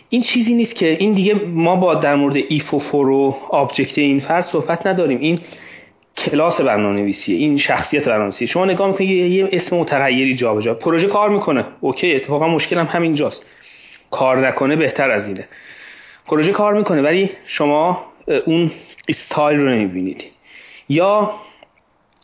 این 0.09 0.23
چیزی 0.23 0.55
نیست 0.55 0.75
که 0.75 0.97
این 1.01 1.13
دیگه 1.13 1.35
ما 1.35 1.77
با 1.77 1.95
در 1.95 2.15
مورد 2.15 2.37
if 2.49 2.75
و 2.75 2.79
for 2.79 3.09
و 3.09 3.37
object 3.51 3.99
این 3.99 4.21
فرد 4.21 4.45
صحبت 4.45 4.87
نداریم. 4.87 5.19
این 5.19 5.41
کلاس 6.17 6.61
برنامه‌نویسیه 6.61 7.37
این 7.37 7.59
شخصیت 7.59 8.05
برنامه‌نویسیه 8.05 8.49
شما 8.49 8.65
نگاه 8.65 8.89
می‌کنید 8.89 9.11
یه 9.11 9.49
اسم 9.53 9.77
متغیری 9.77 10.35
جابجا. 10.35 10.75
پروژه 10.75 11.07
کار 11.07 11.31
می‌کنه. 11.31 11.65
OK 11.81 12.15
اتفاقا 12.15 12.49
مشکلم 12.49 12.87
هم 12.87 12.97
همینجاست 12.97 13.47
کار 14.11 14.49
نکنه 14.49 14.77
بهتر 14.77 15.11
از 15.11 15.27
اینه. 15.27 15.49
پروژه 16.27 16.53
کار 16.53 16.75
می‌کنه 16.75 17.03
ولی 17.03 17.31
شما 17.47 18.07
اون 18.45 18.71
استایل 19.09 19.61
رو 19.61 19.69
نمی‌بینید. 19.69 20.25
یا 20.89 21.35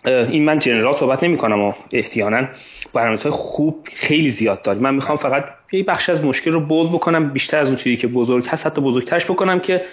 این 0.04 0.44
من 0.44 0.58
جنرال 0.58 0.96
صحبت 0.96 1.22
نمی 1.22 1.36
کنم 1.36 1.60
و 1.60 1.72
احتیانا 1.92 2.48
برنامه 2.94 3.20
های 3.20 3.30
خوب 3.30 3.88
خیلی 3.94 4.28
زیاد 4.28 4.62
داریم. 4.62 4.82
من 4.82 4.94
می‌خوام 4.94 5.18
فقط 5.18 5.44
یه 5.72 5.82
بخش 5.82 6.08
از 6.08 6.24
مشکل 6.24 6.52
رو 6.52 6.60
بولد 6.60 6.92
بکنم 6.92 7.30
بیشتر 7.30 7.58
از 7.58 7.68
اون 7.68 7.76
چیزی 7.76 7.96
که 7.96 8.06
بزرگ 8.06 8.46
هست 8.46 8.66
حتی 8.66 8.80
بزرگترش 8.80 9.24
بکنم 9.24 9.60
که 9.60 9.84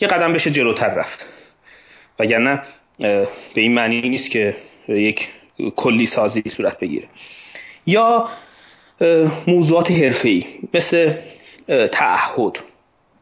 یه 0.00 0.08
قدم 0.08 0.32
بشه 0.32 0.50
جلوتر 0.50 0.94
رفت. 0.94 1.26
وگرنه 2.18 2.62
به 2.98 3.28
این 3.54 3.74
معنی 3.74 4.08
نیست 4.08 4.30
که 4.30 4.56
یک 4.88 5.28
کلی 5.76 6.06
سازی 6.06 6.42
صورت 6.46 6.80
بگیره. 6.80 7.08
یا 7.86 8.28
موضوعات 9.46 9.90
حرفه‌ای 9.90 10.44
مثل 10.74 11.12
تعهد 11.92 12.58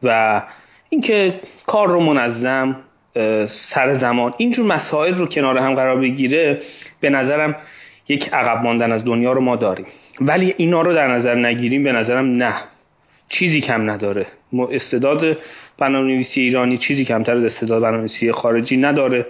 و 0.03 0.41
اینکه 0.89 1.39
کار 1.65 1.87
رو 1.87 1.99
منظم 1.99 2.75
سر 3.47 3.93
زمان 3.93 4.33
اینجور 4.37 4.65
مسائل 4.65 5.15
رو 5.15 5.25
کنار 5.25 5.57
هم 5.57 5.75
قرار 5.75 5.99
بگیره 5.99 6.61
به 6.99 7.09
نظرم 7.09 7.55
یک 8.07 8.33
عقب 8.33 8.63
ماندن 8.63 8.91
از 8.91 9.05
دنیا 9.05 9.31
رو 9.31 9.41
ما 9.41 9.55
داریم. 9.55 9.85
ولی 10.21 10.53
اینا 10.57 10.81
رو 10.81 10.93
در 10.93 11.07
نظر 11.07 11.35
نگیریم 11.35 11.83
به 11.83 11.91
نظرم 11.91 12.31
نه. 12.31 12.53
چیزی 13.29 13.61
کم 13.61 13.89
نداره. 13.89 14.25
استعداد 14.71 15.37
برنامه‌نویسی 15.77 16.41
ایرانی 16.41 16.77
چیزی 16.77 17.05
کمتر 17.05 17.35
از 17.35 17.43
استعداد 17.43 17.81
برنامه‌نویسی 17.81 18.31
خارجی 18.31 18.77
نداره. 18.77 19.25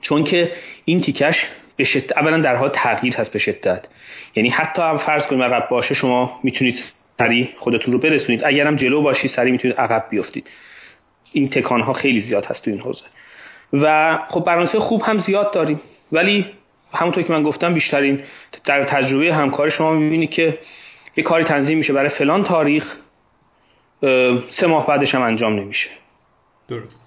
چون 0.00 0.24
که 0.24 0.52
این 0.84 1.00
تیکش 1.00 1.48
به 1.76 1.84
شدت 1.84 2.18
اولا 2.18 2.38
در 2.38 2.56
حال 2.56 2.68
تغییر 2.68 3.16
هست 3.16 3.32
به 3.32 3.38
شدت. 3.38 3.86
یعنی 4.34 4.48
حتی 4.48 4.82
هم 4.82 4.98
فرض 4.98 5.26
کنیم 5.26 5.42
عقب 5.42 5.68
باشه 5.68 5.94
شما 5.94 6.40
می‌تونید 6.42 6.84
سریع 7.18 7.48
خودتون 7.58 7.92
رو 7.92 8.00
برسونید. 8.00 8.44
اگرم 8.44 8.76
جلو 8.76 9.02
باشی 9.02 9.28
سریع 9.28 9.52
می‌تونید 9.52 9.76
عقب 9.76 10.06
بیفتید. 10.10 10.50
این 11.32 11.48
تکان 11.48 11.80
ها 11.80 11.92
خیلی 11.92 12.20
زیاد 12.20 12.44
هست 12.44 12.64
تو 12.64 12.70
این 12.70 12.80
حوزه. 12.80 13.04
و 13.72 14.18
خب 14.28 14.44
برنامه‌نویسی 14.44 14.78
خوب 14.78 15.02
هم 15.02 15.18
زیاد 15.18 15.52
داریم. 15.52 15.80
ولی 16.12 16.46
همونطور 16.92 17.22
که 17.22 17.32
من 17.32 17.42
گفتم 17.42 17.74
بیشترین 17.74 18.22
در 18.64 18.84
تجربه 18.84 19.34
همکار 19.34 19.68
شما 19.68 19.92
می‌بینید 19.92 20.30
که 20.30 20.58
یه 21.16 21.24
کاری 21.24 21.44
تنظیم 21.44 21.78
میشه 21.78 21.92
برای 21.92 22.08
فلان 22.08 22.44
تاریخ 22.44 22.96
سه 24.50 24.66
ماه 24.66 24.86
بعدش 24.86 25.14
هم 25.14 25.22
انجام 25.22 25.56
نمیشه. 25.56 25.90
درست. 26.68 27.02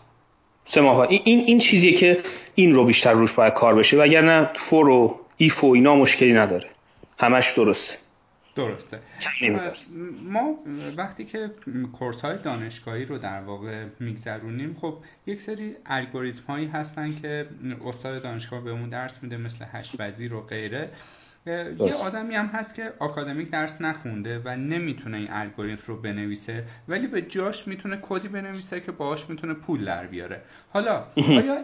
سه 0.66 0.82
ماه 0.82 0.98
بعد. 0.98 1.08
این 1.12 1.44
این 1.46 1.60
چیزیه 1.60 1.92
که 1.92 2.20
این 2.56 2.74
رو 2.74 2.86
بیشتر 2.86 3.14
روش 3.14 3.32
باید 3.32 3.54
کار 3.54 3.76
بشه 3.76 3.98
وگرنه 3.98 4.50
فور 4.70 4.90
و 4.90 5.20
ایف 5.38 5.64
و 5.64 5.68
اینا 5.68 5.96
مشکلی 5.96 6.34
نداره. 6.34 6.70
همش 7.20 7.54
درسته. 7.56 7.98
درسته. 8.56 9.00
ما 10.24 10.56
وقتی 10.98 11.26
که 11.26 11.50
کورس 12.00 12.22
های 12.22 12.38
دانشگاهی 12.38 13.06
رو 13.06 13.18
در 13.18 13.42
واقع 13.42 13.86
میگذرونیم 14.00 14.78
خب 14.82 14.98
یک 15.26 15.42
سری 15.42 15.76
الگوریتم 15.86 16.44
هایی 16.48 16.68
هستن 16.68 17.16
که 17.22 17.48
استاد 17.86 18.24
دانشگاه 18.24 18.64
بهمون 18.64 18.90
درس 18.90 19.14
میده 19.22 19.38
مثل 19.38 19.66
هشت 19.72 19.96
وزیر 20.00 20.34
و 20.34 20.42
غیره. 20.42 20.90
یه 21.46 21.94
آدمی 21.94 22.36
هم 22.36 22.46
هست 22.46 22.76
که 22.76 22.94
آکادمیک 23.00 23.50
درس 23.50 23.82
نخونده 23.82 24.42
و 24.46 24.56
نمی‌تونه 24.56 25.18
این 25.18 25.28
الگوریتم 25.32 25.84
رو 25.88 26.02
بنویسه 26.02 26.64
ولی 26.88 27.08
به 27.08 27.22
جاش 27.22 27.68
می‌تونه 27.68 28.00
کدی 28.02 28.28
بنویسه 28.28 28.80
که 28.80 28.92
باهاش 28.92 29.30
می‌تونه 29.30 29.54
پول 29.54 29.86
در 29.86 30.08
بیاره. 30.08 30.42
حالا 30.74 31.04
آیا 31.18 31.58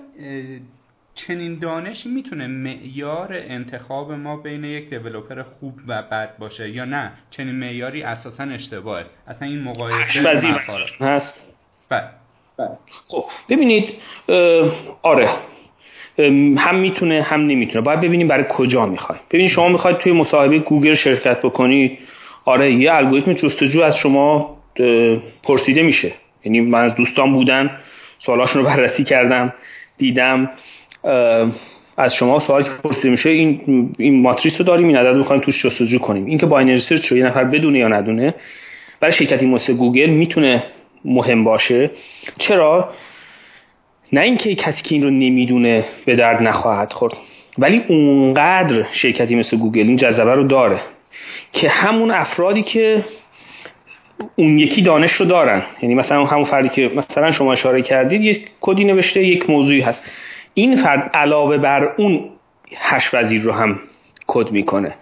چنین 1.28 1.60
دانشی 1.60 2.10
می‌تونه 2.10 2.48
معیار 2.48 3.28
انتخاب 3.32 4.12
ما 4.12 4.38
بین 4.38 4.64
یک 4.64 4.90
دیولوپر 4.90 5.42
خوب 5.42 5.74
و 5.88 6.02
بد 6.02 6.38
باشه 6.38 6.70
یا 6.70 6.86
نه؟ 6.86 7.12
چنین 7.32 7.56
معیاری 7.56 8.04
اساسا 8.04 8.44
اشتباهه. 8.44 9.06
اصلا 9.28 9.48
این 9.48 9.64
مقایسه 9.64 10.40
هست. 11.00 11.34
بله. 11.90 12.04
خب 13.08 13.26
ببینید 13.50 13.90
آره. 15.02 15.30
هم 16.58 16.76
می‌تونه 16.76 17.22
هم 17.22 17.42
نمی‌تونه. 17.42 17.82
باید 17.82 18.02
ببینیم 18.02 18.28
برای 18.28 18.46
کجا 18.50 18.86
می‌خوای 18.86 19.20
ببینید 19.30 19.52
شما 19.52 19.70
می‌خواید 19.70 19.98
توی 19.98 20.12
مصاحبه 20.12 20.60
گوگل 20.60 20.94
شرکت 20.94 21.42
بکنید. 21.42 22.00
آره 22.46 22.74
یه 22.74 22.94
الگوریتم 22.94 23.34
جستجو 23.34 23.82
از 23.82 23.98
شما 23.98 24.58
پرسیده 25.44 25.84
میشه. 25.84 26.12
یعنی 26.44 26.62
من 26.62 26.80
از 26.84 26.96
دوستان 26.96 27.34
بودن 27.34 27.80
سوالاشون 28.20 28.62
رو 28.62 28.68
بررسی 28.68 29.04
کردم 29.04 29.54
دیدم. 29.98 30.50
از 31.98 32.16
شما 32.16 32.40
سوالی 32.40 32.64
که 32.64 32.70
پرسیده 32.84 33.10
میشه 33.10 33.30
این 33.30 33.62
این 33.98 34.22
ماتریس 34.22 34.58
رو 34.60 34.66
داریم 34.66 34.88
این 34.88 34.98
عدد 34.98 35.08
رو 35.08 35.18
می‌خوایم 35.18 35.42
توش 35.42 35.66
جستجو 35.66 36.00
کنیم. 36.00 36.26
اینکه 36.26 36.46
binary 36.46 36.80
search 36.80 37.08
رو 37.08 37.18
یه 37.18 37.26
نفر 37.26 37.44
بدونه 37.44 37.80
یا 37.80 37.88
ندونه 37.88 38.34
برای 39.00 39.14
شرکتی 39.14 39.46
مثل 39.46 39.74
گوگل 39.74 40.10
می‌تونه 40.10 40.64
مهم 41.06 41.44
باشه. 41.44 41.92
چرا؟ 42.38 42.90
نه 44.14 44.22
اینکه 44.22 44.56
کسی 44.56 44.82
که 44.82 44.96
این 44.96 45.04
رو 45.04 45.10
نمی‌دونه 45.10 45.84
به 46.06 46.16
درد 46.16 46.42
نخواهد 46.42 46.94
خورد 46.94 47.14
ولی 47.58 47.84
اونقدر 47.88 48.86
شرکتی 48.92 49.36
مثل 49.36 49.58
گوگل 49.58 49.88
این 49.88 49.96
جذبه 49.96 50.34
رو 50.34 50.44
داره 50.44 50.80
که 51.54 51.70
همون 51.70 52.12
افرادی 52.12 52.62
که 52.64 53.04
اون 54.36 54.58
یکی 54.58 54.82
دانش 54.82 55.12
رو 55.12 55.26
دارن. 55.26 55.64
یعنی 55.82 55.96
مثلا 55.96 56.26
همون 56.26 56.46
فردی 56.46 56.70
که 56.70 56.92
مثلا 56.96 57.32
شما 57.32 57.54
اشاره 57.54 57.82
کردید 57.82 58.22
یک 58.22 58.48
کدی 58.62 58.84
نوشته 58.84 59.24
یک 59.24 59.50
موضوعی 59.50 59.82
هست. 59.82 60.04
این 60.60 60.76
فرد 60.76 61.12
علاوه 61.14 61.58
بر 61.58 61.94
اون 61.98 62.30
هشت 62.78 63.14
وزیر 63.14 63.42
رو 63.42 63.52
هم 63.52 63.80
کد 64.28 64.52
می‌کنه. 64.52 64.94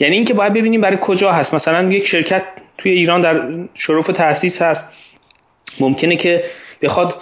یعنی 0.00 0.16
اینکه 0.16 0.34
باید 0.34 0.52
ببینیم 0.52 0.80
برای 0.80 0.98
کجا 1.00 1.32
هست. 1.32 1.54
مثلا 1.54 1.92
یک 1.92 2.06
شرکت 2.06 2.42
توی 2.78 2.92
ایران 2.92 3.20
در 3.20 3.42
شرف 3.74 4.06
تاسیس 4.06 4.62
هست. 4.62 4.86
ممکنه 5.80 6.16
که 6.16 6.44
بخواد 6.82 7.14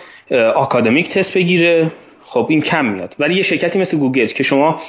آکادمیک 0.55 1.12
تست 1.12 1.34
بگیره. 1.34 1.91
خب 2.23 2.47
این 2.50 2.60
کم 2.62 2.84
میاد. 2.84 3.15
ولی 3.18 3.34
یه 3.34 3.42
شرکتی 3.42 3.78
مثل 3.78 3.97
گوگل 3.97 4.26
که 4.26 4.42
شما 4.42 4.83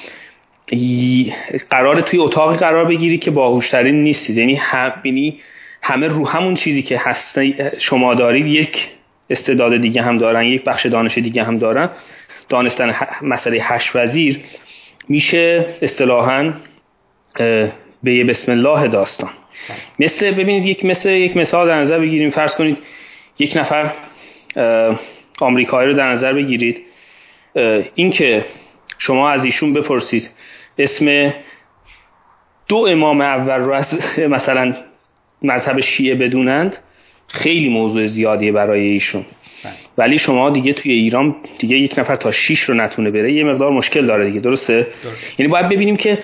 قرار 1.70 2.02
توی 2.02 2.20
اتاقی 2.20 2.58
قرار 2.58 2.86
بگیری 2.86 3.18
که 3.18 3.32
باهوشترین 3.32 4.04
نیستید. 4.04 4.38
یعنی 4.38 4.56
هم 4.56 4.94
یعنی 5.04 5.40
همه 5.82 6.08
رو 6.08 6.28
همون 6.28 6.56
چیزی 6.56 6.82
که 6.82 6.98
هست 7.00 7.40
شما 7.78 8.14
دارید 8.14 8.48
یک 8.48 8.88
استعداد 9.30 9.78
دیگه 9.78 10.02
هم 10.02 10.18
دارن 10.18 10.46
یک 10.46 10.64
بخش 10.64 10.86
دانش 10.86 11.18
دیگه 11.18 11.44
هم 11.44 11.58
دارن. 11.58 11.90
دانستن 12.50 12.96
مسئله 13.22 13.60
هش 13.64 13.96
وزیر 13.96 14.40
میشه 15.10 15.66
اصطلاحا 15.82 16.54
به 18.04 18.14
یه 18.14 18.24
بسم 18.24 18.52
الله 18.52 18.88
داستان. 18.88 19.30
مثل 20.00 20.32
ببینید 20.32 20.66
یک 20.66 20.86
مثل 20.86 21.10
یک 21.10 21.38
مثال 21.38 21.68
در 21.68 21.82
نظر 21.82 22.00
بگیریم. 22.00 22.30
فرض 22.30 22.56
کنید 22.56 22.78
یک 23.40 23.58
نفر 23.58 23.92
آمریکایی 25.40 25.90
رو 25.90 25.94
در 25.94 26.12
نظر 26.12 26.34
بگیرید. 26.34 26.82
اینکه 27.96 28.46
شما 28.98 29.30
از 29.30 29.46
ایشون 29.46 29.74
بپرسید 29.74 30.30
اسم 30.78 31.34
دو 32.68 32.78
امام 32.78 33.22
اول 33.22 33.60
رو 33.60 33.74
از 33.74 33.88
مثلا 34.36 34.76
مذهب 35.42 35.80
شیعه 35.82 36.16
بدونند 36.16 36.78
خیلی 37.28 37.70
موضوع 37.70 38.08
زیادیه 38.08 38.52
برای 38.52 38.82
ایشون. 38.82 39.26
ولی 39.98 40.20
شما 40.20 40.50
دیگه 40.50 40.74
توی 40.74 40.92
ایران 40.92 41.36
دیگه 41.60 41.78
یک 41.78 42.00
نفر 42.00 42.16
تا 42.16 42.32
شیش 42.32 42.62
رو 42.62 42.76
نتونه 42.76 43.12
بره 43.12 43.34
یه 43.34 43.44
مقدار 43.44 43.72
مشکل 43.72 44.06
داره 44.06 44.26
دیگه 44.26 44.40
درسته؟ 44.40 44.88
یعنی 45.38 45.52
باید 45.52 45.70
ببینیم 45.70 45.98
که 45.98 46.24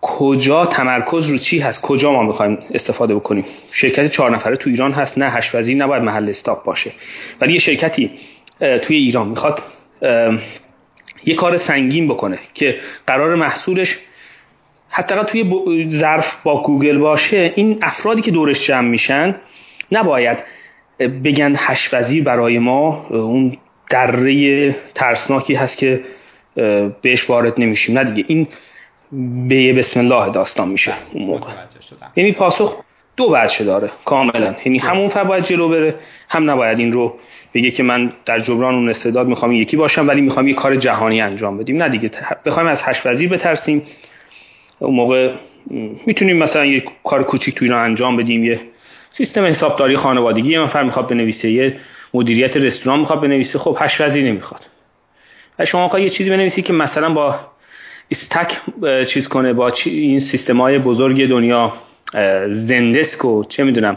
کجا 0.00 0.66
تمرکز 0.66 1.30
رو 1.30 1.38
چی 1.38 1.58
هست 1.58 1.80
کجا 1.82 2.12
ما 2.12 2.22
می‌خوایم 2.22 2.58
استفاده 2.74 3.14
بکنیم. 3.14 3.44
شرکت 3.72 4.10
چهار 4.10 4.30
نفره 4.30 4.56
تو 4.56 4.70
ایران 4.70 4.92
هست 4.92 5.18
نه 5.18 5.30
هشت 5.30 5.54
وزیر 5.54 5.76
نباید 5.76 6.02
محل 6.02 6.28
استاپ 6.28 6.64
باشه. 6.64 6.92
ولی 7.40 7.52
یه 7.52 7.58
شرکتی 7.58 8.10
توی 8.82 8.96
ایران 8.96 9.28
می‌خواد 9.28 9.62
یه 11.24 11.34
کار 11.34 11.58
سنگین 11.58 12.08
بکنه 12.08 12.38
که 12.54 12.76
قرار 13.06 13.34
محصولش 13.34 13.98
حتی 14.88 15.14
توی 15.26 15.88
ظرف 15.90 16.36
با 16.42 16.62
گوگل 16.62 16.98
باشه 16.98 17.52
این 17.56 17.78
افرادی 17.82 18.22
که 18.22 18.30
دورش 18.30 18.66
جمع 18.66 18.88
میشن 18.88 19.36
نباید 19.92 20.38
بگن 21.08 21.56
وزیر 21.92 22.24
برای 22.24 22.58
ما 22.58 23.06
اون 23.10 23.56
دره 23.90 24.76
ترسناکی 24.94 25.54
هست 25.54 25.78
که 25.78 26.00
بهش 27.02 27.30
وارد 27.30 27.54
نمیشیم. 27.58 27.98
نه 27.98 28.04
دیگه 28.04 28.24
این 28.28 28.48
به 29.48 29.72
بسم 29.72 30.00
الله 30.00 30.32
داستان 30.32 30.68
میشه 30.68 30.92
اون 31.12 31.24
موقع. 31.24 31.50
یعنی 32.16 32.32
پاسخ 32.32 32.76
دو 33.16 33.28
بچه 33.28 33.64
داره 33.64 33.90
کاملا. 34.04 34.54
یعنی 34.64 34.78
همون 34.78 35.08
فر 35.08 35.24
باید 35.24 35.44
جلو 35.44 35.68
بره 35.68 35.94
هم 36.28 36.50
نباید 36.50 36.78
این 36.78 36.92
رو 36.92 37.14
بگه 37.54 37.70
که 37.70 37.82
من 37.82 38.12
در 38.26 38.40
جبران 38.40 38.74
اون 38.74 38.88
استعداد 38.88 39.26
می‌خوام 39.26 39.52
یکی 39.52 39.76
باشم 39.76 40.08
ولی 40.08 40.20
می‌خوام 40.20 40.48
یه 40.48 40.54
کار 40.54 40.76
جهانی 40.76 41.20
انجام 41.20 41.58
بدیم. 41.58 41.82
نه 41.82 41.88
دیگه 41.88 42.10
بخوایم 42.46 42.68
از 42.68 42.82
هشت 42.84 43.06
وزیر 43.06 43.28
بترسیم. 43.28 43.82
اون 44.78 44.94
موقع 44.94 45.32
می‌تونیم 46.06 46.36
مثلا 46.36 46.64
یه 46.64 46.84
کار 47.04 47.22
کوچیک 47.22 47.54
تو 47.54 47.64
ایران 47.64 47.84
انجام 47.84 48.16
بدیم 48.16 48.44
یه 48.44 48.60
سیستم 49.16 49.44
حسابداری 49.44 49.96
خانوادگی 49.96 50.50
یه 50.50 50.60
نفر 50.60 50.82
می‌خواد 50.82 51.08
بنویسه. 51.08 51.50
یه 51.50 51.76
مدیریت 52.14 52.56
رستوران 52.56 53.00
می‌خواد 53.00 53.20
بنویسه. 53.20 53.58
خب 53.58 53.76
هشت 53.80 54.00
وزیر 54.00 54.24
نمی‌خواد. 54.24 54.66
و 55.58 55.66
شما 55.66 55.98
یه 55.98 56.10
چیزی 56.10 56.30
بنویسی 56.30 56.62
که 56.62 56.72
مثلا 56.72 57.14
با 57.14 57.40
استک 58.10 58.60
چیز 59.06 59.28
کنه 59.28 59.52
با 59.52 59.72
این 59.84 60.20
سیستم 60.20 60.60
های 60.60 60.78
بزرگ 60.78 61.28
دنیا 61.28 61.72
زندسک 62.48 63.24
و 63.24 63.44
چه 63.44 63.64
می‌دونم 63.64 63.96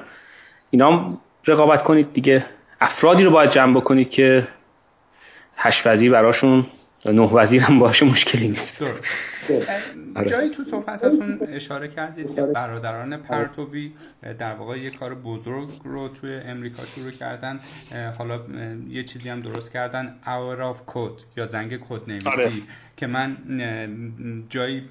اینا 0.71 1.17
رقابت 1.47 1.83
کنید 1.83 2.13
دیگه. 2.13 2.45
افرادی 2.81 3.23
رو 3.23 3.31
باید 3.31 3.49
جمع 3.49 3.75
بکنید 3.75 4.09
که 4.09 4.47
هشت 5.57 5.87
وزیر 5.87 6.11
براشون 6.11 6.65
نه 7.05 7.21
وزیر 7.21 7.61
هم 7.61 7.79
باشه 7.79 8.05
مشکلی 8.05 8.47
نیست. 8.47 8.83
جایی 10.29 10.49
تو 10.49 10.63
صحبتاتون 10.71 11.39
اشاره 11.47 11.87
کردید 11.87 12.35
که 12.35 12.41
برادران 12.41 13.17
پرتوبی 13.17 13.93
در 14.39 14.53
واقع 14.53 14.79
یه 14.79 14.89
کار 14.89 15.15
بزرگ 15.15 15.69
رو 15.83 16.07
توی 16.07 16.35
امریکا 16.35 16.85
شروع 16.85 17.11
کردن 17.11 17.59
حالا 18.17 18.39
یه 18.89 19.03
چیزی 19.03 19.29
هم 19.29 19.41
درست 19.41 19.71
کردن 19.71 20.15
hour 20.25 20.75
of 20.75 20.93
code 20.93 21.37
یا 21.37 21.47
زنگ 21.47 21.79
کد 21.89 22.01
نویسی 22.07 22.29
آره. 22.29 22.51
که 22.97 23.07
من 23.07 23.37
جایی 24.49 24.83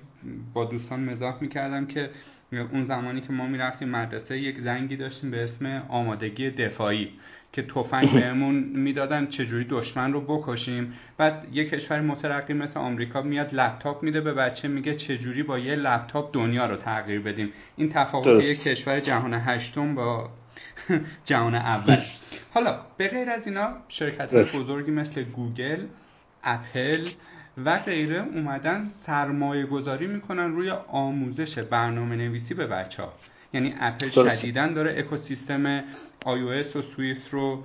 با 0.55 0.65
دوستان 0.65 1.01
مزاح 1.01 1.39
می‌کردم 1.41 1.87
که 1.87 2.11
اون 2.53 2.85
زمانی 2.85 3.21
که 3.21 3.33
ما 3.33 3.47
می‌رفتیم 3.47 3.89
مدرسه 3.89 4.39
یک 4.39 4.61
زنگی 4.61 4.97
داشتیم 4.97 5.31
به 5.31 5.45
اسم 5.45 5.83
آمادگی 5.89 6.51
دفاعی. 6.51 7.11
که 7.55 7.63
تفنگ 7.63 8.13
بهمون 8.13 8.55
می‌دادن 8.55 9.27
چجوری 9.27 9.65
دشمن 9.65 10.13
رو 10.13 10.21
بکشیم. 10.21 10.93
بعد 11.19 11.47
یه 11.53 11.65
کشور 11.65 12.01
مترقی 12.01 12.53
مثل 12.53 12.81
آمریکا 12.81 13.23
میاد 13.23 13.55
لپتاپ 13.55 14.03
میده 14.03 14.21
به 14.21 14.35
بچه 14.35 14.69
میگه 14.69 14.95
چجوری 14.95 15.43
با 15.43 15.59
یه 15.59 15.75
لپتاپ 15.75 16.31
دنیا 16.33 16.67
رو 16.67 16.77
تغییر 16.77 17.21
بدیم. 17.21 17.53
این 17.77 17.89
تفاوت 17.93 18.45
یه 18.45 18.57
کشور 18.57 19.01
جهان 19.01 19.35
هشتم 19.35 19.95
با 19.95 20.31
جهان 21.29 21.55
اول. 21.55 22.03
حالا 22.55 22.81
به 22.97 23.09
غیر 23.09 23.31
از 23.31 23.47
اینا 23.47 23.69
شرکت 23.89 24.35
بزرگی 24.35 24.91
مثل 24.91 25.23
گوگل 25.23 25.79
اپل 26.45 27.09
و 27.65 27.79
غیره 27.79 28.25
اومدن 28.35 28.91
سرمایه 29.07 29.67
گذاری 29.67 30.07
می‌کنن 30.07 30.53
روی 30.53 30.71
آموزش 30.89 31.59
برنامه 31.59 32.17
نویسی 32.17 32.55
به 32.55 32.67
بچه 32.67 33.03
ها 33.03 33.13
یعنی 33.55 33.75
اپل 33.81 34.11
شدیدا 34.11 34.75
داره 34.75 34.99
اکوسیستم 34.99 35.85
iOS 36.25 36.77
و 36.77 36.83
Swift 36.83 37.31
رو 37.31 37.65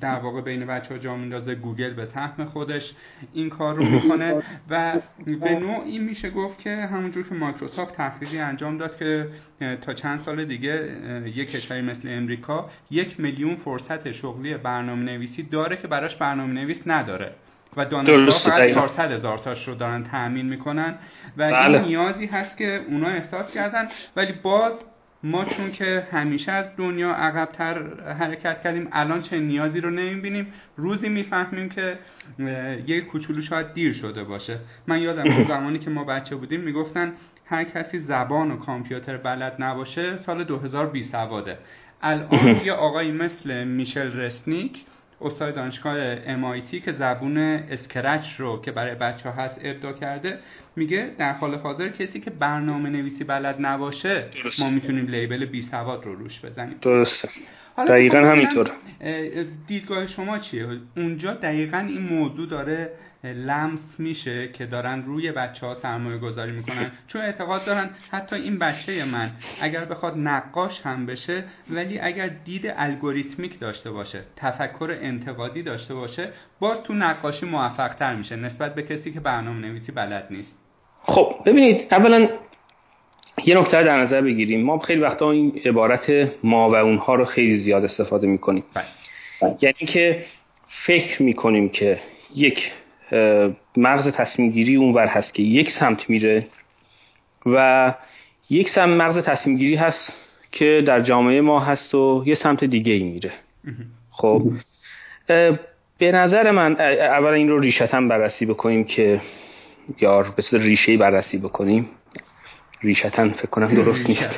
در 0.00 0.18
واقع 0.18 0.40
بین 0.40 0.66
بچه 0.66 0.94
ها 0.94 0.98
جا 1.00 1.16
میندازه 1.16 1.54
گوگل 1.54 1.90
به 1.90 2.04
سهم 2.04 2.44
خودش. 2.44 2.92
این 3.32 3.50
کار 3.50 3.74
رو 3.74 3.84
می‌کنه 3.84 4.42
و 4.70 4.94
به 5.40 5.58
نوعی 5.58 5.98
میشه 5.98 6.30
گفت 6.30 6.58
که 6.58 6.76
همونجور 6.76 7.28
که 7.28 7.34
مایکروسافت 7.34 7.96
تحقیقی 7.96 8.38
انجام 8.38 8.78
داد 8.78 8.98
که 8.98 9.28
تا 9.82 9.94
چند 9.94 10.20
سال 10.20 10.44
دیگه 10.44 10.96
یک 11.34 11.50
کشوری 11.50 11.82
مثل 11.82 12.08
امریکا 12.08 12.70
یک 12.90 13.20
میلیون 13.20 13.56
فرصت 13.56 14.12
شغلی 14.12 14.56
برنامه 14.56 15.02
نویسی 15.02 15.42
داره 15.42 15.76
که 15.76 15.88
براش 15.88 16.16
برنامه 16.16 16.52
نویس 16.52 16.82
نداره. 16.86 17.32
و 17.76 17.84
دانشگاه 17.84 18.38
فقط 18.38 18.74
400 18.74 19.12
هزار 19.12 19.38
تاش 19.38 19.68
رو 19.68 19.74
دارن 19.74 20.04
تأمین 20.04 20.46
می‌کنن. 20.46 20.94
و 21.36 21.42
این 21.42 21.52
بله. 21.52 21.82
نیازی 21.82 22.26
هست 22.26 22.56
که 22.56 22.80
اونا 22.88 23.08
احساس 23.08 23.52
کردن. 23.52 23.88
ولی 24.16 24.32
باز 24.32 24.72
ما 25.24 25.44
چون 25.44 25.72
که 25.72 26.06
همیشه 26.12 26.52
از 26.52 26.66
دنیا 26.76 27.10
عقبتر 27.10 27.82
حرکت 28.12 28.62
کردیم 28.62 28.88
الان 28.92 29.22
چه 29.22 29.40
نیازی 29.40 29.80
رو 29.80 29.90
نمی‌بینیم. 29.90 30.52
روزی 30.76 31.08
می‌فهمیم 31.08 31.68
که 31.68 31.98
یه 32.86 33.00
کوچولو 33.00 33.42
شاید 33.42 33.74
دیر 33.74 33.92
شده 33.92 34.24
باشه. 34.24 34.58
من 34.86 35.02
یادم 35.02 35.44
زمانی 35.48 35.78
که 35.78 35.90
ما 35.90 36.04
بچه 36.04 36.36
بودیم 36.36 36.60
می‌گفتن 36.60 37.12
هر 37.46 37.64
کسی 37.64 37.98
زبان 37.98 38.50
و 38.50 38.56
کامپیوتر 38.56 39.16
بلد 39.16 39.62
نباشه 39.62 40.16
سال 40.16 40.44
2020 40.44 41.12
سواده 41.12 41.58
الان 42.02 42.60
یه 42.66 42.72
آقایی 42.72 43.12
مثل 43.12 43.64
میشل 43.64 44.12
رسنیک 44.12 44.84
استاد 45.24 45.54
دانشگاه 45.54 46.16
MIT 46.16 46.84
که 46.84 46.92
زبون 46.92 47.38
اسکرچ 47.38 48.26
رو 48.38 48.60
که 48.62 48.72
برای 48.72 48.94
بچه 48.94 49.30
ها 49.30 49.42
هست 49.42 49.60
ابدا 49.64 49.92
کرده 49.92 50.38
میگه 50.76 51.10
در 51.18 51.32
حال 51.32 51.54
حاضر 51.54 51.88
کسی 51.88 52.20
که 52.20 52.30
برنامه 52.30 52.90
نویسی 52.90 53.24
بلد 53.24 53.56
نباشه 53.58 54.24
ما 54.58 54.70
می‌تونیم 54.70 55.06
لیبل 55.06 55.44
بی 55.44 55.62
سواد 55.62 56.04
رو 56.04 56.14
روش 56.14 56.40
بزنیم. 56.44 56.76
درسته. 56.82 57.28
دقیقا 57.88 58.18
همینطور. 58.18 58.70
دیدگاه 59.66 60.06
شما 60.06 60.38
چیه؟ 60.38 60.66
اونجا 60.96 61.34
دقیقا 61.34 61.78
این 61.78 62.02
موضوع 62.02 62.48
داره 62.48 62.90
لمس 63.32 63.80
میشه 63.98 64.48
که 64.48 64.66
دارن 64.66 65.02
روی 65.02 65.32
بچه 65.32 65.66
ها 65.66 65.74
سرمایه 65.74 66.18
گذاری 66.18 66.52
می‌کنن. 66.52 66.90
چون 67.08 67.20
اعتقاد 67.20 67.64
دارن 67.64 67.90
حتی 68.10 68.36
این 68.36 68.58
بچه 68.58 69.04
من 69.04 69.30
اگر 69.60 69.84
بخواد 69.84 70.14
نقاش 70.16 70.80
هم 70.84 71.06
بشه 71.06 71.44
ولی 71.70 71.98
اگر 71.98 72.28
دید 72.28 72.74
الگوریتمیک 72.76 73.60
داشته 73.60 73.90
باشه 73.90 74.22
تفکر 74.36 74.98
انتقادی 75.02 75.62
داشته 75.62 75.94
باشه 75.94 76.28
باز 76.60 76.82
تو 76.82 76.94
نقاشی 76.94 77.46
موفق 77.46 77.94
تر 77.94 78.14
میشه. 78.14 78.36
نسبت 78.36 78.74
به 78.74 78.82
کسی 78.82 79.12
که 79.12 79.20
برنامه 79.20 79.68
نویسی 79.68 79.92
بلد 79.92 80.26
نیست. 80.30 80.54
خب 81.02 81.34
ببینید 81.46 81.94
اولا 81.94 82.28
یه 83.44 83.58
نکته 83.58 83.82
در 83.82 84.02
نظر 84.02 84.20
بگیریم. 84.20 84.64
ما 84.64 84.78
خیلی 84.78 85.00
وقتا 85.00 85.30
این 85.30 85.60
عبارت 85.64 86.30
ما 86.44 86.70
و 86.70 86.74
اونها 86.74 87.14
رو 87.14 87.24
خیلی 87.24 87.60
زیاد 87.60 87.84
استفاده 87.84 88.26
می‌کنیم. 88.26 88.64
بله. 88.74 88.84
یعنی 89.60 89.92
که 89.92 90.24
فکر 90.86 91.22
می‌کنیم 91.22 91.68
که 91.68 91.98
یک 92.34 92.72
مغز 93.76 94.08
تصمیم 94.08 94.50
گیری 94.50 94.76
اونور 94.76 95.06
هست 95.06 95.34
که 95.34 95.42
یک 95.42 95.70
سمت 95.70 96.10
میره 96.10 96.46
و 97.46 97.94
یک 98.50 98.68
سمت 98.68 99.00
مغز 99.00 99.18
تصمیم 99.18 99.56
گیری 99.56 99.76
هست 99.76 100.12
که 100.52 100.82
در 100.86 101.00
جامعه 101.00 101.40
ما 101.40 101.60
هست 101.60 101.94
و 101.94 102.22
یه 102.26 102.34
سمت 102.34 102.64
دیگه 102.64 102.92
ای 102.92 103.02
میره. 103.02 103.32
خب 104.10 104.42
به 105.98 106.12
نظر 106.12 106.50
من 106.50 106.80
اول 106.80 107.32
این 107.32 107.48
رو 107.48 107.58
ریشتن 107.58 108.08
بررسی 108.08 108.46
بکنیم 108.46 108.84
که 108.84 109.20
یار 110.00 110.32
به 110.36 110.42
صورت 110.42 110.62
ریشه 110.62 110.96
بررسی 110.96 111.38
بکنیم. 111.38 111.88
ریشتن 112.82 113.28
فکر 113.28 113.46
کنم 113.46 113.74
درست 113.74 114.06
نیست. 114.08 114.28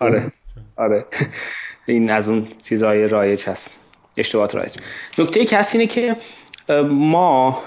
آره 0.00 0.32
آره. 0.76 1.04
این 1.86 2.10
از 2.10 2.28
اون 2.28 2.48
چیزهای 2.62 3.08
رایج 3.08 3.44
هست. 3.44 3.70
اشتباهات 4.16 4.54
رایج. 4.54 4.76
نکته 5.18 5.44
که 5.44 5.56
هست 5.56 5.74
اینه 5.74 5.86
که 5.86 6.16
ما 6.88 7.62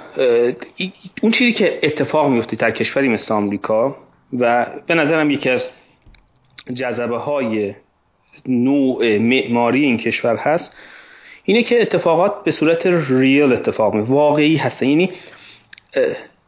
اون 1.21 1.31
چیزی 1.31 1.53
که 1.53 1.79
اتفاق 1.83 2.29
میفته 2.29 2.55
در 2.55 2.71
کشوری 2.71 3.07
مثل 3.07 3.33
آمریکا 3.33 3.95
و 4.39 4.67
به 4.87 4.95
نظرم 4.95 5.31
یکی 5.31 5.49
از 5.49 5.67
جذبه 6.73 7.17
های 7.17 7.73
نوع 8.45 9.17
معماری 9.17 9.85
این 9.85 9.97
کشور 9.97 10.35
هست 10.35 10.77
اینه 11.43 11.63
که 11.63 11.81
اتفاقات 11.81 12.43
به 12.43 12.51
صورت 12.51 12.87
ریل 12.87 13.53
اتفاق 13.53 13.93
می 13.93 14.01
واقعی 14.01 14.55
هستن. 14.55 14.85
یعنی 14.85 15.09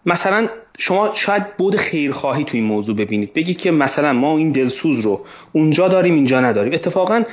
مثلا 0.05 0.49
شما 0.79 1.11
شاید 1.15 1.57
بود 1.57 1.75
خیرخواهی 1.75 2.43
تو 2.43 2.57
این 2.57 2.63
موضوع 2.63 2.95
ببینید. 2.95 3.33
بگید 3.33 3.57
که 3.57 3.71
مثلا 3.71 4.13
ما 4.13 4.37
این 4.37 4.51
دلسوز 4.51 5.05
رو 5.05 5.25
اونجا 5.51 5.87
داریم 5.87 6.15
اینجا 6.15 6.41
نداریم. 6.41 6.73
اتفاقا 6.73 7.23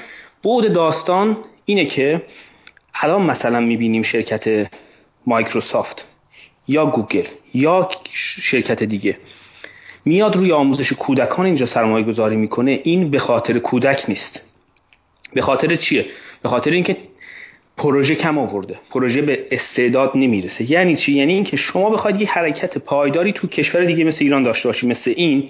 بود 0.43 0.73
داستان 0.73 1.37
اینه 1.65 1.87
که 1.87 2.23
الان 2.95 3.23
مثلا 3.23 3.61
می‌بینیم 3.61 4.03
شرکت 4.03 4.71
مایکروسافت 5.27 6.05
یا 6.69 6.87
گوگل 6.87 7.27
یا 7.55 7.89
شرکت 8.43 8.83
دیگه. 8.83 9.17
میاد 10.05 10.37
روی 10.37 10.53
آموزش 10.53 10.93
کودکان 10.93 11.47
اینجا 11.47 11.67
سرمایه 11.67 12.05
گذاری 12.05 12.37
می‌کنه. 12.37 12.81
این 12.85 13.11
به 13.11 13.19
خاطر 13.19 13.59
کودک 13.59 14.05
نیست. 14.09 14.41
به 15.35 15.43
خاطر 15.43 15.77
چیه؟ 15.77 16.07
به 16.43 16.49
خاطر 16.49 16.71
اینکه 16.71 16.97
پروژه 17.77 18.15
کم 18.15 18.39
آورده. 18.39 18.79
پروژه 18.91 19.23
به 19.23 19.47
استعداد 19.51 20.13
نمی‌رسه. 20.15 20.71
یعنی 20.71 20.97
چی؟ 20.97 21.13
یعنی 21.13 21.33
اینکه 21.33 21.57
شما 21.57 21.91
بخواید 21.91 22.21
یه 22.21 22.29
حرکت 22.29 22.79
پایداری 22.79 23.33
تو 23.33 23.47
کشور 23.47 23.85
دیگه 23.85 24.05
مثل 24.05 24.19
ایران 24.21 24.43
داشته 24.43 24.69
باشی 24.69 24.87
مثل 24.87 25.13
این 25.17 25.49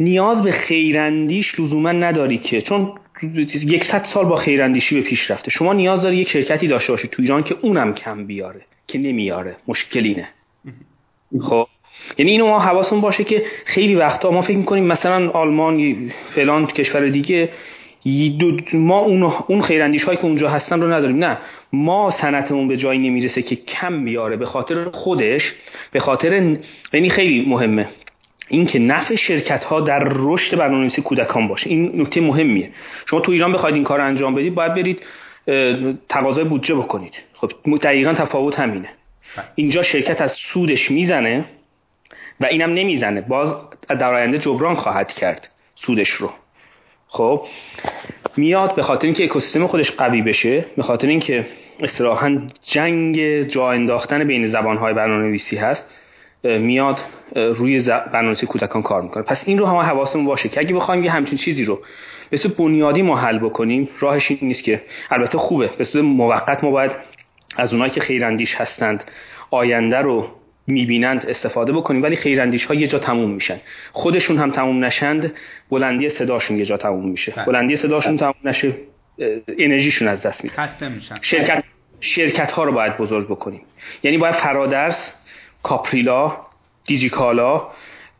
نیاز 0.00 0.42
به 0.42 0.50
خیراندیش 0.50 1.60
لزوما 1.60 1.92
نداری 1.92 2.38
که. 2.38 2.62
چون 2.62 2.92
یکصد 3.22 4.04
سال 4.04 4.24
با 4.24 4.36
خیراندیشی 4.36 4.94
به 4.94 5.00
پیش 5.00 5.30
رفته. 5.30 5.50
شما 5.50 5.72
نیاز 5.72 6.02
داری 6.02 6.16
یک 6.16 6.28
شرکتی 6.28 6.68
داشته 6.68 6.92
باشی 6.92 7.08
تو 7.08 7.22
ایران 7.22 7.42
که 7.42 7.56
اونم 7.62 7.94
کم 7.94 8.26
بیاره 8.26 8.60
که 8.86 8.98
نمیاره. 8.98 9.56
مشکلینه 9.68 10.28
خب. 11.40 11.66
یعنی 12.18 12.30
اینو 12.30 12.46
ما 12.46 12.60
حواسمون 12.60 13.00
باشه 13.00 13.24
که 13.24 13.42
خیلی 13.64 13.94
وقتا 13.94 14.30
ما 14.30 14.42
فکر 14.42 14.56
می‌کنیم 14.56 14.84
مثلا 14.84 15.30
آلمان 15.30 16.08
فلان 16.30 16.66
کشور 16.66 17.08
دیگه 17.08 17.48
ما 18.72 18.98
اون 18.98 19.22
اون 19.22 19.62
خیراندیش 19.62 20.04
هایی 20.04 20.18
که 20.18 20.24
اونجا 20.24 20.48
هستن 20.48 20.80
رو 20.80 20.92
نداریم. 20.92 21.24
نه. 21.24 21.38
ما 21.72 22.10
سنتمون 22.10 22.68
به 22.68 22.76
جایی 22.76 22.98
نمی‌رسه 22.98 23.42
که 23.42 23.56
کم 23.56 24.04
بیاره. 24.04 24.36
به 24.36 24.46
خاطر 24.46 24.90
خودش 24.90 25.52
به 25.92 26.00
خاطر 26.00 26.56
یعنی 26.92 27.08
خیلی 27.08 27.44
مهمه. 27.48 27.88
اینکه 28.48 28.78
نفع 28.78 29.14
شرکت 29.14 29.64
ها 29.64 29.80
در 29.80 30.02
رشد 30.10 30.56
برنامه‌نویسی 30.56 31.02
کودکان 31.02 31.48
باشه. 31.48 31.70
این 31.70 32.00
نکته 32.00 32.20
مهمیه. 32.20 32.70
شما 33.06 33.20
تو 33.20 33.32
ایران 33.32 33.52
بخواید 33.52 33.74
این 33.74 33.84
کار 33.84 34.00
انجام 34.00 34.34
بدید 34.34 34.54
باید 34.54 34.74
برید 34.74 35.02
تقاضای 36.08 36.44
بودجه 36.44 36.74
بکنید. 36.74 37.14
خب 37.34 37.50
دقیقا 37.82 38.14
تفاوت 38.14 38.60
همینه. 38.60 38.88
اینجا 39.54 39.82
شرکت 39.82 40.20
از 40.20 40.32
سودش 40.32 40.90
می‌زنه 40.90 41.44
و 42.40 42.46
اینم 42.46 42.74
نمی‌زنه. 42.74 43.20
باز 43.20 43.54
در 43.88 44.14
آینده 44.14 44.38
جبران 44.38 44.74
خواهد 44.74 45.12
کرد 45.12 45.48
سودش 45.74 46.10
رو. 46.10 46.30
خب 47.08 47.46
میاد 48.36 48.74
به 48.74 48.82
خاطر 48.82 49.04
اینکه 49.04 49.24
اکوسیستم 49.24 49.66
خودش 49.66 49.90
قوی 49.90 50.22
بشه 50.22 50.64
به 50.76 50.82
خاطر 50.82 51.08
اینکه 51.08 51.46
اصطلاحا 51.80 52.48
جنگ 52.62 53.42
جا 53.42 53.70
انداختن 53.70 54.24
بین 54.24 54.46
زبانهای 54.46 54.94
برنامه‌نویسی 54.94 55.56
هست. 55.56 55.84
میاد 56.46 56.98
روی 57.34 57.82
برنامه‌نویسی 57.82 58.46
کودکان 58.46 58.82
کار 58.82 59.02
می‌کنه. 59.02 59.22
پس 59.22 59.42
این 59.46 59.58
رو 59.58 59.66
هم 59.66 59.76
حواسمون 59.76 60.24
باشه 60.24 60.48
که 60.48 60.60
اگه 60.60 60.74
بخوایم 60.74 61.04
یه 61.04 61.10
همچین 61.10 61.38
چیزی 61.38 61.64
رو 61.64 61.82
به 62.30 62.36
صورت 62.36 62.56
بنیادی 62.56 63.02
ما 63.02 63.16
حل 63.16 63.38
بکنیم 63.38 63.88
راهش 64.00 64.30
این 64.30 64.38
نیست 64.42 64.64
که 64.64 64.82
البته 65.10 65.38
خوبه. 65.38 65.70
به 65.78 65.84
صورت 65.84 66.04
موقت 66.04 66.64
ما 66.64 66.70
باید 66.70 66.90
از 67.56 67.72
اونایی 67.72 67.90
که 67.90 68.00
خیراندیش 68.00 68.54
هستند 68.54 69.04
آینده 69.50 69.98
رو 69.98 70.28
می‌بینند 70.66 71.26
استفاده 71.28 71.72
بکنیم 71.72 72.02
ولی 72.02 72.16
خیراندیش 72.16 72.64
ها 72.64 72.74
یه 72.74 72.86
جا 72.86 72.98
تموم 72.98 73.30
میشن. 73.30 73.56
خودشون 73.92 74.38
هم 74.38 74.50
تموم 74.50 74.84
نشند 74.84 75.32
بلندی 75.70 76.10
صداشون 76.10 76.56
یه 76.58 76.64
جا 76.64 76.76
تموم 76.76 77.08
میشه. 77.08 77.32
بله. 77.36 77.44
بلندی 77.44 77.76
صداشون 77.76 78.16
تموم 78.16 78.34
نشه 78.44 78.72
انرژیشون 79.58 80.08
از 80.08 80.22
دست 80.22 80.44
میره. 80.44 80.56
شرکت 81.22 81.64
شرکت 82.00 82.50
ها 82.50 82.64
رو 82.64 82.72
باید 82.72 82.96
بزرگ 82.96 83.26
بکنیم. 83.26 83.60
یعنی 84.02 84.18
باید 84.18 84.34
فرادرس 84.34 85.12
کاپریلا 85.68 86.22
دیجیکالا 86.86 87.52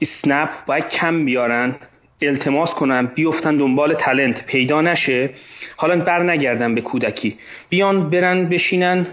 اسنپ 0.00 0.50
باید 0.66 0.89
کم 0.89 1.25
بیارن 1.25 1.75
التماس 2.23 2.75
کنن 2.75 3.07
بیفتن 3.07 3.57
دنبال 3.57 3.94
تلنت 3.94 4.47
پیدا 4.47 4.81
نشه. 4.81 5.31
حالا 5.76 5.97
بر 5.97 6.23
نگردن 6.23 6.75
به 6.75 6.81
کودکی. 6.81 7.39
بیان 7.68 8.10
برن 8.10 8.49
بشینن 8.49 9.07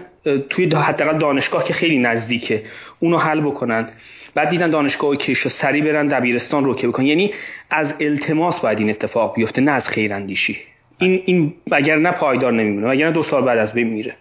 توی 0.50 0.64
حداقل 0.74 1.18
دانشگاه 1.18 1.64
که 1.64 1.74
خیلی 1.74 1.98
نزدیکه. 1.98 2.62
اونو 3.00 3.18
حل 3.18 3.40
بکنن. 3.40 3.90
بعد 4.34 4.48
دیدن 4.48 4.70
دانشگاه 4.70 5.16
کیش 5.16 5.48
سری 5.48 5.82
برن 5.82 6.08
دبیرستان 6.08 6.64
رو 6.64 6.74
که 6.74 6.88
بکنن. 6.88 7.06
یعنی 7.06 7.30
از 7.70 7.94
التماس 8.00 8.60
باید 8.60 8.78
این 8.78 8.90
اتفاق 8.90 9.34
بیفته 9.34 9.60
نه 9.60 9.70
از 9.70 9.88
خیراندیشی 9.88 10.56
این 10.98 11.22
این 11.26 11.54
اگر 11.72 11.96
نه 11.96 12.12
پایدار 12.12 12.52
نمیمونه 12.52 12.88
اگر 12.88 13.06
نه 13.06 13.12
دو 13.12 13.22
سال 13.22 13.44
بعد 13.44 13.58
از 13.58 13.72
بین 13.72 13.88
میره. 13.88 14.14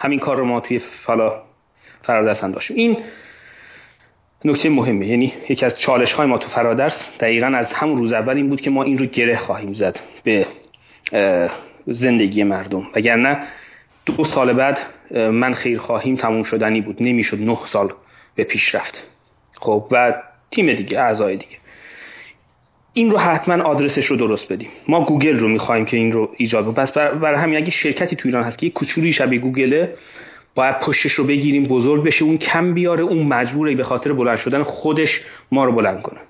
همین 0.00 0.18
کار 0.18 0.36
رو 0.36 0.44
ما 0.44 0.60
توی 0.60 0.78
فلا 0.78 1.47
فرادرس 2.08 2.44
هم 2.44 2.52
داشتیم 2.52 2.76
این 2.76 2.96
نکته 4.44 4.68
مهمه. 4.68 5.06
یعنی 5.06 5.32
یکی 5.48 5.66
از 5.66 5.80
چالش 5.80 6.12
های 6.12 6.26
ما 6.26 6.38
تو 6.38 6.48
فرادرس 6.48 7.04
دقیقا 7.20 7.46
از 7.46 7.72
همون 7.72 7.98
روز 7.98 8.12
اول 8.12 8.36
این 8.36 8.48
بود 8.48 8.60
که 8.60 8.70
ما 8.70 8.82
این 8.82 8.98
رو 8.98 9.06
گره 9.06 9.36
خواهیم 9.36 9.72
زد 9.72 9.98
به 10.24 10.46
زندگی 11.86 12.44
مردم. 12.44 12.86
وگرنه 12.96 13.38
دو 14.06 14.24
سال 14.24 14.52
بعد 14.52 14.78
من 15.14 15.54
خیر 15.54 15.78
خواهیم 15.78 16.16
تموم 16.16 16.42
شدنی 16.42 16.80
بود. 16.80 16.96
نمی‌شد 17.02 17.40
نه 17.40 17.58
سال 17.66 17.92
به 18.34 18.44
پیش 18.44 18.74
رفت. 18.74 19.02
خب 19.54 19.88
و 19.90 20.14
تیم 20.50 20.72
دیگه 20.74 21.00
اعضای 21.00 21.36
دیگه. 21.36 21.56
این 22.92 23.10
رو 23.10 23.18
حتما 23.18 23.64
آدرسش 23.64 24.06
رو 24.06 24.16
درست 24.16 24.52
بدیم. 24.52 24.68
ما 24.88 25.04
گوگل 25.04 25.38
رو 25.38 25.48
می‌خوایم 25.48 25.84
که 25.84 25.96
این 25.96 26.12
رو 26.12 26.34
ایجاد 26.36 26.64
بکنیم 26.64 26.74
پس 26.74 26.92
برای 26.92 27.36
همین 27.36 27.56
اگه 27.56 27.70
شرکتی 27.70 28.16
تو 28.16 28.28
ایران 28.28 28.44
هست 28.44 28.58
که 28.58 28.66
یک 28.66 28.72
کوچولی 28.72 29.12
شبیه 29.12 29.40
گوگله 29.40 29.94
باید 30.58 30.80
پشتش 30.80 31.12
رو 31.12 31.24
بگیریم 31.24 31.66
بزرگ 31.66 32.04
بشه 32.04 32.24
اون 32.24 32.38
کم 32.38 32.74
بیاره 32.74 33.02
اون 33.02 33.22
مجبوره 33.22 33.74
به 33.74 33.84
خاطر 33.84 34.12
بلند 34.12 34.38
شدن 34.38 34.62
خودش 34.62 35.20
ما 35.52 35.64
رو 35.64 35.72
بلند 35.72 36.02
کنه. 36.02 36.20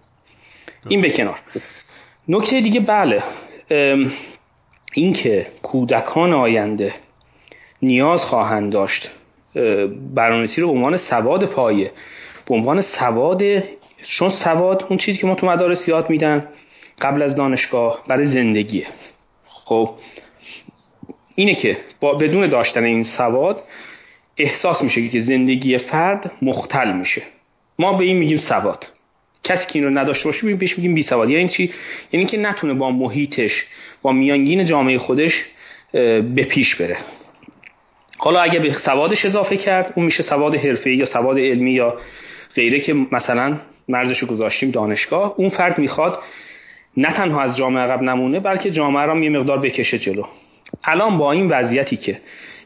این 0.89 1.00
به 1.00 1.10
کنار. 1.10 1.39
نکته 2.28 2.60
دیگه 2.60 2.81
بله. 2.81 3.23
اینکه 4.94 5.47
کودکان 5.62 6.32
آینده 6.32 6.94
نیاز 7.82 8.24
خواهند 8.24 8.73
داشت. 8.73 9.10
برنامه‌نویسی 10.15 10.60
رو 10.60 10.66
به 10.68 10.74
عنوان 10.74 10.97
سواد 10.97 11.44
پایه 11.44 11.92
به 12.47 12.55
عنوان 12.55 12.81
سواد 12.81 13.42
چون 14.02 14.31
سواد 14.31 14.86
اون 14.89 14.98
چیزی 14.98 15.18
که 15.18 15.26
ما 15.26 15.34
تو 15.34 15.47
مدارس 15.47 15.89
یاد 15.89 16.10
میدن 16.10 16.48
قبل 17.00 17.23
از 17.23 17.36
دانشگاه 17.36 18.05
برای 18.08 18.26
زندگیه. 18.26 18.86
خب 19.44 19.90
اینه 21.34 21.55
که 21.55 21.76
با 22.00 22.15
بدون 22.15 22.47
داشتن 22.47 22.84
این 22.84 23.05
سواد 23.05 23.62
احساس 24.39 24.83
میشه 24.83 25.08
که 25.08 25.20
زندگی 25.20 25.78
فرد 25.78 26.33
مختل 26.42 26.92
میشه. 26.92 27.23
ما 27.78 27.92
به 27.92 28.05
این 28.05 28.17
میگیم 28.17 28.39
سواد. 28.39 28.86
کسی 29.44 29.67
که 29.67 29.78
این 29.78 29.99
نداشته 29.99 30.25
باشه 30.25 30.55
بهش 30.55 30.78
میگیم 30.78 30.94
بی 30.94 31.02
سواد. 31.02 31.31
یعنی 31.31 31.49
چی؟ 31.49 31.73
یعنی 32.12 32.26
که 32.26 32.39
نتونه 32.39 32.75
با 32.75 32.91
محیطش 32.91 33.65
با 34.02 34.12
میانگین 34.12 34.67
جامعه 34.67 34.99
خودش 34.99 35.44
به 35.92 36.47
پیش 36.49 36.75
بره. 36.75 36.97
حالا 38.18 38.41
اگه 38.41 38.60
به 38.60 38.73
سوادش 38.73 39.25
اضافه 39.25 39.57
کرد 39.57 39.92
اون 39.97 40.05
میشه 40.07 40.23
سواد 40.23 40.55
حرفه‌ای 40.55 40.97
یا 40.97 41.07
سواد 41.07 41.39
علمی 41.39 41.70
یا 41.70 41.99
غیره 42.55 42.81
که 42.81 42.94
مثلا 43.12 43.58
مرزش 43.89 44.18
رو 44.18 44.28
گذاشتیم 44.28 44.70
دانشگاه. 44.70 45.34
اون 45.36 45.49
فرد 45.49 45.78
می‌خواد 45.78 46.18
نه 46.97 47.12
تنها 47.12 47.41
از 47.41 47.57
جامعه 47.57 47.83
عقب 47.83 48.02
نمونه 48.02 48.41
بلکه 48.41 48.70
جامعه 48.70 49.07
را 49.07 49.18
یه 49.18 49.31
مقدار 49.31 49.58
بکشه 49.58 49.99
جلو. 49.99 50.25
الان 50.84 51.18
با 51.18 51.33
این 51.33 51.49
وضعیتی 51.49 51.97
که 51.97 52.20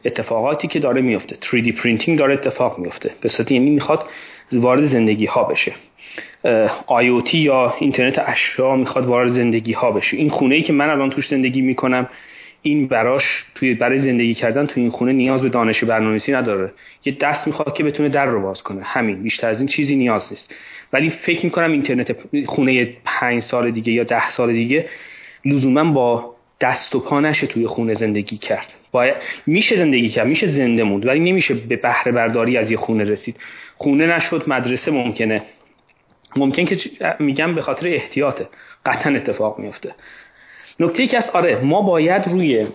اتفاقاتی 0.05 0.67
که 0.67 0.79
داره 0.79 1.01
میفته. 1.01 1.35
3D 1.41 1.71
پرینتینگ 1.71 2.19
داره 2.19 2.33
اتفاق 2.33 2.79
میفته. 2.79 3.11
به 3.21 3.29
صورت 3.29 3.51
یعنی 3.51 3.69
می‌خواد 3.69 4.05
وارد 4.51 4.85
زندگی 4.85 5.25
ها 5.25 5.43
بشه 5.43 5.73
IoT 6.87 7.33
یا 7.33 7.73
اینترنت 7.79 8.19
اشیا 8.25 8.75
می‌خواد 8.75 9.05
وارد 9.05 9.31
زندگی 9.31 9.73
ها 9.73 9.91
بشه. 9.91 10.17
این 10.17 10.29
خونه 10.29 10.55
ای 10.55 10.61
که 10.61 10.73
من 10.73 10.89
الان 10.89 11.09
توش 11.09 11.27
زندگی 11.27 11.61
می‌کنم 11.61 12.09
این 12.61 12.87
براش 12.87 13.43
توی 13.55 13.73
برای 13.73 13.99
زندگی 13.99 14.33
کردن 14.33 14.65
توی 14.65 14.83
این 14.83 14.91
خونه 14.91 15.13
نیاز 15.13 15.41
به 15.41 15.49
دانش 15.49 15.83
برنامه‌نویسی 15.83 16.31
نداره. 16.31 16.71
یه 17.05 17.17
دست 17.21 17.47
می‌خواد 17.47 17.73
که 17.77 17.83
بتونه 17.83 18.09
در 18.09 18.25
رو 18.25 18.41
باز 18.41 18.63
کنه. 18.63 18.81
همین. 18.83 19.23
بیشتر 19.23 19.47
از 19.47 19.57
این 19.57 19.67
چیزی 19.67 19.95
نیاز 19.95 20.27
نیست. 20.31 20.55
ولی 20.93 21.09
فکر 21.09 21.45
می‌کنم 21.45 21.71
اینترنت 21.71 22.15
خونه 22.45 22.87
پنج 23.05 23.43
سال 23.43 23.71
دیگه 23.71 23.93
یا 23.93 24.03
ده 24.03 24.29
سال 24.29 24.53
دیگه 24.53 24.85
لزوما 25.45 25.83
با 25.83 26.32
دست 26.63 26.95
و 26.95 26.99
پا 26.99 27.19
نشه 27.19 27.47
توی 27.47 27.67
خونه 27.67 27.93
زندگی 27.93 28.37
کرد. 28.37 28.67
باید 28.91 29.15
میشه 29.45 29.75
زندگی 29.75 30.09
کرد 30.09 30.27
میشه 30.27 30.47
زنده 30.47 30.83
موند 30.83 31.05
ولی 31.05 31.19
نمیشه 31.19 31.53
به 31.53 31.75
بهره 31.75 32.11
برداری 32.11 32.57
از 32.57 32.71
یه 32.71 32.77
خونه 32.77 33.03
رسید. 33.03 33.35
خونه 33.77 34.05
نشد 34.07 34.43
مدرسه 34.47 34.91
ممکنه. 34.91 35.41
ممکن 36.35 36.65
که 36.65 36.77
میگم 37.19 37.55
به 37.55 37.61
خاطر 37.61 37.87
احتیاطه. 37.87 38.47
قطعا 38.85 39.15
اتفاق 39.15 39.59
میفته 39.59 39.95
نکته 40.79 41.07
که 41.07 41.17
از 41.17 41.29
آره 41.29 41.59
ما 41.63 41.81
باید 41.81 42.27
روی 42.27 42.67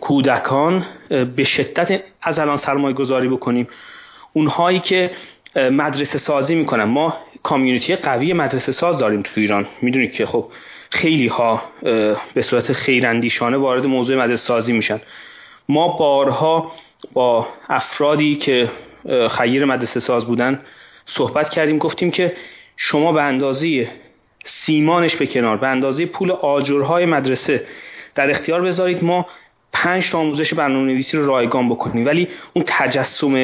کودکان 0.00 0.86
به 1.36 1.44
شدت 1.44 2.00
از 2.22 2.38
الان 2.38 2.56
سرمایه 2.56 2.94
گذاری 2.94 3.28
بکنیم. 3.28 3.68
اونهایی 4.32 4.78
که 4.78 5.10
مدرسه 5.56 6.18
سازی 6.18 6.54
می‌کنن. 6.54 6.84
ما 6.84 7.16
کامیونیتی 7.42 7.96
قوی 7.96 8.32
مدرسه 8.32 8.72
ساز 8.72 8.98
داریم 8.98 9.22
تو 9.22 9.40
ایران. 9.40 9.66
می‌دونید 9.82 10.12
که 10.12 10.26
خب 10.26 10.46
خیلی 10.90 11.26
ها 11.26 11.62
به 12.34 12.42
صورت 12.42 12.72
خیراندیشانه 12.72 13.56
وارد 13.56 13.86
موضوع 13.86 14.16
مدرسه 14.16 14.42
سازی 14.42 14.72
میشن. 14.72 15.00
ما 15.68 15.88
بارها 15.88 16.72
با 17.12 17.48
افرادی 17.68 18.36
که 18.36 18.68
خیر 19.30 19.64
مدرسه 19.64 20.00
ساز 20.00 20.26
بودن 20.26 20.60
صحبت 21.06 21.50
کردیم 21.50 21.78
گفتیم 21.78 22.10
که 22.10 22.36
شما 22.76 23.12
به 23.12 23.22
اندازه 23.22 23.88
سیمانش 24.44 25.16
به 25.16 25.26
کنار 25.26 25.56
به 25.56 25.66
اندازه 25.66 26.06
پول 26.06 26.30
آجرهای 26.30 27.06
مدرسه 27.06 27.66
در 28.14 28.30
اختیار 28.30 28.62
بذارید 28.62 29.04
ما 29.04 29.26
پنج 29.72 30.10
تا 30.10 30.18
آموزش 30.18 30.54
برنامه 30.54 30.86
نویسی 30.86 31.16
رو 31.16 31.26
رایگان 31.26 31.68
بکنیم. 31.68 32.06
ولی 32.06 32.28
اون 32.52 32.64
تجسم 32.68 33.36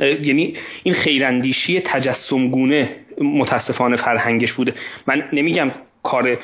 یعنی 0.00 0.56
این 0.82 0.94
خیراندیشی 0.94 1.80
تجسمگونه 1.80 2.96
متاسفانه 3.20 3.96
فرهنگش 3.96 4.52
بوده. 4.52 4.74
من 5.06 5.28
نمیگم 5.32 5.70
کار 6.02 6.38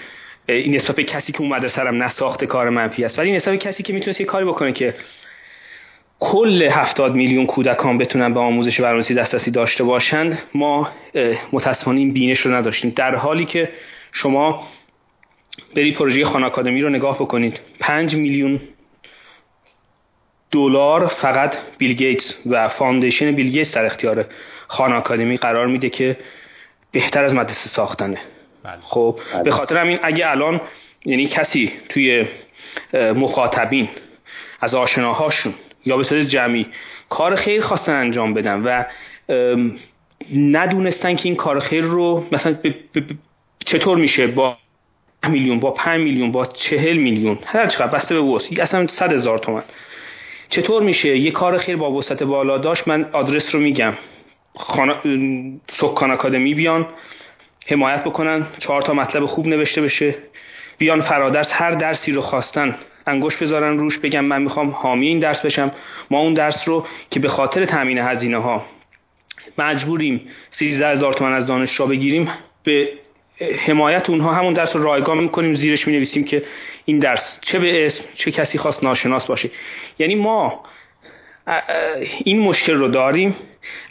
این 0.49 0.75
حساب 0.75 1.01
کسی 1.01 1.33
که 1.33 1.41
اون 1.41 1.51
مدرسه 1.51 1.83
هم 1.83 2.02
نساخته 2.02 2.47
کار 2.47 2.70
منفی 2.70 3.05
است. 3.05 3.19
ولی 3.19 3.28
این 3.28 3.36
حساب 3.36 3.57
کسی 3.57 3.83
که 3.83 3.93
می‌تونست 3.93 4.20
یه 4.20 4.27
کاری 4.27 4.44
بکنه 4.44 4.73
که 4.73 4.94
کل 6.20 6.62
هفتاد 6.62 7.15
میلیون 7.15 7.47
کودکان 7.47 7.99
بتونن 7.99 8.35
به 8.35 8.41
آموزش 8.41 8.81
برنامه‌نویسی 8.81 9.15
دسترسی 9.15 9.51
داشته 9.51 9.85
باشند 9.85 10.39
ما 10.55 10.89
متاسفانه 11.52 11.99
این 11.99 12.12
بینش 12.12 12.41
رو 12.41 12.55
نداشتیم. 12.55 12.93
در 12.97 13.15
حالی 13.15 13.44
که 13.44 13.69
شما 14.12 14.67
برید 15.77 15.94
پروژه 15.94 16.25
خان 16.25 16.44
آکادمی 16.44 16.83
رو 16.83 16.89
نگاه 16.89 17.17
بکنید 17.17 17.60
پنج 17.81 18.15
میلیون 18.15 18.60
دلار 20.51 21.07
فقط 21.07 21.57
بیل 21.78 21.93
گیتس 21.93 22.35
و 22.47 22.69
foundation 22.68 23.32
بیل 23.33 23.51
گیتس 23.51 23.75
در 23.75 23.85
اختیار 23.85 24.27
خان 24.69 24.93
آکادمی 24.93 25.36
قرار 25.36 25.67
میده 25.67 25.91
که 25.91 26.17
بهتر 26.93 27.25
از 27.25 27.35
مدرسه 27.35 27.69
ساختنه. 27.69 28.19
بله. 28.64 28.80
خب 28.80 29.20
بله. 29.32 29.42
به 29.42 29.50
خاطر 29.50 29.76
همین 29.76 29.98
اگه 30.02 30.30
الان 30.30 30.60
یعنی 31.05 31.26
کسی 31.26 31.72
توی 31.89 32.24
مخاطبین 32.94 33.89
از 34.60 34.74
آشناهاشون 34.74 35.55
یا 35.84 35.97
به 35.97 36.05
صورت 36.05 36.26
جمعی 36.26 36.66
کار 37.08 37.34
خیر 37.34 37.62
خواستن 37.62 37.92
انجام 37.92 38.34
بدن 38.34 38.62
و 38.62 38.84
ندونستن 40.36 41.16
که 41.16 41.24
این 41.24 41.36
کار 41.36 41.60
خیر 41.60 41.84
رو 41.84 42.24
مثلا 42.32 42.56
چطور 43.66 43.98
میشه 43.98 44.26
با 44.26 44.56
میلیون 45.28 45.60
با 45.60 45.70
5 45.70 46.00
میلیون 46.00 46.32
با 46.32 46.47
چهل 46.47 46.97
میلیون 46.97 47.39
هر 47.47 47.66
چقدر 47.66 47.86
بسته 47.86 48.14
به 48.14 48.20
وسط 48.20 48.58
اصلا 48.58 48.86
صد 48.86 49.12
هزار 49.12 49.39
تومن 49.39 49.62
چطور 50.48 50.82
میشه 50.82 51.18
یه 51.18 51.30
کار 51.30 51.58
خیر 51.58 51.76
با 51.76 51.92
وسط 51.92 52.22
بالا 52.22 52.58
داشت 52.58 52.89
من 52.89 53.06
آدرس 53.12 53.55
رو 53.55 53.60
میگم 53.60 53.92
خانا... 54.56 54.97
سکان 55.72 56.10
اکادمی 56.10 56.55
بیان 56.55 56.86
حمایت 57.70 58.05
بکنن 58.05 58.47
چهار 58.58 58.82
تا 58.82 58.94
مطلب 58.94 59.26
خوب 59.26 59.47
نوشته 59.47 59.82
بشه. 59.82 60.15
بیان 60.78 61.00
فرادرس 61.00 61.49
هر 61.50 61.70
درسی 61.70 62.12
رو 62.12 62.20
خواستن 62.20 62.76
انگوش 63.07 63.36
بذارن 63.36 63.78
روش 63.78 63.99
بگم 63.99 64.24
من 64.24 64.42
می‌خوام 64.42 64.70
حامی 64.70 65.07
این 65.07 65.18
درس 65.18 65.40
بشم 65.40 65.73
ما 66.10 66.18
اون 66.18 66.34
درس 66.34 66.68
رو 66.68 66.86
که 67.10 67.20
به 67.20 67.28
خاطر 67.28 67.65
تامین 67.65 67.99
هزینه 67.99 68.39
ها 68.39 68.65
مجبوریم 69.58 70.20
13 70.50 70.89
هزار 70.89 71.12
تومن 71.12 71.32
از 71.32 71.47
دانشجو 71.47 71.86
بگیریم 71.86 72.28
به 72.65 72.89
حمایت 73.66 74.10
اونها 74.10 74.32
همون 74.32 74.52
درس 74.52 74.76
رو 74.76 74.82
رایگان 74.82 75.18
می‌کنیم 75.18 75.55
زیرش 75.55 75.86
می 75.86 75.92
نویسیم 75.92 76.24
که 76.24 76.42
این 76.84 76.99
درس 76.99 77.39
چه 77.40 77.58
به 77.58 77.86
اسم 77.86 78.05
چه 78.15 78.31
کسی 78.31 78.58
خواست 78.58 78.84
ناشناس 78.84 79.26
باشه. 79.26 79.50
یعنی 79.99 80.15
ما 80.15 80.62
این 82.25 82.41
مشکل 82.41 82.75
رو 82.75 82.89
داریم. 82.89 83.36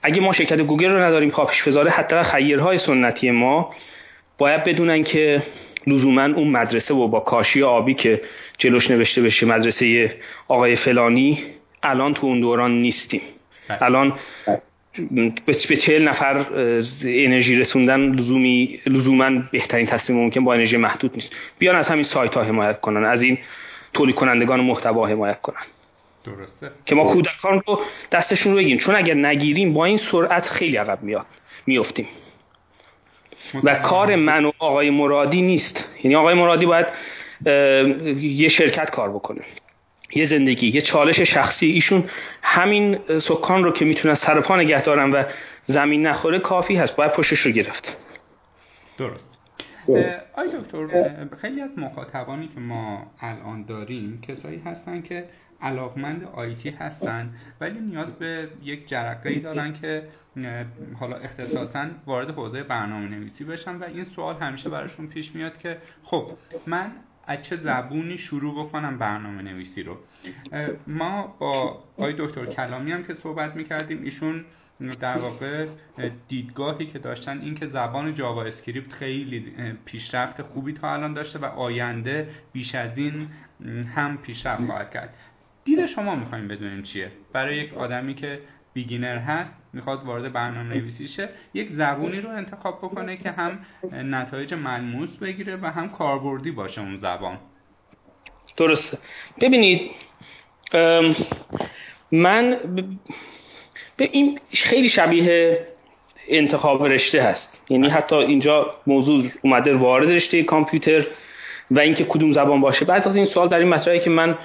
اگه 0.03 0.21
ما 0.21 0.33
شرکت 0.33 0.61
گوگل 0.61 0.91
رو 0.91 0.99
نداریم 0.99 1.29
پاپیش 1.29 1.63
فزاره 1.63 1.91
حتی 1.91 2.23
خیرهای 2.23 2.77
سنتی 2.77 3.31
ما 3.31 3.73
باید 4.37 4.63
بدونن 4.63 5.03
که 5.03 5.43
لزوما 5.87 6.23
اون 6.23 6.47
مدرسه 6.47 6.93
و 6.93 7.07
با 7.07 7.19
کاشی 7.19 7.63
آبی 7.63 7.93
که 7.93 8.21
جلوش 8.57 8.91
نوشته 8.91 9.21
بشه 9.21 9.45
مدرسه 9.45 10.15
آقای 10.47 10.75
فلانی 10.75 11.43
الان 11.83 12.13
تو 12.13 12.27
اون 12.27 12.39
دوران 12.39 12.81
نیستیم. 12.81 13.21
بله. 13.67 13.83
الان 13.83 14.19
به 15.45 15.55
چهل 15.55 16.07
نفر 16.07 16.45
انرژی 17.03 17.55
رسوندن 17.55 17.99
لزومی 17.99 18.79
لزوما 18.85 19.29
بهترین 19.51 19.85
تصمیم 19.85 20.19
ممکن 20.19 20.43
با 20.43 20.53
انرژی 20.53 20.77
محدود 20.77 21.11
نیست. 21.15 21.35
بیان 21.59 21.75
از 21.75 21.87
همین 21.87 22.03
سایت 22.03 22.33
ها 22.33 22.43
حمایت 22.43 22.81
کنن 22.81 23.05
از 23.05 23.21
این 23.21 23.37
تولید 23.93 24.15
کنندگان 24.15 24.59
محتوا 24.59 25.07
حمایت 25.07 25.41
کنن. 25.41 25.61
درسته. 26.23 26.71
که 26.85 26.95
ما 26.95 27.03
کودکان 27.03 27.63
رو 27.67 27.79
دستشون 28.11 28.51
رو 28.51 28.57
بگیریم. 28.57 28.77
چون 28.77 28.95
اگر 28.95 29.13
نگیریم 29.13 29.73
با 29.73 29.85
این 29.85 29.97
سرعت 29.97 30.47
خیلی 30.47 30.77
عقب 30.77 31.03
میاد 31.03 31.25
میافتیم. 31.65 32.07
و 33.63 33.75
کار 33.75 34.15
من 34.15 34.45
و 34.45 34.51
آقای 34.59 34.89
مرادی 34.89 35.41
نیست. 35.41 35.85
یعنی 36.03 36.15
آقای 36.15 36.33
مرادی 36.33 36.65
باید 36.65 36.87
یه 38.19 38.49
شرکت 38.49 38.89
کار 38.89 39.09
بکنه. 39.09 39.41
یه 40.15 40.25
زندگی 40.25 40.67
یه 40.67 40.81
چالش 40.81 41.19
شخصی. 41.19 41.65
ایشون 41.65 42.03
همین 42.41 42.99
سکان 43.19 43.63
رو 43.63 43.71
که 43.71 43.85
می‌تونن 43.85 44.15
سر 44.15 44.41
پا 44.41 44.55
نگه 44.55 44.81
دارن 44.81 45.11
و 45.11 45.23
زمین 45.65 46.07
نخوره 46.07 46.39
کافی 46.39 46.75
هست. 46.75 46.95
باید 46.95 47.11
پشتش 47.11 47.39
رو 47.39 47.51
گرفت. 47.51 47.97
درست. 48.97 49.29
آی 50.37 50.47
دکتر 50.47 50.87
خیلی 51.41 51.61
از 51.61 51.69
مخاطبانی 51.77 52.47
که 52.47 52.59
ما 52.59 53.11
الان 53.21 53.65
داریم 53.65 54.21
کسایی 54.27 54.61
هستن 54.65 55.01
که 55.01 55.23
علاقمند 55.61 56.23
آیتی 56.23 56.69
هستن 56.69 57.29
ولی 57.61 57.79
نیاز 57.79 58.07
به 58.07 58.49
یک 58.63 58.87
جرقه 58.87 59.29
ای 59.29 59.39
دارن 59.39 59.73
که 59.73 60.03
حالا 60.99 61.15
اختصاصا 61.15 61.87
وارد 62.05 62.29
حوزه 62.29 62.63
برنامه 62.63 63.07
نویسی 63.07 63.43
بشن 63.43 63.75
و 63.75 63.83
این 63.83 64.05
سوال 64.05 64.35
همیشه 64.35 64.69
براشون 64.69 65.07
پیش 65.07 65.35
میاد 65.35 65.57
که 65.57 65.77
خب 66.03 66.31
من 66.67 66.91
از 67.27 67.43
چه 67.43 67.57
زبونی 67.57 68.17
شروع 68.17 68.65
بکنم 68.65 68.97
برنامه 68.97 69.41
نویسی 69.41 69.83
رو؟ 69.83 69.97
ما 70.87 71.35
با 71.39 71.83
آی 71.97 72.13
دکتر 72.17 72.45
کلامی 72.45 72.91
هم 72.91 73.03
که 73.03 73.13
صحبت 73.13 73.55
می‌کردیم 73.55 74.03
ایشون 74.03 74.45
در 74.99 75.17
واقع 75.17 75.67
دیدگاهی 76.27 76.85
که 76.85 76.99
داشتن 76.99 77.41
این 77.41 77.55
که 77.55 77.67
زبان 77.67 78.15
جاوا 78.15 78.43
اسکریپت 78.43 78.91
خیلی 78.91 79.53
پیشرفت 79.85 80.41
خوبی 80.41 80.73
تا 80.73 80.93
الان 80.93 81.13
داشته 81.13 81.39
و 81.39 81.45
آینده 81.45 82.29
بیش 82.53 82.75
از 82.75 82.97
این 82.97 83.27
هم 83.95 84.17
پیشرفت 84.17 84.65
خواهد 84.65 84.91
کرد. 84.91 85.13
دید 85.75 85.85
شما 85.85 86.15
می‌خوایم 86.15 86.47
بدونیم 86.47 86.83
چیه. 86.83 87.11
برای 87.33 87.57
یک 87.57 87.73
آدمی 87.77 88.13
که 88.13 88.39
beginner 88.73 89.17
هست 89.17 89.53
می‌خواد 89.73 90.03
وارد 90.05 90.33
برنامه 90.33 90.75
نویسی 90.75 91.07
شه 91.07 91.29
یک 91.53 91.69
زبونی 91.71 92.21
رو 92.21 92.29
انتخاب 92.29 92.77
بکنه 92.77 93.17
که 93.17 93.31
هم 93.31 93.59
نتایج 93.93 94.53
ملموس 94.53 95.17
بگیره 95.17 95.55
و 95.55 95.65
هم 95.65 95.89
کاربردی 95.89 96.51
باشه 96.51 96.81
اون 96.81 96.97
زبان. 96.97 97.37
درسته. 98.57 98.97
ببینید 99.41 99.91
من 102.11 102.57
به 103.97 104.09
این 104.11 104.39
خیلی 104.53 104.89
شبیه 104.89 105.67
انتخاب 106.27 106.85
رشته 106.85 107.21
هست. 107.21 107.61
یعنی 107.69 107.89
حتی 107.89 108.15
اینجا 108.15 108.75
موضوع 108.87 109.31
اومده 109.41 109.73
وارد 109.75 110.09
رشته 110.09 110.43
کامپیوتر 110.43 111.07
و 111.71 111.79
اینکه 111.79 112.05
کدوم 112.05 112.31
زبان 112.31 112.61
باشه. 112.61 112.85
بعد 112.85 113.07
از 113.07 113.15
این 113.15 113.25
سوال 113.25 113.47
در 113.47 113.59
این 113.59 113.67
مطرحی 113.67 113.99
که 113.99 114.09
من 114.09 114.37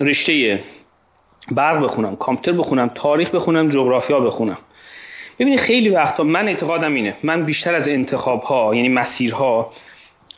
رشته 0.00 0.60
برق 1.50 1.84
بخونم 1.84 2.16
کامپیوتر 2.16 2.58
بخونم 2.58 2.88
تاریخ 2.94 3.34
بخونم 3.34 3.68
جغرافیا 3.68 4.20
بخونم. 4.20 4.58
ببینید 5.38 5.60
خیلی 5.60 5.88
وقتا 5.88 6.22
من 6.22 6.48
اعتقادم 6.48 6.94
اینه 6.94 7.16
من 7.22 7.44
بیشتر 7.44 7.74
از 7.74 7.88
انتخاب 7.88 8.42
ها 8.42 8.74
یعنی 8.74 8.88
مسیرها 8.88 9.72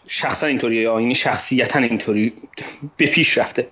شخصا 0.09 0.47
اینطوری 0.47 0.77
یا 0.77 1.01
یعنی 1.01 1.15
شخصیتا 1.15 1.79
اینطوری 1.79 2.33
به 2.97 3.07
پیش 3.07 3.39
رفته. 3.39 3.69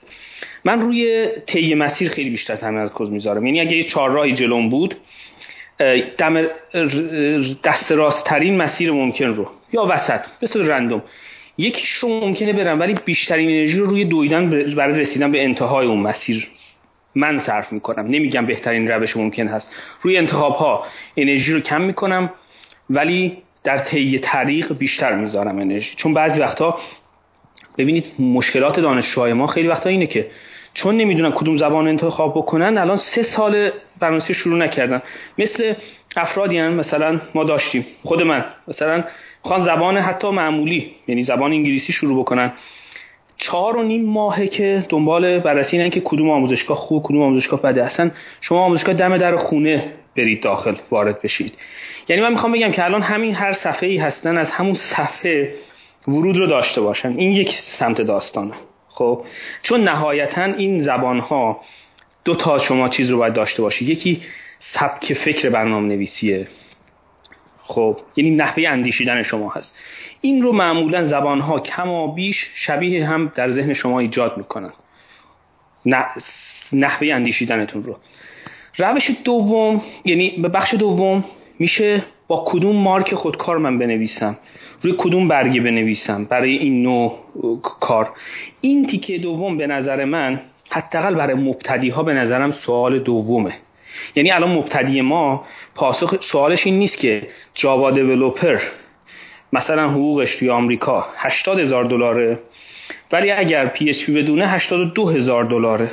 من 0.64 0.80
روی 0.80 1.28
طی 1.46 1.74
مسیر 1.74 2.08
خیلی 2.08 2.30
بیشتر 2.30 2.56
تمرکز 2.56 3.10
می‌ذارم. 3.10 3.46
یعنی 3.46 3.60
اگه 3.60 3.76
یه 3.76 3.84
چهار 3.84 4.10
راهی 4.10 4.32
جلوم 4.32 4.68
بود 4.68 4.96
دم 6.18 6.46
دست 7.64 7.92
راست 7.92 8.24
ترین 8.24 8.56
مسیر 8.56 8.92
ممکن 8.92 9.26
رو 9.26 9.48
یا 9.72 9.86
وسط 9.90 10.20
به 10.40 10.66
رندوم. 10.66 11.02
یکیش 11.60 11.90
رو 11.90 12.08
ممکنه 12.08 12.52
برم 12.52 12.80
ولی 12.80 12.94
بیشترین 13.04 13.50
انرژی 13.50 13.78
رو 13.78 13.86
روی 13.86 14.04
دویدن 14.04 14.50
برای 14.74 15.00
رسیدن 15.00 15.32
به 15.32 15.44
انتهای 15.44 15.86
اون 15.86 15.98
مسیر. 16.00 16.48
من 17.14 17.40
صرف 17.40 17.72
می‌کنم. 17.72 18.06
نمیگم 18.06 18.46
بهترین 18.46 18.88
روش 18.88 19.16
ممکن 19.16 19.48
هست. 19.48 19.74
روی 20.02 20.16
انتخاب 20.16 20.54
ها 20.54 20.84
انرژی 21.16 21.52
رو 21.52 21.60
کم 21.60 21.80
می‌کنم 21.80 22.30
ولی 22.90 23.36
در 23.64 23.78
طی 23.78 24.18
طریق 24.18 24.78
بیشتر 24.78 25.16
می‌ذارم 25.16 25.58
انرژی. 25.58 25.94
چون 25.96 26.14
بعضی 26.14 26.40
وقتا 26.40 26.78
ببینید 27.78 28.04
مشکلات 28.18 28.80
دانشجوهای 28.80 29.32
ما 29.32 29.46
خیلی 29.46 29.68
وقتا 29.68 29.90
اینه 29.90 30.06
که 30.06 30.26
چون 30.82 30.96
نمی‌دونن 30.96 31.30
کدوم 31.30 31.56
زبان 31.56 31.88
انتخاب 31.88 32.34
بکنن 32.34 32.78
الان 32.78 32.96
سه 32.96 33.22
سال 33.22 33.70
برنامه‌نویسی 33.98 34.34
شروع 34.34 34.58
نکردن. 34.58 35.02
مثل 35.38 35.74
افرادی 36.16 36.58
هم 36.58 36.72
مثلا 36.72 37.20
ما 37.34 37.44
داشتیم 37.44 37.86
خود 38.02 38.22
من. 38.22 38.44
مثلا 38.68 39.04
خوان 39.42 39.64
زبان 39.64 39.96
حتی 39.96 40.30
معمولی 40.30 40.90
یعنی 41.08 41.22
زبان 41.22 41.52
انگلیسی 41.52 41.92
شروع 41.92 42.20
بکنن. 42.20 42.52
چهار 43.36 43.76
و 43.76 43.82
نیم 43.82 44.04
ماهه 44.04 44.46
که 44.46 44.86
دنبال 44.88 45.38
بررسی 45.38 45.76
اینن 45.76 45.90
که 45.90 46.00
کدوم 46.00 46.30
آموزشگاه 46.30 46.76
خوب 46.76 47.02
کدوم 47.02 47.22
آموزشگاه 47.22 47.62
بده 47.62 47.84
اصلا 47.84 48.10
شما 48.40 48.60
آموزشگاه 48.60 48.94
دم 48.94 49.18
در 49.18 49.36
خونه 49.36 49.92
برید 50.16 50.42
داخل 50.42 50.74
وارد 50.90 51.22
بشید. 51.22 51.54
یعنی 52.08 52.22
من 52.22 52.32
می‌خوام 52.32 52.52
بگم 52.52 52.70
که 52.70 52.84
الان 52.84 53.02
همین 53.02 53.34
هر 53.34 53.52
صفحه 53.52 53.88
ای 53.88 53.96
هستن 53.96 54.36
از 54.36 54.50
همون 54.50 54.74
صفحه 54.74 55.54
ورود 56.08 56.36
رو 56.36 56.46
داشته 56.46 56.80
باشن. 56.80 57.14
این 57.16 57.32
یک 57.32 57.50
سمت 57.78 58.00
داستانه. 58.00 58.52
خب 59.00 59.24
چون 59.62 59.84
نهایتا 59.84 60.44
این 60.44 60.82
زبان 60.82 61.18
ها 61.20 61.60
دو 62.24 62.34
تا 62.34 62.58
شما 62.58 62.88
چیز 62.88 63.10
رو 63.10 63.18
باید 63.18 63.32
داشته 63.32 63.62
باشید. 63.62 63.88
یکی 63.88 64.22
سبک 64.60 65.14
فکر 65.14 65.50
برنامه 65.50 65.88
نویسیه 65.88 66.48
خب 67.62 67.98
یعنی 68.16 68.30
نحوه 68.30 68.68
اندیشیدن 68.68 69.22
شما 69.22 69.50
هست. 69.50 69.76
این 70.20 70.42
رو 70.42 70.52
معمولا 70.52 71.08
زبانها 71.08 71.60
کما 71.60 72.06
بیش 72.06 72.48
شبیه 72.54 73.06
هم 73.06 73.32
در 73.34 73.50
ذهن 73.50 73.74
شما 73.74 74.00
ایجاد 74.00 74.36
می‌کنن. 74.36 74.72
نحوه 76.72 77.08
اندیشیدنتون 77.14 77.82
رو. 77.82 77.96
روش 78.78 79.10
دوم 79.24 79.82
یعنی 80.04 80.30
به 80.30 80.48
بخش 80.48 80.74
دوم 80.74 81.24
میشه 81.58 82.02
با 82.30 82.44
کدوم 82.46 82.76
مارک 82.76 83.14
خودکار 83.14 83.58
من 83.58 83.78
بنویسم؟ 83.78 84.38
روی 84.82 84.94
کدوم 84.98 85.28
برگه 85.28 85.60
بنویسم 85.60 86.24
برای 86.24 86.56
این 86.56 86.82
نوع 86.82 87.18
کار؟ 87.80 88.10
این 88.60 88.86
تیکه 88.86 89.18
دوم 89.18 89.56
به 89.56 89.66
نظر 89.66 90.04
من 90.04 90.40
حداقل 90.70 91.14
برای 91.14 91.34
مبتدی 91.34 91.88
ها 91.88 92.02
به 92.02 92.12
نظرم 92.14 92.52
سوال 92.52 92.98
دومه. 92.98 93.52
یعنی 94.16 94.30
الان 94.30 94.50
مبتدی 94.50 95.00
ما 95.00 95.44
پاسخ 95.74 96.20
سوالش 96.20 96.66
این 96.66 96.78
نیست 96.78 96.98
که 96.98 97.28
جاوا 97.54 97.90
دیولوپر 97.90 98.58
مثلا 99.52 99.90
حقوقش 99.90 100.34
توی 100.34 100.50
آمریکا 100.50 101.06
80 101.16 101.58
هزار 101.58 101.84
دلاره 101.84 102.38
ولی 103.12 103.30
اگر 103.30 103.66
پی 103.66 103.88
اچ 103.88 104.04
پی 104.04 104.22
بدونه 104.22 104.48
82 104.48 105.08
هزار 105.08 105.44
دلاره. 105.44 105.90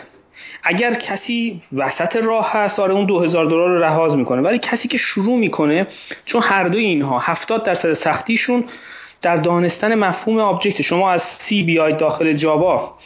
اگر 0.63 0.93
کسی 0.93 1.61
وسط 1.73 2.15
راه 2.15 2.51
هست 2.51 2.79
آره 2.79 2.93
اون 2.93 3.05
2000 3.05 3.45
دلار 3.45 3.69
رو 3.69 3.83
رهاز 3.83 4.15
می‌کنه. 4.15 4.41
ولی 4.41 4.59
کسی 4.59 4.87
که 4.87 4.97
شروع 4.97 5.37
می‌کنه 5.37 5.87
چون 6.25 6.41
هر 6.43 6.63
دوی 6.63 6.85
اینها 6.85 7.19
70 7.19 7.63
درصد 7.63 7.93
سختیشون 7.93 8.63
در 9.21 9.37
دانستن 9.37 9.95
مفهوم 9.95 10.39
object 10.39 10.81
شما 10.81 11.11
از 11.11 11.21
C 11.21 11.63
بیاید 11.63 11.97
داخل 11.97 12.33
جاوا 12.33 12.97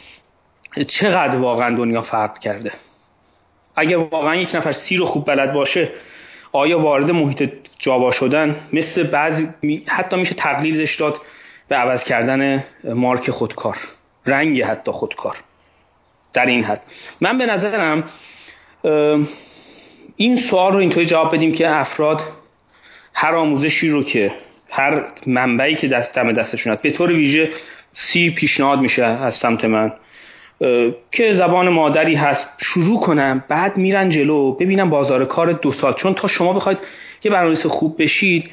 چقدر 0.88 1.36
واقعا 1.36 1.76
دنیا 1.76 2.02
فرق 2.02 2.38
کرده؟ 2.38 2.72
اگر 3.76 3.96
واقعا 3.96 4.36
یک 4.36 4.54
نفر 4.54 4.72
C 4.72 4.96
رو 4.96 5.06
خوب 5.06 5.26
بلد 5.26 5.52
باشه 5.52 5.88
آیا 6.52 6.78
وارد 6.78 7.10
محیط 7.10 7.52
جاوا 7.78 8.10
شدن؟ 8.10 8.56
مثل 8.72 9.02
بعضی 9.02 9.48
حتی 9.86 10.16
میشه 10.16 10.34
تقلیلش 10.34 10.96
داد 10.96 11.20
به 11.68 11.76
عوض 11.76 12.04
کردن 12.04 12.64
مارک 12.84 13.30
خودکار. 13.30 13.76
رنگ 14.26 14.62
حتی 14.62 14.92
خودکار. 14.92 15.36
در 16.32 16.46
این 16.46 16.64
حد. 16.64 16.82
من 17.20 17.38
به 17.38 17.46
نظرم 17.46 18.04
این 20.16 20.36
سوال 20.36 20.72
رو 20.72 20.78
اینطوری 20.78 21.06
جواب 21.06 21.34
بدیم 21.34 21.52
که 21.52 21.70
افراد 21.70 22.20
هر 23.14 23.34
آموزشی 23.34 23.88
رو 23.88 24.02
که 24.04 24.32
هر 24.70 25.04
منبعی 25.26 25.74
که 25.74 25.88
دست 25.88 26.14
دم 26.14 26.32
دستشون 26.32 26.72
هست 26.72 26.82
به 26.82 26.90
طور 26.90 27.12
ویژه 27.12 27.50
سی 27.94 28.30
پیشنهاد 28.30 28.80
میشه 28.80 29.04
از 29.04 29.34
سمت 29.34 29.64
من 29.64 29.92
که 31.12 31.34
زبان 31.34 31.68
مادری 31.68 32.14
هست 32.14 32.46
شروع 32.58 33.00
کنم 33.00 33.44
بعد 33.48 33.76
میرن 33.76 34.08
جلو 34.08 34.52
ببینم 34.52 34.90
بازار 34.90 35.24
کار 35.24 35.52
دو 35.52 35.72
سال 35.72 35.92
چون 35.92 36.14
تا 36.14 36.28
شما 36.28 36.52
بخواید 36.52 36.78
یه 37.24 37.30
برنامه‌نویس 37.30 37.66
خوب 37.66 38.02
بشید 38.02 38.50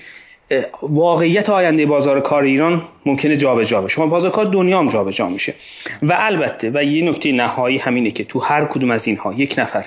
واقعیت 0.82 1.50
آینده 1.50 1.86
بازار 1.86 2.20
کار 2.20 2.44
ایران 2.44 2.88
ممکنه 3.06 3.38
جابجا 3.38 3.82
بشه 3.82 3.96
شما 3.96 4.08
بازار 4.08 4.32
کار 4.32 4.46
دنیا 4.46 4.80
هم 4.80 4.90
جابجا 4.90 5.30
میشه. 5.30 5.54
و 6.02 6.16
البته 6.20 6.72
و 6.74 6.84
یه 6.84 7.10
نکته 7.10 7.32
نهایی 7.32 7.78
همینه 7.78 8.12
که 8.12 8.24
تو 8.24 8.40
هر 8.40 8.66
کدوم 8.66 8.92
از 8.92 9.08
اینها 9.08 9.34
یک 9.34 9.56
نفر 9.58 9.86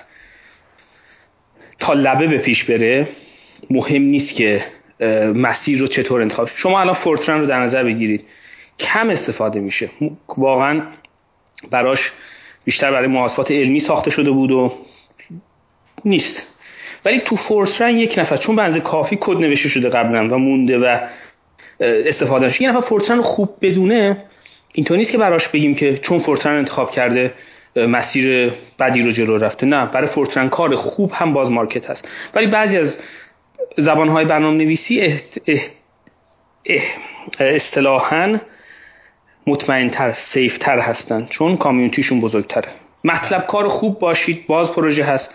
تا 1.78 1.92
لبه 1.92 2.26
به 2.26 2.39
پیش 2.39 2.65
بره 2.65 3.08
مهم 3.70 4.02
نیست 4.02 4.34
که 4.34 4.65
مسیر 5.34 5.78
رو 5.78 5.86
چطور 5.86 6.20
انتخاب 6.20 6.49
شما 6.55 6.81
الان 6.81 6.94
فورترن 6.94 7.41
رو 7.41 7.47
در 7.47 7.60
نظر 7.60 7.84
بگیرید. 7.84 8.24
کم 8.78 9.10
استفاده 9.10 9.60
میشه. 9.60 9.91
واقعا 10.39 10.82
براش 11.70 12.12
بیشتر 12.65 12.91
برای 12.91 13.08
محاسبات 13.08 13.50
علمی 13.50 13.81
ساخته 13.81 14.10
شده 14.10 14.31
بود 14.31 14.52
و 14.52 14.73
نیست. 16.05 16.52
ولی 17.05 17.21
تو 17.21 17.37
فورترن 17.37 17.99
یک 17.99 18.19
نفر 18.19 18.37
چون 18.37 18.57
بنز 18.57 18.77
کافی 18.77 19.19
کد 19.21 19.37
نوشته 19.37 19.69
شده 19.69 19.89
قبلا 19.89 20.29
و 20.29 20.39
مونده 20.39 20.79
و 20.79 20.99
استفاده 21.81 22.47
یک 22.47 22.63
نفر 22.63 22.81
فورترن 22.81 23.23
خوب 23.23 23.57
بدونه 23.61 24.17
اینطور 24.73 24.97
نیست 24.97 25.13
که 25.13 25.19
براش 25.19 25.49
بگیم 25.49 25.75
که 25.75 25.99
چون 25.99 26.19
فورترن 26.19 26.57
انتخاب 26.57 26.91
کرده 26.91 27.35
مسیر 27.77 28.53
بدی 28.79 29.03
رو 29.03 29.11
جلو 29.11 29.39
رفته. 29.39 29.67
نه 29.67 29.87
برای 29.87 30.09
فورترن 30.09 30.49
کار 30.49 30.77
خوب 30.77 31.13
هم 31.15 31.33
باز 31.33 31.51
market 31.51 31.91
هست. 31.91 32.09
ولی 32.35 32.47
بعضی 32.47 32.79
از 32.79 32.99
زبانهای 33.77 34.25
برنامه 34.25 34.65
نویسی 34.65 35.21
اصطلاحا 37.41 38.39
مطمئنتر 39.47 40.13
safe 40.12 40.57
تر 40.57 40.78
هستن 40.79 41.27
چون 41.31 41.57
community 41.57 42.01
شون 42.01 42.20
بزرگتره. 42.21 42.69
مطلب 43.05 43.47
کار 43.47 43.69
خوب 43.69 43.99
باشید 43.99 44.47
باز 44.47 44.73
پروژه 44.73 45.05
هست. 45.05 45.31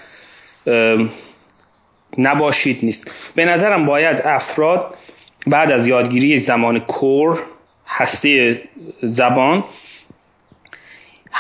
نباشید 2.18 2.80
نیست. 2.84 3.12
به 3.36 3.46
نظرم 3.46 3.86
باید 3.86 4.22
افراد 4.26 4.96
بعد 5.48 5.72
از 5.72 5.88
یادگیری 5.88 6.40
زبان 6.40 6.80
core 6.80 7.40
هسته 7.88 8.62
زبان 9.02 9.64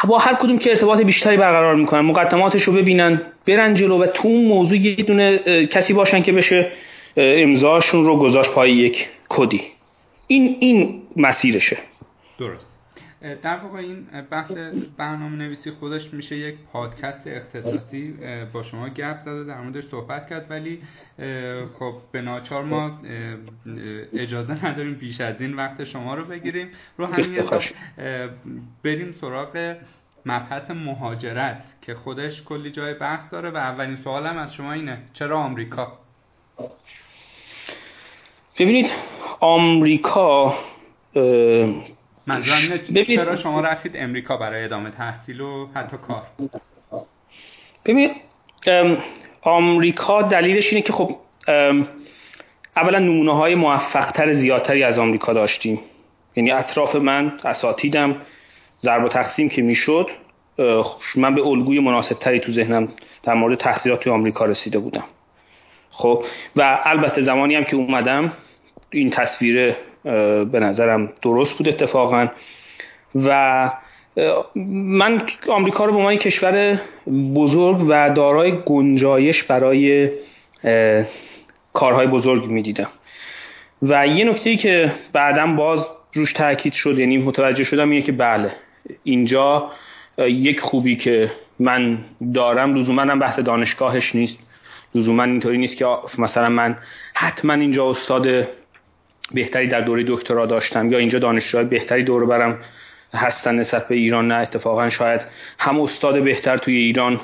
با 0.07 0.17
هر 0.17 0.35
کدوم 0.35 0.57
که 0.57 0.69
ارتباط 0.69 1.01
بیشتری 1.01 1.37
برقرار 1.37 1.75
می‌کنن 1.75 2.01
مقدماتش 2.01 2.63
رو 2.63 2.73
ببینن 2.73 3.21
برن 3.47 3.73
جلو 3.73 3.97
و 3.97 4.07
تو 4.07 4.27
اون 4.27 4.45
موضوع 4.45 4.77
یه 4.77 4.95
دونه 4.95 5.37
کسی 5.65 5.93
باشن 5.93 6.21
که 6.21 6.31
بشه 6.31 6.71
امضاشون 7.17 8.05
رو 8.05 8.17
گذاشت 8.17 8.51
پای 8.51 8.71
یک 8.71 9.07
کدی. 9.29 9.61
این 10.27 10.57
این 10.59 11.01
مسیرشه. 11.15 11.77
درست. 12.39 12.76
در 13.21 13.57
واقع 13.57 13.77
این 13.77 14.07
بحث 14.31 14.51
برنامه 14.97 15.35
نویسی 15.35 15.71
خودش 15.71 16.13
میشه 16.13 16.37
یک 16.37 16.55
پادکست 16.73 17.27
اختصاصی 17.27 18.13
با 18.53 18.63
شما 18.63 18.89
گپ 18.89 19.19
زده 19.21 19.43
در 19.43 19.61
موردش 19.61 19.87
صحبت 19.87 20.29
کرد 20.29 20.45
ولی 20.51 20.81
خب 21.79 21.93
به 22.11 22.21
ناچار 22.21 22.63
ما 22.63 22.99
اجازه 24.13 24.65
نداریم 24.65 24.95
بیش 24.95 25.21
از 25.21 25.41
این 25.41 25.53
وقت 25.53 25.83
شما 25.83 26.15
رو 26.15 26.25
بگیریم. 26.25 26.69
رو 26.97 27.05
همین 27.05 27.49
بریم 28.83 29.15
سراغ 29.21 29.75
مبحث 30.25 30.71
مهاجرت 30.71 31.63
که 31.81 31.93
خودش 31.95 32.43
کلی 32.43 32.71
جای 32.71 32.93
بحث 32.93 33.31
داره 33.31 33.49
و 33.49 33.57
اولین 33.57 33.95
سوالم 33.95 34.37
از 34.37 34.53
شما 34.53 34.73
اینه 34.73 34.97
چرا 35.13 35.39
آمریکا؟ 35.39 35.99
ببینید 38.59 38.91
آمریکا 39.39 40.57
منظورم 42.27 42.59
چرا 43.07 43.35
شما 43.35 43.61
رفتید 43.61 43.91
امریکا 43.95 44.37
برای 44.37 44.63
ادامه 44.63 44.89
تحصیل 44.89 45.41
و 45.41 45.67
حتی 45.75 45.97
کار؟ 46.07 46.23
ببینید 47.85 48.11
آمریکا 49.41 50.21
دلیلش 50.21 50.69
اینه 50.73 50.81
که 50.81 50.93
خب 50.93 51.15
اولا 52.75 52.99
نمونه 52.99 53.35
های 53.35 53.55
موفق 53.55 54.11
تر 54.11 54.33
زیادتری 54.33 54.83
از 54.83 54.99
آمریکا 54.99 55.33
داشتیم. 55.33 55.79
یعنی 56.35 56.51
اطراف 56.51 56.95
من 56.95 57.39
اساتیدم 57.43 58.15
ضرب 58.81 59.03
و 59.03 59.07
تقسیم 59.07 59.49
که 59.49 59.61
می‌شد 59.61 60.09
من 61.15 61.35
به 61.35 61.41
الگوی 61.41 61.79
مناسب 61.79 62.15
تری 62.19 62.39
تو 62.39 62.51
ذهنم 62.51 62.87
در 63.23 63.33
مورد 63.33 63.57
تحصیلات 63.57 63.99
توی 63.99 64.11
آمریکا 64.11 64.45
رسیده 64.45 64.79
بودم. 64.79 65.03
خب 65.89 66.25
و 66.55 66.79
البته 66.83 67.21
زمانی 67.21 67.55
هم 67.55 67.63
که 67.63 67.75
اومدم 67.75 68.33
این 68.89 69.09
تصویر 69.09 69.75
به 70.51 70.59
نظرم 70.59 71.13
درست 71.21 71.53
بود 71.53 71.67
اتفاقا. 71.67 72.27
و 73.15 73.71
من 74.65 75.21
آمریکا 75.47 75.85
رو 75.85 75.91
به 75.91 75.97
عنوان 75.97 76.15
کشور 76.15 76.79
بزرگ 77.35 77.85
و 77.89 78.09
دارای 78.09 78.53
گنجایش 78.65 79.43
برای 79.43 80.09
کارهای 81.73 82.07
بزرگ 82.07 82.45
می‌دیدم. 82.45 82.89
و 83.81 84.07
یه 84.07 84.25
نکته 84.25 84.55
که 84.55 84.91
بعدم 85.13 85.55
باز 85.55 85.87
روش 86.13 86.33
تاکید 86.33 86.73
شد 86.73 86.99
یعنی 86.99 87.17
متوجه 87.17 87.63
شدم 87.63 87.89
اینه 87.89 88.01
که 88.01 88.11
بله 88.11 88.51
اینجا 89.03 89.71
یک 90.17 90.59
خوبی 90.59 90.95
که 90.95 91.31
من 91.59 91.97
دارم 92.33 92.75
لزوما 92.75 93.01
هم 93.01 93.19
بحث 93.19 93.39
دانشگاهش 93.39 94.15
نیست. 94.15 94.39
لزوما 94.95 95.23
اینطوری 95.23 95.57
نیست 95.57 95.77
که 95.77 95.85
مثلا 96.17 96.49
من 96.49 96.77
حتما 97.13 97.53
اینجا 97.53 97.89
استاد 97.89 98.47
بهتری 99.31 99.67
در 99.67 99.81
دوره 99.81 100.03
دکترا 100.07 100.45
داشتم 100.45 100.91
یا 100.91 100.97
اینجا 100.97 101.19
دانشجوهای 101.19 101.67
بهتری 101.67 102.03
دور 102.03 102.25
برم 102.25 102.59
هستن 103.13 103.55
نسبت 103.55 103.87
به 103.87 103.95
ایران؟ 103.95 104.27
نه 104.27 104.35
اتفاقا 104.35 104.89
شاید 104.89 105.21
هم 105.59 105.79
استاد 105.79 106.23
بهتر 106.23 106.57
توی 106.57 106.75
ایران 106.75 107.21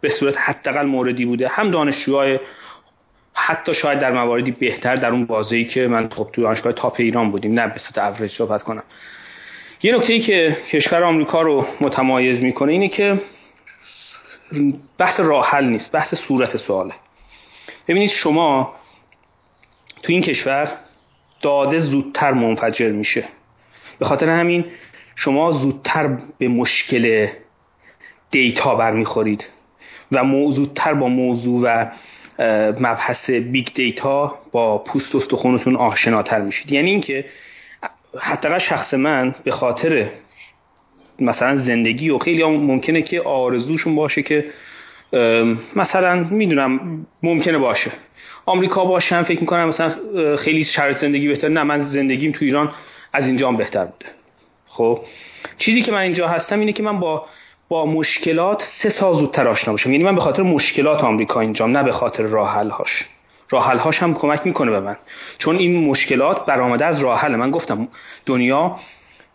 به 0.00 0.08
صورت 0.08 0.34
حداقل 0.38 0.86
موردی 0.86 1.24
بوده 1.24 1.48
هم 1.48 1.70
دانشجوهای 1.70 2.38
حتی 3.34 3.74
شاید 3.74 3.98
در 3.98 4.12
مواردی 4.12 4.50
بهتر 4.50 4.96
در 4.96 5.10
اون 5.10 5.26
بازی 5.26 5.64
که 5.64 5.88
من 5.88 6.08
خب 6.08 6.28
توی 6.32 6.44
دانشگاه 6.44 6.72
تاپ 6.72 6.96
ایران 6.98 7.30
بودیم 7.30 7.60
نه 7.60 7.66
به 7.66 7.78
صورت 7.78 7.98
اوریج 7.98 8.30
صحبت 8.30 8.62
کنم. 8.62 8.82
یه 9.82 9.94
نکته 9.94 10.12
ای 10.12 10.20
که 10.20 10.56
کشور 10.70 11.02
آمریکا 11.02 11.42
رو 11.42 11.66
متمایز 11.80 12.40
می‌کنه 12.40 12.72
اینه 12.72 12.88
که 12.88 13.20
بحث 14.98 15.20
راحل 15.20 15.64
نیست 15.64 15.92
بحث 15.92 16.14
صورت 16.14 16.56
سواله. 16.56 16.94
ببینید 17.88 18.10
شما 18.10 18.74
تو 20.02 20.12
این 20.12 20.22
کشور 20.22 20.72
داده 21.42 21.80
زودتر 21.80 22.32
منفجر 22.32 22.92
میشه. 22.92 23.24
به 23.98 24.06
خاطر 24.06 24.28
همین 24.28 24.64
شما 25.16 25.52
زودتر 25.52 26.18
به 26.38 26.48
مشکل 26.48 27.26
data 28.30 28.74
برمیخورید 28.74 29.44
و 30.12 30.24
زودتر 30.52 30.94
با 30.94 31.08
موضوع 31.08 31.60
و 31.64 31.86
مبحث 32.80 33.30
big 33.30 33.68
data 33.74 34.38
با 34.52 34.78
پوست 34.78 35.14
استخونتون 35.14 35.76
آشناتر 35.76 36.40
میشید. 36.40 36.72
یعنی 36.72 36.90
اینکه 36.90 37.24
حتی 38.18 38.48
شخص 38.58 38.94
من 38.94 39.34
به 39.44 39.52
خاطر 39.52 40.08
مثلا 41.20 41.56
زندگی 41.56 42.10
و 42.10 42.18
خیلی 42.18 42.42
هم 42.42 42.50
ممکنه 42.50 43.02
که 43.02 43.20
آرزوشون 43.20 43.94
باشه 43.94 44.22
که 44.22 44.44
مثلا 45.76 46.26
می‌دونم 46.30 47.06
ممکنه 47.22 47.58
باشه. 47.58 47.90
آمریکا 48.46 48.84
باشم 48.84 49.22
فکر 49.22 49.40
می‌کنم 49.40 49.68
مثلا 49.68 49.96
خیلی 50.36 50.64
شرط 50.64 50.96
زندگی 50.96 51.28
بهتر. 51.28 51.48
نه 51.48 51.62
من 51.62 51.82
زندگیم 51.82 52.32
تو 52.32 52.44
ایران 52.44 52.72
از 53.12 53.26
اینجا 53.26 53.48
هم 53.48 53.56
بهتر 53.56 53.84
بوده. 53.84 54.06
خب 54.66 55.00
چیزی 55.58 55.82
که 55.82 55.92
من 55.92 55.98
اینجا 55.98 56.28
هستم 56.28 56.60
اینه 56.60 56.72
که 56.72 56.82
من 56.82 57.00
با 57.00 57.26
با 57.68 57.86
مشکلات 57.86 58.62
سه 58.62 58.88
سال 58.88 59.14
زودتر 59.14 59.48
آشنا 59.48 59.72
باشم 59.72 59.92
یعنی 59.92 60.04
من 60.04 60.14
به 60.14 60.20
خاطر 60.20 60.42
مشکلات 60.42 61.04
آمریکا 61.04 61.40
اینجام 61.40 61.76
نه 61.76 61.82
به 61.82 61.92
خاطر 61.92 62.22
راه 62.22 62.50
هاش 62.50 63.04
راه 63.50 63.64
هاش 63.64 64.02
هم 64.02 64.14
کمک 64.14 64.46
می‌کنه 64.46 64.70
به 64.70 64.80
من. 64.80 64.96
چون 65.38 65.56
این 65.56 65.84
مشکلات 65.84 66.46
برآمده 66.46 66.84
از 66.84 67.00
راه 67.00 67.28
من 67.28 67.50
گفتم 67.50 67.88
دنیا 68.26 68.76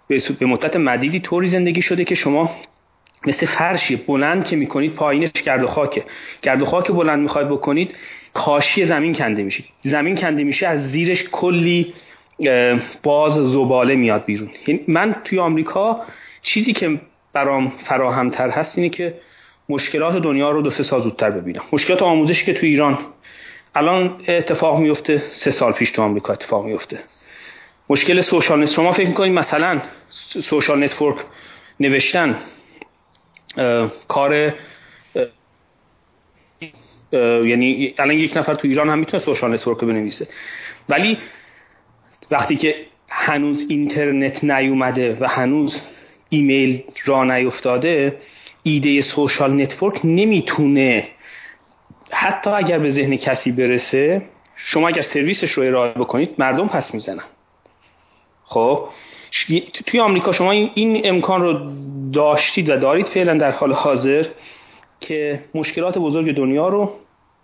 به 0.08 0.46
مدت 0.46 0.76
مدیدی 0.76 1.20
طوری 1.20 1.48
زندگی 1.48 1.82
شده 1.82 2.04
که 2.04 2.16
شما 2.16 2.52
مثل 3.28 3.46
فرشی 3.46 3.96
بلند 3.96 4.46
که 4.46 4.56
می‌کنید 4.56 4.94
پایینش 4.94 5.32
گرد 5.32 5.64
و 5.64 5.68
خاکه. 5.68 6.04
گرد 6.42 6.62
و 6.62 6.66
خاک 6.66 6.92
بلند 6.92 7.20
می‌خواید 7.20 7.50
بکنید 7.50 7.96
کاشی 8.34 8.86
زمین 8.86 9.16
کنده 9.16 9.44
میشه 9.44 9.64
زمین 9.82 10.16
کنده 10.16 10.44
میشه 10.44 10.68
از 10.68 10.92
زیرش 10.92 11.24
کلی 11.32 11.94
باز 13.04 13.34
زباله 13.34 13.96
میاد 13.96 14.26
بیرون. 14.26 14.50
یعنی 14.68 14.82
من 14.88 15.16
توی 15.24 15.40
آمریکا 15.40 16.02
چیزی 16.42 16.74
که 16.74 17.00
برام 17.34 17.74
فراهمتر 17.84 18.50
هست 18.50 18.78
اینه 18.78 18.90
که 18.90 19.14
مشکلات 19.70 20.16
دنیا 20.16 20.52
رو 20.52 20.62
دو 20.62 20.72
سه 20.72 20.84
سال 20.84 21.02
زودتر 21.02 21.30
ببینم. 21.32 21.62
مشکلات 21.72 22.02
آموزشی 22.02 22.46
که 22.46 22.54
توی 22.54 22.70
ایران 22.70 22.98
الان 23.76 24.16
اتفاق 24.28 24.80
میفته 24.80 25.24
سه 25.32 25.52
سال 25.52 25.72
پیش 25.72 25.92
تو 25.92 26.02
آمریکا 26.02 26.34
اتفاق 26.34 26.66
میفته 26.66 27.00
مشکل 27.90 28.22
سوشال 28.22 28.64
نت 28.64 28.70
شما 28.70 28.92
فکر 28.92 29.08
می‌کنید 29.08 29.34
مثلا 29.34 29.82
social 30.18 30.84
network 30.84 31.18
نوشتن 31.80 32.36
کار 34.08 34.54
یعنی 37.12 37.94
الان 37.98 38.18
یک 38.18 38.38
نفر 38.38 38.54
تو 38.54 38.68
ایران 38.68 38.90
هم 38.90 39.00
می‌تونه 39.00 39.24
social 39.24 39.54
network 39.54 39.78
بنویسه. 39.78 40.28
ولی 40.90 41.18
وقتی 42.32 42.56
که 42.56 42.76
هنوز 43.10 43.66
اینترنت 43.70 44.44
نیومده 44.44 45.18
و 45.20 45.28
هنوز 45.28 45.82
ایمیل 46.30 46.84
راه 47.06 47.24
نیفتاده 47.24 48.18
ایده 48.64 49.02
social 49.02 49.62
network 49.62 50.02
نمی‌تونه 50.04 51.08
حتی 52.12 52.50
اگر 52.50 52.80
به 52.80 52.90
ذهن 52.90 53.16
کسی 53.18 53.52
برسه 53.52 54.22
شما 54.56 54.88
اگر 54.88 55.02
سرویسش 55.02 55.52
رو 55.52 55.64
ارائه 55.64 55.92
بکنید 55.94 56.36
مردم 56.38 56.68
پس 56.68 56.94
می‌زنن. 56.94 57.24
خب؟ 58.44 58.90
توی 59.86 60.00
آمریکا 60.00 60.32
شما 60.32 60.52
این 60.52 61.02
امکان 61.04 61.42
رو 61.42 61.60
داشتید 62.14 62.70
و 62.70 62.78
دارید 62.78 63.08
فعلا 63.08 63.38
در 63.38 63.52
حال 63.52 63.74
حاضر 63.74 64.26
که 65.00 65.40
مشکلات 65.56 65.98
بزرگ 65.98 66.36
دنیا 66.36 66.68
رو 66.68 66.94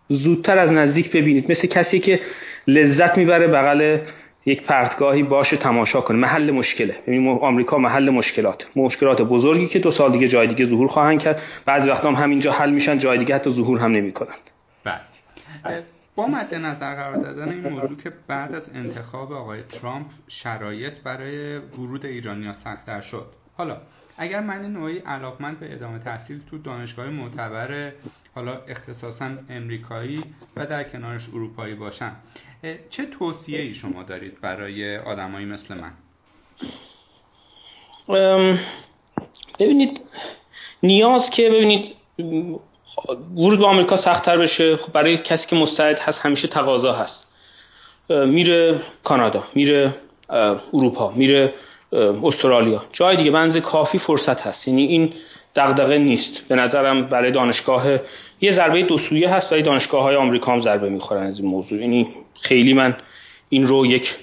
زودتر 0.10 0.58
از 0.58 0.72
نزدیک 0.72 1.12
ببینید. 1.12 1.52
مثل 1.52 1.68
کسی 1.68 2.00
که 2.00 2.20
لذت 2.68 3.18
می‌بره 3.18 3.48
بغل 3.48 3.98
یک 4.46 4.64
پرتگاهی 4.64 5.24
باشه 5.24 5.58
تماشا 5.58 6.02
کنه. 6.02 6.18
محل 6.18 6.52
مشکله. 6.52 6.96
ببین 7.08 7.28
آمریکا 7.28 7.78
محل 7.78 8.10
مشکلات. 8.10 8.68
مشکلات 8.76 9.22
بزرگی 9.22 9.68
که 9.68 9.80
دو 9.80 9.92
سال 9.92 10.12
دیگه 10.12 10.28
جای 10.28 10.48
دیگه 10.48 10.66
ظهور 10.66 10.88
خواهند 10.88 11.22
کرد. 11.22 11.42
بعضی 11.66 11.90
وقتا 11.90 12.08
هم 12.08 12.24
همینجا 12.24 12.52
حل 12.52 12.70
میشن 12.70 13.00
جای 13.00 13.18
دیگه 13.18 13.36
حتی 13.36 13.52
ظهور 13.52 13.80
هم 13.80 13.92
نمی‌کنند 13.92 14.50
بله. 14.84 15.00
با 16.20 16.28
مد 16.28 16.56
نظر 16.56 16.96
قرار 16.96 17.16
دادن 17.16 17.50
این 17.50 17.70
موضوع 17.70 17.98
که 17.98 18.14
بعد 18.28 18.56
از 18.56 18.64
انتخاب 18.74 19.34
آقای 19.34 19.64
ترامپ 19.64 20.08
شرایط 20.28 21.00
برای 21.00 21.58
ورود 21.58 22.06
ایرانیا 22.06 22.54
سختتر 22.54 23.02
شد. 23.02 23.26
حالا 23.58 23.78
اگر 24.18 24.40
من 24.40 24.66
نوعی 24.66 24.98
علاقمند 24.98 25.60
به 25.60 25.74
ادامه 25.74 26.00
تحصیل 26.00 26.42
تو 26.50 26.58
دانشگاه 26.58 27.10
معتبر 27.10 27.92
حالا 28.36 28.62
اختصاصا 28.68 29.30
امریکایی 29.50 30.24
و 30.56 30.66
در 30.66 30.84
کنارش 30.84 31.30
اروپایی 31.30 31.76
باشم 31.76 32.16
چه 32.90 33.06
توصیه 33.06 33.60
ای 33.62 33.74
شما 33.74 34.04
دارید 34.04 34.42
برای 34.42 34.98
آدمایی 34.98 35.46
مثل 35.46 35.78
من؟ 35.78 35.92
ببینید 39.60 40.02
نیاز 40.84 41.30
که 41.30 41.50
ببینید 41.50 41.96
ورود 43.36 43.60
به 43.60 43.66
آمریکا 43.66 43.98
سختتر 43.98 44.38
بشه. 44.38 44.76
خب 44.76 44.92
برای 44.94 45.18
کسی 45.18 45.48
که 45.48 45.56
مستعد 45.56 46.00
هست 46.00 46.20
همیشه 46.20 46.48
تقاضا 46.48 46.94
هست. 46.94 47.28
میره 48.10 48.82
کانادا 49.04 49.44
میره 49.56 49.96
اروپا 50.74 51.12
میره 51.16 51.54
استرالیا. 52.24 52.84
جای 52.94 53.18
دیگه 53.18 53.32
بنز 53.32 53.58
کافی 53.58 54.00
فرصت 54.00 54.42
هست. 54.42 54.68
یعنی 54.68 54.86
این 54.86 55.14
دغدغه 55.56 55.98
نیست. 55.98 56.48
به 56.48 56.56
نظرم 56.56 57.06
برای 57.06 57.32
دانشگاه 57.32 57.86
یه 58.42 58.52
ضربه 58.52 58.84
دو 58.84 58.98
سویه 58.98 59.30
هست 59.30 59.52
ولی 59.52 59.62
دانشگاه 59.62 60.04
های 60.04 60.16
آمریکا 60.16 60.52
هم 60.52 60.62
ضربه 60.62 60.90
می‌خورن 60.90 61.24
از 61.24 61.40
این 61.40 61.50
موضوع. 61.50 61.80
یعنی 61.80 62.08
خیلی 62.42 62.74
من 62.74 62.96
این 63.50 63.68
رو 63.68 63.86
یک 63.86 64.16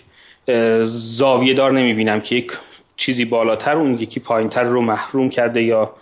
زاویه 0.87 1.55
دار 1.55 1.73
نمی‌بینم 1.73 2.21
که 2.21 2.35
یک 2.35 2.53
چیزی 2.97 3.25
بالاتر 3.25 3.77
اون 3.77 3.99
یکی 3.99 4.21
پایینتر 4.21 4.63
رو 4.63 4.81
محروم 4.81 5.31
کرده 5.31 5.63
یا 5.63 5.93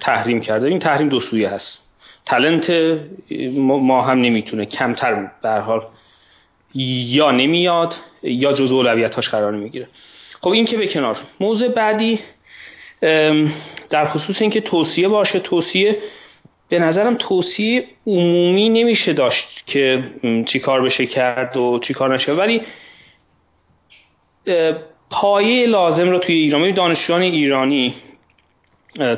تحریم 0.00 0.40
کرده 0.40 0.66
این 0.66 0.78
تحریم 0.78 1.08
دو 1.08 1.20
سویه 1.20 1.48
هست. 1.48 1.78
تلنت 2.26 2.98
ما 3.58 4.02
هم 4.02 4.20
نمی‌تونه 4.20 4.64
کمتر 4.64 5.30
به 5.42 5.50
حال. 5.50 5.82
یا 6.74 7.30
نمیاد 7.30 7.94
یا 8.22 8.52
جزء 8.52 8.74
اولویتاش 8.74 9.28
قرار 9.28 9.52
نمی‌گیره 9.52 9.88
خب 10.40 10.48
این 10.48 10.64
که 10.64 10.76
به 10.76 10.86
کنار. 10.86 11.16
موضوع 11.40 11.68
بعدی 11.68 12.18
در 13.90 14.08
خصوص 14.08 14.42
اینکه 14.42 14.60
توصیه 14.60 15.08
باشه 15.08 15.40
توصیه 15.40 15.98
به 16.68 16.78
نظرم 16.78 17.14
توصیه 17.14 17.84
عمومی 18.06 18.68
نمیشه 18.68 19.12
داشت 19.12 19.66
که 19.66 20.04
چی 20.46 20.58
کار 20.58 20.82
بشه 20.82 21.06
کرد 21.06 21.56
و 21.56 21.78
چی 21.78 21.94
کار 21.94 22.14
نشه. 22.14 22.32
ولی 22.32 22.62
پایه 25.10 25.66
لازم 25.66 26.10
رو 26.10 26.18
توی 26.18 26.34
ایران 26.34 26.70
دانشجویان 26.70 27.22
ایرانی 27.22 27.94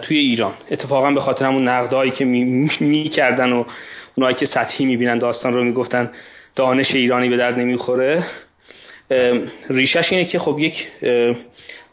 توی 0.03 0.19
ایران. 0.19 0.53
اتفاقا 0.71 1.11
به 1.11 1.21
خاطر 1.21 1.45
همون 1.45 1.69
نقدهایی 1.69 2.11
که 2.11 2.25
می‌کردن 2.81 3.53
می 3.53 3.61
و 3.61 3.65
اونایی 4.15 4.37
که 4.37 4.47
سطحی 4.47 4.87
می‌بینن 4.87 5.19
داستان 5.19 5.55
رو 5.55 5.65
می‌گفتن 5.65 6.11
دانش 6.57 6.95
ایرانی 6.95 7.29
به 7.29 7.37
درد 7.37 7.59
نمی‌خوره. 7.59 8.25
ریشش 9.71 10.13
اینه 10.13 10.25
که 10.25 10.39
خب 10.39 10.59
یک 10.59 10.89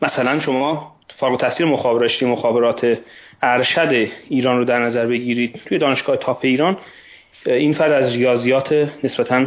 مثلا 0.01 0.39
شما 0.39 0.95
فارغ 1.17 1.39
تحصیل 1.39 1.67
مخابرات 1.67 2.23
مخابرات 2.23 2.97
ارشد 3.41 4.07
ایران 4.29 4.57
رو 4.57 4.65
در 4.65 4.79
نظر 4.79 5.05
بگیرید. 5.05 5.61
توی 5.65 5.77
دانشگاه 5.77 6.17
تاپ 6.17 6.39
ایران 6.41 6.77
این 7.45 7.73
فرد 7.73 7.91
از 7.91 8.15
ریاضیات 8.15 8.89
نسبتا 9.03 9.45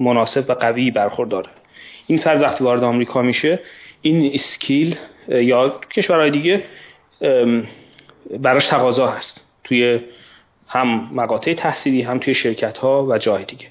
مناسب 0.00 0.50
و 0.50 0.52
قوی 0.52 0.90
برخورداره. 0.90 1.48
این 2.06 2.18
فرد 2.18 2.42
وقتی 2.42 2.64
وارد 2.64 2.84
آمریکا 2.84 3.22
میشه 3.22 3.60
این 4.02 4.30
اسکیل 4.34 4.96
یا 5.28 5.80
کشورهای 5.90 6.30
دیگه 6.30 6.62
براش 8.40 8.66
تقاضا 8.66 9.06
هست. 9.06 9.46
توی 9.64 10.00
هم 10.68 11.10
مقاطع 11.12 11.54
تحصیلی 11.54 12.02
هم 12.02 12.18
توی 12.18 12.34
شرکت 12.34 12.78
ها 12.78 13.06
و 13.06 13.18
جای 13.18 13.44
دیگه. 13.44 13.66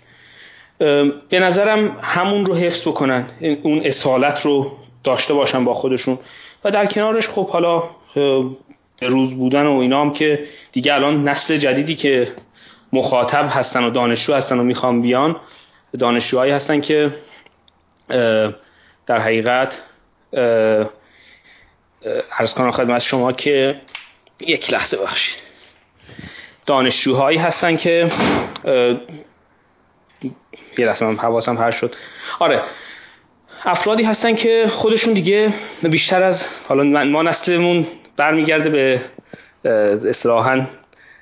به 1.30 1.40
نظرم 1.40 2.00
همون 2.01 2.45
رو 2.45 2.56
حفظ 2.56 2.82
بکنن 2.82 3.26
اون 3.64 3.82
اصالت 3.85 4.42
رو 4.45 4.72
داشته 5.03 5.34
باشن 5.34 5.66
با 5.66 5.74
خودشون. 5.74 6.19
و 6.64 6.72
در 6.72 6.85
کنارش 6.85 7.27
خب 7.27 7.50
حالا 7.50 7.84
روز 9.01 9.34
بودن 9.34 9.66
و 9.66 9.77
اینا 9.77 10.01
هم 10.01 10.14
که 10.14 10.43
دیگه 10.72 10.93
الان 10.93 11.27
نسل 11.27 11.58
جدیدی 11.58 11.95
که 11.95 12.32
مخاطب 12.93 13.48
هستن 13.50 13.84
و 13.84 13.90
دانشجو 13.90 14.34
هستن 14.34 14.59
و 14.59 14.64
می‌خوام 14.64 15.01
بیان 15.01 15.35
دانشجوهایی 16.00 16.51
هستن 16.51 16.82
که 16.82 17.11
در 19.08 19.19
حقیقت 19.19 19.77
ارز 22.40 22.53
کنم 22.53 22.72
خدمت 22.72 23.02
شما 23.02 23.32
که 23.32 23.82
یک 24.40 24.74
لحظه 24.74 24.98
بخشید 24.98 25.36
دانشجوهایی 26.66 27.38
هستن 27.38 27.76
که 27.77 28.11
یه 30.77 30.86
لحظه 30.86 31.06
من 31.06 31.18
حواسم 31.18 31.58
پر 31.58 31.72
شد. 31.72 31.95
آره 32.40 32.61
افرادی 33.66 34.03
هستن 34.03 34.36
که 34.36 34.68
خودشون 34.68 35.14
دیگه 35.14 35.53
بیشتر 35.84 36.24
از 36.24 36.44
حالا 36.68 37.03
ما 37.03 37.24
نسلمون 37.24 37.88
برمیگرده 38.18 38.69
به 38.69 39.02
اصطلاحا 40.10 40.66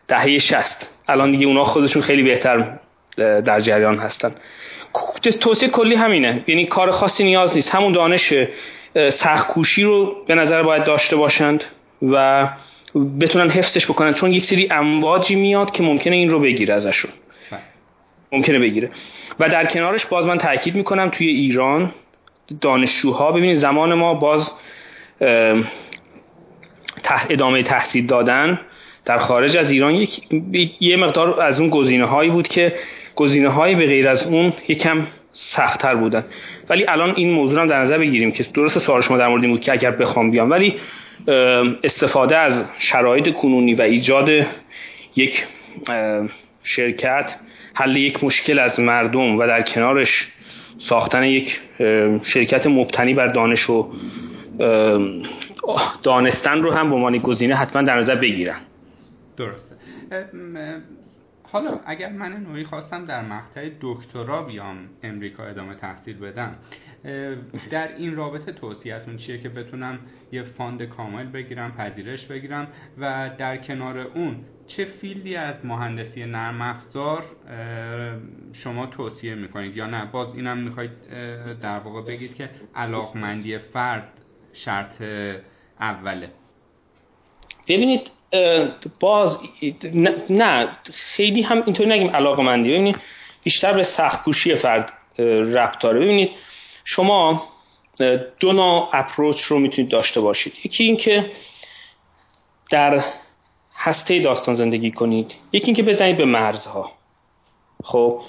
دهه 0.07 0.39
شست 0.39 0.88
الان 1.07 1.31
دیگه 1.31 1.45
اونا 1.45 1.65
خودشون 1.65 2.01
خیلی 2.01 2.23
بهتر 2.23 2.77
در 3.17 3.61
جریان 3.61 3.99
هستن. 3.99 4.35
توصیه 5.41 5.69
کلی 5.69 5.95
همینه. 5.95 6.43
یعنی 6.47 6.65
کار 6.65 6.91
خاصی 6.91 7.23
نیاز 7.23 7.55
نیست. 7.55 7.75
همون 7.75 7.91
دانش 7.91 8.33
سختکوشی 8.95 9.83
رو 9.83 10.15
به 10.27 10.35
نظر 10.35 10.64
باید 10.64 10.83
داشته 10.83 11.15
باشند 11.15 11.64
و 12.01 12.48
بتونن 13.19 13.49
حفظش 13.49 13.85
بکنن. 13.85 14.14
چون 14.14 14.32
یک 14.32 14.45
سری 14.45 14.67
امواجی 14.72 15.35
میاد 15.35 15.72
که 15.72 15.83
ممکنه 15.83 16.15
این 16.15 16.30
رو 16.30 16.40
بگیره 16.40 16.74
ازشون. 16.74 17.11
ممکنه 18.32 18.59
بگیره. 18.59 18.90
و 19.40 19.49
در 19.49 19.65
کنارش 19.65 20.06
باز 20.06 20.25
من 20.25 20.38
تاکید 20.38 20.75
می‌کنم 20.75 21.09
توی 21.09 21.27
ایران 21.27 21.91
دانشجوها 22.61 23.32
ببینید 23.32 23.57
زمان 23.57 23.93
ما 23.93 24.14
باز 24.14 24.51
ادامه 27.30 27.64
تحصیل 27.64 28.06
دادن 28.06 28.59
در 29.06 29.17
خارج 29.19 29.57
از 29.57 29.72
ایران 29.72 29.95
یک 29.95 30.22
یه 30.80 30.95
مقدار 30.98 31.41
از 31.41 31.59
اون 31.59 31.69
گزینه 31.69 32.06
هایی 32.06 32.30
بود 32.30 32.48
که 32.48 32.75
گزینه 33.15 33.49
هایی 33.49 33.75
به 33.75 33.85
غیر 33.85 34.09
از 34.09 34.24
اون 34.24 34.53
یکم 34.67 35.07
سختتر 35.33 35.95
بودن. 35.95 36.25
ولی 36.69 36.85
الان 36.87 37.13
این 37.15 37.31
موضوع 37.31 37.61
هم 37.61 37.67
در 37.67 37.81
نظر 37.81 37.97
بگیریم 37.97 38.31
که 38.31 38.45
درست 38.53 38.79
سوال 38.79 39.01
شما 39.01 39.17
در 39.17 39.27
مورد 39.27 39.43
این 39.43 39.51
بود 39.51 39.61
که 39.61 39.71
اگر 39.71 39.91
بخوام 39.91 40.31
بیام 40.31 40.49
ولی 40.49 40.75
استفاده 41.83 42.37
از 42.37 42.65
شرایط 42.79 43.33
کنونی 43.33 43.73
و 43.73 43.81
ایجاد 43.81 44.29
یک 45.15 45.45
شرکت 46.63 47.35
حل 47.73 47.95
یک 47.95 48.23
مشکل 48.23 48.59
از 48.59 48.79
مردم 48.79 49.37
و 49.37 49.47
در 49.47 49.61
کنارش 49.61 50.27
ساختن 50.77 51.23
یک 51.23 51.59
شرکت 52.23 52.67
مبتنی 52.67 53.13
بر 53.13 53.27
دانش 53.27 53.69
و 53.69 53.91
دانستن 56.03 56.61
رو 56.61 56.71
هم 56.71 56.89
به 56.89 56.95
عنوان 56.95 57.17
گزینه 57.17 57.55
حتما 57.55 57.81
در 57.81 57.99
نظر 57.99 58.15
بگیرن 58.15 58.57
درسته. 59.37 59.75
حالا 61.56 61.80
اگر 61.85 62.09
من 62.09 62.34
نوعی 62.34 62.64
خواستم 62.64 63.06
در 63.06 63.22
مقطع 63.22 63.69
دکترا 63.82 64.43
بیام 64.43 64.77
امریکا 65.03 65.43
ادامه 65.43 65.75
تحصیل 65.75 66.17
بدم 66.17 66.56
در 67.69 67.95
این 67.95 68.16
رابطه 68.16 68.51
توصیهتون 68.51 69.17
چیه 69.17 69.38
که 69.38 69.50
بتونم 69.50 70.00
یه 70.32 70.43
فاند 70.43 70.84
کامل 70.84 71.25
بگیرم 71.25 71.72
پذیرش 71.72 72.25
بگیرم 72.25 72.67
و 72.98 73.30
در 73.38 73.58
کنار 73.58 73.98
اون 73.98 74.45
چه 74.67 74.85
فیلدی 74.85 75.35
از 75.35 75.56
مهندسی 75.66 76.25
نرم 76.25 76.61
افزار 76.61 77.24
شما 78.53 78.85
توصیه 78.85 79.35
می‌کنید 79.35 79.77
یا 79.77 79.85
نه؟ 79.85 80.06
باز 80.06 80.35
اینم 80.35 80.58
می‌خواید 80.58 80.92
در 81.61 81.80
واقع 81.80 82.01
بگید 82.01 82.35
که 82.35 82.50
علاقمندی 82.75 83.58
فرد 83.58 84.08
شرط 84.53 85.01
اوله. 85.80 86.30
ببینید 87.67 88.14
باز 88.99 89.39
نه 90.29 90.69
خیلی 90.93 91.41
هم 91.41 91.63
اینطوری 91.65 91.89
نگیم 91.89 92.09
علاقه 92.09 92.43
مندی 92.43 92.69
ببینید 92.69 92.95
بیشتر 93.43 93.73
به 93.73 93.83
سختکوشی 93.83 94.55
فرد 94.55 94.93
ربط 95.53 95.79
داره. 95.79 95.99
ببینید 95.99 96.29
شما 96.85 97.43
دو 98.39 98.51
نوع 98.53 98.89
approach 98.93 99.41
رو 99.41 99.59
می‌تونید 99.59 99.91
داشته 99.91 100.21
باشید. 100.21 100.53
یکی 100.63 100.83
اینکه 100.83 101.31
در 102.69 103.03
هسته 103.75 104.19
داستان 104.19 104.55
زندگی 104.55 104.91
کنید. 104.91 105.35
یکی 105.51 105.65
اینکه 105.65 105.83
بزنید 105.83 106.17
به 106.17 106.25
مرزها. 106.25 106.91
خب 107.83 108.21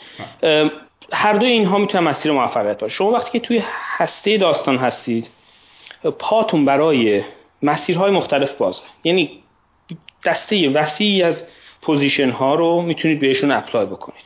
هر 1.12 1.33
دوی 1.33 1.50
اینها 1.50 1.78
می‌تونه 1.78 2.10
مسیر 2.10 2.33
موفقیت 2.33 2.78
باشه 2.81 2.94
شما 2.94 3.10
وقتی 3.10 3.31
که 3.31 3.47
توی 3.47 3.62
هسته 3.97 4.36
داستان 4.39 4.76
هستید 4.76 5.31
پاتون 6.18 6.65
برای 6.65 7.23
مسیرهای 7.62 8.10
مختلف 8.10 8.52
بازه. 8.52 8.83
یعنی 9.05 9.42
دسته 10.24 10.68
وسیعی 10.68 11.23
از 11.23 11.42
position 11.83 12.31
ها 12.31 12.55
رو 12.55 12.82
می‌تونید 12.82 13.20
بهشون 13.20 13.50
apply 13.51 13.86
بکنید. 13.86 14.24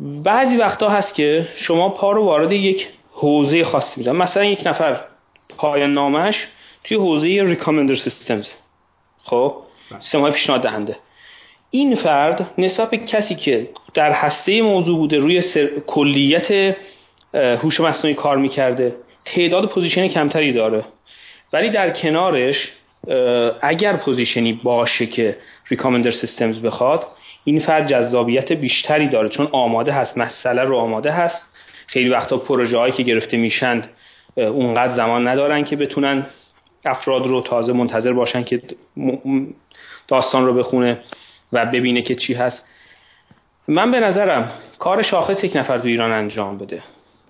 بعضی 0.00 0.56
وقتا 0.56 0.88
هست 0.88 1.14
که 1.14 1.48
شما 1.56 1.88
پا 1.88 2.12
رو 2.12 2.24
وارد 2.24 2.52
یک 2.52 2.88
حوزه 3.12 3.64
خاصی 3.64 4.00
میدن 4.00 4.16
مثلا 4.16 4.44
یک 4.44 4.62
نفر 4.66 5.00
پایان 5.58 5.92
نامش 5.92 6.46
توی 6.84 6.96
حوزه 6.96 7.28
recommender 7.28 7.94
systems 7.94 8.48
خب؟ 9.24 9.56
سیستم 10.00 10.20
های 10.20 10.32
پیشنهاد 10.32 10.62
دهنده. 10.62 10.96
این 11.70 11.94
فرد 11.94 12.50
نسبت 12.58 12.90
به 12.90 12.98
کسی 12.98 13.34
که 13.34 13.68
در 13.94 14.12
هسته 14.12 14.62
موضوع 14.62 14.98
بوده 14.98 15.18
روی 15.18 15.42
کلیت 15.86 16.76
هوش 17.34 17.80
مصنوعی 17.80 18.14
کار 18.14 18.36
می‌کرده 18.36 18.96
تعداد 19.24 19.68
position 19.68 20.08
کمتری 20.08 20.52
داره 20.52 20.84
ولی 21.52 21.70
در 21.70 21.90
کنارش 21.90 22.72
اگر 23.60 23.96
position 23.96 24.46
ی 24.46 24.52
باشه 24.52 25.06
که 25.06 25.36
ریکامندر 25.68 26.10
سیستمز 26.10 26.62
بخواد 26.62 27.06
این 27.44 27.58
فرد 27.58 27.86
جذابیت 27.86 28.52
بیشتری 28.52 29.08
داره. 29.08 29.28
چون 29.28 29.48
آماده 29.52 29.92
هست 29.92 30.18
مسئله 30.18 30.62
رو 30.62 30.76
آماده 30.76 31.10
هست. 31.10 31.42
خیلی 31.86 32.08
وقتا 32.08 32.36
پروژه 32.36 32.78
هایی 32.78 32.92
که 32.92 33.02
گرفته 33.02 33.36
میشند 33.36 33.90
اونقدر 34.36 34.94
زمان 34.94 35.28
ندارن 35.28 35.64
که 35.64 35.76
بتونن 35.76 36.26
افراد 36.84 37.26
رو 37.26 37.40
تازه 37.40 37.72
منتظر 37.72 38.12
باشن 38.12 38.44
که 38.44 38.62
داستان 40.08 40.46
رو 40.46 40.54
بخونه 40.54 40.98
و 41.52 41.66
ببینه 41.66 42.02
که 42.02 42.14
چی 42.14 42.34
هست. 42.34 42.64
من 43.68 43.90
به 43.90 44.00
نظرم 44.00 44.50
کار 44.78 45.02
شاخص 45.02 45.44
یک 45.44 45.56
نفر 45.56 45.78
تو 45.78 45.86
ایران 45.86 46.12
انجام 46.12 46.58
بده. 46.58 46.82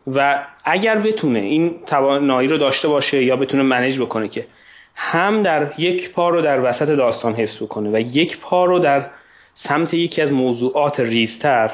و 0.06 0.46
اگر 0.64 0.98
بتونه 0.98 1.38
این 1.38 1.74
توانایی 1.86 2.48
رو 2.48 2.58
داشته 2.58 2.88
باشه 2.88 3.24
یا 3.24 3.36
بتونه 3.36 3.62
منیج 3.62 3.98
بکنه 3.98 4.28
که 4.28 4.46
هم 4.94 5.42
در 5.42 5.72
یک 5.78 6.12
پا 6.12 6.28
رو 6.28 6.42
در 6.42 6.60
وسط 6.60 6.88
داستان 6.88 7.34
حفظ 7.34 7.62
بکنه 7.62 7.90
و 7.90 8.00
یک 8.00 8.40
پا 8.40 8.64
رو 8.64 8.78
در 8.78 9.10
سمت 9.54 9.94
یکی 9.94 10.22
از 10.22 10.32
موضوعات 10.32 11.00
ریزتر 11.00 11.70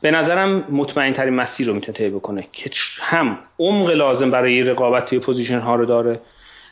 به 0.00 0.10
نظرم 0.10 0.64
مطمئن 0.70 1.12
ترین 1.12 1.34
مسیر 1.34 1.66
رو 1.66 1.74
می‌تونه 1.74 1.98
طی 1.98 2.10
بکنه 2.10 2.46
که 2.52 2.70
هم 3.00 3.38
عمق 3.58 3.90
لازم 3.90 4.30
برای 4.30 4.62
رقابت 4.62 5.06
توی 5.06 5.18
position 5.18 5.58
ها 5.58 5.74
رو 5.74 5.86
داره 5.86 6.20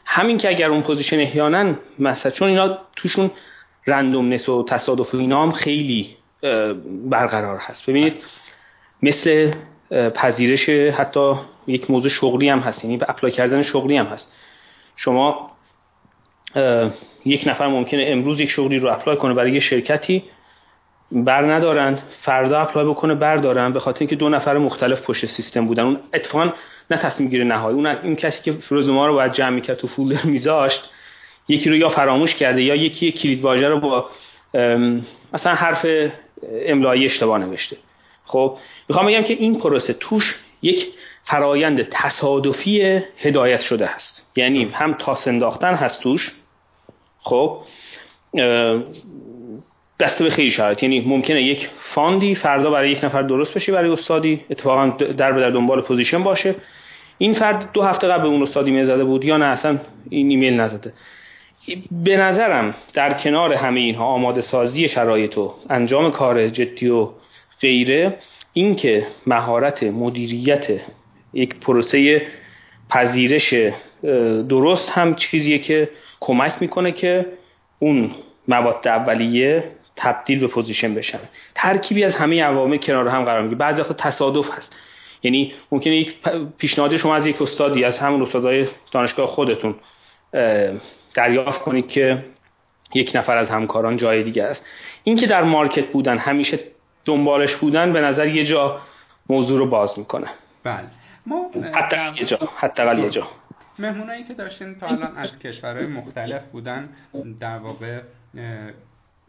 همین 0.05 0.39
که 0.39 0.49
اگر 0.49 0.71
اون 0.71 0.83
position 0.83 1.21
احیانا 1.21 1.75
مثلا 1.99 2.33
چون 2.33 2.49
اینا 2.49 2.79
توشون 2.97 3.31
randomness 3.87 4.49
و 4.49 4.65
تصادف 4.65 5.15
و 5.15 5.19
اینا 5.19 5.43
هم 5.43 5.53
خیلی 5.53 6.17
برقرار 7.05 7.59
هست. 7.59 7.91
ببینید 7.91 8.15
مثل 9.03 9.53
پذیرش 10.15 10.69
حتی 10.69 11.35
یک 11.67 11.91
موضوع 11.91 12.11
شغلی 12.11 12.49
هم 12.49 12.59
هست 12.59 12.85
یعنی 12.85 12.99
apply 13.09 13.33
کردن 13.33 13.63
شغلی 13.63 13.97
هم 13.97 14.07
هست. 14.07 14.33
شما 15.03 15.51
یک 17.25 17.43
نفر 17.47 17.67
ممکنه 17.67 18.05
امروز 18.07 18.41
یک 18.41 18.51
شغلی 18.51 18.79
رو 18.79 18.93
apply 18.93 19.17
کنه 19.17 19.35
برای 19.35 19.53
یه 19.53 19.61
شرکتی 19.61 20.23
بر 21.13 21.53
ندارند 21.53 22.03
فردا 22.21 22.61
apply 22.61 22.87
بکنه 22.87 23.15
بردارن 23.15 23.73
به 23.73 23.81
خاطر 23.81 23.99
اینکه 23.99 24.17
دو 24.17 24.29
نفر 24.29 24.59
مختلف 24.59 25.03
پشت 25.03 25.27
سیستم 25.27 25.67
بودن. 25.67 25.83
اون 25.83 26.01
اتفاقا 26.15 26.53
نه 26.91 26.97
تصمیم 26.97 27.29
گیره 27.29 27.45
نهایی. 27.45 27.77
اون 27.77 27.87
این 27.87 28.17
کسی 28.17 28.43
که 28.43 28.59
ما 28.73 29.07
رو 29.07 29.15
باید 29.15 29.33
جمع 29.33 29.51
می‌کرد 29.51 29.77
تو 29.77 29.87
folder 29.87 30.25
میذاشت 30.25 30.91
یکی 31.49 31.71
رو 31.71 31.77
یا 31.77 31.89
فراموش 31.89 32.35
کرده 32.35 32.63
یا 32.63 32.75
یکی 32.75 33.13
کلید 33.13 33.41
واژه 33.41 33.69
رو 33.69 33.81
با 33.81 34.11
مثلا 35.33 35.55
حرف 35.55 35.87
املایی 36.67 37.05
اشتباه 37.05 37.39
نوشته. 37.39 37.77
خب 38.25 38.59
می‌خوام 38.89 39.07
بگم 39.07 39.23
که 39.23 39.35
این 39.35 39.59
پروسه 39.59 39.93
توش 39.93 40.37
یک 40.63 40.87
فرایند 41.31 41.89
تصادفی 41.91 43.03
هدایت 43.19 43.61
شده 43.61 43.87
هست 43.87 44.27
یعنی 44.37 44.69
هم 44.73 44.93
تاس 44.95 45.29
انداختن 45.29 45.75
هست 45.75 46.03
توش. 46.03 46.31
خب 47.19 47.59
دسته 50.01 50.25
به 50.25 50.31
خیلی 50.31 50.51
شرایط 50.51 50.83
یعنی 50.83 51.01
ممکنه 51.01 51.43
یک 51.43 51.69
fund 51.79 52.24
ی 52.24 52.35
فردا 52.35 52.71
برای 52.71 52.91
یک 52.91 53.05
نفر 53.05 53.23
درست 53.23 53.55
بشه 53.55 53.73
برای 53.73 53.91
استادی. 53.91 54.41
اتفاقا 54.51 54.87
در 54.87 55.33
به 55.33 55.41
در 55.41 55.51
دنبال 55.51 55.81
position 55.81 56.23
باشه. 56.23 56.55
این 57.19 57.35
فرد 57.35 57.73
دو 57.73 57.83
هفته 57.83 58.09
قبل 58.09 58.27
به 58.27 58.35
اون 58.35 58.43
استاد 58.43 58.71
ایمیل 58.71 58.85
زده 58.85 59.05
بود 59.05 59.25
یا 59.25 59.37
نه؟ 59.37 59.45
اصلا 59.45 59.79
این 60.11 60.31
ایمیل 60.31 60.61
نزده. 60.61 60.93
به 61.91 62.17
نظرم 62.17 62.75
در 62.93 63.13
کنار 63.13 63.53
همه 63.53 63.81
اینها 63.81 64.05
آماده 64.05 64.41
سازی 64.41 64.89
شرایط 64.89 65.39
و 65.39 65.55
انجام 65.71 66.11
کار 66.11 66.49
جدی 66.49 66.89
و 66.89 67.09
غیره 67.61 68.19
اینکه 68.53 69.07
مهارت 69.27 69.83
مدیریت 69.83 70.81
یک 71.33 71.61
پروسه 71.61 72.27
پذیرش 72.91 73.55
درست 74.49 74.91
هم 74.91 75.15
چیزیه 75.15 75.59
که 75.59 75.91
کمک 76.21 76.55
می‌کنه 76.61 76.93
که 76.93 77.27
اون 77.79 78.11
مواد 78.49 78.89
اولیه 78.89 79.65
تبدیل 79.97 80.41
به 80.41 80.47
position 80.47 80.95
بشن. 80.95 81.19
ترکیبی 81.55 82.05
از 82.05 82.17
همه 82.17 82.43
عوامل 82.43 82.77
کنار 82.77 83.09
هم 83.09 83.25
قرار 83.25 83.43
می‌گیره. 83.43 83.59
بعضی 83.59 83.81
وقت 83.81 83.97
تصادف 83.97 84.51
هست. 84.51 84.77
یعنی 85.23 85.53
ممکنه 85.73 85.97
یک 85.97 86.17
پیشنهاد 86.59 86.97
شما 86.97 87.17
از 87.17 87.27
یک 87.27 87.43
استادی 87.43 87.85
از 87.85 87.99
همون 87.99 88.23
استادای 88.23 88.67
دانشگاه 88.93 89.27
خودتون 89.27 89.75
دریافت 91.15 91.61
کنید 91.61 91.89
که 91.89 92.25
یک 92.95 93.13
نفر 93.15 93.37
از 93.37 93.51
همکاران 93.51 93.97
جای 93.97 94.23
دیگه 94.23 94.43
است. 94.43 94.65
این 95.05 95.17
که 95.17 95.27
در 95.27 95.43
مارکت 95.43 95.87
بودن 95.87 96.19
همیشه 96.19 96.59
دنبالش 97.05 97.55
بودن 97.55 97.93
به 97.93 98.01
نظر 98.01 98.29
یه 98.29 98.45
جا 98.45 98.81
موضوع 99.29 99.59
رو 99.59 99.67
باز 99.67 99.99
می‌کنه. 99.99 100.27
بله. 100.65 101.00
ما 101.27 101.51
حتی 101.75 101.97
یه 102.21 102.25
جا 102.25 102.39
حتی 102.59 102.97
یه 102.97 103.11
جا. 103.11 103.29
مهمونایی 103.79 104.25
که 104.25 104.35
داشتین 104.35 104.75
تا 104.75 104.87
الان 104.87 105.17
از 105.17 105.39
کشورهای 105.39 105.87
مختلف 105.87 106.43
بودن 106.43 106.89
در 107.41 107.59
واقع 107.59 108.01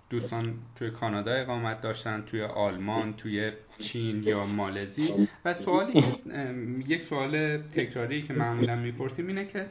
دوستان 0.10 0.54
توی 0.76 0.92
کانادا 0.92 1.32
اقامت 1.34 1.82
داشتن 1.82 2.24
توی 2.32 2.44
آلمان 2.44 3.14
توی 3.14 3.52
چین 3.80 4.24
یا 4.24 4.46
مالزی. 4.46 5.28
و 5.46 5.54
سوالی 5.54 6.06
یک 6.88 7.04
سوال 7.04 7.58
تکراری 7.58 8.22
که 8.22 8.34
معمولا 8.34 8.76
می‌پرسیم 8.76 9.28
اینه 9.28 9.46
که 9.46 9.66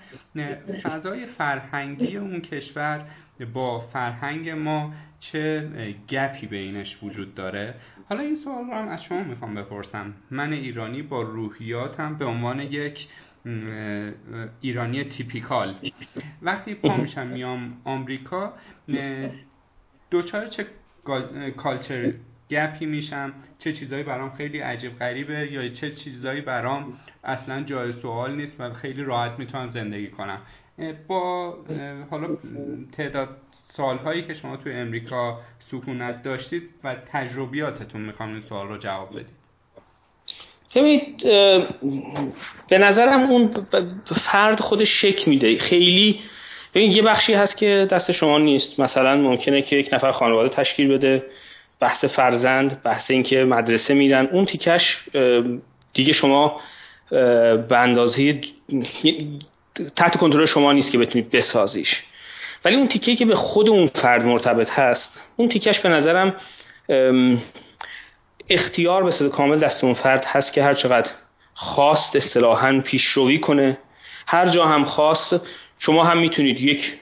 فضای 0.83 1.27
فرهنگی 1.27 2.17
اون 2.17 2.41
کشور 2.41 3.07
با 3.55 3.81
فرهنگ 3.81 4.51
ما 4.51 4.93
چه 5.21 5.69
گپی 6.09 6.47
بینش 6.47 6.99
وجود 7.03 7.35
داره؟ 7.35 7.75
حالا 8.11 8.23
این 8.23 8.37
سوال 8.37 8.65
رو 8.65 8.75
هم 8.75 8.89
از 8.89 9.03
شما 9.03 9.23
می‌خوام 9.23 9.55
بپرسم. 9.55 10.15
من 10.31 10.53
ایرانی 10.53 11.03
با 11.03 11.23
روحیاتم 11.23 12.15
به 12.15 12.25
عنوان 12.25 12.61
یک 12.61 13.09
ایرانی 14.61 15.05
تیپیکال. 15.05 15.75
وقتی 16.43 16.75
پا 16.75 16.97
میشم 16.97 17.27
میام 17.27 17.77
آمریکا 17.85 18.53
دوچار 20.11 20.47
چه 20.47 20.67
کالچر 21.57 22.13
گپی 22.51 22.87
میشم؟ 22.87 23.33
چه 23.59 23.73
چیزایی 23.73 24.03
برام 24.03 24.31
خیلی 24.31 24.59
عجیب 24.59 24.99
غریبه 24.99 25.53
یا 25.53 25.69
چه 25.69 25.91
چیزایی 25.91 26.41
برام 26.41 26.93
اصلا 27.25 27.63
جای 27.63 27.93
سوال 27.93 28.37
نیست 28.37 28.61
و 28.61 28.75
خیلی 28.75 29.03
راحت 29.03 29.39
می‌تونم 29.39 29.71
زندگی 29.71 30.09
کنم؟ 30.09 30.39
با 31.09 31.57
حالا 32.11 32.29
تعداد 32.93 33.29
سالهایی 33.77 34.23
که 34.23 34.35
شما 34.35 34.57
توی 34.57 34.73
امریکا 34.73 35.41
سکونت 35.71 36.23
داشتید 36.23 36.63
و 36.85 36.97
تجربیاتتون 37.13 38.01
می‌خوام 38.01 38.33
این 38.33 38.43
سوال 38.49 38.69
رو 38.69 38.79
جواب 38.79 39.11
بدید. 39.13 39.41
ببینید 40.75 41.23
به 42.69 42.79
نظرم 42.79 43.31
اون 43.31 43.67
فرد 44.05 44.61
خودش 44.61 45.01
شک 45.01 45.29
میده. 45.29 45.59
خیلی 45.59 46.21
ببین 46.75 46.93
یه 46.93 47.03
بخشی 47.03 47.35
هست 47.35 47.57
که 47.57 47.89
دست 47.91 48.13
شما 48.13 48.39
نیست. 48.39 48.81
مثلا 48.81 49.17
ممکنه 49.17 49.63
که 49.63 49.77
یک 49.77 49.89
نفر 49.93 50.13
خانواده 50.13 50.49
تشکیل 50.49 50.89
بده 50.89 51.27
بحث 51.81 52.05
فرزند 52.05 52.83
بحث 52.83 53.11
اینکه 53.11 53.45
مدرسه 53.45 53.95
میرن 53.95 54.27
اون 54.27 54.45
تیکش 54.45 54.99
دیگه 55.93 56.13
شما 56.13 56.61
به 57.69 57.79
اندازه 57.79 58.41
تحت 59.97 60.17
کنترل 60.17 60.47
شما 60.47 60.73
نیست 60.73 60.91
که 60.91 60.99
بتونید 60.99 61.31
بسازیش. 61.31 62.03
ولی 62.65 62.77
اون 62.77 62.89
تیکه 62.89 63.17
که 63.17 63.25
به 63.25 63.35
خود 63.35 63.69
اون 63.69 63.87
فرد 63.87 64.25
مرتبط 64.25 64.71
هست 64.71 65.21
اون 65.41 65.49
تیکش 65.49 65.81
به 65.81 65.89
نظرم 65.89 66.35
اختیار 68.51 69.03
به 69.03 69.29
کامل 69.29 69.59
دست 69.59 69.85
اون 69.85 69.95
فرد 69.95 70.25
هست 70.27 70.53
که 70.53 70.63
هر 70.63 70.75
چقدر 70.75 71.11
خواست 71.55 72.17
اصطلاحا 72.17 72.81
پیشروی 72.85 73.39
کنه. 73.39 73.79
هر 74.27 74.49
جا 74.49 74.67
هم 74.67 74.85
خواست 74.85 75.41
شما 75.79 76.05
هم 76.05 76.19
می‌تونید 76.19 76.61
یک 76.61 76.93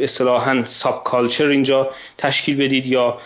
اصطلاحا 0.00 0.64
ساب 0.64 1.04
کالچر 1.04 1.46
اینجا 1.46 1.90
تشکیل 2.18 2.56
بدید 2.56 2.86
یا 2.86 3.18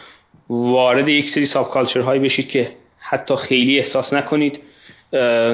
وارد 0.48 1.08
یک 1.08 1.28
سری 1.28 1.46
ساب 1.46 1.70
کالچر 1.70 2.00
هایی 2.00 2.20
بشید 2.20 2.48
که 2.48 2.72
حتی 2.98 3.36
خیلی 3.36 3.78
احساس 3.78 4.12
نکنید 4.12 4.60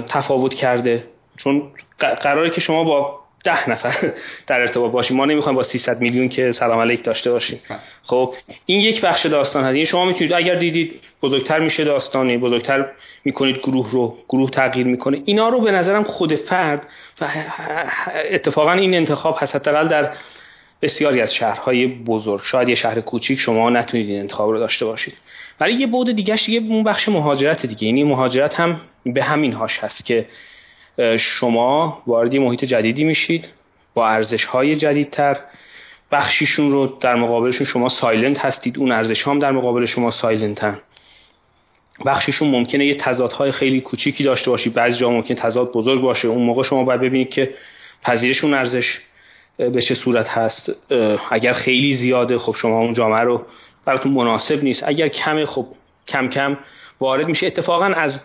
تفاوت 0.09 0.55
کرده. 0.55 1.05
چون 1.37 1.63
قراره 1.99 2.51
که 2.51 2.61
شما 2.61 2.85
با 2.85 3.26
ده 3.47 3.71
نفر 3.71 4.13
در 4.47 4.61
ارتباط 4.61 4.93
باشیم. 4.93 5.17
ما 5.17 5.25
نمی‌خوایم 5.25 5.57
با 5.57 5.63
300 5.63 6.01
میلیون 6.01 6.29
که 6.29 6.53
سلام 6.53 6.81
علیک 6.81 7.05
داشته 7.05 7.31
باشیم. 7.31 7.61
بله. 7.69 7.79
خب 8.03 8.35
این 8.67 8.81
یک 8.81 9.01
بخش 9.01 9.27
داستان 9.27 9.65
هست. 9.65 9.75
یعنی 9.75 9.87
شما 9.87 10.05
می‌تونید 10.05 10.33
اگر 10.33 10.55
دیدید 10.55 11.01
بزرگتر 11.23 11.59
میشه 11.59 11.85
داستانی 11.85 12.39
بزرگتر 12.39 12.87
می‌کنید 13.25 13.59
گروه 13.59 13.91
رو 13.91 14.17
گروه 14.29 14.51
تغییر 14.51 14.87
می‌کنه 14.87 15.23
اینا 15.25 15.49
رو 15.49 15.61
به 15.61 15.71
نظرم 15.71 16.03
خود 16.03 16.35
فرد 16.35 16.87
و 17.21 17.29
اتفاقا 18.31 18.73
این 18.73 18.95
انتخاب 18.95 19.37
هست 19.41 19.57
حداقل 19.57 19.89
در 19.89 20.11
بسیاری 20.83 21.21
از 21.21 21.35
شهرهای 21.35 21.87
بزرگ 21.87 22.41
شاید 22.45 22.69
یه 22.69 22.75
شهر 22.75 23.01
کوچیک 23.01 23.39
شما 23.39 23.71
نتونید 23.71 24.09
این 24.09 24.21
انتخاب 24.21 24.51
رو 24.51 24.59
داشته 24.59 24.85
باشید. 24.85 25.15
ولی 25.61 25.73
یه 25.73 25.87
بود 25.87 26.17
دیگه 26.17 26.51
یه 26.51 26.61
اون 26.61 26.85
بخش 26.85 27.09
مهاجرت 27.09 27.67
دیگه. 27.67 27.85
یعنی 27.85 28.05
مهاجرت 28.05 28.55
هم 28.55 28.81
به 29.05 29.23
همین 29.23 29.53
هاش 29.53 29.79
هست 29.79 30.05
که 30.05 30.27
شما 31.19 32.03
وارد 32.07 32.37
محیط 32.37 32.65
جدیدی 32.65 33.05
میشید 33.05 33.49
با 33.95 34.09
ارزش 34.09 34.45
های 34.45 34.77
جدیدتر. 34.77 35.37
بخشیشون 36.13 36.71
رو 36.71 36.87
در 37.01 37.15
مقابلشون 37.15 37.67
شما 37.67 37.89
silent 37.89 38.39
هستید 38.39 38.79
اون 38.79 38.93
ارزش 38.93 39.27
هم 39.27 39.39
در 39.39 39.51
مقابل 39.51 39.87
شما 39.87 40.11
silent 40.11 40.62
ن. 40.62 40.79
بخشیشون 42.07 42.49
ممکنه 42.49 42.87
یه 42.87 42.95
تضادهای 42.95 43.53
خیلی 43.53 43.81
کوچیکی 43.81 44.25
داشته 44.25 44.51
باشید. 44.51 44.75
بعضی 44.75 44.99
جا 44.99 45.11
ممکن 45.11 45.35
تضاد 45.35 45.73
بزرگ 45.73 46.01
باشه. 46.01 46.29
اون 46.29 46.43
موقع 46.43 46.63
شما 46.63 46.85
باید 46.85 47.01
ببینید 47.01 47.31
که 47.31 47.55
پذیرش 48.03 48.45
اون 48.45 48.55
ارزش 48.55 48.99
به 49.57 49.83
چه 49.83 49.95
صورت 49.95 50.29
هست. 50.29 50.73
اگر 51.31 51.53
خیلی 51.53 51.95
زیاده 51.95 52.39
خب 52.39 52.55
شما 52.57 52.79
اون 52.79 52.95
جامعه 52.95 53.21
رو 53.21 53.47
براتون 53.85 54.13
مناسب 54.13 54.65
نیست. 54.65 54.83
اگر 54.87 55.09
کمه 55.09 55.47
خب 55.47 55.67
کم 56.09 56.29
کم 56.29 56.59
وارد 57.01 57.27
میشه. 57.27 57.47
اتفاقا 57.47 57.87
از 57.87 58.21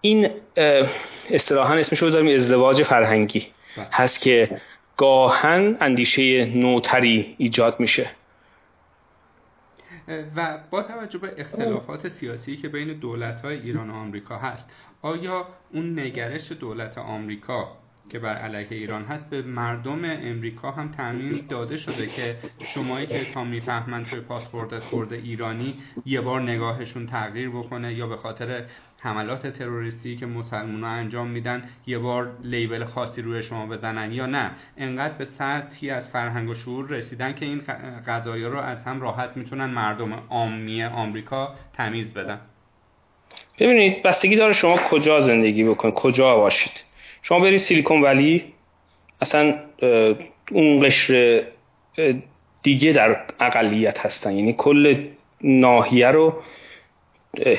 این 0.00 0.30
اصطلاحا 1.30 1.74
اسمش 1.74 1.98
رو 1.98 2.08
بذاریم 2.08 2.40
ازدواج 2.40 2.82
فرهنگی 2.82 3.46
بله. 3.76 3.86
هست 3.92 4.20
که 4.20 4.60
گاهن 4.96 5.76
اندیشه 5.80 6.44
نوتری 6.44 7.34
ایجاد 7.38 7.80
میشه 7.80 8.10
و 10.36 10.58
با 10.70 10.82
توجه 10.82 11.18
به 11.18 11.34
اختلافات 11.38 12.08
سیاسی 12.08 12.56
که 12.56 12.68
بین 12.68 12.92
دولت 12.92 13.40
های 13.40 13.60
ایران 13.60 13.90
و 13.90 13.94
آمریکا 13.94 14.38
هست 14.38 14.70
آیا 15.02 15.46
اون 15.72 15.98
نگرش 16.00 16.52
دولت 16.52 16.98
آمریکا 16.98 17.68
که 18.10 18.18
بر 18.18 18.34
علیه 18.34 18.66
ایران 18.70 19.04
هست 19.04 19.30
به 19.30 19.42
مردم 19.42 20.04
امریکا 20.04 20.70
هم 20.70 20.92
تامین 20.92 21.46
داده 21.48 21.76
شده 21.76 22.06
که 22.06 22.36
شمایی 22.74 23.06
که 23.06 23.26
تا 23.34 23.44
می‌فهمن 23.44 24.04
توی 24.04 24.20
پاسپورت 24.20 24.78
خورده 24.78 25.16
ایرانی 25.16 25.74
یه 26.06 26.20
بار 26.20 26.42
نگاهشون 26.42 27.06
تغییر 27.06 27.50
بکنه 27.50 27.94
یا 27.94 28.06
به 28.06 28.16
خاطر 28.16 28.64
حملات 29.00 29.46
تروریستی 29.46 30.16
که 30.16 30.26
مسلمان 30.26 30.84
ها 30.84 30.90
انجام 30.90 31.26
میدن 31.26 31.62
یه 31.86 31.98
بار 31.98 32.32
لیبل 32.42 32.84
خاصی 32.84 33.22
روی 33.22 33.42
شما 33.42 33.66
بزنن 33.66 34.12
یا 34.12 34.26
نه؟ 34.26 34.50
انقدر 34.76 35.14
به 35.14 35.24
سطحی 35.24 35.90
از 35.90 36.08
فرهنگ 36.08 36.48
و 36.48 36.54
شعور 36.54 36.88
رسیدن 36.88 37.34
که 37.34 37.44
این 37.44 37.62
قضایی 38.06 38.44
رو 38.44 38.58
از 38.58 38.84
هم 38.84 39.00
راحت 39.00 39.36
می‌تونن 39.36 39.64
مردم 39.64 40.22
عامی 40.30 40.84
آمریکا 40.84 41.54
تمیز 41.76 42.14
بدن. 42.14 42.40
ببینید 43.58 44.02
بستگی 44.02 44.36
داره 44.36 44.52
شما 44.52 44.76
کجا 44.76 45.20
زندگی 45.20 45.64
بکنید 45.64 45.94
کجا 45.94 46.36
باشید. 46.36 46.72
شما 47.22 47.40
برید 47.40 47.56
سیلیکون 47.56 48.02
ولی 48.02 48.44
اصلا 49.20 49.54
اون 50.50 50.86
قشر 50.86 51.42
دیگه 52.62 52.92
در 52.92 53.16
اقلیت 53.40 53.98
هستن. 53.98 54.32
یعنی 54.32 54.54
کل 54.58 55.06
ناحیه 55.40 56.08
رو 56.08 56.42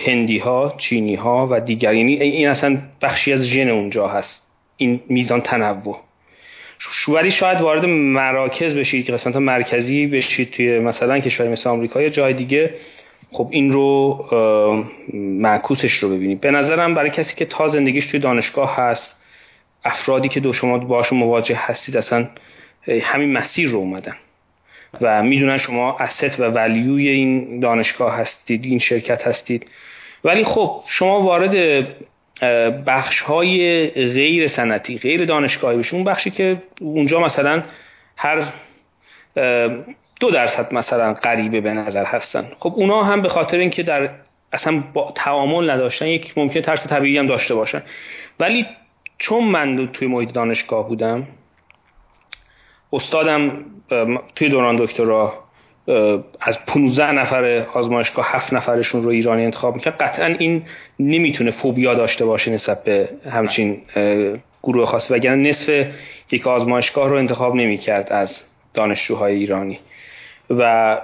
هندی 0.05 0.37
ها 0.37 0.73
چینی 0.77 1.15
ها 1.15 1.47
و 1.51 1.59
دیگر 1.59 1.89
این 1.89 2.47
اصلا 2.47 2.77
بخشی 3.01 3.33
از 3.33 3.45
ژن 3.45 3.69
اونجا 3.69 4.07
هست. 4.07 4.41
این 4.77 5.01
میزان 5.09 5.41
تنوع. 5.41 5.99
ولی 7.07 7.31
شاید 7.31 7.61
وارد 7.61 7.85
مراکز 7.85 8.75
بشید 8.75 9.05
که 9.05 9.11
قسمت 9.11 9.35
مرکزی 9.35 10.07
بشید 10.07 10.51
توی 10.51 10.79
مثلا 10.79 11.19
کشوری 11.19 11.49
مثل 11.49 11.69
آمریکا 11.69 12.01
یا 12.01 12.09
جای 12.09 12.33
دیگه. 12.33 12.73
خب 13.31 13.47
این 13.51 13.71
رو 13.71 14.25
معکوسش 15.13 15.93
رو 15.93 16.09
ببینید 16.09 16.41
به 16.41 16.51
نظرم 16.51 16.93
برای 16.93 17.09
کسی 17.09 17.35
که 17.35 17.45
تا 17.45 17.67
زندگیش 17.67 18.05
توی 18.05 18.19
دانشگاه 18.19 18.75
هست 18.75 19.15
افرادی 19.85 20.29
که 20.29 20.39
دو 20.39 20.53
شما 20.53 20.77
باشون 20.77 21.19
مواجه 21.19 21.55
هستید 21.57 21.97
اصلا 21.97 22.27
همین 23.01 23.33
مسیر 23.33 23.69
رو 23.69 23.77
اومدن. 23.77 24.15
و 25.01 25.23
می‌دونن 25.23 25.57
شما 25.57 25.97
اسست 25.97 26.39
و 26.39 26.43
ولیوی 26.43 27.07
این 27.07 27.59
دانشگاه 27.59 28.15
هستید 28.15 28.65
این 28.65 28.79
شرکت 28.79 29.27
هستید. 29.27 29.71
ولی 30.23 30.43
خب 30.43 30.83
شما 30.87 31.21
وارد 31.21 31.85
بخش 32.85 33.21
های 33.21 33.87
غیر 33.89 34.47
سنتی 34.47 34.97
غیر 34.97 35.25
دانشگاهی 35.25 35.77
بشید 35.77 35.95
اون 35.95 36.03
بخشی 36.03 36.31
که 36.31 36.61
اونجا 36.81 37.19
مثلا 37.19 37.63
هر 38.17 38.47
دو 40.19 40.31
درصد 40.31 40.73
مثلا 40.73 41.13
غریبه 41.13 41.61
به 41.61 41.73
نظر 41.73 42.05
هستن. 42.05 42.47
خب 42.59 42.73
اونا 42.75 43.03
هم 43.03 43.21
به 43.21 43.29
خاطر 43.29 43.57
اینکه 43.57 43.83
در 43.83 44.09
اصلا 44.53 44.83
با 44.93 45.13
تعامل 45.15 45.69
نداشتن 45.69 46.07
یک 46.07 46.37
ممکن 46.37 46.61
ترس 46.61 46.87
طبیعی 46.87 47.17
هم 47.17 47.27
داشته 47.27 47.55
باشن. 47.55 47.81
ولی 48.39 48.65
چون 49.17 49.43
من 49.43 49.89
توی 49.93 50.07
محیط 50.07 50.31
دانشگاه 50.31 50.87
بودم 50.87 51.27
استادم 52.93 53.65
توی 54.35 54.49
دوران 54.49 54.75
دکترا 54.75 55.33
از 56.41 56.65
15 56.67 57.11
نفر 57.11 57.65
آزمایشگاه 57.73 58.25
هفت 58.31 58.53
نفرشون 58.53 59.03
رو 59.03 59.09
ایرانی 59.09 59.45
انتخاب 59.45 59.75
می‌کرد. 59.75 59.93
قطعا 59.99 60.25
این 60.25 60.61
نمی‌تونه 60.99 61.51
فوبیا 61.51 61.93
داشته 61.93 62.25
باشه 62.25 62.51
نسبت 62.51 62.83
به 62.83 63.09
همچین 63.31 63.81
گروه 64.63 64.85
خاص. 64.85 65.11
وگرنه 65.11 65.49
نصف 65.49 65.85
یک 66.31 66.47
آزمایشگاه 66.47 67.09
رو 67.09 67.15
انتخاب 67.15 67.55
نمی‌کرد 67.55 68.09
از 68.11 68.39
دانشجوهای 68.73 69.35
ایرانی. 69.35 69.79
و 70.49 70.97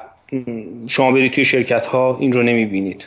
شما 0.88 1.12
برید 1.12 1.32
توی 1.32 1.46
شرکت 1.46 1.86
ها 1.86 2.18
این 2.20 2.32
رو 2.32 2.44
نمی‌بینید. 2.44 3.06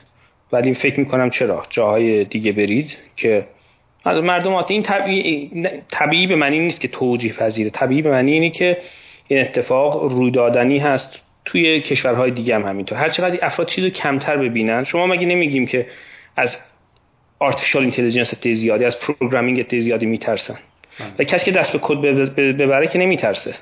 ولی 0.53 0.75
فکر 0.75 1.01
می‌کنم 1.01 1.31
چرا؟ 1.31 1.67
جاهای 1.71 2.25
دیگه 2.25 2.53
برید 2.53 2.97
که 3.17 3.47
مردم 4.07 4.55
این 4.69 4.83
طبیعی, 4.83 5.51
طبیعی 5.91 6.27
به 6.27 6.37
معنی 6.37 6.59
نیست 6.59 6.81
که 6.81 6.89
توجیه 6.89 7.33
پذیره 7.33 7.71
طبیعی 7.71 8.03
به 8.03 8.11
معنی 8.11 8.33
اینه 8.33 8.51
که 8.51 8.77
این 9.29 9.41
اتفاق 9.41 10.13
رویدادنی 10.13 10.79
هست 10.79 11.21
توی 11.45 11.81
کشورهای 11.81 12.31
دیگه 12.31 12.55
هم 12.55 12.63
همینطور. 12.63 12.99
هر 12.99 13.09
چقدر 13.09 13.39
افراد 13.43 13.69
چیزو 13.69 13.91
کمتر 13.91 14.37
ببینن 14.37 14.85
شما 14.85 15.07
مگه 15.07 15.27
نمیگیم 15.27 15.67
که 15.67 15.87
از 16.37 16.51
آرتفیشال 17.39 17.83
اینتلیجنس 17.83 18.35
زیادی 18.43 18.85
از 18.85 18.99
پروگرامینگ 18.99 19.67
زیادی 19.71 20.07
میترسن؟ 20.07 20.59
بله. 20.99 21.09
و 21.19 21.25
کسی 21.25 21.45
که 21.45 21.51
دست 21.51 21.73
به 21.73 21.79
کد 21.83 22.01
ببره 22.37 22.87
که 22.87 22.99
نمیترسه. 22.99 23.55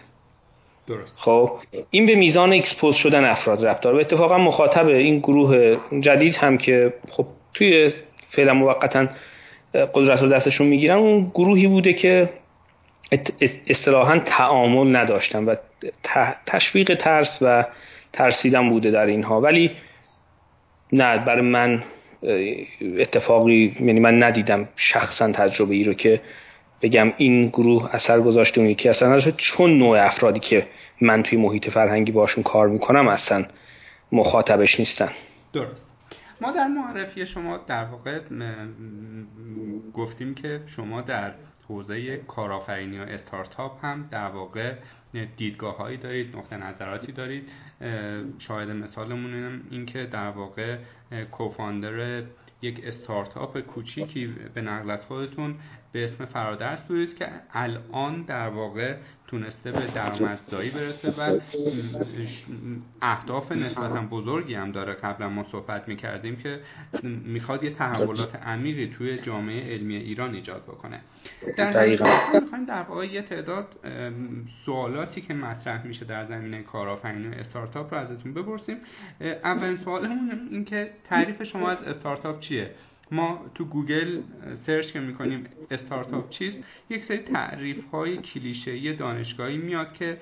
درست. 0.86 1.16
خب 1.16 1.50
این 1.90 2.06
به 2.06 2.14
میزان 2.14 2.52
اکسپوز 2.52 2.96
شدن 2.96 3.24
افراد 3.24 3.66
رفت 3.66 3.82
داره 3.82 3.96
و 3.96 4.00
اتفاقا 4.00 4.38
مخاطب 4.38 4.86
این 4.86 5.18
گروه 5.18 5.76
جدید 6.00 6.34
هم 6.34 6.58
که 6.58 6.92
خب 7.10 7.26
توی 7.54 7.92
فعلا 8.30 8.54
موقتا 8.54 9.08
قدرت 9.94 10.22
رو 10.22 10.28
دستشون 10.28 10.66
می‌گیرن 10.66 10.96
اون 10.96 11.30
گروهی 11.34 11.66
بوده 11.66 11.92
که 11.92 12.28
اصطلاحا 13.66 14.18
تعامل 14.18 14.96
نداشتن 14.96 15.44
و 15.44 15.54
تشویق 16.46 16.94
ترس 16.94 17.38
و 17.42 17.64
ترسیدن 18.12 18.68
بوده 18.68 18.90
در 18.90 19.06
اینها. 19.06 19.40
ولی 19.40 19.70
نه 20.92 21.18
برای 21.18 21.42
من 21.42 21.82
اتفاقی 22.98 23.76
یعنی 23.80 24.00
من 24.00 24.22
ندیدم 24.22 24.68
شخصا 24.76 25.32
تجربه 25.32 25.74
ای 25.74 25.84
رو 25.84 25.94
که 25.94 26.20
بگم 26.82 27.12
این 27.16 27.48
گروه 27.48 27.94
اثر 27.94 28.20
گذاشته 28.20 28.60
اون 28.60 28.70
یکی 28.70 28.88
اصلا 28.88 29.08
نداشته. 29.08 29.32
چون 29.32 29.78
نوع 29.78 30.06
افرادی 30.06 30.40
که 30.40 30.66
من 31.00 31.22
توی 31.22 31.38
محیط 31.38 31.70
فرهنگی 31.70 32.12
باشون 32.12 32.42
کار 32.42 32.68
می‌کنم 32.68 33.08
اصلا 33.08 33.44
مخاطبش 34.12 34.80
نیستن. 34.80 35.10
درست. 35.52 35.86
ما 36.40 36.52
در 36.52 36.66
معرفی 36.66 37.26
شما 37.26 37.56
در 37.56 37.84
واقع 37.84 38.20
گفتیم 39.94 40.34
که 40.34 40.60
شما 40.66 41.00
در 41.00 41.32
حوزه 41.68 42.16
کارآفرینی 42.16 42.98
و 42.98 43.02
استارتاپ 43.02 43.84
هم 43.84 44.08
در 44.10 44.28
واقع 44.28 44.74
دیدگاه 45.36 45.76
هایی 45.76 45.96
دارید 45.96 46.36
نقطه 46.36 46.56
نظراتی 46.56 47.12
دارید. 47.12 47.48
شاهد 48.38 48.70
مثالمون 48.70 49.62
این 49.70 49.86
که 49.86 50.06
در 50.06 50.30
واقع 50.30 50.78
کوفاندر 51.32 52.22
یک 52.62 52.80
استارتاپ 52.84 53.60
کوچیکی 53.60 54.26
به 54.54 54.60
نقل 54.60 54.90
از 54.90 55.06
خودتون 55.06 55.54
به 55.96 56.04
اسم 56.04 56.24
فرادرس 56.24 56.82
بودید 56.82 57.16
که 57.16 57.28
الان 57.52 58.22
در 58.22 58.48
واقع 58.48 58.94
تونسته 59.26 59.72
به 59.72 59.86
درآمدزایی 59.94 60.70
برسه 60.70 61.10
و 61.10 61.38
اهداف 63.02 63.52
نسبتا 63.52 64.00
بزرگی 64.10 64.54
هم 64.54 64.72
داره. 64.72 64.92
قبلا 64.92 65.28
ما 65.28 65.46
صحبت 65.52 65.88
می‌کردیم 65.88 66.36
که 66.36 66.60
می‌خواد 67.02 67.64
یه 67.64 67.70
تحولات 67.70 68.36
عمیقی 68.36 68.94
توی 68.98 69.18
جامعه 69.18 69.74
علمی 69.74 69.96
ایران 69.96 70.34
ایجاد 70.34 70.62
بکنه. 70.62 71.00
در 71.56 71.86
می‌خوایم 72.40 72.64
در 72.64 72.82
واقع 72.82 73.06
یه 73.06 73.22
تعداد 73.22 73.66
سوالاتی 74.66 75.20
که 75.20 75.34
مطرح 75.34 75.86
میشه 75.86 76.04
در 76.04 76.26
زمینه 76.26 76.62
کارآفرینی 76.62 77.28
و 77.28 77.32
استارتاپ 77.32 77.94
رو 77.94 78.00
ازتون 78.00 78.34
بپرسیم. 78.34 78.76
اولین 79.20 79.76
سوالمون 79.76 80.48
این 80.50 80.64
که 80.64 80.90
تعریف 81.08 81.42
شما 81.42 81.70
از 81.70 81.82
استارتاپ 81.82 82.40
چیه؟ 82.40 82.70
ما 83.10 83.40
تو 83.54 83.64
گوگل 83.64 84.20
search 84.66 84.92
که 84.92 85.00
می‌کنیم 85.00 85.46
استارتاپ 85.70 86.30
چیست 86.30 86.58
یک 86.90 87.04
سری 87.04 87.18
تعریف 87.18 87.90
های 87.90 88.16
کلیشه‌ای 88.16 88.92
دانشگاهی 88.92 89.56
میاد 89.56 89.92
که 89.92 90.18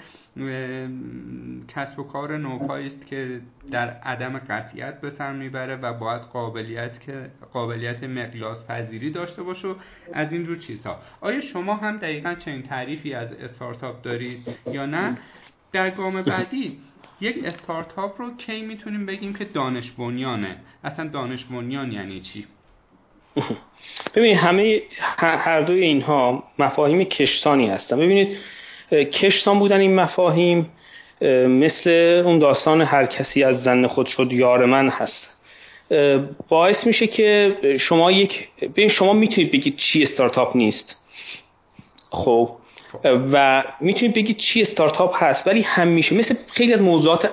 کسب 1.69 1.99
و 1.99 2.03
کار 2.03 2.39
نوپایی 2.39 2.87
است 2.87 3.07
که 3.07 3.41
در 3.71 3.91
عدم 3.91 4.39
قطعیت 4.39 5.01
به 5.01 5.11
سر 5.11 5.33
می‌بره 5.33 5.77
و 5.77 5.93
باید 5.93 6.23
قابلیت 6.23 7.01
که 7.01 7.31
قابلیت 7.53 8.05
مقیاس 8.05 8.67
پذیری 8.67 9.11
داشته 9.11 9.43
باشه 9.43 9.75
از 10.13 10.33
این 10.33 10.47
رو 10.47 10.57
چیزها. 10.57 10.99
آیا 11.21 11.41
شما 11.41 11.75
هم 11.75 11.97
دقیقا 11.97 12.35
چنین 12.35 12.63
تعریفی 12.63 13.15
از 13.15 13.33
استارتاپ 13.33 14.03
دارید 14.03 14.49
یا 14.73 14.87
نه؟ 14.87 15.19
در 15.73 15.91
گام 15.91 16.23
بعدی 16.23 16.79
یک 17.21 17.45
استارتاپ 17.45 18.21
رو 18.21 18.37
کی 18.37 18.63
می‌تونیم 18.63 19.07
بگیم 19.07 19.35
که 19.35 19.45
دانش 19.45 19.91
بنیانه 19.91 20.57
اصلا 20.85 21.09
دانش 21.09 21.45
بنیان 21.45 21.93
یعنی 21.93 22.21
چی؟ 22.21 22.47
ببینید 24.15 24.37
همه 24.39 24.81
هر 25.19 25.61
دوی 25.61 25.83
اینها 25.83 26.43
مفاهیم 26.59 27.05
کشتانی 27.05 27.67
هستن. 27.67 27.97
ببینید 27.97 28.37
کشتان 28.91 29.59
بودن 29.59 29.81
این 29.81 29.95
مفاهیم 29.95 30.71
مثل 31.49 31.91
اون 32.27 32.39
داستان 32.39 32.83
هر 32.83 33.07
کسی 33.07 33.43
از 33.43 33.63
زن 33.63 33.87
خود 33.87 34.07
شد 34.07 34.33
یار 34.33 34.65
من 34.65 34.89
هست. 34.89 35.29
باعث 36.49 36.87
میشه 36.87 37.07
که 37.07 37.57
شما 37.81 38.11
یک 38.13 38.49
ببین 38.61 38.89
شما 38.89 39.13
می‌تونید 39.13 39.53
بگید 39.53 39.77
چی 39.77 40.03
استارتاپ 40.03 40.57
نیست. 40.57 40.97
خب. 42.11 42.51
و 43.05 43.65
می‌تونید 43.81 44.15
بگید 44.15 44.37
چی 44.37 44.63
استارتاپ 44.63 45.23
هست 45.23 45.47
ولی 45.47 45.63
همیشه 45.63 46.15
مثل 46.15 46.35
خیلی 46.47 46.73
از 46.75 46.83
موضوعات 46.83 47.31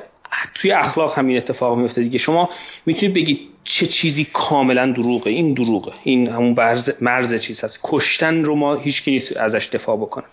توی 0.53 0.71
اخلاق 0.71 1.19
همین 1.19 1.37
اتفاق 1.37 1.77
میفته 1.77 2.01
دیگه. 2.01 2.17
شما 2.17 2.49
می‌تونید 2.85 3.15
بگید 3.15 3.39
چه 3.63 3.85
چیزی 3.85 4.27
کاملا 4.33 4.91
دروغه؟ 4.91 5.31
این 5.31 5.53
دروغه. 5.53 5.91
این 6.03 6.27
همون 6.27 6.55
مرز 7.01 7.41
چیز 7.41 7.63
هست. 7.63 7.79
کشتن 7.83 8.43
رو 8.43 8.55
ما 8.55 8.75
هیچ 8.75 9.03
نیست 9.07 9.37
ازش 9.37 9.69
دفاع 9.73 9.97
بکنه. 9.97 10.25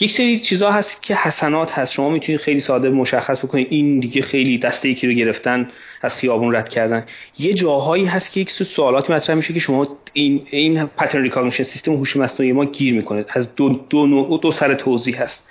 یک 0.00 0.10
سری 0.10 0.40
چیزها 0.40 0.70
هست 0.72 1.02
که 1.02 1.14
حسنات 1.14 1.78
هست. 1.78 1.92
شما 1.92 2.10
می‌تونید 2.10 2.40
خیلی 2.40 2.60
ساده 2.60 2.90
مشخص 2.90 3.38
بکنید. 3.44 3.66
این 3.70 4.00
دیگه 4.00 4.22
خیلی 4.22 4.58
دسته 4.58 4.88
یکی 4.88 5.06
رو 5.06 5.12
گرفتن 5.12 5.70
از 6.02 6.14
خیابون 6.14 6.56
رد 6.56 6.68
کردن. 6.68 7.06
یه 7.38 7.54
جاهایی 7.54 8.04
هست 8.04 8.32
که 8.32 8.40
یک 8.40 8.50
سری 8.50 8.64
سوالاتی 8.64 9.12
مطرح 9.12 9.36
میشه 9.36 9.54
که 9.54 9.60
شما 9.60 9.96
این 10.12 10.46
این 10.50 10.84
pattern 10.86 11.22
recognition 11.22 11.62
سیستم 11.62 11.92
هوش 11.92 12.16
مصنوعی 12.16 12.52
ما 12.52 12.64
گیر 12.64 12.94
می‌کنه. 12.94 13.24
از 13.28 13.54
دو 13.54 13.68
دو, 13.68 14.38
دو 14.42 14.52
سر 14.52 14.74
توضیح 14.74 15.22
هست. 15.22 15.44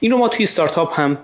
این 0.00 0.12
رو 0.12 0.18
ما 0.18 0.28
توی 0.28 0.44
استارتاپ 0.44 1.00
هم 1.00 1.18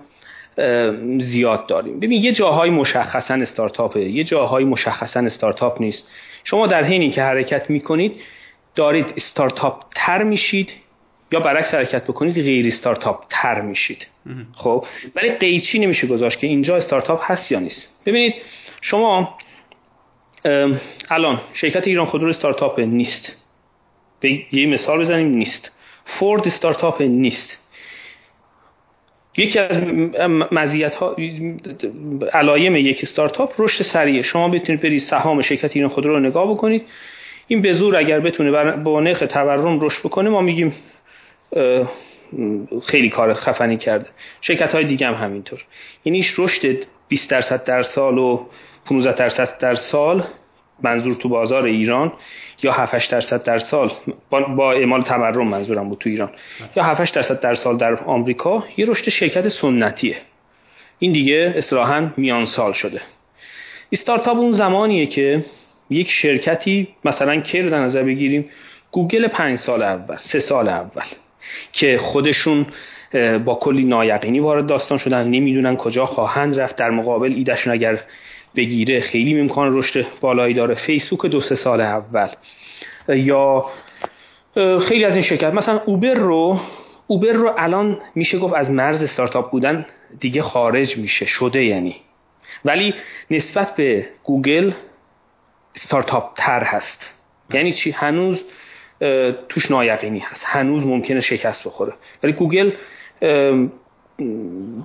زیاد 1.19 1.67
داریم. 1.67 1.99
ببین 1.99 2.23
یه 2.23 2.31
جاهای 2.31 2.69
مشخصا 2.69 3.33
استارتاپه. 3.33 3.99
یه 4.09 4.23
جاهای 4.23 4.63
مشخصا 4.63 5.19
استارتاپ 5.19 5.81
نیست. 5.81 6.07
شما 6.43 6.67
در 6.67 6.83
حینی 6.83 7.09
که 7.09 7.23
حرکت 7.23 7.69
می‌کنید 7.69 8.21
دارید 8.75 9.13
استارتاپ 9.17 9.83
تر 9.95 10.23
میشید 10.23 10.71
یا 11.31 11.39
برعکس 11.39 11.73
حرکت 11.73 12.03
بکنید 12.03 12.35
غیر 12.35 12.67
استارتاپ 12.67 13.25
تر 13.29 13.61
میشید 13.61 14.07
خب؟ 14.55 14.85
ولی 15.15 15.31
قیچی 15.31 15.79
نمیشه 15.79 16.07
گذاشت 16.07 16.39
که 16.39 16.47
اینجا 16.47 16.75
استارتاپ 16.75 17.31
هست 17.31 17.51
یا 17.51 17.59
نیست. 17.59 17.87
ببینید 18.05 18.33
شما 18.81 19.37
الان 21.09 21.41
شرکت 21.53 21.87
ایران 21.87 22.05
خودرو 22.05 22.29
استارتاپ 22.29 22.79
نیست. 22.79 23.37
به 24.19 24.41
یه 24.51 24.67
مثال 24.67 24.99
بزنیم 24.99 25.27
نیست. 25.27 25.71
فورد 26.05 26.47
استارتاپ 26.47 27.01
نیست. 27.01 27.57
یکی 29.37 29.59
از 29.59 29.77
مزیت 30.51 30.95
ها 30.95 31.15
علایم 32.33 32.75
یک 32.75 32.99
استارتاپ 33.03 33.61
رشد 33.61 33.83
سریع. 33.83 34.21
شما 34.21 34.47
بتونید 34.47 34.81
برید 34.81 35.01
سهام 35.01 35.41
شرکت 35.41 35.75
ایران 35.75 35.89
خودرو 35.89 36.13
رو 36.13 36.19
نگاه 36.19 36.51
بکنید. 36.51 36.87
این 37.47 37.61
به 37.61 37.73
زور 37.73 37.95
اگر 37.95 38.19
بتونه 38.19 38.75
با 38.75 38.99
نرخ 38.99 39.19
تورم 39.19 39.79
رشد 39.79 39.99
بکنه 39.99 40.29
ما 40.29 40.41
میگیم 40.41 40.73
خیلی 42.87 43.09
کار 43.09 43.33
خفنی 43.33 43.77
کرده. 43.77 44.09
شرکت 44.41 44.73
های 44.73 44.85
دیگه 44.85 45.07
هم 45.07 45.13
همینطور. 45.13 45.65
یعنی 46.05 46.25
رشد 46.37 46.85
20 47.07 47.29
درصد 47.29 47.63
در 47.63 47.83
سال 47.83 48.17
و 48.17 48.45
15 48.85 49.13
درصد 49.13 49.57
در 49.57 49.75
سال. 49.75 50.23
منظور 50.83 51.13
تو 51.13 51.29
بازار 51.29 51.63
ایران 51.63 52.13
یا 52.63 52.71
7 52.71 53.11
درصد 53.11 53.43
در 53.43 53.59
سال 53.59 53.91
با, 54.29 54.71
اعمال 54.71 55.01
تورم 55.01 55.47
منظورم 55.47 55.89
بود 55.89 55.97
تو 55.97 56.09
ایران. 56.09 56.29
یا 56.75 56.83
7 56.83 57.15
درصد 57.15 57.39
در 57.39 57.55
سال 57.55 57.77
در 57.77 57.95
آمریکا 57.95 58.63
یه 58.77 58.85
رشد 58.85 59.09
شرکت 59.09 59.49
سنتیه. 59.49 60.15
این 60.99 61.11
دیگه 61.11 61.53
اصطلاحا 61.57 62.09
میان 62.17 62.45
سال 62.45 62.73
شده. 62.73 63.01
استارتاپ 63.91 64.37
اون 64.37 64.51
زمانیه 64.51 65.05
که 65.05 65.45
یک 65.89 66.09
شرکتی 66.09 66.87
مثلا 67.05 67.41
کی 67.41 67.61
در 67.61 67.79
نظر 67.79 68.03
بگیریم؟ 68.03 68.49
گوگل 68.91 69.27
پنج 69.27 69.59
سال 69.59 69.83
اول 69.83 70.17
سه 70.17 70.39
سال 70.39 70.69
اول 70.69 71.05
که 71.71 71.97
خودشون 71.97 72.65
با 73.45 73.55
کلی 73.55 73.83
نایقینی 73.83 74.39
وارد 74.39 74.67
داستان 74.67 74.97
شدن 74.97 75.27
نمی‌دونن 75.27 75.75
کجا 75.77 76.05
خواهند 76.05 76.59
رفت. 76.59 76.75
در 76.75 76.89
مقابل 76.89 77.33
ایدهشون 77.33 77.73
اگر 77.73 77.99
بگیره 78.55 79.01
خیلی 79.01 79.39
امکان 79.39 79.77
رشد 79.77 80.05
بالایی 80.21 80.53
داره. 80.53 80.75
فیسبوک 80.75 81.25
دو 81.25 81.41
سه 81.41 81.55
سال 81.55 81.81
اول. 81.81 82.27
یا 83.07 83.65
خیلی 84.87 85.05
از 85.05 85.13
این 85.13 85.21
شرکت. 85.21 85.53
مثلا 85.53 85.81
اوبر 85.85 86.13
رو 86.13 86.59
اوبر 87.07 87.31
رو 87.31 87.53
الان 87.57 87.99
میشه 88.15 88.37
گفت 88.37 88.53
از 88.53 88.71
مرز 88.71 89.03
استارتاپ 89.03 89.51
بودن 89.51 89.85
دیگه 90.19 90.41
خارج 90.41 90.97
میشه. 90.97 91.25
شده 91.25 91.63
یعنی. 91.63 91.95
ولی 92.65 92.93
نسبت 93.31 93.75
به 93.75 94.07
گوگل 94.23 94.71
استارتاپ 95.75 96.33
تر 96.35 96.63
هست. 96.63 97.13
یعنی 97.53 97.73
چی؟ 97.73 97.91
هنوز 97.91 98.43
توش 99.49 99.71
نایقینی 99.71 100.19
هست. 100.19 100.41
هنوز 100.45 100.85
ممکنه 100.85 101.21
شکست 101.21 101.67
بخوره. 101.67 101.93
ولی 102.23 102.33
گوگل 102.33 102.71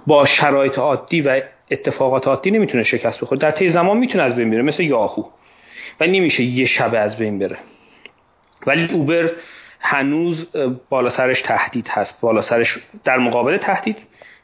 با 0.06 0.24
شرایط 0.24 0.78
عادی 0.78 1.20
و 1.20 1.40
اتفاقات 1.70 2.28
عادی 2.28 2.50
نمی‌تونه 2.50 2.84
شکست 2.84 3.20
بخوره. 3.20 3.40
در 3.40 3.50
طی 3.50 3.70
زمان 3.70 3.96
می‌تونه 3.96 4.24
از 4.24 4.34
بین 4.36 4.50
بره 4.50 4.62
مثل 4.62 4.82
یاهو. 4.82 5.24
و 6.00 6.06
نمیشه 6.06 6.42
یه 6.42 6.66
شب 6.66 6.94
از 6.94 7.16
بین 7.16 7.38
بره. 7.38 7.58
ولی 8.66 8.92
اوبر 8.92 9.30
هنوز 9.80 10.46
بالا 10.88 11.10
سرش 11.10 11.42
تهدید 11.42 11.88
هست. 11.88 12.20
بالا 12.20 12.42
سرش 12.42 12.78
در 13.04 13.18
مقابل 13.18 13.56
تهدید 13.56 13.98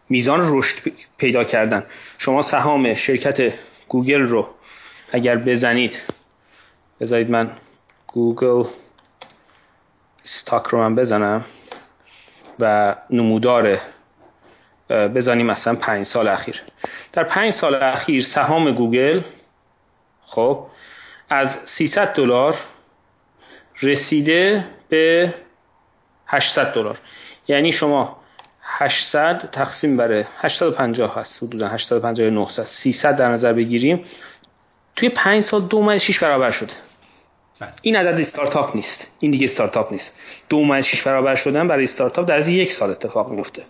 میزان 0.08 0.58
رشد 0.58 0.76
پیدا 1.18 1.44
کردن. 1.44 1.86
شما 2.18 2.42
سهام 2.42 2.94
شرکت 2.94 3.52
گوگل 3.88 4.20
رو 4.20 4.48
اگر 5.12 5.36
بزنید 5.36 5.92
بذارید 7.00 7.30
من 7.30 7.50
گوگل 8.06 8.64
stock 10.24 10.66
رو 10.66 10.78
من 10.78 10.94
بزنم 10.94 11.44
و 12.58 12.94
نمودار 13.10 13.78
بزنیم 14.90 15.46
مثلا 15.46 15.74
پنج 15.74 16.06
سال 16.06 16.28
اخیر. 16.28 16.62
در 17.12 17.24
پنج 17.24 17.52
سال 17.52 17.74
اخیر 17.74 18.22
سهام 18.22 18.70
گوگل 18.70 19.20
خب 20.26 20.66
از 21.30 21.48
300 21.64 22.12
دلار 22.12 22.56
رسیده 23.82 24.64
به 24.88 25.34
800 26.26 26.72
دلار. 26.72 26.98
یعنی 27.48 27.72
شما 27.72 28.16
800 28.62 29.48
تقسیم 29.52 29.96
بر 29.96 30.24
850 30.38 31.18
هست. 31.18 31.42
حدودا 31.42 31.68
850 31.68 32.30
900 32.30 32.62
300 32.62 33.16
در 33.16 33.28
نظر 33.28 33.52
بگیریم. 33.52 34.04
توی 34.96 35.08
5 35.08 35.42
سال 35.42 35.62
دو 35.62 35.82
ماه 35.82 35.98
6 35.98 36.18
برابر 36.18 36.50
شده. 36.50 36.72
بله. 37.60 37.72
این 37.82 37.96
عدد 37.96 38.20
استارتاپ 38.20 38.76
نیست. 38.76 39.06
این 39.18 39.30
دیگه 39.30 39.44
استارتاپ 39.44 39.92
نیست. 39.92 40.12
دو 40.48 40.64
ماه 40.64 40.82
6 40.82 41.02
برابر 41.02 41.34
شدن 41.34 41.68
برای 41.68 41.84
استارتاپ 41.84 42.28
در 42.28 42.36
از 42.36 42.48
یک 42.48 42.72
سال 42.72 42.90
اتفاق 42.90 43.28
میفته 43.28 43.62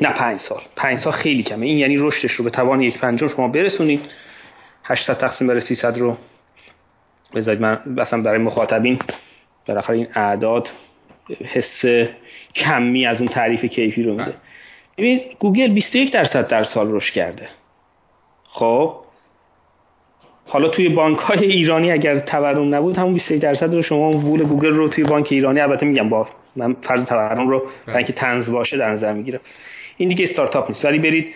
نه 0.00 0.12
5 0.12 0.40
سال. 0.40 0.62
5 0.76 0.98
سال 0.98 1.12
خیلی 1.12 1.42
کمه. 1.42 1.66
این 1.66 1.78
یعنی 1.78 1.96
رشدش 1.96 2.32
رو 2.32 2.44
به 2.44 2.50
توان 2.50 2.80
یک 2.80 2.98
پنجم 2.98 3.28
شما 3.28 3.48
برسونید. 3.48 4.00
800 4.84 5.18
تقسیم 5.18 5.46
بر 5.46 5.60
300 5.60 5.98
رو 5.98 6.16
بذارید. 7.34 7.60
من 7.60 7.80
مثلا 7.86 8.22
برای 8.22 8.38
مخاطبین 8.38 8.98
بالاخره 9.68 9.96
این 9.96 10.08
اعداد 10.14 10.68
حس 11.44 11.84
کمی 12.54 13.06
از 13.06 13.20
اون 13.20 13.28
تعریف 13.28 13.64
کیفی 13.64 14.02
رو 14.02 14.10
میده. 14.12 14.34
ببینید 14.98 15.22
گوگل 15.38 15.68
21 15.68 16.12
درصد 16.12 16.48
در 16.48 16.64
سال 16.64 16.92
رشد 16.92 17.12
کرده. 17.12 17.48
خب؟ 18.44 18.96
حالا 20.48 20.68
توی 20.68 20.88
بانک 20.88 21.18
های 21.18 21.44
ایرانی 21.44 21.92
اگر 21.92 22.18
تورم 22.18 22.74
نبود 22.74 22.96
همون 22.96 23.14
21 23.14 23.42
درصد 23.42 23.74
رو 23.74 23.82
شما 23.82 24.12
وول 24.12 24.44
گوگل 24.44 24.74
رو 24.74 24.88
توی 24.88 25.04
بانک 25.04 25.28
ایرانی 25.30 25.60
البته 25.60 25.86
میگم 25.86 26.08
با 26.08 26.28
من 26.56 26.76
فرض 26.82 27.04
تورم 27.04 27.48
رو 27.48 27.62
اینکه 27.88 28.12
تنز 28.12 28.50
باشه 28.50 28.76
در 28.76 28.90
نظر 28.90 29.12
می‌گیرم 29.12 29.40
این 29.96 30.08
دیگه 30.08 30.24
استارتاپ 30.24 30.68
نیست. 30.68 30.84
ولی 30.84 30.98
برید 30.98 31.34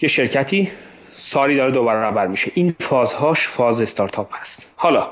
یه 0.00 0.08
شرکتی 0.08 0.70
سالی 1.12 1.56
داره 1.56 1.70
دو 1.70 1.84
برابر 1.84 2.26
میشه. 2.26 2.50
این 2.54 2.74
فازهاش 2.80 3.48
فاز 3.48 3.80
استارتاپ 3.80 4.28
هست. 4.32 4.66
حالا 4.76 5.08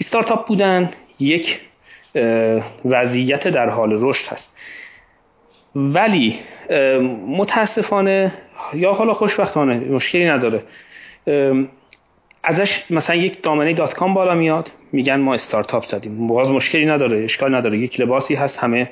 استارتاپ 0.00 0.46
بودن 0.46 0.90
یک 1.18 1.60
وضعیت 2.84 3.48
در 3.48 3.68
حال 3.68 3.98
رشد 4.00 4.26
هست. 4.26 4.52
ولی 5.74 6.38
متاسفانه 7.26 8.32
یا 8.74 8.92
حالا 8.92 9.14
خوشبختانه 9.14 9.78
مشکلی 9.78 10.24
نداره. 10.24 10.62
ازش 12.44 12.84
مثلا 12.90 13.16
یک 13.16 13.42
دامنه 13.42 13.72
دات 13.72 13.94
کام 13.94 14.14
بالا 14.14 14.34
میاد. 14.34 14.70
میگن 14.92 15.16
ما 15.16 15.34
استارتاپ 15.34 15.84
زدیم. 15.86 16.26
باز 16.26 16.48
مشکلی 16.50 16.86
نداره 16.86 17.24
اشکال 17.24 17.54
نداره. 17.54 17.78
یک 17.78 18.00
لباسی 18.00 18.34
هست 18.34 18.58
همه 18.58 18.90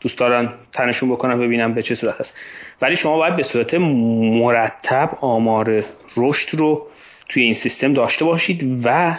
دوست 0.00 0.18
دارن 0.18 0.54
تنشون 0.72 1.10
بکنن 1.10 1.38
ببینم 1.38 1.74
به 1.74 1.82
چه 1.82 1.94
صورت 1.94 2.20
هست. 2.20 2.34
ولی 2.82 2.96
شما 2.96 3.16
باید 3.16 3.36
به 3.36 3.42
صورت 3.42 3.74
مرتب 3.74 5.18
آمار 5.20 5.84
رشد 6.16 6.58
رو 6.58 6.86
توی 7.28 7.42
این 7.42 7.54
سیستم 7.54 7.92
داشته 7.92 8.24
باشید 8.24 8.80
و 8.84 9.18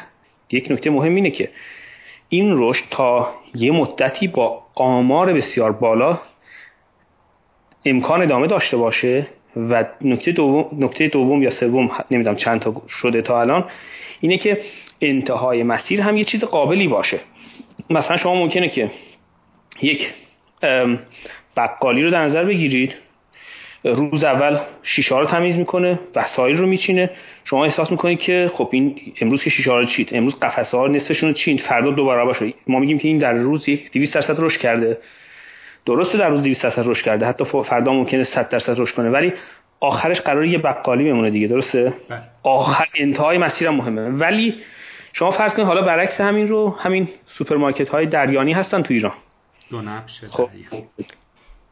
یک 0.51 0.71
نکته 0.71 0.89
مهم 0.89 1.15
اینه 1.15 1.29
که 1.29 1.49
این 2.29 2.53
رشد 2.57 2.83
تا 2.91 3.33
یه 3.55 3.71
مدتی 3.71 4.27
با 4.27 4.63
آمار 4.75 5.33
بسیار 5.33 5.71
بالا 5.71 6.19
امکان 7.85 8.21
ادامه 8.21 8.47
داشته 8.47 8.77
باشه 8.77 9.27
و 9.55 9.85
نکته 10.01 10.31
دوم, 10.31 10.65
نکته 10.85 11.07
دوم 11.07 11.43
یا 11.43 11.49
سوم 11.49 11.91
نمی‌دونم 12.11 12.35
چند 12.35 12.59
تا 12.59 12.81
شده 12.87 13.21
تا 13.21 13.41
الان 13.41 13.65
اینه 14.19 14.37
که 14.37 14.61
انتهای 15.01 15.63
مسیر 15.63 16.01
هم 16.01 16.17
یه 16.17 16.23
چیز 16.23 16.43
قابلی 16.43 16.87
باشه. 16.87 17.19
مثلا 17.89 18.17
شما 18.17 18.35
ممکنه 18.35 18.69
که 18.69 18.91
یک 19.81 20.13
بقالی 21.57 22.03
رو 22.03 22.11
در 22.11 22.25
نظر 22.25 22.43
بگیرید. 22.43 22.95
روز 23.83 24.23
اول 24.23 24.59
شیشه 24.83 25.19
رو 25.19 25.25
تمیز 25.25 25.57
می‌کنه 25.57 25.99
وسایل 26.15 26.57
رو 26.57 26.67
میچینه. 26.67 27.09
شما 27.45 27.65
احساس 27.65 27.91
می‌کنید 27.91 28.19
که 28.19 28.51
خب 28.53 28.69
این 28.71 29.01
امروز 29.21 29.43
که 29.43 29.49
شیشه 29.49 29.71
رو 29.71 29.85
چید 29.85 30.09
امروز 30.11 30.39
قفسه 30.39 30.77
ها 30.77 30.87
نصفشون 30.87 31.29
رو 31.29 31.35
چیند 31.35 31.59
فردا 31.59 31.91
دو 31.91 32.05
برابر 32.05 32.33
شد 32.33 32.53
ما 32.67 32.79
میگیم 32.79 32.99
که 32.99 33.07
این 33.07 33.17
در 33.17 33.33
روز 33.33 33.69
یک 33.69 33.91
200 33.91 34.13
درصد 34.13 34.35
رشد 34.39 34.59
کرده. 34.59 34.97
درسته 35.85 36.17
در 36.17 36.29
روز 36.29 36.41
200 36.41 36.63
درصد 36.63 36.87
رشد 36.87 37.05
کرده. 37.05 37.25
حتی 37.25 37.45
فردا 37.65 37.93
ممکنه 37.93 38.23
100 38.23 38.49
درصد 38.49 38.79
رشد 38.79 38.95
کنه. 38.95 39.09
ولی 39.09 39.33
آخرش 39.79 40.21
قرار 40.21 40.45
یه 40.45 40.57
بقالی 40.57 41.03
بمونه 41.03 41.29
دیگه. 41.29 41.47
درسته؟ 41.47 41.93
بله. 42.09 42.21
آخر 42.43 42.85
انتهای 42.95 43.37
مسیرم 43.37 43.75
مهمه. 43.75 44.09
ولی 44.09 44.55
شما 45.13 45.31
فرض 45.31 45.53
کنید 45.53 45.67
حالا 45.67 45.81
برعکس 45.81 46.21
همین 46.21 46.47
رو 46.47 46.75
همین 46.79 47.09
سوپرمارکت 47.25 47.89
های 47.89 48.05
دریانی 48.05 48.53
هستن 48.53 48.81
تو 48.81 48.93
ایران. 48.93 49.13
دو 49.69 49.81
خب. 50.29 50.49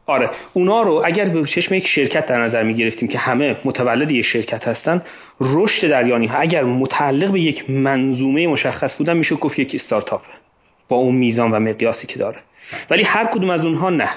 آره. 0.06 0.30
اونا 0.52 0.82
رو 0.82 1.02
اگر 1.04 1.28
به 1.28 1.44
چشم 1.44 1.74
یک 1.74 1.86
شرکت 1.86 2.26
در 2.26 2.42
نظر 2.42 2.62
می 2.62 2.74
گرفتیم 2.74 3.08
که 3.08 3.18
همه 3.18 3.56
متولد 3.64 4.10
یک 4.10 4.24
شرکت 4.24 4.68
هستن 4.68 5.02
رشد 5.40 5.88
دریانی 5.88 6.26
ها 6.26 6.38
اگر 6.38 6.64
متعلق 6.64 7.30
به 7.30 7.40
یک 7.40 7.70
منظومه 7.70 8.46
مشخص 8.46 8.96
بودن 8.96 9.16
میشه 9.16 9.34
گفت 9.34 9.58
یک 9.58 9.74
استارتاپ 9.74 10.22
با 10.88 10.96
اون 10.96 11.14
میزان 11.14 11.50
و 11.50 11.60
مقیاسی 11.60 12.06
که 12.06 12.18
داره. 12.18 12.38
ولی 12.90 13.02
هر 13.02 13.26
کدوم 13.26 13.50
از 13.50 13.64
اونها 13.64 13.90
نه. 13.90 14.08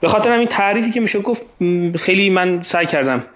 به 0.00 0.08
خاطر 0.08 0.32
همین 0.32 0.48
تعریفی 0.48 0.90
که 0.90 1.00
میشه 1.00 1.18
گفت 1.20 1.42
خیلی 1.96 2.30
من 2.30 2.62
سعی 2.62 2.86
کردم 2.86 3.26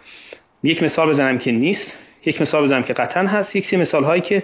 یک 0.62 0.82
مثال 0.82 1.10
بزنم 1.10 1.38
که 1.38 1.52
نیست 1.52 1.92
یک 2.26 2.42
مثال 2.42 2.64
بزنم 2.64 2.82
که 2.82 2.92
قطعا 2.92 3.26
هست 3.26 3.56
یک 3.56 3.66
سری 3.66 3.80
مثال 3.80 4.04
هایی 4.04 4.22
که 4.22 4.42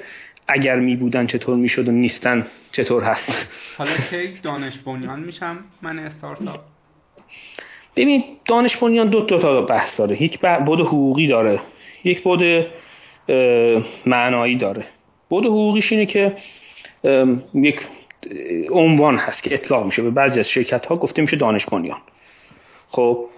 اگر 0.53 0.79
می 0.79 0.97
بودن 0.97 1.27
چطور 1.27 1.57
می‌شد 1.57 1.89
و 1.89 1.93
نیستن 1.93 2.47
چطور 2.73 3.03
هست؟ 3.03 3.47
حالا 3.79 3.91
که 4.11 4.33
دانش 4.43 4.79
بنیان 4.79 5.21
میشم 5.21 5.59
من 5.83 5.99
استارتاپ. 5.99 6.61
ببین 7.97 8.25
دانش 8.45 8.77
بنیان 8.77 9.09
دو, 9.09 9.21
دو 9.21 9.39
تا 9.39 9.63
بحث 9.63 9.97
داره. 9.97 10.23
یک 10.23 10.41
بود 10.41 10.81
حقوقی 10.81 11.27
داره. 11.27 11.61
یک 12.05 12.23
بود 12.23 12.67
معنایی 14.07 14.57
داره. 14.57 14.85
بود 15.29 15.45
حقوقیش 15.45 15.93
اینه 15.93 16.07
که 16.07 16.37
یک 17.55 17.81
عنوان 18.71 19.17
هست 19.17 19.43
که 19.43 19.55
اطلاق 19.55 19.85
میشه. 19.85 20.03
به 20.03 20.11
بعضی 20.11 20.41
از 20.41 20.49
شرکت 20.49 20.87
ها 20.87 20.97
گفته 20.97 21.23
میشه 21.23 21.37
دانش 21.37 21.67
بنیان. 21.67 21.99
خب 22.89 23.29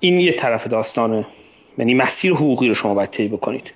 این 0.00 0.20
یه 0.20 0.32
طرف 0.32 0.66
داستانه. 0.66 1.26
یعنی 1.78 1.94
مسیر 1.94 2.32
حقوقی 2.32 2.68
رو 2.68 2.74
شما 2.74 2.94
باید 2.94 3.10
طی 3.10 3.28
بکنید. 3.28 3.72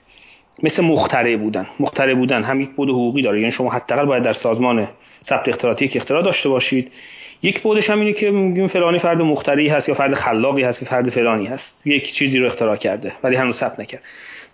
مثل 0.63 0.83
مخترع 0.83 1.37
بودن. 1.37 1.67
مخترع 1.81 2.15
بودن 2.15 2.43
هم 2.43 2.61
یک 2.61 2.71
بود 2.71 2.89
حقوقی 2.89 3.23
داره. 3.23 3.41
یعنی 3.41 3.53
شما 3.53 3.71
حداقل 3.71 4.05
باید 4.05 4.23
در 4.23 4.33
سازمان 4.33 4.89
ثبت 5.25 5.49
اختراعاتی 5.49 5.85
یک 5.85 5.97
اختراع 5.97 6.23
داشته 6.23 6.49
باشید. 6.49 6.93
یک 7.43 7.61
بودش 7.61 7.91
هم 7.91 8.01
اینه 8.01 8.13
که 8.13 8.31
میگیم 8.31 8.67
فلانی 8.67 8.99
فرد 8.99 9.23
مخترعی 9.23 9.69
هست 9.69 9.89
یا 9.89 9.95
فرد 9.95 10.15
خلاقی 10.15 10.63
هست 10.63 10.83
یا 10.83 10.89
فرد 10.89 11.11
فلانی 11.11 11.47
هست. 11.47 11.83
یک 11.85 12.13
چیزی 12.13 12.39
رو 12.39 12.47
اختراع 12.47 12.77
کرده 12.77 13.13
ولی 13.23 13.37
هنوز 13.37 13.57
ثبت 13.57 13.81
نکرد 13.81 14.03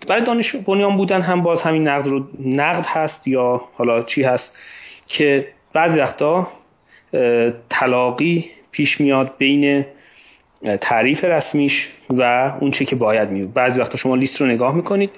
برای 0.09 0.25
دانش 0.25 0.57
بنیان 0.57 0.97
بودن 0.97 1.21
هم 1.21 1.43
باز 1.43 1.63
همین 1.63 1.89
نقد 1.89 2.07
رو 2.07 2.27
نقد 2.45 2.85
هست 2.87 3.29
یا 3.29 3.61
حالا 3.75 4.03
چی 4.03 4.23
هست 4.23 4.59
که 5.07 5.47
بعضی 5.73 5.99
وقتا 5.99 6.49
تلاقی 7.71 8.45
پیش 8.73 9.01
میاد 9.01 9.35
بین 9.39 9.85
تعریف 10.81 11.25
رسمیش 11.25 11.89
و 12.11 12.53
اون 12.61 12.71
چه 12.71 12.85
که 12.85 12.97
باید 12.97 13.31
میاد 13.31 13.53
بعضی 13.53 13.81
وقتا 13.81 13.99
شما 13.99 14.17
لیست 14.17 14.41
رو 14.41 14.47
نگاه 14.47 14.75
می‌کنید. 14.75 15.11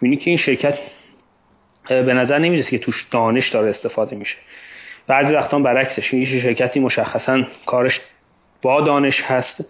می‌بینید 0.00 0.20
که 0.20 0.30
این 0.30 0.38
شرکت 0.38 0.78
به 1.88 2.14
نظر 2.14 2.38
نمی‌رسه 2.38 2.70
که 2.70 2.78
توش 2.78 3.06
دانش 3.10 3.48
داره 3.48 3.70
استفاده 3.70 4.16
میشه. 4.16 4.36
بعضی 5.06 5.34
وقتا 5.34 5.58
برعکسش. 5.58 6.14
این 6.14 6.24
شرکتی 6.26 6.80
مشخصا 6.80 7.42
کارش 7.66 8.00
با 8.62 8.80
دانش 8.80 9.22
هست 9.22 9.64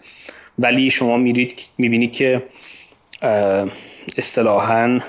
ولی 0.59 0.91
شما 0.91 1.17
میرید 1.17 1.61
می‌بینید 1.79 2.13
که 2.13 2.43
اصطلاحا 4.19 5.01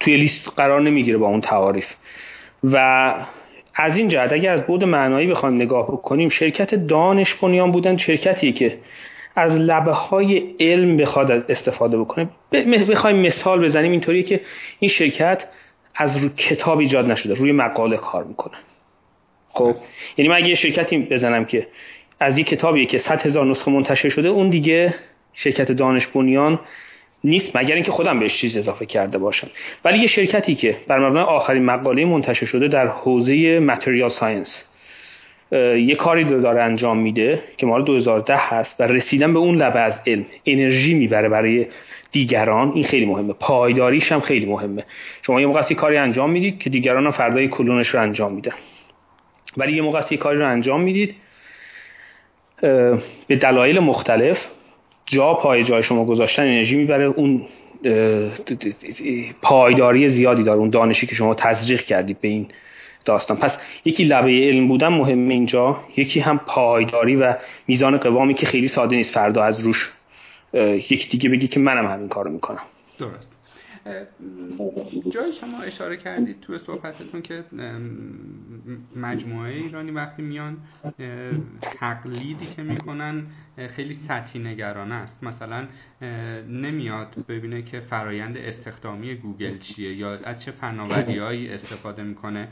توی 0.00 0.16
لیست 0.16 0.48
قرار 0.56 0.80
نمی‌گیره 0.80 1.18
با 1.18 1.26
اون 1.26 1.40
تعاریف. 1.40 1.86
و 2.64 3.14
از 3.74 3.96
این 3.96 4.08
جهت 4.08 4.32
اگر 4.32 4.52
از 4.52 4.66
بود 4.66 4.84
معنایی 4.84 5.26
بخوایم 5.26 5.54
نگاه 5.54 5.92
بکنیم 5.92 6.28
شرکت 6.28 6.74
دانش 6.74 7.34
بنیان 7.34 7.72
بودن 7.72 7.96
شرکتی 7.96 8.52
که 8.52 8.78
از 9.38 9.52
لبه 9.52 9.92
های 9.92 10.54
علم 10.60 10.96
بخواد 10.96 11.30
استفاده 11.30 11.98
بکنه. 11.98 12.28
بخوایم 12.90 13.16
مثال 13.16 13.64
بزنیم 13.64 13.92
اینطوریه 13.92 14.22
که 14.22 14.40
این 14.78 14.90
شرکت 14.90 15.44
از 15.94 16.16
روی 16.16 16.28
کتاب 16.28 16.78
ایجاد 16.78 17.10
نشده 17.10 17.34
روی 17.34 17.52
مقاله 17.52 17.96
کار 17.96 18.24
می‌کنه. 18.24 18.54
خب 19.48 19.76
یعنی 20.16 20.28
من 20.28 20.36
اگه 20.36 20.54
شرکتی 20.54 20.98
بزنم 20.98 21.44
که 21.44 21.66
از 22.20 22.38
یک 22.38 22.46
کتابی 22.46 22.86
که 22.86 22.98
100 22.98 23.26
هزار 23.26 23.46
نسخه 23.46 23.70
منتشر 23.70 24.08
شده 24.08 24.28
اون 24.28 24.50
دیگه 24.50 24.94
شرکت 25.34 25.72
دانش 25.72 26.06
بنیان 26.06 26.60
نیست 27.24 27.56
مگر 27.56 27.74
اینکه 27.74 27.92
خودم 27.92 28.20
بهش 28.20 28.38
چیز 28.38 28.56
اضافه 28.56 28.86
کرده 28.86 29.18
باشم. 29.18 29.48
ولی 29.84 29.98
یه 29.98 30.06
شرکتی 30.06 30.54
که 30.54 30.76
بر 30.86 31.08
مبنای 31.08 31.24
آخرین 31.24 31.64
مقاله 31.64 32.04
منتشر 32.04 32.46
شده 32.46 32.68
در 32.68 32.86
حوزه 32.86 33.58
متریال 33.58 34.08
ساینس 34.08 34.64
یه 35.52 35.94
کاری 35.94 36.24
داره 36.24 36.62
انجام 36.62 36.98
میده 36.98 37.42
که 37.56 37.66
مال 37.66 37.84
2010 37.84 38.36
هست 38.36 38.80
و 38.80 38.82
رسیدن 38.82 39.32
به 39.32 39.38
اون 39.38 39.56
لبه 39.56 39.80
از 39.80 40.00
علم 40.06 40.24
انرژی 40.46 40.94
می‌بره 40.94 41.28
برای 41.28 41.66
دیگران 42.12 42.72
این 42.74 42.84
خیلی 42.84 43.06
مهمه. 43.06 43.32
پایداریش 43.32 44.12
هم 44.12 44.20
خیلی 44.20 44.46
مهمه. 44.46 44.84
شما 45.22 45.40
یه 45.40 45.46
موقع 45.46 45.74
کاری 45.74 45.96
انجام 45.96 46.30
می‌دید 46.30 46.58
که 46.58 46.70
دیگران 46.70 47.04
هم 47.06 47.10
فردای 47.12 47.48
کلونش 47.48 47.88
رو 47.88 48.00
انجام 48.00 48.32
میدن. 48.32 48.52
ولی 49.56 49.72
یه 49.72 49.82
موقع 49.82 50.16
کاری 50.16 50.38
رو 50.38 50.48
انجام 50.48 50.80
می‌دید 50.80 51.14
به 53.26 53.36
دلایل 53.40 53.78
مختلف. 53.78 54.46
جا 55.06 55.34
پای 55.34 55.64
جای 55.64 55.82
شما 55.82 56.04
گذاشتن 56.04 56.42
انرژی 56.42 56.76
می‌بره 56.76 57.04
اون 57.04 57.42
پایداری 59.42 60.08
زیادی 60.08 60.42
داره 60.42 60.58
اون 60.58 60.70
دانشی 60.70 61.06
که 61.06 61.14
شما 61.14 61.34
تزریق 61.34 61.82
کردید 61.82 62.20
به 62.20 62.28
این 62.28 62.46
داستان. 63.08 63.36
پس 63.36 63.52
یکی 63.84 64.04
لبه 64.04 64.30
علم 64.30 64.68
بودن 64.68 64.88
مهمه 64.88 65.34
اینجا 65.34 65.76
یکی 65.96 66.20
هم 66.20 66.40
پایداری 66.46 67.16
و 67.16 67.34
میزان 67.66 67.96
قوامی 67.96 68.34
که 68.34 68.46
خیلی 68.46 68.68
ساده 68.68 68.96
نیست 68.96 69.14
فردا 69.14 69.42
از 69.42 69.60
روش 69.60 69.90
یکی 70.90 71.08
دیگه 71.10 71.28
بگی 71.30 71.48
که 71.48 71.60
منم 71.60 71.86
همین 71.86 72.08
کارو 72.08 72.30
می‌کنم. 72.30 72.62
درست. 72.98 73.37
جای 75.10 75.32
شما 75.40 75.62
اشاره 75.62 75.96
کردید 75.96 76.40
تو 76.40 76.58
صحبتتون 76.58 77.22
که 77.22 77.44
مجموعه 78.96 79.54
ایرانی 79.54 79.90
وقتی 79.90 80.22
میان 80.22 80.56
تقلیدی 81.62 82.46
که 82.56 82.62
می‌کنن 82.62 83.26
خیلی 83.76 83.98
سطحی 84.08 84.40
نگرانه 84.40 84.94
است. 84.94 85.24
مثلا 85.24 85.66
نمیاد 86.48 87.24
ببینه 87.28 87.62
که 87.62 87.80
فرایند 87.80 88.36
استخدامی 88.36 89.14
گوگل 89.14 89.58
چیه 89.58 89.94
یا 89.94 90.12
از 90.14 90.44
چه 90.44 90.50
فناوریهایی 90.50 91.48
استفاده 91.48 92.02
می‌کنه. 92.02 92.48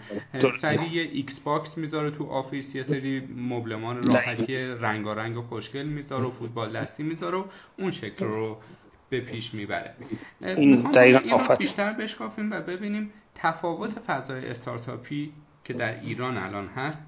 سری 0.61 0.87
یه 0.87 1.03
ایکس 1.13 1.41
باکس 1.41 1.79
می‌ذاره 1.79 2.11
تو 2.11 2.25
آفیس 2.25 2.75
یه 2.75 2.83
سری 2.83 3.29
مبلمان 3.37 4.07
راحتی 4.07 4.57
رنگارنگ 4.57 5.37
و 5.37 5.43
خوشگل 5.43 5.87
می‌ذاره 5.87 6.25
و 6.25 6.31
فوتبال 6.31 6.73
دستی 6.73 7.03
می‌ذاره 7.03 7.39
و 7.39 7.45
اون 7.79 7.91
شکل 7.91 8.27
رو 8.27 8.57
به 9.10 9.20
پیش 9.20 9.55
می‌بره. 9.55 9.94
این 10.41 10.83
دقیقا 10.83 11.57
بیشتر 11.57 11.93
بشکافیم 11.93 12.51
و 12.52 12.60
ببینیم 12.60 13.12
تفاوت 13.35 13.91
فضای 14.07 14.47
استارتاپی 14.47 15.33
که 15.65 15.73
در 15.73 16.01
ایران 16.01 16.36
الان 16.36 16.67
هست 16.67 16.99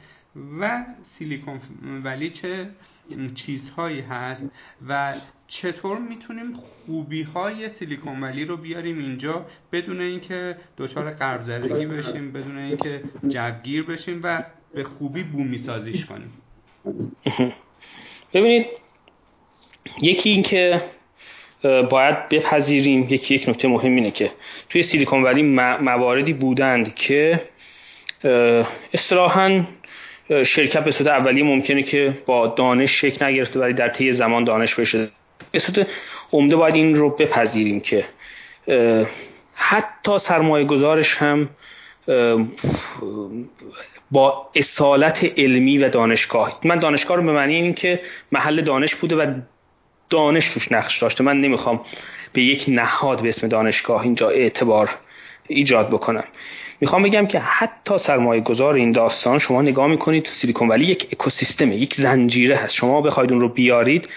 و 0.60 0.85
سیلیکون 1.18 1.60
ولی 2.05 2.31
چه 2.31 2.68
چیزهایی 3.35 4.01
هست 4.01 4.44
و 4.89 5.15
چطور 5.47 5.99
می‌تونیم 5.99 6.52
خوبی 6.52 7.23
های 7.23 7.68
سیلیکون 7.68 8.20
ولی 8.20 8.44
رو 8.44 8.57
بیاریم 8.57 8.99
اینجا 8.99 9.47
بدون 9.73 10.01
اینکه 10.01 10.57
دچار 10.78 11.10
قرض 11.10 11.47
زدگی 11.47 11.86
بشیم 11.86 12.33
بدون 12.33 12.59
اینکه 12.59 13.02
جوگیر 13.28 13.83
بشیم 13.83 14.20
و 14.23 14.44
به 14.75 14.85
خوبی 14.85 15.23
بومی 15.23 15.59
سازیش 15.59 16.05
کنیم. 16.05 16.33
ببینید 18.35 18.67
یکی 20.02 20.31
اینکه 20.31 20.83
باید 21.62 22.28
بپذیریم. 22.28 23.07
یکی 23.11 23.35
یک 23.35 23.49
نکته 23.49 23.69
مهم 23.69 23.95
اینه 23.95 24.11
که 24.11 24.31
توی 24.70 24.83
سیلیکون 24.83 25.23
ولی 25.23 25.43
مواردی 25.81 26.33
بودند 26.33 26.95
که 26.95 27.41
اصطلاحا 28.95 29.65
شرکت 30.28 30.85
به 30.85 30.91
صورت 30.91 31.09
اولیه 31.09 31.45
ممکنه 31.45 31.83
که 31.83 32.15
با 32.27 32.47
دانش 32.47 33.01
شکل 33.01 33.25
نگرفته 33.25 33.61
ولی 33.61 33.73
در 33.73 33.89
طی 33.89 34.12
زمان 34.12 34.45
دانش 34.45 34.75
بشه 34.75 35.09
به 35.51 35.59
صورت 35.59 35.87
عمده 36.33 36.57
باید 36.57 36.75
این 36.75 36.97
رو 36.97 37.11
بپذیریم 37.11 37.81
که 37.81 38.05
حتی 39.55 40.19
سرمایه 40.19 40.65
گذارش 40.65 41.15
هم 41.17 41.49
با 44.11 44.51
اصالت 44.55 45.25
علمی 45.37 45.78
و 45.78 45.89
دانشگاه 45.89 46.61
من 46.65 46.78
دانشگاه 46.78 47.17
رو 47.17 47.23
به 47.23 47.33
معنی 47.33 47.55
این 47.55 47.75
که 47.75 48.01
محل 48.33 48.61
دانش 48.61 48.95
بوده 48.95 49.17
و 49.17 49.35
دانش 50.11 50.49
توش 50.49 50.73
نقش 50.73 50.99
داشته. 50.99 51.25
من 51.25 51.41
نمی‌خوام 51.41 51.81
به 52.33 52.43
یک 52.43 52.65
نهاد 52.69 53.23
به 53.23 53.28
اسم 53.28 53.49
دانشگاه 53.49 54.03
اینجا 54.03 54.28
اعتبار 54.28 54.91
ایجاد 55.49 55.89
بکنم. 55.89 56.25
می‌خوام 56.81 57.03
بگم 57.03 57.27
که 57.27 57.39
حتی 57.39 57.99
سرمایه 57.99 58.41
گذار 58.41 58.75
این 58.75 58.93
داستان 58.93 59.39
شما 59.39 59.62
نگاه 59.62 59.87
می‌کنید 59.87 60.23
تو 60.23 60.31
سیلیکون 60.31 60.69
ولی 60.69 60.85
یک 60.85 61.09
اکوسیستمه 61.12 61.77
یک 61.77 61.95
زنجیره 61.95 62.57
هست. 62.57 62.75
شما 62.75 63.01
بخواید 63.01 63.33
اون 63.33 63.41
رو 63.41 63.49
بیارید 63.49 64.09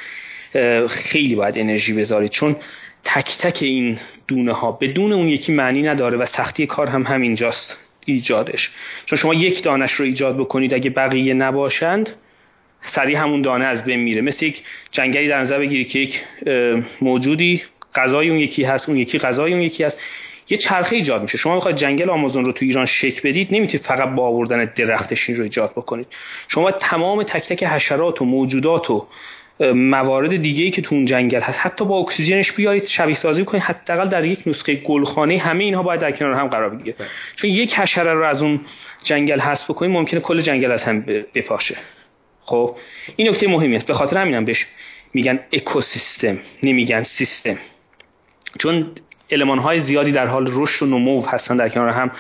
خیلی 0.90 1.36
باید 1.36 1.58
انرژی 1.58 1.94
بذارید. 1.94 2.32
چون 2.32 2.56
تک 3.04 3.38
تک 3.38 3.58
این 3.62 4.00
دونه 4.28 4.54
ها 4.54 4.72
بدون 4.72 5.14
اون 5.14 5.28
یکی 5.28 5.54
معنی 5.54 5.82
نداره 5.82 6.18
و 6.18 6.26
سختی 6.26 6.66
کار 6.68 6.88
هم 6.88 7.04
همینجاست 7.04 7.78
ایجادش. 8.06 8.72
چون 9.06 9.20
شما 9.20 9.34
یک 9.34 9.64
دانش 9.64 9.92
رو 9.92 10.06
ایجاد 10.06 10.38
بکنید 10.38 10.74
اگه 10.74 10.90
بقیه 10.90 11.34
نباشند 11.34 12.10
سریع 12.82 13.18
همون 13.18 13.42
دانه 13.42 13.66
از 13.66 13.84
بین 13.84 14.00
میره. 14.00 14.22
مثل 14.22 14.46
یک 14.46 14.64
جنگلی 14.92 15.28
در 15.28 15.42
نظر 15.42 15.60
بگیری 15.60 15.86
که 15.86 16.00
یک 16.00 16.22
موجودی 17.02 17.62
غذای 17.96 18.30
اون 18.30 18.40
یکی 18.40 18.64
هست 18.64 18.90
اون 18.90 18.98
یکی 18.98 19.20
غذای 19.20 19.54
اون 19.54 19.62
یکی 19.62 19.84
هست. 19.84 20.00
یه 20.50 20.58
چرخه 20.58 20.96
ایجاد 20.96 21.22
میشه. 21.22 21.38
شما 21.38 21.56
می‌خواید 21.56 21.78
جنگل 21.78 22.10
آمازون 22.10 22.46
رو 22.46 22.52
تو 22.52 22.66
ایران 22.66 22.86
شک 22.86 23.22
بدید 23.22 23.48
نمی‌تونید 23.52 23.86
فقط 23.86 24.10
با 24.10 24.28
آوردن 24.28 24.66
درختشین 24.76 25.36
رو 25.36 25.44
ایجاد 25.44 25.72
بکنید. 25.72 26.08
شما 26.48 26.72
تمام 26.72 27.24
تک 27.24 27.48
تک 27.48 27.64
حشرات 27.64 28.22
و 28.22 28.26
موجودات 28.26 28.90
و 28.90 29.08
موارد 29.74 30.36
دیگه 30.36 30.64
ای 30.64 30.72
که 30.72 30.82
تو 30.82 30.96
اون 30.96 31.06
جنگل 31.06 31.42
هست 31.42 31.60
حتی 31.60 31.86
با 31.86 31.98
اکسیژنش 31.98 32.52
بیارید 32.52 32.86
شبیه 32.86 33.16
سازی 33.16 33.46
کنید 33.46 33.64
حداقل 33.64 34.10
در 34.10 34.26
یک 34.26 34.40
نسخه 34.46 34.76
گلخانه 34.76 35.38
همه 35.38 35.64
اینها 35.64 35.84
باید 35.84 36.00
در 36.00 36.12
کنار 36.12 36.34
هم 36.34 36.48
قرار 36.48 36.70
بگیره. 36.70 36.96
بله. 37.00 37.08
چون 37.36 37.50
یک 37.50 37.80
حشره 37.80 38.14
رو 38.14 38.24
از 38.24 38.42
اون 38.42 38.60
جنگل 39.04 39.40
حذف 39.40 39.70
بکنید 39.70 39.92
ممکنه 39.92 40.20
کل 40.20 40.42
جنگل 40.42 40.72
از 40.72 40.84
هم 40.84 41.06
بپاشه 41.36 41.76
خب 42.46 42.76
این 43.16 43.30
نکته 43.30 43.48
مهمی 43.48 43.76
است. 43.76 43.86
به 43.86 43.94
خاطر 43.94 44.18
همینم 44.18 44.46
بهش 44.46 44.66
میگن 45.14 45.40
اکوسیستم 45.54 46.40
نمیگن 46.64 47.04
سیستم. 47.04 47.58
چون 48.60 48.92
علمان 49.32 49.60
های 49.60 49.80
زیادی 49.80 50.12
در 50.12 50.28
حال 50.28 50.52
رشد 50.52 50.84
و 50.84 50.86
نمو 50.86 51.26
هستن 51.26 51.58
در 51.58 51.70
کنار 51.70 51.90
هم 51.90 52.12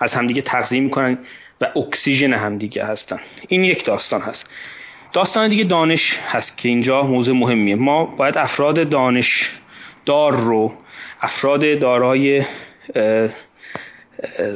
از 0.00 0.14
همدیگه 0.14 0.42
تغذیه 0.42 0.80
می‌کنن 0.80 1.18
و 1.60 1.78
اکسیژن 1.78 2.32
همدیگه 2.32 2.84
هستن. 2.84 3.20
این 3.48 3.64
یک 3.64 3.84
داستان 3.84 4.20
هست. 4.20 4.46
داستان 5.12 5.48
دیگه 5.48 5.64
دانش 5.64 6.16
هست 6.28 6.56
که 6.56 6.68
اینجا 6.68 7.02
موضوع 7.02 7.34
مهمیه. 7.36 7.74
ما 7.74 8.04
باید 8.04 8.38
افراد 8.38 8.88
دار 10.06 10.36
رو 10.36 10.72
افراد 11.20 11.78
دارای 11.78 12.44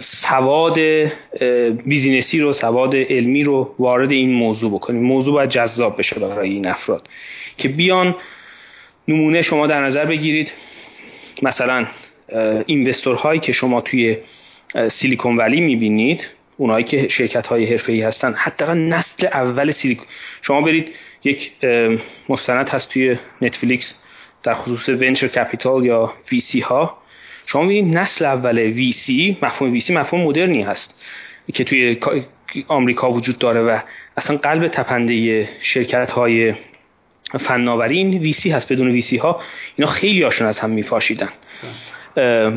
سواد 0.01 0.79
business 1.85 2.35
ی 2.35 2.41
رو 2.41 2.53
سواد 2.53 2.97
علمی 2.97 3.43
رو 3.45 3.75
وارد 3.79 4.11
این 4.11 4.31
موضوع 4.31 4.71
بکنیم. 4.73 5.03
موضوع 5.03 5.35
باید 5.35 5.51
جذاب 5.51 5.99
بشه 5.99 6.21
برای 6.21 6.51
این 6.51 6.67
افراد 6.67 7.09
که 7.57 7.69
بیان 7.69 8.17
نمونه 9.09 9.43
شما 9.43 9.67
در 9.67 9.85
نظر 9.85 10.05
بگیرید. 10.05 10.53
مثلا 11.43 11.87
investor 12.67 13.17
هایی 13.17 13.41
که 13.41 13.53
شما 13.53 13.81
توی 13.81 14.17
سیلیکون 14.91 15.37
ولی 15.37 15.61
می‌بینید 15.61 16.27
اونایی 16.57 16.85
که 16.85 17.09
شرکت 17.09 17.47
های 17.47 17.65
حرفه 17.65 17.93
ای 17.93 18.03
هستن 18.03 18.35
حتی 18.35 18.65
نسل 18.65 19.27
اول 19.27 19.71
سیلیکون. 19.71 20.07
شما 20.43 20.61
برید 20.61 20.95
یک 21.25 21.53
مستند 22.29 22.69
هست 22.69 22.89
توی 22.93 23.17
نتفلیکس 23.43 23.95
در 24.43 24.55
خصوص 24.55 24.89
venture 24.89 25.29
capital 25.29 25.85
یا 25.85 26.13
VC 26.33 26.61
ها. 26.61 26.99
شما 27.53 27.63
می‌بینید 27.63 27.99
نسل 27.99 28.25
اول 28.25 28.59
وی 28.59 28.93
سی 28.93 29.37
مفهوم 29.43 29.73
وی 29.73 29.81
سی 29.81 29.93
مفهوم 29.93 30.25
مدرنی 30.25 30.63
هست 30.63 30.95
که 31.55 31.65
توی 31.65 31.99
آمریکا 32.69 33.11
وجود 33.11 33.39
داره 33.39 33.61
و 33.61 33.79
اصلا 34.17 34.37
قلب 34.37 34.69
تپنده 34.69 35.49
شرکت 35.63 36.11
های 36.11 36.55
فناوری 37.41 37.99
این 37.99 38.19
وی 38.19 38.33
سی 38.33 38.51
هست 38.51 38.73
بدون 38.73 38.91
وی 38.91 39.01
سی 39.01 39.17
ها 39.17 39.41
اینا 39.77 39.91
خیلی 39.91 40.23
هاشون 40.23 40.47
از 40.47 40.59
هم 40.59 40.71
میفاشیدن. 40.71 41.29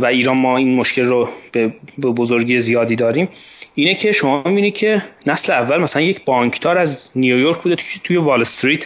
و 0.02 0.06
ایران 0.06 0.38
ما 0.38 0.58
این 0.58 0.76
مشکل 0.76 1.06
رو 1.06 1.30
به 1.54 1.68
بزرگی 1.98 2.62
زیادی 2.62 2.96
داریم. 2.96 3.30
اینه 3.76 3.96
که 3.96 4.12
شما 4.12 4.44
می‌بینید 4.44 4.76
که 4.76 5.04
نسل 5.28 5.54
اول 5.54 5.78
مثلا 5.78 6.02
یک 6.02 6.26
بانکدار 6.26 6.78
از 6.78 7.10
نیویورک 7.16 7.58
بوده 7.58 7.76
توی 8.04 8.18
وال 8.18 8.42
استریت 8.42 8.86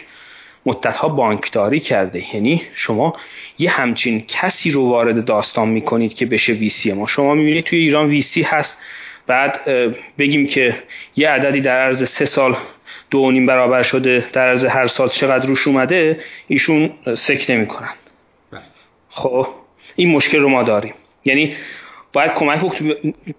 مدتها 0.66 1.08
بانکداری 1.08 1.80
کرده. 1.80 2.34
یعنی 2.34 2.62
شما 2.74 3.12
یه 3.58 3.70
همچین 3.70 4.24
کسی 4.28 4.70
رو 4.70 4.88
وارد 4.88 5.24
داستان 5.24 5.68
می‌کنید 5.68 6.14
که 6.14 6.26
بشه 6.26 6.52
ویسی 6.52 6.92
ما 6.92 7.06
شما 7.06 7.34
می‌بینید 7.34 7.64
توی 7.64 7.78
ایران 7.78 8.08
ویسی 8.08 8.42
هست. 8.42 8.78
بعد 9.26 9.60
بگیم 10.18 10.46
که 10.46 10.74
یه 11.16 11.28
عددی 11.28 11.60
در 11.60 11.80
عرض 11.80 12.08
سه 12.08 12.24
سال 12.24 12.56
دو 13.10 13.30
نیم 13.30 13.46
برابر 13.46 13.82
شده 13.82 14.24
در 14.32 14.48
عرض 14.48 14.64
هر 14.64 14.86
سال 14.86 15.08
چقدر 15.08 15.46
روش 15.46 15.68
اومده 15.68 16.20
ایشون 16.48 16.90
سک 17.14 17.46
نمی‌کنن. 17.48 17.88
بله. 18.52 18.60
خب 19.08 19.46
این 19.96 20.10
مشکل 20.10 20.38
رو 20.38 20.48
ما 20.48 20.62
داریم. 20.62 20.94
یعنی 21.24 21.54
باید 22.12 22.32
کمک 22.32 22.82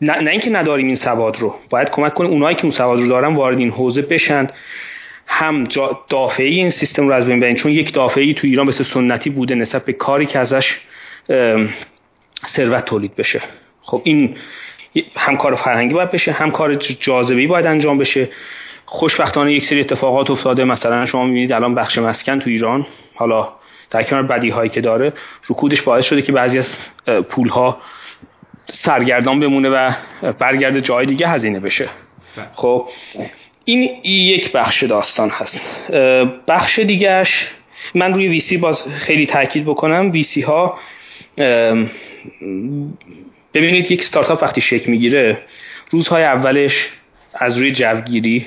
نه, 0.01 0.21
نه 0.21 0.31
اینکه 0.31 0.49
نداریم 0.49 0.87
این 0.87 0.95
سواد 0.95 1.39
رو 1.39 1.55
باید 1.69 1.89
کمک 1.89 2.13
کنیم 2.13 2.31
اونایی 2.31 2.55
که 2.55 2.63
اون 2.63 2.71
سواد 2.71 2.99
رو 2.99 3.07
دارن 3.07 3.35
وارد 3.35 3.59
این 3.59 3.69
حوزه 3.69 4.01
بشن. 4.01 4.47
هم 5.27 5.67
دافعی 6.09 6.55
این 6.55 6.69
سیستم 6.69 7.07
رو 7.07 7.13
از 7.13 7.25
بین 7.25 7.39
برین 7.39 7.55
چون 7.55 7.71
یک 7.71 7.93
دافعی 7.93 8.33
تو 8.33 8.47
ایران 8.47 8.67
مثل 8.67 8.83
سنتی 8.83 9.29
بوده 9.29 9.55
نسبت 9.55 9.85
به 9.85 9.93
کاری 9.93 10.25
که 10.25 10.39
ازش 10.39 10.77
ثروت 12.47 12.85
تولید 12.85 13.15
بشه. 13.15 13.41
خب 13.81 14.01
این 14.03 14.35
هم 15.15 15.37
کار 15.37 15.55
فرهنگی 15.55 15.93
باید 15.93 16.11
بشه 16.11 16.31
هم 16.31 16.51
کار 16.51 16.75
جاذبه 16.75 17.47
باید 17.47 17.65
انجام 17.65 17.97
بشه. 17.97 18.29
خوشبختانه 18.85 19.53
یک 19.53 19.65
سری 19.65 19.79
اتفاقات 19.79 20.31
افتاده. 20.31 20.63
مثلا 20.63 21.05
شما 21.05 21.25
می‌بینید 21.25 21.53
الان 21.53 21.75
بخش 21.75 21.97
مسکن 21.97 22.39
تو 22.39 22.49
ایران 22.49 22.85
حالا 23.15 23.53
در 23.89 24.03
کنار 24.03 24.23
بدی 24.23 24.49
هایی 24.49 24.69
که 24.69 24.81
داره 24.81 25.13
رکودش 25.49 25.81
باعث 25.81 26.05
شده 26.05 26.21
که 26.21 26.31
بعضی 26.31 26.57
از 26.57 26.77
پول 27.29 27.49
ها 27.49 27.77
سرگردان 28.71 29.39
بمونه 29.39 29.69
و 29.69 29.91
برگرده 30.39 30.81
جای 30.81 31.05
دیگه 31.05 31.27
هزینه 31.27 31.59
بشه. 31.59 31.89
بله. 32.37 32.45
خب 32.53 32.87
این 33.69 33.89
یک 34.03 34.51
بخش 34.51 34.83
داستان 34.83 35.29
هست. 35.29 35.61
بخش 36.47 36.79
دیگهش 36.79 37.47
من 37.95 38.13
روی 38.13 38.27
ویسی 38.27 38.57
باز 38.57 38.83
خیلی 38.83 39.25
تاکید 39.25 39.65
بکنم. 39.65 40.11
ویسی 40.11 40.41
ها 40.41 40.79
ببینید 43.53 43.91
یک 43.91 44.03
ستارتاپ 44.03 44.43
وقتی 44.43 44.61
شکل 44.61 44.91
می‌گیره 44.91 45.37
روزهای 45.89 46.23
اولش 46.23 46.89
از 47.33 47.57
روی 47.57 47.71
جوگیری 47.71 48.45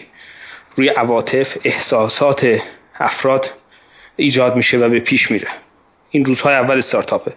روی 0.76 0.88
عواطف 0.88 1.56
احساسات 1.64 2.60
افراد 3.00 3.50
ایجاد 4.16 4.56
میشه 4.56 4.78
و 4.78 4.88
به 4.88 5.00
پیش 5.00 5.30
میره. 5.30 5.48
این 6.10 6.24
روزهای 6.24 6.54
اول 6.54 6.78
استارتاپه 6.78 7.32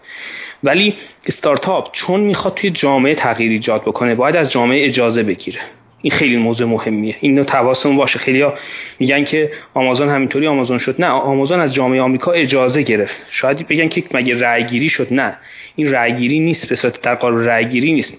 ولی 0.63 0.95
استارتاپ 1.25 1.91
چون 1.91 2.19
می‌خواد 2.19 2.53
توی 2.53 2.69
جامعه 2.69 3.15
تغییر 3.15 3.51
ایجاد 3.51 3.81
بکنه 3.81 4.15
باید 4.15 4.35
از 4.35 4.51
جامعه 4.51 4.85
اجازه 4.85 5.23
بگیره. 5.23 5.59
این 6.03 6.11
خیلی 6.11 6.37
موضوع 6.37 6.67
مهمیه. 6.67 7.15
اینو 7.19 7.43
تواسم 7.43 7.97
باشه. 7.97 8.19
خیلی 8.19 8.41
ها 8.41 8.53
میگن 8.99 9.23
که 9.23 9.51
آمازون 9.73 10.09
همینطوری 10.09 10.47
آمازون 10.47 10.77
شد. 10.77 10.95
نه 10.99 11.07
آمازون 11.07 11.59
از 11.59 11.73
جامعه 11.73 12.01
آمریکا 12.01 12.31
اجازه 12.31 12.81
گرفت. 12.81 13.15
شاید 13.29 13.67
بگن 13.67 13.87
که 13.87 14.03
مگه 14.13 14.39
رأیگیری 14.39 14.89
شد. 14.89 15.07
نه 15.11 15.37
این 15.75 15.91
رأیگیری 15.91 16.39
نیست 16.39 16.69
به 16.69 16.75
صورت 16.75 17.01
در 17.01 17.15
قالب 17.15 17.49
رأیگیری 17.49 17.93
نیست. 17.93 18.13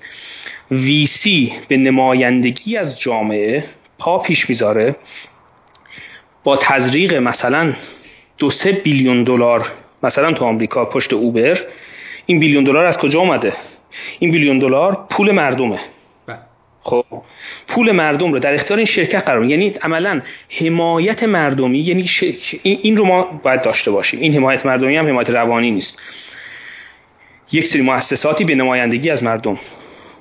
ویسی 0.71 1.53
به 1.69 1.77
نمایندگی 1.77 2.77
از 2.77 3.01
جامعه 3.01 3.65
پا 3.99 4.19
پیش 4.19 4.49
می‌ذاره. 4.49 4.97
با 6.45 6.57
تزریق 6.57 7.15
مثلا 7.15 7.73
دو 8.39 8.51
سه 8.51 8.73
بیلیون 8.73 9.25
دلار 9.25 9.67
مثلا 10.03 10.33
تو 10.33 10.45
آمریکا 10.45 10.85
پشت 10.85 11.13
اوبر. 11.13 11.59
این 12.27 12.39
بیلیون 12.41 12.65
دلار 12.65 12.85
از 12.85 12.99
کجا 12.99 13.21
اومده؟ 13.21 13.53
این 14.19 14.31
بیلیون 14.31 14.59
دلار 14.59 15.07
پول 15.11 15.31
مردمه. 15.31 15.79
خب. 16.85 17.05
پول 17.69 17.93
مردم 17.93 18.33
رو 18.33 18.39
در 18.39 18.55
اختیار 18.55 18.77
این 18.77 18.87
شرکت 18.87 19.25
قرار 19.25 19.45
یعنی 19.45 19.75
عملا 19.83 20.21
حمایت 20.61 21.23
مردمی 21.23 21.79
یعنی 21.79 22.07
این 22.63 22.97
رو 22.97 23.05
ما 23.05 23.23
باید 23.23 23.63
داشته 23.63 23.91
باشیم. 23.91 24.21
این 24.21 24.35
حمایت 24.35 24.67
مردمی 24.67 24.97
هم 24.97 25.07
حمایت 25.09 25.31
روانی 25.31 25.71
نیست. 25.71 25.99
یک 27.53 27.67
سری 27.67 27.83
مؤسساتی 27.83 28.45
به 28.45 28.55
نمایندگی 28.55 29.11
از 29.11 29.23
مردم 29.23 29.59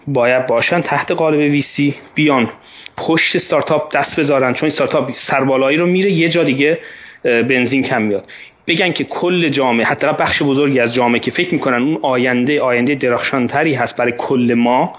باید 0.07 0.47
باشن. 0.47 0.81
تحت 0.81 1.11
قالب 1.11 1.39
ویسی 1.39 1.95
بیان. 2.15 2.49
پشت 2.97 3.35
استارتاپ 3.35 3.95
دست 3.95 4.19
بذارن 4.19 4.53
چون 4.53 4.69
استارتاپ 4.69 5.11
سربالایی 5.11 5.77
رو 5.77 5.85
میره 5.85 6.11
یه 6.11 6.29
جا 6.29 6.43
دیگه 6.43 6.79
بنزین 7.23 7.83
کم 7.83 8.01
میاد. 8.01 8.25
بگن 8.67 8.91
که 8.91 9.03
کل 9.03 9.49
جامعه 9.49 9.85
حتی 9.85 10.07
بخش 10.07 10.41
بزرگی 10.41 10.79
از 10.79 10.93
جامعه 10.93 11.19
که 11.19 11.31
فکر 11.31 11.53
می‌کنن 11.53 11.81
اون 11.81 11.99
آینده 12.01 12.61
آینده 12.61 12.95
درخشانتری 12.95 13.73
هست 13.73 13.97
برای 13.97 14.13
کل 14.17 14.53
ما 14.57 14.93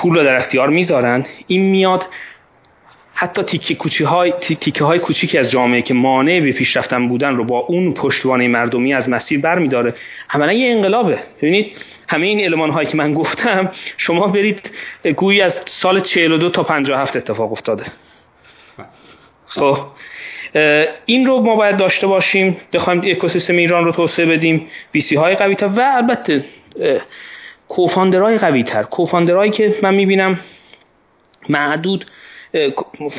پول 0.00 0.14
رو 0.14 0.24
در 0.24 0.36
اختیار 0.36 0.68
می‌ذارن. 0.68 1.26
این 1.46 1.62
میاد 1.62 2.06
حتی 3.14 3.42
تیکه 3.42 3.74
کوچی 3.74 4.04
های 4.04 4.32
تیکه 4.40 4.84
های 4.84 4.98
کوچیکی 4.98 5.38
از 5.38 5.50
جامعه 5.50 5.82
که 5.82 5.94
مانع 5.94 6.40
به 6.40 6.52
پیشرفتن 6.52 7.08
بودن 7.08 7.36
رو 7.36 7.44
با 7.44 7.58
اون 7.58 7.94
پشتوانه 7.94 8.48
مردمی 8.48 8.94
از 8.94 9.08
مسیر 9.08 9.40
برمیداره. 9.40 9.94
عملا 10.30 10.52
یه 10.52 10.70
انقلابه. 10.70 11.18
ببینید 11.38 11.78
همه 12.08 12.26
این 12.26 12.40
علمان 12.40 12.70
هایی 12.70 12.88
که 12.88 12.96
من 12.96 13.14
گفتم 13.14 13.72
شما 13.96 14.26
برید 14.26 14.70
گویی 15.16 15.40
از 15.40 15.62
سال 15.66 16.00
42 16.00 16.50
تا 16.50 16.62
57 16.62 17.16
اتفاق 17.16 17.52
افتاده. 17.52 17.84
خب 19.46 19.78
این 21.06 21.26
رو 21.26 21.40
ما 21.40 21.56
باید 21.56 21.76
داشته 21.76 22.06
باشیم. 22.06 22.56
بخوایم 22.72 23.02
اکوسیستم 23.04 23.56
ایران 23.56 23.84
رو 23.84 23.92
توسعه 23.92 24.26
بدیم. 24.26 24.66
VC 24.92 25.16
های 25.16 25.34
قوی 25.34 25.54
تر. 25.54 25.66
و 25.66 25.92
البته 25.96 26.44
co-founder 27.70 28.27
های 28.27 28.38
قوی 28.38 28.62
تر 28.62 28.82
co-founder 28.82 29.34
هایی 29.34 29.50
که 29.50 29.78
من 29.82 29.94
می‌بینم 29.94 30.40
معدود 31.48 32.06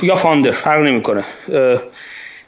یا 0.03 0.15
founder 0.15 0.51
فرق 0.51 0.81
نمی‌کنه. 0.81 1.23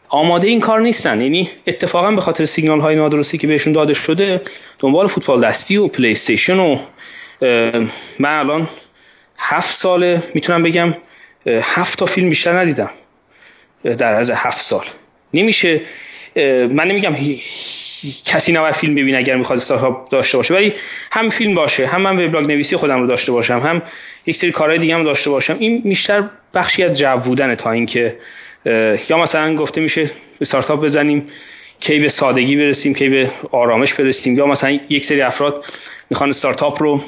آماده 0.10 0.48
این 0.48 0.60
کار 0.60 0.82
نیستن. 0.82 1.22
یعنی 1.22 1.50
اتفاقا 1.68 2.12
به 2.12 2.22
خاطر 2.22 2.46
سیگنال 2.46 2.82
های 2.82 2.96
نادرستی 2.96 3.38
که 3.38 3.48
بهشون 3.48 3.74
داده 3.74 3.94
شده 3.94 4.42
دنبال 4.80 5.08
فوتبال 5.08 5.46
دستی 5.46 5.78
و 5.78 5.88
پلی 5.88 6.12
استیشن 6.12 6.60
و 6.60 6.80
من 8.20 8.40
الان 8.40 8.70
هفت 9.38 9.76
ساله 9.76 10.24
می‌تونم 10.34 10.64
بگم 10.64 10.94
هفت 11.48 12.00
تا 12.00 12.06
فیلم 12.06 12.30
بیشتر 12.30 12.60
ندیدم. 12.60 12.90
در 13.84 14.14
از 14.14 14.30
هفت 14.30 14.62
سال. 14.62 14.86
نمیشه 15.34 15.82
من 16.70 16.88
نمیگم 16.88 17.16
کسی 18.26 18.52
نباید 18.52 18.76
فیلم 18.76 18.96
ببینه 18.96 19.18
اگر 19.18 19.36
می‌خواد 19.36 19.60
استارتاپ 19.60 20.10
داشته 20.10 20.38
باشه 20.38 20.54
ولی 20.54 20.74
هم 21.12 21.30
فیلم 21.30 21.56
باشه 21.56 21.88
هم 21.88 22.02
من 22.02 22.26
وبلاگ 22.26 22.46
نویسی 22.46 22.78
خودم 22.78 23.00
رو 23.00 23.08
داشته 23.08 23.32
باشم 23.32 23.60
هم 23.60 23.82
یک 24.26 24.36
سری 24.36 24.52
کارهای 24.52 24.80
دیگه 24.80 24.96
هم 24.96 25.04
داشته 25.04 25.30
باشم. 25.30 25.56
این 25.60 25.82
بیشتر 25.82 26.24
بخشی 26.54 26.84
از 26.84 26.98
جو 26.98 27.18
بودن 27.18 27.56
تا 27.56 27.72
اینکه 27.72 28.18
یا 29.10 29.18
مثلا 29.18 29.56
گفته 29.56 29.82
میشه 29.82 30.12
استارتاپ 30.42 30.84
بزنیم 30.86 31.28
کی 31.80 32.00
به 32.00 32.10
سادگی 32.10 32.56
برسیم 32.56 32.94
کی 32.94 33.10
به 33.10 33.32
آرامش 33.52 33.94
برسیم 33.94 34.38
یا 34.38 34.46
مثلا 34.46 34.80
یک 34.90 35.06
سری 35.06 35.22
افراد 35.22 35.66
می‌خوان 36.10 36.30
استارتاپ 36.30 36.82
رو 36.84 37.04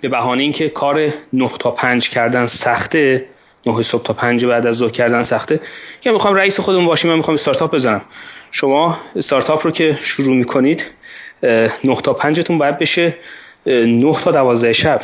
به 0.00 0.08
بهانه 0.08 0.42
اینکه 0.42 0.68
کار 0.68 1.08
9 1.32 1.50
تا 1.60 1.70
5 1.70 2.08
کردن 2.08 2.46
سخته 2.46 3.24
9 3.66 3.82
صبح 3.82 4.02
تا 4.02 4.12
5 4.12 4.44
بعد 4.44 4.66
از 4.66 4.76
ظهر 4.76 4.90
کردن 4.90 5.22
سخته 5.22 5.60
که 6.00 6.10
می‌خوام 6.10 6.34
رئیس 6.34 6.60
خودمون 6.60 6.86
باشیم 6.86 7.10
من 7.10 7.16
می‌خوام 7.16 7.34
استارتاپ 7.34 7.74
بزنم. 7.74 8.02
شما 8.52 8.98
استارتاپ 9.16 9.66
رو 9.66 9.70
که 9.70 9.98
شروع 10.02 10.36
می‌کنید 10.36 10.84
9 11.42 11.70
تا 12.04 12.12
5 12.12 12.40
تون 12.40 12.58
باید 12.58 12.78
بشه 12.78 13.16
9 13.66 14.20
تا 14.24 14.30
12 14.30 14.72
شب. 14.72 15.00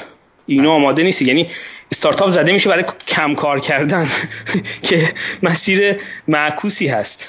اینا 0.47 0.73
آماده 0.73 1.03
نیست 1.03 1.23
یعنی 1.23 1.51
استارتاپ 1.93 2.31
زده 2.31 2.53
میشه 2.53 2.71
برای 2.71 2.85
کم 3.09 3.35
کار 3.35 3.61
کردن 3.61 4.09
که 4.89 5.13
مسیر 5.43 5.97
معکوسی 6.29 6.87
هست. 6.87 7.27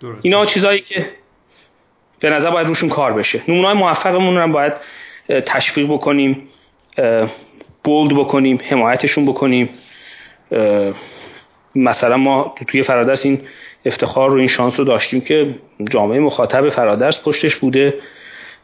درست. 0.00 0.20
اینا 0.22 0.46
چیزایی 0.46 0.80
که 0.80 1.06
به 2.20 2.30
نظر 2.30 2.50
باید 2.50 2.66
روشون 2.66 2.88
کار 2.88 3.12
بشه. 3.12 3.42
نمونه 3.48 3.66
های 3.66 3.76
موفقمون 3.76 4.36
رو 4.36 4.42
هم 4.42 4.52
باید 4.52 4.72
تشویق 5.28 5.88
بکنیم 5.88 6.48
بولد 7.84 8.14
بکنیم 8.14 8.60
حمایتشون 8.68 9.26
بکنیم. 9.26 9.68
مثلا 11.74 12.16
ما 12.16 12.54
توی 12.68 12.82
فرادرس 12.82 13.24
این 13.24 13.40
افتخار 13.84 14.30
رو 14.30 14.38
این 14.38 14.48
شانس 14.48 14.78
رو 14.78 14.84
داشتیم 14.84 15.20
که 15.20 15.54
جامعه 15.90 16.20
مخاطب 16.20 16.70
فرادرس 16.70 17.22
پشتش 17.22 17.56
بوده 17.56 17.94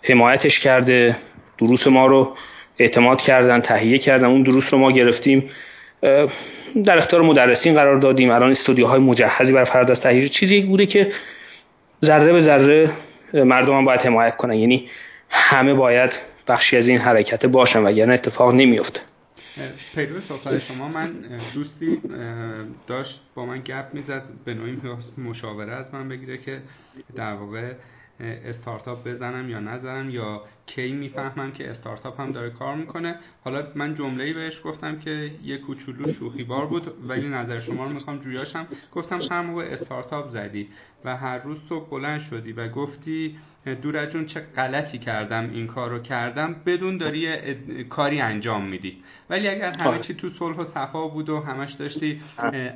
حمایتش 0.03 0.59
کرده 0.59 1.17
دروس 1.59 1.87
ما 1.87 2.07
رو 2.07 2.37
اعتماد 2.79 3.21
کردن 3.21 3.61
تهیه 3.61 3.99
کردن 3.99 4.25
اون 4.25 4.43
دروس 4.43 4.73
رو 4.73 4.79
ما 4.79 4.93
گرفتیم. 4.93 5.51
در 6.85 6.99
اختیار 6.99 7.23
مدرسین 7.23 7.75
قرار 7.75 7.99
دادیم. 7.99 8.31
الان 8.31 8.51
استودیوهای 8.51 9.01
مجهزی 9.01 9.53
برای 9.53 9.67
فرادرس 9.67 9.99
تهیه 9.99 10.29
چیزی 10.29 10.61
بوده 10.61 10.87
که 10.87 11.13
ذره 12.05 12.33
به 12.33 12.41
ذره 12.41 12.91
مردم 13.35 13.77
هم 13.77 13.85
باید 13.85 14.01
حمایت 14.01 14.37
کنن. 14.37 14.55
یعنی 14.55 14.89
همه 15.31 15.75
باید 15.75 16.11
بخشی 16.49 16.77
از 16.77 16.89
این 16.89 16.99
حرکت 16.99 17.47
باشن 17.47 17.83
وگرنه 17.83 18.15
اتفاق 18.15 18.55
نمیفته 18.55 19.01
پیرو 19.95 20.21
صحبت 20.21 20.59
شما. 20.59 20.89
من 20.89 21.13
دوستی 21.55 22.03
داشت 22.87 23.21
با 23.35 23.47
من 23.47 23.61
گپ 23.61 23.85
می‌زد 23.93 24.23
به 24.45 24.55
نوعی 24.55 24.79
مشاوره 25.19 25.73
از 25.73 25.95
من 25.95 26.09
بگیره 26.09 26.39
که 26.39 26.63
در 27.15 27.35
واقع 27.35 27.75
استارتاپ 28.21 29.09
بزنم 29.09 29.51
یا 29.51 29.61
نزنم 29.61 30.11
یا 30.11 30.43
کی 30.67 30.93
می‌فهمم 30.93 31.53
که 31.53 31.71
استارتاپ 31.71 32.21
هم 32.21 32.33
داره 32.33 32.51
کار 32.51 32.77
می‌کنه. 32.77 33.17
حالا 33.45 33.67
من 33.75 33.95
جمله 33.95 34.33
بهش 34.33 34.61
گفتم 34.65 34.99
که 34.99 35.31
یه 35.45 35.59
کوچولو 35.59 36.13
شوخی 36.13 36.45
بار 36.45 36.67
بود 36.67 37.09
ولی 37.09 37.29
نظر 37.29 37.61
شما 37.61 37.85
رو 37.85 37.91
می‌خوام 37.91 38.19
جویاشم. 38.19 38.67
گفتم 38.93 39.21
هر 39.31 39.41
موقع 39.43 39.65
استارتاپ 39.65 40.31
زدی 40.31 40.69
و 41.05 41.17
هر 41.17 41.39
روز 41.39 41.59
تو 41.69 41.81
بلند 41.81 42.21
شدی 42.21 42.53
و 42.53 42.69
گفتی 42.69 43.39
دور 43.83 44.07
جون 44.07 44.27
چه 44.27 44.41
غلطی 44.57 44.99
کردم 44.99 45.51
این 45.55 45.67
کار 45.67 45.91
رو 45.91 45.99
کردم 45.99 46.57
بدون 46.67 46.97
داری 46.97 47.29
کاری 47.89 48.21
انجام 48.21 48.65
میدی. 48.65 48.97
ولی 49.31 49.49
اگر 49.49 49.73
همه 49.73 49.99
چی 49.99 50.15
تو 50.15 50.31
صلح 50.39 50.57
و 50.57 50.65
صفا 50.65 51.09
بود 51.09 51.29
و 51.29 51.41
همش 51.41 51.73
داشتی 51.73 52.21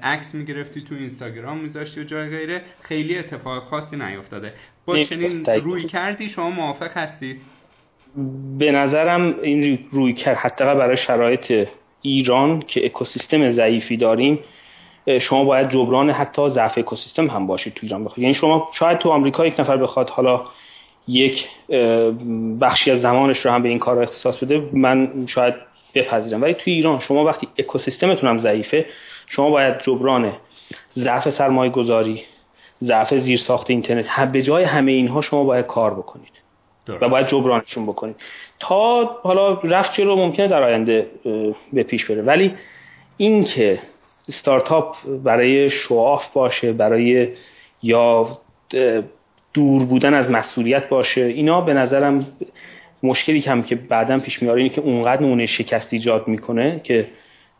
عکس 0.02 0.34
می‌گرفتی 0.34 0.80
تو 0.80 0.94
اینستاگرام 0.94 1.58
میذاشتی 1.58 2.00
و 2.00 2.04
جای 2.04 2.28
غیره 2.28 2.62
خیلی 2.82 3.18
اتفاق 3.18 3.62
خاصی 3.62 3.96
نیفتاده. 3.96 4.52
با 4.86 5.04
چنین 5.04 5.44
روی 5.44 5.84
کردی 5.84 6.28
شما 6.28 6.50
موافق 6.50 6.96
هستی؟ 6.96 7.40
به 8.58 8.72
نظرم 8.72 9.34
این 9.42 9.78
روی 9.90 10.12
کرد 10.12 10.36
حتی 10.36 10.64
برای 10.64 10.96
شرایط 10.96 11.68
ایران 12.02 12.60
که 12.60 12.84
اکوسیستم 12.84 13.50
ضعیفی 13.50 13.96
داریم 13.96 14.38
شما 15.20 15.44
باید 15.44 15.68
جبران 15.68 16.10
حتی 16.10 16.48
ضعف 16.48 16.78
اکوسیستم 16.78 17.26
هم 17.26 17.46
باشید 17.46 17.74
تو 17.74 17.80
ایران. 17.82 18.04
بخواد 18.04 18.18
یعنی 18.18 18.34
شما 18.34 18.70
شاید 18.74 18.98
تو 18.98 19.10
آمریکا 19.10 19.46
یک 19.46 19.60
نفر 19.60 19.76
بخواد 19.76 20.10
حالا 20.10 20.44
یک 21.08 21.49
بخشی 22.60 22.91
از 22.91 23.00
زمانش 23.00 23.39
رو 23.39 23.50
هم 23.50 23.62
به 23.62 23.68
این 23.68 23.78
کار 23.78 24.02
اختصاص 24.02 24.39
بده 24.39 24.68
من 24.73 25.26
شاید 25.26 25.55
بپذیرم. 25.94 26.42
ولی 26.42 26.55
تو 26.55 26.62
ایران 26.66 26.99
شما 26.99 27.24
وقتی 27.24 27.49
اکوسیستمتون 27.58 28.31
هم 28.31 28.39
ضعیفه 28.39 28.86
شما 29.26 29.50
باید 29.50 29.81
جبران 29.81 30.33
ضعف 30.99 31.31
سرمایه 31.31 31.70
گذاری 31.70 32.23
ضعف 32.83 33.15
زیر 33.15 33.39
ساخت 33.39 33.70
اینترنت 33.70 34.33
به 34.33 34.42
جای 34.42 34.65
همه 34.65 34.92
اینها 34.92 35.20
شما 35.20 35.44
باید 35.44 35.66
کار 35.66 35.94
بکنید. 35.94 36.33
و 36.89 37.08
باید 37.08 37.26
جبرانشون 37.26 37.86
بکنید. 37.86 38.16
تا 38.58 39.05
حالا 39.23 39.52
رفت 39.52 39.94
جلو 39.94 40.16
ممکنه 40.16 40.49
در 40.49 40.62
آینده 40.62 41.07
به 41.73 41.83
پیش 41.83 42.05
بره. 42.05 42.23
ولی 42.23 42.55
اینکه 43.16 43.78
استارتاپ 44.28 44.97
برای 45.24 45.70
شواف 45.70 46.33
باشه 46.33 46.73
برای 46.73 47.28
یا 47.83 48.39
دور 49.55 49.84
بودن 49.84 50.15
از 50.15 50.31
مسئولیت 50.31 50.89
باشه. 50.89 51.20
اینا 51.20 51.60
به 51.60 51.74
نظرم 51.74 52.26
مشکلی 53.02 53.41
کم 53.41 53.62
که 53.62 53.74
بعدا 53.74 54.18
پیش 54.18 54.42
میاره 54.42 54.58
اینه 54.60 54.74
که 54.74 54.81
اونقدر 54.81 55.23
نونه 55.23 55.47
شکست 55.47 55.92
ایجاد 55.92 56.28
می‌کنه 56.28 56.81
که 56.84 57.07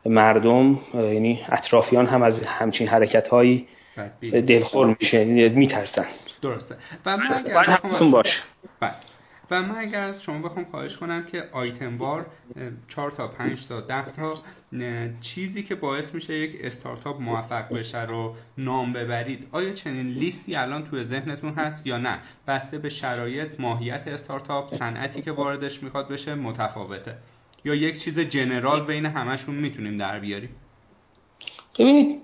مردم 0.07 0.81
یعنی 0.95 1.41
اطرافیان 1.49 2.07
هم 2.07 2.23
از 2.23 2.41
همچین 2.45 2.89
حرکت 2.89 3.29
هایی 3.29 3.67
دلخور 4.47 4.97
میشه 5.01 5.25
میترسن. 5.49 6.07
درسته. 6.43 6.77
و 7.07 7.17
من 7.17 7.33
اگر 7.33 7.79
باشه. 8.11 8.37
بله. 8.81 8.93
و 9.51 9.63
من 9.63 9.79
اگر 9.79 10.01
از 10.01 10.23
شما 10.23 10.49
بخوام 10.49 10.65
خواهش 10.65 10.97
کنم 10.97 11.25
که 11.25 11.45
آیتم 11.53 11.99
بار 11.99 12.27
4 12.89 13.11
تا 13.11 13.29
5 13.29 13.67
تا 13.69 13.81
10 13.81 14.11
تا 14.11 14.39
چیزی 15.21 15.63
که 15.63 15.75
باعث 15.75 16.15
میشه 16.15 16.35
یک 16.35 16.61
استارتاپ 16.65 17.21
موفق 17.21 17.75
بشه 17.75 18.03
رو 18.03 18.35
نام 18.59 18.93
ببرید. 18.93 19.49
آیا 19.53 19.73
چنین 19.73 20.07
لیستی 20.07 20.57
الان 20.57 20.85
توی 20.85 21.05
ذهنتون 21.05 21.53
هست 21.53 21.87
یا 21.87 21.99
نه؟ 21.99 22.19
بسته 22.49 22.79
به 22.79 22.89
شرایط 22.89 23.49
ماهیت 23.59 24.03
استارتاپ 24.07 24.75
صنعتی 24.75 25.23
که 25.23 25.33
واردش 25.33 25.83
می‌خواد 25.83 26.09
بشه 26.09 26.35
متفاوته. 26.35 27.15
یا 27.65 27.75
یک 27.75 28.05
چیز 28.05 28.19
جنرال 28.19 28.87
بین 28.87 29.07
همشون 29.07 29.55
می‌تونیم 29.55 29.99
در 29.99 30.19
بیاریم؟ 30.19 30.51
ببینید 31.79 32.21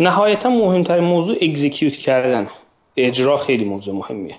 نهایتا 0.00 0.50
مهمترین 0.50 1.04
موضوع 1.04 1.36
اگزیکیوت 1.42 1.92
کردن. 1.92 2.48
اجرا 2.96 3.38
خیلی 3.38 3.64
موضوع 3.64 3.94
مهمیه. 3.94 4.36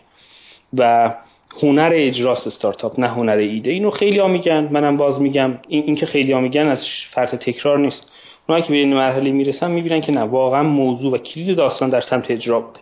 و 0.77 1.13
هنر 1.61 1.91
اجراست 1.93 2.48
استارتاپ 2.48 2.99
نه 2.99 3.07
هنر 3.07 3.38
ایده. 3.38 3.72
اینو 3.72 3.90
خیلی 3.90 4.19
ها 4.19 4.27
میگن 4.27 4.69
منم 4.72 4.98
باز 4.98 5.22
میگم. 5.22 5.59
این, 5.67 5.83
این 5.83 5.95
که 5.95 6.06
خیلی 6.06 6.32
ها 6.32 6.40
میگن 6.40 6.67
از 6.67 6.88
فرط 7.11 7.35
تکرار 7.35 7.80
نیست. 7.80 8.11
اونایی 8.49 8.64
که 8.64 8.69
به 8.69 8.75
این 8.75 8.93
مرحله 8.93 9.32
می‌رسن 9.32 9.72
می‌بینن 9.72 10.01
که 10.01 10.11
نه 10.11 10.22
واقعا 10.22 10.64
موضوع 10.64 11.14
و 11.14 11.17
کلید 11.17 11.57
داستان 11.57 11.90
در 11.90 12.01
سمت 12.01 12.32
اجرا 12.32 12.59
بوده. 12.59 12.80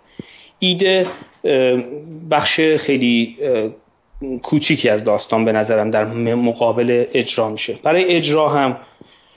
ایده 0.59 1.07
بخش 2.31 2.59
خیلی 2.59 3.37
کوچیکی 4.43 4.89
از 4.89 5.03
داستان 5.03 5.45
به 5.45 5.51
نظرم 5.51 5.91
در 5.91 6.05
مقابل 6.35 7.05
اجرا 7.13 7.49
میشه. 7.49 7.79
برای 7.83 8.05
اجرا 8.15 8.49
هم 8.49 8.77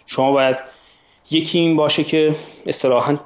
شما 0.07 0.33
باید 0.33 0.57
یکی 1.31 1.59
این 1.59 1.77
باشه 1.77 2.05
که 2.05 2.35
اصطلاحا 2.67 3.17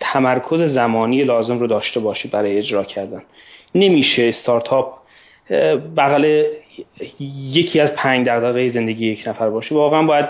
تمرکز 0.00 0.60
زمانی 0.60 1.24
لازم 1.24 1.58
رو 1.58 1.66
داشته 1.66 2.00
باشی 2.00 2.28
برای 2.28 2.58
اجرا 2.58 2.84
کردن. 2.84 3.22
نمیشه 3.74 4.22
استارتاپ 4.24 4.94
بغل 5.96 6.44
یکی 7.50 7.80
از 7.80 7.92
پنج 7.92 8.26
دقیقه 8.26 8.68
زندگی 8.68 9.06
یک 9.06 9.28
نفر 9.28 9.50
باشه. 9.50 9.74
واقعا 9.74 10.02
باید 10.02 10.26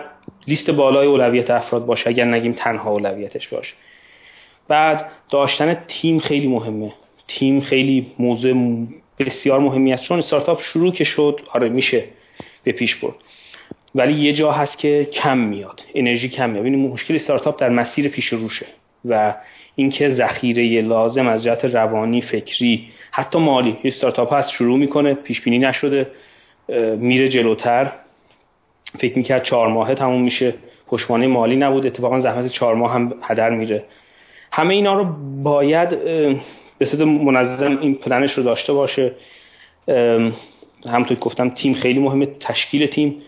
لیست 0.47 0.71
بالای 0.71 1.07
اولویت 1.07 1.51
افراد 1.51 1.87
باشه. 1.87 2.09
اگر 2.11 2.25
نگیم 2.25 2.53
تنها 2.53 2.91
اولویتش 2.91 3.49
باشه. 3.49 3.75
بعد 4.69 5.11
داشتن 5.31 5.85
تیم 5.89 6.19
خیلی 6.19 6.49
مهمه. 6.49 6.93
تیم 7.29 7.61
خیلی 7.61 8.07
موضوع 8.19 8.87
بسیار 9.19 9.61
مهمی 9.61 9.93
است. 9.93 10.03
چون 10.03 10.19
استارتاپ 10.19 10.63
شروع 10.63 10.93
که 10.93 11.05
شد 11.05 11.41
آره 11.53 11.69
میشه 11.69 12.05
به 12.65 12.73
پیش 12.73 12.95
برد. 12.95 13.15
ولی 13.95 14.13
یه 14.13 14.33
جا 14.33 14.53
هست 14.53 14.79
که 14.79 15.09
کم 15.13 15.39
میاد. 15.39 15.83
انرژی 15.95 16.29
کم 16.29 16.51
میاد. 16.51 16.65
این 16.65 16.89
مشکل 16.89 17.15
استارتاپ 17.15 17.61
در 17.61 17.69
مسیر 17.69 18.09
پیش 18.09 18.27
روشه 18.27 18.67
و 19.05 19.35
اینکه 19.77 20.09
ذخیره 20.09 20.81
لازم 20.81 21.27
از 21.27 21.45
جهت 21.45 21.65
روانی 21.65 22.21
فکری 22.21 22.89
حتی 23.15 23.39
مالی. 23.39 23.71
یه 23.71 23.79
استارتاپ 23.85 24.35
هست 24.35 24.53
شروع 24.53 24.79
می‌کنه 24.79 25.15
پیش 25.15 25.41
بینی 25.41 25.59
نشده 25.59 26.11
میره 26.97 27.29
جلوتر. 27.29 27.93
فکر 28.99 29.17
می‌کرد 29.17 29.43
چهار 29.43 29.69
ماهه 29.69 29.95
تموم 29.95 30.23
میشه. 30.23 30.55
پشتوانه 30.89 31.27
مالی 31.27 31.57
نبود. 31.57 31.87
اتفاقا 31.87 32.21
زحمت 32.21 32.47
چهار 32.47 32.75
ماه 32.75 32.93
هم 32.93 33.15
هدر 33.23 33.51
میره. 33.51 33.85
همه 34.53 34.75
اینا 34.75 34.95
رو 34.95 35.05
باید 35.43 35.89
به 36.79 36.85
صورت 36.85 37.01
منظم 37.01 37.79
این 37.79 37.95
پلنش 37.95 38.33
رو 38.33 38.43
داشته 38.43 38.73
باشه. 38.73 39.13
همونطور 40.87 41.17
گفتم 41.21 41.49
تیم 41.51 41.75
خیلی 41.75 41.99
مهمه 41.99 42.27
تشکیل 42.27 42.87
تیم. 42.87 43.23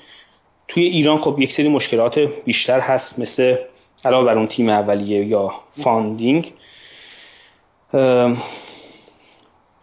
توی 0.69 0.85
ایران 0.85 1.19
خب 1.19 1.37
یک 1.39 1.53
سری 1.53 1.69
مشکلات 1.69 2.19
بیشتر 2.19 2.81
هست 2.81 3.19
مثل 3.19 3.57
علاوه 4.05 4.27
بر 4.27 4.39
اون 4.39 4.47
تیم 4.47 4.69
اولیه 4.69 5.25
یا 5.25 5.53
funding. 5.83 6.53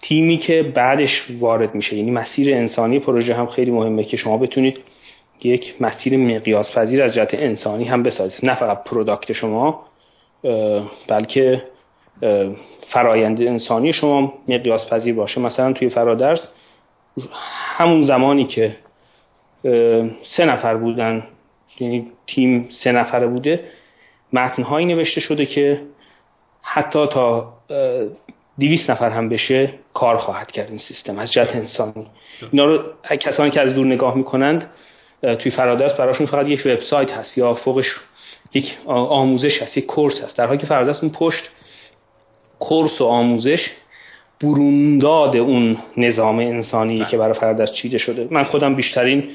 تیمی 0.02 0.38
که 0.38 0.64
بعدش 0.64 1.24
وارد 1.40 1.76
میشه. 1.76 1.96
یعنی 1.96 2.12
مسیر 2.12 2.56
انسانی 2.56 3.00
پروژه 3.00 3.36
هم 3.36 3.46
خیلی 3.48 3.72
مهمه 3.72 4.04
که 4.04 4.18
شما 4.18 4.38
بتونید 4.38 4.80
یک 5.44 5.82
مسیر 5.82 6.18
مقیاس 6.18 6.78
پذیر 6.78 7.04
از 7.04 7.14
جهت 7.14 7.34
انسانی 7.34 7.86
هم 7.86 8.04
بسازید. 8.04 8.46
نه 8.46 8.56
فقط 8.56 8.84
product 8.84 9.32
شما 9.32 9.86
بلکه 11.08 11.64
فرایند 12.88 13.42
انسانی 13.42 13.94
شما 13.94 14.34
مقیاس 14.48 14.90
پذیر 14.90 15.16
باشه. 15.16 15.42
مثلا 15.42 15.74
توی 15.74 15.90
فرادرس 15.90 16.48
همون 17.78 18.04
زمانی 18.04 18.46
که 18.46 18.76
سه 20.24 20.46
نفر 20.46 20.76
بودن 20.76 21.28
یعنی 21.80 22.12
تیم 22.28 22.68
سه 22.70 22.92
نفره 22.92 23.28
بوده 23.28 23.64
متنهایی 24.34 24.86
نوشته 24.86 25.22
شده 25.22 25.46
که 25.46 25.82
حتی 26.62 27.08
تا 27.08 27.54
دیویس 28.62 28.90
نفر 28.90 29.10
هم 29.10 29.30
بشه 29.30 29.70
کار 29.94 30.18
خواهد 30.18 30.52
کرد 30.52 30.70
این 30.70 30.78
سیستم. 30.78 31.20
از 31.20 31.34
جهت 31.34 31.56
انسانی. 31.56 32.08
اینا 32.52 32.66
رو 32.66 32.84
کسانی 33.20 33.52
که 33.52 33.62
از 33.62 33.74
دور 33.74 33.86
نگاه 33.86 34.18
می‌کنند 34.18 34.70
توی 35.40 35.52
فرادرس 35.52 35.94
براشون 35.94 36.26
فقط 36.28 36.48
یک 36.48 36.66
وبسایت 36.66 37.12
هست 37.12 37.38
یا 37.38 37.54
فوقش 37.54 37.92
یک 38.54 38.78
آموزش 38.88 39.62
هست 39.62 39.78
یک 39.78 39.86
کورس 39.86 40.24
هست. 40.24 40.38
در 40.38 40.46
حالی 40.46 40.58
که 40.58 40.66
فرادرس 40.66 41.04
اون 41.04 41.12
پشت 41.12 41.44
کورس 42.60 43.02
و 43.02 43.06
آموزش 43.06 43.70
برونداد 44.42 45.38
اون 45.38 45.78
نظام 45.98 46.40
انسانی 46.40 47.06
که 47.06 47.18
برای 47.18 47.34
فرادرس 47.34 47.74
چیده 47.74 47.98
شده. 47.98 48.28
من 48.32 48.44
خودم 48.44 48.76
بیشترین 48.76 49.30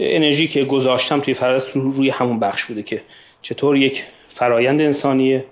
انرژی 0.00 0.48
که 0.48 0.64
گذاشتم 0.64 1.20
توی 1.20 1.34
فرادرس 1.34 1.66
روی 1.74 2.10
همون 2.10 2.40
بخش 2.40 2.64
بوده 2.64 2.82
که 2.82 3.02
چطور 3.42 3.76
یک 3.76 4.04
فرایند 4.28 4.80
انسانی 4.80 5.42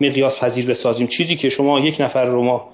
مقیاس 0.00 0.38
پذیر 0.38 0.66
بسازیم. 0.66 1.06
چیزی 1.06 1.36
که 1.36 1.48
شما 1.48 1.80
یک 1.80 2.00
نفر 2.00 2.24
رو 2.24 2.42
ما 2.42 2.68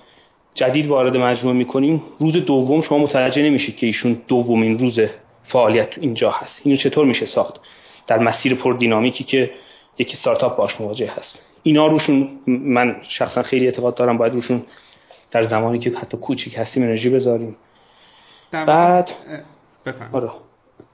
جدید 0.54 0.86
وارد 0.86 1.16
مجموعه 1.16 1.56
می‌کنیم 1.56 2.02
روز 2.18 2.32
دوم 2.32 2.82
شما 2.82 2.98
متوجه 2.98 3.42
نمیشید 3.42 3.76
که 3.76 3.86
ایشون 3.86 4.22
دومین 4.28 4.78
روز 4.78 5.00
فعالیت 5.42 5.88
اینجا 6.00 6.30
هست. 6.30 6.60
اینو 6.64 6.76
چطور 6.76 7.06
میشه 7.06 7.26
ساخت؟ 7.26 7.60
در 8.06 8.18
مسیر 8.18 8.54
پر 8.54 8.72
دینامیکی 8.72 9.24
که 9.24 9.50
یک 9.98 10.10
استارتاپ 10.12 10.56
باش 10.56 10.80
مواجه 10.80 11.12
هست. 11.16 11.38
اینا 11.62 11.86
روشون 11.86 12.28
من 12.46 12.96
شخصا 13.08 13.42
خیلی 13.42 13.66
اعتقاد 13.66 13.94
دارم 13.94 14.18
باید 14.18 14.32
روشون 14.32 14.62
در 15.30 15.44
زمانی 15.44 15.78
که 15.78 15.90
حتی 15.90 16.16
کوچیک 16.16 16.58
هستیم 16.58 16.82
انرژی 16.82 17.08
بذاریم. 17.10 17.56
بعد 18.52 19.10
آره. 20.12 20.30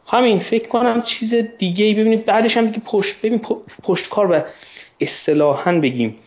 همین 0.07 0.39
فکر 0.39 0.69
کنم 0.69 1.03
چیز 1.03 1.35
دیگه 1.35 1.85
ای 1.85 1.95
ببینید 1.95 2.25
بعدش 2.25 2.57
هم 2.57 2.67
دیگه 2.67 2.81
پشت 2.87 3.23
ببین 3.23 3.41
پشت 3.83 4.09
کار 4.09 4.33
و 4.33 4.43
اصطلاحا 5.01 5.73
بگیم 5.73 6.19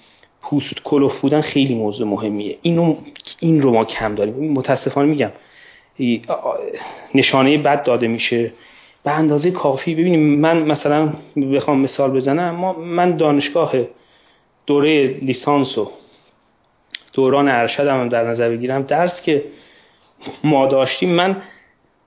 پوست 0.49 0.83
کلوف 0.83 1.19
بودن 1.19 1.41
خیلی 1.41 1.75
موضوع 1.75 2.07
مهمیه. 2.07 2.57
اینو 2.61 2.95
این 3.39 3.61
رو 3.61 3.71
ما 3.71 3.85
کم 3.85 4.15
داریم. 4.15 4.51
متاسفانه 4.53 5.07
میگم. 5.07 5.31
نشانه 7.15 7.57
بد 7.57 7.83
داده 7.83 8.07
میشه. 8.07 8.51
به 9.03 9.11
اندازه 9.11 9.51
کافی. 9.51 9.95
ببینیم 9.95 10.39
من 10.39 10.63
مثلا 10.63 11.13
بخوام 11.53 11.81
مثال 11.81 12.11
بزنم. 12.11 12.55
ما 12.55 12.73
من 12.73 13.17
دانشگاه 13.17 13.73
دوره 14.65 15.07
لیسانس 15.07 15.77
و 15.77 15.91
دوران 17.13 17.49
ارشد 17.49 17.87
هم 17.87 18.09
در 18.09 18.27
نظر 18.27 18.49
بگیرم. 18.49 18.83
درس 18.83 19.21
که 19.21 19.43
ما 20.43 20.67
داشتیم 20.67 21.09
من 21.09 21.41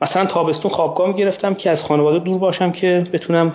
مثلا 0.01 0.27
تابستون 0.27 0.71
خوابگاه 0.71 1.13
گرفتم 1.13 1.55
که 1.55 1.71
از 1.71 1.83
خانواده 1.83 2.19
دور 2.19 2.39
باشم 2.39 2.73
که 2.73 3.07
بتونم 3.13 3.55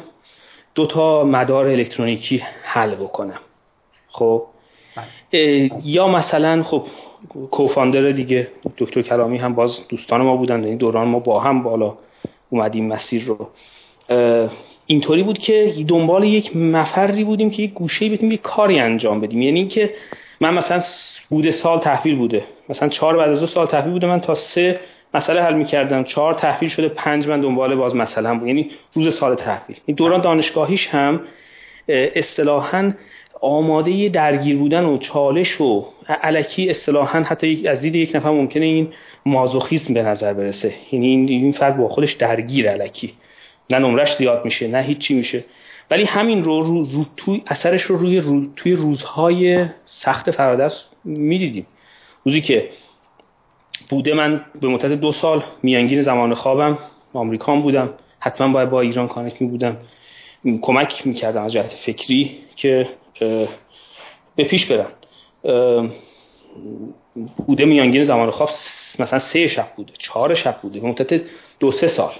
دو 0.76 0.86
تا 0.86 1.24
مدار 1.24 1.68
الکترونیکی 1.68 2.44
حل 2.64 2.96
بکنم. 2.96 3.40
خب. 4.08 4.53
یا 5.84 6.08
مثلا 6.08 6.64
خب 6.64 6.84
کوفاندر 7.52 8.12
دیگه 8.12 8.48
دکتر 8.78 9.02
کلامی 9.02 9.38
هم 9.38 9.54
باز 9.56 9.88
دوستان 9.90 10.22
ما 10.22 10.36
بودن 10.36 10.64
این 10.64 10.78
دوران 10.78 11.08
ما 11.08 11.20
با 11.20 11.40
هم 11.40 11.64
بالا 11.64 11.98
اومدیم 12.50 12.88
مسیر 12.88 13.26
رو. 13.26 13.50
اینطوری 14.86 15.24
بود 15.24 15.38
که 15.38 15.74
دنبال 15.88 16.24
یک 16.24 16.56
مفری 16.58 17.24
بودیم 17.24 17.50
که 17.50 17.64
یک 17.64 17.74
گوشه 17.74 18.10
بتونیم 18.10 18.32
یک 18.32 18.42
کاری 18.42 18.80
انجام 18.80 19.22
بدیم. 19.22 19.42
یعنی 19.42 19.60
اینکه 19.60 19.94
من 20.42 20.54
مثلا 20.54 20.82
بوده 21.30 21.52
سال 21.52 21.80
تحویل 21.80 22.16
بوده. 22.16 22.44
مثلا 22.70 22.90
چهار 22.90 23.18
بعد 23.18 23.30
از 23.30 23.40
دو 23.40 23.48
سال 23.48 23.68
تحویل 23.68 23.92
بوده 23.92 24.08
من 24.08 24.20
تا 24.20 24.36
سه 24.36 24.80
مسئله 25.14 25.42
حل 25.42 25.54
می‌کردم. 25.54 26.04
چهار 26.04 26.34
تحویل 26.34 26.70
شده 26.70 26.88
پنج 26.88 27.28
من 27.28 27.42
دنبال 27.42 27.76
باز 27.76 27.96
مثلا 27.96 28.38
بود. 28.40 28.48
یعنی 28.48 28.70
روز 28.94 29.16
سال 29.16 29.36
تحویل. 29.36 29.78
این 29.86 29.96
دوران 29.96 30.22
دانشگاهیش 30.22 30.88
هم 30.88 31.22
اصطلاحا 31.90 32.92
آماده 33.44 34.10
درگیر 34.10 34.58
بودن 34.58 34.86
و 34.86 34.98
چالش 34.98 35.62
و 35.62 35.86
علکی 36.08 36.70
اصطلاحا 36.70 37.24
حتی 37.24 37.68
از 37.68 37.82
دید 37.82 37.96
یک 37.96 38.16
نفر 38.16 38.30
ممکنه 38.30 38.66
این 38.66 38.88
مازوخیسم 39.26 39.94
به 39.94 40.04
نظر 40.04 40.34
برسه. 40.34 40.74
یعنی 40.92 41.08
این 41.08 41.30
این 41.30 41.52
فرد 41.52 41.78
با 41.78 41.88
خودش 41.88 42.14
درگیر 42.14 42.70
علکی. 42.70 43.14
نه 43.70 43.80
نمرش 43.80 44.16
زیاد 44.16 44.46
میشه 44.46 44.68
نه 44.68 44.82
هیچی 44.82 45.14
میشه. 45.14 45.44
ولی 45.92 46.04
همین 46.04 46.44
رو, 46.44 46.62
رو, 46.62 46.84
رو 46.84 47.04
توی 47.18 47.42
اثرش 47.48 47.82
رو 47.82 47.98
روی 47.98 48.20
رو 48.20 48.46
توی 48.56 48.74
روزهای 48.74 49.66
سخت 49.86 50.32
فرادست 50.32 50.96
می‌دیدیم. 51.04 51.66
روزی 52.26 52.42
که 52.42 52.70
بوده 53.90 54.14
من 54.14 54.46
به 54.62 54.68
مدت 54.68 54.92
دو 54.92 55.12
سال 55.12 55.44
میانگین 55.64 56.02
زمان 56.02 56.34
خوابم 56.34 56.78
آمریکان 57.14 57.62
بودم 57.62 57.90
حتما 58.20 58.54
باید 58.54 58.70
با 58.70 58.82
ایران 58.82 59.08
کانکت 59.08 59.42
می 59.42 59.48
بودم 59.48 59.78
کمک 60.62 61.08
می‌کردم 61.08 61.44
از 61.44 61.54
جهت 61.54 61.74
فکری 61.74 62.38
که 62.56 62.88
به 64.36 64.44
پیش 64.44 64.66
برن. 64.66 64.88
بوده 67.48 67.66
میانگین 67.66 68.04
زمان 68.04 68.32
خواب 68.32 68.50
مثلا 69.00 69.20
سه 69.20 69.48
شب 69.48 69.68
بوده 69.76 69.94
چهار 70.00 70.34
شب 70.34 70.62
بوده 70.62 70.80
به 70.80 70.88
مدت 70.88 71.22
دو 71.60 71.72
سه 71.72 71.88
سال. 71.88 72.12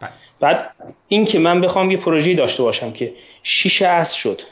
بله. 0.00 0.10
بعد 0.40 0.74
این 1.08 1.24
که 1.24 1.38
من 1.38 1.60
بخوام 1.60 1.90
یه 1.90 1.96
پروژه 1.96 2.34
داشته 2.34 2.62
باشم 2.62 2.92
که 2.92 3.12
شیش 3.42 3.82
عصر 3.82 4.18
شد 4.18 4.42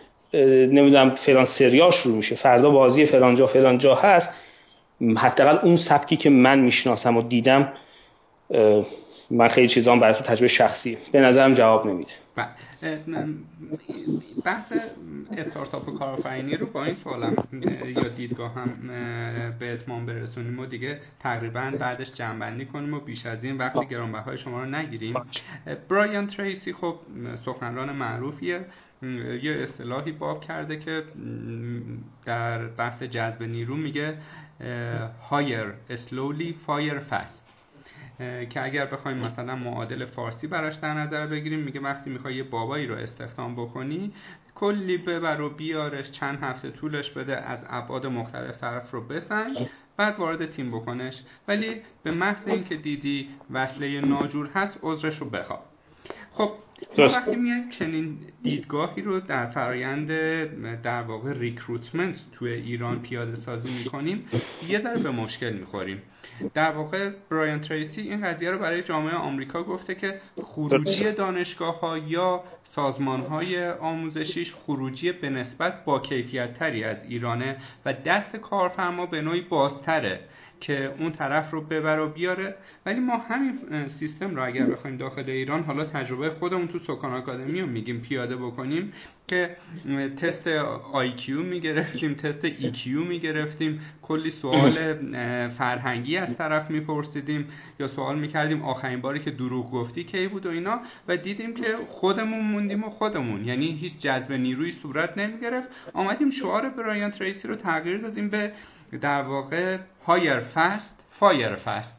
نمی‌دونم 0.73 1.11
فلان 1.11 1.45
سریال 1.45 1.91
شروع 1.91 2.17
میشه 2.17 2.37
فردا 2.37 2.71
بازی 2.71 3.07
فلان 3.07 3.35
جا 3.35 3.47
فلان 3.47 3.79
جا 3.79 3.95
هست 3.95 4.29
حداقل 5.17 5.59
اون 5.67 5.77
سبکی 5.77 6.17
که 6.17 6.31
من 6.31 6.59
می‌شناسم 6.59 7.17
و 7.17 7.23
دیدم 7.23 7.73
من 9.31 9.49
خیلی 9.49 9.69
چیزان 9.69 10.01
برای 10.01 10.15
تجربه 10.15 10.49
شخصی 10.49 10.99
به 11.13 11.21
نظرم 11.21 11.55
جواب 11.55 11.87
نمیده. 11.87 12.13
بحث 14.45 14.73
استارتاپ 15.37 15.89
و 15.89 15.99
کارآفرینی 15.99 16.57
رو 16.57 16.67
با 16.67 16.85
این 16.85 16.95
سوالم 16.95 17.37
یا 17.87 18.09
دیدگاه 18.09 18.55
هم 18.55 18.69
به 19.59 19.73
اتمام 19.73 20.07
برسونیم 20.07 20.59
و 20.59 20.67
دیگه 20.67 21.01
تقریبا 21.21 21.73
بعدش 21.81 22.13
جنبندی 22.13 22.67
کنیم 22.67 22.95
و 22.95 23.01
بیش 23.01 23.27
از 23.27 23.45
این 23.45 23.59
وقت 23.59 23.89
گرانبهای 23.89 24.39
شما 24.39 24.65
رو 24.65 24.71
نگیریم. 24.71 25.15
برایان 25.89 26.27
تریسی 26.27 26.73
خب 26.73 26.97
سخنران 27.45 27.93
معروفیه. 27.93 28.65
یه 29.43 29.53
اصطلاحی 29.53 30.13
باب 30.13 30.41
کرده 30.41 30.79
که 30.79 31.03
در 32.25 32.67
بحث 32.67 33.03
جذب 33.03 33.43
نیرو 33.43 33.77
میگه 33.77 34.19
hire 35.31 35.95
slowly 36.09 36.55
fire 36.67 37.01
fast. 37.11 37.44
که 38.51 38.65
اگر 38.65 38.87
بخوایم 38.87 39.19
مثلا 39.19 39.57
معادل 39.57 40.05
فارسی 40.05 40.47
براش 40.47 40.75
در 40.75 40.95
نظر 40.95 41.27
بگیریم 41.27 41.59
میگه 41.59 41.81
وقتی 41.81 42.11
می‌خوای 42.11 42.35
یه 42.35 42.43
بابایی 42.43 42.87
رو 42.87 42.95
استخدام 42.95 43.55
بکنی 43.55 44.13
کلی 44.55 44.99
ببر 44.99 45.41
و 45.41 45.51
بیارش 45.51 46.11
چند 46.11 46.39
هفته 46.43 46.71
طولش 46.71 47.11
بده 47.11 47.37
از 47.37 47.59
ابعاد 47.69 48.07
مختلف 48.07 48.61
طرف 48.61 48.91
رو 48.91 49.01
بسنج 49.01 49.59
بعد 49.97 50.19
وارد 50.19 50.51
تیم 50.51 50.71
بکنش. 50.71 51.15
ولی 51.49 51.81
به 52.03 52.11
محض 52.11 52.49
اینکه 52.49 52.77
دیدی 52.77 53.29
وصله 53.51 54.01
ناجور 54.01 54.51
هست 54.55 54.79
عذرش 54.83 55.19
رو 55.19 55.31
بخواب. 55.31 55.65
خب 56.33 56.53
وقتی 56.99 57.37
میایم 57.37 57.71
چنین 57.71 58.19
دیدگاهی 58.43 59.03
رو 59.03 59.21
در 59.21 59.47
فرایند 59.47 60.09
در 60.83 61.03
واقع 61.03 61.33
ریکروتمنت 61.33 62.17
توی 62.33 62.53
ایران 62.53 63.03
پیاده 63.03 63.37
سازی 63.37 63.71
می‌کنیم 63.79 64.25
یه 64.69 64.81
ذره 64.81 64.99
به 65.03 65.11
مشکل 65.11 65.53
می‌خوریم. 65.53 66.03
در 66.55 66.71
واقع 66.71 67.11
برایان 67.31 67.61
تریسی 67.61 68.01
این 68.01 68.27
قضیه 68.27 68.51
رو 68.51 68.59
برای 68.59 68.83
جامعه 68.83 69.15
آمریکا 69.15 69.63
گفته 69.63 69.95
که 69.95 70.21
خروجی 70.45 71.13
دانشگاه 71.13 71.81
ها 71.81 71.99
یا 71.99 72.45
سازمان 72.65 73.21
های 73.21 73.69
آموزشیش 73.71 74.55
خروجی 74.55 75.13
به 75.13 75.31
نسبت 75.31 75.85
با 75.85 76.01
کیفیت 76.01 76.55
تری 76.59 76.85
از 76.85 76.97
ایرانه 77.09 77.57
و 77.85 77.93
دست 77.93 78.37
کارفرما 78.37 79.07
به 79.07 79.23
نوعی 79.23 79.41
بازتره. 79.41 80.21
که 80.67 80.95
اون 80.99 81.13
طرف 81.13 81.51
رو 81.51 81.61
ببر 81.61 82.01
و 82.01 82.09
بیاره. 82.09 82.55
ولی 82.87 83.01
ما 83.01 83.17
همین 83.17 83.59
سیستم 83.99 84.37
رو 84.37 84.47
اگر 84.47 84.67
بخوایم 84.67 84.97
داخل 84.97 85.25
ایران 85.27 85.63
حالا 85.63 85.85
تجربه 85.85 86.31
خودمون 86.31 86.69
تو 86.69 86.79
سکان 86.79 87.13
آکادمی 87.13 87.61
رو 87.61 87.67
میگیم 87.67 88.01
پیاده 88.01 88.37
بکنیم 88.37 88.93
که 89.29 89.57
تست 90.17 90.49
IQ 90.93 91.29
می‌گرفتیم 91.29 92.15
تست 92.15 92.49
EQ 92.49 92.87
می‌گرفتیم. 92.87 93.81
کلی 94.03 94.31
سوال 94.31 94.95
فرهنگی 95.49 96.17
از 96.17 96.37
طرف 96.37 96.71
میپرسیدیم 96.71 97.49
یا 97.81 97.89
سوال 97.89 98.19
می‌کردیم 98.19 98.63
آخرین 98.63 99.01
باری 99.01 99.21
که 99.21 99.31
دروغ 99.31 99.71
گفتی 99.71 100.05
کی 100.05 100.29
بود 100.29 100.47
و 100.47 100.51
اینا 100.51 100.81
و 101.09 101.17
دیدیم 101.17 101.55
که 101.55 101.77
خودمون 101.89 102.41
موندیم 102.41 102.85
و 102.85 102.91
خودمون. 102.91 103.45
یعنی 103.45 103.67
هیچ 103.67 103.99
جذب 103.99 104.33
نیروی 104.33 104.73
صورت 104.83 105.19
نمی‌گرفت. 105.19 105.69
آمدیم 105.93 106.31
شعار 106.31 106.69
برایان 106.69 107.11
تریسی 107.11 107.49
رو 107.49 107.57
تغییر 107.57 107.99
دادیم 107.99 108.29
به 108.29 108.53
در 109.01 109.23
واقع 109.23 109.79
hire 110.07 110.41
fast 110.41 110.91
fire 111.21 111.55
fast 111.55 111.95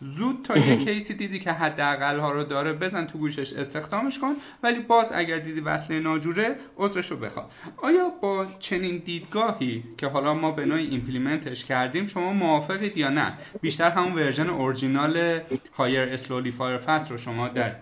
زود 0.00 0.44
تا 0.44 0.56
یه 0.56 0.84
case 0.84 1.08
ی 1.08 1.14
دیدی 1.14 1.40
که 1.40 1.52
حداقل 1.52 2.18
ها 2.18 2.32
رو 2.32 2.44
داره 2.44 2.72
بزن 2.72 3.06
تو 3.06 3.18
گوشش 3.18 3.52
استخدامش 3.52 4.18
کن 4.18 4.32
ولی 4.62 4.78
باز 4.78 5.06
اگر 5.12 5.38
دیدی 5.38 5.60
وصله 5.60 6.00
ناجوره 6.00 6.56
عذرش 6.76 7.10
رو 7.10 7.16
بخواه 7.16 7.50
آیا 7.76 8.08
با 8.22 8.46
چنین 8.60 9.02
دیدگاهی 9.04 9.84
که 9.98 10.06
حالا 10.06 10.34
ما 10.34 10.50
به 10.50 10.64
نوعی 10.64 10.86
implement 10.86 11.50
ش 11.50 11.64
کردیم 11.64 12.06
شما 12.06 12.32
موافقید 12.32 12.96
یا 12.96 13.08
نه؟ 13.08 13.32
بیشتر 13.60 13.90
همون 13.90 14.12
version 14.12 14.50
original 14.50 15.40
hire 15.76 16.00
slowly 16.00 16.50
fire 16.50 16.78
fast 16.78 17.10
رو 17.10 17.18
شما 17.18 17.48
در 17.48 17.72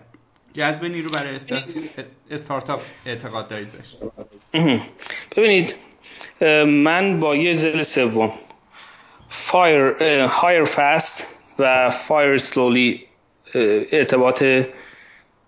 جذب 0.53 0.85
نیرو 0.85 1.09
برای 1.09 1.39
استارتاپ 2.31 2.81
اعتقاد 3.05 3.47
دارید 3.47 3.69
ببینید 5.37 5.75
من 6.65 7.19
با 7.19 7.35
یه 7.35 7.55
ضلع 7.55 7.83
سوم. 7.83 8.31
Fire, 9.29 9.89
hire 10.41 10.65
fast 10.77 11.23
و 11.59 11.93
fire 12.07 12.39
slowly 12.39 12.99
ارتباط 13.91 14.43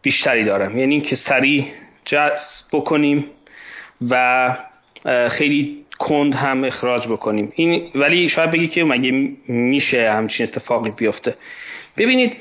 بیشتری 0.01 0.43
دارم. 0.43 0.77
یعنی 0.77 1.01
که 1.01 1.15
سریع 1.15 1.65
جذب 2.05 2.65
بکنیم 2.73 3.25
و 4.09 4.55
خیلی 5.29 5.85
کند 5.99 6.33
هم 6.35 6.63
اخراج 6.63 7.07
بکنیم. 7.07 7.51
این 7.55 7.91
ولی 7.95 8.29
شاید 8.29 8.51
بگی 8.51 8.67
که 8.67 8.83
مگه 8.83 9.31
میشه 9.47 10.11
همچین 10.11 10.47
اتفاقی 10.47 10.89
بیفته. 10.89 11.35
ببینید 11.97 12.37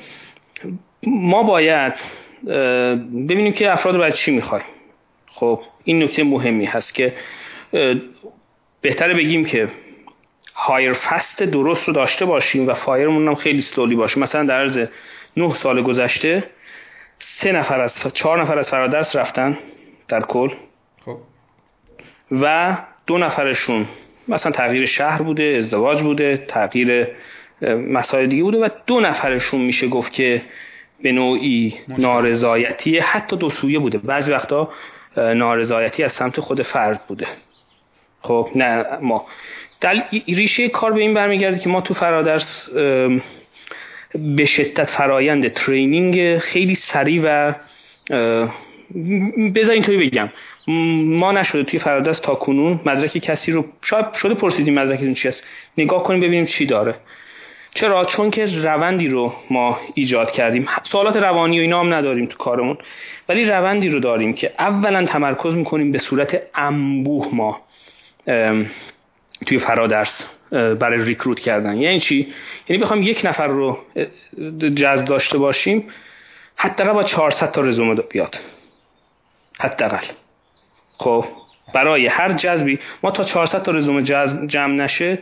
ما 1.03 1.43
باید 1.43 1.93
ببینیم 3.27 3.53
که 3.53 3.71
افراد 3.71 3.97
باید 3.97 4.13
چی 4.13 4.31
می‌خوایم. 4.31 4.65
خب 5.27 5.61
این 5.83 6.03
نکته 6.03 6.23
مهمی 6.23 6.65
هست 6.65 6.95
که 6.95 7.13
بهتره 8.81 9.13
بگیم 9.13 9.45
که 9.45 9.67
هایر 10.63 10.93
فست 10.93 11.43
درست 11.43 11.87
رو 11.87 11.93
داشته 11.93 12.25
باشیم 12.25 12.67
و 12.67 12.73
فایرمون 12.73 13.27
هم 13.27 13.35
خیلی 13.35 13.61
سلولی 13.61 13.95
باشه. 13.95 14.19
مثلا 14.19 14.43
در 14.43 14.59
عرض 14.59 14.87
9 15.37 15.55
سال 15.55 15.81
گذشته 15.81 16.43
سه 17.19 17.51
نفر 17.51 17.81
از 17.81 17.93
چهار 18.13 18.41
نفر 18.41 18.59
از 18.59 18.69
فرادرس 18.69 19.15
رفتن 19.15 19.57
در 20.07 20.21
کل. 20.21 20.49
خب. 21.05 21.17
و 22.31 22.77
دو 23.07 23.17
نفرشون 23.17 23.85
مثلا 24.27 24.51
تغییر 24.51 24.85
شهر 24.85 25.21
بوده 25.21 25.55
ازدواج 25.57 26.01
بوده 26.01 26.45
تغییر 26.47 27.07
مسائل 27.87 28.27
دیگه 28.27 28.43
بوده 28.43 28.57
و 28.57 28.69
دو 28.87 28.99
نفرشون 28.99 29.61
میشه 29.61 29.87
گفت 29.87 30.13
که 30.13 30.41
به 31.01 31.11
نوعی 31.11 31.75
نارضایتی 31.97 32.99
حتی 32.99 33.37
دو 33.37 33.49
سویه 33.49 33.79
بوده. 33.79 33.97
بعضی 33.97 34.31
وقتا 34.31 34.69
نارضایتی 35.17 36.03
از 36.03 36.11
سمت 36.11 36.39
خود 36.39 36.61
فرد 36.61 37.07
بوده. 37.07 37.27
خب 38.21 38.49
نه 38.55 38.85
ما. 39.01 39.25
دل... 39.81 40.01
ریشه 40.27 40.69
کار 40.69 40.93
به 40.93 41.01
این 41.01 41.13
برمیگرده 41.13 41.59
که 41.59 41.69
ما 41.69 41.81
تو 41.81 41.93
فرادرس 41.93 42.69
به 44.15 44.45
شدت 44.45 44.89
فرایند 44.89 45.47
ترینینگ 45.47 46.37
خیلی 46.37 46.75
سریع 46.75 47.21
و 47.23 47.53
بذار 49.55 49.71
اینطوری 49.71 50.09
بگم. 50.09 50.29
ما 51.07 51.31
نشده 51.31 51.63
توی 51.63 51.79
فرادرس 51.79 52.19
تا 52.19 52.35
کنون 52.35 52.79
مدرک 52.85 53.17
کسی 53.17 53.51
رو 53.51 53.65
شاید 53.81 54.13
شده 54.13 54.33
پرسیدیم 54.33 54.73
مدرکتون 54.73 55.13
چی 55.13 55.27
است 55.27 55.43
نگاه 55.77 56.03
کنیم 56.03 56.19
ببینیم 56.19 56.45
چی 56.45 56.65
داره. 56.65 56.95
چرا؟ 57.73 58.05
چون 58.05 58.31
که 58.31 58.45
روندی 58.45 59.07
رو 59.07 59.33
ما 59.49 59.79
ایجاد 59.93 60.31
کردیم. 60.31 60.67
سوالات 60.83 61.15
روانی 61.15 61.59
و 61.59 61.61
اینا 61.61 61.79
هم 61.79 61.93
نداریم 61.93 62.25
تو 62.25 62.37
کارمون. 62.37 62.77
ولی 63.29 63.45
روندی 63.45 63.89
رو 63.89 63.99
داریم 63.99 64.33
که 64.33 64.51
اولا 64.59 65.05
تمرکز 65.05 65.53
می‌کنیم 65.53 65.91
به 65.91 65.97
صورت 65.97 66.41
انبوه 66.55 67.27
ما. 67.35 67.61
توی 69.45 69.59
فرادرس 69.59 70.27
برای 70.51 71.01
ریکروت 71.05 71.39
کردن. 71.39 71.77
یعنی 71.77 71.99
چی؟ 71.99 72.33
یعنی 72.69 72.83
بخوام 72.83 73.01
یک 73.01 73.21
نفر 73.23 73.47
رو 73.47 73.79
جذب 74.75 75.05
داشته 75.05 75.37
باشیم 75.37 75.87
حداقل 76.55 76.93
با 76.93 77.03
400 77.03 77.51
تا 77.51 77.61
رزومه 77.61 77.95
بیاد. 77.95 78.35
حداقل. 79.59 80.05
خب؟ 80.97 81.25
برای 81.73 82.07
هر 82.07 82.33
جذبی. 82.33 82.79
ما 83.03 83.11
تا 83.11 83.23
400 83.23 83.63
تا 83.63 83.71
رزومه 83.71 84.03
جمع 84.47 84.73
نشه 84.73 85.19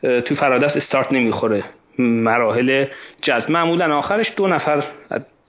توی 0.00 0.36
فرادرس 0.36 0.76
استارت 0.76 1.12
نمی‌خوره. 1.12 1.64
مراحل 1.98 2.86
جذب. 3.22 3.50
معمولا 3.50 3.98
آخرش 3.98 4.32
دو 4.36 4.46
نفر 4.46 4.84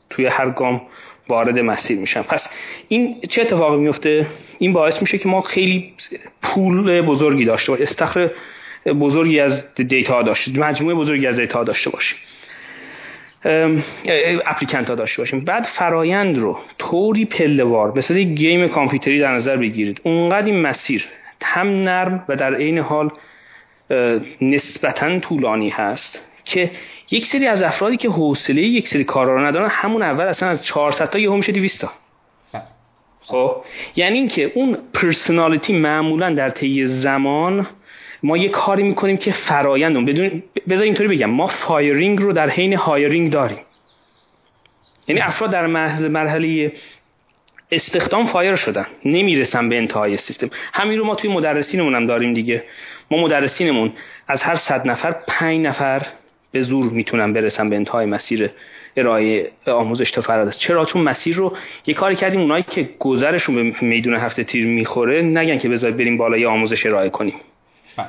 توی 0.10 0.26
هر 0.26 0.50
گام 0.50 0.82
وارد 1.28 1.60
مسیر 1.60 2.00
میشن. 2.00 2.22
پس 2.22 2.48
این 2.88 3.22
چه 3.30 3.42
اتفاقی 3.42 3.78
میفته؟ 3.78 4.28
این 4.60 4.74
باعث 4.74 5.02
میشه 5.02 5.18
که 5.18 5.30
ما 5.30 5.42
خیلی 5.42 5.94
pool 6.42 7.02
بزرگی 7.02 7.46
داشته 7.46 7.72
باشیم 7.72 7.84
استخر 7.84 8.30
بزرگی 8.86 9.40
از 9.40 9.76
data 9.76 10.22
داشته 10.22 10.60
مجموعه 10.60 10.96
بزرگی 10.96 11.28
از 11.28 11.36
data 11.36 11.64
داشته 11.64 11.90
باشیم. 11.90 12.18
applicant 14.46 14.90
ها 14.90 14.96
داشته 14.96 15.22
باشیم. 15.22 15.40
بعد 15.40 15.64
فرایند 15.64 16.38
رو 16.38 16.58
طوری 16.78 17.26
پله‌وار 17.26 17.92
یک 18.10 18.28
game 18.28 18.68
کامپیوتری 18.68 19.20
در 19.20 19.36
نظر 19.36 19.58
بگیرید. 19.58 20.02
اونقدر 20.04 20.46
این 20.46 20.62
مسیر 20.62 21.06
هم 21.44 21.68
نرم 21.68 22.26
و 22.30 22.36
در 22.36 22.56
عین 22.56 22.78
حال 22.78 23.10
نسبتا 24.42 25.20
طولانی 25.20 25.70
هست 25.70 26.22
که 26.46 26.72
یک 27.12 27.26
سری 27.26 27.48
از 27.48 27.62
افرادی 27.62 27.98
که 27.98 28.10
حوصله 28.10 28.62
یک 28.62 28.88
سری 28.88 29.04
کارا 29.04 29.36
رو 29.36 29.46
ندارن 29.46 29.70
همون 29.72 30.02
اول 30.04 30.26
اصلا 30.26 30.50
از 30.50 30.66
400 30.66 31.10
تا 31.10 31.20
یهو 31.20 31.38
میشه 31.38 31.52
200 31.52 31.82
تا. 31.82 31.92
خب 33.28 33.56
یعنی 33.96 34.18
اینکه 34.18 34.52
اون 34.56 34.78
personality 34.94 35.74
معمولا 35.74 36.34
در 36.34 36.50
طی 36.50 36.88
زمان 36.88 37.68
ما 38.24 38.38
یه 38.38 38.50
کاری 38.50 38.84
می‌کنیم 38.84 39.18
که 39.18 39.32
فرایندمون 39.32 40.06
بدون 40.06 40.44
بذار 40.70 40.84
اینطوری 40.84 41.10
بگم 41.10 41.30
ما 41.30 41.48
firing 41.48 42.20
رو 42.20 42.34
در 42.34 42.50
حین 42.50 42.74
hiring 42.74 43.32
داریم. 43.32 43.60
یعنی 45.08 45.22
افراد 45.22 45.52
در 45.52 45.68
مرحله 46.08 46.72
استخدام 47.72 48.28
fire 48.28 48.56
شدن 48.56 48.86
نمی‌رسن 49.06 49.70
به 49.70 49.78
انتهای 49.78 50.18
سیستم. 50.18 50.50
همین 50.74 51.00
رو 51.00 51.06
ما 51.06 51.16
توی 51.16 51.30
مدرسینمون 51.30 51.96
هم 51.96 52.06
داریم 52.06 52.34
دیگه. 52.34 52.64
ما 53.12 53.18
مدرسینمون 53.18 53.94
از 54.28 54.44
هر 54.44 54.56
صد 54.56 54.88
نفر 54.88 55.16
پنج 55.28 55.66
نفر 55.66 56.06
به 56.52 56.62
زور 56.62 56.92
می‌تونن 56.92 57.34
برسن 57.34 57.70
به 57.70 57.76
انتهای 57.76 58.06
مسیر 58.06 58.50
ارائه 58.96 59.52
آموزش 59.68 60.12
تا 60.12 60.22
فرادست 60.22 60.60
چرا؟ 60.60 60.86
چون 60.86 61.02
مسیر 61.02 61.36
رو 61.36 61.54
یه 61.86 61.94
کاری 61.94 62.16
کردیم 62.16 62.42
اونایی 62.42 62.66
که 62.70 62.90
گذرشون 63.00 63.56
به 63.56 63.76
میدون 63.82 64.14
هفته 64.14 64.44
تیر 64.44 64.66
می‌خوره 64.66 65.22
نگن 65.22 65.58
که 65.58 65.70
بذارید 65.70 65.98
بریم 65.98 66.18
بالای 66.18 66.46
آموزش 66.46 66.86
ارائه 66.86 67.10
کنیم. 67.10 67.36
بله. 67.98 68.08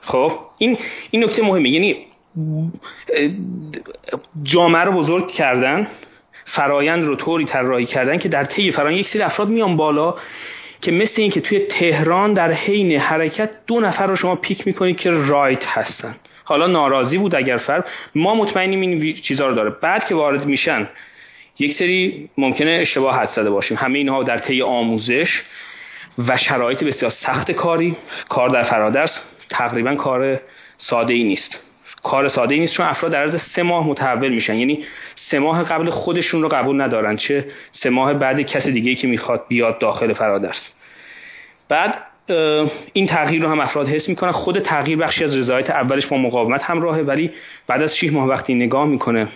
خب 0.00 0.32
این 0.58 0.78
این 1.10 1.24
نکته 1.24 1.42
مهمه. 1.42 1.68
یعنی 1.70 1.96
جامعه 4.42 4.82
رو 4.82 4.92
بزرگ 4.92 5.28
کردن 5.28 5.88
فرایند 6.44 7.04
رو 7.04 7.16
طوری 7.16 7.44
طراحی 7.44 7.86
کردن 7.86 8.18
که 8.18 8.28
در 8.28 8.44
طی 8.44 8.72
فرایند 8.72 9.00
یک 9.00 9.08
سری 9.08 9.22
افراد 9.22 9.48
میان 9.48 9.76
بالا 9.76 10.14
که 10.80 10.92
مثل 10.92 11.22
این 11.22 11.30
که 11.30 11.40
توی 11.40 11.58
تهران 11.58 12.32
در 12.32 12.52
حین 12.52 12.92
حرکت 12.92 13.50
دو 13.66 13.80
نفر 13.80 14.06
رو 14.06 14.16
شما 14.16 14.36
پیک 14.36 14.66
می‌کنید 14.66 14.96
که 14.96 15.10
رایت 15.10 15.66
هستن. 15.66 16.14
حالا 16.50 16.66
ناراضی 16.66 17.18
بود 17.18 17.34
اگر 17.34 17.56
فرد 17.56 17.88
ما 18.14 18.34
مطمئنیم 18.34 18.80
این 18.80 19.14
چیزها 19.14 19.46
رو 19.46 19.54
داره. 19.54 19.70
بعد 19.70 20.06
که 20.08 20.14
وارد 20.14 20.46
میشن 20.46 20.88
یک 21.58 21.74
سری 21.74 22.28
ممکنه 22.38 22.70
اشتباه 22.70 23.16
حد 23.16 23.28
زده 23.28 23.50
باشیم. 23.50 23.76
همه 23.76 23.98
اینها 23.98 24.22
در 24.22 24.38
طی 24.38 24.62
آموزش 24.62 25.42
و 26.18 26.36
شرایط 26.36 26.84
بسیار 26.84 27.10
سخت 27.10 27.50
کاری. 27.50 27.96
کار 28.28 28.48
در 28.48 28.62
فرادرس 28.62 29.20
تقریبا 29.48 29.94
کار 29.94 30.40
ساده 30.78 31.14
ای 31.14 31.24
نیست. 31.24 31.60
کار 32.02 32.28
ساده 32.28 32.54
ای 32.54 32.60
نیست 32.60 32.74
چون 32.74 32.86
افراد 32.86 33.12
در 33.12 33.22
عرض 33.22 33.42
سه 33.42 33.62
ماه 33.62 33.86
متحول 33.86 34.28
میشن. 34.28 34.54
یعنی 34.54 34.84
سه 35.16 35.38
ماه 35.38 35.64
قبل 35.64 35.90
خودشون 35.90 36.42
رو 36.42 36.48
قبول 36.48 36.80
ندارن 36.80 37.16
چه 37.16 37.46
سه 37.72 37.90
ماه 37.90 38.14
بعد 38.14 38.40
کس 38.40 38.66
دیگه 38.66 38.94
که 38.94 39.06
می‌خواد 39.06 39.44
بیاد 39.48 39.78
داخل 39.78 40.12
فرادرس 40.12 40.72
بعد 41.68 42.09
این 42.92 43.06
تغییر 43.06 43.42
رو 43.42 43.48
هم 43.48 43.60
افراد 43.60 43.88
حس 43.88 44.08
می‌کنن. 44.08 44.30
خود 44.30 44.58
تغییر 44.58 44.98
بخشی 44.98 45.24
از 45.24 45.36
رضایت 45.36 45.70
اولش 45.70 46.06
با 46.06 46.16
مقاومت 46.16 46.62
همراهه 46.62 47.00
ولی 47.00 47.30
بعد 47.66 47.82
از 47.82 47.96
6 47.96 48.12
ماه 48.12 48.28
وقتی 48.28 48.54
نگاه 48.54 48.86
می‌کنه 48.86 49.28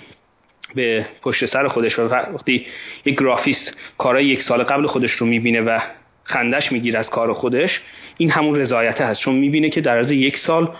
به 0.74 1.06
پشت 1.22 1.46
سر 1.46 1.68
خودش 1.68 1.98
و 1.98 2.02
وقتی 2.02 2.66
یک 3.04 3.18
گرافیست 3.18 3.76
کارهای 3.98 4.26
یک 4.26 4.42
سال 4.42 4.62
قبل 4.62 4.86
خودش 4.86 5.12
رو 5.12 5.26
می‌بینه 5.26 5.60
و 5.60 5.78
خندش 6.24 6.72
می‌گیره 6.72 6.98
از 6.98 7.10
کار 7.10 7.32
خودش 7.32 7.80
این 8.18 8.30
همون 8.30 8.56
رضایته 8.56 9.04
هست. 9.04 9.20
چون 9.20 9.34
می‌بینه 9.34 9.70
که 9.70 9.80
در 9.80 9.98
از 9.98 10.10
یک 10.10 10.36
سال 10.36 10.70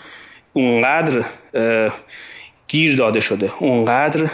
اونقدر 0.53 1.25
گیر 2.69 2.97
داده 2.97 3.21
شده 3.21 3.53
اونقدر 3.59 4.31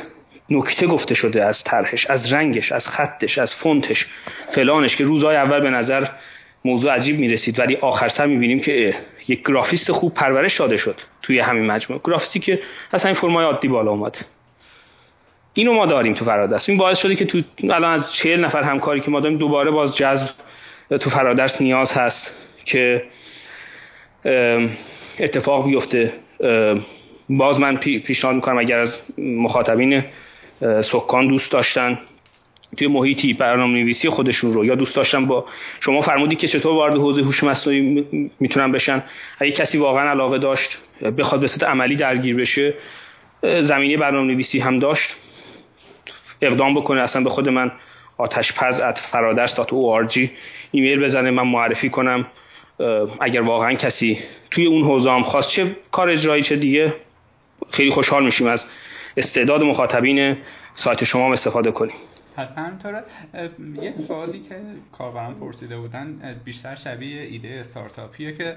نکته 0.50 0.86
گفته 0.86 1.14
شده 1.14 1.44
از 1.44 1.64
طرحش 1.64 2.06
از 2.06 2.32
رنگش 2.32 2.72
از 2.72 2.88
خطش 2.88 3.38
از 3.38 3.54
فونتش 3.54 4.06
فلانش 4.52 4.96
که 4.96 5.04
روزهای 5.04 5.36
اول 5.36 5.60
به 5.60 5.70
نظر 5.70 6.06
موضوع 6.64 6.92
عجیب 6.92 7.18
می‌رسید. 7.18 7.58
ولی 7.58 7.76
آخر 7.76 8.08
سر 8.08 8.26
می‌بینیم 8.26 8.60
که 8.60 8.94
یک 9.28 9.46
گرافیست 9.46 9.92
خوب 9.92 10.14
پرورش 10.14 10.58
داده 10.58 10.76
شد 10.76 11.00
توی 11.22 11.38
همین 11.38 11.66
مجموعه. 11.66 12.02
گرافیستی 12.04 12.40
که 12.40 12.60
اصلا 12.92 13.10
این 13.10 13.20
فرمای 13.20 13.44
عادی 13.44 13.68
بالا 13.68 13.90
اومد. 13.90 14.16
اینو 15.54 15.72
ما 15.72 15.86
داریم 15.86 16.14
تو 16.14 16.24
فرادرس. 16.24 16.68
این 16.68 16.78
باعث 16.78 16.98
شده 16.98 17.16
که 17.16 17.24
تو 17.24 17.40
الان 17.62 18.00
از 18.00 18.12
چهل 18.12 18.44
نفر 18.44 18.62
همکاری 18.62 19.00
که 19.00 19.10
ما 19.10 19.20
داریم 19.20 19.38
دوباره 19.38 19.70
باز 19.70 19.96
جذب 19.96 20.28
تو 21.00 21.10
فرادرس 21.10 21.60
نیاز 21.60 21.92
هست 21.92 22.30
که 22.64 23.02
اتفاق 25.18 25.66
بیفته. 25.66 26.12
باز 27.28 27.58
من 27.58 27.76
پیشنهاد 27.76 28.36
می‌کنم 28.36 28.58
اگر 28.58 28.78
از 28.78 28.96
مخاطبین 29.18 30.04
سکان 30.82 31.28
دوست 31.28 31.52
داشتن 31.52 31.98
توی 32.76 32.86
محیطی 32.86 33.32
برنامه 33.32 33.80
نویسی 33.80 34.08
خودشون 34.08 34.52
رو 34.52 34.64
یا 34.64 34.74
دوست 34.74 34.96
داشتن 34.96 35.26
با 35.26 35.44
شما 35.80 36.02
فرمودی 36.02 36.36
که 36.36 36.48
چطور 36.48 36.74
وارد 36.74 36.96
حوزه 36.96 37.22
هوش 37.22 37.44
مصنوعی 37.44 38.06
می‌تونن 38.40 38.72
بشن. 38.72 39.02
اگه 39.38 39.52
کسی 39.52 39.78
واقعا 39.78 40.10
علاقه 40.10 40.38
داشت 40.38 40.78
بخواد 41.18 41.40
به 41.40 41.46
صورت 41.46 41.62
عملی 41.62 41.96
درگیر 41.96 42.36
بشه 42.36 42.74
زمینه 43.42 43.96
برنامه 43.96 44.32
نویسی 44.32 44.58
هم 44.58 44.78
داشت. 44.78 45.16
اقدام 46.42 46.74
بکنه 46.74 47.00
اصلا 47.00 47.22
به 47.22 47.30
خود 47.30 47.48
من 47.48 47.72
آتش 48.18 48.52
پز 48.52 48.80
ات 48.80 48.98
فرادرس 48.98 49.54
ایمیل 50.70 51.00
بزنه 51.00 51.30
من 51.30 51.46
معرفی 51.46 51.90
کنم. 51.90 52.26
اگر 53.20 53.40
واقعا 53.40 53.74
کسی 53.74 54.18
توی 54.50 54.66
اون 54.66 54.84
حوزه 54.84 55.10
هم 55.10 55.22
خواست 55.22 55.48
چه 55.48 55.76
کار 55.92 56.08
اجرایی 56.08 56.42
چه 56.42 56.56
دیگه 56.56 56.94
خیلی 57.70 57.90
خوشحال 57.90 58.24
میشیم 58.24 58.46
از 58.46 58.64
استعداد 59.16 59.62
مخاطبین 59.62 60.36
سایت 60.74 61.04
شما 61.04 61.32
استفاده 61.32 61.70
کنیم. 61.70 61.94
حتما 62.40 62.64
همینطوره 62.64 63.02
یه 63.82 63.94
سوالی 64.08 64.40
که 64.40 64.60
کاربران 64.92 65.34
پرسیده 65.34 65.78
بودن 65.78 66.36
بیشتر 66.44 66.74
شبیه 66.74 67.22
ایده 67.22 67.48
استارتاپیه 67.48 68.36
که 68.36 68.56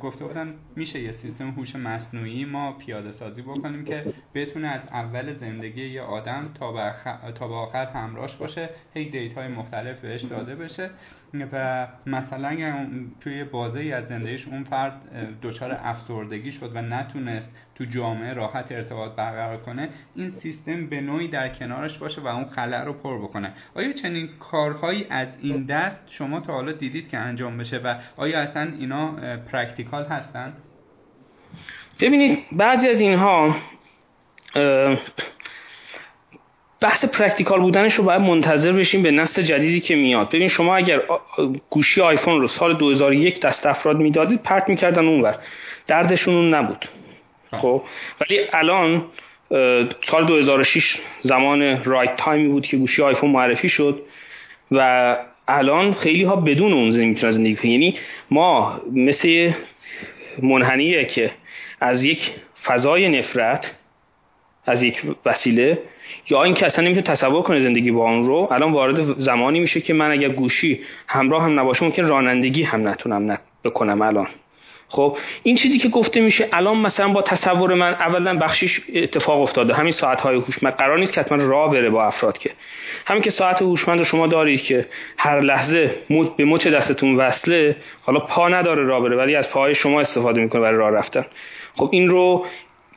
گفته 0.00 0.24
بودن 0.24 0.54
میشه 0.76 1.00
یه 1.00 1.12
سیستم 1.12 1.50
هوش 1.50 1.76
مصنوعی 1.76 2.44
ما 2.44 2.72
پیاده 2.72 3.12
سازی 3.12 3.42
بکنیم 3.42 3.84
که 3.84 4.04
بتونه 4.34 4.68
از 4.68 4.80
اول 4.92 5.34
زندگی 5.34 5.86
یه 5.86 6.02
آدم 6.02 6.50
تا 6.54 6.72
به, 6.72 6.92
تا 7.32 7.48
به 7.48 7.54
آخر 7.54 7.84
همراهش 7.84 8.34
باشه 8.34 8.70
هی 8.94 9.10
دیتای 9.10 9.48
مختلف 9.48 10.00
بهش 10.00 10.22
داده 10.22 10.56
بشه. 10.56 10.90
و 11.52 11.86
مثلا 12.06 12.86
توی 13.20 13.44
بازه 13.44 13.80
از 13.80 14.08
زندگیش 14.08 14.48
اون 14.48 14.64
فرد 14.64 14.92
دچار 15.42 15.78
افسردگی 15.82 16.52
شد 16.52 16.70
و 16.74 16.82
نتونست 16.82 17.48
تو 17.80 17.86
جامعه 17.86 18.32
راحت 18.32 18.72
ارتباط 18.72 19.12
برقرار 19.16 19.56
کنه 19.56 19.88
این 20.16 20.32
سیستم 20.42 20.86
به 20.86 21.00
نوعی 21.00 21.28
در 21.28 21.48
کنارش 21.48 21.98
باشه 21.98 22.20
و 22.20 22.26
اون 22.26 22.44
خلأ 22.44 22.84
رو 22.84 22.92
پر 22.92 23.18
بکنه. 23.18 23.52
آیا 23.74 23.92
چنین 23.92 24.28
کارهایی 24.40 25.06
از 25.10 25.28
این 25.42 25.66
دست 25.66 26.00
شما 26.10 26.40
تا 26.40 26.52
حالا 26.52 26.72
دیدید 26.72 27.08
که 27.08 27.18
انجام 27.18 27.58
بشه 27.58 27.78
و 27.78 27.94
آیا 28.16 28.40
اصلا 28.40 28.72
اینا 28.78 29.12
practical 29.52 30.04
هستن؟ 30.04 30.52
ببینید 32.00 32.38
بعضی 32.52 32.88
از 32.88 33.00
اینها 33.00 33.56
بحث 36.80 37.04
practical 37.04 37.60
بودنش 37.60 37.94
رو 37.94 38.04
باید 38.04 38.20
منتظر 38.20 38.72
بشیم 38.72 39.02
به 39.02 39.10
نسل 39.10 39.42
جدیدی 39.42 39.80
که 39.80 39.96
میاد. 39.96 40.28
ببین 40.28 40.48
شما 40.48 40.76
اگر 40.76 41.02
گوشی 41.70 42.00
آیفون 42.00 42.40
رو 42.40 42.48
سال 42.48 42.76
2001 42.76 43.40
دست 43.40 43.66
افراد 43.66 43.96
می‌دادید 43.96 44.42
پرت 44.42 44.68
می‌کردن 44.68 45.06
اونور. 45.06 45.38
دردشون 45.86 46.34
اون 46.34 46.54
نبود. 46.54 46.84
خب. 47.52 47.82
ولی 48.20 48.40
الان 48.52 49.04
سال 50.06 50.26
2006 50.26 50.96
زمان 51.22 51.84
رایت 51.84 52.16
تایمی 52.16 52.48
بود 52.48 52.66
که 52.66 52.76
گوشی 52.76 53.02
آیفون 53.02 53.30
معرفی 53.30 53.68
شد 53.68 54.02
و 54.72 55.16
الان 55.48 55.92
خیلی 55.92 56.24
ها 56.24 56.36
بدون 56.36 56.72
اون 56.72 56.90
زندگی 56.90 57.08
می‌تونن 57.08 57.32
زندگی 57.32 57.56
کنن. 57.56 57.70
یعنی 57.70 57.98
ما 58.30 58.80
مثل 58.92 59.52
منحنیه 60.42 61.04
که 61.04 61.30
از 61.80 62.04
یک 62.04 62.30
فضای 62.64 63.08
نفرت 63.08 63.70
از 64.66 64.82
یک 64.82 65.02
وسیله 65.26 65.78
یا 66.30 66.42
اینکه 66.42 66.66
اصلا 66.66 66.84
نمی‌تونه 66.84 67.06
تصور 67.06 67.42
کنه 67.42 67.60
زندگی 67.60 67.90
با 67.90 68.10
اون 68.10 68.26
رو 68.26 68.48
الان 68.50 68.72
وارد 68.72 69.18
زمانی 69.18 69.60
میشه 69.60 69.80
که 69.80 69.94
من 69.94 70.10
اگر 70.10 70.28
گوشی 70.28 70.80
همراه 71.08 71.42
هم 71.42 71.60
نباشه 71.60 71.84
ممکن 71.84 72.06
رانندگی 72.06 72.62
هم 72.62 72.88
نتونم 72.88 73.38
بکنم 73.64 74.02
الان. 74.02 74.26
خب 74.92 75.16
این 75.42 75.56
چیزی 75.56 75.78
که 75.78 75.88
گفته 75.88 76.20
میشه 76.20 76.48
الان 76.52 76.76
مثلا 76.76 77.08
با 77.08 77.22
تصور 77.22 77.74
من 77.74 77.92
اولا 77.94 78.38
بخشیش 78.38 78.80
اتفاق 78.94 79.40
افتاده. 79.40 79.74
همین 79.74 79.92
ساعت 79.92 80.20
های 80.20 80.36
هوشمند 80.36 80.74
قرار 80.74 80.98
نیست 80.98 81.12
که 81.12 81.20
حتما 81.20 81.44
راه 81.44 81.70
بره 81.70 81.90
با 81.90 82.04
افراد 82.04 82.38
که. 82.38 82.50
همین 83.06 83.22
که 83.22 83.30
ساعت 83.30 83.62
هوشمند 83.62 83.98
رو 83.98 84.04
شما 84.04 84.26
دارید 84.26 84.62
که 84.62 84.86
هر 85.18 85.40
لحظه 85.40 85.94
به 86.36 86.44
مچ 86.44 86.66
دستتون 86.66 87.16
وصله 87.16 87.76
حالا 88.02 88.20
پا 88.20 88.48
نداره 88.48 88.84
راه 88.84 89.02
بره 89.02 89.16
ولی 89.16 89.36
از 89.36 89.50
پاهای 89.50 89.74
شما 89.74 90.00
استفاده 90.00 90.40
می‌کنه 90.40 90.60
برای 90.60 90.78
راه 90.78 90.90
رفتن. 90.90 91.26
خب 91.74 91.88
این 91.92 92.08
رو 92.08 92.46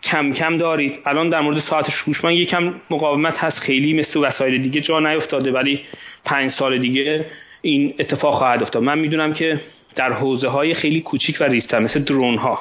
کم 0.03 0.33
کم 0.33 0.57
دارید. 0.57 0.99
الان 1.05 1.29
در 1.29 1.41
مورد 1.41 1.59
ساعت 1.59 1.89
هوشمند 2.07 2.35
یکم 2.35 2.73
مقاومت 2.89 3.37
هست. 3.37 3.59
خیلی 3.59 3.93
مثل 3.93 4.19
وسایل 4.19 4.61
دیگه 4.61 4.81
جا 4.81 4.99
نیفتاده 4.99 5.51
ولی 5.51 5.81
پنج 6.25 6.51
سال 6.51 6.77
دیگه 6.77 7.25
این 7.61 7.93
اتفاق 7.99 8.35
خواهد 8.35 8.61
افتاد. 8.61 8.83
من 8.83 8.99
می‌دونم 8.99 9.33
که 9.33 9.59
در 9.95 10.13
حوزه 10.13 10.47
های 10.47 10.73
خیلی 10.73 11.01
کوچیک 11.01 11.37
و 11.39 11.43
ریزتر 11.43 11.79
مثل 11.79 11.99
درون 11.99 12.37
ها 12.37 12.59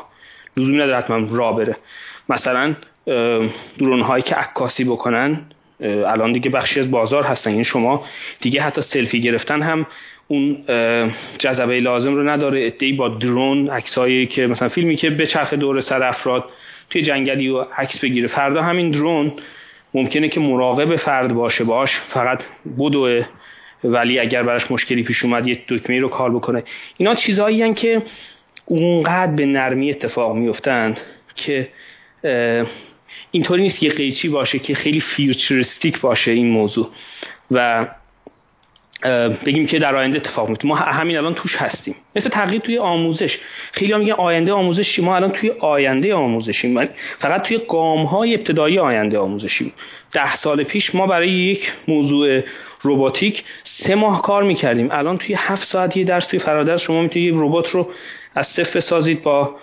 لزومی 0.57 0.77
نداره 0.77 0.97
حتما 0.97 1.37
را 1.37 1.53
بره. 1.53 1.77
مثلا 2.29 2.75
درون 3.79 4.01
هایی 4.01 4.23
که 4.23 4.35
عکاسی 4.35 4.85
بکنن 4.85 5.41
الان 5.81 6.33
دیگه 6.33 6.51
بخشی 6.51 6.81
از 6.81 6.91
بازار 6.91 7.23
هستن. 7.23 7.51
این 7.51 7.57
یعنی 7.57 7.65
شما 7.65 8.05
دیگه 8.41 8.63
حتی 8.63 8.83
سلفی 8.83 9.21
گرفتن 9.21 9.63
هم 9.63 9.87
اون 10.29 10.65
جذبه 11.39 11.81
لازم 11.81 12.15
رو 12.15 12.29
نداره. 12.29 12.67
ادعی 12.67 12.93
با 12.93 13.09
درون 13.09 13.71
عکسایی 13.71 14.27
که 14.27 14.47
مثلا 14.47 14.69
فیلمی 14.69 14.97
که 14.97 15.11
به 15.11 15.27
چرخ 15.27 15.55
دور 15.55 15.81
سر 15.81 16.03
افراد 16.03 16.45
توی 16.91 17.03
جنگلی 17.03 17.49
و 17.49 17.61
عکس 17.61 17.99
بگیره. 17.99 18.29
فردا 18.29 18.63
همین 18.63 18.91
درون 18.91 19.33
ممکنه 19.95 20.29
که 20.29 20.41
مراقب 20.41 20.97
فرد 20.97 21.35
باشه. 21.35 21.65
باش 21.65 22.01
فقط 22.01 22.43
بدوه. 22.79 23.25
ولی 23.85 24.19
اگر 24.19 24.43
براش 24.43 24.71
مشکلی 24.71 25.03
پیش 25.03 25.25
اومد 25.25 25.47
یه 25.47 25.59
دکمه 25.69 26.01
رو 26.01 26.09
کار 26.09 26.31
بکنه. 26.31 26.63
اینا 26.97 27.15
چیزهایی 27.15 27.75
که 27.75 28.03
اونقدر 28.65 29.33
به 29.33 29.47
نرمی 29.47 29.91
اتفاق 29.91 30.37
میفتند 30.37 31.01
که 31.35 31.69
اینطوری 33.31 33.63
نیست 33.63 33.79
که 33.79 33.89
قیچی 33.89 34.29
باشه 34.29 34.59
که 34.59 34.75
خیلی 34.75 35.01
فیوچرستیک 35.01 36.01
باشه 36.01 36.31
این 36.31 36.51
موضوع. 36.51 36.91
و 37.51 37.87
بگیم 39.47 39.67
که 39.67 39.79
در 39.79 39.97
آینده 39.97 40.17
اتفاق 40.17 40.49
میفته. 40.49 40.69
ما 40.69 40.77
همین 40.77 41.17
الان 41.17 41.35
توش 41.35 41.57
هستیم. 41.57 41.95
مثل 42.17 42.29
تغییر 42.29 42.61
توی 42.61 42.79
آموزش. 42.79 43.39
خیلی 43.73 43.95
میگن 43.95 44.13
آینده 44.13 44.53
آموزشی. 44.53 45.03
ما 45.03 45.17
الان 45.17 45.31
توی 45.31 45.51
آینده 45.51 46.15
آموزشیم. 46.15 46.89
فقط 47.19 47.43
توی 47.43 47.61
گام 47.69 48.05
های 48.05 48.35
ابتدایی 48.35 48.79
آینده 48.79 49.19
آموزشیم. 49.19 49.73
ده 50.13 50.37
سال 50.37 50.65
پیش 50.65 50.95
ما 50.95 51.07
برای 51.07 51.31
یک 51.31 51.73
موضوع 51.89 52.41
روباتیک 52.81 53.45
سه 53.65 53.95
ماه 53.95 54.23
کار 54.23 54.43
می‌کردیم. 54.43 54.89
الان 54.91 55.19
توی 55.19 55.35
هفت 55.39 55.69
ساعت 55.69 55.97
یه 55.97 56.05
درس 56.05 56.27
توی 56.27 56.39
فرادرس 56.39 56.81
شما 56.81 57.03
می‌تونید 57.03 57.35
ربات 57.37 57.71
رو 57.71 57.89
از 58.35 58.47
صفر 58.47 58.79
بسازید 58.79 59.23
با 59.23 59.57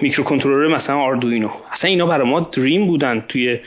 میکروکنترلر 0.00 0.76
مثلا 0.76 0.96
آردوینو. 0.96 1.50
اصلا 1.72 1.90
اینا 1.90 2.06
برای 2.06 2.28
ما 2.28 2.40
دریم 2.40 2.86
بودن 2.86 3.24
توی 3.28 3.58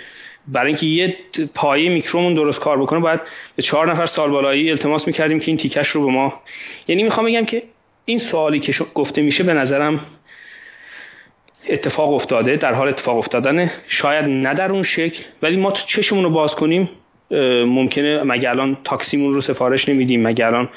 برای 0.48 0.72
اینکه 0.72 0.86
یه 0.86 1.16
پایه 1.56 1.90
میکرومون 1.90 2.34
درست 2.34 2.60
کار 2.60 2.82
بکنه 2.82 3.00
باید 3.00 3.20
به 3.56 3.64
چهار 3.64 3.92
نفر 3.92 4.06
سال 4.06 4.30
بالایی 4.30 4.72
التماس 4.72 5.08
می‌کردیم 5.08 5.40
که 5.40 5.48
این 5.48 5.58
تیکش 5.58 5.88
رو 5.88 6.06
به 6.06 6.12
ما. 6.12 6.42
یعنی 6.88 7.04
می‌خوام 7.04 7.26
بگم 7.26 7.46
که 7.46 7.64
این 8.06 8.20
سوالی 8.20 8.60
که 8.60 8.74
گفته 8.94 9.22
میشه 9.22 9.44
به 9.44 9.54
نظرم 9.54 10.00
اتفاق 11.70 12.14
افتاده 12.14 12.56
در 12.56 12.74
حال 12.74 12.88
اتفاق 12.88 13.18
افتادن 13.18 13.72
شاید 13.88 14.26
نه 14.26 14.54
در 14.54 14.72
اون 14.72 14.84
شکل 14.84 15.24
ولی 15.42 15.58
ما 15.58 15.72
تو 15.72 15.86
چشمون 15.86 16.24
رو 16.24 16.30
باز 16.30 16.56
کنیم 16.56 16.90
ممکنه 17.66 18.24
مگه 18.24 18.50
الان 18.50 18.78
تاکسیمون 18.84 19.34
رو 19.34 19.42
سفارش 19.42 19.90
نمیدیم 19.90 20.28
مگه 20.28 20.46
الان 20.46 20.70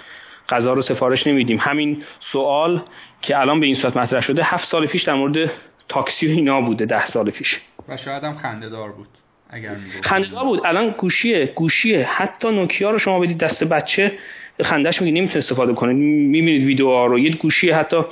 غذا 0.49 0.73
رو 0.73 0.83
سفارش 0.83 1.27
نمیدیم. 1.27 1.59
همین 1.61 2.03
سوال 2.21 2.83
که 3.23 3.39
الان 3.39 3.61
به 3.61 3.67
این 3.67 3.75
صورت 3.75 3.97
مطرح 3.97 4.21
شده 4.21 4.43
هفت 4.45 4.65
سال 4.65 4.87
پیش 4.87 5.03
در 5.03 5.15
مورد 5.15 5.51
تاکسی 5.89 6.27
و 6.27 6.31
اینا 6.31 6.61
بوده 6.61 6.87
ده 6.87 7.07
سال 7.07 7.31
پیش. 7.31 7.61
و 7.89 7.97
شاید 7.97 8.25
هم 8.25 8.35
خنده 8.35 8.69
دار 8.69 8.93
بود. 8.93 9.09
اگر 9.51 9.77
خنده 10.03 10.43
بود. 10.45 10.61
الان 10.65 10.91
گوشیه 10.91 11.47
گوشیه. 11.47 12.05
حتی 12.05 12.49
نوکیا 12.49 12.91
رو 12.91 12.99
شما 12.99 13.21
بدید 13.21 13.39
دست 13.39 13.65
بچه 13.65 14.19
خندش 14.63 15.03
میگه 15.03 15.13
نمی‌تونه 15.13 15.39
استفاده 15.39 15.73
کنه. 15.73 15.93
می‌بینید 15.93 16.65
ویدیوها 16.65 17.07
رو. 17.07 17.19
یه 17.19 17.37
گوشی 17.37 17.71
حتی 17.71 18.03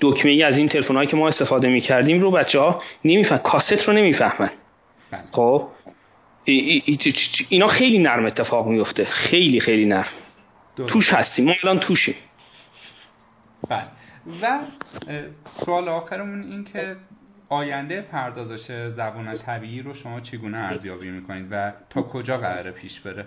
دکمه 0.00 0.32
ای 0.32 0.42
از 0.42 0.58
این 0.58 0.68
تلفن 0.68 1.06
که 1.06 1.16
ما 1.16 1.28
استفاده 1.28 1.68
می‌کردیم 1.68 2.20
رو 2.20 2.30
بچه 2.30 2.60
ها 2.60 2.82
نمیفهم. 3.04 3.38
کاست 3.38 3.88
رو 3.88 3.92
نمی‌فهمن. 3.92 4.50
بله. 5.10 5.20
خب؟ 5.32 5.68
اینا 7.48 7.66
خیلی 7.66 7.98
نرم 7.98 8.26
اتفاق 8.26 8.66
میفته 8.66 9.04
خیلی 9.04 9.60
خیلی 9.60 9.84
نرم. 9.84 10.08
توش 10.86 11.12
هستیم. 11.12 11.44
ما 11.44 11.54
الان 11.64 11.78
توشیم. 11.78 12.14
بله. 13.68 13.82
و 14.42 14.58
سوال 15.64 15.88
آخرمون 15.88 16.42
این 16.42 16.64
که 16.64 16.96
آینده 17.48 18.00
پردازش 18.00 18.88
زبان 18.88 19.38
طبیعی 19.38 19.82
رو 19.82 19.94
شما 19.94 20.20
چگونه 20.20 20.58
ارزیابی 20.58 21.10
می‌کنید 21.10 21.46
و 21.50 21.72
تا 21.90 22.02
کجا 22.02 22.38
قراره 22.38 22.70
پیش 22.70 23.00
بره؟ 23.00 23.26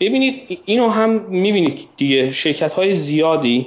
ببینید 0.00 0.62
اینو 0.64 0.88
هم 0.88 1.10
می‌بینید 1.10 1.88
دیگه. 1.96 2.32
شرکت 2.32 2.72
های 2.72 2.94
زیادی 2.94 3.66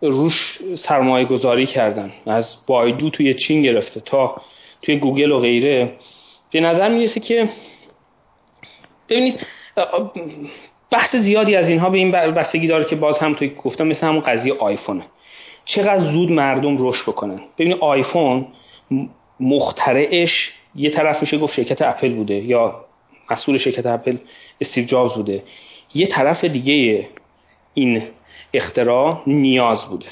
روش 0.00 0.58
سرمایه 0.76 1.24
گذاری 1.24 1.66
کردن. 1.66 2.12
از 2.26 2.56
بایدو 2.66 3.10
توی 3.10 3.34
چین 3.34 3.62
گرفته 3.62 4.00
تا 4.00 4.42
توی 4.82 4.96
گوگل 4.96 5.32
و 5.32 5.38
غیره. 5.38 5.92
به 6.50 6.60
نظر 6.60 6.88
می‌رسه 6.88 7.20
که 7.20 7.48
ببینید 9.08 9.46
بحث 10.90 11.16
زیادی 11.16 11.56
از 11.56 11.68
اینها 11.68 11.90
به 11.90 11.98
این 11.98 12.10
بستگی 12.10 12.66
داره 12.66 12.84
که 12.84 12.96
باز 12.96 13.18
هم 13.18 13.34
توی 13.34 13.48
گفتم 13.48 13.86
مثل 13.86 14.06
همون 14.06 14.20
قضیه 14.20 14.54
آیفونه. 14.54 15.02
چقدر 15.66 15.98
زود 15.98 16.30
مردم 16.30 16.76
رشد 16.78 17.02
بکنن. 17.02 17.40
ببینید 17.58 17.78
آیفون 17.80 18.46
مخترعش 19.40 20.52
یه 20.74 20.90
طرف 20.90 21.20
میشه 21.20 21.38
گفت 21.38 21.54
شرکت 21.54 21.82
اپل 21.82 22.14
بوده 22.14 22.34
یا 22.34 22.84
مسئول 23.30 23.58
شرکت 23.58 23.86
اپل 23.86 24.16
استیو 24.60 24.84
جابز 24.84 25.12
بوده. 25.12 25.42
یه 25.94 26.06
طرف 26.06 26.44
دیگه 26.44 27.08
این 27.74 28.02
اختراع 28.54 29.22
نیاز 29.26 29.84
بوده. 29.88 30.06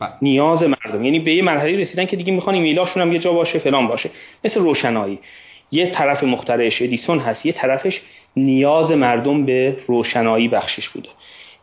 بله. 0.00 0.10
نیاز 0.22 0.62
مردم. 0.62 1.04
یعنی 1.04 1.20
به 1.20 1.34
یه 1.34 1.42
مرحله 1.42 1.76
رسیدن 1.76 2.06
که 2.06 2.16
دیگه 2.16 2.32
می‌خوان 2.32 2.54
ایمیلاشون 2.54 3.02
هم 3.02 3.12
یه 3.12 3.18
جا 3.18 3.32
باشه 3.32 3.58
فلان 3.58 3.88
باشه. 3.88 4.10
مثل 4.44 4.60
روشنایی. 4.60 5.18
یه 5.70 5.90
طرف 5.90 6.24
مخترعش 6.24 6.82
ادیسون 6.82 7.18
هست 7.18 7.46
یه 7.46 7.52
طرفش 7.52 8.00
نیاز 8.36 8.92
مردم 8.92 9.46
به 9.46 9.76
روشنایی 9.86 10.48
بخشش 10.48 10.88
بوده. 10.88 11.08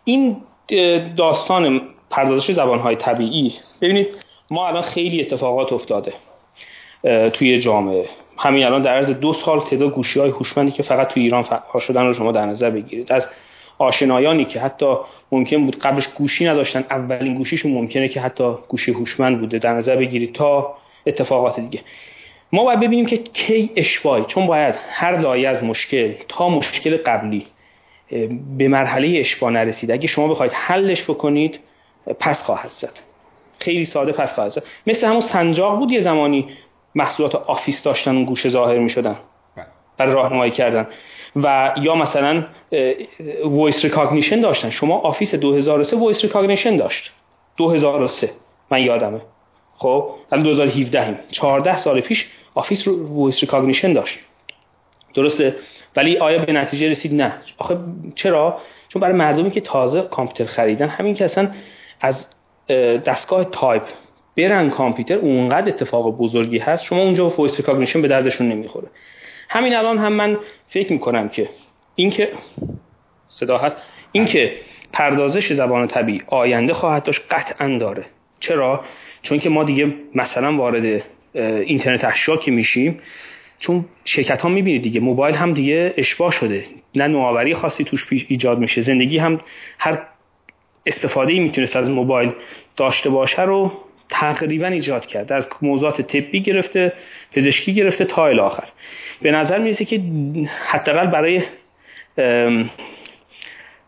این 0.03 0.37
داستان 1.15 1.81
پردازش 2.13 2.51
زبانهای 2.51 2.95
طبیعی. 2.95 3.53
ببینید 3.81 4.07
ما 4.51 4.67
الان 4.67 4.83
خیلی 4.83 5.21
اتفاقات 5.21 5.73
افتاده 5.73 6.13
توی 7.33 7.59
جامعه. 7.59 8.05
همین 8.37 8.65
الان 8.65 8.81
در 8.81 8.93
عرض 8.93 9.09
دو 9.09 9.33
سال 9.33 9.59
تعداد 9.59 9.93
گوشی 9.93 10.19
های 10.19 10.29
هوشمندی 10.29 10.71
که 10.71 10.83
فقط 10.83 11.07
توی 11.07 11.23
ایران 11.23 11.43
فعال 11.43 11.81
شدن 11.81 12.05
رو 12.05 12.13
شما 12.13 12.31
در 12.31 12.45
نظر 12.45 12.69
بگیرید. 12.69 13.11
از 13.11 13.27
آشنایانی 13.77 14.45
که 14.45 14.59
حتی 14.59 14.95
ممکن 15.31 15.65
بود 15.65 15.79
قبلش 15.79 16.07
گوشی 16.07 16.45
نداشتن 16.45 16.85
اولین 16.89 17.33
گوشیشون 17.33 17.71
ممکنه 17.71 18.07
که 18.07 18.21
حتی 18.21 18.53
گوشی 18.67 18.91
هوشمند 18.91 19.39
بوده 19.39 19.59
در 19.59 19.73
نظر 19.73 19.95
بگیرید 19.95 20.33
تا 20.33 20.73
اتفاقات 21.07 21.59
دیگه. 21.59 21.79
ما 22.51 22.63
باید 22.63 22.79
ببینیم 22.79 23.05
که 23.05 23.17
کی 23.17 23.69
اشبای 23.75 24.23
چون 24.27 24.47
باید 24.47 24.75
هر 24.89 25.17
لایه 25.17 25.49
از 25.49 25.63
مشکل 25.63 26.13
تا 26.27 26.49
مشکل 26.49 26.97
قبلی 26.97 27.45
به 28.57 28.67
مرحله 28.67 29.19
اشبا 29.19 29.49
نرسید. 29.49 29.91
اگه 29.91 30.07
شما 30.07 30.27
بخواید 30.27 30.51
حلش 30.53 31.03
بکنید 31.03 31.59
پس 32.19 32.43
خواهد 32.43 32.69
زد. 32.69 32.99
خیلی 33.59 33.85
ساده 33.85 34.11
پس 34.11 34.33
خواهد 34.33 34.51
زد. 34.51 34.63
مثل 34.87 35.07
همون 35.07 35.21
سنجاق 35.21 35.79
بود 35.79 35.91
یه 35.91 36.01
زمانی 36.01 36.49
محصولات 36.95 37.35
Office 37.35 37.83
داشتن 37.83 38.15
اون 38.15 38.25
گوشه 38.25 38.49
ظاهر 38.49 38.79
می 38.79 38.89
شدن 38.89 39.17
بله. 39.55 39.65
برای 39.97 40.13
راهنمایی 40.13 40.51
کردن. 40.51 40.87
و 41.35 41.73
یا 41.81 41.95
مثلا 41.95 42.45
voice 43.43 43.85
recognition 43.85 44.41
داشتن. 44.41 44.69
شما 44.69 44.97
Office 44.97 45.35
2003 45.35 45.95
voice 45.95 46.23
recognition 46.23 46.77
داشت. 46.77 47.13
2003 47.57 48.29
من 48.71 48.81
یادمه. 48.81 49.21
خب؟ 49.77 50.09
الان 50.31 50.43
2017 50.43 51.01
هم 51.01 51.17
14 51.31 51.77
سال 51.77 52.01
پیش 52.01 52.27
Office 52.55 52.87
رو 52.87 53.15
voice 53.19 53.41
recognition 53.41 53.93
داشت. 53.93 54.19
درسته؟ 55.13 55.55
ولی 55.95 56.17
آیا 56.17 56.45
به 56.45 56.53
نتیجه 56.53 56.89
رسید؟ 56.89 57.13
نه. 57.13 57.33
آخه 57.57 57.77
چرا؟ 58.15 58.57
چون 58.89 59.01
برای 59.01 59.13
مردمی 59.13 59.51
که 59.51 59.61
تازه 59.61 60.01
کامپیوتر 60.01 60.45
خریدن 60.45 60.87
همین 60.87 61.13
که 61.13 61.25
اصلا 61.25 61.51
از 62.03 62.25
دستگاه 63.05 63.43
تایپ 63.43 63.83
برن 64.37 64.69
کامپیوتر 64.69 65.15
اونقدر 65.15 65.69
اتفاق 65.69 66.17
بزرگی 66.17 66.57
هست 66.57 66.85
شما 66.85 67.01
اونجا 67.01 67.29
با 67.29 67.35
voice 67.35 67.57
recognition 67.57 68.01
به 68.01 68.07
دردشون 68.07 68.49
نمی‌خوره. 68.49 68.87
همین 69.49 69.75
الان 69.75 69.97
هم 69.97 70.13
من 70.13 70.37
فکر 70.67 70.93
می‌کنم 70.93 71.29
که 71.29 71.49
اینکه 71.95 72.29
صدا 73.27 73.57
هست 73.57 73.75
اینکه 74.11 74.53
پردازش 74.93 75.53
زبان 75.53 75.87
طبیعی 75.87 76.21
آینده 76.27 76.73
خواهد 76.73 77.03
داشت 77.03 77.21
قطعا 77.31 77.77
داره. 77.77 78.05
چرا؟ 78.39 78.83
چون 79.21 79.39
که 79.39 79.49
ما 79.49 79.63
دیگه 79.63 79.93
مثلا 80.15 80.57
وارد 80.57 81.03
اینترنت 81.35 82.05
اشیا 82.05 82.37
که 82.37 82.51
میشیم 82.51 82.99
چون 83.59 83.85
شرکت 84.05 84.41
ها 84.41 84.49
می‌بینید 84.49 84.81
دیگه 84.81 84.99
موبایل 84.99 85.35
هم 85.35 85.53
دیگه 85.53 85.93
اشباع 85.97 86.31
شده. 86.31 86.65
نه 86.95 87.07
نوآوری 87.07 87.55
خاصی 87.55 87.83
توش 87.83 88.07
ایجاد 88.27 88.59
میشه 88.59 88.81
زندگی 88.81 89.17
هم 89.17 89.41
هر 89.79 90.01
استفاده 90.85 91.39
می‌تونست 91.39 91.75
از 91.75 91.89
موبایل 91.89 92.31
داشته 92.77 93.09
باشه 93.09 93.41
رو 93.41 93.71
تقریبا 94.09 94.67
ایجاد 94.67 95.05
کرد. 95.05 95.33
از 95.33 95.47
موضوعات 95.61 96.01
طبی 96.01 96.39
گرفته 96.39 96.93
پزشکی 97.31 97.73
گرفته 97.73 98.05
تا 98.05 98.23
آخر. 98.23 98.67
به 99.21 99.31
نظر 99.31 99.57
می‌رسه 99.57 99.85
که 99.85 100.01
حداقل 100.65 101.07
برای 101.07 101.43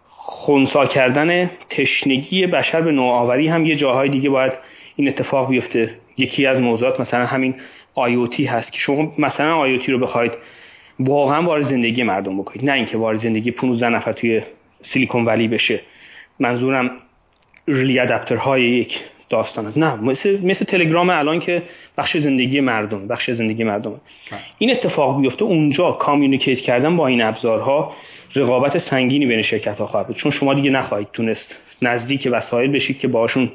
خونسا 0.10 0.86
کردن 0.86 1.52
تشنگی 1.70 2.48
بشر 2.48 2.82
به 2.82 2.92
نوآوری 2.92 3.48
هم 3.48 3.66
یه 3.66 3.76
جاهای 3.76 4.10
دیگه 4.10 4.30
باید 4.30 4.54
این 4.96 5.08
اتفاق 5.08 5.50
بیفته. 5.50 5.90
یکی 6.18 6.46
از 6.46 6.60
موضوعات 6.60 7.00
مثلا 7.00 7.26
همین 7.26 7.56
آیوتی 7.96 8.46
هست 8.46 8.72
که 8.72 8.80
شما 8.80 9.14
مثلا 9.18 9.56
آیوتی 9.56 9.92
رو 9.92 10.00
بخواید 10.00 10.32
واقعا 11.00 11.42
وارد 11.44 11.64
زندگی 11.64 12.04
مردم 12.04 12.38
بکنید. 12.38 12.66
نه 12.66 12.72
اینکه 12.72 12.98
وارد 12.98 13.20
زندگی 13.20 13.52
15 13.52 13.90
نفر 13.90 14.12
توی 14.12 14.42
سیلیکون 14.82 15.26
ولی 15.26 15.48
بشه. 15.48 15.80
منظورم 16.40 16.92
ریلی 17.68 17.98
های 18.38 18.64
یک 18.64 19.00
داستان 19.30 19.74
نه 19.76 19.96
مثل, 19.96 20.40
مثل 20.44 20.66
تلگرام 20.66 21.10
الان 21.10 21.40
که 21.40 21.64
بخش 21.98 22.18
زندگی 22.18 22.60
مردم 22.60 23.08
بخش 23.08 23.32
زندگی 23.32 23.64
مردم 23.64 23.92
بله. 23.92 24.40
این 24.58 24.72
اتفاق 24.72 25.22
بیفته 25.22 25.44
اونجا 25.44 25.92
کامیونیکیت 25.92 26.60
کردن 26.60 26.98
با 26.98 27.08
این 27.08 27.22
ابزارها 27.22 27.94
رقابت 28.36 28.78
سنگینی 28.78 29.26
بین 29.26 29.42
شرکت 29.42 29.78
ها 29.78 29.88
خواهد 29.88 30.08
بود. 30.08 30.16
چون 30.16 30.32
شما 30.32 30.54
دیگه 30.54 30.70
نخواهید 30.70 31.08
تونست 31.14 31.56
نزدیک 31.82 32.28
وسایل 32.32 32.72
بشید 32.72 33.00
که 33.00 33.08
باشون 33.08 33.52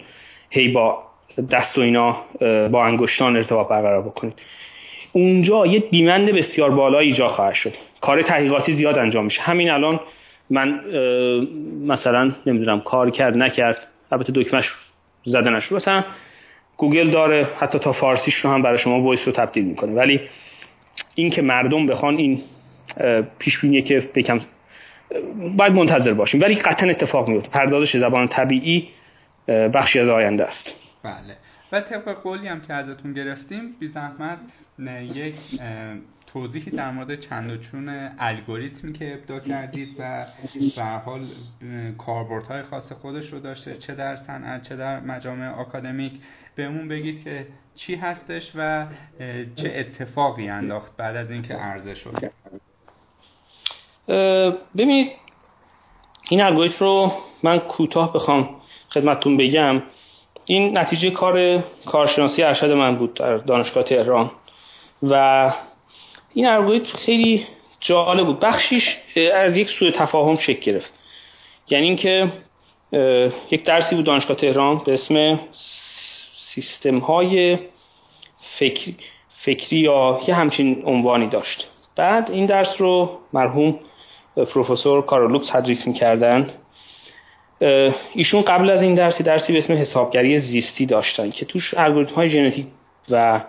هی 0.50 0.68
با 0.68 1.02
دست 1.50 1.78
و 1.78 1.80
اینا 1.80 2.16
با 2.68 2.84
انگشتان 2.84 3.36
ارتباط 3.36 3.68
برقرار 3.68 4.02
بکنید. 4.02 4.34
اونجا 5.12 5.66
یه 5.66 5.78
demand 5.90 6.30
بسیار 6.30 6.70
بالا 6.70 6.98
ایجاد 6.98 7.30
خواهد 7.30 7.54
شد. 7.54 7.72
کار 8.00 8.22
تحقیقاتی 8.22 8.72
زیاد 8.72 8.98
انجام 8.98 9.24
میشه. 9.24 9.42
همین 9.42 9.70
الان 9.70 10.00
من 10.50 10.80
مثلا 11.86 12.32
نمی‌دونم 12.46 12.80
کار 12.80 13.10
کرد 13.10 13.36
نکرد 13.36 13.76
البته 14.12 14.32
دکمه‌ش 14.32 14.70
زده 15.24 15.50
نشد 15.50 15.74
مثلا 15.74 16.04
گوگل 16.76 17.10
داره 17.10 17.48
حتی 17.58 17.78
تا 17.78 17.92
فارسیش 17.92 18.34
رو 18.34 18.50
هم 18.50 18.62
برای 18.62 18.78
شما 18.78 19.00
voice 19.00 19.26
رو 19.26 19.32
تبدیل 19.32 19.64
می‌کنه. 19.64 19.92
ولی 19.92 20.20
این 21.14 21.30
که 21.30 21.42
مردم 21.42 21.86
بخوان 21.86 22.16
این 22.16 22.42
پیش 23.38 23.58
بینیه 23.58 23.82
که 23.82 24.10
یکم 24.14 24.40
باید 25.56 25.72
منتظر 25.72 26.14
باشیم. 26.14 26.40
ولی 26.40 26.54
قطعا 26.54 26.90
اتفاق 26.90 27.28
میفته 27.28 27.48
پردازش 27.48 27.96
زبان 27.96 28.28
طبیعی 28.28 28.88
بخشی 29.48 29.98
از 29.98 30.08
آینده 30.08 30.44
است. 30.44 30.72
بله. 31.02 31.36
و 31.72 31.80
طبق 31.80 32.22
قولی 32.22 32.48
هم 32.48 32.60
که 32.60 32.74
ازتون 32.74 33.12
گرفتیم 33.12 33.76
بی 33.80 33.88
زحمت 33.88 34.38
یک 35.14 35.34
توضیحی 36.32 36.70
در 36.70 36.90
مورد 36.90 37.20
چند 37.20 37.50
و 37.50 37.56
چون 37.56 38.10
الگوریتمی 38.18 38.92
که 38.92 39.14
ابدا 39.14 39.40
کردید 39.40 39.96
و 39.98 40.26
به 40.76 40.82
حال 40.84 41.26
کاربردهای 41.98 42.62
خاص 42.62 42.92
خودش 42.92 43.32
رو 43.32 43.40
داشته 43.40 43.78
چه 43.78 43.94
در 43.94 44.16
صنعت 44.16 44.68
چه 44.68 44.76
در 44.76 45.00
مجامع 45.00 45.48
آکادمیک 45.48 46.12
بهمون 46.56 46.88
بگید 46.88 47.24
که 47.24 47.46
چی 47.76 47.94
هستش 47.94 48.52
و 48.54 48.86
چه 49.56 49.72
اتفاقی 49.74 50.48
انداخت 50.48 50.96
بعد 50.96 51.16
از 51.16 51.30
اینکه 51.30 51.54
عرضه 51.54 51.94
شد 51.94 52.32
ببینید 54.76 55.12
این 56.30 56.40
الگوریتم 56.40 56.84
رو 56.84 57.12
من 57.42 57.58
کوتاه 57.58 58.12
بخوام 58.12 58.60
خدمتتون 58.90 59.36
بگم. 59.36 59.82
این 60.44 60.78
نتیجه 60.78 61.10
کار 61.10 61.64
کارشناسی 61.86 62.42
ارشد 62.42 62.70
من 62.70 62.96
بود 62.96 63.14
در 63.14 63.36
دانشگاه 63.36 63.82
تهران 63.82 64.30
و 65.02 65.52
این 66.34 66.46
الگوریتم 66.46 66.98
خیلی 66.98 67.46
جالب 67.80 68.26
بود. 68.26 68.40
بخشیش 68.40 68.96
از 69.34 69.56
یک 69.56 69.70
سوء 69.70 69.90
تفاهم 69.90 70.36
شکل 70.36 70.72
گرفت. 70.72 70.92
یعنی 71.70 71.86
اینکه 71.86 72.28
یک 73.50 73.64
درسی 73.64 73.94
بود 73.94 74.04
دانشگاه 74.04 74.36
تهران 74.36 74.82
به 74.86 74.94
اسم 74.94 75.40
سیستم 76.32 76.98
های 76.98 77.58
فکری, 78.58 78.96
فکری 79.28 79.78
یا 79.78 80.20
یه 80.26 80.34
همچین 80.34 80.82
عنوانی 80.84 81.26
داشت. 81.26 81.68
بعد 81.96 82.30
این 82.30 82.46
درس 82.46 82.80
رو 82.80 83.18
مرحوم 83.32 83.78
پروفسور 84.36 85.06
کارولوکس 85.06 85.48
تدریس 85.48 85.86
می‌کردن. 85.86 86.50
ایشون 88.14 88.42
قبل 88.42 88.70
از 88.70 88.82
این 88.82 88.94
درسی 88.94 89.22
درسی 89.22 89.52
به 89.52 89.58
اسم 89.58 89.72
حسابگری 89.72 90.40
زیستی 90.40 90.86
داشتن 90.86 91.30
که 91.30 91.44
توش 91.44 91.74
الگوریتم 91.76 92.14
های 92.14 92.28
ژنتیک 92.28 92.66
و 93.10 93.40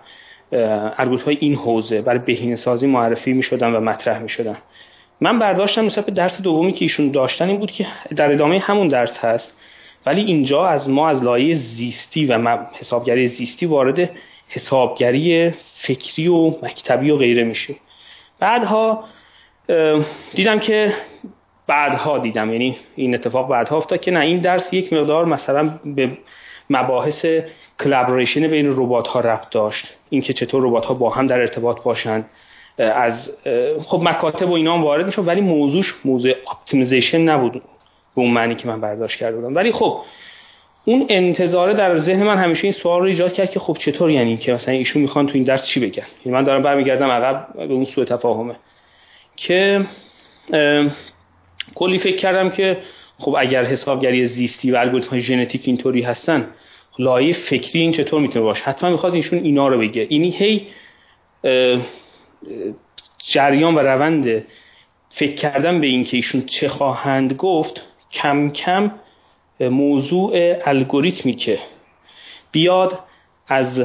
الگوریتم 0.52 1.26
های 1.26 1.38
این 1.40 1.56
حوزه 1.56 2.02
برای 2.02 2.20
بهینه 2.20 2.56
سازی 2.56 2.88
معرفی 2.88 3.34
می 3.34 3.44
شدن 3.44 3.74
و 3.74 3.80
مطرح 3.80 4.20
می 4.20 4.30
شدن 4.30 4.58
من 5.22 5.40
برداشتم 5.40 5.86
نسبت 5.86 6.06
به 6.06 6.12
درس 6.12 6.42
دومی 6.42 6.74
که 6.74 6.86
ایشون 6.86 7.12
داشتن 7.12 7.50
این 7.50 7.58
بود 7.58 7.72
که 7.72 7.88
در 8.16 8.32
ادامه 8.32 8.60
همون 8.60 8.88
درس 8.88 9.18
هست 9.18 9.54
ولی 10.06 10.22
اینجا 10.22 10.66
از 10.66 10.90
ما 10.90 11.10
از 11.10 11.24
لایه 11.24 11.56
زیستی 11.56 12.26
و 12.26 12.58
حسابگری 12.80 13.28
زیستی 13.28 13.66
وارد 13.66 14.10
حسابگری 14.50 15.54
فکری 15.76 16.28
و 16.28 16.48
مکتبی 16.48 17.12
و 17.12 17.18
غیره 17.18 17.44
میشه 17.44 17.76
بعدها 18.40 19.04
دیدم 20.34 20.60
که 20.60 20.94
بعدها 21.68 22.18
دیدم 22.18 22.52
یعنی 22.52 22.78
این 22.96 23.16
اتفاق 23.16 23.50
بعدها 23.50 23.78
افتاد 23.78 24.02
که 24.02 24.12
نه 24.12 24.20
این 24.20 24.40
درس 24.40 24.74
یک 24.74 24.94
مقدار 24.94 25.26
مثلا 25.26 25.80
به 25.86 26.18
مباحث 26.70 27.26
collaboration 27.84 28.48
بین 28.48 28.72
ربات 28.78 29.08
ها 29.08 29.20
ربط 29.20 29.50
داشت. 29.50 29.98
اینکه 30.12 30.34
چطور 30.34 30.64
ربات 30.64 30.86
ها 30.86 30.94
با 30.94 31.10
هم 31.10 31.28
در 31.28 31.40
ارتباط 31.40 31.84
باشند 31.84 32.30
از 32.78 33.30
خب 33.84 34.02
مکاتب 34.04 34.50
و 34.50 34.54
اینا 34.54 34.74
هم 34.74 34.84
وارد 34.84 35.06
میشون 35.06 35.26
ولی 35.26 35.42
موضوعش 35.42 35.94
موضوع 36.06 36.32
optimization 36.52 37.22
نبود 37.22 37.54
به 37.54 37.62
اون 38.22 38.32
معنی 38.32 38.56
که 38.56 38.68
من 38.68 38.82
برداشت 38.82 39.20
کرده 39.20 39.38
بودم. 39.38 39.56
ولی 39.56 39.72
خب 39.72 39.98
اون 40.86 41.06
انتظاره 41.10 41.74
در 41.74 42.00
ذهن 42.00 42.24
من 42.24 42.38
همیشه 42.38 42.64
این 42.64 42.72
سوال 42.72 43.00
رو 43.02 43.08
ایجاد 43.08 43.34
کرد 43.34 43.50
که 43.50 43.60
خب 43.60 43.78
چطور 43.80 44.12
یعنی 44.12 44.38
که 44.38 44.54
مثلا 44.54 44.74
ایشون 44.74 45.02
می‌خوان 45.02 45.26
تو 45.26 45.32
این 45.34 45.44
درس 45.44 45.66
چی 45.66 45.80
بگن؟ 45.80 46.04
یعنی 46.26 46.38
من 46.38 46.44
دارم 46.44 46.62
برمیگردم 46.62 47.10
عقب 47.10 47.48
به 47.56 47.74
اون 47.74 47.86
سوء 47.86 48.06
تفاهمه. 48.06 48.56
که 49.36 49.86
کلی 51.76 52.00
فکر 52.00 52.16
کردم 52.16 52.50
که 52.50 52.78
خب 53.18 53.36
اگر 53.40 53.66
حسابگری 53.66 54.28
زیستی 54.28 54.72
و 54.72 54.76
الگوریتم 54.76 55.20
ژنتیک 55.20 55.62
اینطوری 55.66 56.02
هستن 56.02 56.48
لایه 57.00 57.34
فکری 57.34 57.82
این 57.82 57.92
چطور 57.92 58.22
می‌تونه 58.22 58.46
باشه؟ 58.46 58.64
حتما 58.64 58.90
می‌خواد 58.90 59.14
ایشون 59.14 59.40
اینا 59.40 59.68
رو 59.68 59.78
بگه. 59.78 60.08
اینی 60.10 60.30
هی 60.30 60.68
جریان 63.18 63.76
و 63.76 63.80
روند 63.80 64.44
فکر 65.10 65.34
کردن 65.34 65.82
به 65.82 65.88
این 65.88 66.04
که 66.04 66.18
ایشون 66.18 66.42
چه 66.42 66.70
خواهند 66.70 67.34
گفت 67.34 67.82
کم 68.12 68.50
کم 68.50 68.92
موضوع 69.60 70.32
الگوریتمی 70.66 71.34
که 71.34 71.60
بیاد 72.52 73.00
از 73.48 73.84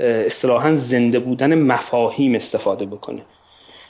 اصطلاحا 0.00 0.76
زنده 0.76 1.18
بودن 1.18 1.54
مفاهیم 1.54 2.34
استفاده 2.34 2.86
بکنه. 2.86 3.22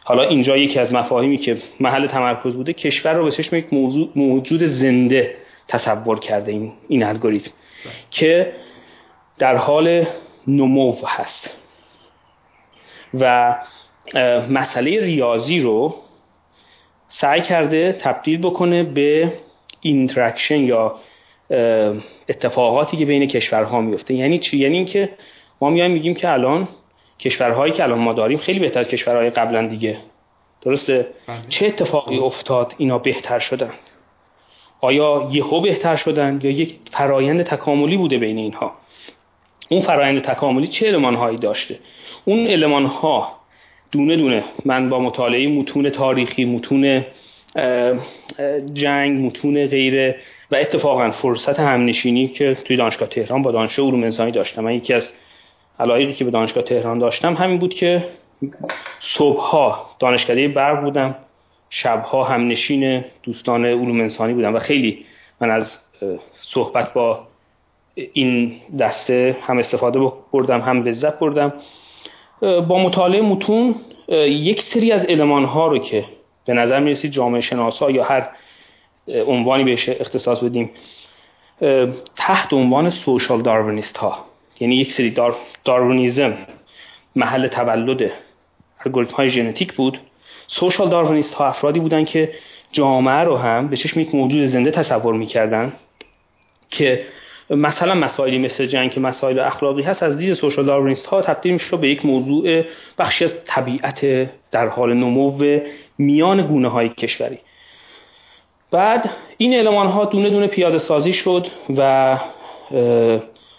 حالا 0.04 0.22
اینجا 0.22 0.56
یکی 0.56 0.78
از 0.78 0.92
مفاهیمی 0.92 1.36
که 1.36 1.62
محل 1.80 2.06
تمرکز 2.06 2.54
بوده 2.54 2.72
کشور 2.72 3.14
رو 3.14 3.24
به 3.24 3.30
چشم 3.30 3.56
یک 3.56 3.66
موجود 4.16 4.66
زنده 4.66 5.34
تصور 5.68 6.18
کرده 6.18 6.52
این 6.52 6.72
این 6.88 7.02
الگوریتم. 7.02 7.50
که 8.10 8.52
در 9.38 9.56
حال 9.56 10.06
نمو 10.46 10.96
هست. 11.06 11.50
و 13.20 13.54
مسئله 14.50 15.00
ریاضی 15.00 15.60
رو 15.60 15.94
سعی 17.08 17.40
کرده 17.40 17.92
تبدیل 17.92 18.40
بکنه 18.40 18.82
به 18.82 19.32
interaction 19.81 20.60
یا 20.60 20.94
اتفاقاتی 22.28 22.96
که 22.96 23.06
بین 23.06 23.26
کشورها 23.26 23.80
میفته. 23.80 24.14
یعنی 24.14 24.38
چی؟ 24.38 24.58
یعنی 24.58 24.76
اینکه 24.76 25.10
ما 25.60 25.70
میایم 25.70 25.90
میگیم 25.90 26.14
که 26.14 26.32
الان 26.32 26.68
کشورهایی 27.18 27.72
که 27.72 27.82
الان 27.82 27.98
ما 27.98 28.12
داریم 28.12 28.38
خیلی 28.38 28.58
بهتر 28.58 28.80
از 28.80 28.88
کشورهای 28.88 29.30
قبلا 29.30 29.66
دیگه. 29.66 29.96
درسته؟ 30.62 31.08
بله. 31.26 31.38
چه 31.48 31.66
اتفاقی 31.66 32.18
افتاد 32.18 32.74
اینا 32.78 32.98
بهتر 32.98 33.38
شدن؟ 33.38 33.70
آیا 34.84 35.28
یهو 35.32 35.60
بهتر 35.60 35.96
شدن 35.96 36.40
یا 36.42 36.50
یک 36.50 36.74
فرایند 36.92 37.42
تکاملی 37.42 37.96
بوده 37.96 38.18
بین 38.18 38.38
اینها؟ 38.38 38.72
اون 39.68 39.80
فرایند 39.80 40.22
تکاملی 40.22 40.66
چه 40.66 40.86
المانهایی 40.88 41.38
داشته؟ 41.38 41.78
اون 42.24 42.46
المانها 42.46 43.32
دونه 43.92 44.16
دونه 44.16 44.44
من 44.64 44.88
با 44.88 44.98
مطالعه 44.98 45.48
متون 45.48 45.90
تاریخی 45.90 46.44
متون 46.44 47.04
جنگ 48.72 49.26
متون 49.26 49.66
غیره 49.66 50.16
و 50.50 50.56
اتفاقا 50.56 51.10
فرصت 51.10 51.60
همنشینی 51.60 52.28
که 52.28 52.56
توی 52.64 52.76
دانشگاه 52.76 53.08
تهران 53.08 53.42
با 53.42 53.52
دانشجو 53.52 53.86
علوم 53.86 54.02
انسانی 54.02 54.30
داشتم. 54.30 54.64
من 54.64 54.72
یکی 54.72 54.94
از 54.94 55.08
علایقی 55.80 56.12
که 56.12 56.24
به 56.24 56.30
دانشگاه 56.30 56.64
تهران 56.64 56.98
داشتم 56.98 57.34
همین 57.34 57.58
بود 57.58 57.74
که 57.74 58.04
صبحها 59.00 59.90
دانشکده 59.98 60.48
برق 60.48 60.84
بودم. 60.84 61.14
شبها 61.74 62.24
هم 62.24 62.48
نشین 62.48 63.04
دوستان 63.22 63.66
علوم 63.66 64.00
انسانی 64.00 64.34
بودم 64.34 64.54
و 64.54 64.58
خیلی 64.58 65.04
من 65.40 65.50
از 65.50 65.78
صحبت 66.34 66.92
با 66.92 67.26
این 67.94 68.56
دسته 68.80 69.36
هم 69.42 69.58
استفاده 69.58 70.12
بردم 70.32 70.60
هم 70.60 70.82
لذت 70.82 71.18
بردم. 71.18 71.52
با 72.40 72.78
مطالعه 72.78 73.20
متون 73.20 73.74
یک 74.28 74.62
سری 74.62 74.92
از 74.92 75.04
علمان 75.04 75.44
ها 75.44 75.68
رو 75.68 75.78
که 75.78 76.04
به 76.46 76.52
نظر 76.52 76.80
می‌رسید 76.80 77.10
جامعه 77.10 77.40
شناسا 77.40 77.90
یا 77.90 78.04
هر 78.04 78.28
عنوانی 79.26 79.64
بهش 79.64 79.88
اختصاص 79.88 80.44
بدیم 80.44 80.70
تحت 82.16 82.52
عنوان 82.52 82.90
سوشال 82.90 83.42
داروینیست 83.42 83.96
ها 83.96 84.24
یعنی 84.60 84.76
یک 84.76 84.92
سری 84.92 85.10
دار 85.10 85.36
داروینیزم 85.64 86.36
محل 87.16 87.48
تولد 87.48 88.10
الگوریتم 88.86 89.14
های 89.14 89.30
ژنتیک 89.30 89.72
بود. 89.72 89.98
سوشال 90.47 90.89
داروینیست 90.89 91.34
ها 91.34 91.47
افرادی 91.48 91.81
بودن 91.81 92.05
که 92.05 92.32
جامعه 92.73 93.24
رو 93.24 93.36
هم 93.36 93.68
به 93.68 93.76
چشم 93.76 94.00
یک 94.00 94.14
موجود 94.14 94.47
زنده 94.47 94.70
تصور 94.70 95.14
می‌کردن 95.14 95.73
که 96.70 97.05
مثلا 97.50 97.94
مسائلی 97.94 98.39
مثل 98.39 98.66
جنگ 98.66 98.90
که 98.90 99.00
مسائل 99.00 99.39
اخلاقی 99.39 99.82
هست 99.82 100.02
از 100.02 100.18
دید 100.18 100.34
سوشال 100.34 100.64
داروینیست 100.64 101.06
ها 101.06 101.23
تبدیل 101.23 101.52
میشه 101.52 101.76
به 101.76 101.89
یک 101.89 102.06
موضوع 102.06 102.62
بخشی 102.98 103.24
از 103.24 103.32
طبیعت 103.47 104.31
در 104.50 104.68
حال 104.68 104.94
نمو 104.94 105.32
میان 105.98 106.47
گونه 106.47 106.68
های 106.68 106.89
کشوری. 106.89 107.39
بعد 108.70 109.10
این 109.39 109.55
علمان 109.55 109.86
ها 109.86 110.05
دونه 110.05 110.31
دونه 110.31 110.47
پیاده 110.47 110.78
سازی 110.78 111.12
شد 111.12 111.47
و 111.76 112.18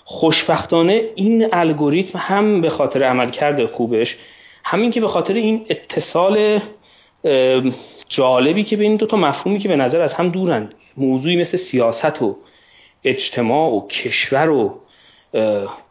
خوشبختانه 0.03 1.01
این 1.15 1.47
الگوریتم 1.53 2.19
هم 2.19 2.61
به 2.61 2.69
خاطر 2.69 3.03
عملکرد 3.03 3.65
خوبش 3.65 4.17
همین 4.67 4.91
که 4.91 5.01
به 5.01 5.07
خاطر 5.07 5.33
این 5.33 5.65
اتصال 5.69 6.59
جالبی 8.09 8.63
که 8.63 8.77
بین 8.77 8.95
دو 8.95 9.05
تا 9.05 9.17
مفهومی 9.17 9.59
که 9.59 9.67
به 9.67 9.75
نظر 9.75 10.01
از 10.01 10.13
هم 10.13 10.29
دورن 10.29 10.69
موضوعی 10.97 11.35
مثل 11.35 11.57
سیاست 11.57 12.21
و 12.21 12.37
اجتماع 13.03 13.71
و 13.71 13.87
کشور 13.87 14.49
و 14.49 14.79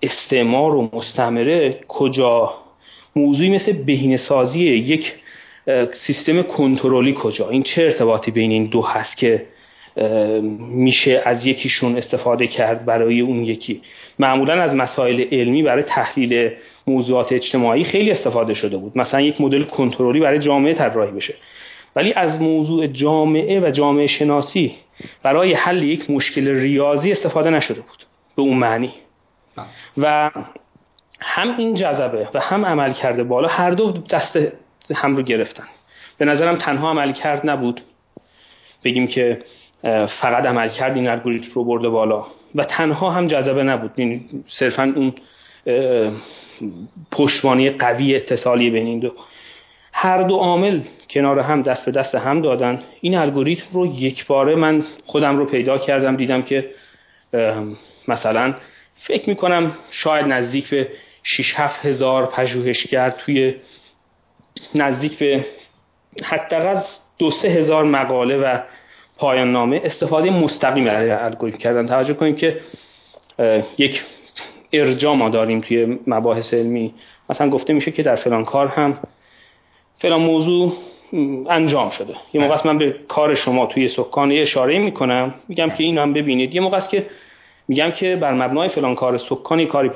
استعمار 0.03 0.75
و 0.75 0.91
مستمره 0.93 1.81
کجا؟ 1.89 2.55
موضوعی 3.17 3.49
مثل 3.49 3.73
بهینه‌سازی 3.73 4.65
یک 4.65 5.15
سیستم 5.93 6.43
کنترلی 6.43 7.15
کجا؟ 7.19 7.49
این 7.49 7.63
چه 7.63 7.83
ارتباطی 7.83 8.31
بین 8.31 8.51
این 8.51 8.67
دو 8.67 8.83
هست 8.83 9.17
که 9.17 9.47
میشه 10.59 11.23
از 11.25 11.47
یکیشون 11.47 11.97
استفاده 11.97 12.47
کرد 12.47 12.85
برای 12.85 13.21
اون 13.21 13.45
یکی؟ 13.45 13.83
معمولا 14.19 14.63
از 14.63 14.75
مسائل 14.75 15.25
علمی 15.33 15.63
برای 15.63 15.83
تحلیل 15.83 16.51
موضوعات 16.87 17.33
اجتماعی 17.33 17.85
خیلی 17.85 18.11
استفاده 18.11 18.55
شده 18.55 18.77
بود. 18.77 18.99
مثلا 18.99 19.21
یک 19.21 19.41
مدل 19.41 19.63
کنترلی 19.63 20.21
برای 20.21 20.39
جامعه 20.39 20.75
طراحی 20.75 21.13
بشه. 21.13 21.35
ولی 21.97 22.13
از 22.13 22.41
موضوع 22.41 22.87
جامعه 22.87 23.61
و 23.61 23.71
جامعه 23.71 24.07
شناسی 24.07 24.75
برای 25.23 25.55
حل 25.55 25.83
یک 25.83 26.11
مشکل 26.11 26.49
ریاضی 26.49 27.13
استفاده 27.13 27.51
نشده 27.51 27.81
بود. 27.81 28.07
به 28.37 28.43
اون 28.43 28.57
معنی. 28.57 28.91
و 29.99 30.31
هم 31.21 31.57
این 31.59 31.75
جذبه 31.75 32.29
و 32.35 32.41
هم 32.41 32.67
عمل 32.67 32.93
کرده 32.93 33.25
بالا 33.25 33.49
هر 33.49 33.71
دو 33.71 33.93
دست 33.93 34.39
هم 34.95 35.17
رو 35.17 35.23
گرفتن. 35.23 35.65
به 36.19 36.25
نظرم 36.25 36.57
تنها 36.57 36.91
عمل 36.91 37.13
کرد 37.13 37.51
نبود. 37.51 37.81
بگیم 38.85 39.07
که 39.07 39.43
فقط 40.21 40.47
عمل 40.47 40.69
کرد 40.69 40.97
این 40.97 41.09
الگوریتم 41.09 41.51
رو 41.55 41.65
برده 41.65 41.89
بالا. 41.89 42.27
و 42.55 42.65
تنها 42.65 43.11
هم 43.11 43.27
جذبه 43.27 43.63
نبود. 43.63 43.91
یعنی 43.97 44.25
صرفا 44.47 44.93
اون 44.97 45.13
پشتوانی 47.11 47.71
قوی 47.71 48.17
اتصالی 48.17 48.71
بین 48.71 48.87
این 48.87 48.99
دو. 48.99 49.15
هر 49.93 50.23
دو 50.23 50.37
عامل 50.37 50.81
کنار 51.11 51.41
هم 51.41 51.63
دست 51.63 51.87
به 51.87 51.93
دست 51.93 52.15
هم 52.15 52.43
دادن. 52.43 52.83
این 53.01 53.15
الگوریتم 53.15 53.67
رو 53.73 53.87
یک 53.87 54.27
باره 54.27 54.55
من 54.55 54.85
خودم 55.07 55.37
رو 55.37 55.45
پیدا 55.45 55.79
کردم. 55.79 56.17
دیدم 56.17 56.43
که 56.43 56.71
مثلا 58.09 58.55
فکر 58.95 59.29
می‌کنم 59.29 59.77
شاید 59.91 60.27
نزدیک 60.27 60.69
به 60.69 60.89
6 61.23 61.55
7 61.57 61.87
هزار 61.87 62.27
پژوهشگر 62.27 63.11
توی 63.11 63.55
نزدیک 64.75 65.19
به 65.19 65.47
حداقل 66.23 66.81
دو 67.19 67.31
سه 67.31 67.49
هزار 67.49 67.85
مقاله 67.85 68.37
و 68.37 68.59
پایان 69.19 69.53
نامه 69.53 69.81
استفاده 69.85 70.31
مستقیم 70.31 70.85
برای 70.85 71.11
الگوریتم 71.11 71.59
کردن. 71.59 71.87
توجه 71.87 72.15
کنید 72.15 72.37
که 72.37 72.61
یک 73.79 74.05
ارجاع 74.81 75.15
ما 75.15 75.29
داریم 75.29 75.61
توی 75.61 75.99
مباحث 76.07 76.55
علمی. 76.55 76.95
مثلا 77.31 77.51
گفته 77.51 77.73
میشه 77.73 77.91
که 77.91 78.03
در 78.03 78.17
فلان 78.17 78.45
کار 78.45 78.67
هم 78.67 78.99
فلان 79.99 80.21
موضوع 80.21 80.73
انجام 81.51 81.91
شده. 81.91 82.15
یه 82.33 82.41
موقع 82.41 82.57
من 82.65 82.79
به 82.79 82.97
کار 83.09 83.35
شما 83.35 83.67
توی 83.67 83.89
سکان 83.89 84.33
اشاره 84.33 84.79
می‌کنم 84.79 85.35
میگم 85.49 85.71
که 85.71 85.85
این 85.85 85.99
هم 85.99 86.13
ببینید. 86.13 86.55
یه 86.55 86.61
موقع 86.61 86.81
که 86.81 87.07
میگم 87.69 87.91
که 87.91 88.17
بر 88.17 88.35
مبنای 88.35 88.69
فلان 88.69 88.95
کار 88.95 89.19
سکانی 89.19 89.67
کاری 89.67 89.91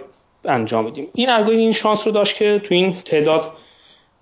انجام 0.44 0.86
بدیم. 0.86 1.06
این 1.14 1.30
الگوریتم 1.30 1.60
این 1.60 1.72
شانس 1.72 2.06
رو 2.06 2.12
داشت 2.12 2.36
که 2.36 2.60
تو 2.64 2.74
این 2.74 2.94
تعداد 3.04 3.52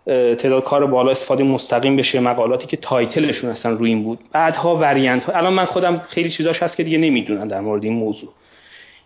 تعداد 0.06 0.64
کار 0.64 0.86
بالا 0.86 1.10
استفاده 1.10 1.44
مستقیم 1.44 1.96
بشه 1.96 2.20
مقالاتی 2.20 2.66
که 2.66 2.76
تایتلشون 2.76 3.50
اصلا 3.50 3.72
روی 3.72 3.88
این 3.88 4.02
بود. 4.02 4.18
بعدها 4.32 4.76
وریانت. 4.76 5.24
ها 5.24 5.32
الان 5.32 5.52
من 5.52 5.64
خودم 5.64 6.02
خیلی 6.08 6.30
چیزاش 6.30 6.62
هست 6.62 6.76
که 6.76 6.82
دیگه 6.82 6.98
نمی‌دونم 6.98 7.48
در 7.48 7.60
مورد 7.60 7.84
این 7.84 7.92
موضوع. 7.92 8.30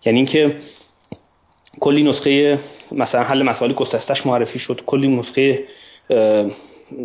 یعنی 0.04 0.18
اینکه 0.18 0.56
کلی 1.81 2.02
نسخه 2.02 2.58
مثلا 2.92 3.23
حل 3.23 3.42
مسائل 3.42 3.73
گسستش 3.73 4.26
معرفی 4.26 4.58
شد 4.58 4.82
کلی 4.86 5.08
نسخه 5.08 5.65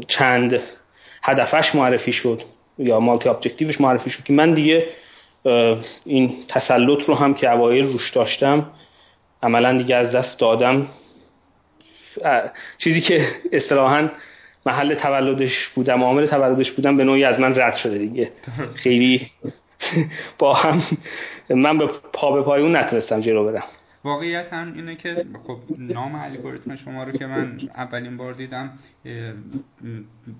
چند 0.07 0.59
هدفش 1.23 1.75
معرفی 1.75 2.11
شد 2.13 2.41
یا 2.77 2.99
مالتی 2.99 3.29
ابجکتیوش 3.29 3.81
معرفی 3.81 4.09
شد 4.09 4.23
که 4.23 4.33
من 4.33 4.53
دیگه 4.53 4.87
این 6.05 6.35
تسلط 6.47 7.09
رو 7.09 7.15
هم 7.15 7.33
که 7.33 7.51
اوایل 7.51 7.85
روش 7.85 8.09
داشتم 8.09 8.71
عملا 9.43 9.77
دیگه 9.77 9.95
از 9.95 10.11
دست 10.11 10.39
دادم. 10.39 10.87
چیزی 12.77 13.01
که 13.01 13.27
اصطلاحا 13.51 14.09
محل 14.65 14.95
تولدش 14.95 15.67
بودم 15.67 16.03
عامل 16.03 16.25
تولدش 16.25 16.71
بودم 16.71 16.97
به 16.97 17.03
نوعی 17.03 17.23
از 17.23 17.39
من 17.39 17.55
رد 17.55 17.73
شده 17.73 17.97
دیگه. 17.97 18.31
خیلی 18.75 19.31
با 20.39 20.53
هم 20.53 20.83
من 21.49 21.77
به 21.77 21.87
پا 22.13 22.31
به 22.31 22.41
پای 22.41 22.61
اون 22.61 22.75
نتونستم 22.75 23.21
جلو 23.21 23.51
برم. 23.51 23.63
واقعیت 24.05 24.53
هم 24.53 24.73
اینه 24.73 24.95
که 24.95 25.25
خب 25.43 25.59
نام 25.77 26.15
الگوریتم 26.15 26.75
شما 26.75 27.03
رو 27.03 27.11
که 27.11 27.25
من 27.25 27.59
اولین 27.75 28.17
بار 28.17 28.33
دیدم 28.33 28.69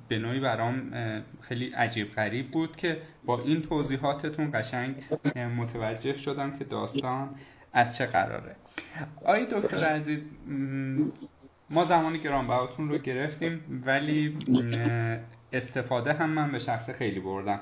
به 0.07 0.19
نوعی 0.19 0.39
برام 0.39 0.91
خیلی 1.41 1.69
عجیب 1.69 2.11
غریب 2.15 2.51
بود 2.51 2.75
که 2.75 2.97
با 3.25 3.41
این 3.41 3.61
توضیحاتتون 3.61 4.51
قشنگ 4.53 4.95
متوجه 5.57 6.17
شدم 6.17 6.57
که 6.57 6.63
داستان 6.63 7.29
از 7.73 7.97
چه 7.97 8.05
قراره. 8.05 8.55
آی 9.25 9.45
دکتر 9.45 9.83
عزیز 9.83 10.19
ما 11.69 11.85
زمانی 11.85 12.19
گرانبهاتون 12.19 12.89
رو 12.89 12.97
گرفتیم 12.97 13.83
ولی 13.85 14.37
استفاده 15.53 16.13
هم 16.13 16.29
من 16.29 16.51
به 16.51 16.59
شخص 16.59 16.89
خیلی 16.89 17.19
بردم. 17.19 17.59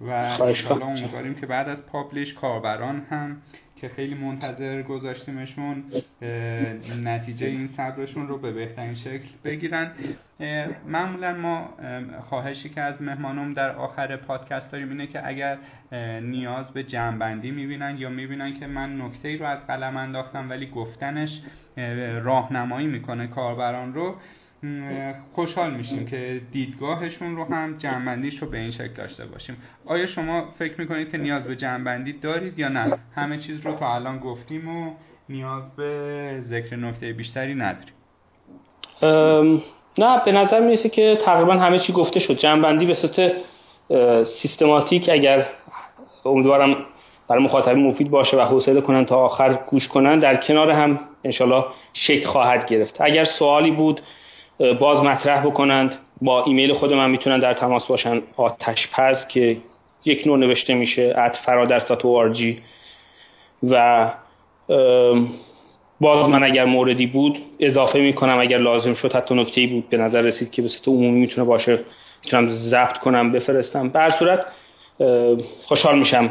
و 0.00 0.36
حالا 0.36 0.86
امیدواریم 0.86 1.34
که 1.34 1.46
بعد 1.46 1.68
از 1.68 1.86
پابلیش 1.86 2.34
کاربران 2.34 3.06
هم 3.10 3.42
که 3.76 3.88
خیلی 3.88 4.14
منتظر 4.14 4.82
گذاشتیمشون 4.82 5.84
نتیجه 7.04 7.46
این 7.46 7.68
صبرشون 7.76 8.28
رو 8.28 8.38
به 8.38 8.52
بهترین 8.52 8.94
شکل 8.94 9.28
بگیرن. 9.44 9.90
معمولا 10.88 11.32
ما 11.34 11.68
خواهشی 12.28 12.68
که 12.68 12.80
از 12.80 13.02
مهمانم 13.02 13.54
در 13.54 13.70
آخر 13.70 14.16
پادکست 14.16 14.72
داریم 14.72 14.90
اینه 14.90 15.06
که 15.06 15.28
اگر 15.28 15.58
نیاز 16.20 16.66
به 16.66 16.82
جمعبندی 16.82 17.50
می‌بینن 17.50 17.96
یا 17.98 18.08
می‌بینن 18.08 18.60
که 18.60 18.66
من 18.66 19.00
نکته 19.00 19.28
ای 19.28 19.36
رو 19.36 19.46
از 19.46 19.66
قلم 19.66 19.96
انداختم 19.96 20.50
ولی 20.50 20.66
گفتنش 20.66 21.42
راهنمایی 22.22 22.86
می‌کنه 22.86 23.26
کاربران 23.26 23.94
رو 23.94 24.14
خوشحال 25.34 25.70
میشیم 25.70 26.06
که 26.06 26.40
دیدگاهشون 26.52 27.36
رو 27.36 27.44
هم 27.44 27.78
جنبندیش 27.78 28.42
رو 28.42 28.48
به 28.48 28.58
این 28.58 28.70
شکل 28.70 28.92
داشته 28.96 29.26
باشیم. 29.26 29.56
آیا 29.86 30.06
شما 30.06 30.44
فکر 30.58 30.80
می‌کنید 30.80 31.10
که 31.10 31.18
نیاز 31.18 31.44
به 31.44 31.56
جنبندی 31.56 32.12
دارید 32.12 32.58
یا 32.58 32.68
نه؟ 32.68 32.98
همه 33.14 33.38
چیز 33.38 33.66
رو 33.66 33.72
تا 33.72 33.94
الان 33.94 34.18
گفتیم 34.18 34.68
و 34.68 34.90
نیاز 35.28 35.76
به 35.76 36.40
ذکر 36.40 36.76
نکته 36.76 37.12
بیشتری 37.12 37.54
نداریم. 37.54 37.94
نه 39.98 40.24
به 40.24 40.32
نظر 40.32 40.60
می‌رسه 40.60 40.88
که 40.88 41.18
تقریبا 41.24 41.52
همه 41.52 41.78
چی 41.78 41.92
گفته 41.92 42.20
شد. 42.20 42.34
جنبندی 42.34 42.86
به 42.86 42.94
صورت 42.94 43.32
سیستماتیک 44.24 45.08
اگر 45.12 45.46
امیدوارم 46.24 46.76
برای 47.28 47.44
مخاطبین 47.44 47.86
مفید 47.86 48.10
باشه 48.10 48.36
و 48.36 48.40
حوصله 48.40 48.80
کنن 48.80 49.04
تا 49.04 49.16
آخر 49.16 49.54
گوش 49.66 49.88
کنن 49.88 50.18
در 50.18 50.36
کنار 50.36 50.70
هم 50.70 51.00
انشالله 51.24 51.64
شکل 51.92 52.26
خواهد 52.26 52.66
گرفت. 52.66 53.00
اگر 53.00 53.24
سوالی 53.24 53.70
بود 53.70 54.00
باز 54.58 55.02
مطرح 55.02 55.46
بکنند. 55.46 55.94
با 56.22 56.44
ایمیل 56.44 56.72
خود 56.72 56.92
من 56.92 57.10
می‌تونن 57.10 57.38
در 57.38 57.54
تماس 57.54 57.86
باشن. 57.86 58.22
آتشپز 58.36 59.26
که 59.26 59.56
یک 60.04 60.26
نوع 60.26 60.38
نوشته 60.38 60.74
میشه. 60.74 61.14
ات 61.18 61.36
فرادرس.org 61.36 62.44
و 63.62 64.12
باز 66.00 66.28
من 66.28 66.44
اگر 66.44 66.64
موردی 66.64 67.06
بود 67.06 67.38
اضافه 67.60 67.98
می‌کنم. 67.98 68.38
اگر 68.38 68.58
لازم 68.58 68.94
شد 68.94 69.12
حتی 69.12 69.34
نکته 69.34 69.66
بود 69.66 69.88
به 69.88 69.96
نظر 69.96 70.20
رسید 70.20 70.50
که 70.50 70.62
به 70.62 70.68
صورت 70.68 70.88
عمومی 70.88 71.20
می‌تونه 71.20 71.46
باشه 71.46 71.78
می‌تونم 72.24 72.48
ضبط 72.48 72.98
کنم 72.98 73.32
بفرستم. 73.32 73.88
به 73.88 74.10
صورت 74.10 74.46
خوشحال 75.64 75.98
میشم. 75.98 76.30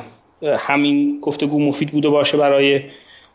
همین 0.57 1.19
گفتگو 1.21 1.59
مفید 1.59 1.91
بوده 1.91 2.09
باشه 2.09 2.37
برای 2.37 2.81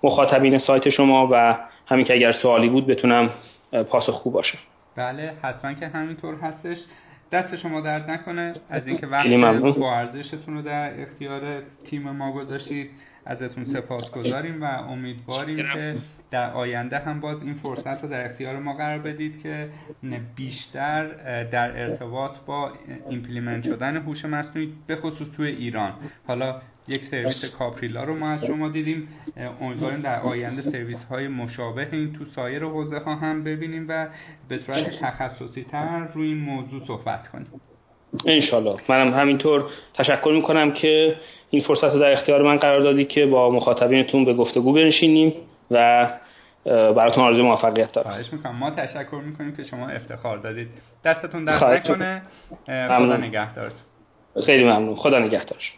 مخاطبین 0.02 0.58
سایت 0.58 0.88
شما 0.88 1.28
و 1.32 1.56
همین 1.86 2.04
که 2.04 2.14
اگر 2.14 2.32
سوالی 2.32 2.68
بود 2.68 2.86
بتونم 2.86 3.30
پاسخ 3.90 4.14
خوب 4.14 4.32
باشه 4.32 4.58
بله 4.96 5.32
حتما 5.42 5.74
که 5.74 5.88
همینطور 5.88 6.34
هستش. 6.34 6.78
دست 7.32 7.56
شما 7.56 7.80
درد 7.80 8.10
نکنه. 8.10 8.54
از 8.70 8.86
اینکه 8.86 9.06
وقت 9.06 9.26
با 9.78 9.96
ارزشتون 9.96 10.54
رو 10.54 10.62
در 10.62 11.02
اختیار 11.02 11.62
تیم 11.84 12.10
ما 12.10 12.32
گذاشتید 12.32 12.90
ازتون 13.26 13.64
سپاسگزاریم 13.64 14.62
و 14.62 14.64
امیدواریم 14.64 15.56
که 15.56 15.96
در 16.30 16.50
آینده 16.50 16.98
هم 16.98 17.20
باز 17.20 17.42
این 17.42 17.54
فرصت 17.54 18.02
رو 18.02 18.08
در 18.08 18.24
اختیار 18.24 18.58
ما 18.58 18.74
قرار 18.74 18.98
بدید 18.98 19.42
که 19.42 19.68
بیشتر 20.36 21.06
در 21.42 21.80
ارتباط 21.82 22.38
با 22.46 22.72
implement 23.10 23.64
شدن 23.64 23.96
هوش 23.96 24.24
مصنوعی 24.24 24.72
به 24.86 24.96
خصوص 24.96 25.28
توی 25.36 25.48
ایران. 25.48 25.92
حالا 26.26 26.60
یک 26.90 27.04
سرویس 27.04 27.44
کاپریلا 27.44 28.04
رو 28.04 28.14
ما 28.14 28.28
از 28.28 28.44
شما 28.44 28.68
دیدیم. 28.68 29.08
امیدواریم 29.60 30.00
در 30.00 30.20
آینده 30.20 30.62
سرویس 30.62 31.04
های 31.10 31.28
مشابه 31.28 31.88
این 31.92 32.12
تو 32.12 32.24
سایر 32.24 32.64
حوزه 32.64 32.98
ها 32.98 33.14
هم 33.14 33.44
ببینیم 33.44 33.86
و 33.88 34.06
به 34.48 34.58
صورت 34.58 35.00
تخصصی 35.00 35.64
تر 35.64 36.08
روی 36.14 36.28
این 36.28 36.38
موضوع 36.38 36.84
صحبت 36.86 37.28
کنیم. 37.28 37.46
انشالله. 38.26 38.76
منم 38.88 39.14
همینطور 39.14 39.64
تشکر 39.94 40.32
می‌کنم 40.34 40.72
که 40.72 41.16
این 41.50 41.62
فرصت 41.62 41.84
رو 41.84 41.98
در 42.00 42.12
اختیار 42.12 42.42
من 42.42 42.56
قرار 42.56 42.80
دادی 42.80 43.04
که 43.04 43.26
با 43.26 43.50
مخاطبینتون 43.50 44.24
به 44.24 44.34
گفتگو 44.34 44.72
بنشینیم 44.72 45.32
و 45.70 46.08
براتون 46.64 47.24
آرزوی 47.24 47.42
موفقیت 47.42 47.92
دارم. 47.92 48.10
خواهش 48.10 48.32
می‌کنم. 48.32 48.56
ما 48.56 48.70
تشکر 48.70 49.22
می‌کنیم 49.26 49.56
که 49.56 49.64
شما 49.64 49.88
افتخار 49.88 50.38
دادید. 50.38 50.68
دستتون 51.04 51.44
درد 51.44 51.64
نکنه. 51.64 52.22
خدا 52.66 53.16
نگهدارتون. 53.16 53.80
خیلی 54.46 54.64
ممنون. 54.64 54.96
خدا 54.96 55.18
نگهدارش 55.18 55.74